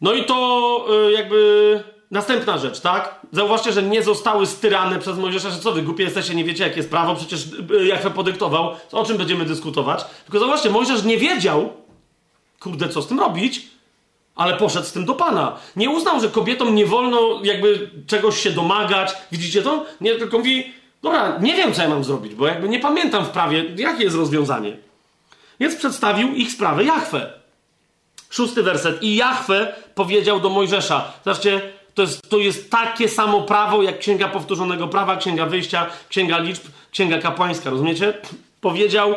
No 0.00 0.12
i 0.12 0.24
to 0.24 0.86
yy, 0.88 1.12
jakby 1.12 1.82
następna 2.10 2.58
rzecz, 2.58 2.80
tak? 2.80 3.20
Zauważcie, 3.32 3.72
że 3.72 3.82
nie 3.82 4.02
zostały 4.02 4.46
styrane 4.46 4.98
przez 4.98 5.18
Mojżesza, 5.18 5.50
że 5.50 5.58
co 5.58 5.72
wy 5.72 5.82
głupie 5.82 6.04
jesteście, 6.04 6.34
nie 6.34 6.44
wiecie 6.44 6.64
jakie 6.64 6.76
jest 6.76 6.90
prawo, 6.90 7.14
przecież 7.14 7.46
yy, 7.70 7.86
Jachwę 7.86 8.10
podyktował, 8.10 8.76
o 8.92 9.04
czym 9.04 9.16
będziemy 9.16 9.44
dyskutować. 9.44 10.04
Tylko 10.24 10.38
zauważcie, 10.38 10.70
Mojżesz 10.70 11.04
nie 11.04 11.18
wiedział, 11.18 11.72
kurde, 12.60 12.88
co 12.88 13.02
z 13.02 13.06
tym 13.06 13.20
robić, 13.20 13.71
ale 14.36 14.56
poszedł 14.56 14.86
z 14.86 14.92
tym 14.92 15.04
do 15.04 15.14
Pana. 15.14 15.56
Nie 15.76 15.90
uznał, 15.90 16.20
że 16.20 16.28
kobietom 16.28 16.74
nie 16.74 16.86
wolno 16.86 17.40
jakby 17.42 17.90
czegoś 18.06 18.40
się 18.40 18.50
domagać. 18.50 19.14
Widzicie 19.32 19.62
to? 19.62 19.84
Nie, 20.00 20.14
tylko 20.14 20.38
mówi, 20.38 20.72
dobra, 21.02 21.38
nie 21.40 21.54
wiem, 21.54 21.74
co 21.74 21.82
ja 21.82 21.88
mam 21.88 22.04
zrobić, 22.04 22.34
bo 22.34 22.46
jakby 22.46 22.68
nie 22.68 22.80
pamiętam 22.80 23.24
w 23.24 23.30
prawie, 23.30 23.64
jakie 23.76 24.04
jest 24.04 24.16
rozwiązanie. 24.16 24.76
Więc 25.60 25.76
przedstawił 25.76 26.34
ich 26.34 26.52
sprawę 26.52 26.84
Jachwę. 26.84 27.32
Szósty 28.30 28.62
werset. 28.62 29.02
I 29.02 29.16
Jachwę 29.16 29.74
powiedział 29.94 30.40
do 30.40 30.50
Mojżesza. 30.50 31.12
Zobaczcie, 31.24 31.60
to 31.94 32.02
jest, 32.02 32.28
to 32.28 32.38
jest 32.38 32.70
takie 32.70 33.08
samo 33.08 33.40
prawo, 33.40 33.82
jak 33.82 33.98
Księga 33.98 34.28
Powtórzonego 34.28 34.88
Prawa, 34.88 35.16
Księga 35.16 35.46
Wyjścia, 35.46 35.86
Księga 36.08 36.38
Liczb, 36.38 36.62
Księga 36.90 37.18
Kapłańska, 37.18 37.70
rozumiecie? 37.70 38.14
Powiedział 38.60 39.14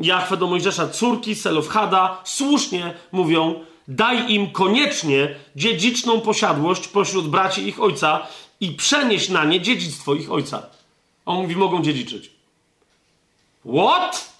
Jachwę 0.00 0.36
do 0.36 0.46
Mojżesza, 0.46 0.88
córki 0.88 1.34
Selofhada 1.34 2.20
słusznie 2.24 2.94
mówią, 3.12 3.64
Daj 3.88 4.32
im 4.32 4.50
koniecznie 4.50 5.34
dziedziczną 5.56 6.20
posiadłość 6.20 6.88
pośród 6.88 7.28
braci 7.28 7.68
ich 7.68 7.82
ojca 7.82 8.26
i 8.60 8.70
przenieś 8.70 9.28
na 9.28 9.44
nie 9.44 9.60
dziedzictwo 9.60 10.14
ich 10.14 10.32
ojca. 10.32 10.62
On 11.26 11.42
mówi, 11.42 11.56
mogą 11.56 11.82
dziedziczyć. 11.82 12.30
What? 13.66 14.36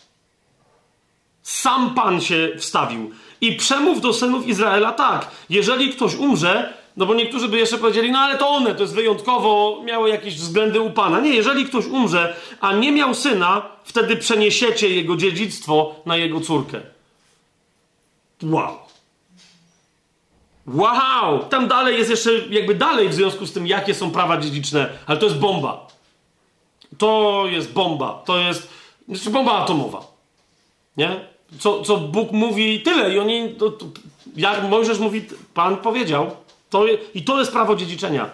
Sam 1.42 1.94
Pan 1.94 2.20
się 2.20 2.48
wstawił. 2.58 3.10
I 3.40 3.56
przemów 3.56 4.00
do 4.00 4.12
synów 4.12 4.46
Izraela 4.46 4.92
tak, 4.92 5.30
jeżeli 5.50 5.90
ktoś 5.90 6.14
umrze, 6.14 6.74
no 6.96 7.06
bo 7.06 7.14
niektórzy 7.14 7.48
by 7.48 7.58
jeszcze 7.58 7.78
powiedzieli, 7.78 8.12
no 8.12 8.18
ale 8.18 8.38
to 8.38 8.48
one, 8.48 8.74
to 8.74 8.82
jest 8.82 8.94
wyjątkowo, 8.94 9.82
miały 9.84 10.10
jakieś 10.10 10.36
względy 10.36 10.80
u 10.80 10.90
Pana. 10.90 11.20
Nie, 11.20 11.30
jeżeli 11.30 11.64
ktoś 11.64 11.86
umrze, 11.86 12.36
a 12.60 12.72
nie 12.72 12.92
miał 12.92 13.14
syna, 13.14 13.68
wtedy 13.84 14.16
przeniesiecie 14.16 14.88
jego 14.88 15.16
dziedzictwo 15.16 15.94
na 16.06 16.16
jego 16.16 16.40
córkę. 16.40 16.80
Wow. 18.42 18.85
Wow! 20.66 21.44
Tam 21.50 21.68
dalej 21.68 21.98
jest 21.98 22.10
jeszcze 22.10 22.30
jakby 22.50 22.74
dalej 22.74 23.08
w 23.08 23.14
związku 23.14 23.46
z 23.46 23.52
tym, 23.52 23.66
jakie 23.66 23.94
są 23.94 24.10
prawa 24.10 24.38
dziedziczne, 24.38 24.88
ale 25.06 25.18
to 25.18 25.26
jest 25.26 25.38
bomba. 25.38 25.86
To 26.98 27.44
jest 27.50 27.72
bomba. 27.72 28.22
To 28.26 28.38
jest, 28.38 28.70
jest 29.08 29.30
bomba 29.30 29.52
atomowa. 29.52 30.06
Nie? 30.96 31.36
co, 31.58 31.82
co 31.82 31.96
Bóg 31.96 32.32
mówi 32.32 32.80
tyle. 32.80 33.14
I 33.14 33.18
oni, 33.18 33.54
to, 33.58 33.70
to, 33.70 33.86
jak 34.36 34.62
Mojżesz 34.70 34.98
mówi, 34.98 35.24
Pan 35.54 35.76
powiedział. 35.76 36.36
To, 36.70 36.84
I 37.14 37.22
to 37.22 37.38
jest 37.38 37.52
prawo 37.52 37.76
dziedziczenia. 37.76 38.30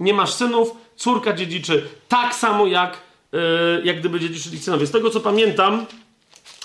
Nie 0.00 0.14
masz 0.14 0.34
synów, 0.34 0.70
córka 0.96 1.32
dziedziczy 1.32 1.88
tak 2.08 2.34
samo 2.34 2.66
jak, 2.66 3.00
yy, 3.32 3.40
jak 3.84 4.00
gdyby 4.00 4.20
dziedziczyli 4.20 4.58
synowie. 4.58 4.86
Z 4.86 4.90
tego 4.90 5.10
co 5.10 5.20
pamiętam, 5.20 5.86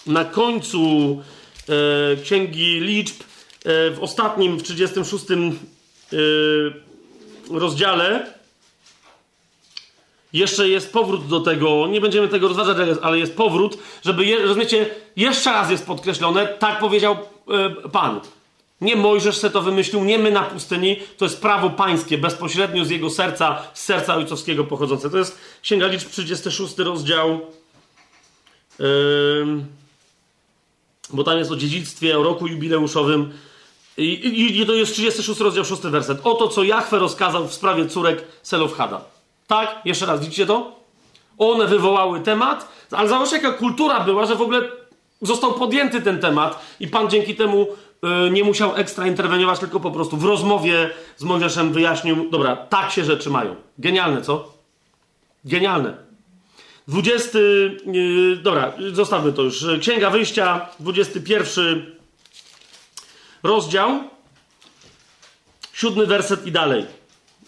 na 0.08 0.26
końcu 0.26 0.80
yy, 1.68 2.24
Księgi 2.24 2.80
Liczb, 2.80 3.24
w 3.66 3.98
ostatnim, 4.02 4.58
w 4.58 4.64
36 4.64 5.26
rozdziale, 7.52 8.34
jeszcze 10.34 10.70
jest 10.70 10.94
powrót 10.94 11.28
do 11.28 11.40
tego, 11.40 11.88
nie 11.88 12.02
będziemy 12.02 12.28
tego 12.28 12.48
rozważać, 12.48 12.98
ale 13.02 13.20
jest 13.20 13.36
powrót, 13.36 13.78
żeby, 14.06 14.26
je, 14.26 14.40
rozumiecie, 14.40 14.90
jeszcze 15.16 15.52
raz 15.52 15.72
jest 15.72 15.86
podkreślone, 15.86 16.48
tak 16.48 16.80
powiedział 16.80 17.18
e, 17.84 17.90
Pan. 17.90 18.20
Nie 18.82 18.96
Mojżesz 18.96 19.38
se 19.38 19.50
to 19.50 19.62
wymyślił, 19.62 20.04
nie 20.04 20.20
my 20.20 20.32
na 20.32 20.44
pustyni, 20.44 21.00
to 21.18 21.26
jest 21.26 21.42
prawo 21.42 21.70
pańskie, 21.70 22.18
bezpośrednio 22.18 22.86
z 22.86 22.90
jego 22.90 23.10
serca, 23.10 23.62
z 23.74 23.84
serca 23.84 24.16
ojcowskiego 24.16 24.64
pochodzące. 24.64 25.10
To 25.10 25.18
jest 25.18 25.40
Księga 25.62 25.88
Liczb, 25.88 26.10
36 26.10 26.78
rozdział, 26.78 27.42
bo 31.10 31.24
tam 31.24 31.38
jest 31.38 31.52
o 31.52 31.56
dziedzictwie, 31.56 32.20
o 32.20 32.24
roku 32.24 32.48
jubileuszowym. 32.48 33.34
I, 34.00 34.28
i, 34.28 34.62
I, 34.62 34.66
to 34.66 34.74
jest 34.74 34.94
36 34.94 35.40
rozdział, 35.40 35.66
6 35.66 35.82
werset. 35.82 36.20
Oto, 36.24 36.48
co 36.48 36.64
Jachwę 36.64 37.00
rozkazał 37.00 37.48
w 37.48 37.54
sprawie 37.54 37.86
córek 37.86 38.24
Selofhada. 38.44 39.02
Tak? 39.48 39.82
Jeszcze 39.86 40.06
raz, 40.06 40.20
widzicie 40.20 40.46
to? 40.46 40.72
One 41.38 41.68
wywołały 41.68 42.20
temat, 42.20 42.68
ale 42.92 43.10
zauważcie, 43.10 43.36
jaka 43.36 43.52
kultura 43.52 44.00
była, 44.00 44.26
że 44.26 44.36
w 44.36 44.42
ogóle 44.42 44.62
został 45.22 45.54
podjęty 45.54 46.02
ten 46.02 46.20
temat 46.20 46.66
i 46.80 46.88
Pan 46.88 47.10
dzięki 47.10 47.36
temu 47.36 47.68
yy, 48.04 48.32
nie 48.32 48.44
musiał 48.44 48.76
ekstra 48.76 49.08
interweniować, 49.08 49.60
tylko 49.60 49.80
po 49.80 49.92
prostu 49.92 50.18
w 50.18 50.26
rozmowie 50.26 50.90
z 51.18 51.24
Mojżeszem 51.24 51.74
wyjaśnił, 51.74 52.30
dobra, 52.30 52.56
tak 52.56 52.92
się 52.92 53.04
rzeczy 53.04 53.30
mają. 53.30 53.56
Genialne, 53.78 54.22
co? 54.22 54.54
Genialne. 55.46 55.98
20, 56.88 57.40
yy, 57.40 58.36
dobra, 58.36 58.74
zostawmy 58.94 59.34
to 59.34 59.42
już. 59.42 59.66
Księga 59.82 60.10
Wyjścia, 60.10 60.70
21 60.80 61.99
rozdział, 63.44 64.00
siódmy 65.74 66.06
werset 66.06 66.48
i 66.48 66.52
dalej. 66.52 66.86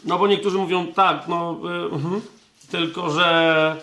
No 0.06 0.20
bo 0.20 0.28
niektórzy 0.28 0.58
mówią 0.58 0.88
tak, 0.88 1.28
no 1.28 1.60
yy, 2.14 2.22
tylko 2.72 3.12
że 3.12 3.76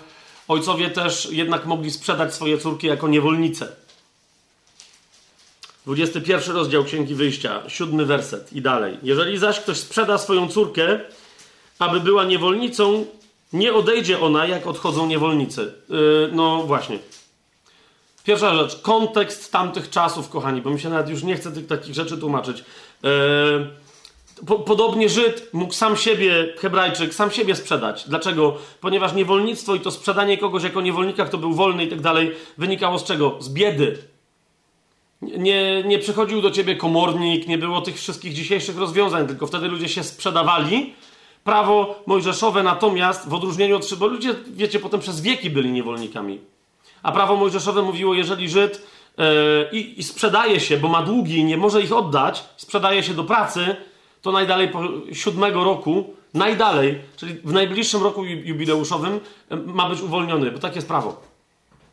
ojcowie 0.48 0.90
też 0.90 1.28
jednak 1.30 1.66
mogli 1.66 1.90
sprzedać 1.90 2.35
swoje 2.35 2.59
córki 2.59 2.86
jako 2.86 3.09
niewolnice. 3.09 3.76
21 5.86 6.56
rozdział 6.56 6.85
Księgi 6.85 7.14
Wyjścia, 7.14 7.62
siódmy 7.68 8.06
werset 8.06 8.52
i 8.52 8.62
dalej. 8.62 8.98
Jeżeli 9.02 9.39
zaś 9.39 9.60
ktoś 9.60 9.76
sprzeda 9.76 10.18
swoją 10.18 10.48
córkę, 10.48 11.01
aby 11.78 12.01
była 12.01 12.24
niewolnicą, 12.24 13.06
nie 13.52 13.74
odejdzie 13.74 14.20
ona, 14.20 14.47
jak 14.47 14.66
odchodzą 14.66 15.06
niewolnicy. 15.06 15.72
Yy, 15.89 16.30
no 16.32 16.62
właśnie. 16.62 16.98
Pierwsza 18.28 18.55
rzecz, 18.55 18.80
kontekst 18.80 19.52
tamtych 19.52 19.90
czasów, 19.90 20.28
kochani, 20.28 20.62
bo 20.62 20.70
mi 20.70 20.80
się 20.80 20.88
nawet 20.88 21.09
już 21.09 21.22
nie 21.22 21.36
chce 21.36 21.52
tych 21.52 21.66
takich 21.66 21.94
rzeczy 21.94 22.18
tłumaczyć. 22.18 22.64
Yy, 23.02 23.10
po, 24.46 24.59
podobnie 24.59 25.09
Żyd 25.09 25.50
mógł 25.52 25.72
sam 25.72 25.96
siebie, 25.96 26.55
Hebrajczyk, 26.59 27.14
sam 27.14 27.30
siebie 27.30 27.56
sprzedać. 27.56 28.05
Dlaczego? 28.09 28.56
Ponieważ 28.80 29.12
niewolnictwo 29.14 29.74
i 29.74 29.80
to 29.80 29.90
sprzedanie 29.90 30.38
kogoś 30.38 30.62
jako 30.62 30.80
niewolnika, 30.80 31.24
kto 31.24 31.38
był 31.38 31.52
wolny 31.52 31.84
i 31.84 31.88
tak 31.88 32.00
dalej, 32.00 32.32
wynikało 32.59 32.98
z 32.98 33.05
czego? 33.05 33.36
Z 33.40 33.48
biedy. 33.48 33.98
Nie, 35.22 35.82
nie 35.82 35.98
przychodził 35.98 36.42
do 36.42 36.50
ciebie 36.50 36.76
komornik, 36.76 37.48
nie 37.48 37.59
było 37.59 37.80
tych 37.80 37.96
wszystkich 37.96 38.32
dzisiejszych 38.32 38.78
rozwiązań, 38.78 39.26
tylko 39.26 39.46
wtedy 39.46 39.68
ludzie 39.68 39.88
się 39.88 40.05
sprzedawali. 40.05 40.94
Prawo 41.44 42.02
mojżeszowe 42.06 42.62
natomiast, 42.62 43.28
w 43.28 43.34
odróżnieniu 43.34 43.76
od... 43.76 43.94
Bo 43.94 44.06
ludzie, 44.06 44.34
wiecie, 44.46 44.78
potem 44.78 45.00
przez 45.00 45.20
wieki 45.20 45.50
byli 45.50 45.72
niewolnikami. 45.72 46.57
A 47.02 47.12
prawo 47.12 47.36
mojżeszowe 47.36 47.82
mówiło, 47.82 48.14
jeżeli 48.14 48.48
Żyd 48.48 48.86
yy, 49.18 49.24
i, 49.72 50.02
sprzedaje 50.02 50.60
się, 50.60 50.76
bo 50.76 50.88
ma 50.88 51.02
długi 51.02 51.38
i 51.38 51.44
nie 51.44 51.56
może 51.56 51.82
ich 51.82 51.92
oddać, 51.92 52.44
sprzedaje 52.56 53.02
się 53.02 53.14
do 53.14 53.24
pracy, 53.24 53.76
to 54.22 54.32
najdalej 54.32 54.68
po 54.68 54.80
siódmego 55.12 55.64
roku, 55.64 56.14
najdalej, 56.34 56.98
czyli 57.16 57.34
w 57.34 57.52
najbliższym 57.52 58.02
roku 58.02 58.24
jubileuszowym 58.24 59.20
ma 59.50 59.88
być 59.88 60.00
uwolniony, 60.00 60.50
bo 60.50 60.58
takie 60.58 60.74
jest 60.74 60.88
prawo. 60.88 61.20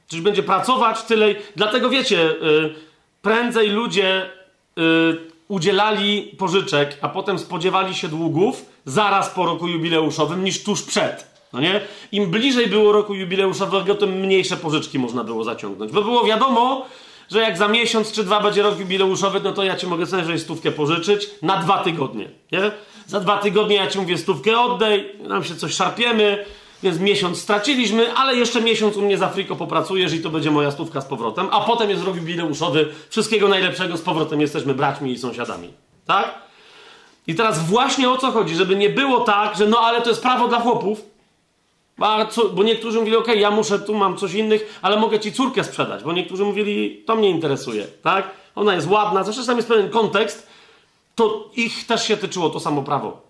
Czyli 0.07 0.21
będzie 0.21 0.43
pracować 0.43 1.03
tyle. 1.03 1.35
Dlatego 1.55 1.89
wiecie, 1.89 2.31
y, 2.31 2.75
prędzej 3.21 3.69
ludzie 3.69 4.29
y, 4.77 4.81
udzielali 5.47 6.35
pożyczek, 6.37 6.97
a 7.01 7.09
potem 7.09 7.39
spodziewali 7.39 7.95
się 7.95 8.07
długów 8.07 8.65
zaraz 8.85 9.29
po 9.29 9.45
roku 9.45 9.67
jubileuszowym 9.67 10.43
niż 10.43 10.63
tuż 10.63 10.81
przed. 10.81 11.34
No 11.55 11.61
nie? 11.61 11.81
Im 12.11 12.31
bliżej 12.31 12.67
było 12.67 12.91
roku 12.91 13.13
jubileuszowego, 13.13 13.95
tym 13.95 14.09
mniejsze 14.09 14.57
pożyczki 14.57 14.99
można 14.99 15.23
było 15.23 15.43
zaciągnąć. 15.43 15.91
Bo 15.91 16.01
było 16.01 16.23
wiadomo, 16.23 16.85
że 17.31 17.39
jak 17.39 17.57
za 17.57 17.67
miesiąc 17.67 18.11
czy 18.11 18.23
dwa 18.23 18.39
będzie 18.39 18.63
rok 18.63 18.79
jubileuszowy, 18.79 19.39
no 19.43 19.51
to 19.51 19.63
ja 19.63 19.75
ci 19.75 19.87
mogę 19.87 20.05
sobie 20.05 20.39
stówkę 20.39 20.71
pożyczyć 20.71 21.29
na 21.41 21.57
dwa 21.57 21.77
tygodnie, 21.77 22.29
nie? 22.51 22.71
Za 23.07 23.19
dwa 23.19 23.37
tygodnie 23.37 23.75
ja 23.75 23.87
ci 23.87 23.99
mówię 23.99 24.17
stówkę 24.17 24.59
oddaj, 24.59 25.11
nam 25.19 25.43
się 25.43 25.55
coś 25.55 25.73
szarpiemy, 25.73 26.45
więc 26.83 26.99
miesiąc 26.99 27.41
straciliśmy, 27.41 28.13
ale 28.13 28.35
jeszcze 28.35 28.61
miesiąc 28.61 28.97
u 28.97 29.01
mnie 29.01 29.17
za 29.17 29.29
friko 29.29 29.55
popracujesz 29.55 30.13
i 30.13 30.21
to 30.21 30.29
będzie 30.29 30.51
moja 30.51 30.71
stówka 30.71 31.01
z 31.01 31.05
powrotem, 31.05 31.47
a 31.51 31.61
potem 31.61 31.89
jest 31.89 32.03
rok 32.03 32.15
jubileuszowy, 32.15 32.87
wszystkiego 33.09 33.47
najlepszego, 33.47 33.97
z 33.97 34.01
powrotem 34.01 34.41
jesteśmy 34.41 34.73
braćmi 34.73 35.11
i 35.11 35.17
sąsiadami, 35.17 35.73
tak? 36.05 36.45
I 37.27 37.35
teraz 37.35 37.67
właśnie 37.67 38.09
o 38.09 38.17
co 38.17 38.31
chodzi, 38.31 38.55
żeby 38.55 38.75
nie 38.75 38.89
było 38.89 39.19
tak, 39.19 39.57
że 39.57 39.67
no 39.67 39.79
ale 39.79 40.01
to 40.01 40.09
jest 40.09 40.21
prawo 40.21 40.47
dla 40.47 40.59
chłopów, 40.59 41.14
a 41.99 42.25
co, 42.25 42.49
bo 42.49 42.63
niektórzy 42.63 42.99
mówili, 42.99 43.17
ok, 43.17 43.27
ja 43.35 43.51
muszę, 43.51 43.79
tu 43.79 43.93
mam 43.93 44.17
coś 44.17 44.33
innych, 44.33 44.79
ale 44.81 44.99
mogę 44.99 45.19
ci 45.19 45.31
córkę 45.33 45.63
sprzedać, 45.63 46.03
bo 46.03 46.13
niektórzy 46.13 46.43
mówili, 46.43 47.03
to 47.05 47.15
mnie 47.15 47.29
interesuje, 47.29 47.87
tak? 48.03 48.31
Ona 48.55 48.75
jest 48.75 48.87
ładna, 48.87 49.23
zresztą 49.23 49.45
tam 49.45 49.55
jest 49.55 49.67
pewien 49.67 49.89
kontekst, 49.89 50.47
to 51.15 51.51
ich 51.55 51.85
też 51.85 52.07
się 52.07 52.17
tyczyło 52.17 52.49
to 52.49 52.59
samo 52.59 52.83
prawo. 52.83 53.25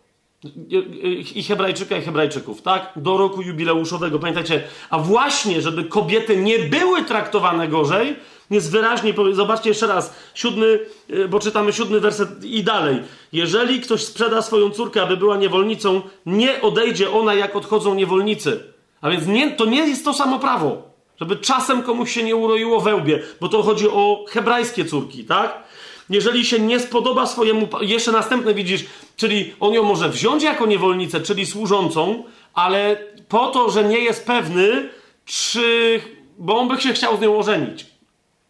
I 1.35 1.44
Hebrajczyka, 1.44 1.98
i 1.98 2.02
Hebrajczyków, 2.02 2.61
tak? 2.61 2.92
Do 2.95 3.18
roku 3.18 3.42
jubileuszowego, 3.42 4.19
pamiętajcie. 4.19 4.64
A 4.90 5.00
właśnie, 5.00 5.61
żeby 5.61 5.84
kobiety 5.84 6.38
nie 6.38 6.60
były 6.60 7.03
traktowane 7.03 7.68
gorzej, 7.68 8.16
jest 8.49 8.72
wyraźnie, 8.72 9.14
zobaczcie 9.32 9.69
jeszcze 9.69 9.88
raz, 9.88 10.15
siódmy, 10.33 10.80
y, 11.09 11.27
bo 11.27 11.40
czytamy 11.40 11.74
siódmy 11.74 11.99
werset 11.99 12.43
i 12.43 12.64
dalej. 12.64 13.01
Jeżeli 13.33 13.82
ktoś 13.82 14.03
sprzeda 14.03 14.41
swoją 14.41 14.69
córkę, 14.69 15.01
aby 15.01 15.17
była 15.17 15.38
niewolnicą, 15.38 16.01
nie 16.25 16.61
odejdzie 16.61 17.11
ona, 17.11 17.33
jak 17.33 17.56
odchodzą 17.56 17.95
niewolnicy. 17.95 18.64
A 19.01 19.09
więc 19.09 19.27
nie, 19.27 19.51
to 19.51 19.65
nie 19.65 19.88
jest 19.88 20.06
to 20.06 20.14
samo 20.14 20.40
prawo. 20.40 20.95
Żeby 21.19 21.35
czasem 21.35 21.83
komuś 21.83 22.11
się 22.11 22.24
nie 22.24 22.35
uroiło 22.35 22.82
we 22.82 22.95
łbie, 22.95 23.24
bo 23.41 23.49
to 23.49 23.64
chodzi 23.64 23.90
o 23.90 24.25
hebrajskie 24.30 24.85
córki, 24.85 25.25
tak? 25.25 25.64
Jeżeli 26.09 26.45
się 26.45 26.59
nie 26.59 26.80
spodoba 26.80 27.25
swojemu, 27.25 27.67
jeszcze 27.82 28.11
następne 28.11 28.53
widzisz, 28.53 28.85
czyli 29.17 29.53
on 29.59 29.74
ją 29.74 29.83
może 29.83 30.09
wziąć 30.09 30.43
jako 30.43 30.65
niewolnicę, 30.65 31.22
czyli 31.22 31.45
służącą, 31.45 32.24
ale 32.53 32.98
po 33.30 33.48
to, 33.48 33.72
że 33.72 33.83
nie 33.83 33.99
jest 33.99 34.25
pewny, 34.25 34.90
czy, 35.25 36.01
bo 36.38 36.59
on 36.59 36.67
by 36.67 36.82
się 36.82 36.93
chciał 36.93 37.17
z 37.17 37.22
nią 37.22 37.38
ożenić 37.38 37.94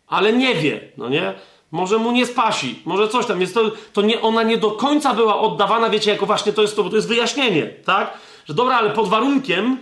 ale 0.07 0.33
nie 0.33 0.55
wie, 0.55 0.81
no 0.97 1.09
nie? 1.09 1.33
Może 1.71 1.97
mu 1.97 2.11
nie 2.11 2.25
spasi, 2.25 2.79
może 2.85 3.07
coś 3.07 3.25
tam. 3.25 3.41
Jest 3.41 3.53
to, 3.53 3.71
to 3.93 4.01
nie, 4.01 4.21
ona 4.21 4.43
nie 4.43 4.57
do 4.57 4.71
końca 4.71 5.13
była 5.13 5.39
oddawana, 5.39 5.89
wiecie, 5.89 6.11
jako 6.11 6.25
właśnie 6.25 6.53
to 6.53 6.61
jest 6.61 6.75
to, 6.75 6.83
bo 6.83 6.89
to 6.89 6.95
jest 6.95 7.07
wyjaśnienie, 7.07 7.65
tak? 7.85 8.17
Że 8.45 8.53
dobra, 8.53 8.75
ale 8.75 8.89
pod 8.89 9.07
warunkiem, 9.07 9.77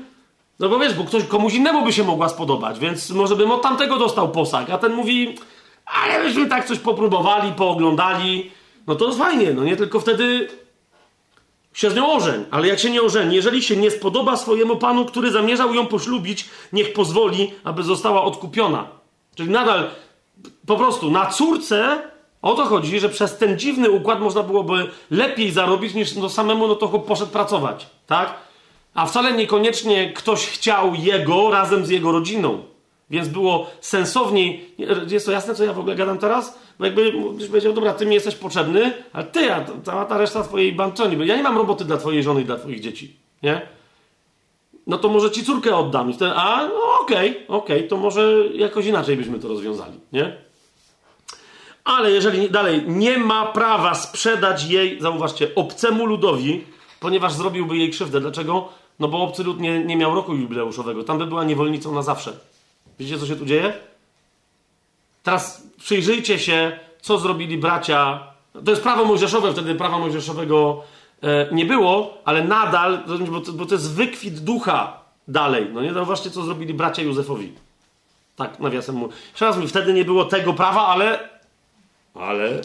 no 0.60 0.69
bo 0.69 0.80
wiesz, 0.80 0.93
bo 0.93 1.03
ktoś, 1.03 1.24
komuś 1.24 1.53
innemu 1.53 1.85
by 1.85 1.93
się 1.93 2.03
mogła 2.03 2.30
spodobać, 2.30 2.80
więc 2.80 3.10
może 3.10 3.35
bym 3.35 3.52
od 3.52 3.61
tamtego 3.61 3.98
dostał 3.98 4.32
posag, 4.32 4.69
a 4.69 4.77
ten 4.77 4.93
mówi, 4.93 5.35
ale 5.85 6.24
byśmy 6.24 6.45
tak 6.45 6.66
coś 6.68 6.80
popróbowali, 6.80 7.52
pooglądali, 7.52 8.52
no 8.88 8.95
to 8.95 9.06
jest 9.08 9.19
fajnie, 9.19 9.53
no 9.53 9.64
nie? 9.64 9.76
Tylko 9.76 10.00
wtedy 10.00 10.48
się 11.74 11.90
z 11.90 11.95
nią 11.95 12.11
ożeń, 12.11 12.45
ale 12.52 12.68
jak 12.68 12.80
się 12.80 12.90
nie 12.90 13.02
ożeni, 13.02 13.35
jeżeli 13.35 13.64
się 13.64 13.76
nie 13.76 13.92
spodoba 13.92 14.38
swojemu 14.38 14.76
panu, 14.76 15.06
który 15.06 15.32
zamierzał 15.32 15.74
ją 15.74 15.88
poślubić, 15.88 16.50
niech 16.74 16.93
pozwoli, 16.93 17.52
aby 17.64 17.84
została 17.84 18.24
odkupiona. 18.24 18.88
Czyli 19.35 19.50
nadal 19.50 19.90
po 20.68 20.76
prostu 20.76 21.12
na 21.12 21.26
córce 21.26 22.02
o 22.42 22.54
to 22.54 22.66
chodzi, 22.66 23.00
że 23.00 23.10
przez 23.10 23.38
ten 23.38 23.60
dziwny 23.60 23.92
układ 23.92 24.20
można 24.20 24.44
byłoby 24.44 24.88
lepiej 25.12 25.52
zarobić 25.52 25.94
niż 25.94 26.16
no 26.16 26.30
samemu 26.30 26.68
no 26.68 26.76
to 26.76 26.88
poszedł 26.88 27.32
pracować, 27.32 27.88
tak? 28.08 28.34
A 28.94 29.06
wcale 29.06 29.34
niekoniecznie 29.34 30.14
ktoś 30.14 30.48
chciał 30.48 30.96
jego 30.96 31.52
razem 31.52 31.86
z 31.86 31.90
jego 31.90 32.12
rodziną. 32.12 32.64
Więc 33.10 33.28
było 33.28 33.70
sensowniej. 33.82 34.76
Jest 35.08 35.26
to 35.26 35.32
jasne, 35.32 35.56
co 35.56 35.64
ja 35.64 35.74
w 35.74 35.80
ogóle 35.80 35.96
gadam 35.96 36.18
teraz? 36.18 36.60
Bo 36.80 36.86
jakby 36.86 37.12
byś 37.34 37.48
powiedział, 37.48 37.74
dobra, 37.74 37.94
ty 37.94 38.06
mi 38.06 38.16
jesteś 38.16 38.36
potrzebny, 38.36 38.94
ale 39.14 39.24
ty, 39.24 39.54
a 39.54 39.66
cała 39.84 40.06
ta 40.06 40.18
reszta 40.18 40.44
twojej 40.44 40.74
banczoni, 40.74 41.28
ja 41.28 41.36
nie 41.36 41.44
mam 41.44 41.58
roboty 41.58 41.86
dla 41.86 41.98
twojej 41.98 42.24
żony 42.24 42.42
i 42.42 42.46
dla 42.46 42.58
twoich 42.58 42.80
dzieci, 42.80 43.16
nie? 43.44 43.62
No 44.88 44.98
to 44.98 45.10
może 45.10 45.32
ci 45.32 45.45
córkę 45.45 45.76
oddam. 45.76 46.12
I 46.12 46.16
a, 46.36 46.68
no 46.68 47.00
okej, 47.02 47.30
okay, 47.30 47.48
okej, 47.48 47.78
okay, 47.78 47.84
to 47.90 47.98
może 47.98 48.34
jakoś 48.53 48.86
inaczej 48.86 49.18
byśmy 49.18 49.40
to 49.40 49.48
rozwiązali, 49.48 50.00
nie? 50.14 50.38
Ale 51.84 52.12
jeżeli 52.12 52.50
dalej 52.50 52.84
nie 52.88 53.18
ma 53.18 53.45
prawa 53.45 53.95
sprzedać 53.95 54.64
jej, 54.64 55.02
zauważcie, 55.02 55.56
obcemu 55.56 56.06
ludowi, 56.06 56.64
ponieważ 57.00 57.34
zrobiłby 57.34 57.78
jej 57.78 57.90
krzywdę. 57.90 58.20
Dlaczego? 58.20 58.70
No 59.00 59.08
bo 59.08 59.24
obcy 59.24 59.44
lud 59.44 59.60
nie, 59.60 59.84
nie 59.84 59.98
miał 59.98 60.16
roku 60.16 60.36
jubileuszowego. 60.36 61.03
Tam 61.03 61.18
by 61.18 61.26
była 61.26 61.44
niewolnicą 61.44 61.94
na 61.95 62.02
zawsze. 62.02 62.34
Widzicie, 63.00 63.20
co 63.20 63.28
się 63.28 63.36
tu 63.36 63.45
dzieje? 63.45 63.74
Teraz 65.24 65.68
przyjrzyjcie 65.78 66.40
się, 66.40 66.80
co 67.02 67.18
zrobili 67.18 67.58
bracia. 67.58 68.28
To 68.66 68.72
jest 68.72 68.84
prawo 68.84 69.06
mojżeszowe, 69.06 69.52
wtedy 69.52 69.76
prawa 69.76 70.00
mojżeszowego 70.00 70.84
nie 71.52 71.66
było, 71.66 72.18
ale 72.26 72.43
nadal, 72.43 73.03
bo 73.32 73.42
to, 73.42 73.52
bo 73.52 73.66
to 73.66 73.76
jest 73.76 73.93
wykwit 73.93 74.40
ducha 74.40 75.00
dalej. 75.27 75.68
No 75.74 75.82
nie 75.82 75.93
zauważcie, 75.93 76.32
co 76.32 76.42
zrobili 76.42 76.74
bracia 76.74 77.02
Józefowi. 77.02 77.52
Tak, 78.35 78.60
nawiasem 78.60 78.95
mu. 78.95 79.10
Jeszcze 79.32 79.60
mi, 79.60 79.68
wtedy 79.68 79.93
nie 79.93 80.06
było 80.06 80.26
tego 80.26 80.53
prawa, 80.53 80.88
ale. 80.88 81.30
Ale. 82.16 82.61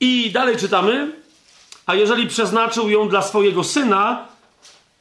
I 0.00 0.30
dalej 0.30 0.56
czytamy. 0.56 1.12
A 1.86 1.94
jeżeli 1.94 2.26
przeznaczył 2.26 2.90
ją 2.90 3.08
dla 3.08 3.22
swojego 3.22 3.64
syna, 3.64 4.26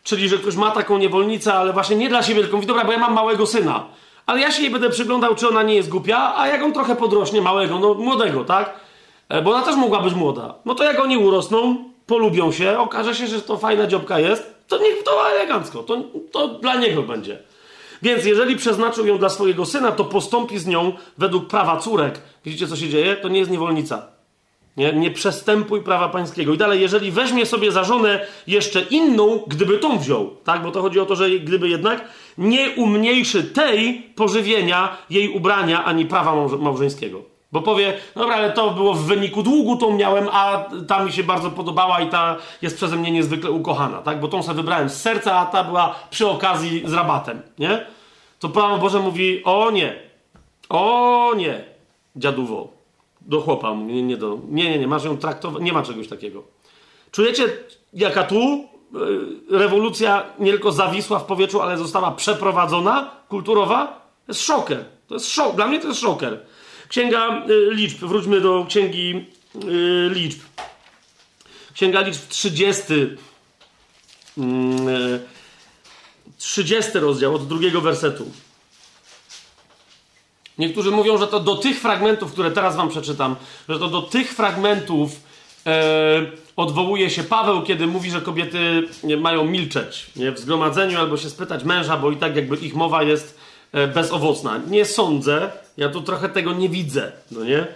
czyli 0.03 0.30
że 0.30 0.38
ktoś 0.38 0.56
ma 0.56 0.72
taką 0.72 0.98
niewolnicę, 0.98 1.53
ale 1.53 1.74
właśnie 1.74 1.95
nie 1.95 2.09
dla 2.09 2.24
siebie, 2.24 2.41
tylko 2.41 2.56
mówi, 2.56 2.67
dobra, 2.67 2.85
bo 2.85 2.91
ja 2.91 2.98
mam 2.98 3.14
małego 3.14 3.45
syna, 3.45 3.85
ale 4.25 4.41
ja 4.41 4.51
się 4.51 4.61
jej 4.61 4.72
będę 4.72 4.90
przyglądał, 4.90 5.35
czy 5.35 5.48
ona 5.48 5.64
nie 5.64 5.75
jest 5.75 5.90
głupia, 5.90 6.33
a 6.38 6.48
jak 6.48 6.64
on 6.64 6.74
trochę 6.74 6.95
podrośnie, 6.95 7.41
małego, 7.41 7.80
no 7.80 7.93
młodego, 7.93 8.43
tak? 8.43 8.74
E, 9.30 9.41
bo 9.41 9.51
ona 9.51 9.61
też 9.61 9.75
mogła 9.75 10.01
być 10.01 10.14
młoda. 10.14 10.53
No 10.66 10.75
to 10.75 10.83
jak 10.83 10.99
oni 10.99 11.17
urosną, 11.17 11.89
polubią 12.09 12.51
się, 12.51 12.79
okaże 12.79 13.15
się, 13.15 13.27
że 13.27 13.41
to 13.41 13.57
fajna 13.57 13.88
dziobka 13.88 14.19
jest, 14.19 14.55
to 14.67 14.77
niech 14.77 15.03
to 15.03 15.29
elegancko, 15.29 15.83
to, 15.83 16.03
to 16.31 16.47
dla 16.47 16.75
niego 16.75 17.03
będzie. 17.03 17.39
Więc 18.01 18.25
jeżeli 18.25 18.55
przeznaczył 18.55 19.07
ją 19.07 19.17
dla 19.17 19.29
swojego 19.29 19.65
syna, 19.65 19.91
to 19.91 20.05
postąpi 20.05 20.59
z 20.59 20.67
nią 20.67 20.93
według 21.17 21.47
prawa 21.47 21.77
córek. 21.77 22.21
Widzicie, 22.45 22.67
co 22.67 22.75
się 22.75 22.89
dzieje? 22.89 23.15
To 23.15 23.29
nie 23.29 23.39
jest 23.39 23.51
niewolnica. 23.51 24.07
Nie, 24.77 24.93
nie 24.93 25.11
przestępuj 25.11 25.81
prawa 25.81 26.09
pańskiego. 26.09 26.53
I 26.53 26.57
dalej, 26.57 26.81
jeżeli 26.81 27.11
weźmie 27.11 27.45
sobie 27.45 27.71
za 27.71 27.83
żonę 27.83 28.25
jeszcze 28.47 28.81
inną, 28.81 29.43
gdyby 29.47 29.77
tą 29.77 29.99
wziął, 29.99 30.35
tak? 30.43 30.63
Bo 30.63 30.71
to 30.71 30.81
chodzi 30.81 30.99
o 30.99 31.05
to, 31.05 31.15
że 31.15 31.29
gdyby 31.29 31.69
jednak 31.69 32.07
nie 32.38 32.69
umniejszy 32.69 33.43
tej 33.43 33.93
pożywienia, 34.15 34.97
jej 35.09 35.29
ubrania, 35.29 35.85
ani 35.85 36.05
prawa 36.05 36.47
małżeńskiego. 36.57 37.28
Bo 37.52 37.61
powie, 37.61 37.98
dobra, 38.16 38.36
ale 38.36 38.52
to 38.52 38.72
było 38.72 38.94
w 38.94 39.06
wyniku 39.06 39.44
długu, 39.44 39.78
tą 39.78 39.98
miałem, 39.98 40.28
a 40.32 40.66
ta 40.88 41.03
mi 41.03 41.11
się 41.11 41.24
bardzo 41.24 41.52
podobała 41.52 42.02
i 42.02 42.10
ta 42.10 42.36
jest 42.61 42.76
przeze 42.76 42.95
mnie 42.95 43.11
niezwykle 43.11 43.52
ukochana, 43.52 44.02
tak? 44.02 44.19
Bo 44.19 44.28
tą 44.28 44.44
sobie 44.44 44.56
wybrałem 44.56 44.90
z 44.90 45.02
serca, 45.02 45.36
a 45.36 45.45
ta 45.45 45.64
była 45.64 45.95
przy 46.10 46.28
okazji 46.28 46.82
z 46.86 46.94
rabatem, 46.94 47.42
nie? 47.60 47.86
To 48.40 48.50
Prawo 48.50 48.78
Boże 48.78 49.00
mówi, 49.00 49.44
o 49.44 49.72
nie, 49.72 50.00
o 50.69 51.32
nie, 51.38 51.64
dziaduwo, 52.16 52.68
do 53.22 53.42
chłopa, 53.42 53.74
nie, 53.74 54.03
nie, 54.03 54.18
do, 54.18 54.38
nie, 54.50 54.69
nie, 54.69 54.80
nie, 54.80 54.88
masz 54.88 55.03
ją 55.03 55.18
traktować, 55.18 55.64
nie 55.64 55.74
ma 55.74 55.84
czegoś 55.84 56.08
takiego. 56.08 56.44
Czujecie, 57.11 57.44
jaka 57.94 58.24
tu 58.24 58.38
y, 58.42 59.58
rewolucja 59.58 60.26
nie 60.40 60.52
tylko 60.52 60.72
zawisła 60.72 61.19
w 61.19 61.26
powietrzu, 61.26 61.61
ale 61.61 61.78
została 61.78 62.11
przeprowadzona, 62.11 63.11
kulturowa? 63.30 63.88
To 64.26 64.32
jest 64.32 64.42
szoker. 64.42 64.86
To 65.08 65.14
jest 65.14 65.34
szok. 65.34 65.56
Dla 65.56 65.68
mnie 65.68 65.80
to 65.80 65.88
jest 65.88 66.00
szoker. 66.00 66.40
Księga 66.90 67.45
y, 67.50 67.68
liczb. 67.72 67.98
Wróćmy 68.00 68.42
do 68.42 68.66
księgi 68.69 69.26
y, 69.56 70.09
liczb. 70.14 70.40
Księga 71.74 72.01
liczb 72.01 72.22
30. 72.30 72.93
30 76.38 77.00
rozdział 77.00 77.35
od 77.35 77.48
drugiego 77.48 77.82
wersetu. 77.82 78.32
Niektórzy 80.58 80.92
mówią, 80.92 81.18
że 81.18 81.27
to 81.27 81.40
do 81.40 81.56
tych 81.56 81.80
fragmentów, 81.80 82.32
które 82.32 82.51
teraz 82.51 82.76
wam 82.76 82.90
przeczytam, 82.90 83.35
że 83.69 83.80
to 83.80 83.88
do 83.88 84.01
tych 84.01 84.34
fragmentów 84.34 85.11
e, 85.66 86.26
odwołuje 86.56 87.09
się 87.09 87.24
Paweł, 87.24 87.61
kiedy 87.61 87.88
mówi, 87.88 88.11
że 88.11 88.22
kobiety 88.22 88.84
nie, 89.03 89.18
mają 89.18 89.45
milczeć 89.45 90.11
nie, 90.16 90.32
w 90.32 90.40
zgromadzeniu 90.40 91.00
albo 91.00 91.18
się 91.18 91.30
spytać 91.30 91.64
męża, 91.64 91.98
bo 91.98 92.11
i 92.11 92.18
tak 92.18 92.35
jakby 92.35 92.58
ich 92.58 92.76
mowa 92.76 93.03
jest 93.03 93.40
bezowocna. 93.93 94.61
Nie 94.67 94.85
sądzę, 94.85 95.51
ja 95.77 95.89
tu 95.89 96.01
trochę 96.01 96.30
tego 96.30 96.53
nie 96.53 96.69
widzę, 96.69 97.11
no 97.31 97.43
nie? 97.43 97.67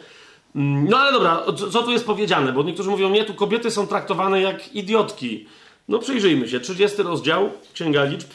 Mm, 0.56 0.90
no 0.90 0.98
ale 0.98 1.12
dobra, 1.12 1.44
co 1.72 1.84
tu 1.84 1.92
jest 1.92 2.06
powiedziane? 2.06 2.54
Bo 2.54 2.64
niektórzy 2.64 2.90
mówią, 2.90 3.10
nie, 3.10 3.26
tu 3.26 3.34
kobiety 3.34 3.72
są 3.72 3.88
traktowane 3.88 4.42
jak 4.42 4.76
idiotki. 4.76 5.46
No 5.88 6.00
przyjrzyjmy 6.00 6.50
się, 6.50 6.60
30 6.60 7.04
rozdział, 7.04 7.50
Księga 7.74 8.04
Liczb, 8.04 8.28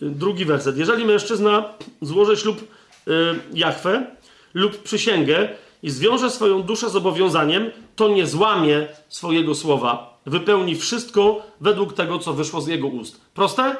drugi 0.00 0.44
werset. 0.44 0.78
Jeżeli 0.78 1.04
mężczyzna 1.04 1.64
złoży 2.02 2.36
ślub 2.36 2.64
Y, 3.08 3.38
Jachwę 3.54 4.06
lub 4.54 4.82
przysięgę 4.82 5.48
i 5.82 5.90
zwiąże 5.90 6.30
swoją 6.30 6.62
duszę 6.62 6.90
zobowiązaniem, 6.90 7.70
to 7.96 8.08
nie 8.08 8.26
złamie 8.26 8.86
swojego 9.08 9.54
słowa. 9.54 10.18
Wypełni 10.26 10.76
wszystko 10.76 11.42
według 11.60 11.92
tego, 11.92 12.18
co 12.18 12.32
wyszło 12.32 12.60
z 12.60 12.66
jego 12.66 12.86
ust. 12.86 13.20
Proste? 13.34 13.76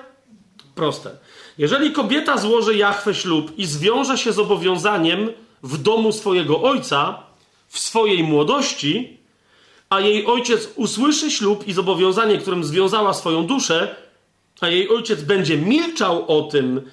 Proste. 0.74 1.10
Jeżeli 1.58 1.92
kobieta 1.92 2.36
złoży 2.36 2.76
Jachwę 2.76 3.14
ślub 3.14 3.58
i 3.58 3.66
zwiąże 3.66 4.18
się 4.18 4.32
zobowiązaniem 4.32 5.32
w 5.62 5.78
domu 5.78 6.12
swojego 6.12 6.62
ojca, 6.62 7.22
w 7.68 7.78
swojej 7.78 8.22
młodości, 8.22 9.18
a 9.90 10.00
jej 10.00 10.26
ojciec 10.26 10.68
usłyszy 10.76 11.30
ślub 11.30 11.68
i 11.68 11.72
zobowiązanie, 11.72 12.38
którym 12.38 12.64
związała 12.64 13.14
swoją 13.14 13.46
duszę, 13.46 13.96
a 14.60 14.68
jej 14.68 14.88
ojciec 14.88 15.22
będzie 15.22 15.56
milczał 15.56 16.38
o 16.38 16.42
tym, 16.42 16.90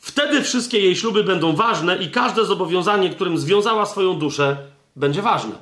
Wtedy 0.00 0.42
wszystkie 0.42 0.80
jej 0.80 0.96
śluby 0.96 1.24
będą 1.24 1.56
ważne 1.56 1.96
i 1.96 2.10
każde 2.10 2.44
zobowiązanie, 2.44 3.10
którym 3.10 3.38
związała 3.38 3.86
swoją 3.86 4.14
duszę, 4.14 4.56
będzie 4.96 5.22
ważne. 5.22 5.52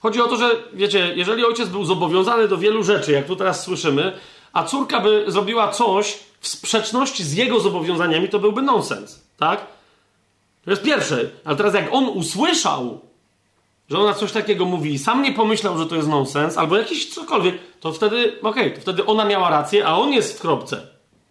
Chodzi 0.00 0.20
o 0.20 0.28
to, 0.28 0.36
że 0.36 0.50
wiecie, 0.72 1.12
jeżeli 1.16 1.44
ojciec 1.44 1.68
był 1.68 1.84
zobowiązany 1.84 2.48
do 2.48 2.58
wielu 2.58 2.84
rzeczy, 2.84 3.12
jak 3.12 3.26
tu 3.26 3.36
teraz 3.36 3.64
słyszymy, 3.64 4.12
a 4.52 4.64
córka 4.64 5.00
by 5.00 5.24
zrobiła 5.28 5.68
coś 5.68 6.18
w 6.44 6.48
sprzeczności 6.48 7.24
z 7.24 7.32
jego 7.32 7.60
zobowiązaniami, 7.60 8.28
to 8.28 8.38
byłby 8.38 8.62
nonsens, 8.62 9.20
tak? 9.36 9.66
To 10.64 10.70
jest 10.70 10.82
pierwsze. 10.82 11.30
Ale 11.44 11.56
teraz 11.56 11.74
jak 11.74 11.88
on 11.92 12.04
usłyszał, 12.04 13.00
że 13.90 13.98
ona 13.98 14.14
coś 14.14 14.32
takiego 14.32 14.64
mówi 14.64 14.92
i 14.92 14.98
sam 14.98 15.22
nie 15.22 15.32
pomyślał, 15.32 15.78
że 15.78 15.86
to 15.86 15.96
jest 15.96 16.08
nonsens, 16.08 16.58
albo 16.58 16.76
jakiś 16.76 17.14
cokolwiek, 17.14 17.58
to 17.80 17.92
wtedy, 17.92 18.38
okej, 18.42 18.62
okay, 18.62 18.70
to 18.70 18.80
wtedy 18.80 19.06
ona 19.06 19.24
miała 19.24 19.50
rację, 19.50 19.86
a 19.86 19.96
on 19.96 20.12
jest 20.12 20.38
w 20.38 20.40
kropce, 20.40 20.86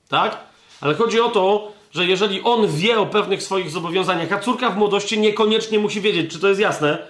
tak? 0.09 0.37
Ale 0.81 0.95
chodzi 0.95 1.19
o 1.19 1.29
to, 1.29 1.71
że 1.91 2.05
jeżeli 2.05 2.41
on 2.41 2.67
wie 2.67 2.99
o 2.99 3.05
pewnych 3.05 3.43
swoich 3.43 3.69
zobowiązaniach, 3.69 4.31
a 4.31 4.39
córka 4.39 4.69
w 4.69 4.77
młodości 4.77 5.19
niekoniecznie 5.19 5.79
musi 5.79 6.01
wiedzieć, 6.01 6.31
czy 6.31 6.39
to 6.39 6.47
jest 6.47 6.59
jasne, 6.59 7.07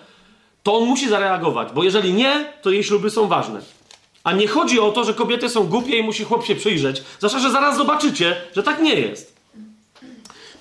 to 0.64 0.76
on 0.76 0.84
musi 0.84 1.10
zareagować, 1.10 1.68
bo 1.74 1.84
jeżeli 1.84 2.14
nie, 2.14 2.54
to 2.62 2.70
jej 2.70 2.84
śluby 2.84 3.10
są 3.10 3.28
ważne. 3.28 3.62
A 4.24 4.32
nie 4.32 4.48
chodzi 4.48 4.80
o 4.80 4.92
to, 4.92 5.04
że 5.04 5.14
kobiety 5.14 5.50
są 5.50 5.64
głupie 5.64 5.98
i 5.98 6.04
musi 6.04 6.24
chłop 6.24 6.46
się 6.46 6.56
przyjrzeć, 6.56 7.04
zwłaszcza, 7.18 7.40
że 7.40 7.52
zaraz 7.52 7.78
zobaczycie, 7.78 8.36
że 8.56 8.64
tak 8.64 8.82
nie 8.82 8.96
jest. 8.96 9.34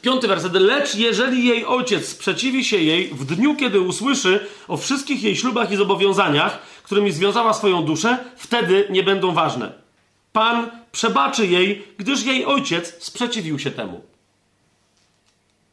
Piąty 0.02 0.28
werset. 0.28 0.52
Lecz 0.52 0.94
jeżeli 0.94 1.46
jej 1.46 1.66
ojciec 1.66 2.08
sprzeciwi 2.08 2.64
się 2.64 2.76
jej 2.76 3.08
w 3.08 3.24
dniu, 3.24 3.56
kiedy 3.56 3.80
usłyszy 3.80 4.46
o 4.68 4.76
wszystkich 4.76 5.22
jej 5.22 5.36
ślubach 5.36 5.72
i 5.72 5.76
zobowiązaniach, 5.76 6.58
którymi 6.82 7.12
związała 7.12 7.52
swoją 7.52 7.82
duszę, 7.82 8.18
wtedy 8.36 8.86
nie 8.90 9.02
będą 9.02 9.32
ważne. 9.32 9.72
Pan 10.32 10.70
przebaczy 10.92 11.46
jej, 11.46 11.84
gdyż 11.98 12.24
jej 12.24 12.46
ojciec 12.46 13.04
sprzeciwił 13.04 13.58
się 13.58 13.70
temu. 13.70 14.00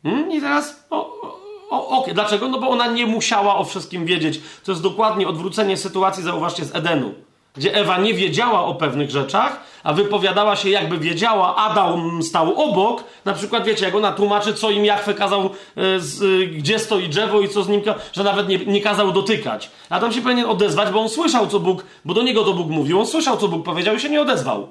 Hmm? 0.03 0.31
I 0.31 0.41
teraz, 0.41 0.85
o, 0.89 1.21
o, 1.69 1.87
o, 1.87 2.13
dlaczego? 2.13 2.47
No 2.47 2.59
bo 2.59 2.69
ona 2.69 2.87
nie 2.87 3.05
musiała 3.05 3.55
o 3.55 3.65
wszystkim 3.65 4.05
wiedzieć. 4.05 4.41
To 4.63 4.71
jest 4.71 4.83
dokładnie 4.83 5.27
odwrócenie 5.27 5.77
sytuacji, 5.77 6.23
zauważcie, 6.23 6.65
z 6.65 6.75
Edenu, 6.75 7.13
gdzie 7.55 7.75
Ewa 7.75 7.97
nie 7.97 8.13
wiedziała 8.13 8.65
o 8.65 8.75
pewnych 8.75 9.09
rzeczach, 9.09 9.63
a 9.83 9.93
wypowiadała 9.93 10.55
się 10.55 10.69
jakby 10.69 10.97
wiedziała, 10.97 11.55
Adam 11.55 12.23
stał 12.23 12.61
obok. 12.61 13.03
Na 13.25 13.33
przykład, 13.33 13.65
wiecie, 13.65 13.85
jak 13.85 13.95
ona 13.95 14.11
tłumaczy, 14.11 14.53
co 14.53 14.69
im 14.69 14.85
Jachwę 14.85 15.13
kazał, 15.13 15.49
e, 15.75 15.99
z, 15.99 16.21
e, 16.21 16.47
gdzie 16.47 16.79
stoi 16.79 17.09
drzewo 17.09 17.41
i 17.41 17.49
co 17.49 17.63
z 17.63 17.69
nim, 17.69 17.81
że 18.13 18.23
nawet 18.23 18.47
nie, 18.47 18.57
nie 18.57 18.81
kazał 18.81 19.11
dotykać. 19.11 19.71
Adam 19.89 20.11
się 20.11 20.21
powinien 20.21 20.45
odezwać, 20.45 20.89
bo 20.89 21.01
on 21.01 21.09
słyszał, 21.09 21.47
co 21.47 21.59
Bóg, 21.59 21.85
bo 22.05 22.13
do 22.13 22.21
niego 22.21 22.43
to 22.43 22.53
Bóg 22.53 22.69
mówił, 22.69 22.99
on 22.99 23.07
słyszał, 23.07 23.37
co 23.37 23.47
Bóg 23.47 23.65
powiedział 23.65 23.95
i 23.95 23.99
się 23.99 24.09
nie 24.09 24.21
odezwał. 24.21 24.69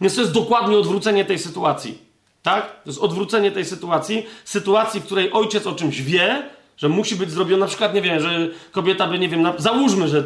Więc 0.00 0.14
to 0.14 0.20
jest 0.20 0.32
dokładnie 0.32 0.76
odwrócenie 0.78 1.24
tej 1.24 1.38
sytuacji. 1.38 1.98
Tak? 2.42 2.82
To 2.82 2.90
jest 2.90 3.00
odwrócenie 3.00 3.50
tej 3.50 3.64
sytuacji. 3.64 4.26
Sytuacji, 4.44 5.00
w 5.00 5.04
której 5.04 5.32
ojciec 5.32 5.66
o 5.66 5.72
czymś 5.72 6.02
wie, 6.02 6.42
że 6.76 6.88
musi 6.88 7.16
być 7.16 7.30
zrobione, 7.30 7.60
na 7.60 7.66
przykład, 7.66 7.94
nie 7.94 8.02
wiem, 8.02 8.20
że 8.20 8.48
kobieta 8.72 9.06
by, 9.06 9.18
nie 9.18 9.28
wiem, 9.28 9.42
na, 9.42 9.54
załóżmy, 9.58 10.08
że 10.08 10.24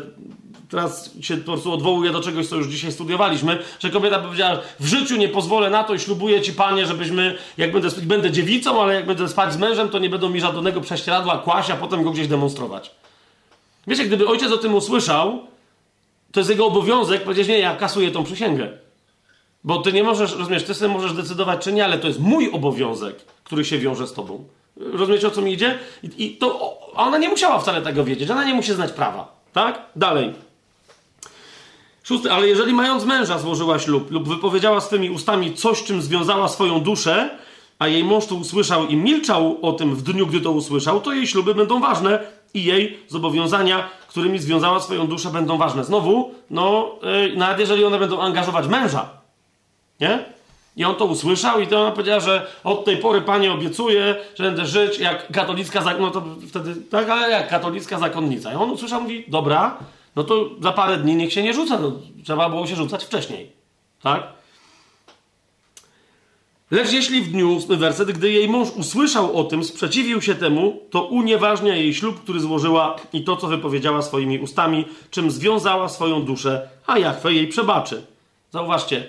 teraz 0.70 1.10
się 1.20 1.36
po 1.36 1.44
prostu 1.44 1.72
odwołuję 1.72 2.10
do 2.10 2.20
czegoś, 2.20 2.46
co 2.46 2.56
już 2.56 2.66
dzisiaj 2.66 2.92
studiowaliśmy, 2.92 3.58
że 3.80 3.90
kobieta 3.90 4.18
powiedziała, 4.18 4.58
w 4.80 4.86
życiu 4.86 5.16
nie 5.16 5.28
pozwolę 5.28 5.70
na 5.70 5.84
to 5.84 5.94
i 5.94 5.98
ślubuję 5.98 6.42
ci, 6.42 6.52
panie, 6.52 6.86
żebyśmy, 6.86 7.38
jak 7.58 7.72
będę, 7.72 7.88
będę 8.02 8.30
dziewicą, 8.30 8.82
ale 8.82 8.94
jak 8.94 9.06
będę 9.06 9.28
spać 9.28 9.52
z 9.52 9.56
mężem, 9.56 9.88
to 9.88 9.98
nie 9.98 10.10
będą 10.10 10.28
mi 10.28 10.40
żadnego 10.40 10.80
prześcieradła 10.80 11.38
kłaść, 11.38 11.70
a 11.70 11.76
potem 11.76 12.02
go 12.02 12.10
gdzieś 12.10 12.28
demonstrować. 12.28 12.90
Wiecie, 13.86 14.04
gdyby 14.04 14.28
ojciec 14.28 14.52
o 14.52 14.58
tym 14.58 14.74
usłyszał, 14.74 15.40
to 16.32 16.40
jest 16.40 16.50
jego 16.50 16.66
obowiązek 16.66 17.22
powiedzieć, 17.22 17.48
nie, 17.48 17.58
ja 17.58 17.76
kasuję 17.76 18.10
tą 18.10 18.24
przysięgę. 18.24 18.68
Bo 19.64 19.78
ty 19.78 19.92
nie 19.92 20.02
możesz, 20.02 20.36
rozumiesz, 20.36 20.64
ty 20.64 20.74
sobie 20.74 20.92
możesz 20.92 21.12
decydować 21.12 21.64
czy 21.64 21.72
nie, 21.72 21.84
ale 21.84 21.98
to 21.98 22.08
jest 22.08 22.20
mój 22.20 22.50
obowiązek, 22.52 23.16
który 23.44 23.64
się 23.64 23.78
wiąże 23.78 24.06
z 24.06 24.12
tobą. 24.12 24.44
Rozumiecie, 24.76 25.28
o 25.28 25.30
co 25.30 25.42
mi 25.42 25.52
idzie? 25.52 25.78
I, 26.02 26.24
i 26.24 26.36
to 26.36 26.78
ona 26.94 27.18
nie 27.18 27.28
musiała 27.28 27.58
wcale 27.58 27.82
tego 27.82 28.04
wiedzieć. 28.04 28.30
Ona 28.30 28.44
nie 28.44 28.54
musi 28.54 28.74
znać 28.74 28.92
prawa. 28.92 29.32
Tak? 29.52 29.82
Dalej. 29.96 30.34
Szósty, 32.02 32.32
ale 32.32 32.48
jeżeli 32.48 32.72
mając 32.72 33.04
męża 33.04 33.38
złożyła 33.38 33.78
ślub 33.78 34.10
lub 34.10 34.28
wypowiedziała 34.28 34.80
swymi 34.80 35.10
ustami 35.10 35.54
coś, 35.54 35.82
czym 35.82 36.02
związała 36.02 36.48
swoją 36.48 36.80
duszę, 36.80 37.30
a 37.78 37.88
jej 37.88 38.04
mąż 38.04 38.26
to 38.26 38.34
usłyszał 38.34 38.86
i 38.86 38.96
milczał 38.96 39.58
o 39.62 39.72
tym 39.72 39.96
w 39.96 40.02
dniu, 40.02 40.26
gdy 40.26 40.40
to 40.40 40.50
usłyszał, 40.50 41.00
to 41.00 41.12
jej 41.12 41.26
śluby 41.26 41.54
będą 41.54 41.80
ważne 41.80 42.18
i 42.54 42.64
jej 42.64 42.98
zobowiązania, 43.08 43.88
którymi 44.08 44.38
związała 44.38 44.80
swoją 44.80 45.06
duszę, 45.06 45.30
będą 45.30 45.58
ważne. 45.58 45.84
Znowu, 45.84 46.34
no, 46.50 46.94
yy, 47.02 47.36
nawet 47.36 47.58
jeżeli 47.58 47.84
one 47.84 47.98
będą 47.98 48.20
angażować 48.20 48.66
męża, 48.66 49.08
nie? 50.00 50.24
I 50.76 50.84
on 50.84 50.94
to 50.94 51.04
usłyszał 51.04 51.60
i 51.60 51.66
to 51.66 51.80
ona 51.80 51.92
powiedziała, 51.92 52.20
że 52.20 52.46
od 52.64 52.84
tej 52.84 52.96
pory 52.96 53.20
Panie 53.20 53.52
obiecuję, 53.52 54.16
że 54.34 54.44
będę 54.44 54.66
żyć 54.66 54.98
jak 54.98 55.32
katolicka, 55.32 55.84
no 56.00 56.10
to 56.10 56.22
wtedy, 56.48 56.76
tak, 56.76 57.08
ale 57.10 57.30
jak 57.30 57.48
katolicka 57.48 57.98
zakonnica. 57.98 58.52
I 58.52 58.56
on 58.56 58.70
usłyszał, 58.70 59.02
mówi, 59.02 59.24
dobra, 59.28 59.76
no 60.16 60.24
to 60.24 60.50
za 60.60 60.72
parę 60.72 60.96
dni 60.96 61.16
niech 61.16 61.32
się 61.32 61.42
nie 61.42 61.54
rzuca, 61.54 61.78
no, 61.78 61.92
trzeba 62.24 62.48
było 62.50 62.66
się 62.66 62.76
rzucać 62.76 63.04
wcześniej, 63.04 63.52
tak? 64.02 64.40
Lecz 66.70 66.92
jeśli 66.92 67.20
w 67.20 67.32
dniu, 67.32 67.56
ósmy 67.56 67.76
werset, 67.76 68.12
gdy 68.12 68.32
jej 68.32 68.48
mąż 68.48 68.70
usłyszał 68.70 69.36
o 69.36 69.44
tym, 69.44 69.64
sprzeciwił 69.64 70.22
się 70.22 70.34
temu, 70.34 70.80
to 70.90 71.02
unieważnia 71.04 71.76
jej 71.76 71.94
ślub, 71.94 72.22
który 72.22 72.40
złożyła 72.40 72.96
i 73.12 73.24
to, 73.24 73.36
co 73.36 73.46
wypowiedziała 73.46 74.02
swoimi 74.02 74.38
ustami, 74.38 74.84
czym 75.10 75.30
związała 75.30 75.88
swoją 75.88 76.22
duszę, 76.22 76.68
a 76.86 76.98
Jachwę 76.98 77.32
jej 77.32 77.48
przebaczy. 77.48 78.02
Zauważcie, 78.50 79.06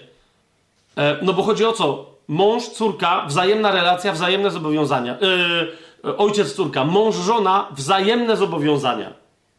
e, 0.97 1.17
no 1.21 1.33
bo 1.33 1.43
chodzi 1.43 1.65
o 1.65 1.73
co? 1.73 2.05
Mąż, 2.27 2.69
córka, 2.69 3.25
wzajemna 3.25 3.71
relacja, 3.71 4.11
wzajemne 4.11 4.51
zobowiązania. 4.51 5.17
E, 6.03 6.17
ojciec, 6.17 6.53
córka, 6.53 6.85
mąż, 6.85 7.15
żona, 7.15 7.67
wzajemne 7.71 8.37
zobowiązania. 8.37 9.13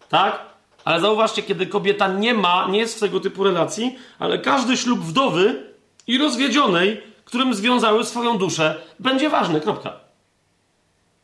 Tak? 0.08 0.51
Ale 0.84 1.00
zauważcie, 1.00 1.42
kiedy 1.42 1.66
kobieta 1.66 2.08
nie 2.08 2.34
ma, 2.34 2.68
nie 2.70 2.78
jest 2.78 2.96
w 2.96 3.00
tego 3.00 3.20
typu 3.20 3.44
relacji, 3.44 3.96
ale 4.18 4.38
każdy 4.38 4.76
ślub 4.76 5.00
wdowy 5.00 5.72
i 6.06 6.18
rozwiedzionej 6.18 7.12
którym 7.32 7.54
związały 7.54 8.04
swoją 8.04 8.38
duszę, 8.38 8.82
będzie 9.00 9.30
ważny. 9.30 9.60
Kropka. 9.60 9.92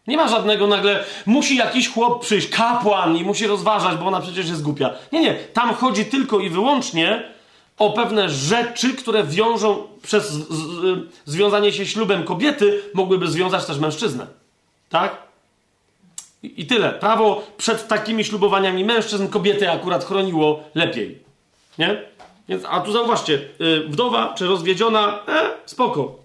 Nie 0.06 0.16
ma 0.16 0.28
żadnego 0.28 0.66
nagle, 0.66 1.04
musi 1.26 1.56
jakiś 1.56 1.88
chłop 1.88 2.22
przyjść, 2.22 2.48
kapłan 2.48 3.16
i 3.16 3.24
musi 3.24 3.46
rozważać, 3.46 3.96
bo 3.98 4.06
ona 4.06 4.20
przecież 4.20 4.48
jest 4.48 4.62
głupia. 4.62 4.90
Nie, 5.12 5.20
nie. 5.20 5.34
Tam 5.34 5.74
chodzi 5.74 6.04
tylko 6.04 6.40
i 6.40 6.50
wyłącznie 6.50 7.32
o 7.78 7.90
pewne 7.90 8.28
rzeczy, 8.30 8.94
które 8.94 9.24
wiążą 9.24 9.86
przez 10.02 10.30
z, 10.30 10.48
z, 10.48 10.98
związanie 11.24 11.72
się 11.72 11.86
ślubem 11.86 12.24
kobiety, 12.24 12.82
mogłyby 12.94 13.28
związać 13.28 13.66
też 13.66 13.78
mężczyznę. 13.78 14.26
Tak? 14.88 15.27
I, 16.42 16.66
tyle. 16.66 16.92
Prawo 16.92 17.46
przed 17.56 17.88
takimi 17.88 18.24
ślubowaniami 18.24 18.84
mężczyzn 18.84 19.28
kobiety 19.28 19.70
akurat 19.70 20.04
chroniło 20.04 20.64
lepiej. 20.74 21.18
Nie? 21.78 22.02
Więc, 22.48 22.62
a 22.68 22.80
tu 22.80 22.92
zauważcie, 22.92 23.40
yy, 23.58 23.88
wdowa 23.88 24.34
czy 24.34 24.46
rozwiedziona, 24.46 25.18
e, 25.28 25.50
spoko. 25.66 26.18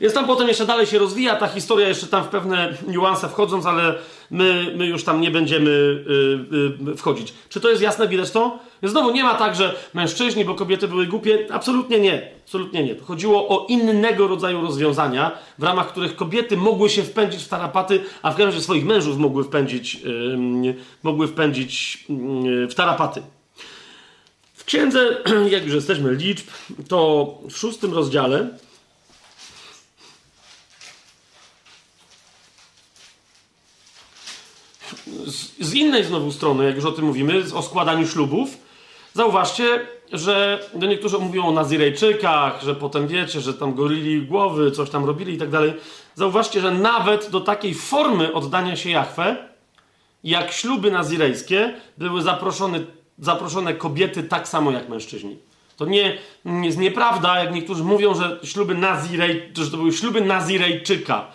Więc 0.00 0.14
tam 0.14 0.26
potem 0.26 0.48
jeszcze 0.48 0.66
dalej 0.66 0.86
się 0.86 0.98
rozwija 0.98 1.36
ta 1.36 1.48
historia, 1.48 1.88
jeszcze 1.88 2.06
tam 2.06 2.24
w 2.24 2.28
pewne 2.28 2.74
niuanse 2.86 3.28
wchodząc, 3.28 3.66
ale 3.66 3.94
my, 4.30 4.72
my 4.76 4.86
już 4.86 5.04
tam 5.04 5.20
nie 5.20 5.30
będziemy 5.30 5.70
yy, 5.70 6.86
yy, 6.86 6.96
wchodzić. 6.96 7.34
Czy 7.48 7.60
to 7.60 7.70
jest 7.70 7.82
jasne, 7.82 8.08
widać 8.08 8.30
to? 8.30 8.58
Znowu 8.82 9.10
nie 9.10 9.24
ma 9.24 9.34
tak, 9.34 9.54
że 9.54 9.76
mężczyźni, 9.94 10.44
bo 10.44 10.54
kobiety 10.54 10.88
były 10.88 11.06
głupie. 11.06 11.46
Absolutnie 11.50 12.00
nie. 12.00 12.30
Absolutnie 12.44 12.82
nie. 12.84 12.94
chodziło 13.00 13.48
o 13.48 13.66
innego 13.66 14.28
rodzaju 14.28 14.60
rozwiązania, 14.60 15.30
w 15.58 15.62
ramach 15.62 15.88
których 15.88 16.16
kobiety 16.16 16.56
mogły 16.56 16.90
się 16.90 17.02
wpędzić 17.02 17.44
w 17.44 17.48
tarapaty, 17.48 18.00
a 18.22 18.30
w 18.30 18.34
każdym 18.34 18.46
razie 18.46 18.60
swoich 18.60 18.84
mężów 18.84 19.18
mogły 19.18 19.44
wpędzić, 19.44 20.00
mogły 21.02 21.28
wpędzić 21.28 22.04
w 22.68 22.74
tarapaty 22.74 23.22
księdze, 24.68 25.22
jak 25.54 25.64
już 25.64 25.74
jesteśmy 25.74 26.14
liczb, 26.14 26.46
to 26.88 27.34
w 27.50 27.56
szóstym 27.56 27.94
rozdziale 27.94 28.48
z 35.60 35.74
innej 35.74 36.04
znowu 36.04 36.32
strony, 36.32 36.64
jak 36.64 36.76
już 36.76 36.84
o 36.84 36.92
tym 36.92 37.04
mówimy, 37.04 37.44
o 37.54 37.62
składaniu 37.62 38.06
ślubów, 38.06 38.58
zauważcie, 39.18 39.86
że 40.12 40.60
no 40.74 40.86
niektórzy 40.86 41.18
mówią 41.18 41.46
o 41.46 41.52
Nazirejczykach, 41.52 42.62
że 42.62 42.74
potem 42.74 43.08
wiecie, 43.08 43.40
że 43.40 43.54
tam 43.54 43.74
gorili 43.74 44.22
głowy, 44.22 44.70
coś 44.70 44.90
tam 44.90 45.04
robili 45.04 45.34
i 45.34 45.38
tak 45.38 45.50
dalej. 45.50 45.74
Zauważcie, 46.14 46.60
że 46.60 46.70
nawet 46.70 47.30
do 47.30 47.40
takiej 47.40 47.74
formy 47.74 48.32
oddania 48.32 48.76
się 48.76 48.90
Jachwę, 48.90 49.36
jak 50.24 50.52
śluby 50.52 50.90
nazirejskie, 50.90 51.74
były 51.98 52.22
zaproszone 52.22 52.80
zaproszone 53.18 53.74
kobiety 53.74 54.22
tak 54.22 54.48
samo 54.48 54.70
jak 54.70 54.88
mężczyźni. 54.88 55.36
To 55.76 55.86
nie 55.86 56.18
jest 56.44 56.78
nieprawda, 56.78 57.38
jak 57.44 57.54
niektórzy 57.54 57.84
mówią, 57.84 58.14
że 58.14 58.40
śluby 58.44 58.74
nazirej, 58.74 59.52
że 59.56 59.70
to 59.70 59.76
były 59.76 59.92
śluby 59.92 60.20
nazirejczyka. 60.20 61.26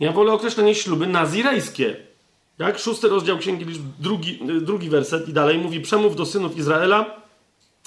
Ja 0.00 0.12
wolę 0.12 0.32
określenie 0.32 0.74
śluby 0.74 1.06
nazirejskie. 1.06 1.96
Jak 2.58 2.78
szósty 2.78 3.08
rozdział 3.08 3.38
Księgi 3.38 3.64
Liczb, 3.64 3.82
drugi, 3.98 4.38
drugi 4.60 4.90
werset 4.90 5.28
i 5.28 5.32
dalej 5.32 5.58
mówi: 5.58 5.80
Przemów 5.80 6.16
do 6.16 6.26
synów 6.26 6.56
Izraela 6.56 7.16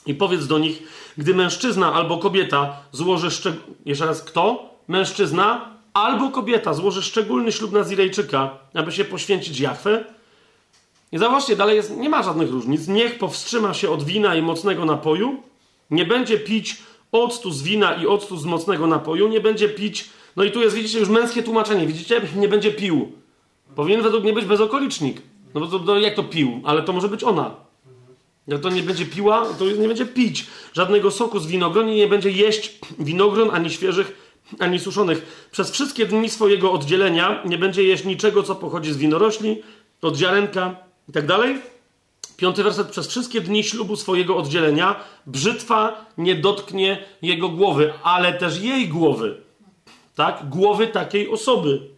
i 0.05 0.13
powiedz 0.13 0.47
do 0.47 0.59
nich, 0.59 0.83
gdy 1.17 1.33
mężczyzna 1.33 1.93
albo 1.93 2.17
kobieta 2.17 2.77
złoży 2.91 3.31
szczególny. 3.31 3.75
Jeszcze 3.85 4.05
raz, 4.05 4.23
kto? 4.23 4.69
Mężczyzna 4.87 5.77
albo 5.93 6.31
kobieta 6.31 6.73
złoży 6.73 7.01
szczególny 7.01 7.51
ślub 7.51 7.71
nazirejczyka, 7.71 8.57
aby 8.73 8.91
się 8.91 9.05
poświęcić 9.05 9.59
Jachwę, 9.59 10.03
i 11.11 11.17
zauważcie, 11.17 11.55
dalej 11.55 11.75
jest, 11.75 11.97
nie 11.97 12.09
ma 12.09 12.23
żadnych 12.23 12.51
różnic. 12.51 12.87
Niech 12.87 13.17
powstrzyma 13.17 13.73
się 13.73 13.89
od 13.89 14.03
wina 14.03 14.35
i 14.35 14.41
mocnego 14.41 14.85
napoju. 14.85 15.43
Nie 15.91 16.05
będzie 16.05 16.37
pić 16.37 16.77
octu 17.11 17.51
z 17.51 17.63
wina 17.63 17.93
i 17.93 18.07
octu 18.07 18.37
z 18.37 18.45
mocnego 18.45 18.87
napoju. 18.87 19.27
Nie 19.27 19.41
będzie 19.41 19.69
pić. 19.69 20.09
No 20.35 20.43
i 20.43 20.51
tu 20.51 20.61
jest, 20.61 20.75
widzicie, 20.75 20.99
już 20.99 21.09
męskie 21.09 21.43
tłumaczenie. 21.43 21.87
Widzicie? 21.87 22.21
Nie 22.35 22.47
będzie 22.47 22.71
pił. 22.71 23.11
Powinien 23.77 24.01
według 24.01 24.23
mnie 24.23 24.33
być 24.33 24.45
bezokolicznik. 24.45 25.21
No 25.53 25.61
bo 25.61 25.79
to, 25.79 25.99
jak 25.99 26.15
to 26.15 26.23
pił? 26.23 26.61
Ale 26.63 26.83
to 26.83 26.93
może 26.93 27.09
być 27.09 27.23
ona. 27.23 27.55
Jak 28.47 28.61
to 28.61 28.69
nie 28.69 28.83
będzie 28.83 29.05
piła, 29.05 29.45
to 29.59 29.65
nie 29.65 29.87
będzie 29.87 30.05
pić 30.05 30.45
żadnego 30.73 31.11
soku 31.11 31.39
z 31.39 31.47
winogroni, 31.47 31.95
nie 31.95 32.07
będzie 32.07 32.31
jeść 32.31 32.79
winogron 32.99 33.49
ani 33.53 33.69
świeżych, 33.69 34.33
ani 34.59 34.79
suszonych. 34.79 35.47
Przez 35.51 35.71
wszystkie 35.71 36.05
dni 36.05 36.29
swojego 36.29 36.71
oddzielenia 36.71 37.43
nie 37.45 37.57
będzie 37.57 37.83
jeść 37.83 38.05
niczego, 38.05 38.43
co 38.43 38.55
pochodzi 38.55 38.93
z 38.93 38.97
winorośli, 38.97 39.61
od 40.01 40.17
ziarenka, 40.17 40.75
i 41.09 41.11
tak 41.11 41.25
dalej. 41.25 41.61
Piąty 42.37 42.63
werset. 42.63 42.87
Przez 42.87 43.07
wszystkie 43.07 43.41
dni 43.41 43.63
ślubu 43.63 43.95
swojego 43.95 44.37
oddzielenia 44.37 44.95
brzytwa 45.25 46.05
nie 46.17 46.35
dotknie 46.35 47.03
jego 47.21 47.49
głowy, 47.49 47.93
ale 48.03 48.33
też 48.33 48.61
jej 48.61 48.87
głowy. 48.87 49.41
Tak? 50.15 50.49
Głowy 50.49 50.87
takiej 50.87 51.29
osoby. 51.29 51.96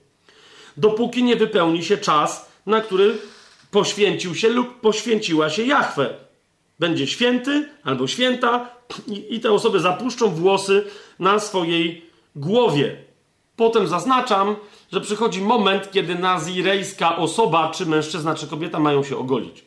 Dopóki 0.79 1.23
nie 1.23 1.35
wypełni 1.35 1.83
się 1.83 1.97
czas, 1.97 2.51
na 2.65 2.81
który 2.81 3.17
poświęcił 3.71 4.35
się 4.35 4.49
lub 4.49 4.79
poświęciła 4.79 5.49
się 5.49 5.63
Jachwę. 5.63 6.13
Będzie 6.79 7.07
święty 7.07 7.69
albo 7.83 8.07
święta 8.07 8.69
i, 9.07 9.35
i 9.35 9.39
te 9.39 9.51
osoby 9.51 9.79
zapuszczą 9.79 10.29
włosy 10.29 10.85
na 11.19 11.39
swojej 11.39 12.05
głowie. 12.35 12.97
Potem 13.55 13.87
zaznaczam, 13.87 14.55
że 14.91 15.01
przychodzi 15.01 15.41
moment, 15.41 15.91
kiedy 15.91 16.15
nazirejska 16.15 17.17
osoba, 17.17 17.71
czy 17.71 17.85
mężczyzna, 17.85 18.35
czy 18.35 18.47
kobieta 18.47 18.79
mają 18.79 19.03
się 19.03 19.17
ogolić. 19.17 19.63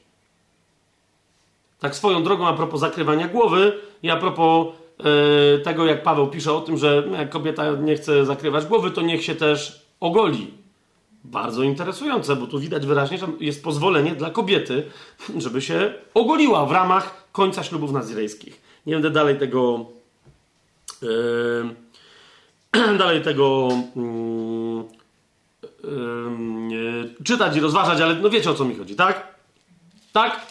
Tak 1.79 1.97
swoją 1.97 2.25
drogą 2.25 2.47
a 2.47 2.53
propos 2.53 2.81
zakrywania 2.81 3.29
głowy 3.29 3.81
i 4.03 4.11
a 4.11 4.17
propos 4.17 4.67
yy, 4.99 5.61
tego, 5.65 5.87
jak 5.87 6.03
Paweł 6.03 6.27
pisze 6.27 6.53
o 6.53 6.61
tym, 6.61 6.79
że 6.79 7.05
jak 7.13 7.31
kobieta 7.31 7.71
nie 7.71 7.97
chce 7.97 8.27
zakrywać 8.27 8.67
głowy, 8.67 8.91
to 8.91 9.01
niech 9.01 9.25
się 9.25 9.35
też 9.35 9.87
ogoli. 10.01 10.62
Bardzo 11.25 11.63
interesujące, 11.63 12.37
bo 12.37 12.47
tu 12.47 12.59
widać 12.59 12.87
wyraźnie, 12.87 13.19
że 13.19 13.27
jest 13.41 13.65
pozwolenie 13.65 14.15
dla 14.15 14.31
kobiety, 14.31 14.91
żeby 15.39 15.63
się 15.63 15.95
ogoliła 16.15 16.67
w 16.67 16.73
ramach 16.73 17.29
końca 17.33 17.63
ślubów 17.63 17.93
nazirejskich. 17.93 18.61
Nie 18.87 18.93
będę 18.95 19.11
dalej 19.11 19.39
tego... 19.39 19.87
Yy, 21.03 21.75
dalej 22.99 23.23
tego 23.23 23.69
mm, 23.97 24.85
yy, 26.71 27.15
czytać 27.25 27.57
i 27.57 27.61
rozważać, 27.61 28.01
ale 28.01 28.15
no 28.15 28.31
wiecie 28.31 28.51
o 28.51 28.55
co 28.55 28.65
mi 28.65 28.75
chodzi, 28.75 28.95
tak? 28.95 29.35
Tak? 30.13 30.47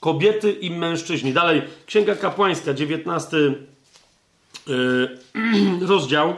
Kobiety 0.00 0.52
i 0.52 0.70
mężczyźni. 0.70 1.32
Dalej, 1.32 1.62
Księga 1.86 2.16
Kapłańska, 2.16 2.74
19 2.74 3.36
yy, 4.66 5.18
rozdział. 5.88 6.34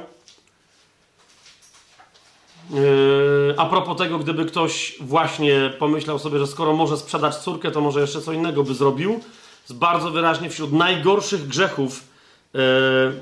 Yy, 2.71 3.55
a 3.57 3.67
propos 3.67 3.99
tego, 3.99 4.19
gdyby 4.19 4.45
ktoś 4.45 4.97
właśnie 5.01 5.73
pomyślał 5.79 6.19
sobie, 6.19 6.39
że 6.39 6.47
skoro 6.47 6.73
może 6.73 6.97
sprzedać 6.97 7.37
córkę, 7.37 7.71
to 7.71 7.81
może 7.81 8.01
jeszcze 8.01 8.21
co 8.21 8.33
innego 8.33 8.65
by 8.65 8.75
zrobił. 8.75 9.21
Jest 9.63 9.79
bardzo 9.79 10.11
wyraźnie 10.11 10.51
wśród 10.51 10.73
najgorszych 10.73 11.49
grzechów 11.49 12.17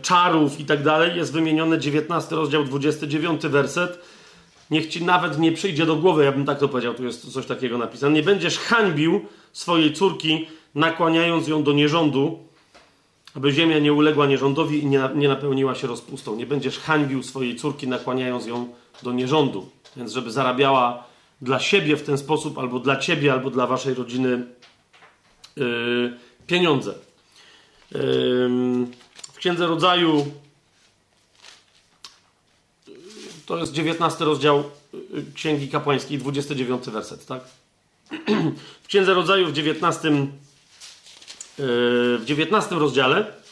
czarów 0.02 0.60
i 0.60 0.64
tak 0.64 0.82
dalej, 0.82 1.16
jest 1.16 1.32
wymieniony 1.32 1.78
19 1.78 2.36
rozdział, 2.36 2.64
29 2.64 3.42
werset. 3.42 3.98
Niech 4.70 4.86
ci 4.86 5.04
nawet 5.04 5.38
nie 5.38 5.52
przyjdzie 5.52 5.86
do 5.86 5.96
głowy, 5.96 6.24
ja 6.24 6.32
bym 6.32 6.44
tak 6.44 6.58
to 6.58 6.68
powiedział, 6.68 6.94
tu 6.94 7.04
jest 7.04 7.32
coś 7.32 7.46
takiego 7.46 7.78
napisane. 7.78 8.14
Nie 8.14 8.22
będziesz 8.22 8.58
hańbił 8.58 9.20
swojej 9.52 9.92
córki, 9.92 10.46
nakłaniając 10.74 11.48
ją 11.48 11.62
do 11.62 11.72
nierządu, 11.72 12.38
aby 13.36 13.52
ziemia 13.52 13.78
nie 13.78 13.92
uległa 13.92 14.26
nierządowi 14.26 14.82
i 14.82 14.86
nie, 14.86 15.08
nie 15.14 15.28
napełniła 15.28 15.74
się 15.74 15.86
rozpustą. 15.86 16.36
Nie 16.36 16.46
będziesz 16.46 16.78
hańbił 16.78 17.22
swojej 17.22 17.56
córki, 17.56 17.88
nakłaniając 17.88 18.46
ją 18.46 18.64
do 18.64 18.83
nierządu. 19.12 19.70
Więc 19.96 20.12
żeby 20.12 20.30
zarabiała 20.30 21.04
dla 21.42 21.60
siebie 21.60 21.96
w 21.96 22.02
ten 22.02 22.18
sposób, 22.18 22.58
albo 22.58 22.78
dla 22.78 22.96
ciebie, 22.96 23.32
albo 23.32 23.50
dla 23.50 23.66
waszej 23.66 23.94
rodziny 23.94 24.46
yy, 25.56 26.18
pieniądze. 26.46 26.94
Yy, 27.92 27.98
w 29.32 29.36
Księdze 29.36 29.66
Rodzaju 29.66 30.26
to 33.46 33.58
jest 33.58 33.72
19 33.72 34.24
rozdział 34.24 34.64
yy, 34.92 35.24
Księgi 35.34 35.68
Kapłańskiej, 35.68 36.18
29 36.18 36.84
werset, 36.84 37.26
tak? 37.26 37.42
W 38.82 38.86
Księdze 38.86 39.14
Rodzaju 39.14 39.46
w 39.46 39.52
19 39.52 40.26
w 41.58 42.22
19 42.24 42.74
rozdziale. 42.74 43.43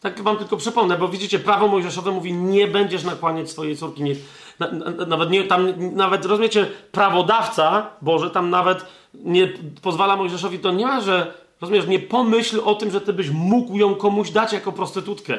Tak 0.00 0.22
wam 0.22 0.36
tylko 0.36 0.56
przypomnę, 0.56 0.98
bo 0.98 1.08
widzicie, 1.08 1.38
prawo 1.38 1.68
mojżeszowe 1.68 2.10
mówi, 2.10 2.32
nie 2.32 2.68
będziesz 2.68 3.04
nakłaniać 3.04 3.50
swojej 3.50 3.76
córki. 3.76 4.02
Nie, 4.02 4.14
na, 4.58 4.70
na, 4.70 5.06
nawet 5.06 5.30
nie, 5.30 5.44
tam, 5.44 5.72
nawet 5.94 6.24
rozumiecie, 6.24 6.66
prawodawca 6.92 7.90
Boże 8.02 8.30
tam 8.30 8.50
nawet 8.50 8.84
nie 9.14 9.52
pozwala 9.82 10.16
Mojżeszowi, 10.16 10.58
to 10.58 10.70
nie 10.70 10.86
ma, 10.86 11.00
że, 11.00 11.34
rozumiesz, 11.60 11.86
nie 11.86 11.98
pomyśl 11.98 12.60
o 12.64 12.74
tym, 12.74 12.90
że 12.90 13.00
ty 13.00 13.12
byś 13.12 13.30
mógł 13.30 13.76
ją 13.76 13.94
komuś 13.94 14.30
dać 14.30 14.52
jako 14.52 14.72
prostytutkę. 14.72 15.38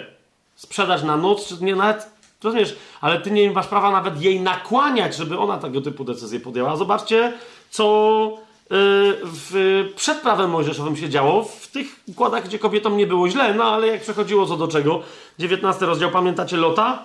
Sprzedać 0.56 1.04
na 1.04 1.18
noc, 1.18 1.48
czy 1.48 1.64
nie 1.64 1.76
nawet, 1.76 2.10
rozumiesz, 2.44 2.76
ale 3.02 3.22
ty 3.22 3.32
nie 3.32 3.52
masz 3.52 3.68
prawa 3.68 3.92
nawet 3.92 4.22
jej 4.22 4.42
nakłaniać, 4.42 5.16
żeby 5.16 5.40
ona 5.40 5.58
tego 5.58 5.82
typu 5.82 6.04
decyzję 6.04 6.40
podjęła. 6.40 6.76
Zobaczcie, 6.76 7.34
co 7.70 8.49
w, 8.70 9.86
przed 9.96 10.18
prawem 10.18 10.50
mojżeszowym 10.50 10.98
się 10.98 11.10
działo, 11.10 11.44
w 11.44 11.68
tych 11.68 11.88
układach, 12.08 12.46
gdzie 12.46 12.60
kobietom 12.60 12.98
nie 12.98 13.08
było 13.08 13.30
źle, 13.30 13.54
no 13.54 13.64
ale 13.64 13.88
jak 13.88 14.02
przechodziło 14.02 14.46
co 14.46 14.58
do 14.58 14.68
czego, 14.68 15.02
19 15.40 15.86
rozdział, 15.86 16.12
pamiętacie 16.12 16.58
Lota? 16.58 17.04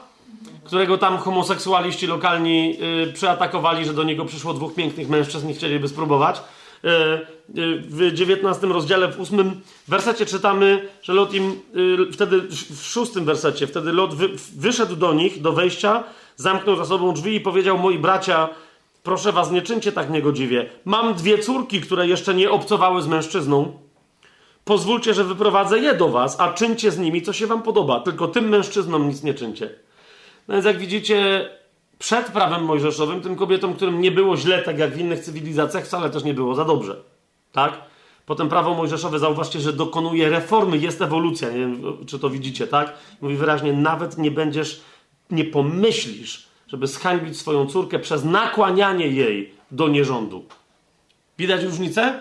Którego 0.64 0.98
tam 0.98 1.18
homoseksualiści 1.18 2.06
lokalni 2.06 2.76
y, 3.08 3.12
przeatakowali, 3.12 3.84
że 3.84 3.94
do 3.94 4.04
niego 4.04 4.24
przyszło 4.24 4.54
dwóch 4.54 4.74
pięknych 4.74 5.08
mężczyzn 5.08 5.50
i 5.50 5.54
chcieliby 5.54 5.88
spróbować. 5.88 6.40
Y, 6.84 7.60
y, 7.60 7.82
w 7.88 8.12
19 8.14 8.66
rozdziale, 8.66 9.12
w 9.12 9.20
8 9.20 9.60
wersecie 9.88 10.26
czytamy, 10.26 10.88
że 11.02 11.12
Lot 11.12 11.34
im, 11.34 11.60
y, 12.08 12.12
wtedy 12.12 12.40
w 12.70 12.86
szóstym 12.86 13.24
wersecie, 13.24 13.66
wtedy 13.66 13.92
Lot 13.92 14.14
wy, 14.14 14.28
wyszedł 14.56 14.96
do 14.96 15.14
nich, 15.14 15.42
do 15.42 15.52
wejścia, 15.52 16.04
zamknął 16.36 16.76
za 16.76 16.84
sobą 16.84 17.12
drzwi 17.12 17.34
i 17.34 17.40
powiedział, 17.40 17.78
moi 17.78 17.98
bracia, 17.98 18.48
Proszę 19.04 19.32
was, 19.32 19.50
nie 19.50 19.62
czyńcie 19.62 19.92
tak 19.92 20.10
niegodziwie. 20.10 20.70
Mam 20.84 21.14
dwie 21.14 21.38
córki, 21.38 21.80
które 21.80 22.08
jeszcze 22.08 22.34
nie 22.34 22.50
obcowały 22.50 23.02
z 23.02 23.06
mężczyzną. 23.06 23.78
Pozwólcie, 24.64 25.14
że 25.14 25.24
wyprowadzę 25.24 25.78
je 25.78 25.94
do 25.94 26.08
was, 26.08 26.40
a 26.40 26.52
czyńcie 26.52 26.90
z 26.90 26.98
nimi, 26.98 27.22
co 27.22 27.32
się 27.32 27.46
wam 27.46 27.62
podoba. 27.62 28.00
Tylko 28.00 28.28
tym 28.28 28.48
mężczyznom 28.48 29.08
nic 29.08 29.22
nie 29.22 29.34
czyńcie. 29.34 29.70
No 30.48 30.54
więc 30.54 30.66
jak 30.66 30.78
widzicie, 30.78 31.48
przed 31.98 32.26
prawem 32.26 32.64
mojżeszowym, 32.64 33.20
tym 33.20 33.36
kobietom, 33.36 33.74
którym 33.74 34.00
nie 34.00 34.10
było 34.10 34.36
źle, 34.36 34.62
tak 34.62 34.78
jak 34.78 34.94
w 34.94 35.00
innych 35.00 35.20
cywilizacjach, 35.20 35.84
wcale 35.84 36.10
też 36.10 36.24
nie 36.24 36.34
było 36.34 36.54
za 36.54 36.64
dobrze. 36.64 36.96
Tak? 37.52 37.80
Potem 38.26 38.48
prawo 38.48 38.74
mojżeszowe, 38.74 39.18
zauważcie, 39.18 39.60
że 39.60 39.72
dokonuje 39.72 40.30
reformy, 40.30 40.78
jest 40.78 41.02
ewolucja. 41.02 41.50
Nie 41.50 41.58
wiem, 41.58 41.82
czy 42.06 42.18
to 42.18 42.30
widzicie, 42.30 42.66
tak? 42.66 42.94
Mówi 43.20 43.36
wyraźnie, 43.36 43.72
nawet 43.72 44.18
nie 44.18 44.30
będziesz, 44.30 44.80
nie 45.30 45.44
pomyślisz, 45.44 46.53
żeby 46.66 46.86
zhańbić 46.86 47.38
swoją 47.38 47.66
córkę 47.66 47.98
przez 47.98 48.24
nakłanianie 48.24 49.08
jej 49.08 49.54
do 49.70 49.88
nierządu. 49.88 50.44
Widać 51.38 51.62
różnicę? 51.62 52.20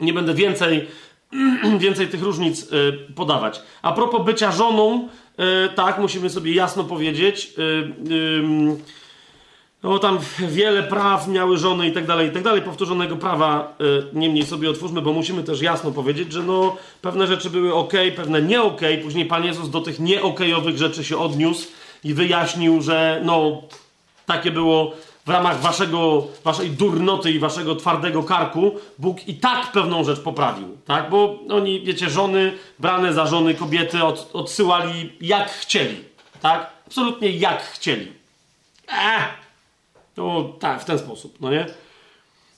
Nie 0.00 0.12
będę 0.12 0.34
więcej, 0.34 0.86
więcej 1.78 2.08
tych 2.08 2.22
różnic 2.22 2.72
y, 2.72 2.92
podawać. 3.14 3.62
A 3.82 3.92
propos 3.92 4.24
bycia 4.24 4.52
żoną, 4.52 5.08
y, 5.68 5.74
tak, 5.74 5.98
musimy 5.98 6.30
sobie 6.30 6.54
jasno 6.54 6.84
powiedzieć. 6.84 7.54
No 9.82 9.98
tam 9.98 10.18
wiele 10.48 10.82
praw 10.82 11.28
miały 11.28 11.56
żony 11.56 11.88
i 11.88 11.92
tak 11.92 12.06
dalej, 12.06 12.28
i 12.28 12.32
tak 12.32 12.42
dalej. 12.42 12.62
Powtórzonego 12.62 13.16
prawa 13.16 13.76
niemniej 14.12 14.46
sobie 14.46 14.70
otwórzmy, 14.70 15.02
bo 15.02 15.12
musimy 15.12 15.42
też 15.42 15.62
jasno 15.62 15.90
powiedzieć, 15.90 16.32
że 16.32 16.42
no 16.42 16.76
pewne 17.02 17.26
rzeczy 17.26 17.50
były 17.50 17.74
ok, 17.74 17.92
pewne 18.16 18.42
nie 18.42 18.62
ok. 18.62 18.80
Później 19.02 19.26
Pan 19.26 19.44
Jezus 19.44 19.70
do 19.70 19.80
tych 19.80 20.00
nieokojowych 20.00 20.78
rzeczy 20.78 21.04
się 21.04 21.18
odniósł 21.18 21.68
i 22.04 22.14
wyjaśnił, 22.14 22.82
że 22.82 23.20
no, 23.24 23.62
takie 24.26 24.50
było 24.50 24.92
w 25.26 25.28
ramach 25.28 25.60
waszego, 25.60 26.26
waszej 26.44 26.70
durnoty 26.70 27.30
i 27.30 27.38
waszego 27.38 27.76
twardego 27.76 28.22
karku, 28.22 28.74
Bóg 28.98 29.28
i 29.28 29.34
tak 29.34 29.72
pewną 29.72 30.04
rzecz 30.04 30.20
poprawił, 30.20 30.78
tak? 30.86 31.10
Bo 31.10 31.38
oni, 31.50 31.80
wiecie, 31.80 32.10
żony, 32.10 32.52
brane 32.78 33.12
za 33.12 33.26
żony 33.26 33.54
kobiety 33.54 34.04
od, 34.04 34.30
odsyłali 34.32 35.12
jak 35.20 35.50
chcieli, 35.50 36.04
tak? 36.42 36.70
Absolutnie 36.86 37.30
jak 37.30 37.62
chcieli. 37.62 38.12
Eee! 38.88 39.24
No 40.16 40.52
tak, 40.60 40.82
w 40.82 40.84
ten 40.84 40.98
sposób, 40.98 41.40
no 41.40 41.50
nie? 41.50 41.66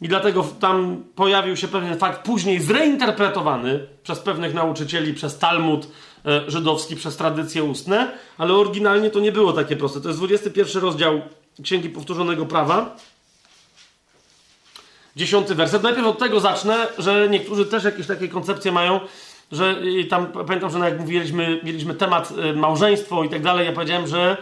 I 0.01 0.09
dlatego 0.09 0.47
tam 0.61 1.05
pojawił 1.15 1.57
się 1.57 1.69
pewien 1.69 1.99
fakt, 1.99 2.25
później 2.25 2.61
zreinterpretowany 2.61 3.87
przez 4.03 4.19
pewnych 4.19 4.55
nauczycieli, 4.55 5.15
przez 5.15 5.39
Talmud, 5.39 5.89
żydowski 6.47 6.97
przez 6.97 7.17
tradycje 7.17 7.65
ustne, 7.65 8.13
ale 8.39 8.55
oryginalnie 8.55 9.11
to 9.11 9.21
nie 9.21 9.33
było 9.33 9.53
takie 9.53 9.77
proste. 9.77 10.01
To 10.01 10.09
jest 10.09 10.21
21 10.21 10.83
rozdział 10.83 11.21
Księgi 11.63 11.91
Powtórzonego 11.91 12.47
Prawa. 12.47 12.97
Dziesiąty 15.17 15.55
werset. 15.55 15.83
Najpierw 15.83 16.07
od 16.07 16.19
tego 16.19 16.41
zacznę, 16.41 16.87
że 16.99 17.29
niektórzy 17.29 17.67
też 17.67 17.85
jakieś 17.85 18.07
takie 18.07 18.29
koncepcje 18.29 18.73
mają, 18.73 19.01
że 19.53 19.77
tam 20.11 20.27
pamiętam, 20.27 20.71
że 20.71 20.79
jak 20.79 21.01
mówiliśmy, 21.01 21.61
mieliśmy 21.65 21.95
temat 21.95 22.33
e, 22.39 22.53
małżeństwo 22.53 23.25
i 23.25 23.29
tak 23.29 23.43
dalej, 23.43 23.67
ja 23.67 23.73
powiedziałem, 23.73 24.07
że 24.07 24.37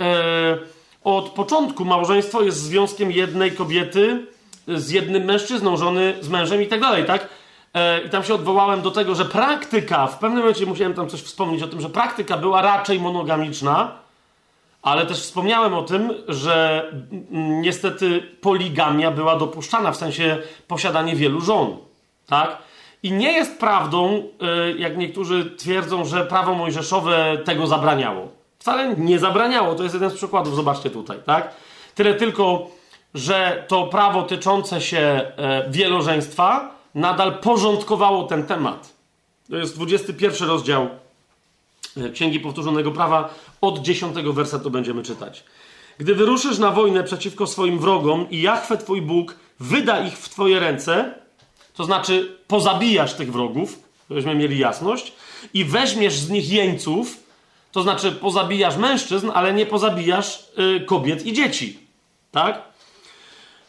e, 0.00 0.58
od 1.04 1.28
początku 1.28 1.84
małżeństwo 1.84 2.42
jest 2.42 2.62
związkiem 2.62 3.12
jednej 3.12 3.52
kobiety 3.52 4.26
z 4.68 4.90
jednym 4.90 5.24
mężczyzną, 5.24 5.76
żony 5.76 6.14
z 6.20 6.28
mężem 6.28 6.62
i 6.62 6.66
tak 6.66 6.80
dalej, 6.80 7.04
tak? 7.04 7.28
E, 7.74 8.00
I 8.00 8.10
tam 8.10 8.24
się 8.24 8.34
odwołałem 8.34 8.82
do 8.82 8.90
tego, 8.90 9.14
że 9.14 9.24
praktyka, 9.24 10.06
w 10.06 10.18
pewnym 10.18 10.38
momencie 10.38 10.66
musiałem 10.66 10.94
tam 10.94 11.08
coś 11.08 11.20
wspomnieć 11.20 11.62
o 11.62 11.68
tym, 11.68 11.80
że 11.80 11.88
praktyka 11.88 12.36
była 12.36 12.62
raczej 12.62 13.00
monogamiczna, 13.00 13.92
ale 14.82 15.06
też 15.06 15.20
wspomniałem 15.20 15.74
o 15.74 15.82
tym, 15.82 16.14
że 16.28 16.84
niestety 17.30 18.20
poligamia 18.40 19.10
była 19.10 19.36
dopuszczana, 19.36 19.92
w 19.92 19.96
sensie 19.96 20.38
posiadanie 20.68 21.16
wielu 21.16 21.40
żon. 21.40 21.76
Tak? 22.26 22.58
I 23.02 23.12
nie 23.12 23.32
jest 23.32 23.58
prawdą, 23.58 24.22
e, 24.40 24.72
jak 24.72 24.98
niektórzy 24.98 25.50
twierdzą, 25.56 26.04
że 26.04 26.26
prawo 26.26 26.54
mojżeszowe 26.54 27.38
tego 27.44 27.66
zabraniało. 27.66 28.28
Wcale 28.58 28.94
nie 28.96 29.18
zabraniało, 29.18 29.74
to 29.74 29.82
jest 29.82 29.94
jeden 29.94 30.10
z 30.10 30.14
przykładów, 30.14 30.56
zobaczcie 30.56 30.90
tutaj, 30.90 31.18
tak? 31.26 31.54
Tyle 31.94 32.14
tylko, 32.14 32.66
że 33.14 33.64
to 33.68 33.86
prawo 33.86 34.22
tyczące 34.22 34.80
się 34.80 34.98
e, 34.98 35.70
wielożeństwa 35.70 36.77
nadal 36.98 37.38
porządkowało 37.38 38.24
ten 38.24 38.46
temat. 38.46 38.94
To 39.50 39.56
jest 39.56 39.74
21 39.74 40.48
rozdział 40.48 40.88
e, 41.96 42.10
Księgi 42.10 42.40
Powtórzonego 42.40 42.92
Prawa. 42.92 43.34
Od 43.60 43.78
10 43.78 44.14
wersetu 44.14 44.70
będziemy 44.70 45.02
czytać. 45.02 45.44
Gdy 45.98 46.14
wyruszysz 46.14 46.58
na 46.58 46.70
wojnę 46.70 47.04
przeciwko 47.04 47.46
swoim 47.46 47.78
wrogom 47.78 48.30
i 48.30 48.42
Jachwę 48.42 48.76
Twój 48.76 49.02
Bóg 49.02 49.36
wyda 49.60 50.06
ich 50.06 50.18
w 50.18 50.28
Twoje 50.28 50.60
ręce, 50.60 51.14
to 51.74 51.84
znaczy 51.84 52.36
pozabijasz 52.48 53.14
tych 53.14 53.32
wrogów, 53.32 53.78
żebyśmy 54.10 54.34
mieli 54.34 54.58
jasność, 54.58 55.12
i 55.54 55.64
weźmiesz 55.64 56.14
z 56.14 56.30
nich 56.30 56.50
jeńców, 56.50 57.16
to 57.72 57.82
znaczy 57.82 58.12
pozabijasz 58.12 58.76
mężczyzn, 58.76 59.30
ale 59.34 59.52
nie 59.52 59.66
pozabijasz 59.66 60.48
y, 60.76 60.80
kobiet 60.80 61.26
i 61.26 61.32
dzieci. 61.32 61.78
Tak? 62.32 62.62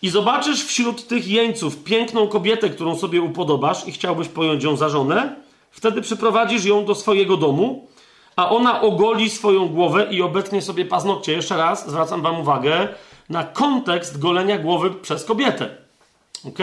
I 0.01 0.09
zobaczysz 0.09 0.65
wśród 0.65 1.07
tych 1.07 1.27
jeńców 1.27 1.83
piękną 1.83 2.27
kobietę, 2.27 2.69
którą 2.69 2.95
sobie 2.95 3.21
upodobasz 3.21 3.87
i 3.87 3.91
chciałbyś 3.91 4.27
pojąć 4.27 4.63
ją 4.63 4.75
za 4.75 4.89
żonę, 4.89 5.35
wtedy 5.71 6.01
przyprowadzisz 6.01 6.65
ją 6.65 6.85
do 6.85 6.95
swojego 6.95 7.37
domu, 7.37 7.87
a 8.35 8.49
ona 8.49 8.81
ogoli 8.81 9.29
swoją 9.29 9.67
głowę 9.67 10.07
i 10.11 10.21
obetnie 10.21 10.61
sobie 10.61 10.85
paznokcie. 10.85 11.31
Jeszcze 11.31 11.57
raz 11.57 11.89
zwracam 11.89 12.21
wam 12.21 12.39
uwagę 12.41 12.87
na 13.29 13.43
kontekst 13.43 14.19
golenia 14.19 14.57
głowy 14.57 14.91
przez 14.91 15.25
kobietę. 15.25 15.69
Ok? 16.45 16.57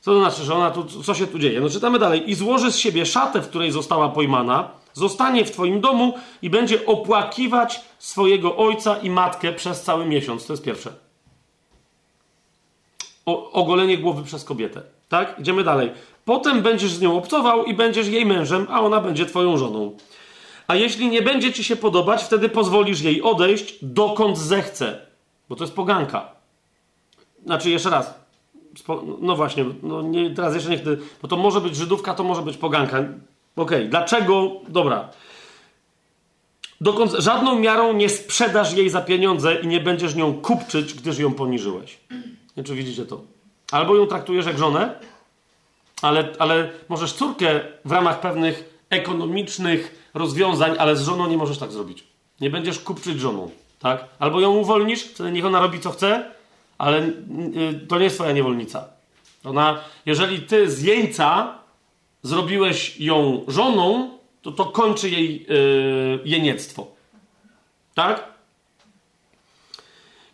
Co 0.00 0.12
to 0.12 0.18
znaczy, 0.20 0.42
że 0.44 0.54
ona 0.54 0.70
tu, 0.70 1.02
co 1.02 1.14
się 1.14 1.26
tu 1.26 1.38
dzieje? 1.38 1.60
No 1.60 1.70
czytamy 1.70 1.98
dalej. 1.98 2.30
I 2.30 2.34
złoży 2.34 2.72
z 2.72 2.78
siebie 2.78 3.06
szatę, 3.06 3.40
w 3.40 3.48
której 3.48 3.72
została 3.72 4.08
pojmana, 4.08 4.70
zostanie 4.92 5.44
w 5.44 5.50
twoim 5.50 5.80
domu 5.80 6.14
i 6.42 6.50
będzie 6.50 6.86
opłakiwać 6.86 7.80
swojego 7.98 8.56
ojca 8.56 8.96
i 8.98 9.10
matkę 9.10 9.52
przez 9.52 9.82
cały 9.82 10.06
miesiąc. 10.06 10.46
To 10.46 10.52
jest 10.52 10.64
pierwsze 10.64 11.11
ogolenie 13.52 13.98
głowy 13.98 14.22
przez 14.22 14.44
kobietę. 14.44 14.82
Tak? 15.08 15.36
Idziemy 15.38 15.64
dalej. 15.64 15.92
Potem 16.24 16.62
będziesz 16.62 16.90
z 16.90 17.00
nią 17.00 17.16
obcował 17.16 17.64
i 17.64 17.74
będziesz 17.74 18.08
jej 18.08 18.26
mężem, 18.26 18.66
a 18.70 18.80
ona 18.80 19.00
będzie 19.00 19.26
twoją 19.26 19.56
żoną. 19.56 19.96
A 20.68 20.74
jeśli 20.74 21.08
nie 21.08 21.22
będzie 21.22 21.52
ci 21.52 21.64
się 21.64 21.76
podobać, 21.76 22.24
wtedy 22.24 22.48
pozwolisz 22.48 23.00
jej 23.00 23.22
odejść 23.22 23.74
dokąd 23.82 24.38
zechce. 24.38 25.00
Bo 25.48 25.56
to 25.56 25.64
jest 25.64 25.74
poganka. 25.74 26.28
Znaczy, 27.44 27.70
jeszcze 27.70 27.90
raz. 27.90 28.14
No 29.20 29.36
właśnie, 29.36 29.64
no 29.82 30.02
nie, 30.02 30.30
teraz 30.30 30.54
jeszcze 30.54 30.70
nie 30.70 30.78
chcę. 30.78 30.96
Bo 31.22 31.28
to 31.28 31.36
może 31.36 31.60
być 31.60 31.76
Żydówka, 31.76 32.14
to 32.14 32.24
może 32.24 32.42
być 32.42 32.56
poganka. 32.56 32.98
Okej, 32.98 33.16
okay. 33.56 33.88
dlaczego? 33.88 34.50
Dobra. 34.68 35.08
Dokąd 36.80 37.12
żadną 37.18 37.58
miarą 37.58 37.92
nie 37.92 38.08
sprzedasz 38.08 38.72
jej 38.72 38.90
za 38.90 39.00
pieniądze 39.00 39.54
i 39.54 39.66
nie 39.66 39.80
będziesz 39.80 40.14
nią 40.14 40.34
kupczyć, 40.34 40.94
gdyż 40.94 41.18
ją 41.18 41.34
poniżyłeś. 41.34 41.98
Nie 42.56 42.64
czy 42.64 42.74
widzicie 42.74 43.06
to? 43.06 43.20
Albo 43.70 43.96
ją 43.96 44.06
traktujesz 44.06 44.46
jak 44.46 44.58
żonę, 44.58 44.94
ale, 46.02 46.28
ale 46.38 46.70
możesz 46.88 47.12
córkę 47.12 47.60
w 47.84 47.92
ramach 47.92 48.20
pewnych 48.20 48.84
ekonomicznych 48.90 50.10
rozwiązań, 50.14 50.74
ale 50.78 50.96
z 50.96 51.02
żoną 51.02 51.28
nie 51.28 51.36
możesz 51.36 51.58
tak 51.58 51.72
zrobić. 51.72 52.04
Nie 52.40 52.50
będziesz 52.50 52.78
kupczyć 52.78 53.20
żoną, 53.20 53.50
tak? 53.78 54.04
Albo 54.18 54.40
ją 54.40 54.50
uwolnisz, 54.50 55.02
wtedy 55.02 55.32
niech 55.32 55.44
ona 55.44 55.60
robi 55.60 55.80
co 55.80 55.90
chce, 55.90 56.30
ale 56.78 57.02
y, 57.02 57.86
to 57.88 57.98
nie 57.98 58.04
jest 58.04 58.16
twoja 58.16 58.32
niewolnica. 58.32 58.88
Ona, 59.44 59.80
jeżeli 60.06 60.40
ty 60.40 60.70
z 60.70 60.82
jeńca 60.82 61.58
zrobiłeś 62.22 63.00
ją 63.00 63.44
żoną, 63.48 64.18
to 64.42 64.52
to 64.52 64.64
kończy 64.64 65.10
jej 65.10 65.46
yy, 65.48 66.20
jeniectwo. 66.24 66.86
Tak? 67.94 68.31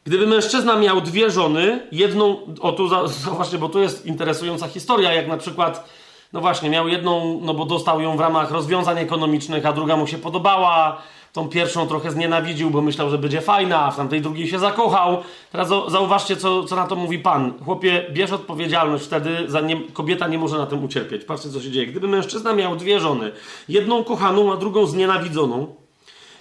Gdyby 0.08 0.26
mężczyzna 0.26 0.76
miał 0.76 1.00
dwie 1.00 1.30
żony, 1.30 1.80
jedną, 1.92 2.36
o 2.60 2.72
tu 2.72 2.88
właśnie, 3.36 3.58
bo 3.58 3.68
tu 3.68 3.80
jest 3.80 4.06
interesująca 4.06 4.68
historia, 4.68 5.12
jak 5.12 5.28
na 5.28 5.36
przykład, 5.36 5.88
no 6.32 6.40
właśnie, 6.40 6.70
miał 6.70 6.88
jedną, 6.88 7.40
no 7.42 7.54
bo 7.54 7.64
dostał 7.64 8.00
ją 8.00 8.16
w 8.16 8.20
ramach 8.20 8.50
rozwiązań 8.50 8.98
ekonomicznych, 8.98 9.66
a 9.66 9.72
druga 9.72 9.96
mu 9.96 10.06
się 10.06 10.18
podobała, 10.18 11.02
tą 11.32 11.48
pierwszą 11.48 11.86
trochę 11.86 12.10
znienawidził, 12.10 12.70
bo 12.70 12.80
myślał, 12.80 13.10
że 13.10 13.18
będzie 13.18 13.40
fajna, 13.40 13.84
a 13.84 13.90
w 13.90 13.96
tamtej 13.96 14.20
drugiej 14.20 14.48
się 14.48 14.58
zakochał. 14.58 15.22
Teraz 15.52 15.68
zauważcie, 15.68 16.36
co, 16.36 16.64
co 16.64 16.76
na 16.76 16.86
to 16.86 16.96
mówi 16.96 17.18
Pan. 17.18 17.52
Chłopie, 17.64 18.06
bierz 18.12 18.32
odpowiedzialność 18.32 19.04
wtedy, 19.04 19.30
za 19.46 19.60
nie, 19.60 19.80
kobieta 19.92 20.28
nie 20.28 20.38
może 20.38 20.58
na 20.58 20.66
tym 20.66 20.84
ucierpieć. 20.84 21.24
Patrzcie, 21.24 21.50
co 21.50 21.60
się 21.60 21.70
dzieje. 21.70 21.86
Gdyby 21.86 22.08
mężczyzna 22.08 22.52
miał 22.52 22.76
dwie 22.76 23.00
żony, 23.00 23.32
jedną 23.68 24.04
kochaną, 24.04 24.52
a 24.52 24.56
drugą 24.56 24.86
znienawidzoną, 24.86 25.74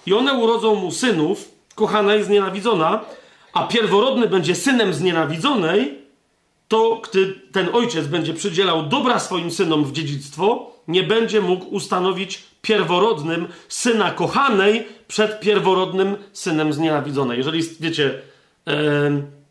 i 0.06 0.14
one 0.14 0.34
urodzą 0.34 0.74
mu 0.74 0.90
synów, 0.92 1.50
kochana 1.74 2.14
i 2.14 2.22
znienawidzona, 2.22 3.00
a 3.58 3.66
pierworodny 3.66 4.28
będzie 4.28 4.54
synem 4.54 4.94
znienawidzonej, 4.94 5.98
to 6.68 7.00
gdy 7.04 7.40
ten 7.52 7.68
ojciec 7.72 8.06
będzie 8.06 8.34
przydzielał 8.34 8.86
dobra 8.86 9.18
swoim 9.18 9.50
synom 9.50 9.84
w 9.84 9.92
dziedzictwo, 9.92 10.72
nie 10.88 11.02
będzie 11.02 11.40
mógł 11.40 11.64
ustanowić 11.66 12.42
pierworodnym 12.62 13.48
syna 13.68 14.10
kochanej 14.10 14.86
przed 15.08 15.40
pierworodnym 15.40 16.16
synem 16.32 16.72
znienawidzonej. 16.72 17.38
Jeżeli, 17.38 17.62
wiecie, 17.80 18.20
yy, 18.66 18.72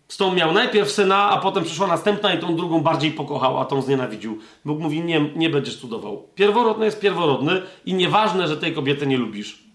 z 0.08 0.18
tą 0.18 0.34
miał 0.34 0.54
najpierw 0.54 0.92
syna, 0.92 1.30
a 1.30 1.38
potem 1.38 1.64
przyszła 1.64 1.88
następna 1.88 2.34
i 2.34 2.40
tą 2.40 2.56
drugą 2.56 2.80
bardziej 2.82 3.12
pokochał, 3.12 3.60
a 3.60 3.66
tą 3.66 3.82
znienawidził. 3.82 4.40
Bóg 4.66 4.80
mówi, 4.80 5.02
nie, 5.02 5.30
nie 5.36 5.50
będziesz 5.50 5.78
cudował. 5.78 6.28
Pierworodny 6.36 6.86
jest 6.86 7.00
pierworodny 7.00 7.62
i 7.86 7.94
nieważne, 7.94 8.48
że 8.48 8.58
tej 8.58 8.74
kobiety 8.74 9.08
nie 9.08 9.18
lubisz 9.18 9.67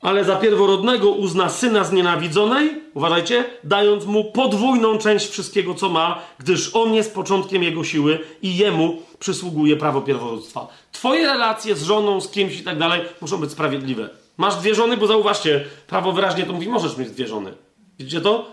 ale 0.00 0.24
za 0.24 0.36
pierworodnego 0.36 1.10
uzna 1.10 1.48
syna 1.48 1.84
znienawidzonej, 1.84 2.82
uważajcie, 2.94 3.44
dając 3.64 4.04
mu 4.04 4.24
podwójną 4.24 4.98
część 4.98 5.28
wszystkiego, 5.28 5.74
co 5.74 5.88
ma, 5.88 6.22
gdyż 6.38 6.76
on 6.76 6.94
jest 6.94 7.14
początkiem 7.14 7.62
jego 7.62 7.84
siły 7.84 8.18
i 8.42 8.56
jemu 8.56 9.02
przysługuje 9.18 9.76
prawo 9.76 10.00
pierworództwa. 10.00 10.68
Twoje 10.92 11.26
relacje 11.26 11.76
z 11.76 11.82
żoną, 11.82 12.20
z 12.20 12.30
kimś 12.30 12.60
i 12.60 12.62
tak 12.62 12.78
dalej 12.78 13.00
muszą 13.20 13.36
być 13.36 13.50
sprawiedliwe. 13.50 14.08
Masz 14.36 14.56
dwie 14.56 14.74
żony, 14.74 14.96
bo 14.96 15.06
zauważcie, 15.06 15.64
prawo 15.86 16.12
wyraźnie 16.12 16.44
to 16.44 16.52
mówi, 16.52 16.68
możesz 16.68 16.96
mieć 16.96 17.10
dwie 17.10 17.26
żony. 17.26 17.52
Widzicie 17.98 18.20
to? 18.20 18.46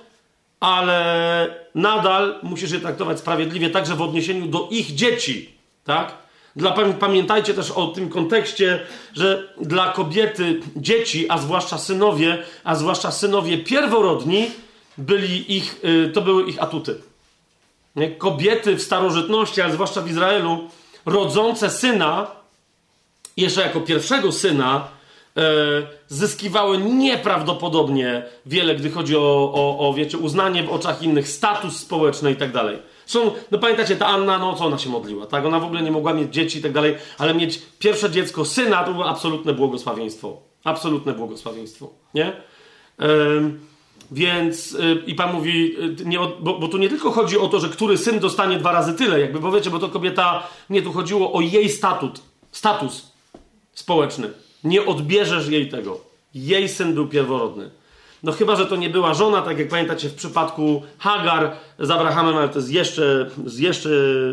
Ale 0.59 1.67
nadal 1.75 2.39
musisz 2.43 2.71
je 2.71 2.79
traktować 2.79 3.19
sprawiedliwie, 3.19 3.69
także 3.69 3.95
w 3.95 4.01
odniesieniu 4.01 4.47
do 4.47 4.67
ich 4.71 4.95
dzieci, 4.95 5.49
tak? 5.83 6.26
Dla, 6.57 6.75
pamiętajcie 6.99 7.53
też 7.53 7.71
o 7.71 7.87
tym 7.87 8.09
kontekście, 8.09 8.79
że 9.13 9.53
dla 9.61 9.91
kobiety 9.91 10.59
dzieci, 10.75 11.29
a 11.29 11.37
zwłaszcza 11.37 11.77
synowie, 11.77 12.43
a 12.63 12.75
zwłaszcza 12.75 13.11
synowie 13.11 13.57
pierworodni, 13.57 14.51
byli 14.97 15.57
ich, 15.57 15.79
y, 15.85 16.11
to 16.13 16.21
były 16.21 16.49
ich 16.49 16.63
atuty. 16.63 17.01
Kobiety 18.17 18.75
w 18.75 18.81
starożytności, 18.81 19.61
ale 19.61 19.73
zwłaszcza 19.73 20.01
w 20.01 20.09
Izraelu, 20.09 20.69
rodzące 21.05 21.69
syna, 21.69 22.27
jeszcze 23.37 23.61
jako 23.61 23.81
pierwszego 23.81 24.31
syna, 24.31 24.87
e, 25.37 25.41
zyskiwały 26.07 26.77
nieprawdopodobnie 26.77 28.23
wiele, 28.45 28.75
gdy 28.75 28.91
chodzi 28.91 29.17
o, 29.17 29.51
o, 29.53 29.89
o 29.89 29.93
wiecie, 29.93 30.17
uznanie 30.17 30.63
w 30.63 30.71
oczach 30.71 31.01
innych, 31.01 31.27
status 31.27 31.77
społeczny 31.77 32.31
i 32.31 32.35
tak 32.35 32.51
dalej. 32.51 32.77
Są, 33.07 33.31
no 33.51 33.59
pamiętacie, 33.59 33.95
ta 33.95 34.07
Anna, 34.07 34.37
no 34.37 34.53
co 34.53 34.65
ona 34.65 34.77
się 34.77 34.89
modliła, 34.89 35.25
tak? 35.25 35.45
Ona 35.45 35.59
w 35.59 35.63
ogóle 35.63 35.81
nie 35.81 35.91
mogła 35.91 36.13
mieć 36.13 36.33
dzieci 36.33 36.59
i 36.59 36.61
tak 36.61 36.71
dalej, 36.71 36.95
ale 37.17 37.33
mieć 37.33 37.61
pierwsze 37.79 38.11
dziecko, 38.11 38.45
syna, 38.45 38.83
to 38.83 38.93
było 38.93 39.09
absolutne 39.09 39.53
błogosławieństwo. 39.53 40.37
Absolutne 40.63 41.13
błogosławieństwo, 41.13 41.89
nie? 42.13 42.33
Ym, 43.01 43.59
więc 44.11 44.71
yy, 44.71 45.03
i 45.07 45.15
Pan 45.15 45.33
mówi, 45.33 45.73
yy, 45.73 46.05
nie, 46.05 46.19
bo, 46.39 46.59
bo 46.59 46.67
tu 46.67 46.77
nie 46.77 46.89
tylko 46.89 47.11
chodzi 47.11 47.37
o 47.37 47.47
to, 47.47 47.59
że 47.59 47.69
który 47.69 47.97
syn 47.97 48.19
dostanie 48.19 48.57
dwa 48.57 48.71
razy 48.71 48.93
tyle, 48.93 49.19
jakby, 49.19 49.39
bo 49.39 49.51
wiecie, 49.51 49.69
bo 49.69 49.79
to 49.79 49.89
kobieta, 49.89 50.47
nie, 50.69 50.81
tu 50.81 50.93
chodziło 50.93 51.33
o 51.33 51.41
jej 51.41 51.69
statut, 51.69 52.21
status 52.51 53.11
społeczny. 53.73 54.29
Nie 54.63 54.85
odbierzesz 54.85 55.47
jej 55.47 55.69
tego. 55.69 55.99
Jej 56.33 56.69
syn 56.69 56.93
był 56.93 57.07
pierworodny. 57.07 57.69
No 58.27 58.33
chyba, 58.33 58.55
że 58.55 58.65
to 58.65 58.75
nie 58.75 58.89
była 58.89 59.13
żona, 59.13 59.41
tak 59.41 59.59
jak 59.59 59.67
pamiętacie 59.67 60.09
w 60.09 60.15
przypadku 60.15 60.83
Hagar 60.97 61.51
z 61.79 61.91
Abrahamem, 61.91 62.37
ale 62.37 62.49
to 62.49 62.59
jest 62.59 62.71
jeszcze, 62.71 63.29
jeszcze, 63.57 63.89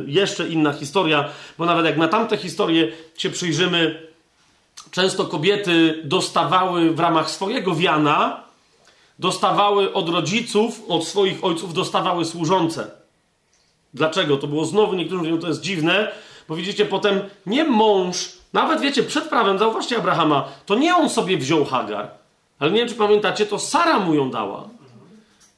jeszcze 0.06 0.48
inna 0.48 0.72
historia, 0.72 1.28
bo 1.58 1.66
nawet 1.66 1.86
jak 1.86 1.96
na 1.96 2.08
tamte 2.08 2.36
historie 2.36 2.92
się 3.16 3.30
przyjrzymy, 3.30 4.08
często 4.90 5.24
kobiety 5.24 6.02
dostawały 6.04 6.90
w 6.90 7.00
ramach 7.00 7.30
swojego 7.30 7.74
wiana, 7.74 8.42
dostawały 9.18 9.92
od 9.92 10.08
rodziców, 10.08 10.82
od 10.88 11.04
swoich 11.04 11.44
ojców, 11.44 11.74
dostawały 11.74 12.24
służące. 12.24 12.90
Dlaczego? 13.94 14.36
To 14.36 14.46
było 14.46 14.64
znowu, 14.64 14.94
niektórzy 14.94 15.22
mówią, 15.22 15.38
to 15.38 15.48
jest 15.48 15.60
dziwne, 15.60 16.12
bo 16.48 16.56
widzicie, 16.56 16.86
potem 16.86 17.20
nie 17.46 17.64
mąż, 17.64 18.32
nawet 18.52 18.80
wiecie, 18.80 19.02
przed 19.02 19.24
prawem, 19.24 19.58
zauważcie 19.58 19.98
Abrahama, 19.98 20.48
to 20.66 20.74
nie 20.74 20.96
on 20.96 21.10
sobie 21.10 21.36
wziął 21.36 21.64
Hagar. 21.64 22.23
Ale 22.64 22.72
nie 22.72 22.78
wiem, 22.78 22.88
czy 22.88 22.94
pamiętacie, 22.94 23.46
to 23.46 23.58
Sara 23.58 23.98
mu 23.98 24.14
ją 24.14 24.30
dała. 24.30 24.64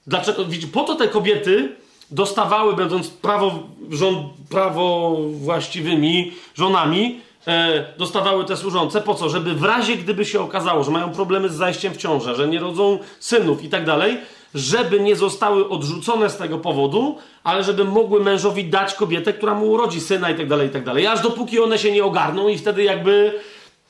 Dlaczego? 0.06 0.44
Widzicie, 0.44 0.66
po 0.72 0.84
to 0.84 0.94
te 0.94 1.08
kobiety 1.08 1.76
dostawały, 2.10 2.76
będąc 2.76 3.08
prawo, 3.08 3.62
żon, 3.90 4.28
prawo 4.50 5.16
właściwymi 5.32 6.32
żonami, 6.54 7.20
e, 7.46 7.84
dostawały 7.98 8.44
te 8.44 8.56
służące. 8.56 9.00
Po 9.00 9.14
co? 9.14 9.28
Żeby 9.28 9.54
w 9.54 9.64
razie, 9.64 9.96
gdyby 9.96 10.24
się 10.24 10.40
okazało, 10.40 10.84
że 10.84 10.90
mają 10.90 11.12
problemy 11.12 11.48
z 11.48 11.54
zajściem 11.54 11.94
w 11.94 11.96
ciążę, 11.96 12.34
że 12.34 12.48
nie 12.48 12.58
rodzą 12.58 12.98
synów 13.20 13.64
i 13.64 13.68
tak 13.68 13.84
dalej, 13.84 14.18
żeby 14.54 15.00
nie 15.00 15.16
zostały 15.16 15.68
odrzucone 15.68 16.30
z 16.30 16.36
tego 16.36 16.58
powodu, 16.58 17.18
ale 17.44 17.64
żeby 17.64 17.84
mogły 17.84 18.24
mężowi 18.24 18.64
dać 18.64 18.94
kobietę, 18.94 19.32
która 19.32 19.54
mu 19.54 19.70
urodzi 19.70 20.00
syna 20.00 20.30
i 20.30 20.34
tak 20.34 20.48
dalej, 20.48 20.68
i 20.68 20.70
tak 20.70 20.84
dalej. 20.84 21.06
Aż 21.06 21.20
dopóki 21.20 21.60
one 21.60 21.78
się 21.78 21.92
nie 21.92 22.04
ogarną 22.04 22.48
i 22.48 22.58
wtedy 22.58 22.82
jakby 22.82 23.40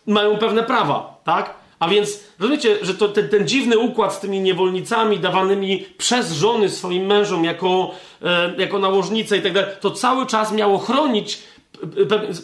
mają 0.06 0.38
pewne 0.38 0.62
prawa, 0.62 1.20
tak? 1.24 1.65
A 1.78 1.88
więc 1.88 2.24
rozumiecie, 2.38 2.76
że 2.82 2.94
to 2.94 3.08
ten, 3.08 3.28
ten, 3.28 3.48
dziwny 3.48 3.78
układ 3.78 4.14
z 4.14 4.20
tymi 4.20 4.40
niewolnicami 4.40 5.18
dawanymi 5.18 5.86
przez 5.98 6.32
żony 6.32 6.68
swoim 6.68 7.06
mężom 7.06 7.44
jako, 7.44 7.90
e, 8.22 8.54
jako 8.58 8.78
nałożnice 8.78 9.36
i 9.36 9.42
tak 9.42 9.52
dalej, 9.52 9.70
to 9.80 9.90
cały 9.90 10.26
czas 10.26 10.52
miało 10.52 10.78
chronić 10.78 11.38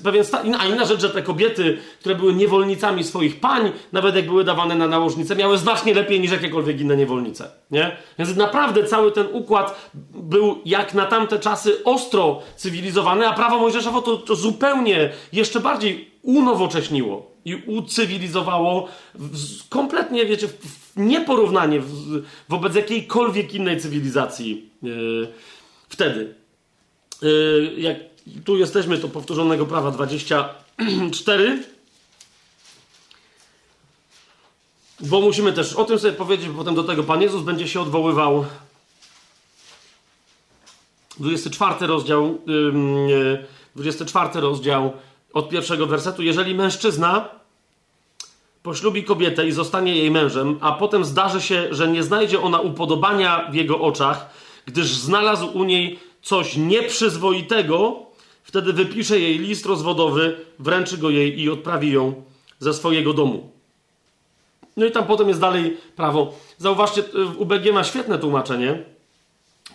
pewien 0.05 0.25
stan. 0.25 0.55
A 0.59 0.67
inna 0.67 0.85
rzecz, 0.85 1.01
że 1.01 1.11
te 1.11 1.23
kobiety, 1.23 1.79
które 2.01 2.15
były 2.15 2.35
niewolnicami 2.35 3.05
swoich 3.05 3.41
pań, 3.41 3.73
nawet 3.93 4.17
jak 4.17 4.27
były 4.27 4.45
dawane 4.45 4.75
na 4.75 4.87
nałożnice, 4.89 5.37
miały 5.37 5.59
znacznie 5.59 5.95
lepiej 5.95 6.21
niż 6.21 6.33
jakiekolwiek 6.33 6.81
inne 6.81 6.97
niewolnice. 6.97 7.51
Nie? 7.71 7.97
Więc 8.19 8.37
naprawdę 8.37 8.85
cały 8.85 9.13
ten 9.13 9.27
układ 9.33 9.91
był 10.15 10.59
jak 10.65 10.95
na 10.95 11.07
tamte 11.07 11.39
czasy 11.39 11.85
ostro 11.85 12.41
cywilizowany, 12.57 13.29
a 13.29 13.33
prawo 13.33 13.59
mojżeszowo 13.59 14.03
to, 14.03 14.17
to 14.17 14.37
zupełnie 14.37 15.11
jeszcze 15.33 15.61
bardziej 15.61 16.11
unowocześniło 16.23 17.32
i 17.45 17.55
ucywilizowało 17.55 18.89
kompletnie, 19.69 20.27
wiecie, 20.27 20.49
w 20.49 20.93
nieporównanie 20.97 21.83
wobec 22.49 22.75
jakiejkolwiek 22.75 23.55
innej 23.55 23.81
cywilizacji 23.81 24.71
yy, 24.83 25.33
wtedy. 25.89 26.35
Yy, 27.23 27.75
jak 27.79 27.97
tu 28.45 28.57
jesteśmy, 28.57 28.99
to 28.99 29.09
powtórzonego 29.09 29.67
prawa 29.67 29.91
24. 29.91 31.63
Bo 35.01 35.21
musimy 35.21 35.53
też 35.53 35.73
o 35.73 35.85
tym 35.85 35.99
sobie 35.99 36.13
powiedzieć, 36.13 36.49
bo 36.49 36.59
potem 36.59 36.75
do 36.75 36.85
tego 36.85 37.03
Pan 37.03 37.23
Jezus 37.23 37.43
będzie 37.43 37.69
się 37.69 37.81
odwoływał. 37.81 38.45
24 41.21 41.87
rozdział, 41.87 42.39
24 43.77 44.41
rozdział 44.41 44.93
od 45.33 45.49
pierwszego 45.49 45.87
wersetu. 45.87 46.23
Jeżeli 46.23 46.55
mężczyzna 46.55 47.29
poślubi 48.63 49.05
kobietę 49.05 49.47
i 49.47 49.53
zostanie 49.53 49.97
jej 49.97 50.11
mężem, 50.11 50.59
a 50.61 50.73
potem 50.73 51.05
zdarzy 51.05 51.41
się, 51.41 51.69
że 51.71 51.89
nie 51.89 52.03
znajdzie 52.03 52.41
ona 52.41 52.61
upodobania 52.61 53.49
w 53.51 53.55
jego 53.55 53.81
oczach, 53.81 54.31
gdyż 54.67 54.87
znalazł 54.87 55.59
u 55.59 55.65
niej 55.65 55.99
coś 56.23 56.57
nieprzyzwoitego, 56.57 57.97
wtedy 58.43 58.73
wypisze 58.73 59.21
jej 59.21 59.39
list 59.39 59.67
rozwodowy, 59.67 60.37
wręczy 60.59 60.99
go 60.99 61.11
jej 61.11 61.41
i 61.41 61.51
odprawi 61.51 61.93
ją 61.93 62.23
ze 62.59 62.75
swojego 62.75 63.13
domu. 63.13 63.51
No 64.77 64.87
i 64.87 64.91
tam 64.91 65.05
potem 65.05 65.29
jest 65.29 65.41
dalej 65.41 65.77
prawo. 65.97 66.35
Zauważcie, 66.59 67.03
UBG 67.39 67.73
ma 67.73 67.85
świetne 67.85 68.19
tłumaczenie. 68.19 68.85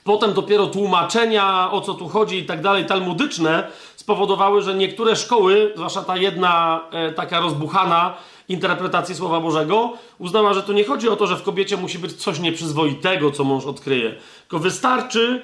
Potem 0.03 0.33
dopiero 0.33 0.67
tłumaczenia, 0.67 1.71
o 1.71 1.81
co 1.81 1.93
tu 1.93 2.07
chodzi 2.07 2.37
i 2.37 2.45
tak 2.45 2.61
dalej, 2.61 2.85
talmudyczne, 2.85 3.67
spowodowały, 4.07 4.61
że 4.61 4.75
niektóre 4.75 5.15
szkoły, 5.15 5.71
zwłaszcza 5.75 6.03
ta 6.03 6.17
jedna 6.17 6.81
e, 6.91 7.11
taka 7.11 7.39
rozbuchana 7.39 8.17
interpretacji 8.49 9.15
Słowa 9.15 9.39
Bożego, 9.39 9.93
uznała, 10.19 10.53
że 10.53 10.63
tu 10.63 10.73
nie 10.73 10.83
chodzi 10.83 11.09
o 11.09 11.15
to, 11.15 11.27
że 11.27 11.35
w 11.35 11.43
kobiecie 11.43 11.77
musi 11.77 11.99
być 11.99 12.13
coś 12.13 12.39
nieprzyzwoitego, 12.39 13.31
co 13.31 13.43
mąż 13.43 13.65
odkryje. 13.65 14.15
Tylko 14.41 14.59
wystarczy, 14.59 15.41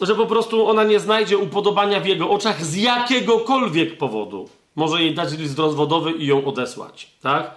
że 0.00 0.14
po 0.14 0.26
prostu 0.26 0.68
ona 0.68 0.84
nie 0.84 1.00
znajdzie 1.00 1.38
upodobania 1.38 2.00
w 2.00 2.06
jego 2.06 2.30
oczach 2.30 2.64
z 2.64 2.76
jakiegokolwiek 2.76 3.98
powodu. 3.98 4.48
Może 4.76 5.02
jej 5.02 5.14
dać 5.14 5.38
list 5.38 5.58
rozwodowy 5.58 6.12
i 6.12 6.26
ją 6.26 6.44
odesłać, 6.44 7.10
tak? 7.22 7.50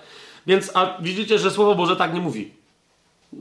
Więc 0.48 0.72
a 0.74 0.98
widzicie, 1.02 1.40
że 1.40 1.52
Słowo 1.52 1.76
Boże 1.76 1.96
tak 1.96 2.14
nie 2.14 2.22
mówi. 2.22 2.57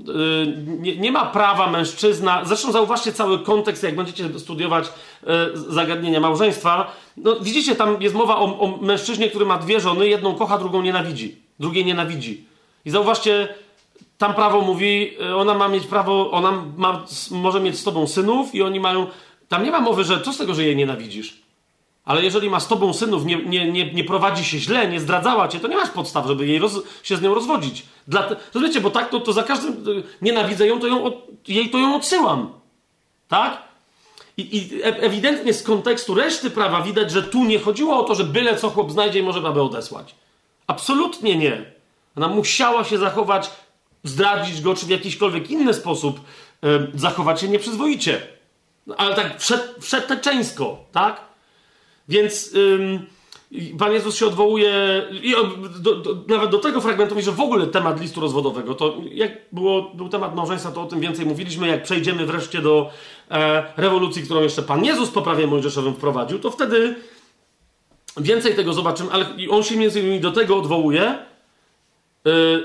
Yy, 0.05 0.55
nie, 0.79 0.97
nie, 0.97 1.13
ma 1.13 1.27
prawa 1.27 1.71
mężczyzna. 1.71 2.45
Zresztą 2.45 2.73
zauważcie 2.73 3.13
cały 3.13 3.39
kontekst, 3.39 3.83
jak 3.83 3.97
będziecie 3.97 4.39
studiować 4.39 4.87
yy, 4.87 5.31
zagadnienia 5.55 6.21
małżeństwa. 6.21 6.93
No, 7.17 7.41
widzicie, 7.41 7.77
tam 7.77 8.03
jest 8.03 8.15
mowa 8.15 8.37
o, 8.37 8.61
o, 8.61 8.79
mężczyźnie, 8.81 9.29
który 9.29 9.47
ma 9.47 9.59
dwie 9.59 9.81
żony, 9.81 10.09
jedną 10.09 10.35
kocha, 10.35 10.59
drugą 10.59 10.83
nienawidzi. 10.83 11.37
Drugiej 11.61 11.85
nienawidzi. 11.85 12.45
I 12.85 12.91
zauważcie, 12.91 13.49
tam 14.19 14.35
prawo 14.35 14.61
mówi, 14.61 15.13
yy, 15.19 15.37
ona 15.37 15.55
ma 15.55 15.69
mieć 15.69 15.87
prawo, 15.87 16.31
ona 16.31 16.53
ma, 16.77 17.05
może 17.31 17.61
mieć 17.61 17.79
z 17.79 17.85
tobą 17.85 18.07
synów 18.07 18.55
i 18.55 18.63
oni 18.63 18.81
mają. 18.81 19.07
Tam 19.49 19.65
nie 19.65 19.71
ma 19.71 19.81
mowy, 19.81 20.05
że 20.05 20.21
co 20.21 20.33
z 20.33 20.39
tego, 20.39 20.55
że 20.55 20.65
jej 20.65 20.77
nienawidzisz. 20.77 21.46
Ale 22.07 22.25
jeżeli 22.25 22.51
ma 22.51 22.61
z 22.61 22.69
tobą 22.69 22.93
synów, 22.93 23.25
nie, 23.25 23.37
nie, 23.37 23.73
nie, 23.73 23.93
nie 23.93 24.05
prowadzi 24.05 24.45
się 24.45 24.59
źle, 24.59 24.89
nie 24.89 25.01
zdradzała 25.01 25.49
cię, 25.49 25.61
to 25.61 25.69
nie 25.69 25.77
masz 25.77 25.91
podstaw, 25.91 26.27
żeby 26.27 26.47
jej 26.47 26.59
roz, 26.59 26.83
się 27.03 27.17
z 27.17 27.23
nią 27.23 27.35
rozwodzić. 27.35 27.87
Dla 28.09 28.29
rozumiecie, 28.55 28.81
bo 28.81 28.91
tak 28.91 29.11
to, 29.11 29.21
to 29.21 29.33
za 29.33 29.43
każdym 29.43 29.89
y, 29.89 30.03
nienawidzę 30.23 30.67
ją, 30.67 30.81
to 30.81 30.87
ją, 30.87 31.11
jej 31.49 31.71
to 31.71 31.79
ją 31.79 31.97
odsyłam. 31.97 32.53
Tak? 33.29 33.63
I, 34.37 34.57
I 34.57 34.83
ewidentnie 34.83 35.55
z 35.55 35.63
kontekstu 35.63 36.15
reszty 36.15 36.51
prawa 36.51 36.83
widać, 36.83 37.11
że 37.11 37.23
tu 37.23 37.45
nie 37.45 37.59
chodziło 37.59 37.99
o 37.99 38.03
to, 38.03 38.15
że 38.15 38.25
byle 38.25 38.57
co 38.57 38.71
chłop 38.71 38.93
znajdzie 38.93 39.19
i 39.19 39.23
może 39.23 39.41
babę 39.41 39.63
odesłać. 39.63 40.15
Absolutnie 40.67 41.37
nie. 41.37 41.65
Ona 42.17 42.29
musiała 42.29 42.85
się 42.85 42.99
zachować, 42.99 43.51
zdradzić 44.05 44.61
go, 44.61 44.75
czy 44.75 44.87
w 44.87 44.91
jakiśkolwiek 44.91 45.51
inny 45.51 45.75
sposób 45.75 46.21
yy, 46.63 46.91
zachować 46.95 47.41
się 47.41 47.49
nieprzyzwoicie. 47.49 48.27
No, 48.87 48.95
ale 48.97 49.15
tak 49.15 49.37
wszeteczeńsko, 49.81 50.79
tak? 50.93 51.26
Więc 52.09 52.55
ym, 52.55 53.07
Pan 53.79 53.93
Jezus 53.93 54.17
się 54.17 54.27
odwołuje 54.27 55.03
i 55.23 55.35
do, 55.81 55.95
do, 55.95 56.17
nawet 56.29 56.51
do 56.51 56.59
tego 56.59 56.81
fragmentu 56.81 57.15
mówi, 57.15 57.25
że 57.25 57.33
w 57.33 57.41
ogóle 57.41 57.67
temat 57.67 58.01
listu 58.01 58.21
rozwodowego, 58.21 58.75
to 58.75 58.97
jak 59.13 59.33
było, 59.53 59.91
był 59.95 60.09
temat 60.09 60.35
małżeństwa, 60.35 60.71
to 60.71 60.83
o 60.83 60.87
tym 60.87 61.01
więcej 61.01 61.27
mówiliśmy. 61.27 61.69
Jak 61.69 61.83
przejdziemy 61.83 62.27
wreszcie 62.27 62.63
do 62.63 62.91
e, 63.31 63.65
rewolucji, 63.77 64.23
którą 64.23 64.43
jeszcze 64.43 64.63
Pan 64.63 64.85
Jezus 64.85 65.11
po 65.11 65.23
prawie 65.23 65.47
mojżeszowym 65.47 65.95
wprowadził, 65.95 66.39
to 66.39 66.51
wtedy 66.51 66.95
więcej 68.17 68.55
tego 68.55 68.73
zobaczymy, 68.73 69.11
ale 69.13 69.27
on 69.51 69.63
się 69.63 69.77
między 69.77 70.01
innymi 70.01 70.21
do 70.21 70.33
tego 70.33 70.57
odwołuje. 70.57 71.03
E, 71.05 71.19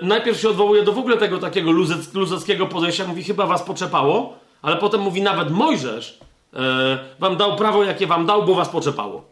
najpierw 0.01 0.39
się 0.39 0.49
odwołuje 0.49 0.83
do 0.83 0.93
w 0.93 0.97
ogóle 0.97 1.17
tego 1.17 1.37
takiego 1.37 1.71
luzec, 1.71 2.13
luzeckiego 2.13 2.67
podejścia, 2.67 3.07
mówi 3.07 3.23
chyba 3.23 3.45
was 3.45 3.63
poczepało, 3.63 4.37
ale 4.61 4.77
potem 4.77 5.01
mówi 5.01 5.21
nawet 5.21 5.51
Mojżesz 5.51 6.19
e, 6.53 6.99
wam 7.19 7.37
dał 7.37 7.55
prawo, 7.55 7.83
jakie 7.83 8.07
wam 8.07 8.25
dał, 8.25 8.45
bo 8.45 8.55
was 8.55 8.69
poczepało. 8.69 9.30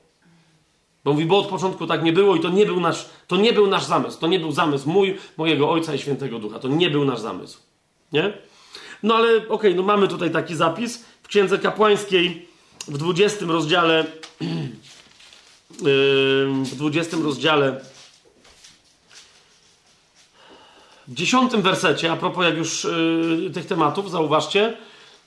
Bo 1.03 1.14
mówi, 1.14 1.26
bo 1.26 1.40
od 1.40 1.48
początku 1.48 1.88
tak 1.88 2.03
nie 2.03 2.14
było 2.14 2.36
i 2.36 2.40
to 2.40 2.50
nie 2.50 2.66
był 2.66 2.80
nasz, 2.80 3.06
to 3.28 3.38
nie 3.38 3.53
był 3.53 3.68
nasz 3.68 3.86
zamysł. 3.86 4.19
To 4.19 4.28
nie 4.28 4.40
był 4.40 4.52
zamysł 4.52 4.90
mój, 4.90 5.18
mojego 5.38 5.72
Ojca 5.72 5.94
i 5.94 6.00
Świętego 6.00 6.40
Ducha. 6.40 6.60
To 6.60 6.68
nie 6.68 6.90
był 6.90 7.06
nasz 7.06 7.19
zamysł. 7.19 7.60
Nie? 8.11 8.34
No 9.03 9.16
ale 9.16 9.38
okej, 9.38 9.48
okay, 9.50 9.74
no 9.76 9.84
mamy 9.84 10.08
tutaj 10.08 10.32
taki 10.32 10.56
zapis. 10.56 11.06
W 11.24 11.28
Księdze 11.28 11.60
Kapłańskiej 11.60 12.48
w 12.88 12.98
20 12.98 13.45
rozdziale 13.58 14.06
w 16.64 16.76
20 16.76 17.18
rozdziale 17.24 17.82
w 21.08 21.14
10 21.14 21.52
wersecie, 21.52 22.11
a 22.11 22.16
propos 22.16 22.45
jak 22.45 22.58
już 22.58 22.84
yy, 23.44 23.50
tych 23.53 23.66
tematów, 23.66 24.11
zauważcie, 24.11 24.78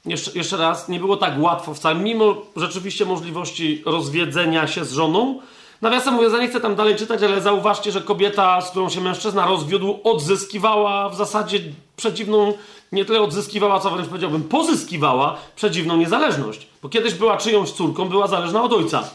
jeszcze, 0.04 0.30
jeszcze 0.34 0.56
raz, 0.56 0.88
nie 0.88 1.00
było 1.00 1.16
tak 1.16 1.34
łatwo 1.38 1.74
wcale, 1.74 1.94
mimo 1.94 2.42
rzeczywiście 2.56 3.04
możliwości 3.04 3.82
rozwiedzenia 3.86 4.66
się 4.66 4.84
z 4.84 4.92
żoną, 4.92 5.40
Nawiasem 5.82 6.14
mówiąc, 6.14 6.34
ja 6.34 6.40
nie 6.40 6.48
chcę 6.48 6.60
tam 6.60 6.74
dalej 6.74 6.96
czytać, 6.96 7.22
ale 7.22 7.40
zauważcie, 7.40 7.92
że 7.92 8.00
kobieta, 8.00 8.60
z 8.60 8.70
którą 8.70 8.88
się 8.88 9.00
mężczyzna 9.00 9.46
rozwiódł, 9.46 10.00
odzyskiwała 10.04 11.08
w 11.08 11.16
zasadzie 11.16 11.58
przeciwną, 11.96 12.54
nie 12.92 13.04
tyle 13.04 13.20
odzyskiwała, 13.20 13.80
co 13.80 13.90
wręcz 13.90 14.08
powiedziałbym, 14.08 14.42
pozyskiwała 14.42 15.36
przedziwną 15.56 15.96
niezależność. 15.96 16.66
Bo 16.82 16.88
kiedyś 16.88 17.14
była 17.14 17.36
czyjąś 17.36 17.70
córką, 17.70 18.08
była 18.08 18.26
zależna 18.26 18.62
od 18.62 18.72
ojca. 18.72 19.10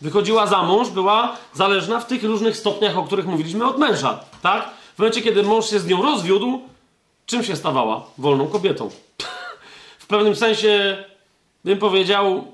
Wychodziła 0.00 0.46
za 0.46 0.62
mąż, 0.62 0.88
była 0.88 1.36
zależna 1.54 2.00
w 2.00 2.06
tych 2.06 2.24
różnych 2.24 2.56
stopniach, 2.56 2.98
o 2.98 3.02
których 3.02 3.26
mówiliśmy, 3.26 3.66
od 3.66 3.78
męża. 3.78 4.20
Tak? 4.42 4.70
W 4.94 4.98
momencie, 4.98 5.22
kiedy 5.22 5.42
mąż 5.42 5.70
się 5.70 5.78
z 5.78 5.86
nią 5.86 6.02
rozwiódł, 6.02 6.60
czym 7.26 7.44
się 7.44 7.56
stawała? 7.56 8.06
Wolną 8.18 8.46
kobietą. 8.46 8.90
w 9.98 10.06
pewnym 10.06 10.36
sensie, 10.36 11.04
bym 11.64 11.78
powiedział, 11.78 12.44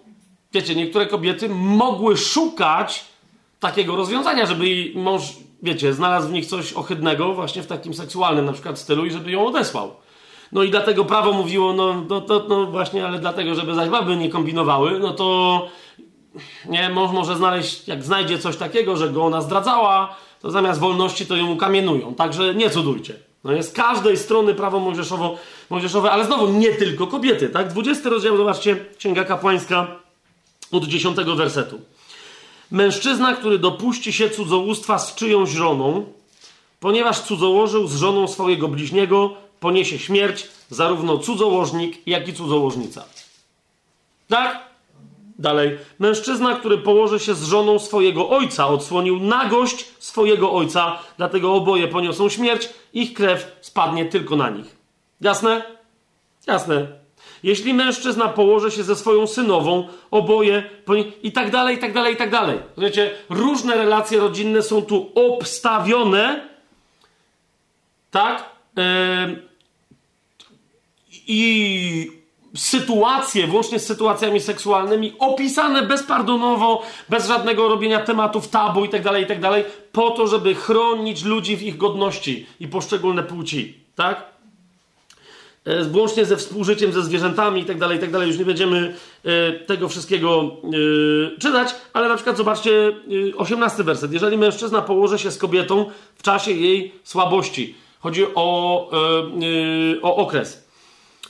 wiecie, 0.53 0.75
niektóre 0.75 1.07
kobiety 1.07 1.49
mogły 1.49 2.17
szukać 2.17 3.11
takiego 3.62 3.97
rozwiązania, 3.97 4.47
żeby 4.47 4.68
jej 4.68 4.92
mąż, 4.97 5.23
wiecie, 5.62 5.92
znalazł 5.92 6.28
w 6.28 6.32
nich 6.32 6.47
coś 6.47 6.73
ohydnego, 6.73 7.34
właśnie 7.34 7.62
w 7.62 7.66
takim 7.66 7.94
seksualnym 7.94 8.44
na 8.44 8.52
przykład 8.52 8.78
stylu 8.78 9.07
i 9.07 9.10
żeby 9.10 9.31
ją 9.31 9.47
odesłał. 9.47 9.94
No 10.52 10.62
i 10.62 10.70
dlatego 10.70 11.05
prawo 11.05 11.32
mówiło, 11.32 11.73
no, 11.73 12.05
no, 12.08 12.20
to, 12.20 12.47
no 12.49 12.66
właśnie, 12.66 13.07
ale 13.07 13.18
dlatego, 13.18 13.55
żeby 13.55 13.74
zaś 13.74 13.89
baby 13.89 14.16
nie 14.16 14.28
kombinowały, 14.28 14.99
no 14.99 15.12
to 15.12 15.68
nie, 16.68 16.89
mąż 16.89 17.12
może 17.12 17.36
znaleźć, 17.36 17.89
jak 17.89 18.05
znajdzie 18.05 18.39
coś 18.39 18.57
takiego, 18.57 18.97
że 18.97 19.10
go 19.10 19.24
ona 19.24 19.41
zdradzała, 19.41 20.16
to 20.41 20.50
zamiast 20.50 20.81
wolności 20.81 21.26
to 21.26 21.36
ją 21.36 21.50
ukamienują. 21.50 22.15
Także 22.15 22.55
nie 22.55 22.70
cudujcie. 22.70 23.15
No 23.44 23.52
jest 23.52 23.70
z 23.70 23.73
każdej 23.73 24.16
strony 24.16 24.55
prawo 24.55 24.81
mojżeszowo, 24.81 25.39
mojżeszowe, 25.70 26.10
ale 26.10 26.24
znowu 26.24 26.49
nie 26.49 26.74
tylko 26.74 27.07
kobiety, 27.07 27.49
tak? 27.49 27.68
20 27.68 28.08
rozdział, 28.10 28.36
zobaczcie, 28.36 28.76
Księga 28.99 29.24
Kapłańska 29.24 29.86
od 30.73 30.84
10 30.84 31.16
wersetu. 31.16 31.81
Mężczyzna, 32.73 33.34
który 33.34 33.59
dopuści 33.59 34.12
się 34.12 34.31
cudzołóstwa 34.31 34.99
z 34.99 35.15
czyjąś 35.15 35.51
żoną, 35.51 36.05
ponieważ 36.81 37.20
cudzołożył 37.20 37.86
z 37.86 37.97
żoną 37.97 38.28
swojego 38.28 38.68
bliźniego, 38.68 39.34
poniesie 39.60 39.99
śmierć 39.99 40.49
zarówno 40.70 41.18
cudzołożnik, 41.18 42.07
jak 42.07 42.28
i 42.28 42.34
cudzołożnica. 42.34 43.05
Tak? 44.28 44.60
Dalej. 45.39 45.78
Mężczyzna, 45.99 46.57
który 46.57 46.78
położy 46.78 47.20
się 47.20 47.34
z 47.34 47.44
żoną 47.44 47.78
swojego 47.78 48.31
ojca, 48.31 48.68
odsłonił 48.68 49.20
nagość 49.20 49.84
swojego 49.99 50.52
ojca, 50.52 50.99
dlatego 51.17 51.55
oboje 51.55 51.89
poniosą 51.89 52.28
śmierć, 52.28 52.68
ich 52.92 53.15
krew 53.15 53.57
spadnie 53.60 54.05
tylko 54.05 54.36
na 54.36 54.51
nich. 54.51 54.76
Jasne? 55.20 55.62
Jasne. 56.47 57.02
Jeśli 57.43 57.75
mężczyzna 57.75 58.29
położy 58.29 58.71
się 58.71 58.83
ze 58.83 58.97
swoją 58.97 59.27
synową, 59.27 59.89
oboje, 60.11 60.71
i 61.23 61.33
tak 61.33 61.51
dalej, 61.51 61.77
i 61.77 61.79
tak 61.79 61.93
dalej, 61.93 62.15
i 62.15 62.17
tak 62.17 62.31
dalej. 62.31 62.59
Wiecie, 62.79 63.11
różne 63.31 63.77
relacje 63.77 64.21
rodzinne 64.21 64.62
są 64.62 64.83
tu 64.83 65.11
obstawione, 65.15 66.49
tak? 68.11 68.51
I 71.27 72.23
sytuacje, 72.57 73.47
włącznie 73.47 73.79
z 73.79 73.87
sytuacjami 73.87 74.41
seksualnymi, 74.41 75.12
opisane 75.19 75.83
bezpardonowo, 75.83 76.83
bez 77.09 77.29
żadnego 77.29 77.69
robienia 77.69 78.01
tematów 78.01 78.49
tabu 78.49 78.85
i 78.85 78.89
tak 78.89 79.03
dalej, 79.03 79.25
i 79.25 79.27
tak 79.27 79.41
dalej, 79.41 79.65
po 79.93 80.11
to, 80.11 80.27
żeby 80.27 80.55
chronić 80.55 81.25
ludzi 81.25 81.57
w 81.57 81.62
ich 81.62 81.77
godności 81.77 82.47
i 82.61 82.69
poszczególne 82.69 83.23
płci, 83.23 83.79
tak? 83.95 84.32
E, 85.65 85.84
włącznie 85.84 86.24
ze 86.24 86.36
współżyciem 86.36 86.92
ze 86.92 87.02
zwierzętami 87.02 87.60
i 87.60 87.65
tak 87.65 87.78
dalej, 87.78 87.99
i 87.99 88.00
tak. 88.00 88.26
Już 88.26 88.39
nie 88.39 88.44
będziemy 88.44 88.94
e, 89.24 89.52
tego 89.52 89.89
wszystkiego 89.89 90.57
e, 91.34 91.39
czytać, 91.39 91.74
ale 91.92 92.08
na 92.08 92.15
przykład 92.15 92.36
zobaczcie 92.36 92.92
osiemnasty 93.36 93.84
werset. 93.84 94.12
Jeżeli 94.12 94.39
mężczyzna 94.39 94.82
położy 94.82 95.18
się 95.18 95.31
z 95.31 95.39
kobietą 95.39 95.91
w 96.16 96.23
czasie 96.23 96.50
jej 96.50 96.92
słabości, 97.05 97.74
chodzi 98.00 98.24
o, 98.34 98.91
o 100.02 100.16
okres, 100.16 100.65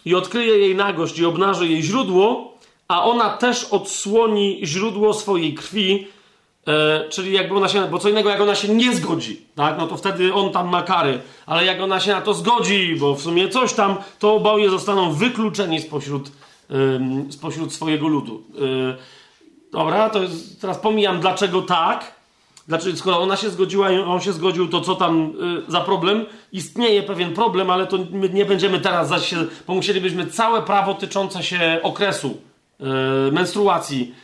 i 0.04 0.14
odkryje 0.14 0.58
jej 0.58 0.74
nagość 0.74 1.18
i 1.18 1.24
obnaży 1.24 1.68
jej 1.68 1.82
źródło, 1.82 2.58
a 2.88 3.04
ona 3.04 3.30
też 3.30 3.64
odsłoni 3.64 4.60
źródło 4.64 5.14
swojej 5.14 5.54
krwi, 5.54 6.06
e, 6.66 7.08
czyli 7.08 7.32
jakby 7.32 7.56
ona 7.56 7.68
się, 7.68 7.88
bo 7.90 7.98
co 7.98 8.08
innego 8.08 8.30
jak 8.30 8.40
ona 8.40 8.54
się 8.54 8.68
nie 8.68 8.96
zgodzi, 8.96 9.46
tak, 9.54 9.78
no 9.78 9.86
to 9.86 9.96
wtedy 9.96 10.34
on 10.34 10.52
tam 10.52 10.68
ma 10.68 10.82
kary, 10.82 11.20
ale 11.46 11.64
jak 11.64 11.80
ona 11.80 12.00
się 12.00 12.12
na 12.12 12.20
to 12.20 12.34
zgodzi, 12.34 12.96
bo 13.00 13.14
w 13.14 13.22
sumie 13.22 13.48
coś 13.48 13.72
tam, 13.72 13.96
to 14.18 14.34
oboje 14.34 14.70
zostaną 14.70 15.12
wykluczeni 15.12 15.80
spośród, 15.80 16.28
e, 16.70 17.32
spośród 17.32 17.74
swojego 17.74 18.08
ludu. 18.08 18.42
E, 18.54 18.96
dobra, 19.72 20.10
to 20.10 20.22
jest, 20.22 20.60
teraz 20.60 20.78
pomijam 20.78 21.20
dlaczego 21.20 21.62
tak, 21.62 22.22
Dlaczego, 22.68 22.96
skoro 22.96 23.20
ona 23.20 23.36
się 23.36 23.50
zgodziła 23.50 23.90
i 23.90 23.98
on 23.98 24.20
się 24.20 24.32
zgodził, 24.32 24.68
to 24.68 24.80
co 24.80 24.94
tam 24.94 25.32
y, 25.68 25.70
za 25.70 25.80
problem? 25.80 26.26
Istnieje 26.52 27.02
pewien 27.02 27.34
problem, 27.34 27.70
ale 27.70 27.86
to 27.86 27.98
my 28.10 28.28
nie 28.28 28.44
będziemy 28.44 28.80
teraz 28.80 29.08
zaś 29.08 29.28
się, 29.28 29.36
bo 29.66 29.74
musielibyśmy 29.74 30.26
całe 30.26 30.62
prawo 30.62 30.94
tyczące 30.94 31.42
się 31.42 31.80
okresu 31.82 32.36
y, 33.28 33.32
menstruacji 33.32 34.14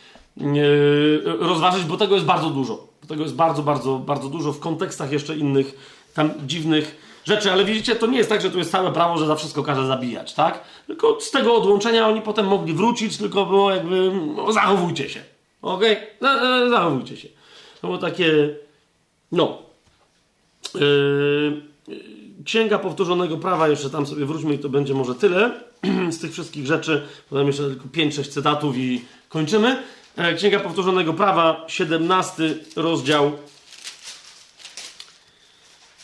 rozważyć, 1.39 1.83
bo 1.83 1.97
tego 1.97 2.15
jest 2.15 2.27
bardzo 2.27 2.49
dużo. 2.49 2.87
Tego 3.07 3.23
jest 3.23 3.35
bardzo, 3.35 3.63
bardzo, 3.63 3.99
bardzo 3.99 4.29
dużo 4.29 4.53
w 4.53 4.59
kontekstach 4.59 5.11
jeszcze 5.11 5.37
innych 5.37 5.99
tam 6.13 6.31
dziwnych 6.47 7.09
rzeczy, 7.25 7.51
ale 7.51 7.65
widzicie, 7.65 7.95
to 7.95 8.07
nie 8.07 8.17
jest 8.17 8.29
tak, 8.29 8.41
że 8.41 8.51
tu 8.51 8.57
jest 8.57 8.71
całe 8.71 8.91
prawo, 8.91 9.17
że 9.17 9.25
za 9.25 9.35
wszystko 9.35 9.63
każe 9.63 9.87
zabijać, 9.87 10.33
tak? 10.33 10.63
Tylko 10.87 11.17
z 11.21 11.31
tego 11.31 11.55
odłączenia 11.55 12.07
oni 12.07 12.21
potem 12.21 12.47
mogli 12.47 12.73
wrócić, 12.73 13.17
tylko 13.17 13.45
było 13.45 13.71
jakby, 13.71 14.11
no, 14.35 14.51
zachowujcie 14.51 15.09
się. 15.09 15.23
Okej? 15.61 15.97
Okay? 16.19 16.69
Zachowujcie 16.69 17.17
się. 17.17 17.27
To 17.81 17.87
było 17.87 17.97
takie, 17.97 18.55
no. 19.31 19.57
Yy, 20.75 21.69
Księga 22.45 22.79
Powtórzonego 22.79 23.37
Prawa, 23.37 23.67
jeszcze 23.67 23.89
tam 23.89 24.07
sobie 24.07 24.25
wróćmy 24.25 24.53
i 24.53 24.59
to 24.59 24.69
będzie 24.69 24.93
może 24.93 25.15
tyle 25.15 25.51
z 26.15 26.19
tych 26.19 26.31
wszystkich 26.31 26.65
rzeczy. 26.65 27.07
Podam 27.29 27.47
jeszcze 27.47 27.63
tylko 27.63 27.85
5-6 27.85 28.29
cytatów 28.29 28.77
i 28.77 29.01
kończymy. 29.29 29.83
E, 30.19 30.33
Księga 30.33 30.59
Powtórzonego 30.59 31.13
Prawa, 31.13 31.65
17 31.67 32.55
rozdział, 32.75 33.31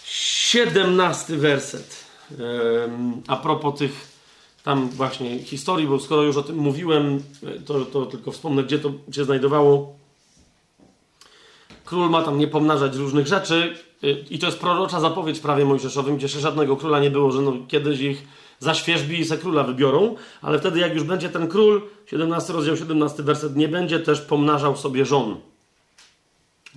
17 0.03 1.37
werset. 1.37 2.05
A 3.27 3.35
propos 3.35 3.79
tych 3.79 4.07
tam 4.63 4.89
właśnie 4.89 5.39
historii, 5.39 5.87
bo 5.87 5.99
skoro 5.99 6.23
już 6.23 6.37
o 6.37 6.43
tym 6.43 6.57
mówiłem, 6.57 7.23
to, 7.65 7.85
to 7.85 8.05
tylko 8.05 8.31
wspomnę, 8.31 8.63
gdzie 8.63 8.79
to 8.79 8.91
się 9.11 9.25
znajdowało. 9.25 9.95
Król 11.85 12.09
ma 12.09 12.21
tam 12.21 12.37
nie 12.37 12.47
pomnażać 12.47 12.95
różnych 12.95 13.27
rzeczy 13.27 13.77
i 14.29 14.39
to 14.39 14.45
jest 14.45 14.59
prorocza 14.59 14.99
zapowiedź 14.99 15.39
prawie 15.39 15.65
mojżeszowym, 15.65 16.17
gdzie 16.17 16.27
żadnego 16.27 16.77
króla 16.77 16.99
nie 16.99 17.11
było, 17.11 17.31
że 17.31 17.41
no, 17.41 17.53
kiedyś 17.67 17.99
ich 17.99 18.23
zaświeżbi 18.59 19.19
i 19.19 19.25
se 19.25 19.37
króla 19.37 19.63
wybiorą, 19.63 20.15
ale 20.41 20.59
wtedy 20.59 20.79
jak 20.79 20.93
już 20.93 21.03
będzie 21.03 21.29
ten 21.29 21.47
król, 21.47 21.81
17 22.05 22.53
rozdział, 22.53 22.77
17 22.77 23.23
werset, 23.23 23.55
nie 23.55 23.67
będzie 23.67 23.99
też 23.99 24.21
pomnażał 24.21 24.77
sobie 24.77 25.05
żon. 25.05 25.35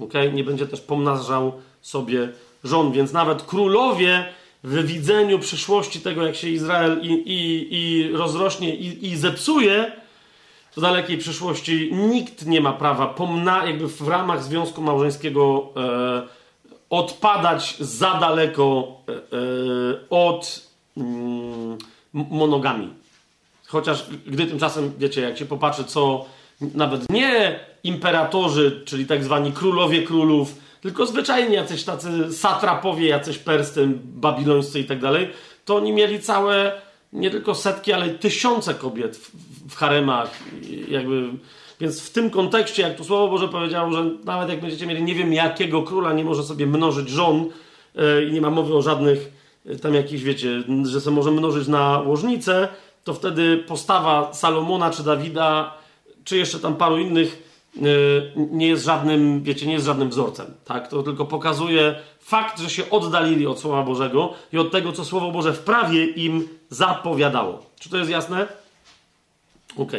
ok? 0.01 0.13
Nie 0.33 0.45
będzie 0.45 0.67
też 0.67 0.81
pomnażał 0.81 1.53
sobie 1.81 2.29
żon, 2.65 2.93
więc 2.93 3.13
nawet 3.13 3.43
królowie 3.43 4.29
w 4.65 4.87
widzeniu 4.87 5.39
przyszłości 5.39 6.01
tego, 6.01 6.27
jak 6.27 6.37
się 6.37 6.49
Izrael 6.49 7.01
i, 7.03 7.13
i, 7.13 7.69
i 7.71 8.13
rozrośnie 8.13 8.75
i, 8.75 9.07
i 9.07 9.17
zepsuje, 9.17 9.93
w 10.77 10.81
dalekiej 10.81 11.19
przyszłości 11.19 11.91
nikt 11.93 12.47
nie 12.47 12.61
ma 12.61 12.73
prawa 12.73 13.07
pomna, 13.07 13.67
jakby 13.67 13.89
w 13.89 14.09
ramach 14.09 14.45
związku 14.45 14.83
małżeńskiego 14.83 15.73
e, 15.77 16.23
odpadać 16.91 17.77
za 17.81 18.15
daleko 18.15 18.93
e, 19.09 19.13
e, 19.13 19.21
od 20.11 20.68
monogami. 22.13 22.89
Chociaż 23.67 24.07
gdy 24.27 24.47
tymczasem, 24.47 24.93
wiecie, 24.99 25.21
jak 25.21 25.39
się 25.39 25.45
popatrzy, 25.45 25.85
co 25.85 26.25
nawet 26.61 27.11
nie 27.11 27.61
imperatorzy, 27.85 28.83
czyli 28.85 29.07
tak 29.07 29.25
zwani 29.25 29.53
królowie 29.53 30.03
królów, 30.03 30.55
tylko 30.81 31.07
zwyczajnie 31.07 31.57
jacyś 31.57 31.85
tacy 31.85 32.33
satrapowie, 32.33 33.09
jacyś 33.09 33.39
perscy, 33.39 33.89
babilońscy 34.05 34.81
i 34.81 34.85
tak 34.85 35.01
dalej, 35.01 35.29
to 35.65 35.77
oni 35.77 35.93
mieli 35.93 36.21
całe 36.21 36.73
nie 37.13 37.31
tylko 37.31 37.55
setki, 37.55 37.93
ale 37.93 38.09
tysiące 38.09 38.75
kobiet 38.75 39.17
w, 39.17 39.31
w 39.69 39.77
haremach. 39.77 40.31
Jakby, 40.89 41.29
więc 41.81 42.01
w 42.01 42.11
tym 42.11 42.31
kontekście, 42.31 42.83
jak 42.83 42.97
tu 42.97 43.05
Słowo 43.05 43.29
Boże 43.29 43.49
powiedziało, 43.49 43.93
że 43.93 44.11
nawet 44.25 44.49
jak 44.49 44.61
będziecie 44.61 44.87
mieli 44.87 45.03
nie 45.03 45.15
wiem 45.15 45.33
jakiego 45.33 45.83
króla, 45.83 46.13
nie 46.13 46.25
może 46.25 46.43
sobie 46.43 46.67
mnożyć 46.67 47.09
żon 47.09 47.51
yy, 47.95 48.25
i 48.25 48.33
nie 48.33 48.41
ma 48.41 48.51
mowy 48.51 48.75
o 48.75 48.83
żadnych 48.83 49.19
yy, 49.19 49.31
tam 49.83 49.95
jakichś, 49.95 50.23
wiecie, 50.23 50.63
że 50.83 51.01
sobie 51.01 51.17
może 51.17 51.31
mnożyć 51.31 51.69
na 51.69 52.01
łożnicę, 52.01 52.69
to 53.05 53.15
wtedy 53.15 53.57
postawa 53.57 54.35
Salomona 54.35 54.91
czy 54.91 55.03
Dawida, 55.03 55.75
czy 56.25 56.37
jeszcze 56.37 56.59
tam 56.59 56.77
paru 56.77 56.99
innych 56.99 57.43
yy, 57.77 58.33
nie 58.37 58.69
jest 58.69 58.85
żadnym, 58.85 59.43
wiecie, 59.43 59.67
nie 59.67 59.73
jest 59.73 59.87
żadnym 59.87 60.09
wzorcem. 60.09 60.47
Tak? 60.65 60.89
To 60.89 61.03
tylko 61.03 61.25
pokazuje 61.25 61.95
fakt, 62.21 62.61
że 62.61 62.71
się 62.71 62.91
oddalili 62.91 63.47
od 63.47 63.61
Słowa 63.61 63.83
Bożego 63.83 64.35
i 64.53 64.59
od 64.59 64.71
tego, 64.71 64.93
co 64.93 65.05
Słowo 65.05 65.31
Boże 65.31 65.53
w 65.53 65.59
prawie 65.59 66.07
im 66.07 66.49
zapowiadało. 66.71 67.67
Czy 67.81 67.91
to 67.91 67.97
jest 67.97 68.11
jasne? 68.11 68.47
Ok. 69.77 69.93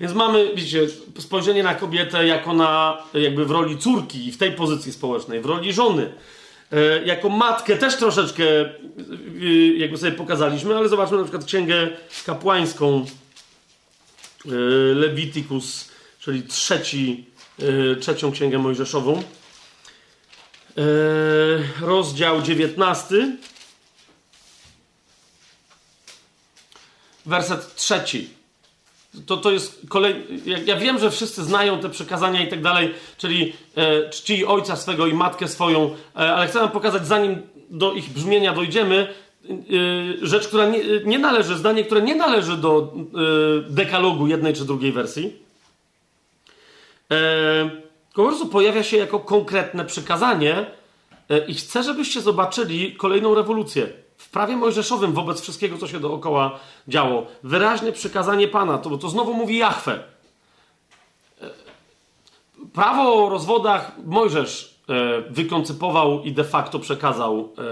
Więc 0.00 0.14
mamy, 0.14 0.54
widzicie, 0.54 0.86
spojrzenie 1.18 1.62
na 1.62 1.74
kobietę 1.74 2.26
jako 2.26 2.52
na, 2.52 2.98
jakby 3.14 3.44
w 3.44 3.50
roli 3.50 3.78
córki, 3.78 4.32
w 4.32 4.38
tej 4.38 4.52
pozycji 4.52 4.92
społecznej, 4.92 5.40
w 5.40 5.46
roli 5.46 5.72
żony. 5.72 6.12
E, 6.72 7.04
jako 7.04 7.28
matkę 7.28 7.76
też 7.76 7.96
troszeczkę 7.96 8.44
e, 8.44 8.70
jakby 9.76 9.98
sobie 9.98 10.12
pokazaliśmy, 10.12 10.76
ale 10.76 10.88
zobaczmy 10.88 11.16
na 11.16 11.22
przykład 11.22 11.44
księgę 11.44 11.88
kapłańską 12.26 13.06
e, 14.46 14.50
Leviticus, 14.94 15.88
czyli 16.20 16.42
trzeci, 16.42 17.24
trzecią 18.00 18.32
księgę 18.32 18.58
mojżeszową. 18.58 19.22
Rozdział 21.80 22.42
19 22.42 23.36
werset 27.26 27.74
trzeci. 27.74 28.37
To, 29.26 29.36
to 29.36 29.50
jest 29.50 29.80
kolej. 29.88 30.14
Ja, 30.46 30.58
ja, 30.58 30.76
wiem, 30.76 30.98
że 30.98 31.10
wszyscy 31.10 31.44
znają 31.44 31.78
te 31.78 31.88
przekazania 31.88 32.42
i 32.42 32.48
tak 32.48 32.62
dalej, 32.62 32.94
czyli 33.18 33.52
e, 33.76 34.10
czci 34.10 34.46
ojca 34.46 34.76
swego 34.76 35.06
i 35.06 35.14
matkę 35.14 35.48
swoją, 35.48 35.84
e, 35.84 36.18
ale 36.18 36.46
chcę 36.46 36.58
wam 36.58 36.70
pokazać, 36.70 37.06
zanim 37.06 37.42
do 37.70 37.92
ich 37.92 38.10
brzmienia 38.10 38.52
dojdziemy, 38.54 39.14
e, 39.50 39.54
rzecz, 40.26 40.48
która 40.48 40.68
nie, 40.68 40.80
nie, 41.04 41.18
należy, 41.18 41.56
zdanie, 41.56 41.84
które 41.84 42.02
nie 42.02 42.14
należy 42.14 42.56
do 42.56 42.92
e, 43.68 43.70
dekalogu 43.70 44.26
jednej 44.26 44.54
czy 44.54 44.64
drugiej 44.64 44.92
wersji. 44.92 45.36
E, 47.12 47.70
po 48.14 48.24
prostu 48.24 48.46
pojawia 48.46 48.82
się 48.82 48.96
jako 48.96 49.20
konkretne 49.20 49.84
przykazanie 49.84 50.66
e, 51.28 51.46
i 51.46 51.54
chcę, 51.54 51.82
żebyście 51.82 52.20
zobaczyli 52.20 52.96
kolejną 52.96 53.34
rewolucję 53.34 53.88
w 54.28 54.30
prawie 54.30 54.56
mojżeszowym 54.56 55.12
wobec 55.12 55.40
wszystkiego, 55.40 55.78
co 55.78 55.88
się 55.88 56.00
dookoła 56.00 56.58
działo. 56.88 57.26
Wyraźne 57.42 57.92
przykazanie 57.92 58.48
Pana, 58.48 58.78
to, 58.78 58.98
to 58.98 59.08
znowu 59.08 59.34
mówi 59.34 59.56
Jahwe. 59.58 60.02
Prawo 62.72 63.26
o 63.26 63.28
rozwodach 63.28 63.92
Mojżesz 64.04 64.80
e, 64.88 65.22
wykoncypował 65.30 66.22
i 66.22 66.32
de 66.32 66.44
facto 66.44 66.78
przekazał. 66.78 67.52
E, 67.58 67.64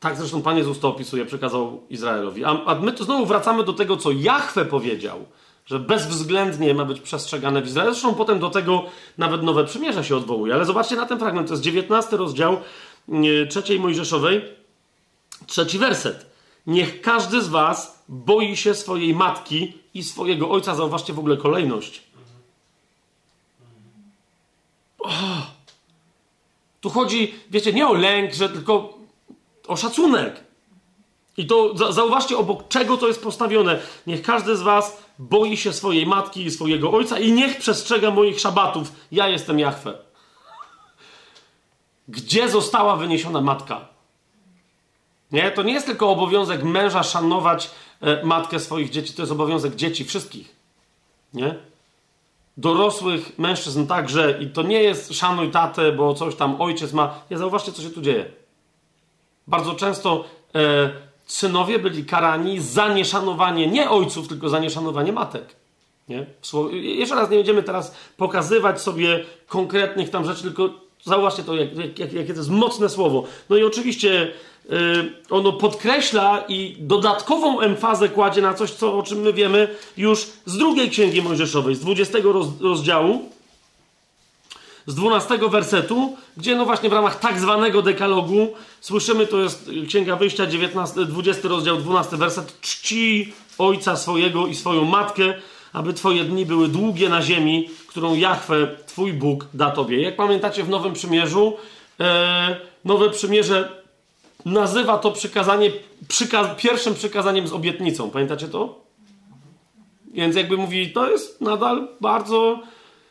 tak 0.00 0.16
zresztą 0.16 0.42
Pan 0.42 0.58
Jezus 0.58 0.80
to 0.80 0.88
opisuje, 0.88 1.24
przekazał 1.24 1.80
Izraelowi. 1.90 2.44
A, 2.44 2.64
a 2.66 2.74
my 2.74 2.92
tu 2.92 3.04
znowu 3.04 3.26
wracamy 3.26 3.64
do 3.64 3.72
tego, 3.72 3.96
co 3.96 4.10
Jahwe 4.10 4.64
powiedział, 4.64 5.24
że 5.66 5.78
bezwzględnie 5.78 6.74
ma 6.74 6.84
być 6.84 7.00
przestrzegane 7.00 7.62
w 7.62 7.66
Izraelu. 7.66 7.92
Zresztą 7.92 8.14
potem 8.14 8.38
do 8.38 8.50
tego 8.50 8.84
nawet 9.18 9.42
nowe 9.42 9.64
przymierze 9.64 10.04
się 10.04 10.16
odwołuje. 10.16 10.54
Ale 10.54 10.64
zobaczcie 10.64 10.96
na 10.96 11.06
ten 11.06 11.18
fragment, 11.18 11.48
to 11.48 11.54
jest 11.54 11.62
19 11.62 12.16
rozdział 12.16 12.56
e, 13.08 13.46
trzeciej 13.46 13.80
Mojżeszowej 13.80 14.61
Trzeci 15.46 15.78
werset. 15.78 16.26
Niech 16.66 17.00
każdy 17.00 17.42
z 17.42 17.48
was 17.48 18.04
boi 18.08 18.56
się 18.56 18.74
swojej 18.74 19.14
matki 19.14 19.78
i 19.94 20.02
swojego 20.02 20.50
ojca. 20.50 20.74
Zauważcie 20.74 21.12
w 21.12 21.18
ogóle 21.18 21.36
kolejność. 21.36 22.02
Oh. 24.98 25.46
Tu 26.80 26.90
chodzi, 26.90 27.34
wiecie, 27.50 27.72
nie 27.72 27.86
o 27.86 27.92
lęk, 27.92 28.34
że 28.34 28.48
tylko 28.48 28.98
o 29.68 29.76
szacunek. 29.76 30.44
I 31.36 31.46
to 31.46 31.74
zauważcie, 31.92 32.36
obok 32.36 32.68
czego 32.68 32.96
to 32.96 33.06
jest 33.06 33.22
postawione. 33.22 33.80
Niech 34.06 34.22
każdy 34.22 34.56
z 34.56 34.62
was 34.62 35.02
boi 35.18 35.56
się 35.56 35.72
swojej 35.72 36.06
matki 36.06 36.44
i 36.44 36.50
swojego 36.50 36.92
ojca 36.92 37.18
i 37.18 37.32
niech 37.32 37.58
przestrzega 37.58 38.10
moich 38.10 38.40
szabatów. 38.40 38.92
Ja 39.12 39.28
jestem 39.28 39.58
Jachwę. 39.58 39.98
Gdzie 42.08 42.48
została 42.48 42.96
wyniesiona 42.96 43.40
matka? 43.40 43.91
Nie? 45.32 45.50
To 45.50 45.62
nie 45.62 45.72
jest 45.72 45.86
tylko 45.86 46.10
obowiązek 46.10 46.62
męża 46.62 47.02
szanować 47.02 47.70
e, 48.00 48.24
matkę 48.24 48.60
swoich 48.60 48.90
dzieci, 48.90 49.14
to 49.14 49.22
jest 49.22 49.32
obowiązek 49.32 49.74
dzieci 49.74 50.04
wszystkich. 50.04 50.56
Nie? 51.34 51.54
Dorosłych 52.56 53.38
mężczyzn 53.38 53.86
także. 53.86 54.38
I 54.40 54.46
to 54.46 54.62
nie 54.62 54.82
jest 54.82 55.14
szanuj 55.14 55.50
tatę, 55.50 55.92
bo 55.92 56.14
coś 56.14 56.34
tam 56.34 56.60
ojciec 56.60 56.92
ma. 56.92 57.14
Nie, 57.30 57.38
zauważcie, 57.38 57.72
co 57.72 57.82
się 57.82 57.90
tu 57.90 58.02
dzieje. 58.02 58.24
Bardzo 59.46 59.74
często 59.74 60.24
e, 60.54 60.90
synowie 61.26 61.78
byli 61.78 62.04
karani 62.04 62.60
za 62.60 62.94
nieszanowanie 62.94 63.66
nie 63.66 63.90
ojców, 63.90 64.28
tylko 64.28 64.48
za 64.48 64.58
nieszanowanie 64.58 65.12
matek. 65.12 65.56
Nie? 66.08 66.26
Jeszcze 66.72 67.14
raz 67.14 67.30
nie 67.30 67.36
będziemy 67.36 67.62
teraz 67.62 67.94
pokazywać 68.16 68.80
sobie 68.80 69.24
konkretnych 69.46 70.10
tam 70.10 70.24
rzeczy, 70.24 70.42
tylko 70.42 70.70
zauważcie 71.04 71.42
to, 71.42 71.54
jak, 71.54 71.76
jak, 71.76 71.98
jak, 71.98 72.12
jakie 72.12 72.32
to 72.32 72.38
jest 72.38 72.50
mocne 72.50 72.88
słowo. 72.88 73.24
No 73.50 73.56
i 73.56 73.64
oczywiście 73.64 74.32
ono 75.30 75.52
podkreśla 75.52 76.44
i 76.48 76.76
dodatkową 76.78 77.60
emfazę 77.60 78.08
kładzie 78.08 78.42
na 78.42 78.54
coś, 78.54 78.70
co, 78.70 78.98
o 78.98 79.02
czym 79.02 79.20
my 79.20 79.32
wiemy 79.32 79.68
już 79.96 80.26
z 80.46 80.58
drugiej 80.58 80.90
księgi 80.90 81.22
Mojżeszowej, 81.22 81.74
z 81.74 81.80
20 81.80 82.18
roz, 82.24 82.46
rozdziału, 82.60 83.28
z 84.86 84.94
12 84.94 85.38
wersetu, 85.38 86.16
gdzie 86.36 86.56
no 86.56 86.64
właśnie 86.64 86.88
w 86.88 86.92
ramach 86.92 87.18
tak 87.18 87.40
zwanego 87.40 87.82
dekalogu 87.82 88.54
słyszymy, 88.80 89.26
to 89.26 89.38
jest 89.38 89.70
Księga 89.88 90.16
Wyjścia, 90.16 90.46
19, 90.46 91.04
20 91.04 91.48
rozdział, 91.48 91.76
12 91.76 92.16
werset, 92.16 92.60
czci 92.60 93.32
ojca 93.58 93.96
swojego 93.96 94.46
i 94.46 94.54
swoją 94.54 94.84
matkę, 94.84 95.34
aby 95.72 95.94
twoje 95.94 96.24
dni 96.24 96.46
były 96.46 96.68
długie 96.68 97.08
na 97.08 97.22
ziemi, 97.22 97.70
którą 97.86 98.14
Jahwe, 98.14 98.68
twój 98.86 99.12
Bóg, 99.12 99.46
da 99.54 99.70
tobie. 99.70 100.02
Jak 100.02 100.16
pamiętacie 100.16 100.62
w 100.62 100.68
Nowym 100.68 100.92
Przymierzu, 100.92 101.56
e, 102.00 102.56
Nowe 102.84 103.10
Przymierze 103.10 103.81
nazywa 104.44 104.98
to 104.98 105.12
przykazanie 105.12 105.70
przyka 106.08 106.44
pierwszym 106.44 106.94
przykazaniem 106.94 107.48
z 107.48 107.52
obietnicą. 107.52 108.10
Pamiętacie 108.10 108.48
to? 108.48 108.80
Więc 110.14 110.36
jakby 110.36 110.56
mówi, 110.56 110.92
to 110.92 111.10
jest 111.10 111.40
nadal 111.40 111.88
bardzo 112.00 112.60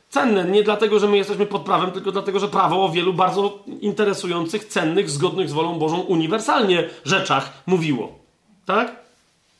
cenne. 0.10 0.46
Nie 0.46 0.64
dlatego, 0.64 1.00
że 1.00 1.08
my 1.08 1.18
jesteśmy 1.18 1.46
pod 1.46 1.62
prawem, 1.62 1.92
tylko 1.92 2.12
dlatego, 2.12 2.40
że 2.40 2.48
prawo 2.48 2.86
o 2.86 2.90
wielu 2.90 3.14
bardzo 3.14 3.60
interesujących, 3.82 4.66
cennych, 4.66 5.10
zgodnych 5.10 5.50
z 5.50 5.54
wolą 5.54 5.80
Bożą 5.80 6.00
uniwersalnie 6.00 6.90
rzeczach 7.06 7.64
mówiło. 7.66 8.20
Tak? 8.66 8.96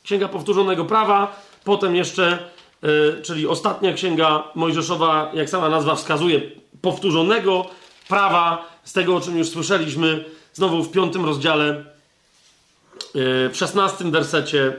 Księga 0.04 0.28
Powtórzonego 0.28 0.86
Prawa, 0.86 1.42
potem 1.64 1.96
jeszcze, 1.96 2.40
yy, 2.82 3.22
czyli 3.24 3.48
ostatnia 3.48 3.94
księga 3.94 4.44
Mojżeszowa, 4.56 5.32
jak 5.34 5.50
sama 5.50 5.70
nazwa 5.70 5.96
wskazuje, 5.96 6.42
powtórzonego 6.82 7.66
prawa, 8.08 8.70
z 8.84 8.94
tego 8.94 9.16
o 9.16 9.22
czym 9.22 9.38
już 9.38 9.50
słyszeliśmy, 9.50 10.26
znowu 10.54 10.84
w 10.84 10.92
piątym 10.92 11.26
rozdziale, 11.26 11.86
yy, 13.14 13.50
w 13.50 13.54
szesnastym 13.54 14.12
wersecie, 14.12 14.74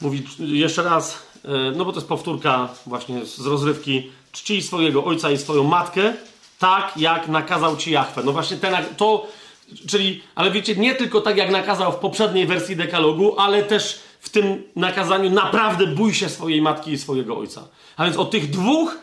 mówi 0.00 0.24
jeszcze 0.38 0.82
raz, 0.82 1.26
E, 1.46 1.70
no 1.76 1.84
bo 1.84 1.92
to 1.92 1.98
jest 1.98 2.08
powtórka 2.08 2.68
właśnie 2.86 3.26
z 3.26 3.46
rozrywki, 3.46 4.10
czci 4.32 4.62
swojego 4.62 5.04
ojca 5.04 5.30
i 5.30 5.38
swoją 5.38 5.64
matkę, 5.64 6.12
tak 6.58 6.92
jak 6.96 7.28
nakazał 7.28 7.76
ci 7.76 7.90
Jachwę. 7.90 8.22
No 8.24 8.32
właśnie 8.32 8.56
ten, 8.56 8.74
to, 8.96 9.26
czyli, 9.88 10.22
ale 10.34 10.50
wiecie, 10.50 10.76
nie 10.76 10.94
tylko 10.94 11.20
tak 11.20 11.36
jak 11.36 11.50
nakazał 11.50 11.92
w 11.92 11.96
poprzedniej 11.96 12.46
wersji 12.46 12.76
dekalogu, 12.76 13.38
ale 13.38 13.62
też 13.62 14.00
w 14.20 14.28
tym 14.28 14.62
nakazaniu 14.76 15.30
naprawdę 15.30 15.86
bój 15.86 16.14
się 16.14 16.28
swojej 16.28 16.62
matki 16.62 16.92
i 16.92 16.98
swojego 16.98 17.38
ojca. 17.38 17.68
A 17.96 18.04
więc 18.04 18.16
o 18.16 18.24
tych 18.24 18.50
dwóch 18.50 18.98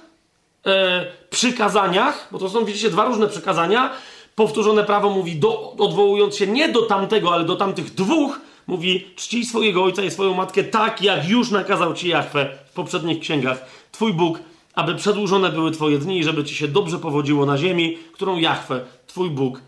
e, 0.66 1.06
przykazaniach, 1.30 2.28
bo 2.32 2.40
to 2.40 2.50
są, 2.50 2.66
widzicie, 2.66 2.90
dwa 2.90 3.06
różne 3.06 3.28
przykazania, 3.28 3.94
powtórzone 4.36 4.84
prawo 4.84 5.10
mówi, 5.10 5.36
do, 5.36 5.72
odwołując 5.72 6.36
się 6.36 6.48
nie 6.48 6.70
do 6.70 6.82
tamtego, 6.82 7.34
ale 7.34 7.46
do 7.46 7.56
tamtych 7.56 7.94
dwóch, 7.94 8.40
mówi: 8.68 9.08
czcij 9.16 9.46
swojego 9.46 9.84
ojca 9.84 10.04
i 10.04 10.12
swoją 10.12 10.34
matkę 10.34 10.64
tak, 10.64 11.02
jak 11.02 11.30
już 11.30 11.52
nakazał 11.52 11.94
ci 11.94 12.10
Jachwę 12.10 12.50
w 12.66 12.74
poprzednich 12.74 13.20
księgach. 13.20 13.66
Twój 13.92 14.14
Bóg, 14.14 14.40
aby 14.74 14.96
przedłużone 14.96 15.50
były 15.50 15.72
Twoje 15.72 15.98
dni 15.98 16.20
i 16.20 16.24
żeby 16.24 16.44
Ci 16.44 16.56
się 16.56 16.68
dobrze 16.68 17.00
powodziło 17.00 17.46
na 17.46 17.58
ziemi, 17.58 17.98
którą 18.14 18.38
Jachwę, 18.38 18.82
Twój 19.08 19.30
Bóg, 19.30 19.62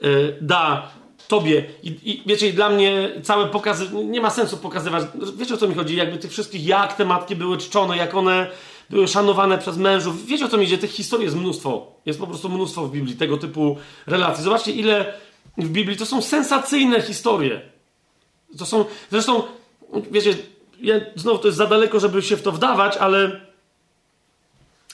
yy, 0.00 0.38
da 0.40 0.90
Tobie. 1.28 1.64
I, 1.82 1.88
I, 1.88 2.22
wiecie, 2.26 2.52
dla 2.52 2.68
mnie 2.68 3.10
całe 3.22 3.46
pokazy, 3.46 3.88
nie 4.04 4.20
ma 4.20 4.30
sensu 4.30 4.56
pokazywać, 4.56 5.04
wiecie 5.36 5.54
o 5.54 5.56
co 5.56 5.68
mi 5.68 5.74
chodzi, 5.74 5.96
jakby 5.96 6.18
tych 6.18 6.30
wszystkich, 6.30 6.66
jak 6.66 6.96
te 6.96 7.04
matki 7.04 7.36
były 7.36 7.58
czczone, 7.58 7.96
jak 7.96 8.14
one 8.14 8.50
szanowane 9.06 9.58
przez 9.58 9.76
mężów. 9.76 10.26
Wiecie 10.26 10.44
o 10.44 10.48
co 10.48 10.58
mi 10.58 10.64
idzie? 10.64 10.78
Tych 10.78 10.90
historii 10.90 11.24
jest 11.24 11.36
mnóstwo. 11.36 11.92
Jest 12.06 12.18
po 12.18 12.26
prostu 12.26 12.48
mnóstwo 12.48 12.86
w 12.86 12.90
Biblii 12.90 13.16
tego 13.16 13.36
typu 13.36 13.76
relacji. 14.06 14.44
Zobaczcie, 14.44 14.72
ile 14.72 15.14
w 15.58 15.68
Biblii 15.68 15.96
to 15.96 16.06
są 16.06 16.22
sensacyjne 16.22 17.02
historie. 17.02 17.60
To 18.58 18.66
są, 18.66 18.84
zresztą, 19.10 19.42
wiecie, 20.10 20.34
ja, 20.80 20.94
znowu 21.16 21.38
to 21.38 21.48
jest 21.48 21.58
za 21.58 21.66
daleko, 21.66 22.00
żeby 22.00 22.22
się 22.22 22.36
w 22.36 22.42
to 22.42 22.52
wdawać, 22.52 22.96
ale 22.96 23.40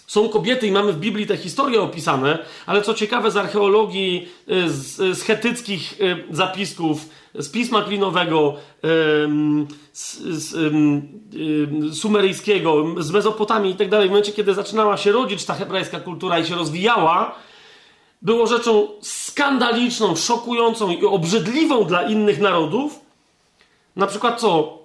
są 0.08 0.28
kobiety 0.28 0.66
i 0.66 0.72
mamy 0.72 0.92
w 0.92 0.98
Biblii 0.98 1.26
te 1.26 1.36
historie 1.36 1.82
opisane, 1.82 2.38
ale 2.66 2.82
co 2.82 2.94
ciekawe 2.94 3.30
z 3.30 3.36
archeologii, 3.36 4.28
y, 4.50 4.70
z, 4.70 5.18
z 5.18 5.22
chetyckich 5.22 6.00
y, 6.00 6.24
zapisków, 6.30 7.08
z 7.34 7.48
pisma 7.48 7.82
klinowego, 7.82 8.54
z, 9.92 10.18
z 10.18 11.98
sumeryjskiego, 11.98 12.84
z 12.98 13.10
Mezopotamii 13.10 13.72
i 13.72 13.76
tak 13.76 13.88
dalej, 13.88 14.08
w 14.08 14.10
momencie, 14.10 14.32
kiedy 14.32 14.54
zaczynała 14.54 14.96
się 14.96 15.12
rodzić 15.12 15.44
ta 15.44 15.54
hebrajska 15.54 16.00
kultura 16.00 16.38
i 16.38 16.46
się 16.46 16.54
rozwijała, 16.54 17.34
było 18.22 18.46
rzeczą 18.46 18.88
skandaliczną, 19.02 20.16
szokującą 20.16 20.90
i 20.90 21.04
obrzydliwą 21.04 21.84
dla 21.84 22.02
innych 22.02 22.40
narodów, 22.40 23.00
na 23.96 24.06
przykład 24.06 24.40
co? 24.40 24.78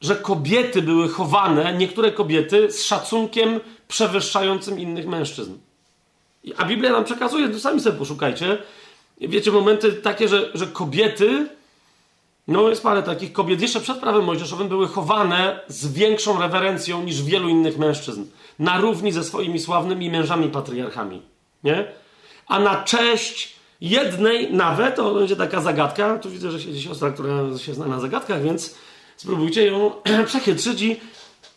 Że 0.00 0.16
kobiety 0.16 0.82
były 0.82 1.08
chowane, 1.08 1.76
niektóre 1.78 2.12
kobiety, 2.12 2.72
z 2.72 2.84
szacunkiem 2.84 3.60
przewyższającym 3.88 4.80
innych 4.80 5.06
mężczyzn. 5.06 5.52
A 6.56 6.64
Biblia 6.64 6.92
nam 6.92 7.04
przekazuje, 7.04 7.48
to 7.48 7.60
sami 7.60 7.80
sobie 7.80 7.98
poszukajcie. 7.98 8.58
Wiecie, 9.20 9.52
momenty 9.52 9.92
takie, 9.92 10.28
że, 10.28 10.50
że 10.54 10.66
kobiety, 10.66 11.48
no 12.48 12.68
jest 12.68 12.82
parę 12.82 13.02
takich 13.02 13.32
kobiet, 13.32 13.60
jeszcze 13.60 13.80
przed 13.80 13.98
prawem 13.98 14.24
mojżeszowym 14.24 14.68
były 14.68 14.88
chowane 14.88 15.60
z 15.68 15.92
większą 15.92 16.40
rewerencją 16.40 17.02
niż 17.02 17.22
wielu 17.22 17.48
innych 17.48 17.78
mężczyzn. 17.78 18.24
Na 18.58 18.80
równi 18.80 19.12
ze 19.12 19.24
swoimi 19.24 19.58
sławnymi 19.58 20.10
mężami 20.10 20.48
patriarchami. 20.48 21.22
Nie? 21.64 21.84
A 22.46 22.60
na 22.60 22.84
cześć 22.84 23.54
jednej 23.80 24.52
nawet, 24.52 24.96
to 24.96 25.14
będzie 25.14 25.36
taka 25.36 25.60
zagadka, 25.60 26.18
tu 26.18 26.30
widzę, 26.30 26.50
że 26.50 26.60
siedzi 26.60 26.82
siostra, 26.82 27.10
która 27.10 27.58
się 27.58 27.74
zna 27.74 27.86
na 27.86 28.00
zagadkach, 28.00 28.42
więc 28.42 28.74
spróbujcie 29.16 29.66
ją 29.66 29.92
przechytrzyć 30.26 30.82
i 30.82 31.00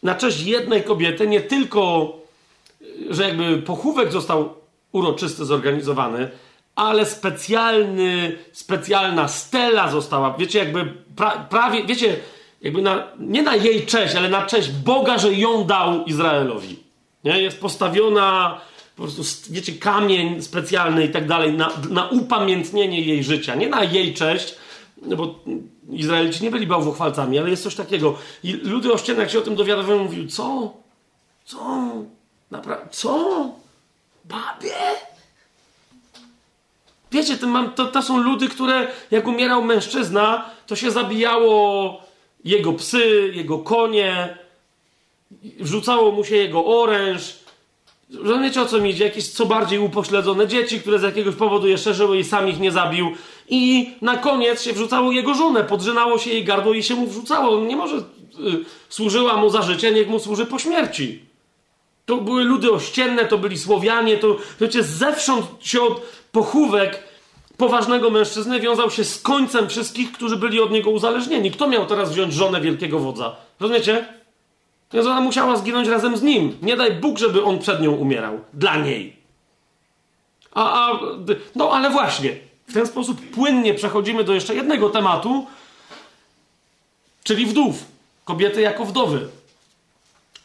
na 0.03 0.15
cześć 0.15 0.41
jednej 0.41 0.83
kobiety, 0.83 1.27
nie 1.27 1.41
tylko, 1.41 2.13
że 3.09 3.23
jakby 3.23 3.57
pochówek 3.57 4.11
został 4.11 4.53
uroczysty, 4.91 5.45
zorganizowany, 5.45 6.29
ale 6.75 7.05
specjalny, 7.05 8.37
specjalna 8.51 9.27
stela 9.27 9.91
została, 9.91 10.35
wiecie, 10.37 10.59
jakby 10.59 10.93
pra, 11.15 11.31
prawie, 11.31 11.83
wiecie, 11.85 12.15
jakby 12.61 12.81
na, 12.81 13.07
nie 13.19 13.41
na 13.41 13.55
jej 13.55 13.85
cześć, 13.85 14.15
ale 14.15 14.29
na 14.29 14.45
cześć 14.45 14.69
Boga, 14.69 15.17
że 15.17 15.33
ją 15.33 15.63
dał 15.63 16.05
Izraelowi. 16.05 16.79
Nie? 17.23 17.41
Jest 17.41 17.59
postawiona 17.59 18.61
po 18.95 19.03
prostu, 19.03 19.53
wiecie, 19.53 19.73
kamień 19.73 20.41
specjalny 20.41 21.05
i 21.05 21.09
tak 21.09 21.27
dalej, 21.27 21.53
na, 21.53 21.71
na 21.89 22.07
upamiętnienie 22.07 23.01
jej 23.01 23.23
życia, 23.23 23.55
nie 23.55 23.69
na 23.69 23.83
jej 23.83 24.13
cześć, 24.13 24.55
no 25.01 25.15
bo 25.15 25.39
Izraelici 25.89 26.43
nie 26.43 26.51
byli 26.51 26.67
bałwochwalcami, 26.67 27.39
ale 27.39 27.49
jest 27.49 27.63
coś 27.63 27.75
takiego. 27.75 28.17
I 28.43 28.53
ludy 28.53 28.93
ościenne, 28.93 29.29
się 29.29 29.39
o 29.39 29.41
tym 29.41 29.55
dowiadywają, 29.55 30.03
mówił, 30.03 30.27
co? 30.27 30.73
Co? 31.45 31.57
Co? 32.91 33.49
Babie? 34.25 34.75
Wiecie, 37.11 37.37
to, 37.37 37.47
mam, 37.47 37.71
to, 37.73 37.85
to 37.85 38.01
są 38.01 38.17
ludy, 38.17 38.49
które 38.49 38.87
jak 39.11 39.27
umierał 39.27 39.63
mężczyzna, 39.63 40.49
to 40.67 40.75
się 40.75 40.91
zabijało 40.91 42.01
jego 42.43 42.73
psy, 42.73 43.31
jego 43.35 43.59
konie, 43.59 44.37
wrzucało 45.59 46.11
mu 46.11 46.23
się 46.23 46.35
jego 46.35 46.65
oręż, 46.65 47.41
Rozumiecie 48.13 48.61
o 48.61 48.65
co 48.65 48.79
mi 48.79 48.89
idzie? 48.89 49.03
Jakieś 49.03 49.27
co 49.27 49.45
bardziej 49.45 49.79
upośledzone 49.79 50.47
dzieci, 50.47 50.79
które 50.79 50.99
z 50.99 51.03
jakiegoś 51.03 51.35
powodu 51.35 51.67
jeszcze 51.67 51.93
żyły 51.93 52.17
i 52.17 52.23
sam 52.23 52.49
ich 52.49 52.59
nie 52.59 52.71
zabił. 52.71 53.11
I 53.49 53.91
na 54.01 54.17
koniec 54.17 54.61
się 54.61 54.73
wrzucało 54.73 55.11
jego 55.11 55.33
żonę, 55.33 55.63
podrzynało 55.63 56.17
się 56.17 56.29
jej 56.29 56.43
gardło 56.43 56.73
i 56.73 56.83
się 56.83 56.95
mu 56.95 57.07
wrzucało. 57.07 57.57
On 57.57 57.67
nie 57.67 57.75
może. 57.75 57.97
Y, 57.97 58.01
służyła 58.89 59.37
mu 59.37 59.49
za 59.49 59.61
życie, 59.61 59.91
niech 59.91 60.07
mu 60.07 60.19
służy 60.19 60.45
po 60.45 60.59
śmierci. 60.59 61.30
To 62.05 62.17
były 62.17 62.43
ludy 62.43 62.71
ościenne, 62.71 63.25
to 63.25 63.37
byli 63.37 63.57
Słowianie, 63.57 64.17
to, 64.17 64.37
wiecie, 64.61 64.83
zewsząd 64.83 65.45
się 65.59 65.81
od 65.81 66.01
pochówek 66.31 67.03
poważnego 67.57 68.09
mężczyzny 68.09 68.59
wiązał 68.59 68.91
się 68.91 69.03
z 69.03 69.21
końcem 69.21 69.69
wszystkich, 69.69 70.11
którzy 70.11 70.37
byli 70.37 70.59
od 70.59 70.71
niego 70.71 70.89
uzależnieni. 70.89 71.51
Kto 71.51 71.67
miał 71.67 71.85
teraz 71.85 72.11
wziąć 72.11 72.33
żonę 72.33 72.61
wielkiego 72.61 72.99
wodza? 72.99 73.35
Rozumiecie? 73.59 74.05
Więc 74.93 75.07
ona 75.07 75.21
musiała 75.21 75.55
zginąć 75.55 75.87
razem 75.87 76.17
z 76.17 76.21
nim. 76.21 76.57
Nie 76.61 76.77
daj 76.77 76.91
Bóg, 76.91 77.17
żeby 77.17 77.43
on 77.43 77.59
przed 77.59 77.81
nią 77.81 77.91
umierał. 77.91 78.39
Dla 78.53 78.75
niej. 78.75 79.15
A, 80.53 80.91
a, 80.91 80.99
no 81.55 81.71
ale 81.71 81.89
właśnie, 81.89 82.35
w 82.67 82.73
ten 82.73 82.87
sposób 82.87 83.31
płynnie 83.31 83.73
przechodzimy 83.73 84.23
do 84.23 84.33
jeszcze 84.33 84.55
jednego 84.55 84.89
tematu, 84.89 85.47
czyli 87.23 87.45
wdów. 87.45 87.85
Kobiety 88.25 88.61
jako 88.61 88.85
wdowy. 88.85 89.27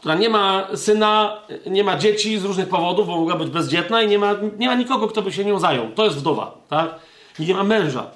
Która 0.07 0.18
nie 0.18 0.28
ma 0.28 0.68
syna, 0.76 1.43
nie 1.67 1.85
ma 1.85 1.99
dzieci 1.99 2.39
z 2.39 2.44
różnych 2.44 2.68
powodów, 2.68 3.07
bo 3.07 3.17
mogła 3.17 3.36
być 3.36 3.49
bezdzietna 3.49 4.02
i 4.02 4.09
nie 4.09 4.18
ma, 4.18 4.35
nie 4.59 4.67
ma 4.67 4.75
nikogo, 4.75 5.09
kto 5.09 5.23
by 5.23 5.33
się 5.33 5.44
nią 5.44 5.59
zajął. 5.59 5.91
To 5.91 6.05
jest 6.05 6.17
wdowa, 6.17 6.59
tak? 6.68 6.94
I 7.39 7.47
nie 7.47 7.55
ma 7.55 7.65
męża. 7.65 8.07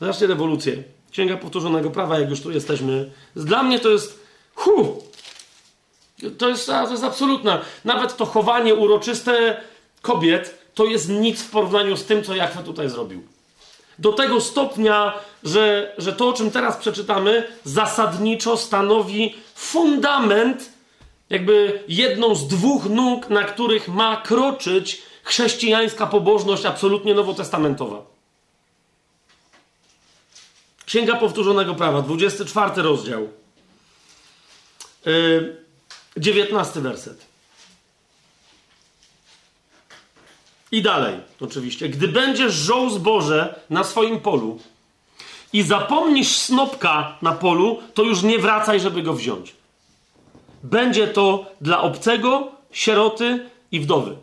Zobaczcie 0.00 0.26
rewolucję. 0.26 0.82
Księga 1.10 1.36
Powtórzonego 1.36 1.90
Prawa, 1.90 2.18
jak 2.18 2.30
już 2.30 2.40
tu 2.40 2.50
jesteśmy. 2.50 3.10
Dla 3.36 3.62
mnie 3.62 3.78
to 3.78 3.88
jest... 3.88 4.24
Huh, 4.54 4.86
To 6.38 6.48
jest, 6.48 6.66
to 6.66 6.90
jest 6.90 7.04
absolutne. 7.04 7.58
Nawet 7.84 8.16
to 8.16 8.26
chowanie 8.26 8.74
uroczyste 8.74 9.60
kobiet 10.02 10.58
to 10.74 10.84
jest 10.84 11.08
nic 11.08 11.42
w 11.42 11.50
porównaniu 11.50 11.96
z 11.96 12.04
tym, 12.04 12.24
co 12.24 12.34
Jachwę 12.34 12.62
tutaj 12.62 12.90
zrobił. 12.90 13.22
Do 13.98 14.12
tego 14.12 14.40
stopnia, 14.40 15.14
że, 15.44 15.94
że 15.98 16.12
to, 16.12 16.28
o 16.28 16.32
czym 16.32 16.50
teraz 16.50 16.76
przeczytamy, 16.76 17.48
zasadniczo 17.64 18.56
stanowi 18.56 19.34
fundament, 19.54 20.75
jakby 21.30 21.84
jedną 21.88 22.34
z 22.34 22.48
dwóch 22.48 22.84
nóg, 22.84 23.30
na 23.30 23.44
których 23.44 23.88
ma 23.88 24.16
kroczyć 24.16 25.02
chrześcijańska 25.22 26.06
pobożność 26.06 26.64
absolutnie 26.64 27.14
nowotestamentowa. 27.14 28.02
Księga 30.86 31.16
Powtórzonego 31.16 31.74
Prawa, 31.74 32.02
24 32.02 32.82
rozdział, 32.82 33.28
yy, 35.04 35.56
19 36.16 36.80
werset. 36.80 37.26
I 40.72 40.82
dalej, 40.82 41.14
oczywiście. 41.40 41.88
Gdy 41.88 42.08
będziesz 42.08 42.54
żoł 42.54 42.90
zboże 42.90 43.60
na 43.70 43.84
swoim 43.84 44.20
polu 44.20 44.58
i 45.52 45.62
zapomnisz 45.62 46.36
snopka 46.36 47.18
na 47.22 47.32
polu, 47.32 47.82
to 47.94 48.02
już 48.02 48.22
nie 48.22 48.38
wracaj, 48.38 48.80
żeby 48.80 49.02
go 49.02 49.14
wziąć. 49.14 49.54
Będzie 50.70 51.08
to 51.08 51.46
dla 51.60 51.80
obcego, 51.80 52.48
sieroty 52.70 53.50
i 53.72 53.80
wdowy. 53.80 54.16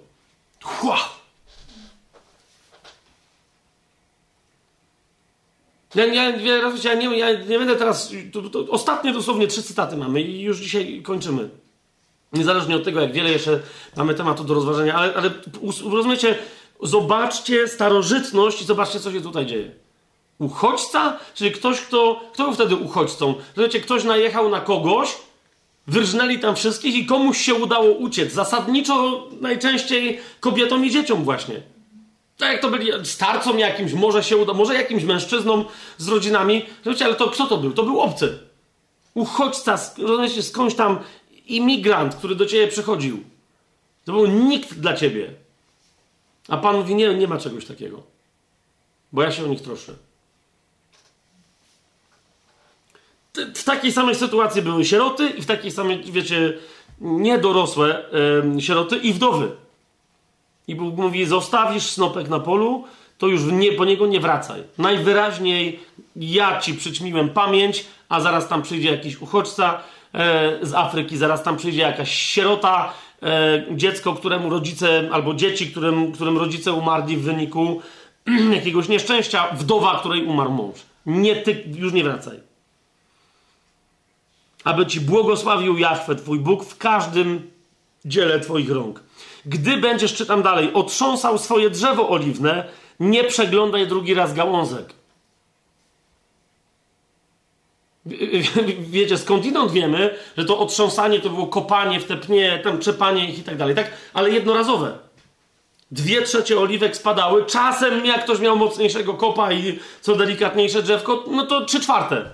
Chła! 0.64 0.98
Ja, 5.96 6.06
ja, 6.06 6.30
ja, 6.84 6.94
nie, 6.94 7.18
ja 7.18 7.32
nie 7.32 7.60
będę 7.60 7.76
teraz. 7.76 8.14
To, 8.32 8.42
to, 8.42 8.72
ostatnie 8.72 9.14
dosłownie 9.14 9.48
trzy 9.48 9.64
cytaty 9.64 9.98
mamy 9.98 10.22
i 10.22 10.42
już 10.42 10.60
dzisiaj 10.60 11.02
kończymy. 11.02 11.50
Niezależnie 12.34 12.76
od 12.76 12.84
tego, 12.84 13.02
jak 13.02 13.14
wiele 13.14 13.32
jeszcze 13.32 13.60
mamy 13.96 14.14
tematu 14.14 14.44
do 14.44 14.54
rozważenia, 14.54 14.96
ale, 14.96 15.14
ale 15.16 15.32
rozumiecie, 15.92 16.38
zobaczcie 16.82 17.68
starożytność 17.68 18.62
i 18.62 18.66
zobaczcie, 18.66 19.00
co 19.00 19.12
się 19.12 19.22
tutaj 19.22 19.46
dzieje. 19.46 19.72
Uchodźca, 20.40 21.20
czyli 21.34 21.52
ktoś, 21.52 21.82
kto. 21.82 22.22
Kto 22.34 22.44
był 22.44 22.54
wtedy 22.54 22.76
uchodźcą? 22.76 23.36
Rozumiecie, 23.56 23.80
ktoś 23.80 24.04
najechał 24.04 24.50
na 24.50 24.62
kogoś, 24.62 25.16
wyrżnęli 25.88 26.40
tam 26.40 26.56
wszystkich 26.56 26.96
i 26.96 27.06
komuś 27.06 27.38
się 27.38 27.54
udało 27.54 27.92
uciec. 27.92 28.34
Zasadniczo 28.34 29.28
najczęściej 29.42 30.20
kobietom 30.40 30.86
i 30.86 30.92
dzieciom, 30.92 31.24
właśnie. 31.24 31.62
Tak 32.38 32.52
jak 32.52 32.62
to 32.62 32.70
byli 32.70 32.92
starcom 33.04 33.60
jakimś, 33.60 33.94
może 33.94 34.24
się 34.24 34.38
uda, 34.38 34.54
może 34.54 34.74
jakimś 34.74 35.04
mężczyznom 35.04 35.66
z 35.98 36.08
rodzinami. 36.08 36.66
Rozumiecie, 36.86 37.06
ale 37.06 37.16
to 37.16 37.28
kto 37.28 37.48
to 37.48 37.58
był? 37.58 37.72
To 37.72 37.84
był 37.84 38.00
obcy. 38.00 38.40
Uchodźca, 39.14 39.80
rozumiecie, 39.98 40.44
skądś 40.44 40.76
tam 40.76 41.00
imigrant, 41.46 42.16
który 42.16 42.36
do 42.36 42.46
ciebie 42.46 42.68
przychodził. 42.68 43.24
To 44.06 44.12
był 44.12 44.28
nikt 44.28 44.74
dla 44.74 44.94
ciebie. 44.94 45.34
A 46.48 46.58
Pan 46.58 46.76
mówi, 46.76 46.96
nie, 46.96 47.14
nie 47.14 47.28
ma 47.28 47.38
czegoś 47.38 47.66
takiego. 47.66 48.04
Bo 49.12 49.24
ja 49.24 49.32
się 49.32 49.44
o 49.44 49.48
nich 49.48 49.62
troszczę. 49.62 49.94
W 53.56 53.64
takiej 53.64 53.92
samej 53.92 54.16
sytuacji 54.16 54.62
były 54.62 54.86
sieroty 54.86 55.30
i 55.30 55.42
w 55.42 55.46
takiej 55.46 55.72
samej, 55.72 56.04
wiecie, 56.04 56.54
niedorosłe 57.02 58.04
yy, 58.54 58.62
sieroty 58.62 58.98
i 58.98 59.14
wdowy. 59.14 59.52
I 60.68 60.76
Bóg 60.76 60.98
mówi, 60.98 61.26
zostawisz 61.26 61.84
snopek 61.84 62.30
na 62.30 62.40
polu, 62.40 62.84
to 63.18 63.28
już 63.28 63.44
nie, 63.44 63.72
po 63.72 63.86
niego 63.86 64.08
nie 64.08 64.20
wracaj. 64.20 64.64
Najwyraźniej 64.78 65.80
ja 66.16 66.60
ci 66.60 66.74
przyćmiłem 66.74 67.30
pamięć, 67.30 67.86
a 68.10 68.20
zaraz 68.20 68.48
tam 68.48 68.62
przyjdzie 68.62 68.92
jakiś 68.92 69.22
uchodźca 69.22 69.80
e, 70.14 70.58
z 70.62 70.74
Afryki, 70.74 71.18
zaraz 71.18 71.44
tam 71.44 71.58
przyjdzie 71.58 71.82
jakaś 71.82 72.16
sierota, 72.16 72.94
e, 73.24 73.64
dziecko, 73.72 74.14
któremu 74.14 74.50
rodzice, 74.50 75.10
albo 75.12 75.34
dzieci, 75.34 75.72
którym, 75.72 76.12
którym 76.12 76.38
rodzice 76.38 76.74
umarli 76.74 77.18
w 77.18 77.22
wyniku 77.22 77.82
jakiegoś 78.56 78.90
nieszczęścia, 78.90 79.48
wdowa, 79.54 80.00
której 80.00 80.26
umarł 80.26 80.52
mąż. 80.52 80.80
Nie 81.06 81.36
ty, 81.36 81.64
już 81.76 81.94
nie 81.94 82.04
wracaj. 82.04 82.53
Aby 84.64 84.86
ci 84.86 85.02
błogosławił 85.02 85.78
Jachwę, 85.78 86.16
twój 86.16 86.40
Bóg, 86.40 86.66
w 86.66 86.78
każdym 86.78 87.52
dziele 88.06 88.40
twoich 88.40 88.72
rąk. 88.72 89.04
Gdy 89.46 89.78
będziesz, 89.78 90.14
czytam 90.14 90.44
dalej, 90.44 90.74
otrząsał 90.74 91.38
swoje 91.38 91.70
drzewo 91.70 92.10
oliwne, 92.10 92.66
nie 93.00 93.24
przeglądaj 93.24 93.88
drugi 93.88 94.14
raz 94.14 94.34
gałązek. 94.34 94.94
Wiecie, 98.80 99.18
skądinąd 99.18 99.72
wiemy, 99.72 100.16
że 100.38 100.46
to 100.46 100.60
otrząsanie 100.60 101.20
to 101.20 101.30
było 101.30 101.48
kopanie 101.48 102.00
w 102.00 102.06
te 102.06 102.18
pnie, 102.18 102.62
tam 102.64 102.80
trzepanie 102.80 103.30
ich 103.30 103.40
i 103.40 103.44
tak 103.44 103.58
dalej, 103.58 103.76
tak? 103.76 103.92
Ale 104.14 104.30
jednorazowe. 104.30 104.98
Dwie 105.92 106.22
trzecie 106.22 106.60
oliwek 106.60 106.96
spadały. 106.96 107.46
Czasem, 107.46 108.06
jak 108.06 108.24
ktoś 108.24 108.40
miał 108.40 108.58
mocniejszego 108.58 109.14
kopa 109.14 109.52
i 109.52 109.80
co 110.02 110.16
delikatniejsze 110.16 110.84
drzewko, 110.84 111.24
no 111.28 111.46
to 111.46 111.66
trzy 111.66 111.80
czwarte. 111.80 112.30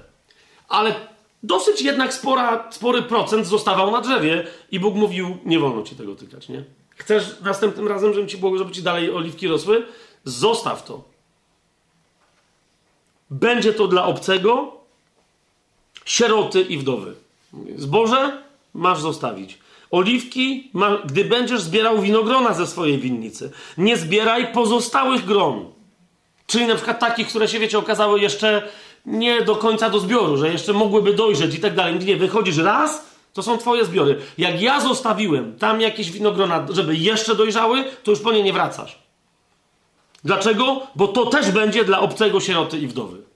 Ale 0.70 0.96
dosyć 1.44 1.82
jednak 1.82 2.14
spora, 2.14 2.72
spory 2.72 3.02
procent 3.02 3.48
zostawał 3.48 3.92
na 3.92 4.02
drzewie 4.02 4.48
i 4.72 4.80
Bóg 4.80 4.96
mówił, 4.96 5.38
nie 5.46 5.60
wolno 5.60 5.84
ci 5.84 5.96
tego 5.96 6.16
tykać, 6.16 6.50
nie? 6.50 6.64
Chcesz 6.96 7.40
następnym 7.42 7.88
razem, 7.88 8.14
żeby 8.14 8.28
ci 8.28 8.38
było, 8.38 8.58
żeby 8.58 8.72
ci 8.72 8.84
dalej 8.84 9.12
oliwki 9.12 9.48
rosły? 9.48 9.86
Zostaw 10.24 10.86
to. 10.86 11.04
Będzie 13.30 13.74
to 13.74 13.88
dla 13.88 14.06
obcego, 14.06 14.78
sieroty 16.06 16.62
i 16.62 16.78
wdowy. 16.78 17.16
Zboże 17.76 18.44
masz 18.74 19.00
zostawić. 19.00 19.60
Oliwki, 19.92 20.70
ma, 20.74 20.98
gdy 21.06 21.26
będziesz 21.26 21.62
zbierał 21.62 22.02
winogrona 22.02 22.54
ze 22.54 22.68
swojej 22.68 22.98
winnicy, 22.98 23.52
nie 23.78 23.98
zbieraj 23.98 24.54
pozostałych 24.54 25.26
gron. 25.26 25.72
Czyli 26.48 26.68
na 26.68 26.76
przykład 26.76 27.00
takich, 27.00 27.28
które 27.28 27.48
się, 27.48 27.60
wiecie, 27.60 27.78
okazały 27.78 28.20
jeszcze 28.20 28.70
nie 29.06 29.42
do 29.42 29.56
końca 29.56 29.90
do 29.90 30.00
zbioru, 30.00 30.38
że 30.38 30.52
jeszcze 30.52 30.74
mogłyby 30.74 31.14
dojrzeć 31.14 31.56
i 31.56 31.60
tak 31.60 31.76
dalej. 31.76 32.00
Nie, 32.00 32.16
wychodzisz 32.16 32.58
raz, 32.58 33.06
to 33.34 33.44
są 33.44 33.58
twoje 33.58 33.86
zbiory. 33.86 34.20
Jak 34.38 34.62
ja 34.62 34.82
zostawiłem 34.82 35.58
tam 35.58 35.82
jakieś 35.82 36.12
winogrona, 36.12 36.68
żeby 36.70 36.96
jeszcze 36.96 37.36
dojrzały, 37.36 37.84
to 38.04 38.12
już 38.12 38.20
po 38.20 38.32
nie 38.32 38.44
nie 38.44 38.54
wracasz. 38.54 39.00
Dlaczego? 40.24 40.82
Bo 40.96 41.08
to 41.08 41.26
też 41.26 41.52
będzie 41.52 41.86
dla 41.86 42.00
obcego 42.00 42.40
sieroty 42.40 42.80
i 42.80 42.88
wdowy. 42.88 43.29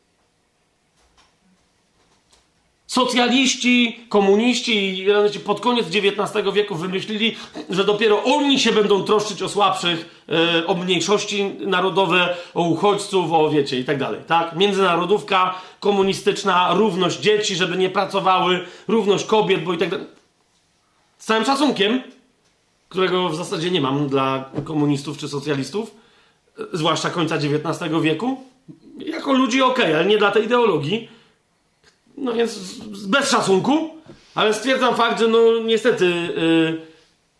Socjaliści, 2.93 3.99
komuniści 4.09 5.05
pod 5.45 5.59
koniec 5.59 5.87
XIX 5.87 6.53
wieku 6.53 6.75
wymyślili, 6.75 7.35
że 7.69 7.83
dopiero 7.83 8.23
oni 8.23 8.59
się 8.59 8.71
będą 8.71 9.03
troszczyć 9.03 9.41
o 9.41 9.49
słabszych, 9.49 10.23
yy, 10.27 10.67
o 10.67 10.73
mniejszości 10.73 11.43
narodowe, 11.59 12.35
o 12.53 12.61
uchodźców, 12.61 13.31
o 13.31 13.49
wiecie 13.49 13.79
i 13.79 13.85
tak 13.85 13.97
dalej. 13.97 14.21
Tak? 14.27 14.55
Międzynarodówka 14.55 15.55
komunistyczna, 15.79 16.73
równość 16.73 17.19
dzieci, 17.19 17.55
żeby 17.55 17.77
nie 17.77 17.89
pracowały, 17.89 18.65
równość 18.87 19.25
kobiet, 19.25 19.63
bo 19.63 19.73
i 19.73 19.77
tak 19.77 19.89
dalej. 19.89 20.05
Z 21.17 21.25
całym 21.25 21.45
szacunkiem, 21.45 22.01
którego 22.89 23.29
w 23.29 23.35
zasadzie 23.35 23.71
nie 23.71 23.81
mam 23.81 24.07
dla 24.07 24.49
komunistów 24.63 25.17
czy 25.17 25.27
socjalistów, 25.27 25.95
zwłaszcza 26.73 27.09
końca 27.09 27.35
XIX 27.35 28.01
wieku, 28.01 28.43
jako 28.97 29.33
ludzi 29.33 29.61
ok, 29.61 29.79
ale 29.79 30.05
nie 30.05 30.17
dla 30.17 30.31
tej 30.31 30.45
ideologii 30.45 31.12
no 32.17 32.33
więc 32.33 32.77
bez 33.07 33.29
szacunku, 33.29 33.89
ale 34.35 34.53
stwierdzam 34.53 34.95
fakt, 34.95 35.19
że 35.19 35.27
no 35.27 35.59
niestety, 35.65 36.05
yy, 36.05 36.81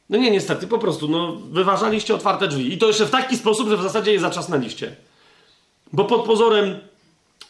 no 0.10 0.18
nie 0.18 0.32
niestety, 0.32 0.68
po 0.68 0.80
prostu, 0.80 1.08
no 1.08 1.36
wyważaliście 1.52 2.16
otwarte 2.16 2.48
drzwi. 2.48 2.74
I 2.74 2.78
to 2.78 2.88
jeszcze 2.88 3.06
w 3.06 3.12
taki 3.12 3.38
sposób, 3.38 3.70
że 3.70 3.78
w 3.78 3.82
zasadzie 3.82 4.14
je 4.14 4.20
zaczasnęliście. 4.20 4.96
Bo 5.94 6.06
pod 6.06 6.26
pozorem 6.26 6.80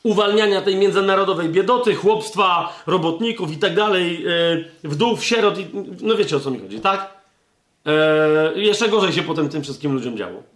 uwalniania 0.04 0.62
tej 0.62 0.76
międzynarodowej 0.76 1.50
biedoty, 1.50 1.96
chłopstwa, 1.96 2.74
robotników 2.88 3.52
i 3.52 3.58
tak 3.58 3.76
dalej, 3.76 4.24
yy, 4.24 4.90
wdów, 4.90 5.26
sierot, 5.26 5.60
i, 5.60 5.66
no 6.02 6.16
wiecie 6.16 6.38
o 6.38 6.40
co 6.40 6.52
mi 6.52 6.60
chodzi, 6.60 6.80
tak? 6.80 7.14
Yy, 8.56 8.64
jeszcze 8.64 8.90
gorzej 8.90 9.14
się 9.14 9.24
potem 9.24 9.50
tym 9.50 9.64
wszystkim 9.64 9.94
ludziom 9.94 10.18
działo. 10.18 10.53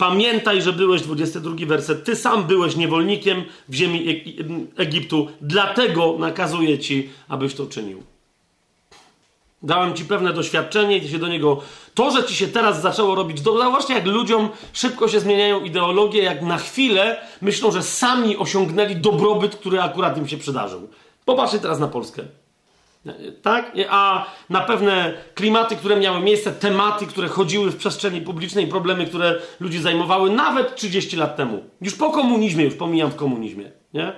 Pamiętaj, 0.00 0.62
że 0.62 0.72
byłeś, 0.72 1.02
22 1.02 1.66
werset, 1.66 2.04
ty 2.04 2.16
sam 2.16 2.44
byłeś 2.44 2.76
niewolnikiem 2.76 3.44
w 3.68 3.74
ziemi 3.74 4.22
Egiptu, 4.76 5.28
dlatego 5.40 6.16
nakazuję 6.18 6.78
ci, 6.78 7.10
abyś 7.28 7.54
to 7.54 7.66
czynił. 7.66 8.02
Dałem 9.62 9.94
ci 9.94 10.04
pewne 10.04 10.32
doświadczenie 10.32 10.96
i 10.96 11.00
ty 11.00 11.08
się 11.08 11.18
do 11.18 11.28
niego. 11.28 11.60
To, 11.94 12.10
że 12.10 12.24
ci 12.24 12.34
się 12.34 12.48
teraz 12.48 12.82
zaczęło 12.82 13.14
robić 13.14 13.40
dobrze, 13.40 13.70
właśnie 13.70 13.94
jak 13.94 14.06
ludziom 14.06 14.48
szybko 14.72 15.08
się 15.08 15.20
zmieniają 15.20 15.64
ideologie, 15.64 16.22
jak 16.22 16.42
na 16.42 16.58
chwilę 16.58 17.20
myślą, 17.40 17.72
że 17.72 17.82
sami 17.82 18.36
osiągnęli 18.36 18.96
dobrobyt, 18.96 19.56
który 19.56 19.82
akurat 19.82 20.18
im 20.18 20.28
się 20.28 20.36
przydarzył. 20.36 20.88
Popatrzcie 21.24 21.58
teraz 21.58 21.78
na 21.78 21.88
Polskę. 21.88 22.22
Tak? 23.42 23.72
A 23.88 24.26
na 24.50 24.60
pewne 24.60 25.14
klimaty, 25.34 25.76
które 25.76 25.96
miały 25.96 26.20
miejsce, 26.20 26.52
tematy, 26.52 27.06
które 27.06 27.28
chodziły 27.28 27.70
w 27.70 27.76
przestrzeni 27.76 28.20
publicznej, 28.20 28.66
problemy, 28.66 29.06
które 29.06 29.40
ludzi 29.60 29.80
zajmowały 29.82 30.30
nawet 30.30 30.76
30 30.76 31.16
lat 31.16 31.36
temu. 31.36 31.64
Już 31.80 31.94
po 31.94 32.10
komunizmie, 32.10 32.64
już 32.64 32.74
pomijam 32.74 33.10
w 33.10 33.16
komunizmie. 33.16 33.70
Nie? 33.94 34.12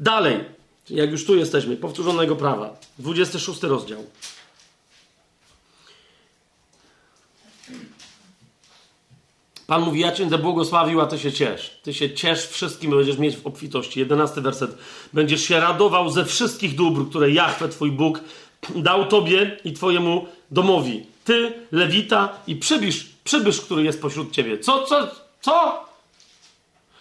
Dalej. 0.00 0.44
Jak 0.90 1.10
już 1.10 1.26
tu 1.26 1.36
jesteśmy, 1.36 1.76
powtórzonego 1.76 2.36
prawa. 2.36 2.76
26 2.98 3.62
rozdział. 3.62 4.04
Pan 9.66 9.82
mówi, 9.82 10.00
ja 10.00 10.12
cię 10.12 10.26
błogosławił, 10.26 11.00
a 11.00 11.06
ty 11.06 11.18
się 11.18 11.32
ciesz. 11.32 11.78
Ty 11.82 11.94
się 11.94 12.14
ciesz 12.14 12.46
wszystkim, 12.46 12.90
będziesz 12.90 13.18
mieć 13.18 13.36
w 13.36 13.46
obfitości. 13.46 14.00
Jedenasty 14.00 14.40
werset. 14.40 14.78
Będziesz 15.12 15.42
się 15.42 15.60
radował 15.60 16.10
ze 16.10 16.24
wszystkich 16.24 16.74
dóbr, 16.74 17.08
które 17.10 17.30
Jachwę, 17.30 17.68
twój 17.68 17.90
Bóg, 17.90 18.20
dał 18.76 19.06
tobie 19.06 19.56
i 19.64 19.72
twojemu 19.72 20.26
domowi. 20.50 21.06
Ty, 21.24 21.52
Lewita 21.72 22.38
i 22.46 22.56
przybysz, 22.56 23.06
przybysz, 23.24 23.60
który 23.60 23.82
jest 23.82 24.02
pośród 24.02 24.32
ciebie. 24.32 24.58
Co, 24.58 24.82
co, 24.82 25.08
co? 25.40 25.84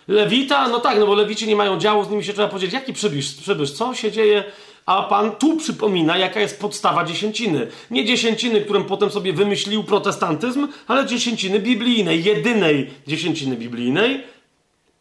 Lewita? 0.08 0.68
No 0.68 0.80
tak, 0.80 1.00
no 1.00 1.08
bo 1.08 1.16
lewici 1.16 1.48
nie 1.48 1.56
mają 1.56 1.80
działu, 1.80 2.04
z 2.04 2.10
nimi 2.10 2.24
się 2.24 2.34
trzeba 2.34 2.48
powiedzieć, 2.48 2.74
jaki 2.74 2.94
przybysz, 2.94 3.34
przybysz, 3.34 3.72
co 3.72 3.96
się 3.96 4.12
dzieje? 4.12 4.44
A 4.86 5.04
Pan 5.04 5.32
tu 5.32 5.58
przypomina, 5.58 6.18
jaka 6.18 6.40
jest 6.40 6.60
podstawa 6.60 7.06
dziesięciny. 7.06 7.68
Nie 7.92 8.06
dziesięciny, 8.06 8.62
którą 8.62 8.84
potem 8.84 9.12
sobie 9.12 9.34
wymyślił 9.34 9.84
protestantyzm, 9.84 10.68
ale 10.88 11.06
dziesięciny 11.06 11.60
biblijnej, 11.60 12.24
jedynej 12.24 12.90
dziesięciny 13.08 13.56
biblijnej, 13.56 14.24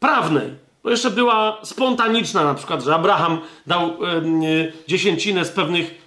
prawnej. 0.00 0.50
Bo 0.82 0.90
jeszcze 0.90 1.10
była 1.10 1.58
spontaniczna, 1.62 2.44
na 2.44 2.54
przykład, 2.54 2.82
że 2.82 2.94
Abraham 2.94 3.40
dał 3.66 3.96
yy, 4.40 4.72
dziesięcinę 4.88 5.44
z 5.44 5.50
pewnych 5.50 6.02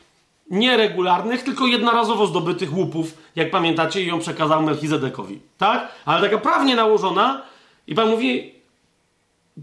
nieregularnych, 0.49 1.43
tylko 1.43 1.67
jednorazowo 1.67 2.27
zdobytych 2.27 2.73
łupów, 2.77 3.17
jak 3.35 3.51
pamiętacie, 3.51 4.01
i 4.01 4.07
ją 4.07 4.19
przekazał 4.19 4.63
Melchizedekowi. 4.63 5.39
Tak? 5.57 5.91
Ale 6.05 6.21
taka 6.21 6.37
prawnie 6.37 6.75
nałożona, 6.75 7.41
i 7.87 7.95
Pan 7.95 8.09
mówi, 8.09 8.54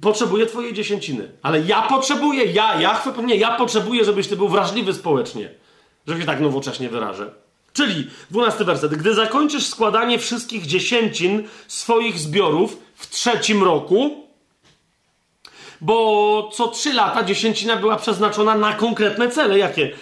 potrzebuję 0.01 0.47
twojej 0.47 0.75
dziesięciny. 0.75 1.33
Ale 1.43 1.61
ja 1.61 1.83
potrzebuję, 1.83 2.45
ja, 2.45 2.81
ja 2.81 2.95
chcę, 2.95 3.13
nie, 3.23 3.37
ja 3.37 3.57
potrzebuję, 3.57 4.05
żebyś 4.05 4.29
ty 4.29 4.37
był 4.37 4.49
wrażliwy 4.49 4.95
społecznie. 4.95 5.51
Że 6.07 6.21
się 6.21 6.27
tak 6.27 6.41
nowocześnie 6.41 6.89
wyrażę. 6.89 7.35
Czyli, 7.73 8.11
dwunasty 8.31 8.65
werset. 8.65 8.95
Gdy 8.95 9.15
zakończysz 9.15 9.67
składanie 9.67 10.19
wszystkich 10.19 10.67
dziesięcin 10.67 11.49
swoich 11.69 12.19
zbiorów 12.19 12.79
w 12.95 13.11
trzecim 13.11 13.63
roku, 13.63 14.27
bo 15.81 16.51
co 16.55 16.69
trzy 16.69 16.93
lata 16.93 17.25
dziesięcina 17.25 17.77
była 17.77 17.97
przeznaczona 17.97 18.55
na 18.55 18.73
konkretne 18.73 19.29
cele. 19.29 19.59
Jakie? 19.59 19.93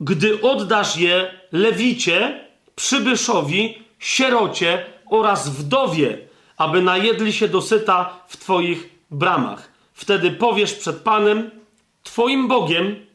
Gdy 0.00 0.40
oddasz 0.42 0.96
je 0.96 1.40
lewicie, 1.52 2.44
przybyszowi, 2.74 3.82
sierocie 3.98 4.86
oraz 5.10 5.48
wdowie, 5.48 6.25
aby 6.56 6.82
najedli 6.82 7.32
się 7.32 7.48
dosyta 7.48 8.20
w 8.28 8.36
Twoich 8.36 8.88
bramach. 9.10 9.68
Wtedy 9.92 10.30
powiesz 10.30 10.74
przed 10.74 10.96
Panem, 10.96 11.50
Twoim 12.02 12.48
Bogiem, 12.48 13.06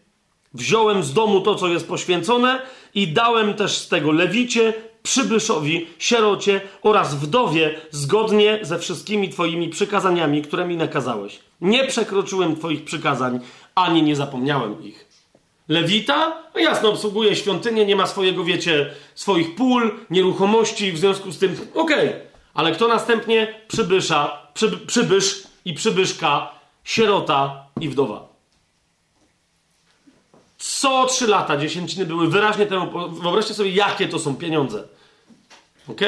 wziąłem 0.53 1.03
z 1.03 1.13
domu 1.13 1.41
to, 1.41 1.55
co 1.55 1.67
jest 1.67 1.87
poświęcone 1.87 2.61
i 2.95 3.07
dałem 3.07 3.53
też 3.53 3.77
z 3.77 3.87
tego 3.87 4.11
lewicie, 4.11 4.73
przybyszowi, 5.03 5.87
sierocie 5.99 6.61
oraz 6.81 7.15
wdowie 7.15 7.75
zgodnie 7.91 8.59
ze 8.61 8.79
wszystkimi 8.79 9.29
Twoimi 9.29 9.69
przykazaniami, 9.69 10.41
które 10.41 10.67
mi 10.67 10.77
nakazałeś. 10.77 11.39
Nie 11.61 11.87
przekroczyłem 11.87 12.55
Twoich 12.55 12.83
przykazań, 12.83 13.39
ani 13.75 14.03
nie 14.03 14.15
zapomniałem 14.15 14.83
ich. 14.83 15.05
Lewita, 15.67 16.43
no 16.55 16.61
jasno, 16.61 16.89
obsługuje 16.89 17.35
świątynię, 17.35 17.85
nie 17.85 17.95
ma 17.95 18.07
swojego, 18.07 18.43
wiecie, 18.43 18.93
swoich 19.15 19.55
pól, 19.55 19.91
nieruchomości, 20.09 20.91
w 20.91 20.97
związku 20.97 21.31
z 21.31 21.37
tym, 21.37 21.55
okej, 21.73 22.09
okay 22.09 22.30
ale 22.53 22.71
kto 22.71 22.87
następnie 22.87 23.61
przybysza, 23.67 24.47
przy, 24.53 24.71
przybysz 24.71 25.43
i 25.65 25.73
przybyszka, 25.73 26.51
sierota 26.83 27.65
i 27.81 27.89
wdowa? 27.89 28.31
Co 30.57 31.05
trzy 31.05 31.27
lata 31.27 31.57
dziesięciny 31.57 32.05
były 32.05 32.27
wyraźnie 32.27 32.65
temu. 32.65 33.09
Wyobraźcie 33.09 33.53
sobie, 33.53 33.69
jakie 33.69 34.07
to 34.07 34.19
są 34.19 34.35
pieniądze. 34.35 34.83
Ok? 35.87 36.01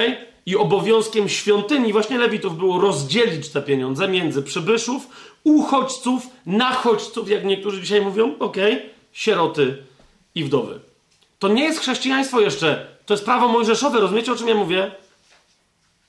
I 0.45 0.55
obowiązkiem 0.55 1.29
świątyni, 1.29 1.93
właśnie 1.93 2.17
Lewitów, 2.17 2.57
było 2.57 2.81
rozdzielić 2.81 3.49
te 3.49 3.61
pieniądze 3.61 4.07
między 4.07 4.43
przybyszów, 4.43 5.07
uchodźców, 5.43 6.27
nachodźców, 6.45 7.29
jak 7.29 7.45
niektórzy 7.45 7.81
dzisiaj 7.81 8.01
mówią, 8.01 8.35
ok? 8.39 8.57
Sieroty 9.13 9.83
i 10.35 10.43
wdowy. 10.43 10.79
To 11.39 11.47
nie 11.47 11.63
jest 11.63 11.79
chrześcijaństwo 11.79 12.41
jeszcze. 12.41 12.87
To 13.05 13.13
jest 13.13 13.25
prawo 13.25 13.47
mojżeszowe. 13.47 13.99
Rozumiecie, 13.99 14.31
o 14.31 14.35
czym 14.35 14.47
ja 14.47 14.55
mówię? 14.55 14.91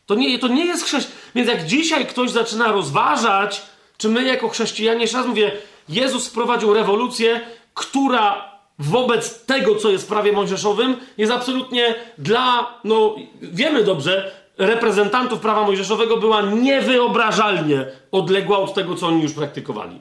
To 0.07 0.15
nie, 0.15 0.39
to 0.39 0.49
nie 0.49 0.65
jest 0.65 0.85
chrześcijaństwo. 0.85 1.31
Więc 1.35 1.49
jak 1.49 1.67
dzisiaj 1.67 2.07
ktoś 2.07 2.31
zaczyna 2.31 2.73
rozważać, 2.73 3.63
czy 3.97 4.09
my 4.09 4.25
jako 4.25 4.49
chrześcijanie, 4.49 5.01
jeszcze 5.01 5.17
raz 5.17 5.27
mówię, 5.27 5.53
Jezus 5.89 6.29
wprowadził 6.29 6.75
rewolucję, 6.75 7.41
która 7.75 8.55
wobec 8.79 9.45
tego, 9.45 9.75
co 9.75 9.91
jest 9.91 10.05
w 10.05 10.09
prawie 10.09 10.33
mojżeszowym, 10.33 10.97
jest 11.19 11.33
absolutnie 11.33 11.95
dla, 12.19 12.75
no 12.85 13.17
wiemy 13.43 13.85
dobrze, 13.85 14.33
reprezentantów 14.59 15.41
prawa 15.41 15.63
mojżeszowego 15.63 16.17
była 16.17 16.43
niewyobrażalnie 16.43 17.87
odległa 18.13 18.59
od 18.59 18.75
tego, 18.75 18.95
co 18.95 19.07
oni 19.07 19.23
już 19.23 19.33
praktykowali. 19.33 20.01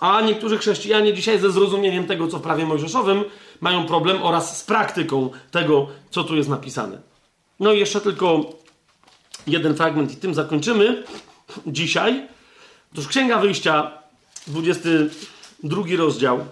A 0.00 0.20
niektórzy 0.20 0.58
chrześcijanie 0.58 1.14
dzisiaj 1.14 1.38
ze 1.38 1.50
zrozumieniem 1.50 2.06
tego, 2.06 2.28
co 2.28 2.38
w 2.38 2.42
prawie 2.42 2.66
mojżeszowym, 2.66 3.24
mają 3.60 3.86
problem 3.86 4.22
oraz 4.22 4.58
z 4.58 4.64
praktyką 4.64 5.30
tego, 5.50 5.86
co 6.10 6.24
tu 6.24 6.36
jest 6.36 6.48
napisane. 6.48 7.11
No 7.60 7.72
i 7.72 7.78
jeszcze 7.78 8.00
tylko 8.00 8.40
jeden 9.46 9.74
fragment 9.74 10.12
i 10.12 10.16
tym 10.16 10.34
zakończymy 10.34 11.04
dzisiaj. 11.66 12.28
Otóż 12.92 13.08
Księga 13.08 13.38
Wyjścia, 13.38 13.92
22 14.46 15.82
rozdział. 15.96 16.46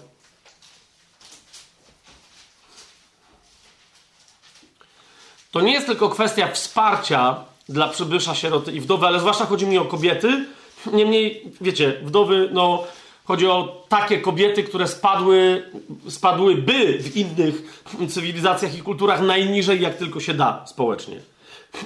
To 5.51 5.61
nie 5.61 5.73
jest 5.73 5.87
tylko 5.87 6.09
kwestia 6.09 6.53
wsparcia 6.53 7.45
dla 7.69 7.89
przybysza, 7.89 8.35
sieroty 8.35 8.73
i 8.73 8.81
wdowy, 8.81 9.07
ale 9.07 9.21
zwłaszcza 9.21 9.47
chodzi 9.47 9.67
mi 9.67 9.79
o 9.79 9.85
kobiety. 9.85 10.47
Niemniej, 10.93 11.53
wiecie, 11.61 12.01
wdowy, 12.03 12.49
no, 12.53 12.85
chodzi 13.31 13.47
o 13.47 13.87
takie 13.89 14.21
kobiety, 14.21 14.63
które 14.63 14.89
spadły, 14.89 15.71
spadłyby 16.09 16.99
w 16.99 17.17
innych 17.17 17.85
cywilizacjach 18.09 18.75
i 18.75 18.83
kulturach 18.83 19.21
najniżej, 19.21 19.81
jak 19.81 19.97
tylko 19.97 20.21
się 20.21 20.35
da 20.35 20.67
społecznie. 20.67 21.21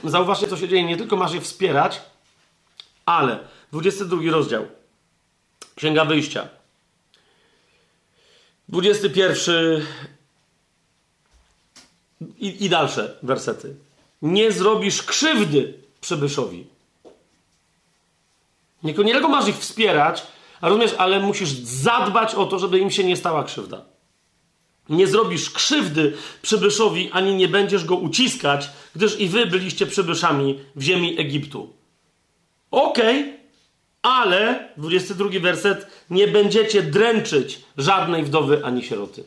Zauważcie, 0.04 0.48
co 0.48 0.56
się 0.56 0.68
dzieje. 0.68 0.84
Nie 0.84 0.96
tylko 0.96 1.16
masz 1.16 1.34
je 1.34 1.40
wspierać, 1.40 2.00
ale 3.06 3.38
22 3.72 4.30
rozdział. 4.30 4.66
Księga 5.74 6.04
Wyjścia. 6.04 6.48
21 8.68 9.86
i, 12.38 12.64
i 12.64 12.68
dalsze 12.68 13.16
wersety. 13.22 13.74
Nie 14.22 14.52
zrobisz 14.52 15.02
krzywdy 15.02 15.74
przybyszowi. 16.00 16.66
Nie, 18.82 18.94
tylko 18.94 19.28
masz 19.28 19.48
ich 19.48 19.58
wspierać, 19.58 20.26
a 20.64 20.68
rozumiesz, 20.68 20.94
ale 20.98 21.20
musisz 21.20 21.48
zadbać 21.62 22.34
o 22.34 22.46
to, 22.46 22.58
żeby 22.58 22.78
im 22.78 22.90
się 22.90 23.04
nie 23.04 23.16
stała 23.16 23.44
krzywda. 23.44 23.84
Nie 24.88 25.06
zrobisz 25.06 25.50
krzywdy 25.50 26.12
przybyszowi, 26.42 27.10
ani 27.12 27.34
nie 27.34 27.48
będziesz 27.48 27.84
go 27.84 27.96
uciskać, 27.96 28.70
gdyż 28.96 29.20
i 29.20 29.28
wy 29.28 29.46
byliście 29.46 29.86
przybyszami 29.86 30.60
w 30.76 30.82
ziemi 30.82 31.20
Egiptu. 31.20 31.72
Okej, 32.70 33.20
okay, 33.20 33.38
ale, 34.02 34.68
22 34.76 35.28
werset, 35.40 35.86
nie 36.10 36.28
będziecie 36.28 36.82
dręczyć 36.82 37.60
żadnej 37.78 38.22
wdowy 38.22 38.64
ani 38.64 38.82
sieroty. 38.82 39.24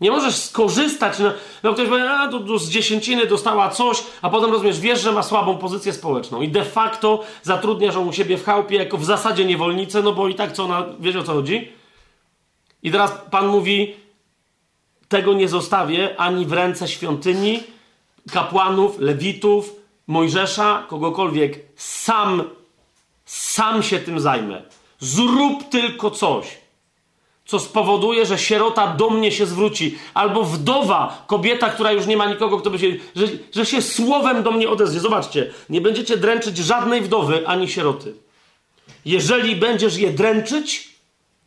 Nie 0.00 0.10
możesz 0.10 0.36
skorzystać. 0.36 1.18
No, 1.18 1.32
no 1.62 1.74
ktoś 1.74 1.88
powie, 1.88 2.10
a 2.10 2.28
to, 2.28 2.40
to 2.40 2.58
z 2.58 2.70
dziesięciny 2.70 3.26
dostała 3.26 3.70
coś, 3.70 4.02
a 4.22 4.30
potem 4.30 4.52
rozumiesz, 4.52 4.80
wiesz, 4.80 5.00
że 5.00 5.12
ma 5.12 5.22
słabą 5.22 5.58
pozycję 5.58 5.92
społeczną 5.92 6.42
i 6.42 6.48
de 6.48 6.64
facto 6.64 7.24
zatrudniasz 7.42 7.94
ją 7.94 8.08
u 8.08 8.12
siebie 8.12 8.36
w 8.38 8.44
chałupie 8.44 8.76
jako 8.76 8.98
w 8.98 9.04
zasadzie 9.04 9.44
niewolnicę, 9.44 10.02
no 10.02 10.12
bo 10.12 10.28
i 10.28 10.34
tak 10.34 10.52
co 10.52 10.64
ona, 10.64 10.86
wiesz 11.00 11.16
o 11.16 11.22
co 11.22 11.32
chodzi? 11.32 11.72
I 12.82 12.90
teraz 12.90 13.12
Pan 13.30 13.46
mówi, 13.46 13.94
tego 15.08 15.34
nie 15.34 15.48
zostawię 15.48 16.20
ani 16.20 16.46
w 16.46 16.52
ręce 16.52 16.88
świątyni, 16.88 17.60
kapłanów, 18.32 18.98
lewitów, 18.98 19.78
Mojżesza, 20.08 20.86
kogokolwiek. 20.88 21.58
Sam, 21.76 22.44
sam 23.24 23.82
się 23.82 23.98
tym 23.98 24.20
zajmę. 24.20 24.62
Zrób 25.00 25.68
tylko 25.68 26.10
coś, 26.10 26.58
co 27.48 27.58
spowoduje, 27.58 28.26
że 28.26 28.38
sierota 28.38 28.86
do 28.86 29.10
mnie 29.10 29.32
się 29.32 29.46
zwróci, 29.46 29.98
albo 30.14 30.44
wdowa, 30.44 31.24
kobieta, 31.26 31.70
która 31.70 31.92
już 31.92 32.06
nie 32.06 32.16
ma 32.16 32.26
nikogo, 32.26 32.58
kto 32.58 32.70
by 32.70 32.78
się, 32.78 32.86
że, 33.16 33.26
że 33.54 33.66
się 33.66 33.82
słowem 33.82 34.42
do 34.42 34.50
mnie 34.50 34.68
odezwie. 34.68 35.00
Zobaczcie, 35.00 35.50
nie 35.70 35.80
będziecie 35.80 36.16
dręczyć 36.16 36.56
żadnej 36.56 37.00
wdowy 37.00 37.48
ani 37.48 37.68
sieroty. 37.68 38.14
Jeżeli 39.04 39.56
będziesz 39.56 39.96
je 39.96 40.10
dręczyć, 40.10 40.88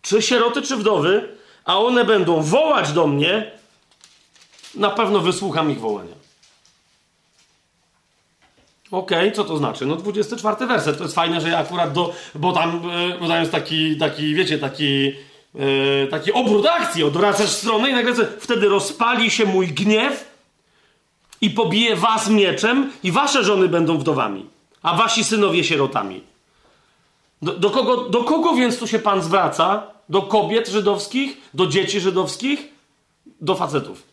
czy 0.01 0.21
sieroty, 0.21 0.61
czy 0.61 0.77
wdowy, 0.77 1.35
a 1.65 1.79
one 1.79 2.05
będą 2.05 2.41
wołać 2.41 2.91
do 2.91 3.07
mnie, 3.07 3.51
na 4.75 4.89
pewno 4.89 5.19
wysłucham 5.19 5.71
ich 5.71 5.79
wołania. 5.79 6.15
Okej, 8.91 9.31
co 9.31 9.43
to 9.43 9.57
znaczy? 9.57 9.85
No 9.85 9.95
24 9.95 10.67
werset, 10.67 10.97
to 10.97 11.03
jest 11.03 11.15
fajne, 11.15 11.41
że 11.41 11.49
ja 11.49 11.57
akurat 11.57 11.93
do, 11.93 12.13
bo 12.35 12.53
tam, 12.53 12.81
e, 12.91 13.19
bo 13.19 13.27
tam 13.27 13.39
jest 13.39 13.51
taki, 13.51 13.97
taki 13.97 14.35
wiecie, 14.35 14.57
taki, 14.57 15.13
e, 15.55 16.07
taki 16.07 16.31
obrót 16.31 16.65
akcji, 16.65 17.03
odwracasz 17.03 17.49
stronę 17.49 17.89
i 17.89 17.93
nagle 17.93 18.13
wtedy 18.39 18.69
rozpali 18.69 19.31
się 19.31 19.45
mój 19.45 19.67
gniew 19.67 20.31
i 21.41 21.49
pobije 21.49 21.95
was 21.95 22.29
mieczem 22.29 22.91
i 23.03 23.11
wasze 23.11 23.43
żony 23.43 23.67
będą 23.67 23.97
wdowami, 23.97 24.45
a 24.81 24.97
wasi 24.97 25.23
synowie 25.23 25.63
sierotami. 25.63 26.21
Do, 27.41 27.53
do, 27.57 27.69
kogo, 27.69 28.09
do 28.09 28.23
kogo 28.23 28.53
więc 28.53 28.79
tu 28.79 28.87
się 28.87 28.99
Pan 28.99 29.21
zwraca? 29.21 29.87
Do 30.09 30.21
kobiet 30.21 30.67
żydowskich? 30.67 31.37
Do 31.53 31.67
dzieci 31.67 31.99
żydowskich? 31.99 32.67
Do 33.41 33.55
facetów. 33.55 34.03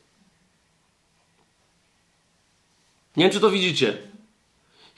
Nie 3.17 3.25
wiem, 3.25 3.33
czy 3.33 3.41
to 3.41 3.51
widzicie. 3.51 4.08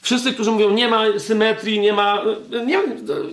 Wszyscy, 0.02 0.32
którzy 0.32 0.50
mówią, 0.50 0.70
nie 0.70 0.88
ma 0.88 1.04
symetrii, 1.18 1.80
nie 1.80 1.92
ma. 1.92 2.22
Nie, 2.66 2.78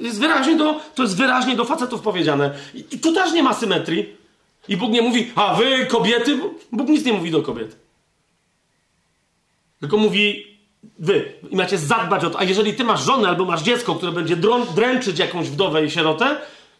jest 0.02 0.20
wyraźnie 0.20 0.56
do, 0.56 0.80
to 0.96 1.04
jest 1.04 1.18
wyraźnie 1.18 1.56
do 1.56 1.66
facetów 1.66 2.02
powiedziane. 2.02 2.54
I, 2.74 3.00
tu 3.00 3.14
też 3.14 3.34
nie 3.34 3.44
ma 3.44 3.54
symetrii. 3.54 4.16
I 4.68 4.78
Bóg 4.78 4.92
nie 4.92 5.02
mówi, 5.02 5.32
a 5.36 5.56
wy 5.56 5.86
kobiety. 5.86 6.40
Bóg 6.72 6.88
nic 6.88 7.06
nie 7.06 7.14
mówi 7.14 7.32
do 7.32 7.42
kobiet. 7.42 7.76
Tylko 9.80 9.98
mówi, 9.98 10.48
wy. 11.00 11.34
I 11.50 11.56
macie 11.56 11.78
zadbać 11.78 12.24
o 12.24 12.30
to. 12.30 12.40
A 12.40 12.44
jeżeli 12.44 12.74
ty 12.74 12.84
masz 12.84 13.04
żonę 13.04 13.28
albo 13.28 13.46
masz 13.46 13.62
dziecko, 13.64 13.96
które 13.96 14.12
będzie 14.12 14.38
dręczyć 14.76 15.20
jakąś 15.20 15.50
wdowę 15.50 15.86
i 15.86 15.92
sierotę, 15.92 16.38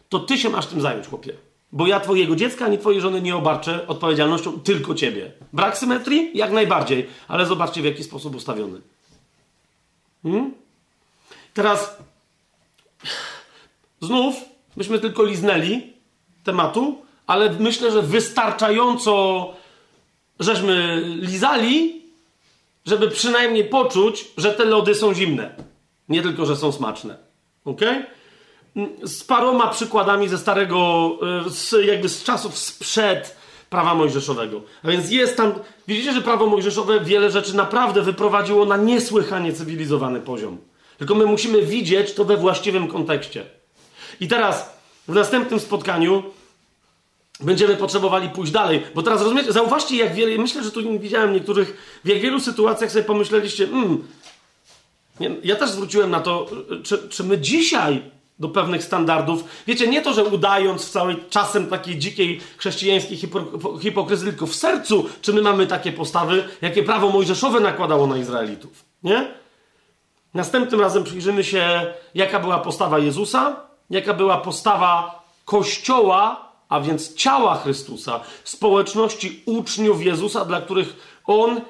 to 0.08 0.18
ty 0.18 0.38
się 0.38 0.50
masz 0.50 0.66
tym 0.66 0.80
zająć, 0.80 1.06
chłopie. 1.06 1.32
Bo 1.72 1.86
ja 1.86 2.00
twojego 2.00 2.36
dziecka 2.36 2.64
ani 2.64 2.78
twojej 2.78 3.00
żony 3.00 3.22
nie 3.22 3.36
obarczę 3.36 3.86
odpowiedzialnością 3.86 4.60
tylko 4.60 4.94
ciebie. 4.94 5.32
Brak 5.52 5.78
symetrii? 5.78 6.30
Jak 6.34 6.52
najbardziej. 6.52 7.06
Ale 7.28 7.46
zobaczcie, 7.46 7.82
w 7.82 7.84
jaki 7.84 8.04
sposób 8.04 8.34
ustawiony. 8.34 8.80
Hmm? 10.22 10.54
Teraz 11.54 11.96
znów 14.00 14.34
myśmy 14.76 14.98
tylko 14.98 15.24
liznęli 15.24 15.92
tematu, 16.44 17.02
ale 17.26 17.50
myślę, 17.50 17.92
że 17.92 18.02
wystarczająco 18.02 19.54
żeśmy 20.40 21.02
lizali, 21.04 22.02
żeby 22.86 23.08
przynajmniej 23.08 23.64
poczuć, 23.64 24.26
że 24.36 24.52
te 24.52 24.64
lody 24.64 24.94
są 24.94 25.14
zimne. 25.14 25.54
Nie 26.08 26.22
tylko, 26.22 26.46
że 26.46 26.56
są 26.56 26.72
smaczne. 26.72 27.16
Ok? 27.64 27.80
Z 29.02 29.24
paroma 29.24 29.68
przykładami 29.68 30.28
ze 30.28 30.38
starego, 30.38 31.10
e, 31.46 31.50
z, 31.50 31.74
jakby 31.86 32.08
z 32.08 32.22
czasów 32.22 32.58
sprzed 32.58 33.36
prawa 33.70 33.94
mojżeszowego. 33.94 34.62
A 34.82 34.88
więc 34.88 35.10
jest 35.10 35.36
tam, 35.36 35.52
widzicie, 35.88 36.12
że 36.12 36.22
prawo 36.22 36.46
mojżeszowe 36.46 37.00
wiele 37.00 37.30
rzeczy 37.30 37.56
naprawdę 37.56 38.02
wyprowadziło 38.02 38.64
na 38.64 38.76
niesłychanie 38.76 39.52
cywilizowany 39.52 40.20
poziom. 40.20 40.58
Tylko 40.98 41.14
my 41.14 41.26
musimy 41.26 41.62
widzieć 41.62 42.12
to 42.14 42.24
we 42.24 42.36
właściwym 42.36 42.88
kontekście. 42.88 43.44
I 44.20 44.28
teraz 44.28 44.78
w 45.08 45.14
następnym 45.14 45.60
spotkaniu 45.60 46.22
będziemy 47.40 47.76
potrzebowali 47.76 48.28
pójść 48.28 48.52
dalej, 48.52 48.82
bo 48.94 49.02
teraz 49.02 49.22
rozumiecie, 49.22 49.52
zauważcie 49.52 49.96
jak 49.96 50.14
wiele, 50.14 50.38
myślę, 50.38 50.64
że 50.64 50.70
tu 50.70 50.98
widziałem 50.98 51.32
niektórych, 51.32 52.00
w 52.04 52.08
jak 52.08 52.18
wielu 52.18 52.40
sytuacjach 52.40 52.90
sobie 52.90 53.04
pomyśleliście, 53.04 53.64
mm, 53.64 54.04
ja 55.44 55.56
też 55.56 55.70
zwróciłem 55.70 56.10
na 56.10 56.20
to, 56.20 56.46
czy, 56.82 57.08
czy 57.08 57.24
my 57.24 57.38
dzisiaj 57.38 58.02
do 58.38 58.48
pewnych 58.48 58.84
standardów. 58.84 59.44
Wiecie, 59.66 59.88
nie 59.88 60.02
to, 60.02 60.12
że 60.12 60.24
udając 60.24 60.84
w 60.84 60.90
całej 60.90 61.16
czasem 61.30 61.66
takiej 61.66 61.98
dzikiej 61.98 62.40
chrześcijańskiej 62.56 63.16
hipo, 63.16 63.40
hipokryzji, 63.82 64.28
tylko 64.28 64.46
w 64.46 64.54
sercu, 64.54 65.08
czy 65.22 65.32
my 65.32 65.42
mamy 65.42 65.66
takie 65.66 65.92
postawy, 65.92 66.44
jakie 66.62 66.82
prawo 66.82 67.10
mojżeszowe 67.10 67.60
nakładało 67.60 68.06
na 68.06 68.16
Izraelitów. 68.16 68.84
Nie? 69.02 69.28
Następnym 70.34 70.80
razem 70.80 71.04
przyjrzymy 71.04 71.44
się, 71.44 71.86
jaka 72.14 72.40
była 72.40 72.58
postawa 72.58 72.98
Jezusa, 72.98 73.56
jaka 73.90 74.14
była 74.14 74.38
postawa 74.38 75.22
Kościoła, 75.44 76.48
a 76.68 76.80
więc 76.80 77.14
ciała 77.14 77.56
Chrystusa, 77.56 78.20
społeczności 78.44 79.42
uczniów 79.46 80.02
Jezusa, 80.02 80.44
dla 80.44 80.60
których 80.60 81.18
On 81.26 81.60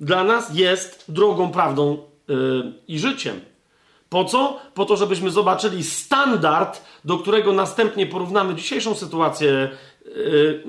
dla 0.00 0.24
nas 0.24 0.54
jest 0.54 1.04
drogą, 1.08 1.50
prawdą 1.50 1.98
yy, 2.28 2.72
i 2.88 2.98
życiem. 2.98 3.40
Po 4.10 4.24
co? 4.24 4.58
Po 4.74 4.84
to, 4.84 4.96
żebyśmy 4.96 5.30
zobaczyli 5.30 5.84
standard, 5.84 6.82
do 7.04 7.18
którego 7.18 7.52
następnie 7.52 8.06
porównamy 8.06 8.54
dzisiejszą 8.54 8.94
sytuację 8.94 9.68
yy, 10.04 10.64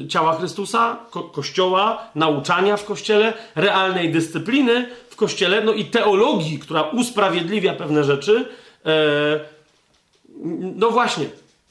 yy, 0.00 0.08
ciała 0.08 0.36
Chrystusa, 0.36 0.96
ko 1.10 1.22
kościoła, 1.22 2.10
nauczania 2.14 2.76
w 2.76 2.84
kościele, 2.84 3.32
realnej 3.54 4.12
dyscypliny 4.12 4.88
w 5.08 5.16
kościele, 5.16 5.64
no 5.64 5.72
i 5.72 5.84
teologii, 5.84 6.58
która 6.58 6.82
usprawiedliwia 6.82 7.74
pewne 7.74 8.04
rzeczy. 8.04 8.48
Yy, 8.84 8.92
no 10.76 10.90
właśnie, 10.90 11.26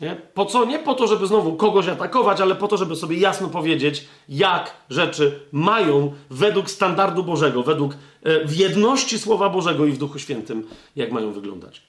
nie? 0.05 0.15
Po 0.33 0.45
co? 0.45 0.65
Nie 0.65 0.79
po 0.79 0.93
to, 0.93 1.07
żeby 1.07 1.27
znowu 1.27 1.55
kogoś 1.55 1.87
atakować, 1.87 2.41
ale 2.41 2.55
po 2.55 2.67
to, 2.67 2.77
żeby 2.77 2.95
sobie 2.95 3.17
jasno 3.17 3.47
powiedzieć, 3.47 4.07
jak 4.29 4.73
rzeczy 4.89 5.39
mają 5.51 6.13
według 6.29 6.69
standardu 6.69 7.23
Bożego, 7.23 7.63
według 7.63 7.93
e, 7.93 8.45
w 8.45 8.55
jedności 8.55 9.19
Słowa 9.19 9.49
Bożego 9.49 9.85
i 9.85 9.91
w 9.91 9.97
Duchu 9.97 10.19
Świętym, 10.19 10.67
jak 10.95 11.11
mają 11.11 11.31
wyglądać. 11.31 11.81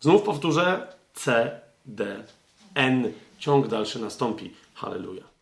Znów 0.00 0.22
powtórzę 0.22 0.86
C, 1.14 1.50
D, 1.86 2.24
N. 2.74 3.12
Ciąg 3.38 3.68
dalszy 3.68 3.98
nastąpi. 3.98 4.50
Halleluja. 4.74 5.35